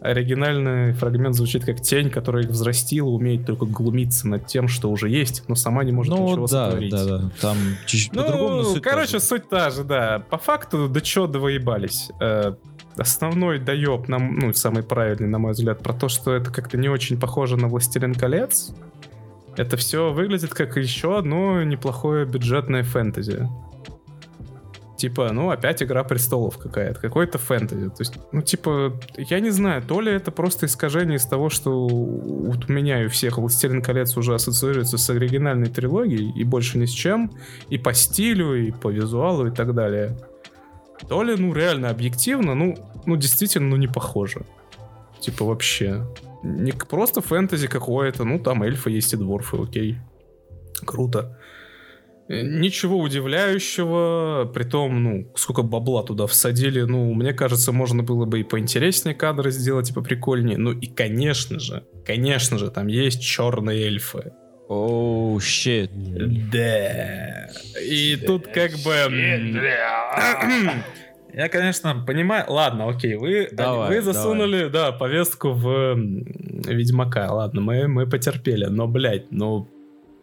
оригинальный 0.00 0.92
фрагмент 0.92 1.34
звучит 1.34 1.64
как 1.64 1.80
тень, 1.80 2.10
которая 2.10 2.44
их 2.44 2.50
взрастила, 2.50 3.08
умеет 3.08 3.46
только 3.46 3.64
глумиться 3.66 4.28
над 4.28 4.46
тем, 4.46 4.68
что 4.68 4.90
уже 4.90 5.08
есть, 5.08 5.44
но 5.48 5.54
сама 5.54 5.84
не 5.84 5.92
может 5.92 6.12
ничего 6.12 6.36
Ну, 6.36 6.46
да, 6.46 6.66
сотворить. 6.66 6.90
да, 6.90 7.04
да. 7.04 7.30
Там 7.40 7.56
чуть-чуть 7.86 8.12
Ну, 8.12 8.22
по-другому, 8.24 8.62
суть 8.64 8.82
та 8.82 8.90
короче, 8.90 9.12
же. 9.12 9.20
суть 9.20 9.48
та 9.48 9.70
же, 9.70 9.84
да. 9.84 10.22
По 10.30 10.38
факту, 10.38 10.88
до 10.88 11.00
чего 11.00 11.26
довоебались. 11.26 12.10
Э, 12.20 12.54
основной 12.96 13.58
доеб, 13.58 14.08
нам, 14.08 14.38
ну, 14.38 14.52
самый 14.54 14.82
правильный, 14.82 15.28
на 15.28 15.38
мой 15.38 15.52
взгляд, 15.52 15.82
про 15.82 15.92
то, 15.92 16.08
что 16.08 16.34
это 16.34 16.50
как-то 16.50 16.76
не 16.76 16.88
очень 16.88 17.18
похоже 17.18 17.56
на 17.56 17.68
«Властелин 17.68 18.14
колец». 18.14 18.72
Это 19.56 19.76
все 19.76 20.12
выглядит 20.12 20.54
как 20.54 20.76
еще 20.76 21.18
одно 21.18 21.62
неплохое 21.62 22.26
бюджетное 22.26 22.82
фэнтези. 22.82 23.48
Типа, 24.96 25.30
ну, 25.30 25.50
опять 25.50 25.82
Игра 25.82 26.04
Престолов 26.04 26.56
какая-то, 26.56 26.98
какой-то 26.98 27.36
фэнтези. 27.36 27.90
То 27.90 28.00
есть, 28.00 28.14
ну, 28.32 28.40
типа, 28.40 28.98
я 29.16 29.40
не 29.40 29.50
знаю, 29.50 29.82
то 29.82 30.00
ли 30.00 30.10
это 30.10 30.30
просто 30.30 30.66
искажение 30.66 31.16
из 31.16 31.26
того, 31.26 31.50
что 31.50 31.86
вот 31.86 32.68
у 32.68 32.72
меня 32.72 33.02
и 33.02 33.06
у 33.06 33.08
всех 33.10 33.36
«Властелин 33.36 33.82
колец» 33.82 34.16
уже 34.16 34.34
ассоциируется 34.34 34.96
с 34.96 35.10
оригинальной 35.10 35.68
трилогией, 35.68 36.32
и 36.32 36.44
больше 36.44 36.78
ни 36.78 36.86
с 36.86 36.92
чем, 36.92 37.30
и 37.68 37.76
по 37.76 37.92
стилю, 37.92 38.54
и 38.54 38.70
по 38.70 38.88
визуалу, 38.88 39.48
и 39.48 39.50
так 39.50 39.74
далее. 39.74 40.16
То 41.08 41.22
ли, 41.22 41.36
ну, 41.36 41.52
реально 41.52 41.90
объективно, 41.90 42.54
ну, 42.54 42.76
ну, 43.04 43.16
действительно, 43.16 43.68
ну, 43.68 43.76
не 43.76 43.88
похоже. 43.88 44.46
Типа, 45.20 45.44
вообще. 45.44 46.06
Не 46.46 46.72
просто 46.72 47.20
фэнтези 47.20 47.66
какое-то, 47.68 48.24
ну, 48.24 48.38
там 48.38 48.62
эльфы 48.62 48.90
есть 48.90 49.12
и 49.12 49.16
дворфы, 49.16 49.58
окей. 49.62 49.96
Круто. 50.84 51.38
Э, 52.28 52.42
Ничего 52.42 52.98
удивляющего, 52.98 54.50
притом, 54.52 55.02
ну, 55.02 55.32
сколько 55.36 55.62
бабла 55.62 56.02
туда 56.02 56.26
всадили, 56.26 56.82
ну, 56.82 57.12
мне 57.14 57.32
кажется, 57.32 57.72
можно 57.72 58.02
было 58.02 58.24
бы 58.26 58.40
и 58.40 58.44
поинтереснее 58.44 59.14
кадры 59.14 59.50
сделать, 59.50 59.90
и 59.90 59.94
поприкольнее. 59.94 60.58
Ну, 60.58 60.72
и, 60.72 60.86
конечно 60.86 61.58
же, 61.58 61.84
конечно 62.04 62.58
же, 62.58 62.70
там 62.70 62.86
есть 62.88 63.22
черные 63.22 63.84
эльфы. 63.84 64.32
Оу, 64.68 65.38
щит. 65.40 65.90
Да. 66.50 67.48
И 67.80 68.16
тут 68.16 68.48
как 68.48 68.72
бы... 68.84 68.92
м, 68.92 69.60
Я, 71.36 71.50
конечно, 71.50 72.02
понимаю. 72.06 72.46
Ладно, 72.48 72.88
окей, 72.88 73.14
вы, 73.14 73.50
Давай, 73.52 73.90
вы 73.90 74.00
засунули, 74.00 74.68
да, 74.68 74.90
повестку 74.90 75.50
в 75.50 75.94
Ведьмака. 75.94 77.30
Ладно, 77.30 77.60
мы, 77.60 77.86
мы 77.88 78.06
потерпели. 78.06 78.64
Но, 78.64 78.88
блядь, 78.88 79.30
ну, 79.30 79.68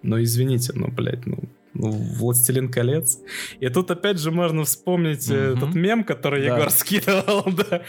ну 0.01 0.19
извините, 0.19 0.73
ну, 0.73 0.87
блядь, 0.87 1.27
ну, 1.27 1.37
ну, 1.75 1.91
Властелин 1.91 2.71
колец. 2.71 3.19
И 3.59 3.69
тут 3.69 3.91
опять 3.91 4.19
же 4.19 4.31
можно 4.31 4.63
вспомнить 4.63 5.29
э, 5.29 5.51
Мгм. 5.51 5.59
тот 5.59 5.75
мем, 5.75 6.03
который 6.03 6.47
Да. 6.47 6.55
Егор 6.55 6.69
скидывал, 6.71 7.45
да. 7.45 7.83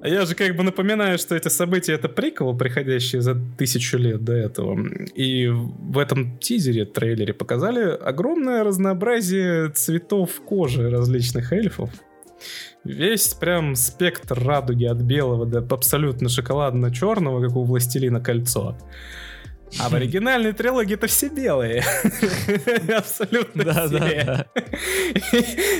А 0.00 0.08
я 0.08 0.26
же 0.26 0.34
как 0.34 0.56
бы 0.56 0.64
напоминаю, 0.64 1.18
что 1.18 1.36
эти 1.36 1.46
события 1.46 1.92
это 1.92 2.08
прикол, 2.08 2.56
приходящие 2.56 3.22
за 3.22 3.36
тысячу 3.56 3.96
лет 3.96 4.24
до 4.24 4.32
этого. 4.32 4.76
И 5.14 5.46
в 5.46 5.98
этом 5.98 6.36
тизере, 6.40 6.84
трейлере 6.84 7.32
показали 7.32 7.96
огромное 7.96 8.64
разнообразие 8.64 9.70
цветов 9.70 10.40
кожи 10.44 10.90
различных 10.90 11.52
эльфов. 11.52 11.90
Весь 12.84 13.34
прям 13.34 13.74
спектр 13.74 14.38
радуги 14.44 14.84
от 14.84 14.98
белого 14.98 15.44
до 15.46 15.58
абсолютно 15.74 16.28
шоколадно-черного, 16.28 17.46
как 17.46 17.56
у 17.56 17.64
Властелина 17.64 18.20
кольцо. 18.20 18.76
А 19.80 19.88
в 19.88 19.94
оригинальной 19.94 20.52
трилогии 20.52 20.94
это 20.94 21.08
все 21.08 21.28
белые. 21.28 21.82
Абсолютно 22.96 23.64
Да, 23.64 23.88
да, 23.88 24.06
все. 24.06 24.24
да. 24.24 24.46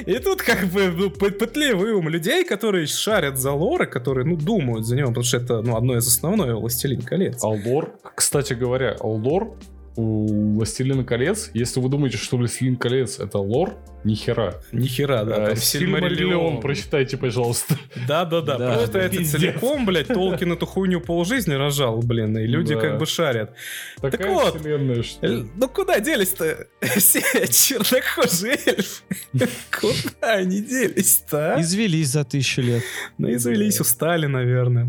И 0.07 0.19
тут 0.19 0.43
как 0.43 0.67
бы 0.67 0.89
ну, 0.89 1.07
пы- 1.07 1.31
пытливый 1.31 1.93
ум 1.93 2.09
людей, 2.09 2.45
которые 2.45 2.87
шарят 2.87 3.39
за 3.39 3.53
лоры, 3.53 3.87
которые, 3.87 4.27
ну, 4.27 4.37
думают 4.37 4.85
за 4.87 4.97
него, 4.97 5.09
потому 5.09 5.25
что 5.25 5.37
это, 5.37 5.63
ну, 5.63 5.77
одно 5.77 5.97
из 5.97 6.07
основных 6.07 6.57
«Властелин 6.57 7.03
колец». 7.03 7.43
Алдор, 7.45 7.97
кстати 8.17 8.55
говоря, 8.55 8.97
Алдор 8.99 9.57
у 9.97 10.55
Властелина 10.55 11.05
колец, 11.05 11.51
если 11.55 11.81
вы 11.81 11.89
думаете, 11.89 12.17
что 12.19 12.37
Властелин 12.37 12.77
колец 12.77 13.19
это 13.19 13.39
лор, 13.39 13.75
нихера. 14.05 14.61
Ни 14.73 14.87
хера, 14.87 15.25
да, 15.25 15.47
там 15.47 15.57
Сильмариллион 15.57 16.61
прочитайте, 16.61 17.17
пожалуйста. 17.17 17.77
Да-да-да, 18.07 18.57
Да, 18.59 18.75
просто 18.75 18.93
да, 18.93 18.99
это 19.01 19.25
целиком, 19.25 19.85
блядь, 19.87 20.07
Толкин 20.09 20.53
эту 20.53 20.67
хуйню 20.67 21.01
полжизни 21.01 21.55
рожал, 21.55 21.99
блин, 22.03 22.37
и 22.39 22.47
люди 22.47 22.75
Да. 22.75 22.81
как 22.81 22.99
бы 22.99 23.07
шарят. 23.07 23.55
Такая 24.01 24.33
вот, 24.33 24.61
вселенная, 24.61 25.03
что... 25.03 25.27
Л- 25.27 25.47
Ну 25.57 25.69
куда 25.69 25.99
делись-то 26.01 26.69
все 26.97 27.21
чернокожие 27.49 28.59
эльфы? 28.67 29.03
Куда 29.81 30.35
они 30.35 30.61
делись-то, 30.63 31.55
а? 31.57 31.61
Извелись 31.61 32.09
за 32.11 32.25
тысячу 32.25 32.61
лет. 32.63 32.83
Ну, 33.19 33.33
извелись, 33.35 33.81
устали, 33.81 34.27
наверное. 34.27 34.89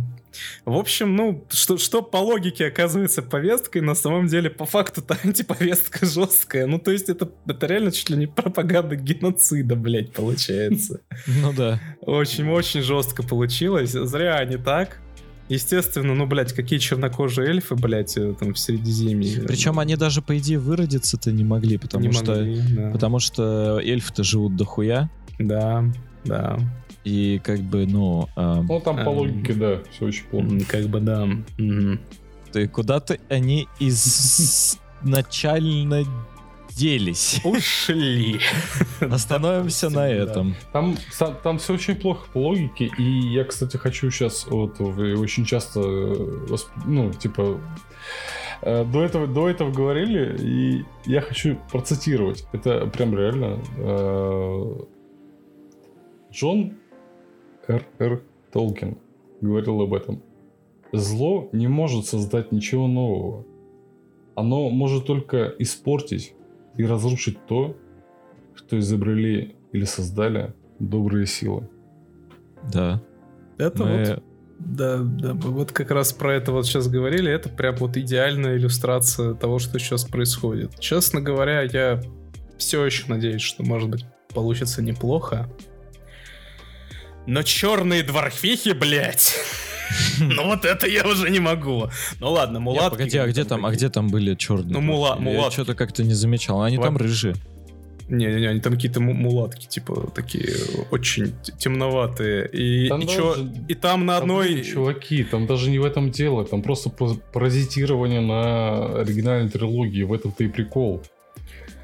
В 0.66 0.75
общем, 0.75 1.16
ну, 1.16 1.45
что, 1.49 1.77
что 1.77 2.01
по 2.01 2.17
логике 2.17 2.67
оказывается 2.67 3.22
повесткой, 3.22 3.82
на 3.82 3.95
самом 3.95 4.27
деле, 4.27 4.49
по 4.49 4.66
факту-то 4.66 5.17
антиповестка 5.24 6.06
жесткая. 6.06 6.67
Ну, 6.67 6.80
то 6.80 6.91
есть, 6.91 7.09
это, 7.09 7.30
это 7.48 7.67
реально 7.67 7.91
чуть 7.91 8.09
ли 8.09 8.17
не 8.17 8.27
пропаганда 8.27 8.95
геноцида, 8.95 9.75
блядь, 9.75 10.14
получается. 10.14 11.01
Ну 11.27 11.53
да. 11.53 11.80
Очень-очень 12.01 12.82
жестко 12.82 13.22
получилось. 13.24 13.91
Зря 13.91 14.38
они 14.38 14.57
так. 14.57 14.99
Естественно, 15.49 16.14
ну, 16.14 16.25
блядь, 16.25 16.51
какие 16.51 16.77
чернокожие 16.77 17.48
эльфы, 17.48 17.75
блядь, 17.75 18.17
э, 18.17 18.33
там 18.38 18.53
в 18.53 18.59
Средиземье. 18.59 19.43
Причем 19.43 19.80
они 19.80 19.95
даже, 19.95 20.22
по 20.22 20.38
идее, 20.38 20.59
выродиться-то 20.59 21.32
не 21.32 21.45
могли, 21.45 21.77
потому 21.77 22.06
Не 22.06 22.11
что... 22.11 22.35
могли, 22.35 22.61
да. 22.75 22.91
Потому 22.91 23.19
что 23.19 23.80
эльфы-то 23.80 24.24
живут 24.24 24.57
дохуя. 24.57 25.09
Да, 25.40 25.85
да. 26.25 26.59
И 27.08 27.40
как 27.44 27.60
бы, 27.61 27.86
ну, 27.88 28.27
а, 28.36 28.61
Ну, 28.61 28.80
там 28.82 28.98
по 28.98 29.02
Эм. 29.11 29.18
логике, 29.18 29.53
да, 29.53 29.80
все 29.92 30.06
очень 30.08 30.26
плохо. 30.26 30.48
Как 30.68 30.86
бы 30.88 31.00
да. 31.00 31.26
Мгм. 31.58 32.00
ты 32.52 32.68
куда-то 32.68 33.18
они 33.30 33.68
изначально 35.03 36.03
делись. 36.76 37.40
Ушли. 37.45 38.40
Остановимся 39.00 39.90
на 39.90 40.08
этом. 40.10 40.56
Там, 40.74 40.95
там, 41.44 41.58
все 41.60 41.74
очень 41.74 41.95
плохо 41.95 42.27
по 42.34 42.40
логике, 42.50 42.92
и 42.98 43.03
я, 43.03 43.45
кстати, 43.45 43.77
хочу 43.77 44.11
сейчас, 44.11 44.45
вот 44.48 44.80
вы 44.80 45.18
очень 45.18 45.45
часто, 45.45 45.80
э, 45.82 46.58
ну, 46.86 47.11
типа, 47.14 47.60
э, 48.61 48.86
до 48.86 49.03
этого, 49.03 49.26
до 49.27 49.50
этого 49.50 49.72
говорили, 49.72 50.36
и 50.40 50.86
я 51.10 51.22
хочу 51.22 51.58
процитировать. 51.72 52.45
Это 52.53 52.86
прям 52.88 53.16
реально. 53.18 53.60
э, 53.77 54.76
Джон 56.32 56.74
Р. 57.67 57.85
Р. 57.99 58.21
Толкин 58.51 58.97
говорил 59.41 59.81
об 59.81 59.93
этом. 59.93 60.21
Зло 60.93 61.49
не 61.51 61.67
может 61.67 62.05
создать 62.05 62.51
ничего 62.51 62.87
нового. 62.87 63.45
Оно 64.35 64.69
может 64.69 65.05
только 65.05 65.53
испортить 65.59 66.33
и 66.75 66.85
разрушить 66.85 67.45
то, 67.45 67.75
что 68.55 68.79
изобрели 68.79 69.55
или 69.71 69.83
создали 69.83 70.53
добрые 70.79 71.25
силы. 71.25 71.69
Да. 72.71 73.01
Это 73.57 73.83
Мы- 73.83 73.99
вот 73.99 74.23
Да, 74.59 74.97
да, 74.97 75.35
мы 75.35 75.51
вот 75.51 75.71
как 75.71 75.91
раз 75.91 76.13
про 76.13 76.33
это 76.33 76.51
вот 76.51 76.65
сейчас 76.65 76.87
говорили, 76.87 77.31
это 77.31 77.47
прям 77.47 77.75
вот 77.75 77.95
идеальная 77.95 78.57
иллюстрация 78.57 79.35
того, 79.35 79.59
что 79.59 79.77
сейчас 79.77 80.03
происходит. 80.03 80.79
Честно 80.79 81.21
говоря, 81.21 81.61
я 81.61 82.01
все 82.57 82.83
еще 82.83 83.05
надеюсь, 83.07 83.41
что, 83.41 83.63
может 83.63 83.87
быть, 83.89 84.05
получится 84.33 84.81
неплохо. 84.81 85.47
Но 87.27 87.43
черные 87.43 88.03
дворфихи, 88.03 88.72
блядь. 88.73 89.35
Ну 90.19 90.47
вот 90.47 90.65
это 90.65 90.85
я 90.85 91.07
уже 91.07 91.30
не 91.30 91.39
могу. 91.39 91.88
Ну 92.19 92.31
ладно, 92.31 92.59
мулатки. 92.59 92.89
погоди, 92.97 93.17
а 93.19 93.27
где 93.27 93.45
там, 93.45 93.65
а 93.65 93.72
где 93.72 93.88
там 93.89 94.09
были 94.09 94.35
черные? 94.35 94.73
Ну, 94.73 94.81
мула- 94.81 95.17
Я 95.23 95.49
что-то 95.49 95.75
как-то 95.75 96.03
не 96.03 96.14
замечал. 96.14 96.61
Они 96.61 96.77
там 96.77 96.97
рыжие. 96.97 97.35
Не-не-не, 98.09 98.47
они 98.49 98.59
там 98.61 98.73
какие-то 98.73 98.99
му- 98.99 99.14
мулатки, 99.14 99.65
типа, 99.67 100.11
такие 100.15 100.53
очень 100.91 101.33
темноватые. 101.57 102.47
И, 102.51 102.88
Там 102.89 103.01
и, 103.01 103.07
чё- 103.07 103.35
даже- 103.35 103.49
и 103.69 103.73
там 103.75 104.06
на 104.06 104.14
Там, 104.15 104.23
одной... 104.23 104.53
блин, 104.53 104.64
чуваки, 104.65 105.23
там 105.23 105.45
даже 105.47 105.69
не 105.69 105.80
в 105.80 105.85
этом 105.85 106.11
дело, 106.11 106.43
там 106.45 106.61
просто 106.61 106.89
паразитирование 107.33 108.22
на 108.22 109.01
оригинальной 109.01 109.49
трилогии, 109.49 110.03
в 110.03 110.14
этом-то 110.14 110.43
и 110.43 110.47
прикол. 110.47 111.01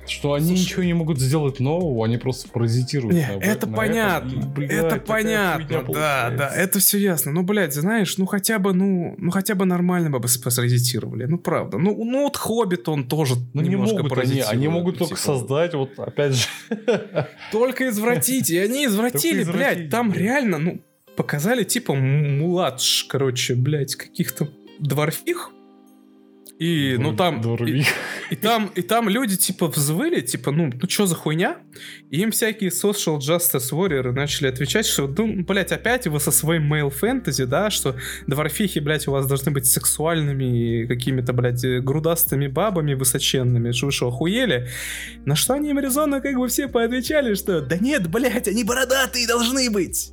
Что 0.05 0.33
они 0.33 0.47
Слушай- 0.47 0.61
ничего 0.61 0.83
не 0.83 0.93
могут 0.93 1.17
сделать 1.19 1.59
нового, 1.61 2.05
они 2.05 2.17
просто 2.17 2.49
паразитируют. 2.49 3.15
Не, 3.15 3.25
на- 3.25 3.39
это 3.41 3.67
на 3.67 3.77
понятно, 3.77 4.27
этом, 4.27 4.39
и, 4.41 4.53
блядь, 4.53 4.71
это 4.71 4.95
понятно, 4.99 5.65
да, 5.69 5.79
получается. 5.81 6.37
да, 6.37 6.49
это 6.55 6.79
все 6.79 6.97
ясно. 6.97 7.31
Ну, 7.31 7.43
блядь, 7.43 7.73
знаешь, 7.73 8.17
ну 8.17 8.25
хотя 8.25 8.59
бы, 8.59 8.73
ну, 8.73 9.15
ну 9.17 9.31
хотя 9.31 9.55
бы 9.55 9.63
нормально 9.65 10.09
бы 10.09 10.19
паразитировали, 10.19 11.23
ну 11.25 11.37
правда. 11.37 11.77
Ну, 11.77 12.03
ну 12.03 12.23
вот 12.23 12.35
Хоббит 12.35 12.89
он 12.89 13.07
тоже 13.07 13.35
Ну 13.53 13.61
не 13.61 13.69
немножко 13.69 13.95
могут 13.97 14.11
они, 14.11 14.15
паразитирует, 14.15 14.51
они 14.53 14.67
могут 14.67 14.97
только 14.97 15.15
типа. 15.15 15.25
создать, 15.25 15.73
вот 15.73 15.97
опять 15.97 16.33
же. 16.33 16.47
Только 17.51 17.87
извратить, 17.89 18.49
и 18.49 18.57
они 18.57 18.85
извратили, 18.87 19.43
Только 19.43 19.57
блядь, 19.57 19.89
там 19.89 20.11
реально, 20.11 20.57
ну, 20.57 20.81
показали 21.15 21.63
типа 21.63 21.93
м- 21.93 22.39
муладж, 22.39 23.05
короче, 23.07 23.55
блядь, 23.55 23.95
каких-то 23.95 24.49
дворфих. 24.79 25.51
И, 26.59 26.97
ну 26.99 27.15
там, 27.15 27.41
и, 27.65 27.83
и 28.29 28.35
там, 28.35 28.71
и 28.75 28.83
там 28.83 29.09
люди 29.09 29.35
типа 29.35 29.67
взвыли, 29.67 30.21
типа, 30.21 30.51
ну, 30.51 30.69
ну 30.71 30.89
что 30.89 31.07
за 31.07 31.15
хуйня? 31.15 31.57
И 32.11 32.21
им 32.21 32.31
всякие 32.31 32.69
social 32.69 33.17
justice 33.17 33.71
warriors 33.71 34.11
начали 34.11 34.47
отвечать, 34.47 34.85
что, 34.85 35.07
ну, 35.07 35.43
блядь, 35.43 35.71
опять 35.71 36.07
вы 36.07 36.19
со 36.19 36.31
своим 36.31 36.71
male 36.71 36.93
fantasy, 36.93 37.45
да, 37.45 37.71
что 37.71 37.97
дворфихи, 38.27 38.79
блядь, 38.79 39.07
у 39.07 39.11
вас 39.11 39.25
должны 39.25 39.51
быть 39.51 39.65
сексуальными 39.65 40.83
и 40.83 40.87
какими-то, 40.87 41.33
блядь, 41.33 41.65
грудастыми 41.83 42.47
бабами 42.47 42.93
высоченными, 42.93 43.71
что 43.71 43.87
вы 43.87 43.91
что, 43.91 44.07
охуели? 44.07 44.69
На 45.25 45.35
что 45.35 45.55
они 45.55 45.71
им 45.71 45.79
резонно 45.79 46.21
как 46.21 46.35
бы 46.35 46.47
все 46.47 46.67
поотвечали, 46.67 47.33
что 47.33 47.61
да 47.61 47.77
нет, 47.77 48.07
блядь, 48.09 48.47
они 48.47 48.63
бородатые 48.63 49.27
должны 49.27 49.69
быть. 49.71 50.12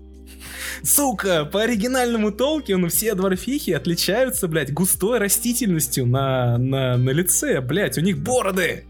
Сука, 0.83 1.45
по 1.45 1.63
оригинальному 1.63 2.33
Толкину 2.33 2.89
все 2.89 3.15
дворфихи 3.15 3.73
отличаются, 3.73 4.49
блядь, 4.49 4.73
густой 4.73 5.19
растительностью 5.19 6.07
на, 6.07 6.59
на, 6.59 6.97
на 6.97 7.11
лице, 7.11 7.61
блядь, 7.61 7.99
у 7.99 8.01
них 8.01 8.19
бороды. 8.19 8.85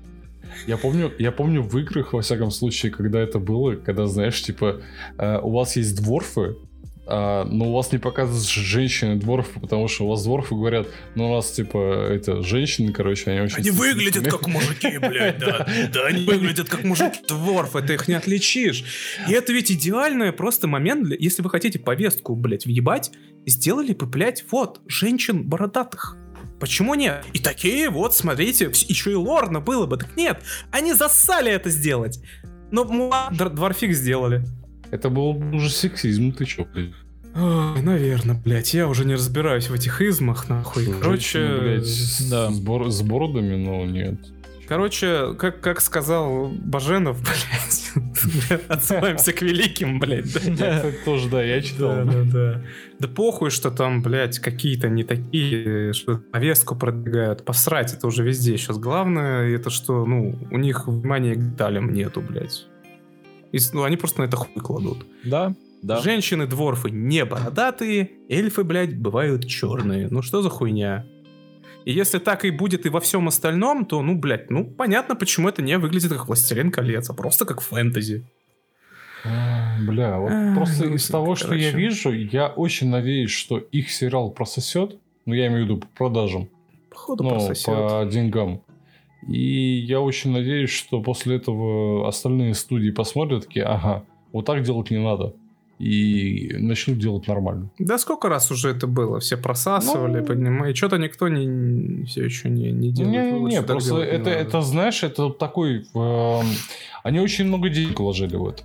Я 0.66 0.76
помню, 0.76 1.12
я 1.18 1.32
помню 1.32 1.62
в 1.62 1.76
играх, 1.78 2.12
во 2.12 2.22
всяком 2.22 2.50
случае, 2.50 2.92
когда 2.92 3.20
это 3.20 3.38
было, 3.38 3.74
когда, 3.74 4.06
знаешь, 4.06 4.42
типа, 4.42 4.80
э, 5.18 5.38
у 5.40 5.50
вас 5.50 5.76
есть 5.76 5.96
дворфы, 5.96 6.56
а, 7.12 7.44
но 7.44 7.70
у 7.70 7.72
вас 7.72 7.90
не 7.90 7.98
показывают 7.98 8.46
женщины 8.46 9.16
дворфы, 9.16 9.58
потому 9.58 9.88
что 9.88 10.04
у 10.04 10.10
вас 10.10 10.22
дворфы 10.22 10.54
говорят, 10.54 10.86
ну 11.16 11.32
у 11.32 11.34
нас, 11.34 11.50
типа, 11.50 12.06
это, 12.08 12.42
женщины, 12.42 12.92
короче, 12.92 13.30
они 13.32 13.40
очень... 13.40 13.56
Они 13.56 13.70
выглядят 13.70 14.22
стеснительные». 14.22 14.30
как 14.30 14.46
мужики, 14.46 14.98
блядь, 14.98 15.38
да. 15.40 15.66
Да, 15.92 16.06
они 16.06 16.24
выглядят 16.24 16.68
как 16.68 16.84
мужики. 16.84 17.18
Дворфы, 17.26 17.82
ты 17.82 17.94
их 17.94 18.06
не 18.06 18.14
отличишь. 18.14 18.84
И 19.28 19.32
это 19.32 19.52
ведь 19.52 19.72
идеальный 19.72 20.32
просто 20.32 20.68
момент, 20.68 21.08
если 21.18 21.42
вы 21.42 21.50
хотите 21.50 21.80
повестку, 21.80 22.36
блядь, 22.36 22.64
въебать, 22.64 23.10
сделали 23.44 23.92
бы, 23.92 24.06
блядь, 24.06 24.44
вот, 24.52 24.80
женщин 24.86 25.48
бородатых. 25.48 26.16
Почему 26.60 26.94
нет? 26.94 27.24
И 27.32 27.40
такие 27.40 27.90
вот, 27.90 28.14
смотрите, 28.14 28.66
еще 28.66 29.10
и 29.10 29.14
лорно 29.14 29.60
было 29.60 29.86
бы. 29.86 29.96
Так 29.96 30.16
нет, 30.16 30.42
они 30.70 30.92
засали 30.92 31.50
это 31.50 31.70
сделать. 31.70 32.22
Но 32.70 32.84
дворфик 33.32 33.94
сделали. 33.94 34.44
Это 34.90 35.08
был 35.08 35.34
бы 35.34 35.56
уже 35.56 35.70
сексизм, 35.70 36.26
ну 36.26 36.32
ты 36.32 36.44
чё, 36.44 36.64
блядь? 36.64 36.92
Ой, 37.34 37.80
наверное, 37.82 38.34
блядь, 38.34 38.74
я 38.74 38.88
уже 38.88 39.04
не 39.04 39.14
разбираюсь 39.14 39.68
в 39.70 39.74
этих 39.74 40.00
измах, 40.02 40.48
нахуй. 40.48 40.86
Короче, 41.00 41.38
Женщины, 41.38 41.60
блядь, 41.60 41.86
с, 41.86 42.28
да. 42.30 42.50
с 42.50 42.58
бор- 42.60 42.90
с 42.90 43.02
бородами, 43.02 43.56
но 43.56 43.84
нет. 43.84 44.18
Короче, 44.66 45.34
как, 45.36 45.60
как 45.60 45.80
сказал 45.80 46.48
Баженов, 46.48 47.20
блядь, 47.94 48.62
отсылаемся 48.68 49.32
к 49.32 49.42
великим, 49.42 49.98
блядь. 49.98 50.56
да. 50.56 50.84
Тоже, 51.04 51.28
да, 51.28 51.42
я 51.42 51.60
читал. 51.60 51.88
Да, 51.88 52.04
да, 52.04 52.22
да. 52.24 52.62
Да 53.00 53.08
похуй, 53.08 53.50
что 53.50 53.70
там, 53.72 54.00
блядь, 54.02 54.38
какие-то 54.38 54.88
не 54.88 55.02
такие, 55.02 55.92
что 55.92 56.18
повестку 56.18 56.76
продвигают. 56.76 57.44
Посрать, 57.44 57.92
это 57.94 58.06
уже 58.06 58.22
везде 58.22 58.56
сейчас. 58.58 58.78
Главное, 58.78 59.48
это 59.54 59.70
что, 59.70 60.04
ну, 60.04 60.38
у 60.50 60.58
них 60.58 60.86
внимания 60.86 61.34
к 61.34 61.50
деталям 61.50 61.92
нету, 61.92 62.20
блядь. 62.20 62.66
И 63.50 63.58
ну, 63.72 63.82
они 63.82 63.96
просто 63.96 64.20
на 64.20 64.26
это 64.26 64.36
хуй 64.36 64.62
кладут. 64.62 65.04
Да, 65.24 65.54
да. 65.82 66.00
Женщины-дворфы 66.00 66.90
не 66.90 67.24
бородатые, 67.24 68.10
эльфы, 68.28 68.64
блядь, 68.64 68.98
бывают 68.98 69.46
черные. 69.46 70.08
Ну 70.10 70.22
что 70.22 70.42
за 70.42 70.50
хуйня? 70.50 71.06
И 71.84 71.92
если 71.92 72.18
так 72.18 72.44
и 72.44 72.50
будет 72.50 72.84
и 72.84 72.90
во 72.90 73.00
всем 73.00 73.28
остальном, 73.28 73.86
то, 73.86 74.02
ну, 74.02 74.18
блядь, 74.18 74.50
ну, 74.50 74.64
понятно, 74.64 75.16
почему 75.16 75.48
это 75.48 75.62
не 75.62 75.78
выглядит 75.78 76.12
как 76.12 76.28
«Властелин 76.28 76.70
колец», 76.70 77.08
а 77.08 77.14
просто 77.14 77.46
как 77.46 77.62
фэнтези. 77.62 78.26
Бля, 79.24 80.18
вот 80.18 80.32
просто 80.54 80.86
из 80.86 81.06
того, 81.08 81.34
что 81.36 81.54
я 81.54 81.70
вижу, 81.70 82.12
я 82.12 82.48
очень 82.48 82.88
надеюсь, 82.88 83.30
что 83.30 83.58
их 83.58 83.90
сериал 83.90 84.30
прососет. 84.30 84.98
Ну, 85.26 85.34
я 85.34 85.46
имею 85.48 85.62
в 85.62 85.68
виду 85.68 85.76
по 85.78 85.86
продажам. 85.88 86.48
Походу 86.90 87.24
ну, 87.24 87.30
прососет. 87.30 87.66
по 87.66 88.08
деньгам. 88.10 88.62
И 89.28 89.84
я 89.86 90.00
очень 90.00 90.32
надеюсь, 90.32 90.70
что 90.70 91.02
после 91.02 91.36
этого 91.36 92.08
остальные 92.08 92.54
студии 92.54 92.90
посмотрят 92.90 93.46
такие, 93.46 93.64
ага, 93.66 94.04
вот 94.32 94.46
так 94.46 94.62
делать 94.62 94.90
не 94.90 94.98
надо. 94.98 95.34
И 95.80 96.56
начнут 96.58 96.98
делать 96.98 97.26
нормально. 97.26 97.70
Да 97.78 97.96
сколько 97.96 98.28
раз 98.28 98.50
уже 98.50 98.68
это 98.68 98.86
было? 98.86 99.18
Все 99.18 99.38
просасывали, 99.38 100.20
Ну. 100.20 100.26
понимаешь? 100.26 100.74
И 100.74 100.76
что-то 100.76 100.98
никто 100.98 101.26
не, 101.28 102.04
все 102.04 102.22
еще 102.22 102.50
не, 102.50 102.70
не 102.70 102.90
делает. 102.92 103.34
Лучше 103.34 103.56
так 103.56 103.66
просто 103.66 103.88
делать 103.88 104.10
не 104.10 104.16
это, 104.18 104.30
это, 104.30 104.60
знаешь, 104.60 105.02
это 105.02 105.30
такой... 105.30 105.86
эм, 105.94 106.46
они 107.02 107.20
очень 107.20 107.46
много 107.46 107.70
денег 107.70 107.98
вложили 107.98 108.36
в 108.36 108.48
это. 108.48 108.62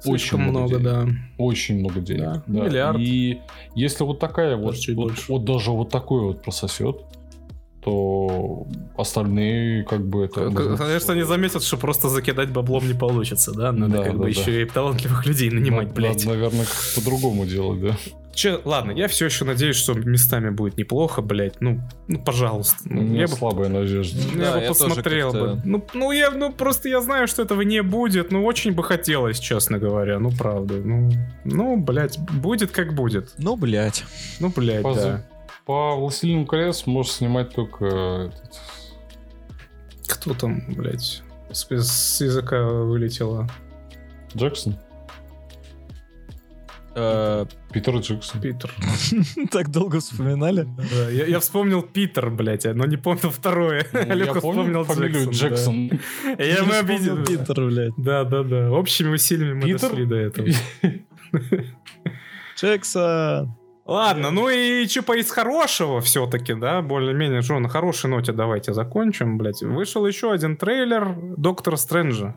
Слишком 0.00 0.40
очень 0.40 0.50
много 0.50 0.78
много, 0.78 0.78
да. 0.78 1.08
Очень 1.36 1.80
много 1.80 2.00
денег. 2.00 2.22
Да, 2.22 2.42
да. 2.46 2.64
миллиард. 2.64 2.98
И 2.98 3.40
если 3.74 4.04
вот 4.04 4.18
такая 4.18 4.56
вот, 4.56 4.74
вот, 4.74 4.94
больше. 4.94 5.32
вот 5.32 5.44
даже 5.44 5.70
вот 5.70 5.90
такой 5.90 6.22
вот 6.22 6.42
прососет, 6.42 7.02
то 7.84 8.66
остальные 8.96 9.84
как 9.84 10.06
бы 10.06 10.24
это... 10.24 10.50
Конечно, 10.50 11.12
они 11.12 11.22
заметят, 11.22 11.62
что 11.62 11.76
просто 11.76 12.08
закидать 12.08 12.50
баблом 12.50 12.88
не 12.88 12.94
получится, 12.94 13.52
да? 13.52 13.72
Надо 13.72 13.98
Да, 13.98 14.02
как 14.04 14.12
да, 14.12 14.18
бы 14.18 14.24
да. 14.24 14.28
еще 14.30 14.62
и 14.62 14.64
талантливых 14.64 15.26
людей 15.26 15.50
нанимать, 15.50 15.88
Надо, 15.88 15.96
блядь. 15.96 16.24
наверное, 16.24 16.64
как-то 16.64 17.00
по-другому 17.00 17.44
делать, 17.44 17.80
да. 17.82 17.96
Че, 18.34 18.60
ладно, 18.64 18.90
я 18.90 19.06
все 19.06 19.26
еще 19.26 19.44
надеюсь, 19.44 19.76
что 19.76 19.94
местами 19.94 20.50
будет 20.50 20.76
неплохо, 20.76 21.22
блядь. 21.22 21.60
Ну, 21.60 21.80
ну 22.08 22.24
пожалуйста. 22.24 22.78
Ну, 22.86 23.02
меня 23.02 23.22
я 23.22 23.26
бы, 23.28 23.32
слабая 23.34 23.68
надежда. 23.68 24.18
я 24.34 24.44
Да, 24.44 24.52
бы 24.54 24.62
я 24.62 24.68
посмотрел 24.68 25.32
бы. 25.32 25.60
Ну, 25.64 25.86
ну, 25.94 26.10
я, 26.10 26.30
ну, 26.30 26.52
просто 26.52 26.88
я 26.88 27.00
знаю, 27.00 27.28
что 27.28 27.42
этого 27.42 27.60
не 27.60 27.82
будет. 27.82 28.32
Ну, 28.32 28.44
очень 28.44 28.72
бы 28.72 28.82
хотелось, 28.82 29.38
честно 29.38 29.78
говоря. 29.78 30.18
Ну, 30.18 30.32
правда. 30.32 30.74
Ну, 30.74 31.12
ну 31.44 31.76
блядь, 31.76 32.18
будет 32.18 32.72
как 32.72 32.94
будет. 32.94 33.34
Ну, 33.38 33.56
блядь. 33.56 34.04
Ну, 34.40 34.48
блядь, 34.48 34.82
По, 34.82 34.94
да. 34.94 35.24
По 35.64 35.96
«Властелину 35.96 36.46
колец» 36.46 36.86
можешь 36.86 37.12
снимать 37.12 37.54
только... 37.54 37.84
э, 37.84 38.26
этот, 38.28 38.60
Кто 40.08 40.34
там, 40.34 40.62
блядь, 40.68 41.22
с, 41.50 41.66
с 41.70 42.20
языка 42.20 42.62
вылетело? 42.62 43.48
Джексон. 44.36 44.76
Э, 46.96 47.46
Питер 47.72 47.96
Джексон. 47.96 48.40
Питер. 48.40 48.72
Так 49.50 49.70
долго 49.70 50.00
вспоминали? 50.00 50.68
Я, 51.10 51.26
я 51.26 51.40
вспомнил 51.40 51.82
Питер, 51.82 52.30
блядь, 52.30 52.64
но 52.66 52.84
не 52.84 52.96
помнил 52.96 53.30
второе. 53.30 53.86
Ну, 53.92 54.14
Я 54.14 54.34
помню 54.34 54.84
фамилию 54.84 55.30
Джексон. 55.30 55.90
Я 56.38 56.62
мы 56.64 56.72
вспомнил 56.72 57.14
обидели. 57.18 57.24
Питер, 57.24 57.66
блядь. 57.66 57.92
Да, 57.96 58.24
да, 58.24 58.42
да. 58.42 58.70
Общими 58.70 59.14
усилиями 59.14 59.64
мы 59.64 59.72
дошли 59.78 60.04
до 60.04 60.16
этого. 60.16 60.48
Джексон. 62.56 63.56
Ладно, 63.86 64.30
ну 64.30 64.48
и 64.48 64.86
что 64.88 65.14
из 65.14 65.30
хорошего 65.30 66.00
все-таки, 66.00 66.54
да, 66.54 66.80
более-менее, 66.80 67.42
что 67.42 67.58
на 67.58 67.68
хорошей 67.68 68.08
ноте 68.08 68.32
давайте 68.32 68.72
закончим, 68.72 69.36
блядь. 69.36 69.62
Вышел 69.62 70.06
еще 70.06 70.32
один 70.32 70.56
трейлер 70.56 71.14
Доктора 71.36 71.76
Стрэнджа, 71.76 72.34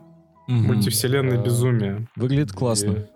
мультивселенной 0.48 1.38
безумия. 1.38 2.08
Выглядит 2.16 2.52
классно. 2.52 3.08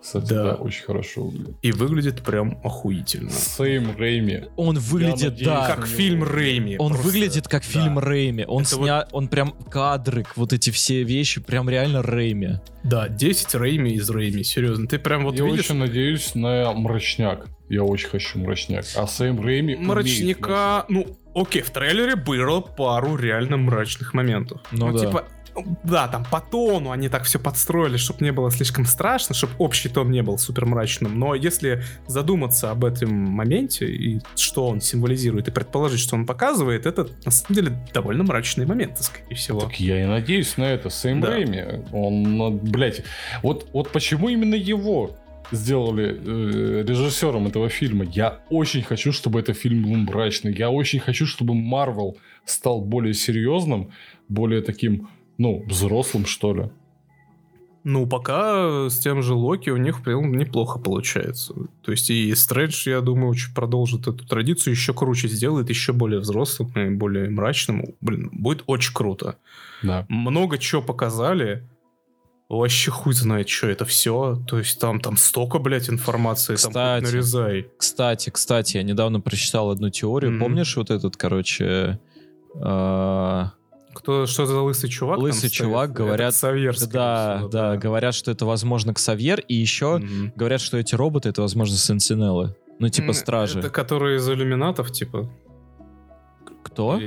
Кстати, 0.00 0.28
Да. 0.28 0.44
да, 0.44 0.54
очень 0.54 0.84
хорошо 0.84 1.24
выглядит. 1.24 1.56
И 1.62 1.72
выглядит 1.72 2.22
прям 2.22 2.58
охуительно. 2.64 3.30
Сэм 3.30 3.96
Рэйми. 3.96 4.44
Он 4.56 4.78
выглядит, 4.78 5.30
надеюсь, 5.30 5.46
да. 5.48 5.66
Как 5.66 5.86
фильм 5.86 6.24
Рэйми. 6.24 6.76
Он 6.78 6.92
просто. 6.92 7.06
выглядит 7.06 7.48
как 7.48 7.62
да. 7.62 7.68
фильм 7.68 7.98
Рэйми. 7.98 8.44
Он 8.46 8.62
Это 8.62 8.74
сня... 8.76 9.06
он 9.12 9.28
прям 9.28 9.52
кадры, 9.70 10.24
вот 10.36 10.52
эти 10.52 10.70
все 10.70 11.02
вещи, 11.02 11.40
прям 11.40 11.68
реально 11.68 12.02
Рэйми. 12.02 12.60
Да, 12.82 13.08
10 13.08 13.54
Рэйми 13.54 13.92
из 13.92 14.08
Рэйми, 14.08 14.42
серьезно. 14.42 14.86
Ты 14.86 14.98
прям 14.98 15.24
вот 15.24 15.36
я 15.38 15.44
видишь 15.44 15.66
очень 15.70 15.76
надеюсь 15.76 16.34
на 16.34 16.72
мрачняк. 16.72 17.46
Я 17.68 17.84
очень 17.84 18.08
хочу 18.08 18.38
мрачняк. 18.38 18.84
А 18.96 19.06
Сэм 19.06 19.40
Рэйми 19.40 19.74
умеет 19.74 19.88
мрачника... 19.88 20.86
Ну, 20.88 21.06
окей, 21.34 21.62
в 21.62 21.70
трейлере 21.70 22.16
было 22.16 22.60
пару 22.60 23.16
реально 23.16 23.58
мрачных 23.58 24.14
моментов. 24.14 24.60
Ну 24.72 24.92
да. 24.92 24.98
типа, 25.06 25.24
да, 25.84 26.08
там 26.08 26.24
по 26.30 26.40
тону 26.40 26.90
они 26.90 27.08
так 27.08 27.24
все 27.24 27.38
подстроили, 27.38 27.96
чтобы 27.96 28.24
не 28.24 28.32
было 28.32 28.50
слишком 28.50 28.84
страшно, 28.84 29.34
чтобы 29.34 29.52
общий 29.58 29.88
тон 29.88 30.10
не 30.10 30.22
был 30.22 30.38
супер 30.38 30.66
мрачным. 30.66 31.18
Но 31.18 31.34
если 31.34 31.82
задуматься 32.06 32.70
об 32.70 32.84
этом 32.84 33.12
моменте 33.12 33.86
и 33.86 34.20
что 34.36 34.66
он 34.66 34.80
символизирует, 34.80 35.48
и 35.48 35.50
предположить, 35.50 36.00
что 36.00 36.16
он 36.16 36.26
показывает, 36.26 36.86
это 36.86 37.08
на 37.24 37.30
самом 37.30 37.54
деле 37.54 37.72
довольно 37.92 38.24
мрачные 38.24 38.66
моменты, 38.66 39.02
скорее 39.02 39.34
всего. 39.34 39.60
Так 39.60 39.80
я 39.80 40.02
и 40.02 40.06
надеюсь 40.06 40.56
на 40.56 40.64
это. 40.64 40.90
Сэм 40.90 41.20
Да. 41.20 41.30
Рэйми, 41.30 41.84
он, 41.92 42.22
ну, 42.22 42.50
блядь, 42.50 43.02
вот, 43.42 43.68
вот 43.72 43.90
почему 43.90 44.28
именно 44.28 44.54
его 44.54 45.16
сделали 45.52 46.14
э, 46.14 46.84
режиссером 46.86 47.46
этого 47.46 47.68
фильма? 47.68 48.04
Я 48.04 48.40
очень 48.50 48.82
хочу, 48.82 49.12
чтобы 49.12 49.40
этот 49.40 49.56
фильм 49.56 49.82
был 49.82 49.96
мрачный. 49.96 50.54
Я 50.54 50.70
очень 50.70 51.00
хочу, 51.00 51.26
чтобы 51.26 51.54
Марвел 51.54 52.16
стал 52.44 52.80
более 52.80 53.14
серьезным, 53.14 53.92
более 54.28 54.62
таким, 54.62 55.08
ну, 55.40 55.64
взрослым, 55.66 56.26
что 56.26 56.54
ли. 56.54 56.70
Ну, 57.82 58.06
пока 58.06 58.90
с 58.90 58.98
тем 58.98 59.22
же 59.22 59.32
Локи 59.32 59.70
у 59.70 59.78
них 59.78 60.02
прям 60.02 60.36
неплохо 60.36 60.78
получается. 60.78 61.54
То 61.82 61.92
есть 61.92 62.10
и 62.10 62.34
Стрэндж, 62.34 62.86
я 62.90 63.00
думаю, 63.00 63.30
очень 63.30 63.54
продолжит 63.54 64.06
эту 64.06 64.26
традицию, 64.26 64.74
еще 64.74 64.92
круче 64.92 65.28
сделает, 65.28 65.70
еще 65.70 65.94
более 65.94 66.20
взрослым 66.20 66.70
и 66.76 66.90
более 66.90 67.30
мрачным. 67.30 67.94
Блин, 68.02 68.28
будет 68.32 68.64
очень 68.66 68.92
круто. 68.92 69.38
Да. 69.82 70.04
Много 70.10 70.58
чего 70.58 70.82
показали. 70.82 71.66
Вообще 72.50 72.90
хуй 72.90 73.14
знает, 73.14 73.48
что 73.48 73.68
это 73.68 73.86
все. 73.86 74.38
То 74.46 74.58
есть 74.58 74.78
там, 74.78 75.00
там 75.00 75.16
столько, 75.16 75.58
блядь, 75.58 75.88
информации. 75.88 76.56
Там 76.56 76.70
Кстати. 76.70 77.04
хоть 77.04 77.12
нарезай. 77.14 77.66
Кстати, 77.78 78.28
кстати, 78.28 78.76
я 78.76 78.82
недавно 78.82 79.20
прочитал 79.20 79.70
одну 79.70 79.88
теорию. 79.88 80.32
Мгм. 80.32 80.40
Помнишь 80.40 80.76
вот 80.76 80.90
этот, 80.90 81.16
короче... 81.16 81.98
э, 82.56 83.44
Кто, 84.00 84.24
что 84.26 84.46
за 84.46 84.58
лысый 84.60 84.88
чувак? 84.88 85.18
Лысый 85.18 85.50
чувак, 85.50 85.92
говорят- 85.92 86.32
Ксавьер, 86.32 86.74
да, 86.90 87.36
всего, 87.36 87.48
да, 87.48 87.76
говорят, 87.76 88.14
что 88.14 88.30
это, 88.30 88.46
возможно, 88.46 88.94
Ксавьер, 88.94 89.40
и 89.40 89.54
еще 89.54 89.98
Мгм. 89.98 90.32
говорят, 90.34 90.60
что 90.62 90.78
эти 90.78 90.94
роботы, 90.94 91.28
это, 91.28 91.42
возможно, 91.42 91.76
сенсинелы. 91.76 92.56
Ну, 92.78 92.88
типа 92.88 93.12
стражи. 93.12 93.58
Это 93.58 93.68
которые 93.68 94.16
из 94.16 94.28
иллюминатов, 94.28 94.90
типа. 94.90 95.30
Кто? 96.62 96.98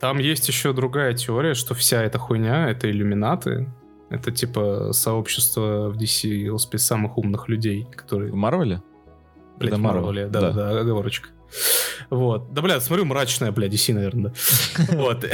Там 0.00 0.18
есть 0.18 0.46
еще 0.46 0.72
другая 0.72 1.14
теория, 1.14 1.54
что 1.54 1.74
вся 1.74 2.02
эта 2.02 2.18
хуйня 2.18 2.70
это 2.70 2.88
иллюминаты. 2.88 3.68
Это 4.08 4.30
типа 4.30 4.90
сообщество 4.92 5.90
в 5.90 5.96
DC 5.96 6.78
самых 6.78 7.18
умных 7.18 7.48
людей, 7.48 7.88
которые... 7.96 8.30
В 8.30 8.36
Марвеле? 8.36 8.82
Да, 9.58 9.66
Marvel, 9.66 9.78
Марвеле, 9.78 10.26
да, 10.28 10.40
да. 10.40 10.52
да, 10.52 10.80
оговорочка. 10.80 11.30
Вот. 12.10 12.52
Да, 12.52 12.62
блядь, 12.62 12.82
смотрю, 12.82 13.04
мрачная, 13.04 13.50
блядь, 13.52 13.72
DC, 13.72 13.94
наверное, 13.94 14.32
да. 14.78 14.84
Вот. 14.96 15.24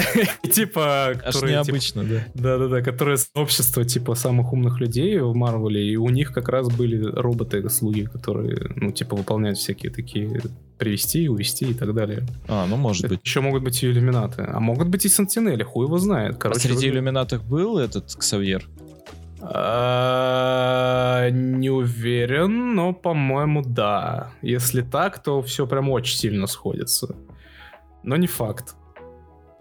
Типа, 0.52 1.08
Аж 1.24 1.34
типа, 1.34 1.46
необычно, 1.46 2.04
да. 2.04 2.24
Да-да-да, 2.34 2.80
которое 2.82 3.16
сообщество, 3.16 3.84
типа, 3.84 4.14
самых 4.14 4.52
умных 4.52 4.80
людей 4.80 5.18
в 5.18 5.34
Марвеле, 5.34 5.86
и 5.86 5.96
у 5.96 6.08
них 6.08 6.32
как 6.32 6.48
раз 6.48 6.68
были 6.68 7.02
роботы-слуги, 7.04 8.06
которые, 8.06 8.72
ну, 8.76 8.90
типа, 8.92 9.16
выполняют 9.16 9.58
всякие 9.58 9.92
такие 9.92 10.40
привести, 10.78 11.28
увести 11.28 11.66
и 11.66 11.74
так 11.74 11.94
далее. 11.94 12.26
А, 12.48 12.66
ну, 12.66 12.76
может 12.76 13.08
быть. 13.08 13.20
Еще 13.22 13.40
могут 13.40 13.62
быть 13.62 13.82
и 13.82 13.86
иллюминаты, 13.86 14.42
а 14.48 14.58
могут 14.60 14.88
быть 14.88 15.04
и 15.04 15.08
сентинели, 15.08 15.62
хуй 15.62 15.86
его 15.86 15.98
знает. 15.98 16.34
А 16.36 16.38
Короче, 16.38 16.60
среди 16.60 16.74
выглядит- 16.74 16.94
иллюминатов 16.94 17.44
был 17.44 17.78
этот 17.78 18.14
Ксавьер? 18.16 18.68
А, 19.44 21.28
Не 21.30 21.70
уверен, 21.70 22.74
но, 22.74 22.92
по-моему, 22.92 23.62
да. 23.64 24.30
Если 24.40 24.82
так, 24.82 25.22
то 25.22 25.42
все 25.42 25.66
прям 25.66 25.90
очень 25.90 26.16
сильно 26.16 26.46
сходится. 26.46 27.16
Но 28.04 28.16
не 28.16 28.28
факт. 28.28 28.76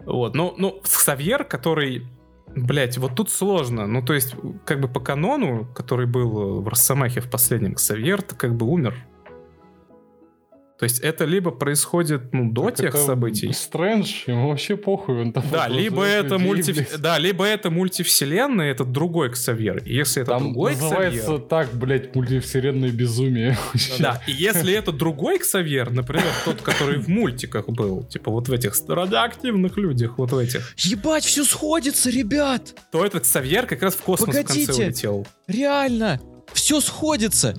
Вот, 0.04 0.34
ну, 0.34 0.54
ну, 0.56 0.80
Ксавьер, 0.82 1.44
который... 1.44 2.06
Блять, 2.54 2.98
вот 2.98 3.14
тут 3.16 3.30
сложно. 3.30 3.86
Ну, 3.86 4.02
то 4.02 4.12
есть, 4.12 4.36
как 4.64 4.80
бы 4.80 4.88
по 4.88 5.00
канону, 5.00 5.66
который 5.74 6.06
был 6.06 6.60
в 6.60 6.68
Росомахе 6.68 7.20
в 7.20 7.30
последнем, 7.30 7.74
Ксавьер 7.74 8.22
как 8.22 8.54
бы 8.54 8.66
умер. 8.66 8.94
То 10.82 10.86
есть 10.86 10.98
это 10.98 11.26
либо 11.26 11.52
происходит, 11.52 12.32
ну, 12.32 12.50
до 12.50 12.64
Так 12.64 12.74
тех 12.74 12.88
это 12.96 13.04
событий. 13.04 13.52
Стрэндж, 13.52 14.24
ему 14.26 14.48
вообще 14.48 14.76
похуй. 14.76 15.20
Он 15.20 15.32
там 15.32 15.44
Да, 15.52 15.68
либо 15.68 16.02
это 16.02 16.38
мульти... 16.38 16.84
да, 16.98 17.18
либо 17.20 17.44
это 17.44 17.70
мультивселенная, 17.70 18.72
это 18.72 18.84
другой 18.84 19.30
Ксавьер. 19.30 19.80
Если 19.86 20.22
это 20.22 20.32
Там 20.32 20.42
другой 20.46 20.72
называется 20.72 21.20
Ксавьер... 21.20 21.40
так, 21.42 21.72
блядь, 21.72 22.16
мультивселенная 22.16 22.90
безумие. 22.90 23.56
Да, 24.00 24.20
и 24.26 24.32
если 24.32 24.74
это 24.74 24.90
другой 24.90 25.38
Ксавьер, 25.38 25.92
например, 25.92 26.26
тот, 26.44 26.62
который 26.62 26.98
в 26.98 27.06
мультиках 27.06 27.68
был, 27.68 28.02
типа 28.02 28.32
вот 28.32 28.48
в 28.48 28.52
этих 28.52 28.74
радиоактивных 28.88 29.76
людях, 29.76 30.18
вот 30.18 30.32
в 30.32 30.36
этих, 30.36 30.74
Ебать, 30.78 31.24
все 31.24 31.44
сходится, 31.44 32.10
ребят! 32.10 32.74
то 32.90 33.06
этот 33.06 33.22
Ксавьер 33.22 33.66
как 33.66 33.82
раз 33.82 33.94
в 33.94 34.02
космос 34.02 34.30
в 34.30 34.32
конце 34.32 34.66
Погодите. 34.66 34.82
улетел. 34.82 35.26
Реально! 35.46 36.20
Все 36.52 36.80
сходится! 36.80 37.54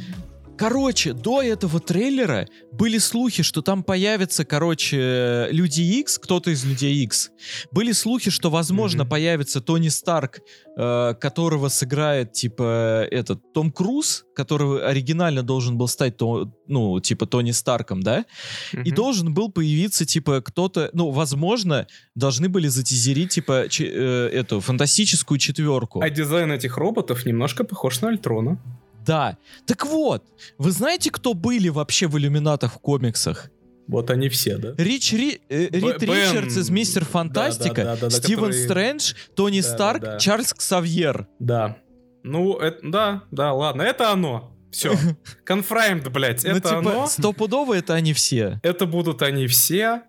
Короче, 0.68 1.12
до 1.12 1.42
этого 1.42 1.82
трейлера 1.82 2.48
были 2.72 2.98
слухи, 2.98 3.44
что 3.44 3.62
там 3.62 3.84
появятся, 3.84 4.46
короче, 4.46 5.50
Люди 5.52 5.82
Икс, 5.82 6.18
кто-то 6.18 6.52
из 6.52 6.64
Людей 6.64 7.04
Икс. 7.04 7.32
Были 7.74 7.92
слухи, 7.92 8.32
что, 8.32 8.50
возможно, 8.50 9.04
Мгм. 9.04 9.10
появится 9.10 9.60
Тони 9.60 9.90
Старк, 9.90 10.40
э, 10.78 11.16
которого 11.20 11.68
сыграет, 11.68 12.32
типа, 12.32 13.06
этот, 13.12 13.52
Том 13.54 13.74
Круз, 13.74 14.24
который 14.38 14.82
оригинально 14.90 15.44
должен 15.44 15.78
был 15.78 15.90
стать, 15.90 16.16
то, 16.16 16.50
ну, 16.68 16.98
типа, 17.02 17.26
Тони 17.26 17.52
Старком, 17.52 18.02
да? 18.02 18.24
И 18.72 18.78
Мгм. 18.78 18.96
должен 18.96 19.34
был 19.34 19.52
появиться, 19.52 20.06
типа, 20.06 20.40
кто-то, 20.40 20.90
ну, 20.94 21.10
возможно, 21.12 21.88
должны 22.16 22.48
были 22.48 22.70
затизерить, 22.70 23.32
типа, 23.32 23.66
че- 23.70 23.92
э, 23.94 24.30
эту 24.30 24.62
фантастическую 24.62 25.38
четверку. 25.40 26.00
А 26.02 26.10
дизайн 26.10 26.54
этих 26.54 26.78
роботов 26.78 27.26
немножко 27.26 27.66
похож 27.66 28.00
на 28.02 28.08
Альтрона. 28.08 28.58
Да. 29.06 29.38
Так 29.66 29.86
вот, 29.86 30.24
вы 30.58 30.72
знаете, 30.72 31.12
кто 31.12 31.34
были 31.34 31.70
вообще 31.70 32.08
в 32.08 32.18
иллюминатах 32.18 32.74
в 32.76 32.80
комиксах? 32.80 33.50
Вот 33.88 34.10
они 34.10 34.30
все, 34.30 34.58
да? 34.58 34.74
Рич 34.78 35.12
Ри- 35.12 35.42
э, 35.50 35.68
Рид 35.70 36.00
Бен- 36.02 36.10
Ричардс 36.10 36.56
из 36.58 36.70
Мистер 36.70 37.04
Фантастика, 37.04 37.84
да-да-да-да, 37.84 38.10
Стивен 38.12 38.38
который- 38.46 38.64
Стрэндж, 38.64 39.14
Тони. 39.36 39.60
Старк, 39.60 40.20
Чарльз 40.20 40.54
Ксавьер. 40.54 41.28
Да. 41.40 41.78
Ну, 42.24 42.58
это, 42.58 42.80
да, 42.82 43.24
да, 43.32 43.54
ладно, 43.54 43.82
это 43.82 44.12
оно. 44.12 44.56
Все. 44.72 44.94
Confirmed, 45.46 46.10
блядь, 46.10 46.44
ну, 46.46 46.52
это 46.52 46.62
типа, 46.70 46.78
оно. 46.80 47.08
стопудово 47.08 47.74
это 47.74 47.94
они 47.94 48.14
все. 48.14 48.60
Это 48.64 48.86
будут 48.86 49.22
они 49.22 49.48
все. 49.48 50.04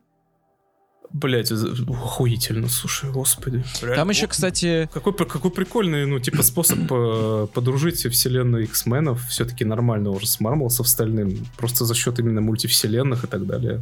Блять, 1.14 1.52
охуительно, 1.52 2.68
слушай, 2.68 3.08
господи. 3.08 3.62
Там 3.80 3.88
Реально, 3.88 4.10
еще, 4.10 4.24
о, 4.26 4.28
кстати, 4.28 4.90
Какой, 4.92 5.12
какой 5.14 5.52
прикольный, 5.52 6.06
ну, 6.06 6.18
типа, 6.18 6.42
способ 6.42 6.90
э, 6.90 7.46
подружить 7.54 8.04
вселенную 8.04 8.64
X-менов 8.64 9.24
все-таки 9.28 9.64
нормально 9.64 10.10
уже 10.10 10.26
с 10.26 10.40
Марвел, 10.40 10.70
с 10.70 10.80
остальным. 10.80 11.46
Просто 11.56 11.84
за 11.84 11.94
счет 11.94 12.18
именно 12.18 12.40
мультивселенных 12.40 13.22
и 13.22 13.26
так 13.28 13.46
далее. 13.46 13.80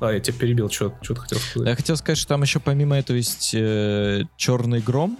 А, 0.00 0.12
я 0.12 0.20
тебя 0.20 0.38
перебил, 0.38 0.70
что 0.70 0.90
ты 1.02 1.16
хотел 1.16 1.38
сказать. 1.40 1.68
я 1.68 1.74
хотел 1.74 1.96
сказать, 1.96 2.16
что 2.18 2.28
там 2.28 2.42
еще 2.42 2.60
помимо 2.60 2.96
этого 2.96 3.16
есть 3.16 3.50
э, 3.54 4.22
Черный 4.36 4.78
Гром. 4.80 5.18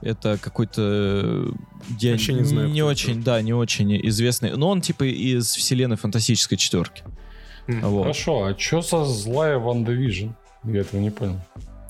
Это 0.00 0.36
какой-то... 0.36 0.82
э, 0.82 1.50
Я 2.00 2.10
Вообще 2.10 2.32
не 2.34 2.42
знаю, 2.42 2.70
это. 2.74 2.84
очень, 2.86 3.22
да, 3.22 3.40
не 3.40 3.54
очень 3.54 4.04
известный. 4.08 4.56
Но 4.56 4.68
он 4.68 4.80
типа 4.80 5.04
из 5.04 5.46
вселенной 5.54 5.96
фантастической 5.96 6.58
четверки. 6.58 7.04
М. 7.68 7.82
Вот. 7.82 8.02
Хорошо, 8.02 8.46
а 8.46 8.54
чё 8.54 8.82
за 8.82 9.04
злая 9.04 9.58
WandaVision? 9.58 10.30
Я 10.64 10.80
этого 10.80 11.00
не 11.00 11.10
понял. 11.10 11.38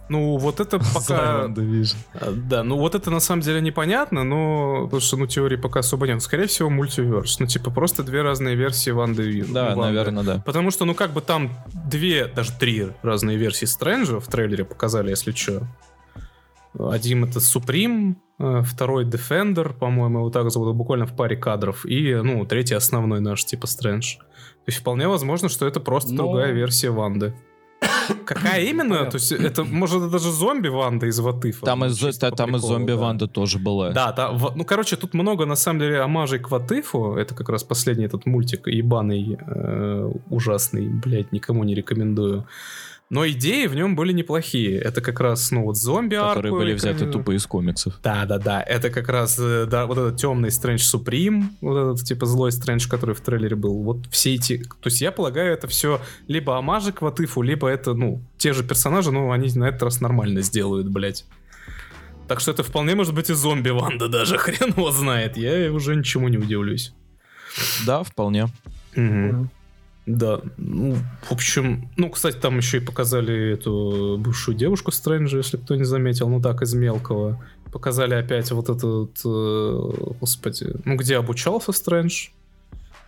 Ну, 0.09 0.37
вот 0.37 0.61
это 0.61 0.79
пока... 0.95 1.45
А, 1.45 2.33
да, 2.33 2.63
ну 2.63 2.77
вот 2.77 2.95
это 2.95 3.11
на 3.11 3.21
самом 3.21 3.41
деле 3.43 3.61
непонятно, 3.61 4.25
но... 4.25 4.83
Потому 4.85 5.01
что, 5.01 5.17
ну, 5.17 5.27
теории 5.27 5.57
пока 5.57 5.81
особо 5.81 6.07
нет. 6.07 6.23
Скорее 6.23 6.47
всего, 6.47 6.69
мультиверс. 6.69 7.41
Ну, 7.41 7.47
типа, 7.47 7.71
просто 7.71 8.03
две 8.03 8.23
разные 8.23 8.55
версии 8.55 8.91
Ванды 8.91 9.45
Да, 9.45 9.75
Ванды. 9.75 9.81
наверное, 9.81 10.23
да. 10.23 10.43
Потому 10.45 10.71
что, 10.71 10.85
ну, 10.85 10.95
как 10.95 11.13
бы 11.13 11.23
там 11.23 11.51
две, 11.89 12.27
даже 12.27 12.53
три 12.53 12.89
разные 13.03 13.39
версии 13.39 13.65
Стрэнджа 13.65 14.21
в 14.21 14.27
трейлере 14.27 14.65
показали, 14.65 15.11
если 15.11 15.33
что. 15.33 15.63
Один 16.79 17.25
это 17.25 17.39
Supreme, 17.39 18.17
э, 18.39 18.63
второй 18.65 19.05
Defender, 19.05 19.73
по-моему, 19.73 20.21
вот 20.21 20.33
так 20.33 20.51
зовут, 20.51 20.75
буквально 20.75 21.07
в 21.07 21.15
паре 21.15 21.37
кадров. 21.37 21.87
И, 21.87 22.15
ну, 22.15 22.45
третий 22.45 22.75
основной 22.75 23.21
наш, 23.21 23.45
типа, 23.45 23.67
Стрэндж. 23.67 24.17
То 24.17 24.69
есть 24.69 24.79
вполне 24.79 25.09
возможно, 25.09 25.49
что 25.49 25.67
это 25.67 25.81
просто 25.81 26.13
Но... 26.13 26.25
другая 26.25 26.53
версия 26.53 26.91
Ванды. 26.91 27.35
Какая 28.25 28.63
именно? 28.63 29.07
То 29.07 29.17
есть 29.17 29.33
это, 29.33 29.65
может, 29.65 30.11
даже 30.11 30.31
зомби 30.31 30.69
Ванда 30.69 31.07
из 31.07 31.19
Ватыфа. 31.19 31.67
Там, 31.67 31.85
из, 31.85 32.19
та, 32.19 32.31
там 32.31 32.57
и 32.57 32.59
зомби 32.59 32.93
Ванда 32.93 33.27
тоже 33.27 33.59
была. 33.59 33.91
Да, 33.91 34.13
да, 34.13 34.31
ну, 34.31 34.65
короче, 34.65 34.97
тут 34.97 35.15
много, 35.15 35.47
на 35.47 35.57
самом 35.57 35.81
деле, 35.81 36.01
омажей 36.01 36.39
к 36.39 36.51
Ватыфу. 36.51 37.17
Это 37.17 37.35
как 37.35 37.49
раз 37.49 37.65
последний 37.65 38.05
этот 38.05 38.27
мультик 38.27 38.67
ебаный, 38.67 39.39
э, 39.47 40.13
ужасный, 40.31 40.89
блядь, 40.89 41.33
никому 41.33 41.65
не 41.65 41.75
рекомендую. 41.75 42.47
Но 43.13 43.29
идеи 43.29 43.67
в 43.67 43.75
нем 43.75 43.95
были 43.95 44.11
неплохие. 44.15 44.79
Это 44.79 45.03
как 45.03 45.21
раз, 45.21 45.51
ну, 45.51 45.65
вот 45.65 45.77
зомби 45.77 46.15
Которые 46.15 46.51
были 46.51 46.73
взяты 46.73 47.05
тупо 47.05 47.37
из 47.37 47.47
комиксов. 47.47 48.01
Да-да-да. 48.03 48.63
Это 48.63 48.89
как 48.89 49.07
раз, 49.11 49.39
э, 49.39 49.67
да, 49.67 49.85
вот 49.85 49.99
этот 49.99 50.17
темный 50.17 50.51
Стрэндж 50.51 50.81
Суприм, 50.81 51.55
вот 51.61 51.77
этот, 51.77 52.07
типа, 52.07 52.25
злой 52.25 52.53
Стрэндж, 52.53 52.89
который 52.89 53.15
в 53.15 53.21
трейлере 53.21 53.55
был. 53.55 53.83
Вот 53.83 54.07
все 54.11 54.33
эти... 54.35 54.63
То 54.81 54.87
есть 54.87 55.03
я 55.03 55.13
полагаю, 55.13 55.53
это 55.53 55.69
все 55.69 56.01
либо 56.27 56.57
амажи 56.57 56.91
к 56.91 57.03
Ватыфу, 57.03 57.43
либо 57.43 57.69
это, 57.69 57.93
ну, 57.93 58.23
те 58.39 58.55
же 58.55 58.65
персонажи, 58.65 59.13
но 59.13 59.31
они 59.31 59.51
на 59.57 59.69
этот 59.69 59.83
раз 59.83 60.01
нормально 60.01 60.41
сделают, 60.41 60.89
блядь. 60.89 61.27
Так 62.29 62.41
что 62.41 62.53
это 62.53 62.63
вполне 62.63 62.95
может 62.95 63.15
быть 63.15 63.29
и 63.29 63.35
зомби 63.35 63.69
Ванда 63.69 64.09
даже, 64.09 64.39
хрен 64.39 64.71
его 64.71 64.91
знает. 64.91 65.37
Я 65.37 65.71
уже 65.71 65.97
ничему 65.97 66.29
не 66.29 66.39
удивлюсь. 66.39 66.95
Да, 67.85 68.05
вполне. 68.05 68.45
Угу. 68.97 69.51
Да, 70.05 70.41
ну, 70.57 70.97
в 71.23 71.33
общем, 71.33 71.89
ну, 71.97 72.11
кстати, 72.11 72.37
там 72.37 72.57
еще 72.57 72.79
и 72.79 72.81
показали 72.81 73.53
эту 73.53 74.17
бывшую 74.19 74.57
девушку 74.57 74.91
Стрэнджа, 74.91 75.37
если 75.39 75.59
кто 75.59 75.77
не 75.77 75.85
заметил, 75.85 76.29
ну 76.29 76.41
так, 76.41 76.63
из 76.63 76.75
мелкого. 76.75 77.45
Показали 77.73 78.15
опять 78.15 78.51
вот 78.51 78.69
этот, 78.69 79.21
э, 79.25 80.15
господи, 80.21 80.75
ну, 80.85 80.97
где 80.97 81.17
обучался 81.17 81.71
Стрэндж, 81.71 82.29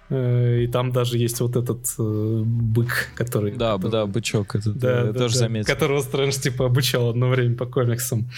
э, 0.09 0.63
и 0.63 0.67
там 0.69 0.93
даже 0.93 1.19
есть 1.19 1.41
вот 1.41 1.57
этот 1.57 1.85
э, 1.99 2.43
бык, 2.45 3.11
который... 3.17 3.53
Да, 3.53 3.75
который, 3.75 3.91
да, 3.91 4.07
бычок 4.07 4.55
этот, 4.55 4.79
да, 4.79 5.07
да, 5.07 5.13
тоже 5.13 5.35
да, 5.35 5.41
заметил. 5.41 5.73
Которого 5.73 6.01
Стрэндж, 6.01 6.39
типа, 6.39 6.67
обучал 6.67 7.11
одно 7.11 7.29
время 7.29 7.57
по 7.57 7.67
комиксам. 7.67 8.31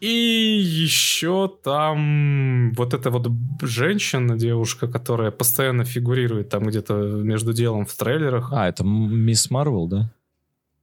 И 0.00 0.08
еще 0.08 1.50
там 1.62 2.72
вот 2.74 2.92
эта 2.92 3.10
вот 3.10 3.28
женщина, 3.62 4.36
девушка, 4.36 4.88
которая 4.88 5.30
постоянно 5.30 5.84
фигурирует 5.84 6.50
там 6.50 6.64
где-то 6.64 6.94
между 6.94 7.52
делом 7.54 7.86
в 7.86 7.94
трейлерах. 7.94 8.52
А, 8.52 8.68
это 8.68 8.84
Мисс 8.84 9.50
Марвел, 9.50 9.86
да? 9.86 10.12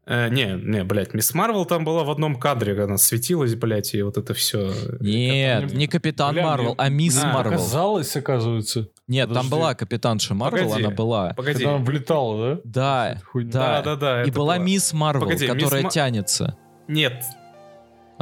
Э, 0.05 0.27
не, 0.29 0.59
не, 0.61 0.83
блядь, 0.83 1.13
Мисс 1.13 1.33
Марвел 1.33 1.65
там 1.65 1.85
была 1.85 2.03
в 2.03 2.11
одном 2.11 2.35
кадре, 2.35 2.81
она 2.81 2.97
светилась, 2.97 3.55
блядь, 3.55 3.93
и 3.93 4.01
вот 4.01 4.17
это 4.17 4.33
все. 4.33 4.73
Нет, 4.99 5.73
не 5.73 5.87
Капитан 5.87 6.35
Марвел, 6.35 6.75
а 6.77 6.89
Мисс 6.89 7.23
а, 7.23 7.31
Марвел. 7.31 7.53
Оказалось, 7.53 8.15
оказывается. 8.17 8.89
Нет, 9.07 9.29
Подожди. 9.29 9.49
там 9.49 9.57
была 9.57 9.75
Капитанша 9.75 10.33
Марвел, 10.33 10.65
Погоди. 10.65 10.83
она 10.85 10.93
была. 10.93 11.33
Погоди. 11.35 11.59
Когда 11.59 11.75
она 11.75 11.85
влетала, 11.85 12.61
да? 12.65 13.21
Да, 13.21 13.21
да, 13.33 13.81
да, 13.81 13.95
да. 13.95 14.23
И 14.23 14.31
была 14.31 14.57
Мисс 14.57 14.91
Марвел, 14.91 15.29
которая 15.29 15.83
Мисс... 15.83 15.93
тянется. 15.93 16.57
Нет, 16.89 17.23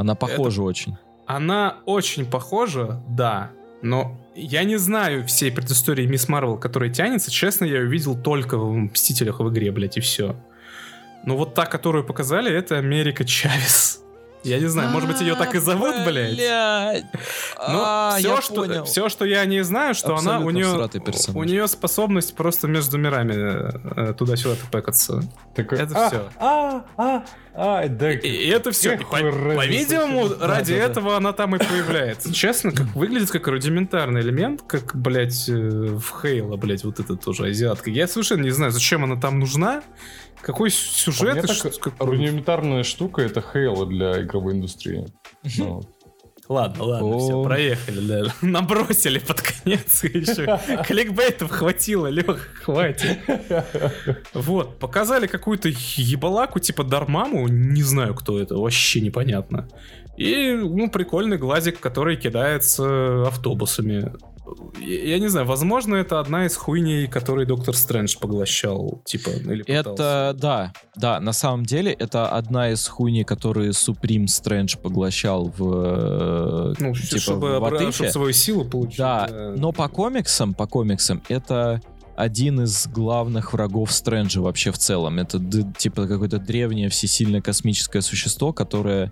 она 0.02 0.16
похожа 0.16 0.62
это... 0.62 0.64
очень. 0.64 0.98
Она 1.26 1.78
очень 1.86 2.26
похожа, 2.26 3.02
да, 3.08 3.52
но 3.82 4.18
я 4.36 4.64
не 4.64 4.78
знаю 4.78 5.26
всей 5.28 5.52
предыстории 5.52 6.06
Мисс 6.06 6.28
Марвел, 6.28 6.58
которая 6.58 6.90
тянется. 6.90 7.32
Честно, 7.32 7.66
я 7.66 7.80
ее 7.80 7.88
видел 7.88 8.16
только 8.18 8.58
в 8.58 8.72
Мстителях 8.76 9.40
в 9.40 9.50
игре, 9.50 9.72
блядь, 9.72 9.98
и 9.98 10.02
все. 10.02 10.36
Но 11.26 11.38
вот 11.38 11.54
та, 11.54 11.66
которую 11.66 12.04
показали, 12.04 12.52
это 12.52 12.78
Америка 12.78 13.24
Чавес. 13.24 14.04
Я 14.44 14.60
не 14.60 14.68
знаю, 14.68 14.90
может 14.90 15.10
быть, 15.10 15.22
ее 15.22 15.36
так 15.36 15.56
и 15.56 15.60
зовут, 15.60 15.96
блядь. 16.06 16.38
Ну, 17.68 18.12
все, 18.18 18.42
что, 18.42 18.86
все, 18.86 19.10
что 19.10 19.26
я 19.26 19.46
не 19.46 19.64
знаю, 19.64 19.94
что 19.94 20.16
она 20.16 20.40
у 20.40 20.50
нее, 20.50 20.90
у 21.34 21.44
нее 21.44 21.68
способность 21.68 22.36
просто 22.36 22.68
между 22.68 22.98
мирами 22.98 24.10
э, 24.10 24.14
туда-сюда 24.14 24.56
тупекаться. 24.56 25.24
Это 25.56 26.08
все. 26.08 26.30
А, 26.40 26.86
а, 26.98 27.24
а, 27.54 27.88
да. 27.88 28.12
И 28.14 28.48
это 28.48 28.72
все. 28.72 28.98
По-видимому, 28.98 30.30
ради 30.40 30.74
этого 30.74 31.18
она 31.18 31.34
там 31.34 31.56
и 31.56 31.60
появляется. 31.60 32.34
Честно, 32.34 32.72
как 32.72 32.88
выглядит 32.96 33.30
как 33.30 33.48
рудиментарный 33.48 34.22
элемент, 34.22 34.62
как, 34.68 34.96
блядь, 34.96 35.50
э, 35.50 35.54
в 35.54 36.22
Хейла, 36.22 36.56
блядь, 36.56 36.84
вот 36.84 37.00
это 37.00 37.16
тоже 37.16 37.48
азиатка. 37.48 37.90
Я 37.90 38.08
совершенно 38.08 38.44
не 38.44 38.52
знаю, 38.52 38.72
зачем 38.72 39.04
она 39.04 39.20
там 39.20 39.40
нужна. 39.40 39.84
Какой 40.42 40.70
сюжет? 40.70 41.44
А 41.44 41.48
так, 41.48 41.80
как... 41.80 41.94
Рудиментарная 42.00 42.84
штука 42.84 43.22
это 43.22 43.42
Хейла 43.42 43.86
для 43.86 44.22
игровой 44.22 44.54
индустрии. 44.54 45.06
Ну. 45.58 45.82
Ладно, 46.52 46.84
ладно, 46.84 47.18
все, 47.18 47.44
проехали, 47.44 48.00
да. 48.02 48.34
Набросили 48.42 49.20
под 49.20 49.42
конец 49.42 50.04
еще. 50.04 50.60
Кликбейтов 50.86 51.50
хватило, 51.50 52.08
Лех, 52.08 52.50
хватит. 52.64 53.20
Вот, 54.34 54.78
показали 54.78 55.28
какую-то 55.28 55.70
ебалаку, 55.70 56.60
типа 56.60 56.84
Дармаму, 56.84 57.48
не 57.48 57.84
знаю, 57.84 58.16
кто 58.16 58.38
это, 58.38 58.58
вообще 58.58 59.00
непонятно. 59.00 59.70
И, 60.18 60.52
ну, 60.52 60.90
прикольный 60.90 61.38
глазик, 61.38 61.80
который 61.80 62.18
кидается 62.18 63.28
автобусами 63.28 64.12
я 64.80 65.20
не 65.20 65.28
знаю, 65.28 65.46
возможно, 65.46 65.96
это 65.96 66.20
одна 66.20 66.46
из 66.46 66.56
хуйней, 66.56 67.08
которые 67.08 67.46
Доктор 67.46 67.76
Стрэндж 67.76 68.18
поглощал, 68.20 69.02
типа, 69.06 69.30
или 69.30 69.64
Это, 69.66 70.36
да, 70.38 70.74
да, 70.96 71.20
на 71.20 71.34
самом 71.34 71.66
деле, 71.66 71.92
это 71.92 72.30
одна 72.30 72.72
из 72.72 72.88
хуйней, 72.88 73.24
которые 73.24 73.72
Supreme 73.72 74.28
Стрэндж 74.28 74.78
поглощал 74.78 75.54
в, 75.58 76.76
ну, 76.80 76.94
типа, 76.94 77.20
чтобы, 77.20 77.60
в 77.60 77.66
Атыфе. 77.66 77.92
чтобы 77.92 78.10
свою 78.12 78.34
силу 78.34 78.66
получить. 78.66 78.98
Да, 78.98 79.28
да, 79.28 79.54
но 79.56 79.72
по 79.72 79.88
комиксам, 79.88 80.54
по 80.54 80.68
комиксам, 80.68 81.22
это 81.30 81.82
один 82.16 82.62
из 82.62 82.88
главных 82.88 83.54
врагов 83.54 83.92
Стрэнджа 83.92 84.42
вообще 84.42 84.72
в 84.72 84.78
целом. 84.78 85.18
Это 85.20 85.40
типа 85.78 86.08
какое-то 86.08 86.38
древнее 86.38 86.90
всесильное 86.90 87.42
космическое 87.42 88.02
существо, 88.02 88.54
которое 88.54 89.12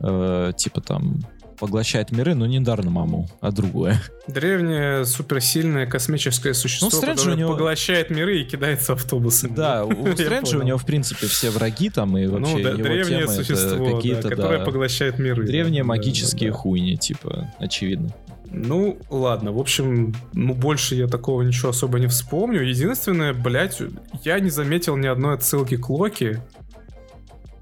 э, 0.00 0.52
типа 0.56 0.80
там 0.80 1.20
поглощает 1.60 2.10
миры, 2.10 2.34
но 2.34 2.46
не 2.46 2.58
Дарнамаму, 2.58 3.28
а 3.40 3.52
другое. 3.52 4.02
Древнее 4.26 5.04
суперсильное 5.04 5.86
космическое 5.86 6.54
существо, 6.54 6.88
ну, 6.90 7.14
которое 7.14 7.36
него... 7.36 7.52
поглощает 7.52 8.10
миры 8.10 8.40
и 8.40 8.44
кидается 8.44 8.94
автобусами. 8.94 9.54
Да, 9.54 9.84
у 9.86 10.12
Стрэнджа 10.12 10.58
у 10.58 10.62
него, 10.62 10.78
в 10.78 10.86
принципе, 10.86 11.26
все 11.26 11.50
враги 11.50 11.90
там 11.90 12.16
и 12.16 12.26
вообще 12.26 12.56
ну, 12.56 12.62
да, 12.62 12.70
его 12.70 12.82
древнее 12.82 13.20
темы 13.22 13.32
существо, 13.34 13.94
какие-то, 13.94 14.22
да, 14.22 14.28
которое 14.30 14.64
поглощает 14.64 15.18
миры. 15.18 15.46
Древние 15.46 15.82
да, 15.82 15.88
магические 15.88 16.50
да, 16.50 16.56
да. 16.56 16.62
хуйни, 16.62 16.96
типа, 16.96 17.54
очевидно. 17.58 18.14
Ну, 18.52 18.98
ладно, 19.10 19.52
в 19.52 19.58
общем, 19.58 20.14
ну, 20.32 20.54
больше 20.54 20.94
я 20.94 21.06
такого 21.06 21.42
ничего 21.42 21.68
особо 21.68 22.00
не 22.00 22.08
вспомню. 22.08 22.62
Единственное, 22.62 23.32
блядь, 23.32 23.78
я 24.24 24.40
не 24.40 24.50
заметил 24.50 24.96
ни 24.96 25.06
одной 25.06 25.34
отсылки 25.34 25.76
к 25.76 25.88
Локи, 25.90 26.40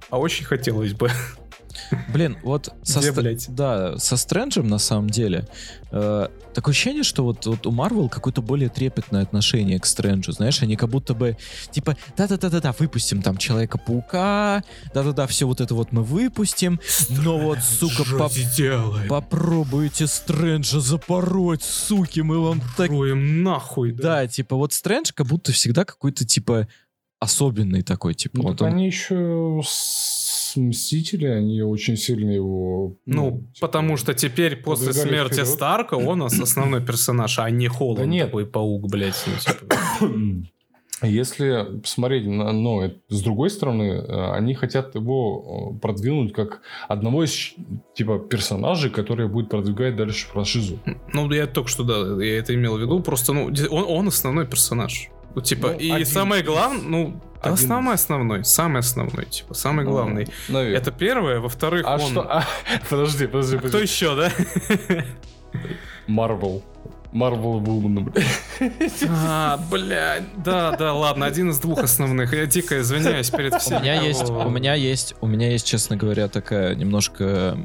а 0.09 0.19
очень 0.19 0.45
хотелось 0.45 0.95
бы. 0.95 1.11
Блин, 2.13 2.39
вот 2.43 2.73
со, 2.83 3.01
Где, 3.01 3.13
блядь? 3.13 3.47
Да, 3.49 3.99
со 3.99 4.17
Стрэнджем 4.17 4.67
на 4.69 4.79
самом 4.79 5.11
деле 5.11 5.47
э, 5.91 6.29
такое 6.55 6.73
ощущение, 6.73 7.03
что 7.03 7.25
вот, 7.25 7.47
вот 7.47 7.67
у 7.67 7.71
Марвел 7.71 8.09
какое-то 8.09 8.43
более 8.43 8.69
трепетное 8.69 9.23
отношение 9.23 9.79
к 9.79 9.87
Стрэнджу, 9.87 10.33
знаешь, 10.33 10.63
они 10.63 10.77
как 10.77 10.91
будто 10.91 11.15
бы 11.15 11.37
типа 11.71 11.97
да-да-да-да-да, 12.17 12.75
выпустим 12.79 13.23
там 13.23 13.37
Человека-паука, 13.37 14.63
да-да-да, 14.95 15.27
все 15.27 15.47
вот 15.47 15.61
это 15.61 15.75
вот 15.75 15.93
мы 15.93 16.03
выпустим, 16.03 16.81
Стрэндж, 16.87 17.23
но 17.23 17.39
вот, 17.39 17.59
сука, 17.61 18.05
поп 18.19 18.33
попробуйте 19.09 20.07
Стрэнджа 20.07 20.81
запороть, 20.81 21.63
суки, 21.63 22.21
мы 22.21 22.41
вам 22.41 22.61
так... 22.77 22.91
нахуй, 22.91 23.93
да? 23.93 24.03
Да, 24.03 24.27
типа 24.27 24.57
вот 24.57 24.73
Стрэндж 24.73 25.13
как 25.15 25.27
будто 25.27 25.53
всегда 25.53 25.85
какой-то 25.85 26.25
типа 26.25 26.69
особенный 27.21 27.83
такой, 27.83 28.15
типа. 28.15 28.39
Ну, 28.39 28.43
вот 28.45 28.63
он... 28.63 28.69
они 28.69 28.87
еще 28.87 29.61
Мстители, 30.57 31.27
они 31.27 31.63
очень 31.63 31.97
сильно 31.97 32.31
его... 32.31 32.97
Ну, 33.07 33.31
ну 33.31 33.31
типа, 33.55 33.67
потому 33.67 33.97
что 33.97 34.15
теперь 34.15 34.57
после 34.57 34.93
смерти 34.93 35.35
вперед. 35.35 35.49
Старка 35.49 35.95
он 35.95 36.23
основной 36.23 36.85
персонаж, 36.85 37.39
а 37.39 37.51
не 37.51 37.69
Холланд, 37.69 38.01
да 38.01 38.07
нет. 38.07 38.27
такой 38.27 38.47
паук, 38.47 38.91
блядь. 38.91 39.25
Ну, 39.27 39.33
типа. 39.39 39.77
Если 41.03 41.79
посмотреть 41.81 42.27
на, 42.27 42.51
ну, 42.51 42.93
с 43.09 43.23
другой 43.23 43.51
стороны, 43.51 43.85
э, 43.85 44.33
они 44.33 44.55
хотят 44.55 44.97
его 44.97 45.75
э, 45.77 45.81
продвинуть 45.81 46.33
как 46.33 46.61
одного 46.89 47.23
из 47.25 47.55
типа 47.95 48.19
персонажей, 48.19 48.91
который 48.91 49.29
будет 49.29 49.49
продвигать 49.49 49.95
дальше 49.95 50.27
франшизу. 50.27 50.81
Ну, 51.13 51.31
я 51.31 51.47
только 51.47 51.69
что, 51.69 51.85
да, 51.85 52.25
я 52.25 52.39
это 52.39 52.53
имел 52.55 52.77
в 52.77 52.81
виду. 52.81 53.01
Просто, 53.01 53.33
ну, 53.33 53.53
он, 53.71 53.85
он 53.87 54.09
основной 54.09 54.47
персонаж. 54.47 55.09
Ну, 55.37 55.41
типа, 55.41 55.69
ну, 55.69 55.79
и 55.79 55.91
один 55.91 56.07
самое 56.07 56.43
главное, 56.43 56.83
ну, 56.83 57.21
Да, 57.43 57.53
один- 57.53 57.69
самый 57.69 57.95
основной, 57.95 58.45
самый 58.45 58.81
основной, 58.81 59.27
типа, 59.27 59.55
самый 59.55 59.85
Ну, 59.85 59.93
главный. 59.93 60.29
наверное. 60.49 60.79
Это 60.81 60.91
первое, 60.91 61.39
во-вторых, 61.41 61.85
А 61.87 61.95
он... 61.95 62.11
что? 62.11 62.23
а, 62.23 62.45
подожди, 62.91 63.27
подожди, 63.27 63.57
А 63.57 63.59
Кто 63.59 63.69
подожди. 63.69 63.87
еще, 63.87 64.17
да? 64.17 64.31
Марвел. 66.07 66.63
Марвел 67.13 67.59
Вумен, 67.61 68.05
блядь. 68.05 68.27
А, 69.09 69.57
блядь, 69.71 70.43
да, 70.43 70.73
да, 70.77 70.93
ладно, 70.93 71.25
один 71.25 71.49
из 71.51 71.59
двух 71.59 71.79
основных. 71.79 72.35
Я 72.35 72.45
дико 72.45 72.81
извиняюсь 72.81 73.31
перед 73.31 73.55
У 73.55 73.59
всеми. 73.59 73.81
меня 73.81 74.03
есть, 74.03 74.29
у 74.29 74.51
меня 74.51 74.75
есть, 74.75 75.15
у 75.23 75.27
меня 75.27 75.51
есть, 75.51 75.67
честно 75.67 75.97
говоря, 75.97 76.29
такая 76.29 76.75
немножко, 76.75 77.57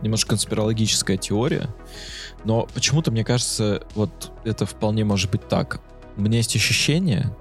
немножко 0.00 0.30
конспирологическая 0.30 1.16
теория, 1.16 1.68
но 2.44 2.68
почему-то 2.72 3.10
мне 3.10 3.24
кажется, 3.24 3.82
вот 3.96 4.30
это 4.44 4.64
вполне 4.64 5.04
может 5.04 5.30
быть 5.32 5.48
так. 5.48 5.80
У 6.16 6.20
меня 6.20 6.36
есть 6.36 6.54
ощущение, 6.54 7.34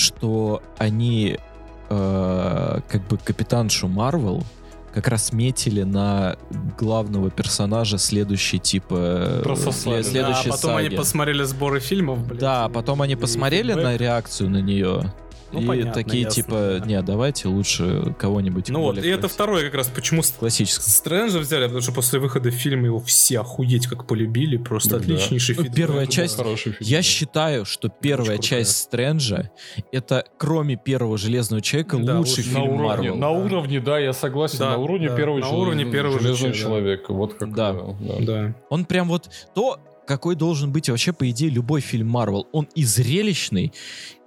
что 0.00 0.62
они 0.78 1.38
э, 1.88 2.80
как 2.88 3.02
бы 3.08 3.18
капитаншу 3.18 3.88
Марвел 3.88 4.42
как 4.94 5.06
раз 5.06 5.32
метили 5.32 5.82
на 5.84 6.36
главного 6.76 7.30
персонажа 7.30 7.96
следующей 7.98 8.58
типа 8.58 9.40
Прососали. 9.44 10.00
сле- 10.00 10.02
следующей 10.10 10.50
Да, 10.50 10.56
потом 10.56 10.76
они 10.76 10.86
саги. 10.88 10.96
посмотрели 10.96 11.42
сборы 11.44 11.78
фильмов, 11.80 12.26
блядь. 12.26 12.40
Да, 12.40 12.68
потом 12.68 13.00
они 13.02 13.14
посмотрели 13.14 13.72
на 13.74 13.96
реакцию 13.96 14.50
на 14.50 14.60
нее. 14.60 15.12
Ну, 15.52 15.60
и 15.62 15.66
понятно, 15.66 15.92
такие 15.92 16.22
ясно, 16.22 16.42
типа, 16.42 16.76
да. 16.80 16.86
не, 16.86 17.02
давайте 17.02 17.48
лучше 17.48 18.14
кого-нибудь. 18.18 18.68
Ну 18.68 18.80
вот, 18.82 18.98
и 18.98 19.08
это 19.08 19.28
второе 19.28 19.64
как 19.64 19.74
раз, 19.74 19.88
почему 19.88 20.22
с- 20.22 20.30
классического. 20.30 20.88
Стрэнджа 20.88 21.38
взяли, 21.40 21.64
потому 21.64 21.80
что 21.80 21.92
после 21.92 22.18
выхода 22.20 22.50
фильма 22.50 22.86
его 22.86 23.00
все 23.00 23.40
охуеть 23.40 23.86
как 23.86 24.06
полюбили, 24.06 24.56
просто 24.58 24.90
Да. 24.90 24.96
отличнейший 24.98 25.56
Ну, 25.56 25.62
фидбэк. 25.64 25.76
первая 25.76 26.06
Да. 26.06 26.12
часть- 26.12 26.36
Хороший 26.36 26.72
фильм. 26.72 26.88
Я 26.90 27.02
считаю, 27.02 27.64
что 27.64 27.88
первая 27.88 28.38
крутая. 28.38 28.60
часть 28.60 28.76
Стрэнджа 28.76 29.50
это, 29.92 30.24
кроме 30.38 30.76
первого 30.76 31.18
Железного 31.18 31.60
Человека, 31.60 31.98
Да, 31.98 32.18
лучший 32.18 32.44
на 32.44 32.50
фильм 32.50 32.62
уровне, 32.62 32.82
Марвел. 32.86 33.16
на 33.16 33.30
уровне, 33.30 33.80
да, 33.80 33.98
я 33.98 34.12
согласен, 34.12 34.58
Да, 34.60 34.70
на 34.70 34.76
уровне 34.78 35.08
да, 35.08 35.16
первого 35.16 35.38
на 35.40 35.48
уровне 35.48 35.84
первого 35.84 36.18
железного 36.20 36.52
же, 36.54 36.58
да. 36.62 36.68
человека. 36.68 37.12
Вот 37.12 37.34
как 37.34 37.54
Да. 37.54 37.72
да. 37.72 38.14
Да. 38.20 38.54
Он 38.68 38.84
прям 38.84 39.08
вот 39.08 39.28
то, 39.54 39.78
какой 40.10 40.34
должен 40.34 40.72
быть 40.72 40.88
вообще, 40.90 41.12
по 41.12 41.28
идее, 41.30 41.50
любой 41.50 41.80
фильм 41.80 42.08
Марвел. 42.08 42.48
Он 42.52 42.68
и 42.74 42.84
зрелищный, 42.84 43.72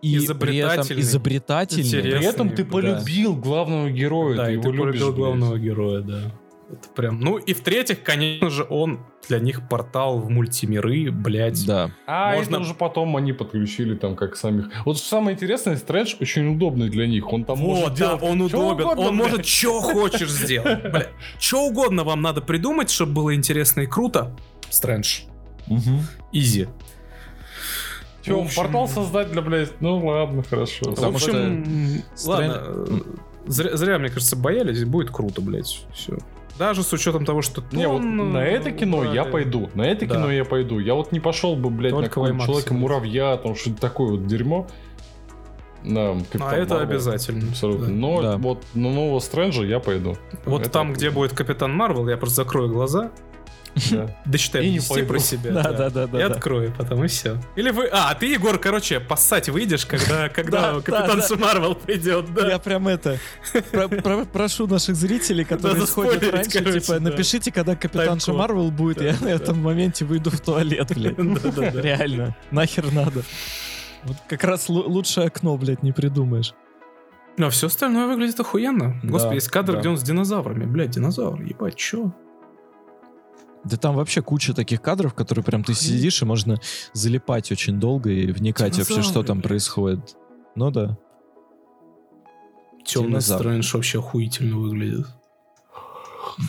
и 0.02 0.18
при 0.40 0.58
этом 0.58 0.82
Изобретательный. 0.82 1.02
изобретательный. 1.02 1.84
Интересный. 1.88 2.20
При 2.20 2.28
этом 2.28 2.50
ты 2.52 2.64
Да. 2.64 2.72
полюбил 2.72 3.36
главного 3.36 3.90
героя, 3.92 4.36
Да, 4.38 4.46
ты 4.46 4.52
и 4.52 4.54
его 4.54 4.64
ты 4.64 4.70
любишь. 4.70 4.82
полюбил 4.84 5.08
блядь. 5.08 5.18
главного 5.18 5.58
героя, 5.60 6.02
да. 6.02 6.20
Это 6.72 6.90
прям. 6.96 7.20
Ну 7.20 7.38
и 7.38 7.54
в-третьих, 7.54 8.02
конечно 8.02 8.50
же, 8.50 8.66
он 8.70 9.00
для 9.28 9.40
них 9.40 9.68
портал 9.70 10.20
в 10.20 10.30
мультимиры, 10.30 11.12
блядь. 11.12 11.66
Да. 11.68 11.92
А 12.08 12.34
Можно- 12.36 12.56
это 12.56 12.62
уже 12.64 12.74
потом 12.74 13.16
они 13.18 13.34
подключили 13.34 13.96
там 13.96 14.16
как 14.16 14.36
самих. 14.38 14.70
Вот 14.86 14.98
самое 14.98 15.36
интересное, 15.36 15.76
Стрэндж 15.78 16.16
очень 16.22 16.48
удобный 16.56 16.90
для 16.90 17.06
них. 17.08 17.32
Он 17.32 17.44
там 17.44 17.60
может 17.60 17.84
Вот, 17.84 17.92
да, 17.92 17.98
делать 18.18 18.24
он 18.24 18.42
удобен, 18.42 18.86
угодно, 18.86 19.02
он 19.04 19.16
блядь. 19.18 19.28
может 19.28 19.46
что 19.46 19.82
хочешь 19.82 20.30
сделать. 20.32 21.10
Что 21.40 21.66
угодно 21.66 22.04
вам 22.06 22.22
надо 22.22 22.42
придумать, 22.42 22.90
чтобы 22.90 23.12
было 23.14 23.36
интересно 23.36 23.82
и 23.82 23.86
круто. 23.86 24.36
Стрэндж. 24.70 25.24
Изи. 26.32 26.68
Чё, 28.22 28.40
В 28.42 28.46
общем- 28.46 28.56
портал 28.64 28.88
создать 28.88 29.32
для, 29.32 29.42
блядь, 29.42 29.82
ну 29.82 30.06
ладно, 30.06 30.44
хорошо. 30.44 30.86
Потому 30.92 31.12
в 31.12 31.16
общем, 31.16 32.04
что 32.16 32.30
ладно, 32.30 32.64
зря, 33.48 33.76
зря, 33.76 34.00
мне 34.00 34.10
кажется, 34.10 34.36
боялись, 34.38 34.84
будет 34.86 35.12
круто, 35.12 35.42
блядь, 35.42 35.86
все. 35.94 36.18
Даже 36.58 36.84
с 36.84 36.94
учетом 36.94 37.26
того, 37.26 37.42
что 37.42 37.64
Не, 37.72 37.88
вот 37.88 37.98
тонн, 37.98 38.32
на 38.32 38.38
это 38.46 38.72
кино 38.72 39.04
я 39.04 39.24
брали. 39.24 39.32
пойду. 39.32 39.70
На 39.74 39.82
это 39.82 40.06
Да. 40.06 40.16
кино 40.16 40.32
я 40.32 40.46
пойду. 40.46 40.80
Я 40.80 40.94
вот 40.94 41.12
не 41.12 41.20
пошел 41.20 41.56
бы, 41.56 41.70
блядь, 41.70 41.92
Только 41.94 42.20
на 42.22 42.28
IMAX 42.28 42.46
Человека-муравья, 42.46 43.38
там 43.38 43.56
что-то 43.56 43.82
такое 43.82 44.12
вот 44.12 44.28
дерьмо. 44.28 44.68
На 45.84 46.12
А 46.12 46.18
Капитан 46.20 46.54
это 46.54 46.76
Марвел. 46.76 46.90
обязательно. 46.92 47.50
Абсолютно. 47.50 47.88
да. 47.88 47.92
Но 47.92 48.22
Да. 48.22 48.38
вот 48.38 48.64
на 48.74 48.90
нового 48.90 49.20
Стрэнджа 49.20 49.64
я 49.64 49.80
пойду. 49.82 50.16
Вот 50.46 50.62
Это 50.62 50.70
там, 50.70 50.82
охуенно. 50.84 50.96
где 50.98 51.10
будет 51.10 51.34
Капитан 51.34 51.74
Марвел, 51.76 52.08
я 52.08 52.16
просто 52.18 52.36
закрою 52.44 52.70
глаза, 52.70 53.12
Да. 53.92 54.16
дочитаю 54.26 54.64
И 54.66 54.70
не 54.70 54.76
10 54.76 54.90
пойду. 54.90 55.08
про 55.08 55.20
себя. 55.20 55.52
Да, 55.52 55.72
да, 55.72 55.90
да, 55.90 56.08
да, 56.08 56.20
И 56.20 56.28
да. 56.28 56.36
открою, 56.36 56.74
потом 56.78 57.04
и 57.04 57.08
все. 57.08 57.38
Или 57.56 57.72
вы... 57.72 57.88
А, 57.92 58.14
ты, 58.16 58.28
Егор, 58.28 58.58
короче, 58.60 59.00
поссать 59.00 59.50
выйдешь, 59.50 59.86
когда, 59.86 60.24
Да, 60.28 60.30
Капитан 60.30 61.20
да, 61.20 61.28
да. 61.28 61.36
Марвел 61.38 61.76
придет, 61.76 62.34
да? 62.34 62.48
Я 62.50 62.60
прям 62.60 62.88
это 62.88 63.18
про- 63.72 63.88
про- 63.88 64.26
прошу 64.26 64.68
наших 64.68 64.96
зрителей, 64.96 65.44
которые 65.44 65.80
Да, 65.82 65.88
сходят 65.88 66.24
раньше, 66.32 66.50
типа, 66.80 66.94
да. 67.00 67.10
напишите, 67.10 67.52
когда 67.52 67.76
Тайм-код. 67.76 68.28
Марвел 68.36 68.72
будет, 68.72 69.02
я 69.02 69.14
Да, 69.14 69.26
на 69.26 69.30
этом 69.30 69.62
моменте 69.62 70.06
выйду 70.06 70.30
в 70.30 70.40
туалет, 70.40 70.92
блядь. 70.96 71.18
Реально, 71.76 72.36
нахер 72.52 72.92
надо. 72.92 73.24
Вот 74.04 74.18
как 74.28 74.44
раз 74.44 74.70
лу- 74.70 74.84
лучшее 74.88 75.28
окно, 75.28 75.58
блядь, 75.58 75.82
не 75.84 75.92
придумаешь. 75.92 76.54
А 77.40 77.50
все 77.50 77.68
остальное 77.68 78.06
выглядит 78.06 78.40
охуенно. 78.40 79.00
Да, 79.02 79.10
Господи, 79.10 79.36
есть 79.36 79.48
кадр, 79.48 79.74
да. 79.74 79.80
где 79.80 79.90
он 79.90 79.98
с 79.98 80.04
динозаврами. 80.04 80.66
Блядь, 80.66 80.92
динозавр, 80.92 81.42
ебать, 81.42 81.76
чё? 81.76 82.12
Да 83.64 83.78
там 83.78 83.96
вообще 83.96 84.22
куча 84.22 84.54
таких 84.54 84.82
кадров, 84.82 85.14
которые 85.14 85.44
прям 85.46 85.64
ты 85.64 85.74
сидишь 85.74 86.22
и 86.22 86.26
можно 86.26 86.60
залипать 86.94 87.52
очень 87.52 87.80
долго 87.80 88.10
и 88.12 88.32
вникать 88.32 88.78
вообще, 88.78 88.96
что 88.96 89.02
Динозавры, 89.02 89.28
там 89.28 89.38
блядь. 89.38 89.48
происходит. 89.48 90.16
Ну 90.56 90.70
да. 90.72 90.98
Темный. 92.86 93.22
Стрэндж 93.22 93.74
вообще 93.76 94.00
охуительно 94.00 94.58
выглядит. 94.58 95.08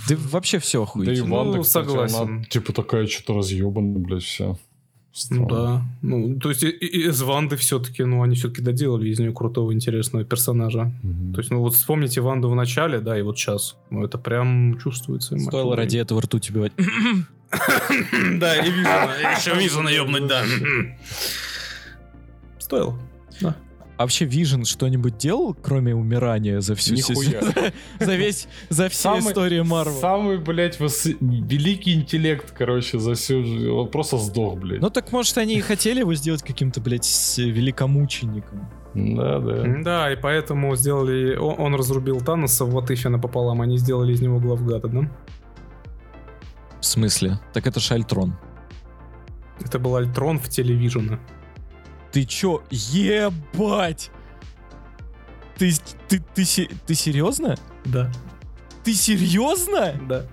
Да 0.09 0.17
вообще 0.31 0.59
все 0.59 0.79
Да 0.79 0.83
и 0.83 0.87
охуительно. 0.89 1.37
Ванда, 1.37 1.57
Ну, 1.59 1.63
кстати, 1.63 1.87
согласен. 1.87 2.17
она 2.17 2.45
типа 2.45 2.73
такая 2.73 3.07
что-то 3.07 3.35
разъебанная, 3.35 4.01
блядь, 4.01 4.23
вся. 4.23 4.57
Ну 5.31 5.47
да. 5.47 5.83
Ну, 6.03 6.39
то 6.41 6.49
есть 6.49 6.65
из 6.65 7.23
Ванды 7.23 7.57
все-таки, 7.57 8.03
ну, 8.05 8.23
они 8.23 8.35
все-таки 8.35 8.63
доделали 8.63 9.09
из 9.09 9.21
нее 9.21 9.33
крутого, 9.33 9.73
интересного 9.73 10.25
персонажа. 10.25 10.93
То 11.33 11.39
есть, 11.39 11.51
ну, 11.51 11.61
вот 11.61 11.75
вспомните 11.75 12.21
Ванду 12.21 12.49
в 12.49 12.55
начале, 12.57 12.99
да, 12.99 13.17
и 13.19 13.23
вот 13.23 13.39
сейчас. 13.39 13.77
Ну, 13.91 14.05
это 14.05 14.19
прям 14.19 14.79
чувствуется. 14.83 15.39
Стоило 15.39 15.77
ради 15.77 15.99
этого 15.99 16.21
ртуть 16.23 16.51
убивать. 16.51 16.73
Да, 18.41 18.57
и 18.57 18.69
Вижена. 18.69 19.15
Еще 19.37 19.55
Вижена 19.55 19.89
ебнуть, 19.89 20.27
да. 20.27 20.43
Стоило. 22.59 22.99
А 23.97 24.03
вообще 24.03 24.25
Вижен 24.25 24.65
что-нибудь 24.65 25.19
делал, 25.19 25.55
кроме 25.55 25.95
умирания 25.95 26.61
за 26.61 26.75
всю 26.75 26.95
Нихуя. 26.95 27.41
за 28.01 28.17
весь 28.17 28.49
за 28.69 28.89
все 28.89 29.19
истории 29.21 29.61
Марвел? 29.61 30.01
Самый, 30.01 30.39
блядь, 30.39 30.81
великий 30.81 31.95
интеллект, 31.95 32.53
короче, 32.57 32.99
за 32.99 33.15
всю 33.15 33.45
жизнь. 33.45 33.69
Он 33.69 33.89
просто 33.89 34.19
сдох, 34.19 34.59
блядь. 34.59 34.81
Ну 34.81 34.91
так 34.91 35.13
может 35.13 35.39
они 35.39 35.55
и 35.55 35.61
хотели 35.61 36.01
его 36.01 36.13
сделать 36.15 36.43
каким-то, 36.43 36.81
блядь, 36.81 37.07
великомучеником. 37.39 38.69
Да, 38.95 39.39
да. 39.39 39.65
Да, 39.83 40.13
и 40.13 40.17
поэтому 40.17 40.75
сделали... 40.77 41.37
Он, 41.37 41.55
он 41.59 41.75
разрубил 41.75 42.21
Таноса 42.21 42.65
в 42.65 42.73
Ватыфе 42.73 43.09
напополам, 43.09 43.61
они 43.61 43.79
сделали 43.79 44.13
из 44.13 44.21
него 44.21 44.41
главгада, 44.41 44.89
да? 44.89 45.11
В 46.81 46.85
смысле? 46.85 47.41
Так 47.53 47.67
это 47.67 47.81
Шальтрон. 47.81 48.37
Это 49.65 49.79
был 49.79 49.97
Альтрон 49.97 50.39
в 50.39 50.49
телевижена. 50.49 51.21
Ты 52.15 52.23
чё? 52.25 52.63
Ебать! 52.71 54.13
Ты, 55.59 55.73
ты, 56.09 56.23
ты, 56.33 56.45
се- 56.45 56.71
ты 56.87 56.95
серьезно? 56.95 57.57
Да. 57.85 58.09
Ты 58.85 58.95
серьезно? 58.95 59.95
Да. 60.09 60.25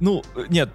Ну, 0.00 0.24
нет. 0.48 0.70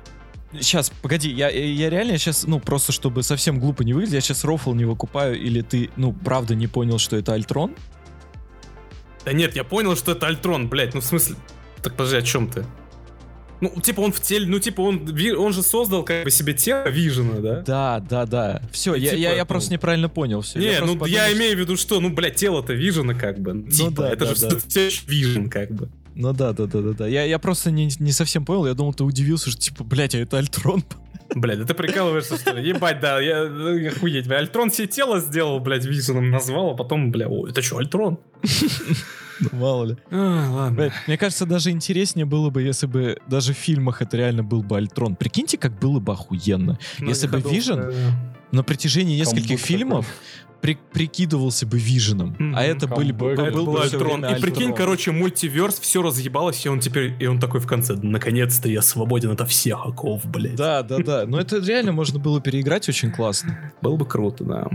Сейчас, 0.53 0.91
погоди, 1.01 1.31
я, 1.31 1.49
я 1.49 1.89
реально 1.89 2.19
сейчас, 2.19 2.45
ну, 2.45 2.59
просто 2.59 2.91
чтобы 2.91 3.23
совсем 3.23 3.59
глупо 3.59 3.83
не 3.83 3.93
выглядеть, 3.93 4.13
я 4.13 4.21
сейчас 4.21 4.43
рофл 4.43 4.75
не 4.75 4.85
выкупаю, 4.85 5.35
или 5.39 5.61
ты, 5.61 5.89
ну, 5.95 6.13
правда 6.13 6.53
не 6.53 6.67
понял, 6.67 6.99
что 6.99 7.15
это 7.17 7.33
Альтрон? 7.33 7.75
Да 9.25 9.33
нет, 9.33 9.55
я 9.55 9.63
понял, 9.63 9.95
что 9.95 10.11
это 10.11 10.27
Альтрон, 10.27 10.69
блядь, 10.69 10.93
ну 10.93 11.01
в 11.01 11.05
смысле... 11.05 11.37
Так 11.81 11.93
подожди, 11.95 12.17
о 12.17 12.21
чем 12.21 12.47
ты? 12.51 12.65
Ну, 13.61 13.69
типа 13.81 14.01
он 14.01 14.11
в 14.11 14.21
теле, 14.21 14.45
ну 14.45 14.59
типа 14.59 14.81
он, 14.81 15.07
он 15.37 15.53
же 15.53 15.63
создал 15.63 16.03
как 16.03 16.23
бы 16.23 16.31
себе 16.31 16.53
тело 16.53 16.87
Вижена, 16.89 17.39
да? 17.39 17.61
Да, 17.61 17.99
да, 17.99 18.25
да. 18.25 18.61
Все, 18.71 18.95
И 18.95 19.01
я, 19.01 19.09
типа, 19.11 19.19
я, 19.19 19.33
я 19.33 19.41
ну- 19.41 19.45
просто 19.47 19.73
неправильно 19.73 20.09
понял 20.09 20.41
все. 20.41 20.59
Не, 20.59 20.79
ну 20.79 21.05
я 21.05 21.31
имею 21.33 21.55
в 21.57 21.59
виду, 21.59 21.75
что, 21.75 21.99
ну, 21.99 22.09
блядь, 22.09 22.35
тело-то 22.35 22.73
Вижена 22.73 23.13
как 23.13 23.39
бы. 23.39 23.53
Ну, 23.53 23.69
типа, 23.69 24.03
да, 24.03 24.09
это 24.11 24.25
да, 24.25 24.35
же 24.35 24.49
да. 24.49 24.57
все 24.67 24.89
Вижен 25.07 25.49
как 25.49 25.71
бы. 25.71 25.89
Ну 26.15 26.33
да, 26.33 26.53
да, 26.53 26.65
да, 26.65 26.81
да, 26.81 26.91
да. 26.91 27.07
Я, 27.07 27.23
я 27.23 27.39
просто 27.39 27.71
не, 27.71 27.89
не 27.99 28.11
совсем 28.11 28.45
понял, 28.45 28.65
я 28.65 28.73
думал, 28.73 28.93
ты 28.93 29.03
удивился, 29.03 29.51
что 29.51 29.59
типа, 29.59 29.83
блядь, 29.83 30.15
а 30.15 30.19
это 30.19 30.37
Альтрон. 30.37 30.83
Блядь, 31.35 31.59
да 31.59 31.65
ты 31.65 31.73
прикалываешься, 31.73 32.37
что 32.37 32.53
ли? 32.53 32.67
Ебать, 32.67 32.99
да, 32.99 33.19
я, 33.19 33.45
ну, 33.45 33.87
охуеть, 33.87 34.27
бля. 34.27 34.39
Альтрон 34.39 34.71
себе 34.71 34.87
тело 34.87 35.19
сделал, 35.19 35.59
блядь, 35.59 35.85
Виженом 35.85 36.29
назвал, 36.31 36.71
а 36.71 36.75
потом, 36.75 37.11
бля, 37.11 37.27
о, 37.27 37.47
это 37.47 37.61
что, 37.61 37.77
Альтрон? 37.77 38.19
Мало 39.51 39.85
ли. 39.85 39.97
А, 40.11 40.49
ладно. 40.51 40.75
Блядь, 40.75 40.93
мне 41.07 41.17
кажется, 41.17 41.45
даже 41.45 41.71
интереснее 41.71 42.25
было 42.25 42.49
бы, 42.49 42.61
если 42.61 42.87
бы 42.87 43.17
даже 43.27 43.53
в 43.53 43.57
фильмах 43.57 44.01
это 44.01 44.17
реально 44.17 44.43
был 44.43 44.63
бы 44.63 44.77
Альтрон. 44.77 45.15
Прикиньте, 45.15 45.57
как 45.57 45.79
было 45.79 45.99
бы 45.99 46.13
охуенно. 46.13 46.77
Если 46.99 47.27
бы 47.27 47.37
Vision 47.39 47.93
на 48.51 48.63
протяжении 48.63 49.17
нескольких 49.19 49.47
Камбэк 49.59 49.65
фильмов 49.65 50.05
при- 50.61 50.77
прикидывался 50.91 51.65
бы 51.65 51.77
Виженом, 51.79 52.35
Мгм. 52.37 52.55
а 52.57 52.63
это 52.63 52.87
были 52.87 53.11
бы. 53.11 53.29
А 53.29 53.33
это 53.33 53.51
был 53.51 53.65
был 53.65 53.73
бы 53.73 53.81
Альтрон. 53.83 54.25
И 54.25 54.41
прикинь, 54.41 54.63
Альтрон. 54.63 54.75
короче, 54.75 55.11
мультиверс, 55.11 55.79
все 55.79 56.01
разъебалось, 56.01 56.65
и 56.65 56.69
он 56.69 56.79
теперь, 56.81 57.13
и 57.19 57.25
он 57.27 57.39
такой 57.39 57.59
в 57.61 57.67
конце, 57.67 57.93
наконец-то 57.95 58.67
я 58.67 58.81
свободен 58.81 59.31
от 59.31 59.49
всех 59.49 59.85
оков, 59.85 60.25
блядь. 60.25 60.55
Да, 60.55 60.83
да, 60.83 60.97
да. 60.97 61.25
Но 61.25 61.39
это 61.39 61.59
реально 61.59 61.91
можно 61.93 62.19
было 62.19 62.41
переиграть 62.41 62.89
очень 62.89 63.11
классно. 63.11 63.71
Было 63.81 63.95
бы 63.95 64.05
круто, 64.05 64.43
да. 64.43 64.67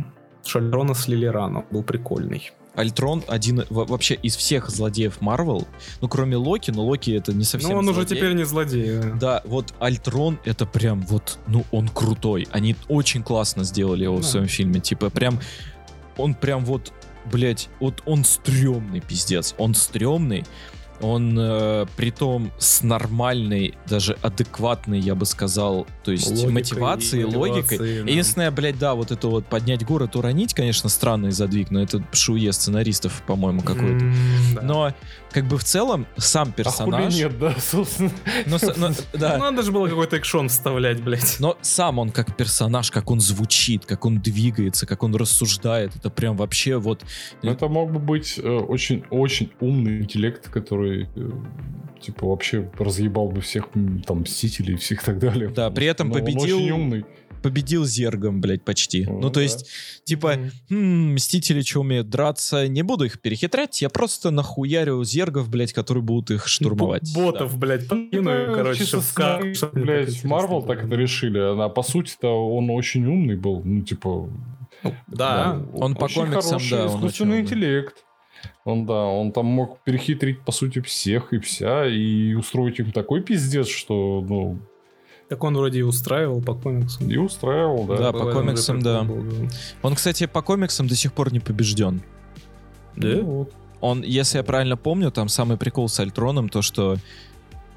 Шальрона 0.47 0.95
слили 0.95 1.27
рано, 1.27 1.65
был 1.71 1.83
прикольный. 1.83 2.51
Альтрон 2.75 3.23
один 3.29 3.65
во- 3.71 3.85
вообще 3.85 4.15
из 4.15 4.37
всех 4.37 4.69
злодеев 4.71 5.21
Марвел, 5.21 5.67
ну 6.01 6.09
кроме 6.09 6.37
Локи, 6.37 6.71
но 6.71 6.85
Локи 6.85 7.11
это 7.13 7.33
не 7.33 7.45
совсем 7.45 7.71
Ну, 7.71 7.79
он 7.79 7.85
уже 7.89 8.01
злодей. 8.01 8.17
теперь 8.17 8.33
не 8.35 8.45
злодей. 8.45 8.99
да. 8.99 9.11
Да, 9.15 9.43
вот 9.45 9.75
Альтрон 9.79 10.39
это 10.45 10.67
прям 10.67 11.03
вот, 11.03 11.39
ну 11.47 11.65
он 11.71 11.89
крутой. 11.89 12.49
Они 12.51 12.75
очень 12.89 13.23
классно 13.23 13.65
сделали 13.65 14.05
его 14.05 14.17
в 14.17 14.23
Да. 14.23 14.27
своем 14.27 14.49
фильме. 14.49 14.81
Типа 14.81 15.11
прям, 15.11 15.41
он 16.17 16.35
прям 16.35 16.65
вот, 16.65 16.93
блять, 17.27 17.69
вот 17.81 18.03
он 18.07 18.25
стрёмный 18.25 19.01
пиздец. 19.01 19.55
Он 19.59 19.75
стрёмный. 19.75 20.45
Он 21.01 21.37
э, 21.39 21.87
притом 21.97 22.53
с 22.59 22.83
нормальной, 22.83 23.75
даже 23.87 24.17
адекватной, 24.23 25.01
я 25.01 25.15
бы 25.15 25.27
сказал, 25.27 25.87
то 26.05 26.13
есть 26.13 26.31
Логикой 26.31 26.53
мотивацией, 26.53 27.25
логикой. 27.25 27.79
да. 27.79 27.85
Единственное, 28.11 28.51
блядь, 28.51 28.79
да, 28.79 28.95
вот 28.95 29.11
это 29.11 29.29
вот 29.29 29.47
поднять 29.47 29.85
город, 29.85 30.17
уронить, 30.17 30.55
конечно, 30.55 30.89
странный 30.89 31.33
задвиг, 31.33 31.71
но 31.71 31.83
это 31.83 32.03
шуе 32.13 32.53
сценаристов, 32.53 33.23
по-моему, 33.27 33.61
какой-то. 33.61 34.05
М, 34.05 34.15
да. 34.55 34.63
Но, 34.63 34.95
как 35.35 35.47
бы 35.47 35.59
в 35.59 35.65
целом, 35.65 36.07
сам 36.17 36.51
А 36.51 36.53
персонаж... 36.53 37.13
нет, 37.17 37.37
да, 37.41 37.53
собственно. 37.59 38.13
но 38.47 38.57
но- 38.77 38.95
да. 39.19 39.37
Ну, 39.37 39.45
Надо 39.45 39.63
же 39.63 39.73
было 39.73 39.89
какой-то 39.89 40.17
экшон 40.17 40.49
вставлять, 40.49 41.03
блядь. 41.03 41.37
Но 41.41 41.59
сам 41.61 41.99
он 41.99 42.11
как 42.11 42.37
персонаж, 42.37 42.93
как 42.93 43.11
он 43.11 43.19
звучит, 43.19 43.85
как 43.85 44.07
он 44.07 44.21
двигается, 44.21 44.87
как 44.87 45.03
он 45.03 45.13
рассуждает, 45.17 45.97
это 45.97 46.09
прям 46.09 46.37
вообще 46.37 46.77
вот... 46.77 47.05
Это 47.43 47.67
мог 47.67 47.91
бы 47.93 47.99
быть 47.99 48.39
очень-очень 48.39 49.53
умный 49.59 49.99
интеллект, 50.03 50.49
который 50.49 51.09
э, 51.17 51.31
типа 52.01 52.29
вообще 52.29 52.71
разъебал 52.79 53.29
бы 53.31 53.41
всех 53.41 53.65
там 54.07 54.21
мстителей 54.21 54.75
и 54.75 54.77
всех 54.77 55.03
так 55.03 55.19
далее. 55.19 55.49
Да, 55.49 55.69
при 55.71 55.87
этом 55.87 56.11
Но 56.11 56.15
он 56.15 56.21
победил- 56.21 56.59
очень 56.59 56.71
умный. 56.71 57.05
Победил 57.45 57.85
Зергом, 57.85 58.41
блядь, 58.41 58.65
почти. 58.65 59.05
Ну 59.05 59.21
Ну, 59.21 59.29
то 59.29 59.35
да. 59.35 59.43
есть, 59.43 59.67
типа, 60.05 60.37
«Хм, 60.71 61.13
Мстители 61.15 61.61
что 61.61 61.81
умеют 61.81 62.09
драться, 62.09 62.67
не 62.69 62.83
буду 62.83 63.05
их 63.05 63.21
перехитрять, 63.21 63.83
я 63.83 63.91
просто 63.91 64.31
нахуярю 64.31 65.05
Зергов, 65.05 65.49
блядь, 65.51 65.73
которые 65.75 66.03
будут 66.03 66.31
их 66.31 66.49
штурмовать. 66.49 67.15
Ботов, 67.15 67.57
блядь, 67.59 67.87
покину, 67.87 68.31
Ну, 68.47 68.55
короче, 68.55 68.81
чисто 68.81 68.99
ска- 68.99 69.71
блядь, 69.73 70.25
Марвел 70.25 70.63
так 70.63 70.85
это 70.85 70.95
решили. 70.97 71.39
А 71.39 71.69
по 71.69 71.83
сути-то 71.83 72.29
он 72.29 72.71
очень 72.71 73.05
умный 73.07 73.37
был. 73.37 73.61
Ну, 73.65 73.83
типа... 73.83 74.29
Да. 75.07 75.63
Он 75.75 75.95
по 75.95 76.05
очень 76.05 76.23
комиксам, 76.23 76.43
хороший 76.59 76.71
да, 76.71 76.87
он 76.87 76.97
искусственный 76.97 77.41
интеллект. 77.41 77.97
Он, 78.65 78.87
да, 78.87 79.05
он 79.05 79.33
там 79.33 79.47
мог 79.47 79.83
перехитрить, 79.85 80.41
по 80.41 80.53
сути, 80.53 80.81
всех 80.81 81.33
и 81.33 81.39
вся, 81.39 81.87
и 81.87 82.35
устроить 82.35 82.79
им 82.79 82.93
такой 82.93 83.23
пиздец, 83.23 83.69
что, 83.69 84.25
ну, 84.29 84.59
Так 85.35 85.43
он 85.43 85.57
вроде 85.57 85.81
и 85.81 85.83
устраивал 85.83 86.41
по 86.41 86.55
комиксам. 86.55 87.11
и 87.11 87.17
устраивал, 87.17 87.87
да. 87.87 87.97
Да, 87.97 88.13
по 88.13 88.31
комиксам, 88.33 88.81
да. 88.81 89.05
Он, 89.83 89.95
кстати, 89.97 90.27
по 90.27 90.43
комиксам 90.43 90.87
до 90.87 90.95
сих 90.95 91.13
пор 91.13 91.33
не 91.33 91.41
побежден. 91.41 92.03
Да? 92.95 93.09
Ну, 93.09 93.23
вот. 93.25 93.53
Он, 93.81 94.03
если 94.03 94.39
я 94.39 94.45
правильно 94.45 94.77
помню, 94.77 95.11
там 95.11 95.29
самый 95.29 95.57
прикол 95.57 95.89
с 95.89 95.99
Альтроном, 95.99 96.49
то, 96.49 96.63
что 96.63 96.99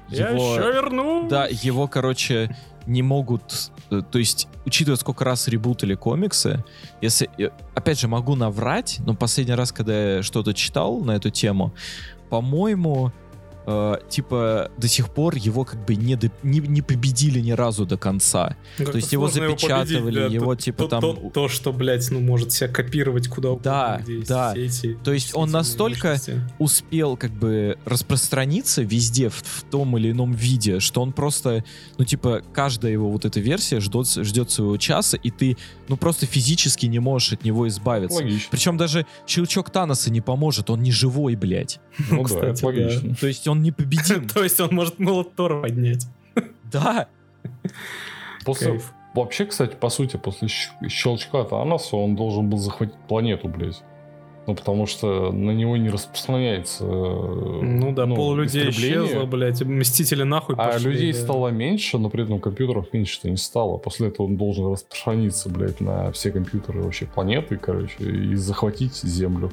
Я 0.08 0.28
его- 0.30 0.54
еще 0.54 0.72
верну. 0.72 1.26
Да, 1.28 1.48
его, 1.50 1.88
короче, 1.88 2.56
не 2.86 3.02
могут... 3.02 3.72
э, 3.90 4.02
То 4.08 4.18
есть, 4.20 4.46
учитывая, 4.64 4.96
сколько 4.96 5.24
раз 5.24 5.48
ребутали 5.48 5.96
комиксы, 5.96 6.64
если... 7.02 7.28
э, 7.38 7.50
Опять 7.74 7.98
же, 7.98 8.06
могу 8.06 8.36
наврать, 8.36 9.00
но 9.04 9.14
последний 9.16 9.54
раз, 9.54 9.72
когда 9.72 10.14
я 10.16 10.22
что-то 10.22 10.54
читал 10.54 11.00
на 11.00 11.16
эту 11.16 11.30
тему, 11.30 11.74
по-моему, 12.30 13.10
э, 13.70 13.96
типа, 14.08 14.70
до 14.78 14.88
сих 14.88 15.10
пор 15.10 15.34
его 15.36 15.64
как 15.64 15.84
бы 15.84 15.94
не, 15.94 16.16
до- 16.16 16.30
не, 16.42 16.60
не 16.60 16.80
победили 16.80 17.38
ни 17.40 17.50
разу 17.50 17.84
до 17.84 17.98
конца. 17.98 18.56
Ну, 18.78 18.84
как-то 18.86 18.98
есть 18.98 19.12
его 19.12 19.28
запечатывали, 19.28 20.14
победить, 20.20 20.32
его, 20.32 20.54
то- 20.54 20.62
типа, 20.62 20.78
то, 20.84 20.88
там- 20.88 21.00
То, 21.02 21.30
то, 21.34 21.48
что, 21.48 21.72
блядь, 21.72 22.10
ну, 22.10 22.20
может 22.20 22.50
себя 22.52 22.68
копировать 22.68 23.28
куда 23.28 23.50
угодно. 23.50 23.70
Да, 23.70 24.00
где 24.02 24.22
да. 24.24 24.52
все 24.52 24.64
эти 24.64 24.98
То 25.04 25.12
есть 25.12 25.32
он 25.36 25.50
настолько 25.50 26.12
личности. 26.14 26.40
успел 26.58 27.16
как 27.18 27.30
бы 27.32 27.76
распространиться 27.84 28.82
везде 28.82 29.28
в, 29.28 29.34
в 29.42 29.64
том 29.70 29.96
или 29.98 30.10
ином 30.12 30.32
виде, 30.32 30.80
что 30.80 31.02
он 31.02 31.12
просто, 31.12 31.62
ну 31.98 32.04
типа, 32.04 32.42
каждая 32.52 32.92
его 32.92 33.10
вот 33.10 33.24
эта 33.24 33.38
версия 33.40 33.80
ждет, 33.80 34.06
ждет 34.08 34.50
своего 34.50 34.76
часа, 34.78 35.16
и 35.18 35.30
ты, 35.30 35.56
ну 35.88 35.96
просто 35.96 36.26
физически 36.26 36.86
не 36.86 36.98
можешь 37.00 37.34
от 37.34 37.44
него 37.44 37.68
избавиться. 37.68 38.16
Логично. 38.16 38.48
Причем 38.50 38.76
даже 38.76 39.04
щелчок 39.26 39.70
Таноса 39.70 40.10
не 40.10 40.20
поможет, 40.20 40.70
он 40.70 40.82
не 40.82 40.90
живой, 40.92 41.34
блядь. 41.36 41.80
Ну, 42.10 42.18
да, 42.18 42.24
кстати, 42.24 42.58
это 42.58 42.66
логично. 42.66 43.14
То 43.16 43.26
есть 43.26 43.46
он 43.48 43.57
непобедим. 43.58 44.26
То 44.34 44.42
есть 44.42 44.60
он 44.60 44.74
может 44.74 44.98
молот 44.98 45.34
Тора 45.34 45.60
поднять. 45.60 46.06
Да, 46.70 47.08
После, 48.44 48.80
вообще, 49.14 49.46
кстати, 49.46 49.74
по 49.74 49.88
сути, 49.88 50.16
после 50.16 50.48
щелчка 50.48 51.44
Таноса 51.44 51.96
он 51.96 52.14
должен 52.16 52.48
был 52.48 52.58
захватить 52.58 52.94
планету, 53.08 53.48
блядь. 53.48 53.82
Ну, 54.46 54.54
потому 54.54 54.86
что 54.86 55.30
на 55.30 55.50
него 55.50 55.76
не 55.76 55.90
распространяется... 55.90 56.84
э, 56.84 57.60
Ну 57.62 57.92
да, 57.92 58.06
пол 58.06 58.34
людей 58.34 58.70
исчезло, 58.70 59.26
блядь, 59.26 59.60
мстители 59.60 60.22
нахуй 60.22 60.54
А 60.56 60.72
пошли, 60.72 60.92
людей 60.92 61.12
да. 61.12 61.18
стало 61.18 61.48
меньше, 61.48 61.98
но 61.98 62.08
при 62.08 62.24
этом 62.24 62.40
компьютеров 62.40 62.90
меньше-то 62.94 63.28
не 63.28 63.36
стало. 63.36 63.76
После 63.76 64.08
этого 64.08 64.24
он 64.26 64.38
должен 64.38 64.72
распространиться, 64.72 65.50
блядь, 65.50 65.82
на 65.82 66.10
все 66.12 66.32
компьютеры 66.32 66.80
вообще 66.80 67.04
планеты, 67.04 67.58
короче, 67.58 68.02
и 68.02 68.34
захватить 68.36 68.94
Землю. 68.94 69.50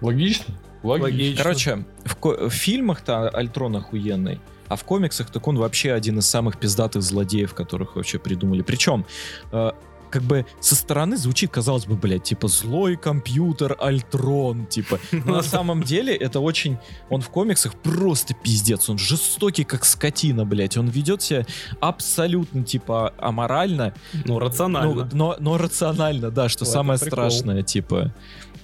Логично? 0.00 0.54
Логично. 0.84 1.42
Короче, 1.42 1.84
в, 2.04 2.16
ко- 2.16 2.48
в 2.48 2.52
фильмах-то 2.52 3.28
Альтрон 3.28 3.76
охуенный, 3.76 4.40
а 4.68 4.76
в 4.76 4.84
комиксах 4.84 5.30
так 5.30 5.46
он 5.48 5.56
вообще 5.58 5.92
один 5.92 6.18
из 6.18 6.26
самых 6.26 6.58
пиздатых 6.58 7.02
злодеев, 7.02 7.54
которых 7.54 7.96
вообще 7.96 8.18
придумали. 8.18 8.62
Причем, 8.62 9.04
э, 9.52 9.70
как 10.10 10.22
бы 10.22 10.46
со 10.60 10.76
стороны 10.76 11.16
звучит, 11.16 11.50
казалось 11.50 11.86
бы, 11.86 11.96
блядь, 11.96 12.22
типа 12.22 12.46
злой 12.48 12.96
компьютер 12.96 13.76
Альтрон, 13.80 14.66
типа. 14.66 15.00
Но 15.10 15.36
на 15.36 15.42
самом 15.42 15.82
деле 15.82 16.14
это 16.14 16.38
очень... 16.38 16.78
Он 17.10 17.20
в 17.20 17.30
комиксах 17.30 17.74
просто 17.74 18.32
пиздец, 18.34 18.88
он 18.88 18.96
жестокий, 18.98 19.64
как 19.64 19.84
скотина, 19.84 20.44
блядь. 20.46 20.76
Он 20.76 20.86
ведет 20.88 21.20
себя 21.22 21.44
абсолютно, 21.80 22.62
типа, 22.62 23.12
аморально, 23.18 23.92
Ну, 24.12 24.34
ну, 24.34 24.38
рационально. 24.38 25.08
но, 25.12 25.36
но 25.40 25.58
рационально, 25.58 26.30
да, 26.30 26.48
что 26.48 26.64
Это 26.64 26.72
самое 26.72 26.98
прикол. 26.98 27.28
страшное, 27.30 27.62
типа. 27.62 28.14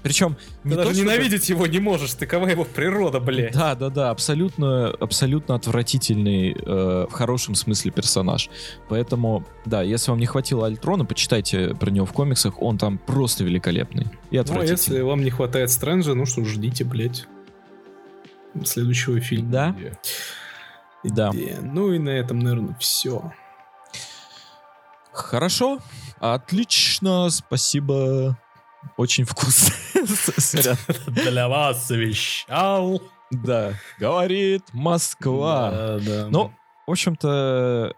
Причем 0.03 0.37
Ты 0.63 0.69
не 0.71 0.75
даже 0.77 0.89
то, 0.89 0.95
чтобы- 0.95 1.11
ненавидеть 1.11 1.49
его 1.51 1.67
не 1.67 1.79
можешь, 1.79 2.15
такова 2.15 2.47
его 2.49 2.65
природа, 2.65 3.21
блядь. 3.21 3.53
Да, 3.53 3.75
да, 3.75 3.91
да, 3.91 4.11
абсолютно, 4.11 4.89
абсолютно 4.89 5.55
отвратительный 5.57 6.53
э, 6.53 7.07
в 7.09 7.13
хорошем 7.13 7.55
смысле 7.55 7.91
персонаж. 7.91 8.49
Поэтому, 8.89 9.45
да, 9.67 9.83
если 9.83 10.11
вам 10.11 10.21
не 10.21 10.27
хватило 10.27 10.67
Альтрона, 10.67 11.05
почитайте 11.05 11.75
про 11.75 11.91
него 11.91 12.07
в 12.07 12.13
комиксах, 12.13 12.63
он 12.63 12.79
там 12.79 12.97
просто 12.99 13.45
великолепный 13.45 14.05
и 14.31 14.37
Ну, 14.37 14.39
а 14.39 14.43
отвратительный. 14.43 14.79
если 14.79 15.01
вам 15.03 15.23
не 15.23 15.31
хватает 15.31 15.71
Стрэнджа, 15.71 16.15
ну 16.15 16.25
что, 16.25 16.45
ждите, 16.45 16.85
блядь, 16.85 17.27
следующего 18.65 19.21
фильма. 19.21 19.51
Да, 19.51 19.77
да. 21.05 21.31
Э, 21.35 21.61
Ну 21.63 21.93
и 21.93 21.99
на 21.99 22.11
этом, 22.11 22.39
наверное, 22.39 22.75
все. 22.81 23.33
Хорошо, 25.13 25.79
отлично, 26.19 27.29
спасибо. 27.31 28.39
Очень 28.97 29.25
вкусно. 29.25 29.75
Для 31.07 31.49
вас 31.49 31.87
совещал. 31.87 33.03
Да, 33.31 33.75
говорит 33.99 34.63
Москва. 34.73 35.71
Да, 35.71 35.99
да. 35.99 36.27
Ну, 36.31 36.53
в 36.87 36.91
общем-то, 36.91 37.95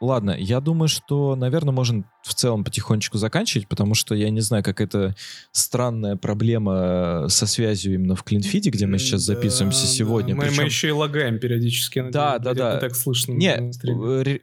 ладно, 0.00 0.36
я 0.38 0.60
думаю, 0.60 0.88
что, 0.88 1.36
наверное, 1.36 1.72
можно 1.72 2.04
в 2.22 2.34
целом 2.34 2.64
потихонечку 2.64 3.18
заканчивать, 3.18 3.68
потому 3.68 3.94
что 3.94 4.14
я 4.14 4.30
не 4.30 4.40
знаю, 4.40 4.64
какая-то 4.64 5.14
странная 5.52 6.16
проблема 6.16 7.26
со 7.28 7.46
связью 7.46 7.94
именно 7.94 8.16
в 8.16 8.24
Клинфиде, 8.24 8.70
где 8.70 8.86
мы 8.86 8.98
сейчас 8.98 9.24
Да, 9.26 9.34
записываемся 9.34 9.82
да. 9.82 9.88
сегодня. 9.88 10.34
Мы, 10.34 10.42
Причем- 10.46 10.56
мы 10.56 10.62
еще 10.64 10.88
и 10.88 10.90
лагаем 10.90 11.38
периодически. 11.38 12.04
Да, 12.10 12.32
надеюсь, 12.38 12.56
да, 12.56 12.68
да. 12.70 12.74
не 12.74 12.80
так 12.80 12.94
слышно. 12.96 13.32
Не, 13.32 13.70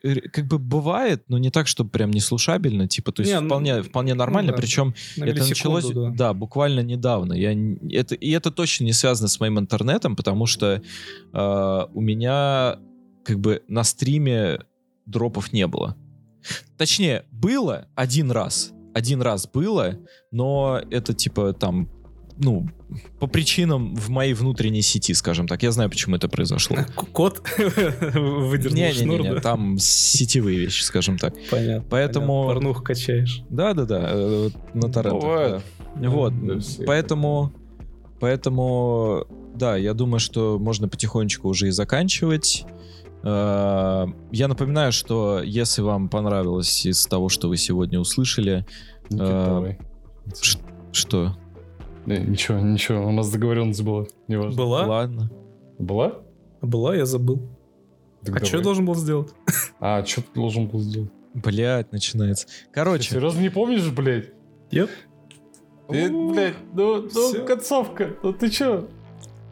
э, 0.01 0.29
как 0.31 0.47
бы 0.47 0.59
бывает, 0.59 1.23
но 1.27 1.37
не 1.37 1.49
так, 1.49 1.67
чтобы 1.67 1.89
прям 1.89 2.11
не 2.11 2.21
слушабельно, 2.21 2.87
типа, 2.87 3.11
то 3.11 3.21
есть 3.21 3.33
Не, 3.33 3.39
ну, 3.39 3.47
вполне, 3.47 3.83
вполне 3.83 4.13
нормально, 4.13 4.51
да. 4.51 4.57
причем 4.57 4.95
На 5.17 5.25
это 5.25 5.43
началось, 5.47 5.85
да. 6.15 6.33
буквально 6.33 6.79
недавно. 6.81 7.33
Я, 7.33 7.51
это, 7.91 8.15
и 8.15 8.31
это 8.31 8.49
точно 8.51 8.85
не 8.85 8.93
связано 8.93 9.27
с 9.27 9.39
моим 9.39 9.59
интернетом, 9.59 10.15
потому 10.15 10.45
что 10.45 10.81
э, 11.33 11.85
у 11.93 12.01
меня 12.01 12.79
как 13.23 13.39
бы 13.39 13.61
на 13.67 13.83
стриме 13.83 14.59
дропов 15.05 15.53
не 15.53 15.67
было. 15.67 15.95
Точнее, 16.77 17.25
было 17.31 17.87
один 17.95 18.31
раз. 18.31 18.71
Один 18.93 19.21
раз 19.21 19.47
было, 19.47 19.97
но 20.31 20.79
это 20.91 21.13
типа 21.13 21.53
там, 21.53 21.89
ну, 22.37 22.67
по 23.19 23.27
причинам 23.27 23.95
в 23.95 24.09
моей 24.09 24.33
внутренней 24.33 24.81
сети, 24.81 25.13
скажем 25.13 25.47
так. 25.47 25.63
Я 25.63 25.71
знаю, 25.71 25.89
почему 25.89 26.15
это 26.15 26.27
произошло. 26.29 26.77
Кот 27.13 27.41
выдернул 27.57 28.91
шнур, 28.93 29.19
Не-не-не, 29.21 29.33
да? 29.35 29.41
там 29.41 29.77
сетевые 29.79 30.59
вещи, 30.59 30.83
скажем 30.83 31.17
так. 31.17 31.33
Понятно. 31.49 31.87
Поэтому- 31.89 32.43
понятно. 32.43 32.53
Порнуху 32.53 32.83
качаешь. 32.83 33.41
Да-да-да, 33.49 34.09
э, 34.11 34.49
на 34.73 34.91
торрентах. 34.91 35.21
Бывает. 35.23 35.61
да. 35.95 36.09
Вот, 36.09 36.33
Да, 36.45 36.59
поэтому, 36.85 37.53
поэтому, 38.19 39.25
да, 39.55 39.75
я 39.77 39.93
думаю, 39.93 40.19
что 40.19 40.57
можно 40.59 40.87
потихонечку 40.87 41.47
уже 41.49 41.67
и 41.67 41.71
заканчивать. 41.71 42.65
Э, 43.23 44.05
Я 44.31 44.47
напоминаю, 44.47 44.91
что 44.91 45.41
если 45.41 45.81
вам 45.81 46.09
понравилось 46.09 46.85
из 46.85 47.05
того, 47.07 47.29
что 47.29 47.47
вы 47.49 47.57
сегодня 47.57 47.99
услышали, 47.99 48.65
Ну, 49.09 49.23
э, 49.23 49.77
ш- 50.41 50.59
что? 50.91 51.35
Не, 52.05 52.17
ничего, 52.17 52.59
ничего, 52.59 53.07
у 53.07 53.11
нас 53.11 53.31
договоренность 53.31 53.81
была. 53.83 54.05
Была? 54.27 54.85
Ладно. 54.85 55.31
Была? 55.79 56.15
Была, 56.61 56.95
я 56.95 57.05
забыл. 57.05 57.37
Так 58.21 58.29
а 58.29 58.33
давай. 58.39 58.45
что 58.45 58.57
я 58.57 58.63
должен 58.63 58.85
был 58.85 58.95
сделать? 58.95 59.29
А, 59.79 60.03
что 60.05 60.21
ты 60.21 60.27
должен 60.35 60.67
был 60.67 60.79
сделать? 60.79 61.11
Блять, 61.33 61.91
начинается. 61.91 62.47
Ты 62.47 62.53
Короче, 62.73 63.09
серьезно 63.09 63.39
не 63.41 63.49
помнишь, 63.49 63.89
блядь? 63.91 64.31
Нет? 64.71 64.89
Ты, 65.89 66.09
блядь, 66.09 66.55
ну, 66.73 67.07
ну, 67.13 67.45
концовка, 67.45 68.15
ну 68.23 68.33
ты 68.33 68.49
чё? 68.49 68.87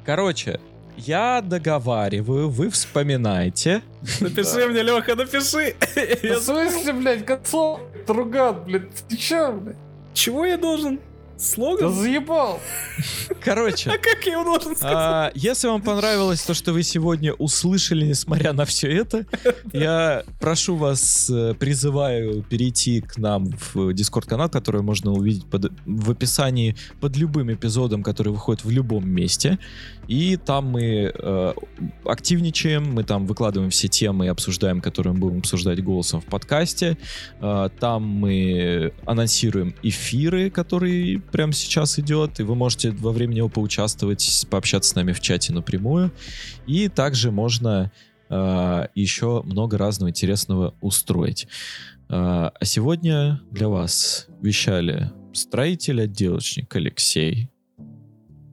короче, 0.06 0.60
я 1.06 1.42
договариваю, 1.42 2.50
вы 2.50 2.70
вспоминаете. 2.70 3.82
Напиши 4.20 4.68
мне, 4.68 4.82
Леха, 4.84 5.16
напиши. 5.16 5.76
Да 6.24 6.40
в 6.40 6.44
смысле, 6.44 6.94
блядь, 6.94 7.26
концовка, 7.26 7.84
друган, 8.08 8.64
блядь, 8.66 8.94
ты 9.08 9.18
чё, 9.18 9.52
блядь? 9.54 9.78
Чего 10.14 10.46
я 10.46 10.58
должен? 10.58 10.98
Да 10.98 11.48
Слоган? 11.48 11.92
заебал! 11.92 12.60
Короче, 13.44 13.90
А 13.90 13.98
как 13.98 14.24
я 14.28 14.34
его 14.34 14.44
должен 14.44 14.76
сказать? 14.76 14.96
а, 14.96 15.32
если 15.34 15.70
вам 15.70 15.82
понравилось 15.82 16.42
то, 16.44 16.54
что 16.54 16.72
вы 16.72 16.84
сегодня 16.84 17.34
услышали, 17.34 18.06
несмотря 18.06 18.54
на 18.54 18.64
все 18.66 18.92
это, 18.96 19.26
я 19.74 20.24
прошу 20.40 20.76
вас, 20.76 21.32
э, 21.32 21.56
призываю 21.56 22.44
перейти 22.44 23.02
к 23.02 23.18
нам 23.18 23.48
в 23.74 23.90
Discord 23.90 24.28
канал, 24.28 24.50
который 24.50 24.84
можно 24.84 25.14
увидеть 25.14 25.48
под- 25.50 25.72
в 25.88 26.12
описании 26.12 26.76
под 27.00 27.18
любым 27.18 27.52
эпизодом, 27.52 28.04
который 28.04 28.32
выходит 28.32 28.64
в 28.64 28.70
любом 28.70 29.10
месте. 29.10 29.58
И 30.08 30.38
там 30.38 30.66
мы 30.66 31.12
э, 31.14 31.54
активничаем, 32.06 32.94
мы 32.94 33.04
там 33.04 33.26
выкладываем 33.26 33.70
все 33.70 33.88
темы 33.88 34.26
и 34.26 34.30
обсуждаем, 34.30 34.82
которые 34.82 35.14
мы 35.14 35.20
будем 35.20 35.40
обсуждать 35.40 35.84
голосом 35.84 36.22
в 36.22 36.26
подкасте. 36.26 36.98
Э, 37.40 37.70
там 37.80 38.04
мы 38.04 38.94
анонсируем 39.06 39.76
эфиры, 39.84 40.50
которые 40.50 41.20
прямо 41.20 41.54
сейчас 41.54 42.00
идет, 42.00 42.40
и 42.40 42.44
вы 42.44 42.56
можете 42.56 42.92
во 42.92 43.12
время 43.12 43.36
него 43.36 43.50
поучаствовать, 43.50 44.46
пообщаться 44.50 44.92
с 44.92 44.96
нами 44.96 45.14
в 45.14 45.20
чате 45.22 45.54
напрямую. 45.54 46.12
И 46.68 46.90
также 46.90 47.32
можно 47.32 47.92
э, 48.30 48.88
еще 48.96 49.44
много 49.44 49.78
разного 49.78 50.10
интересного 50.10 50.74
устроить. 50.82 51.48
Э, 52.10 52.50
а 52.60 52.66
сегодня 52.66 53.42
для 53.52 53.70
вас 53.70 54.28
вещали 54.42 55.12
строитель, 55.34 56.02
отделочник 56.02 56.76
Алексей, 56.76 57.50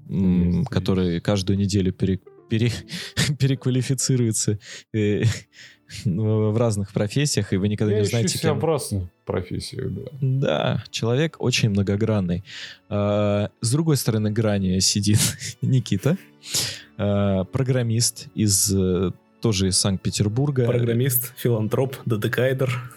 м, 0.09 0.65
который 0.67 1.21
каждую 1.21 1.59
неделю 1.59 1.93
пере- 1.93 2.21
пере- 2.49 2.73
переквалифицируется 3.39 4.59
э, 4.93 5.23
в 6.05 6.57
разных 6.59 6.93
профессиях, 6.93 7.53
и 7.53 7.57
вы 7.57 7.69
никогда 7.69 7.95
Я 7.95 8.01
не 8.01 8.07
знаете, 8.07 8.39
кем... 8.39 8.57
обратно 8.57 9.11
профессию, 9.25 9.91
да. 9.91 10.03
Да, 10.21 10.85
человек 10.91 11.37
очень 11.39 11.71
многогранный. 11.71 12.45
А, 12.89 13.51
С 13.61 13.71
другой 13.73 13.97
стороны 13.97 14.31
грани 14.31 14.79
сидит 14.81 15.19
Никита, 15.63 16.17
а, 16.99 17.45
программист 17.45 18.29
из 18.35 18.71
э, 18.75 19.13
тоже 19.41 19.69
из 19.69 19.79
Санкт-Петербурга. 19.79 20.67
Программист, 20.67 21.33
филантроп, 21.37 21.97
дедекайдер. 22.05 22.93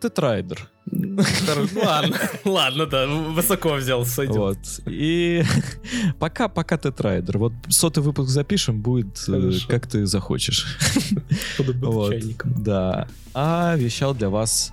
Тетрайдер. 0.00 0.68
Ладно, 0.90 2.16
ладно, 2.44 2.86
да, 2.86 3.06
высоко 3.06 3.74
взял, 3.74 4.04
сойдет. 4.06 4.36
Вот. 4.36 4.58
И 4.86 5.42
пока, 6.18 6.48
пока 6.48 6.78
тетрайдер. 6.78 7.38
Вот 7.38 7.52
сотый 7.68 8.02
выпуск 8.02 8.28
запишем, 8.28 8.80
будет 8.82 9.18
э, 9.28 9.32
Хорошо. 9.32 9.68
как 9.68 9.86
ты 9.88 10.06
захочешь. 10.06 10.78
Буду 11.58 11.90
Вот. 11.90 12.12
чайником. 12.12 12.54
Да. 12.62 13.08
А 13.34 13.74
вещал 13.76 14.14
для 14.14 14.30
вас 14.30 14.72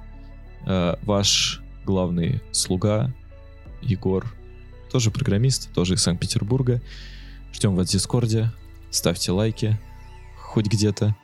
э, 0.68 0.96
ваш 1.02 1.62
главный 1.86 2.42
слуга 2.52 3.12
Егор. 3.82 4.26
Тоже 4.92 5.10
программист, 5.10 5.74
тоже 5.74 5.96
из 5.96 6.04
Санкт-Петербурга. 6.04 6.82
Ждем 7.54 7.76
вас 7.76 7.88
в 7.88 7.92
Дискорде. 7.92 8.52
Ставьте 8.92 9.32
лайки. 9.32 9.80
Хоть 10.38 10.68
где-то. 10.68 11.16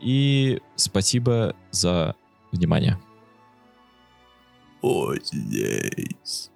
И 0.00 0.60
спасибо 0.76 1.54
за 1.70 2.14
внимание. 2.50 2.98
Ой, 4.82 5.20
здесь. 5.22 6.51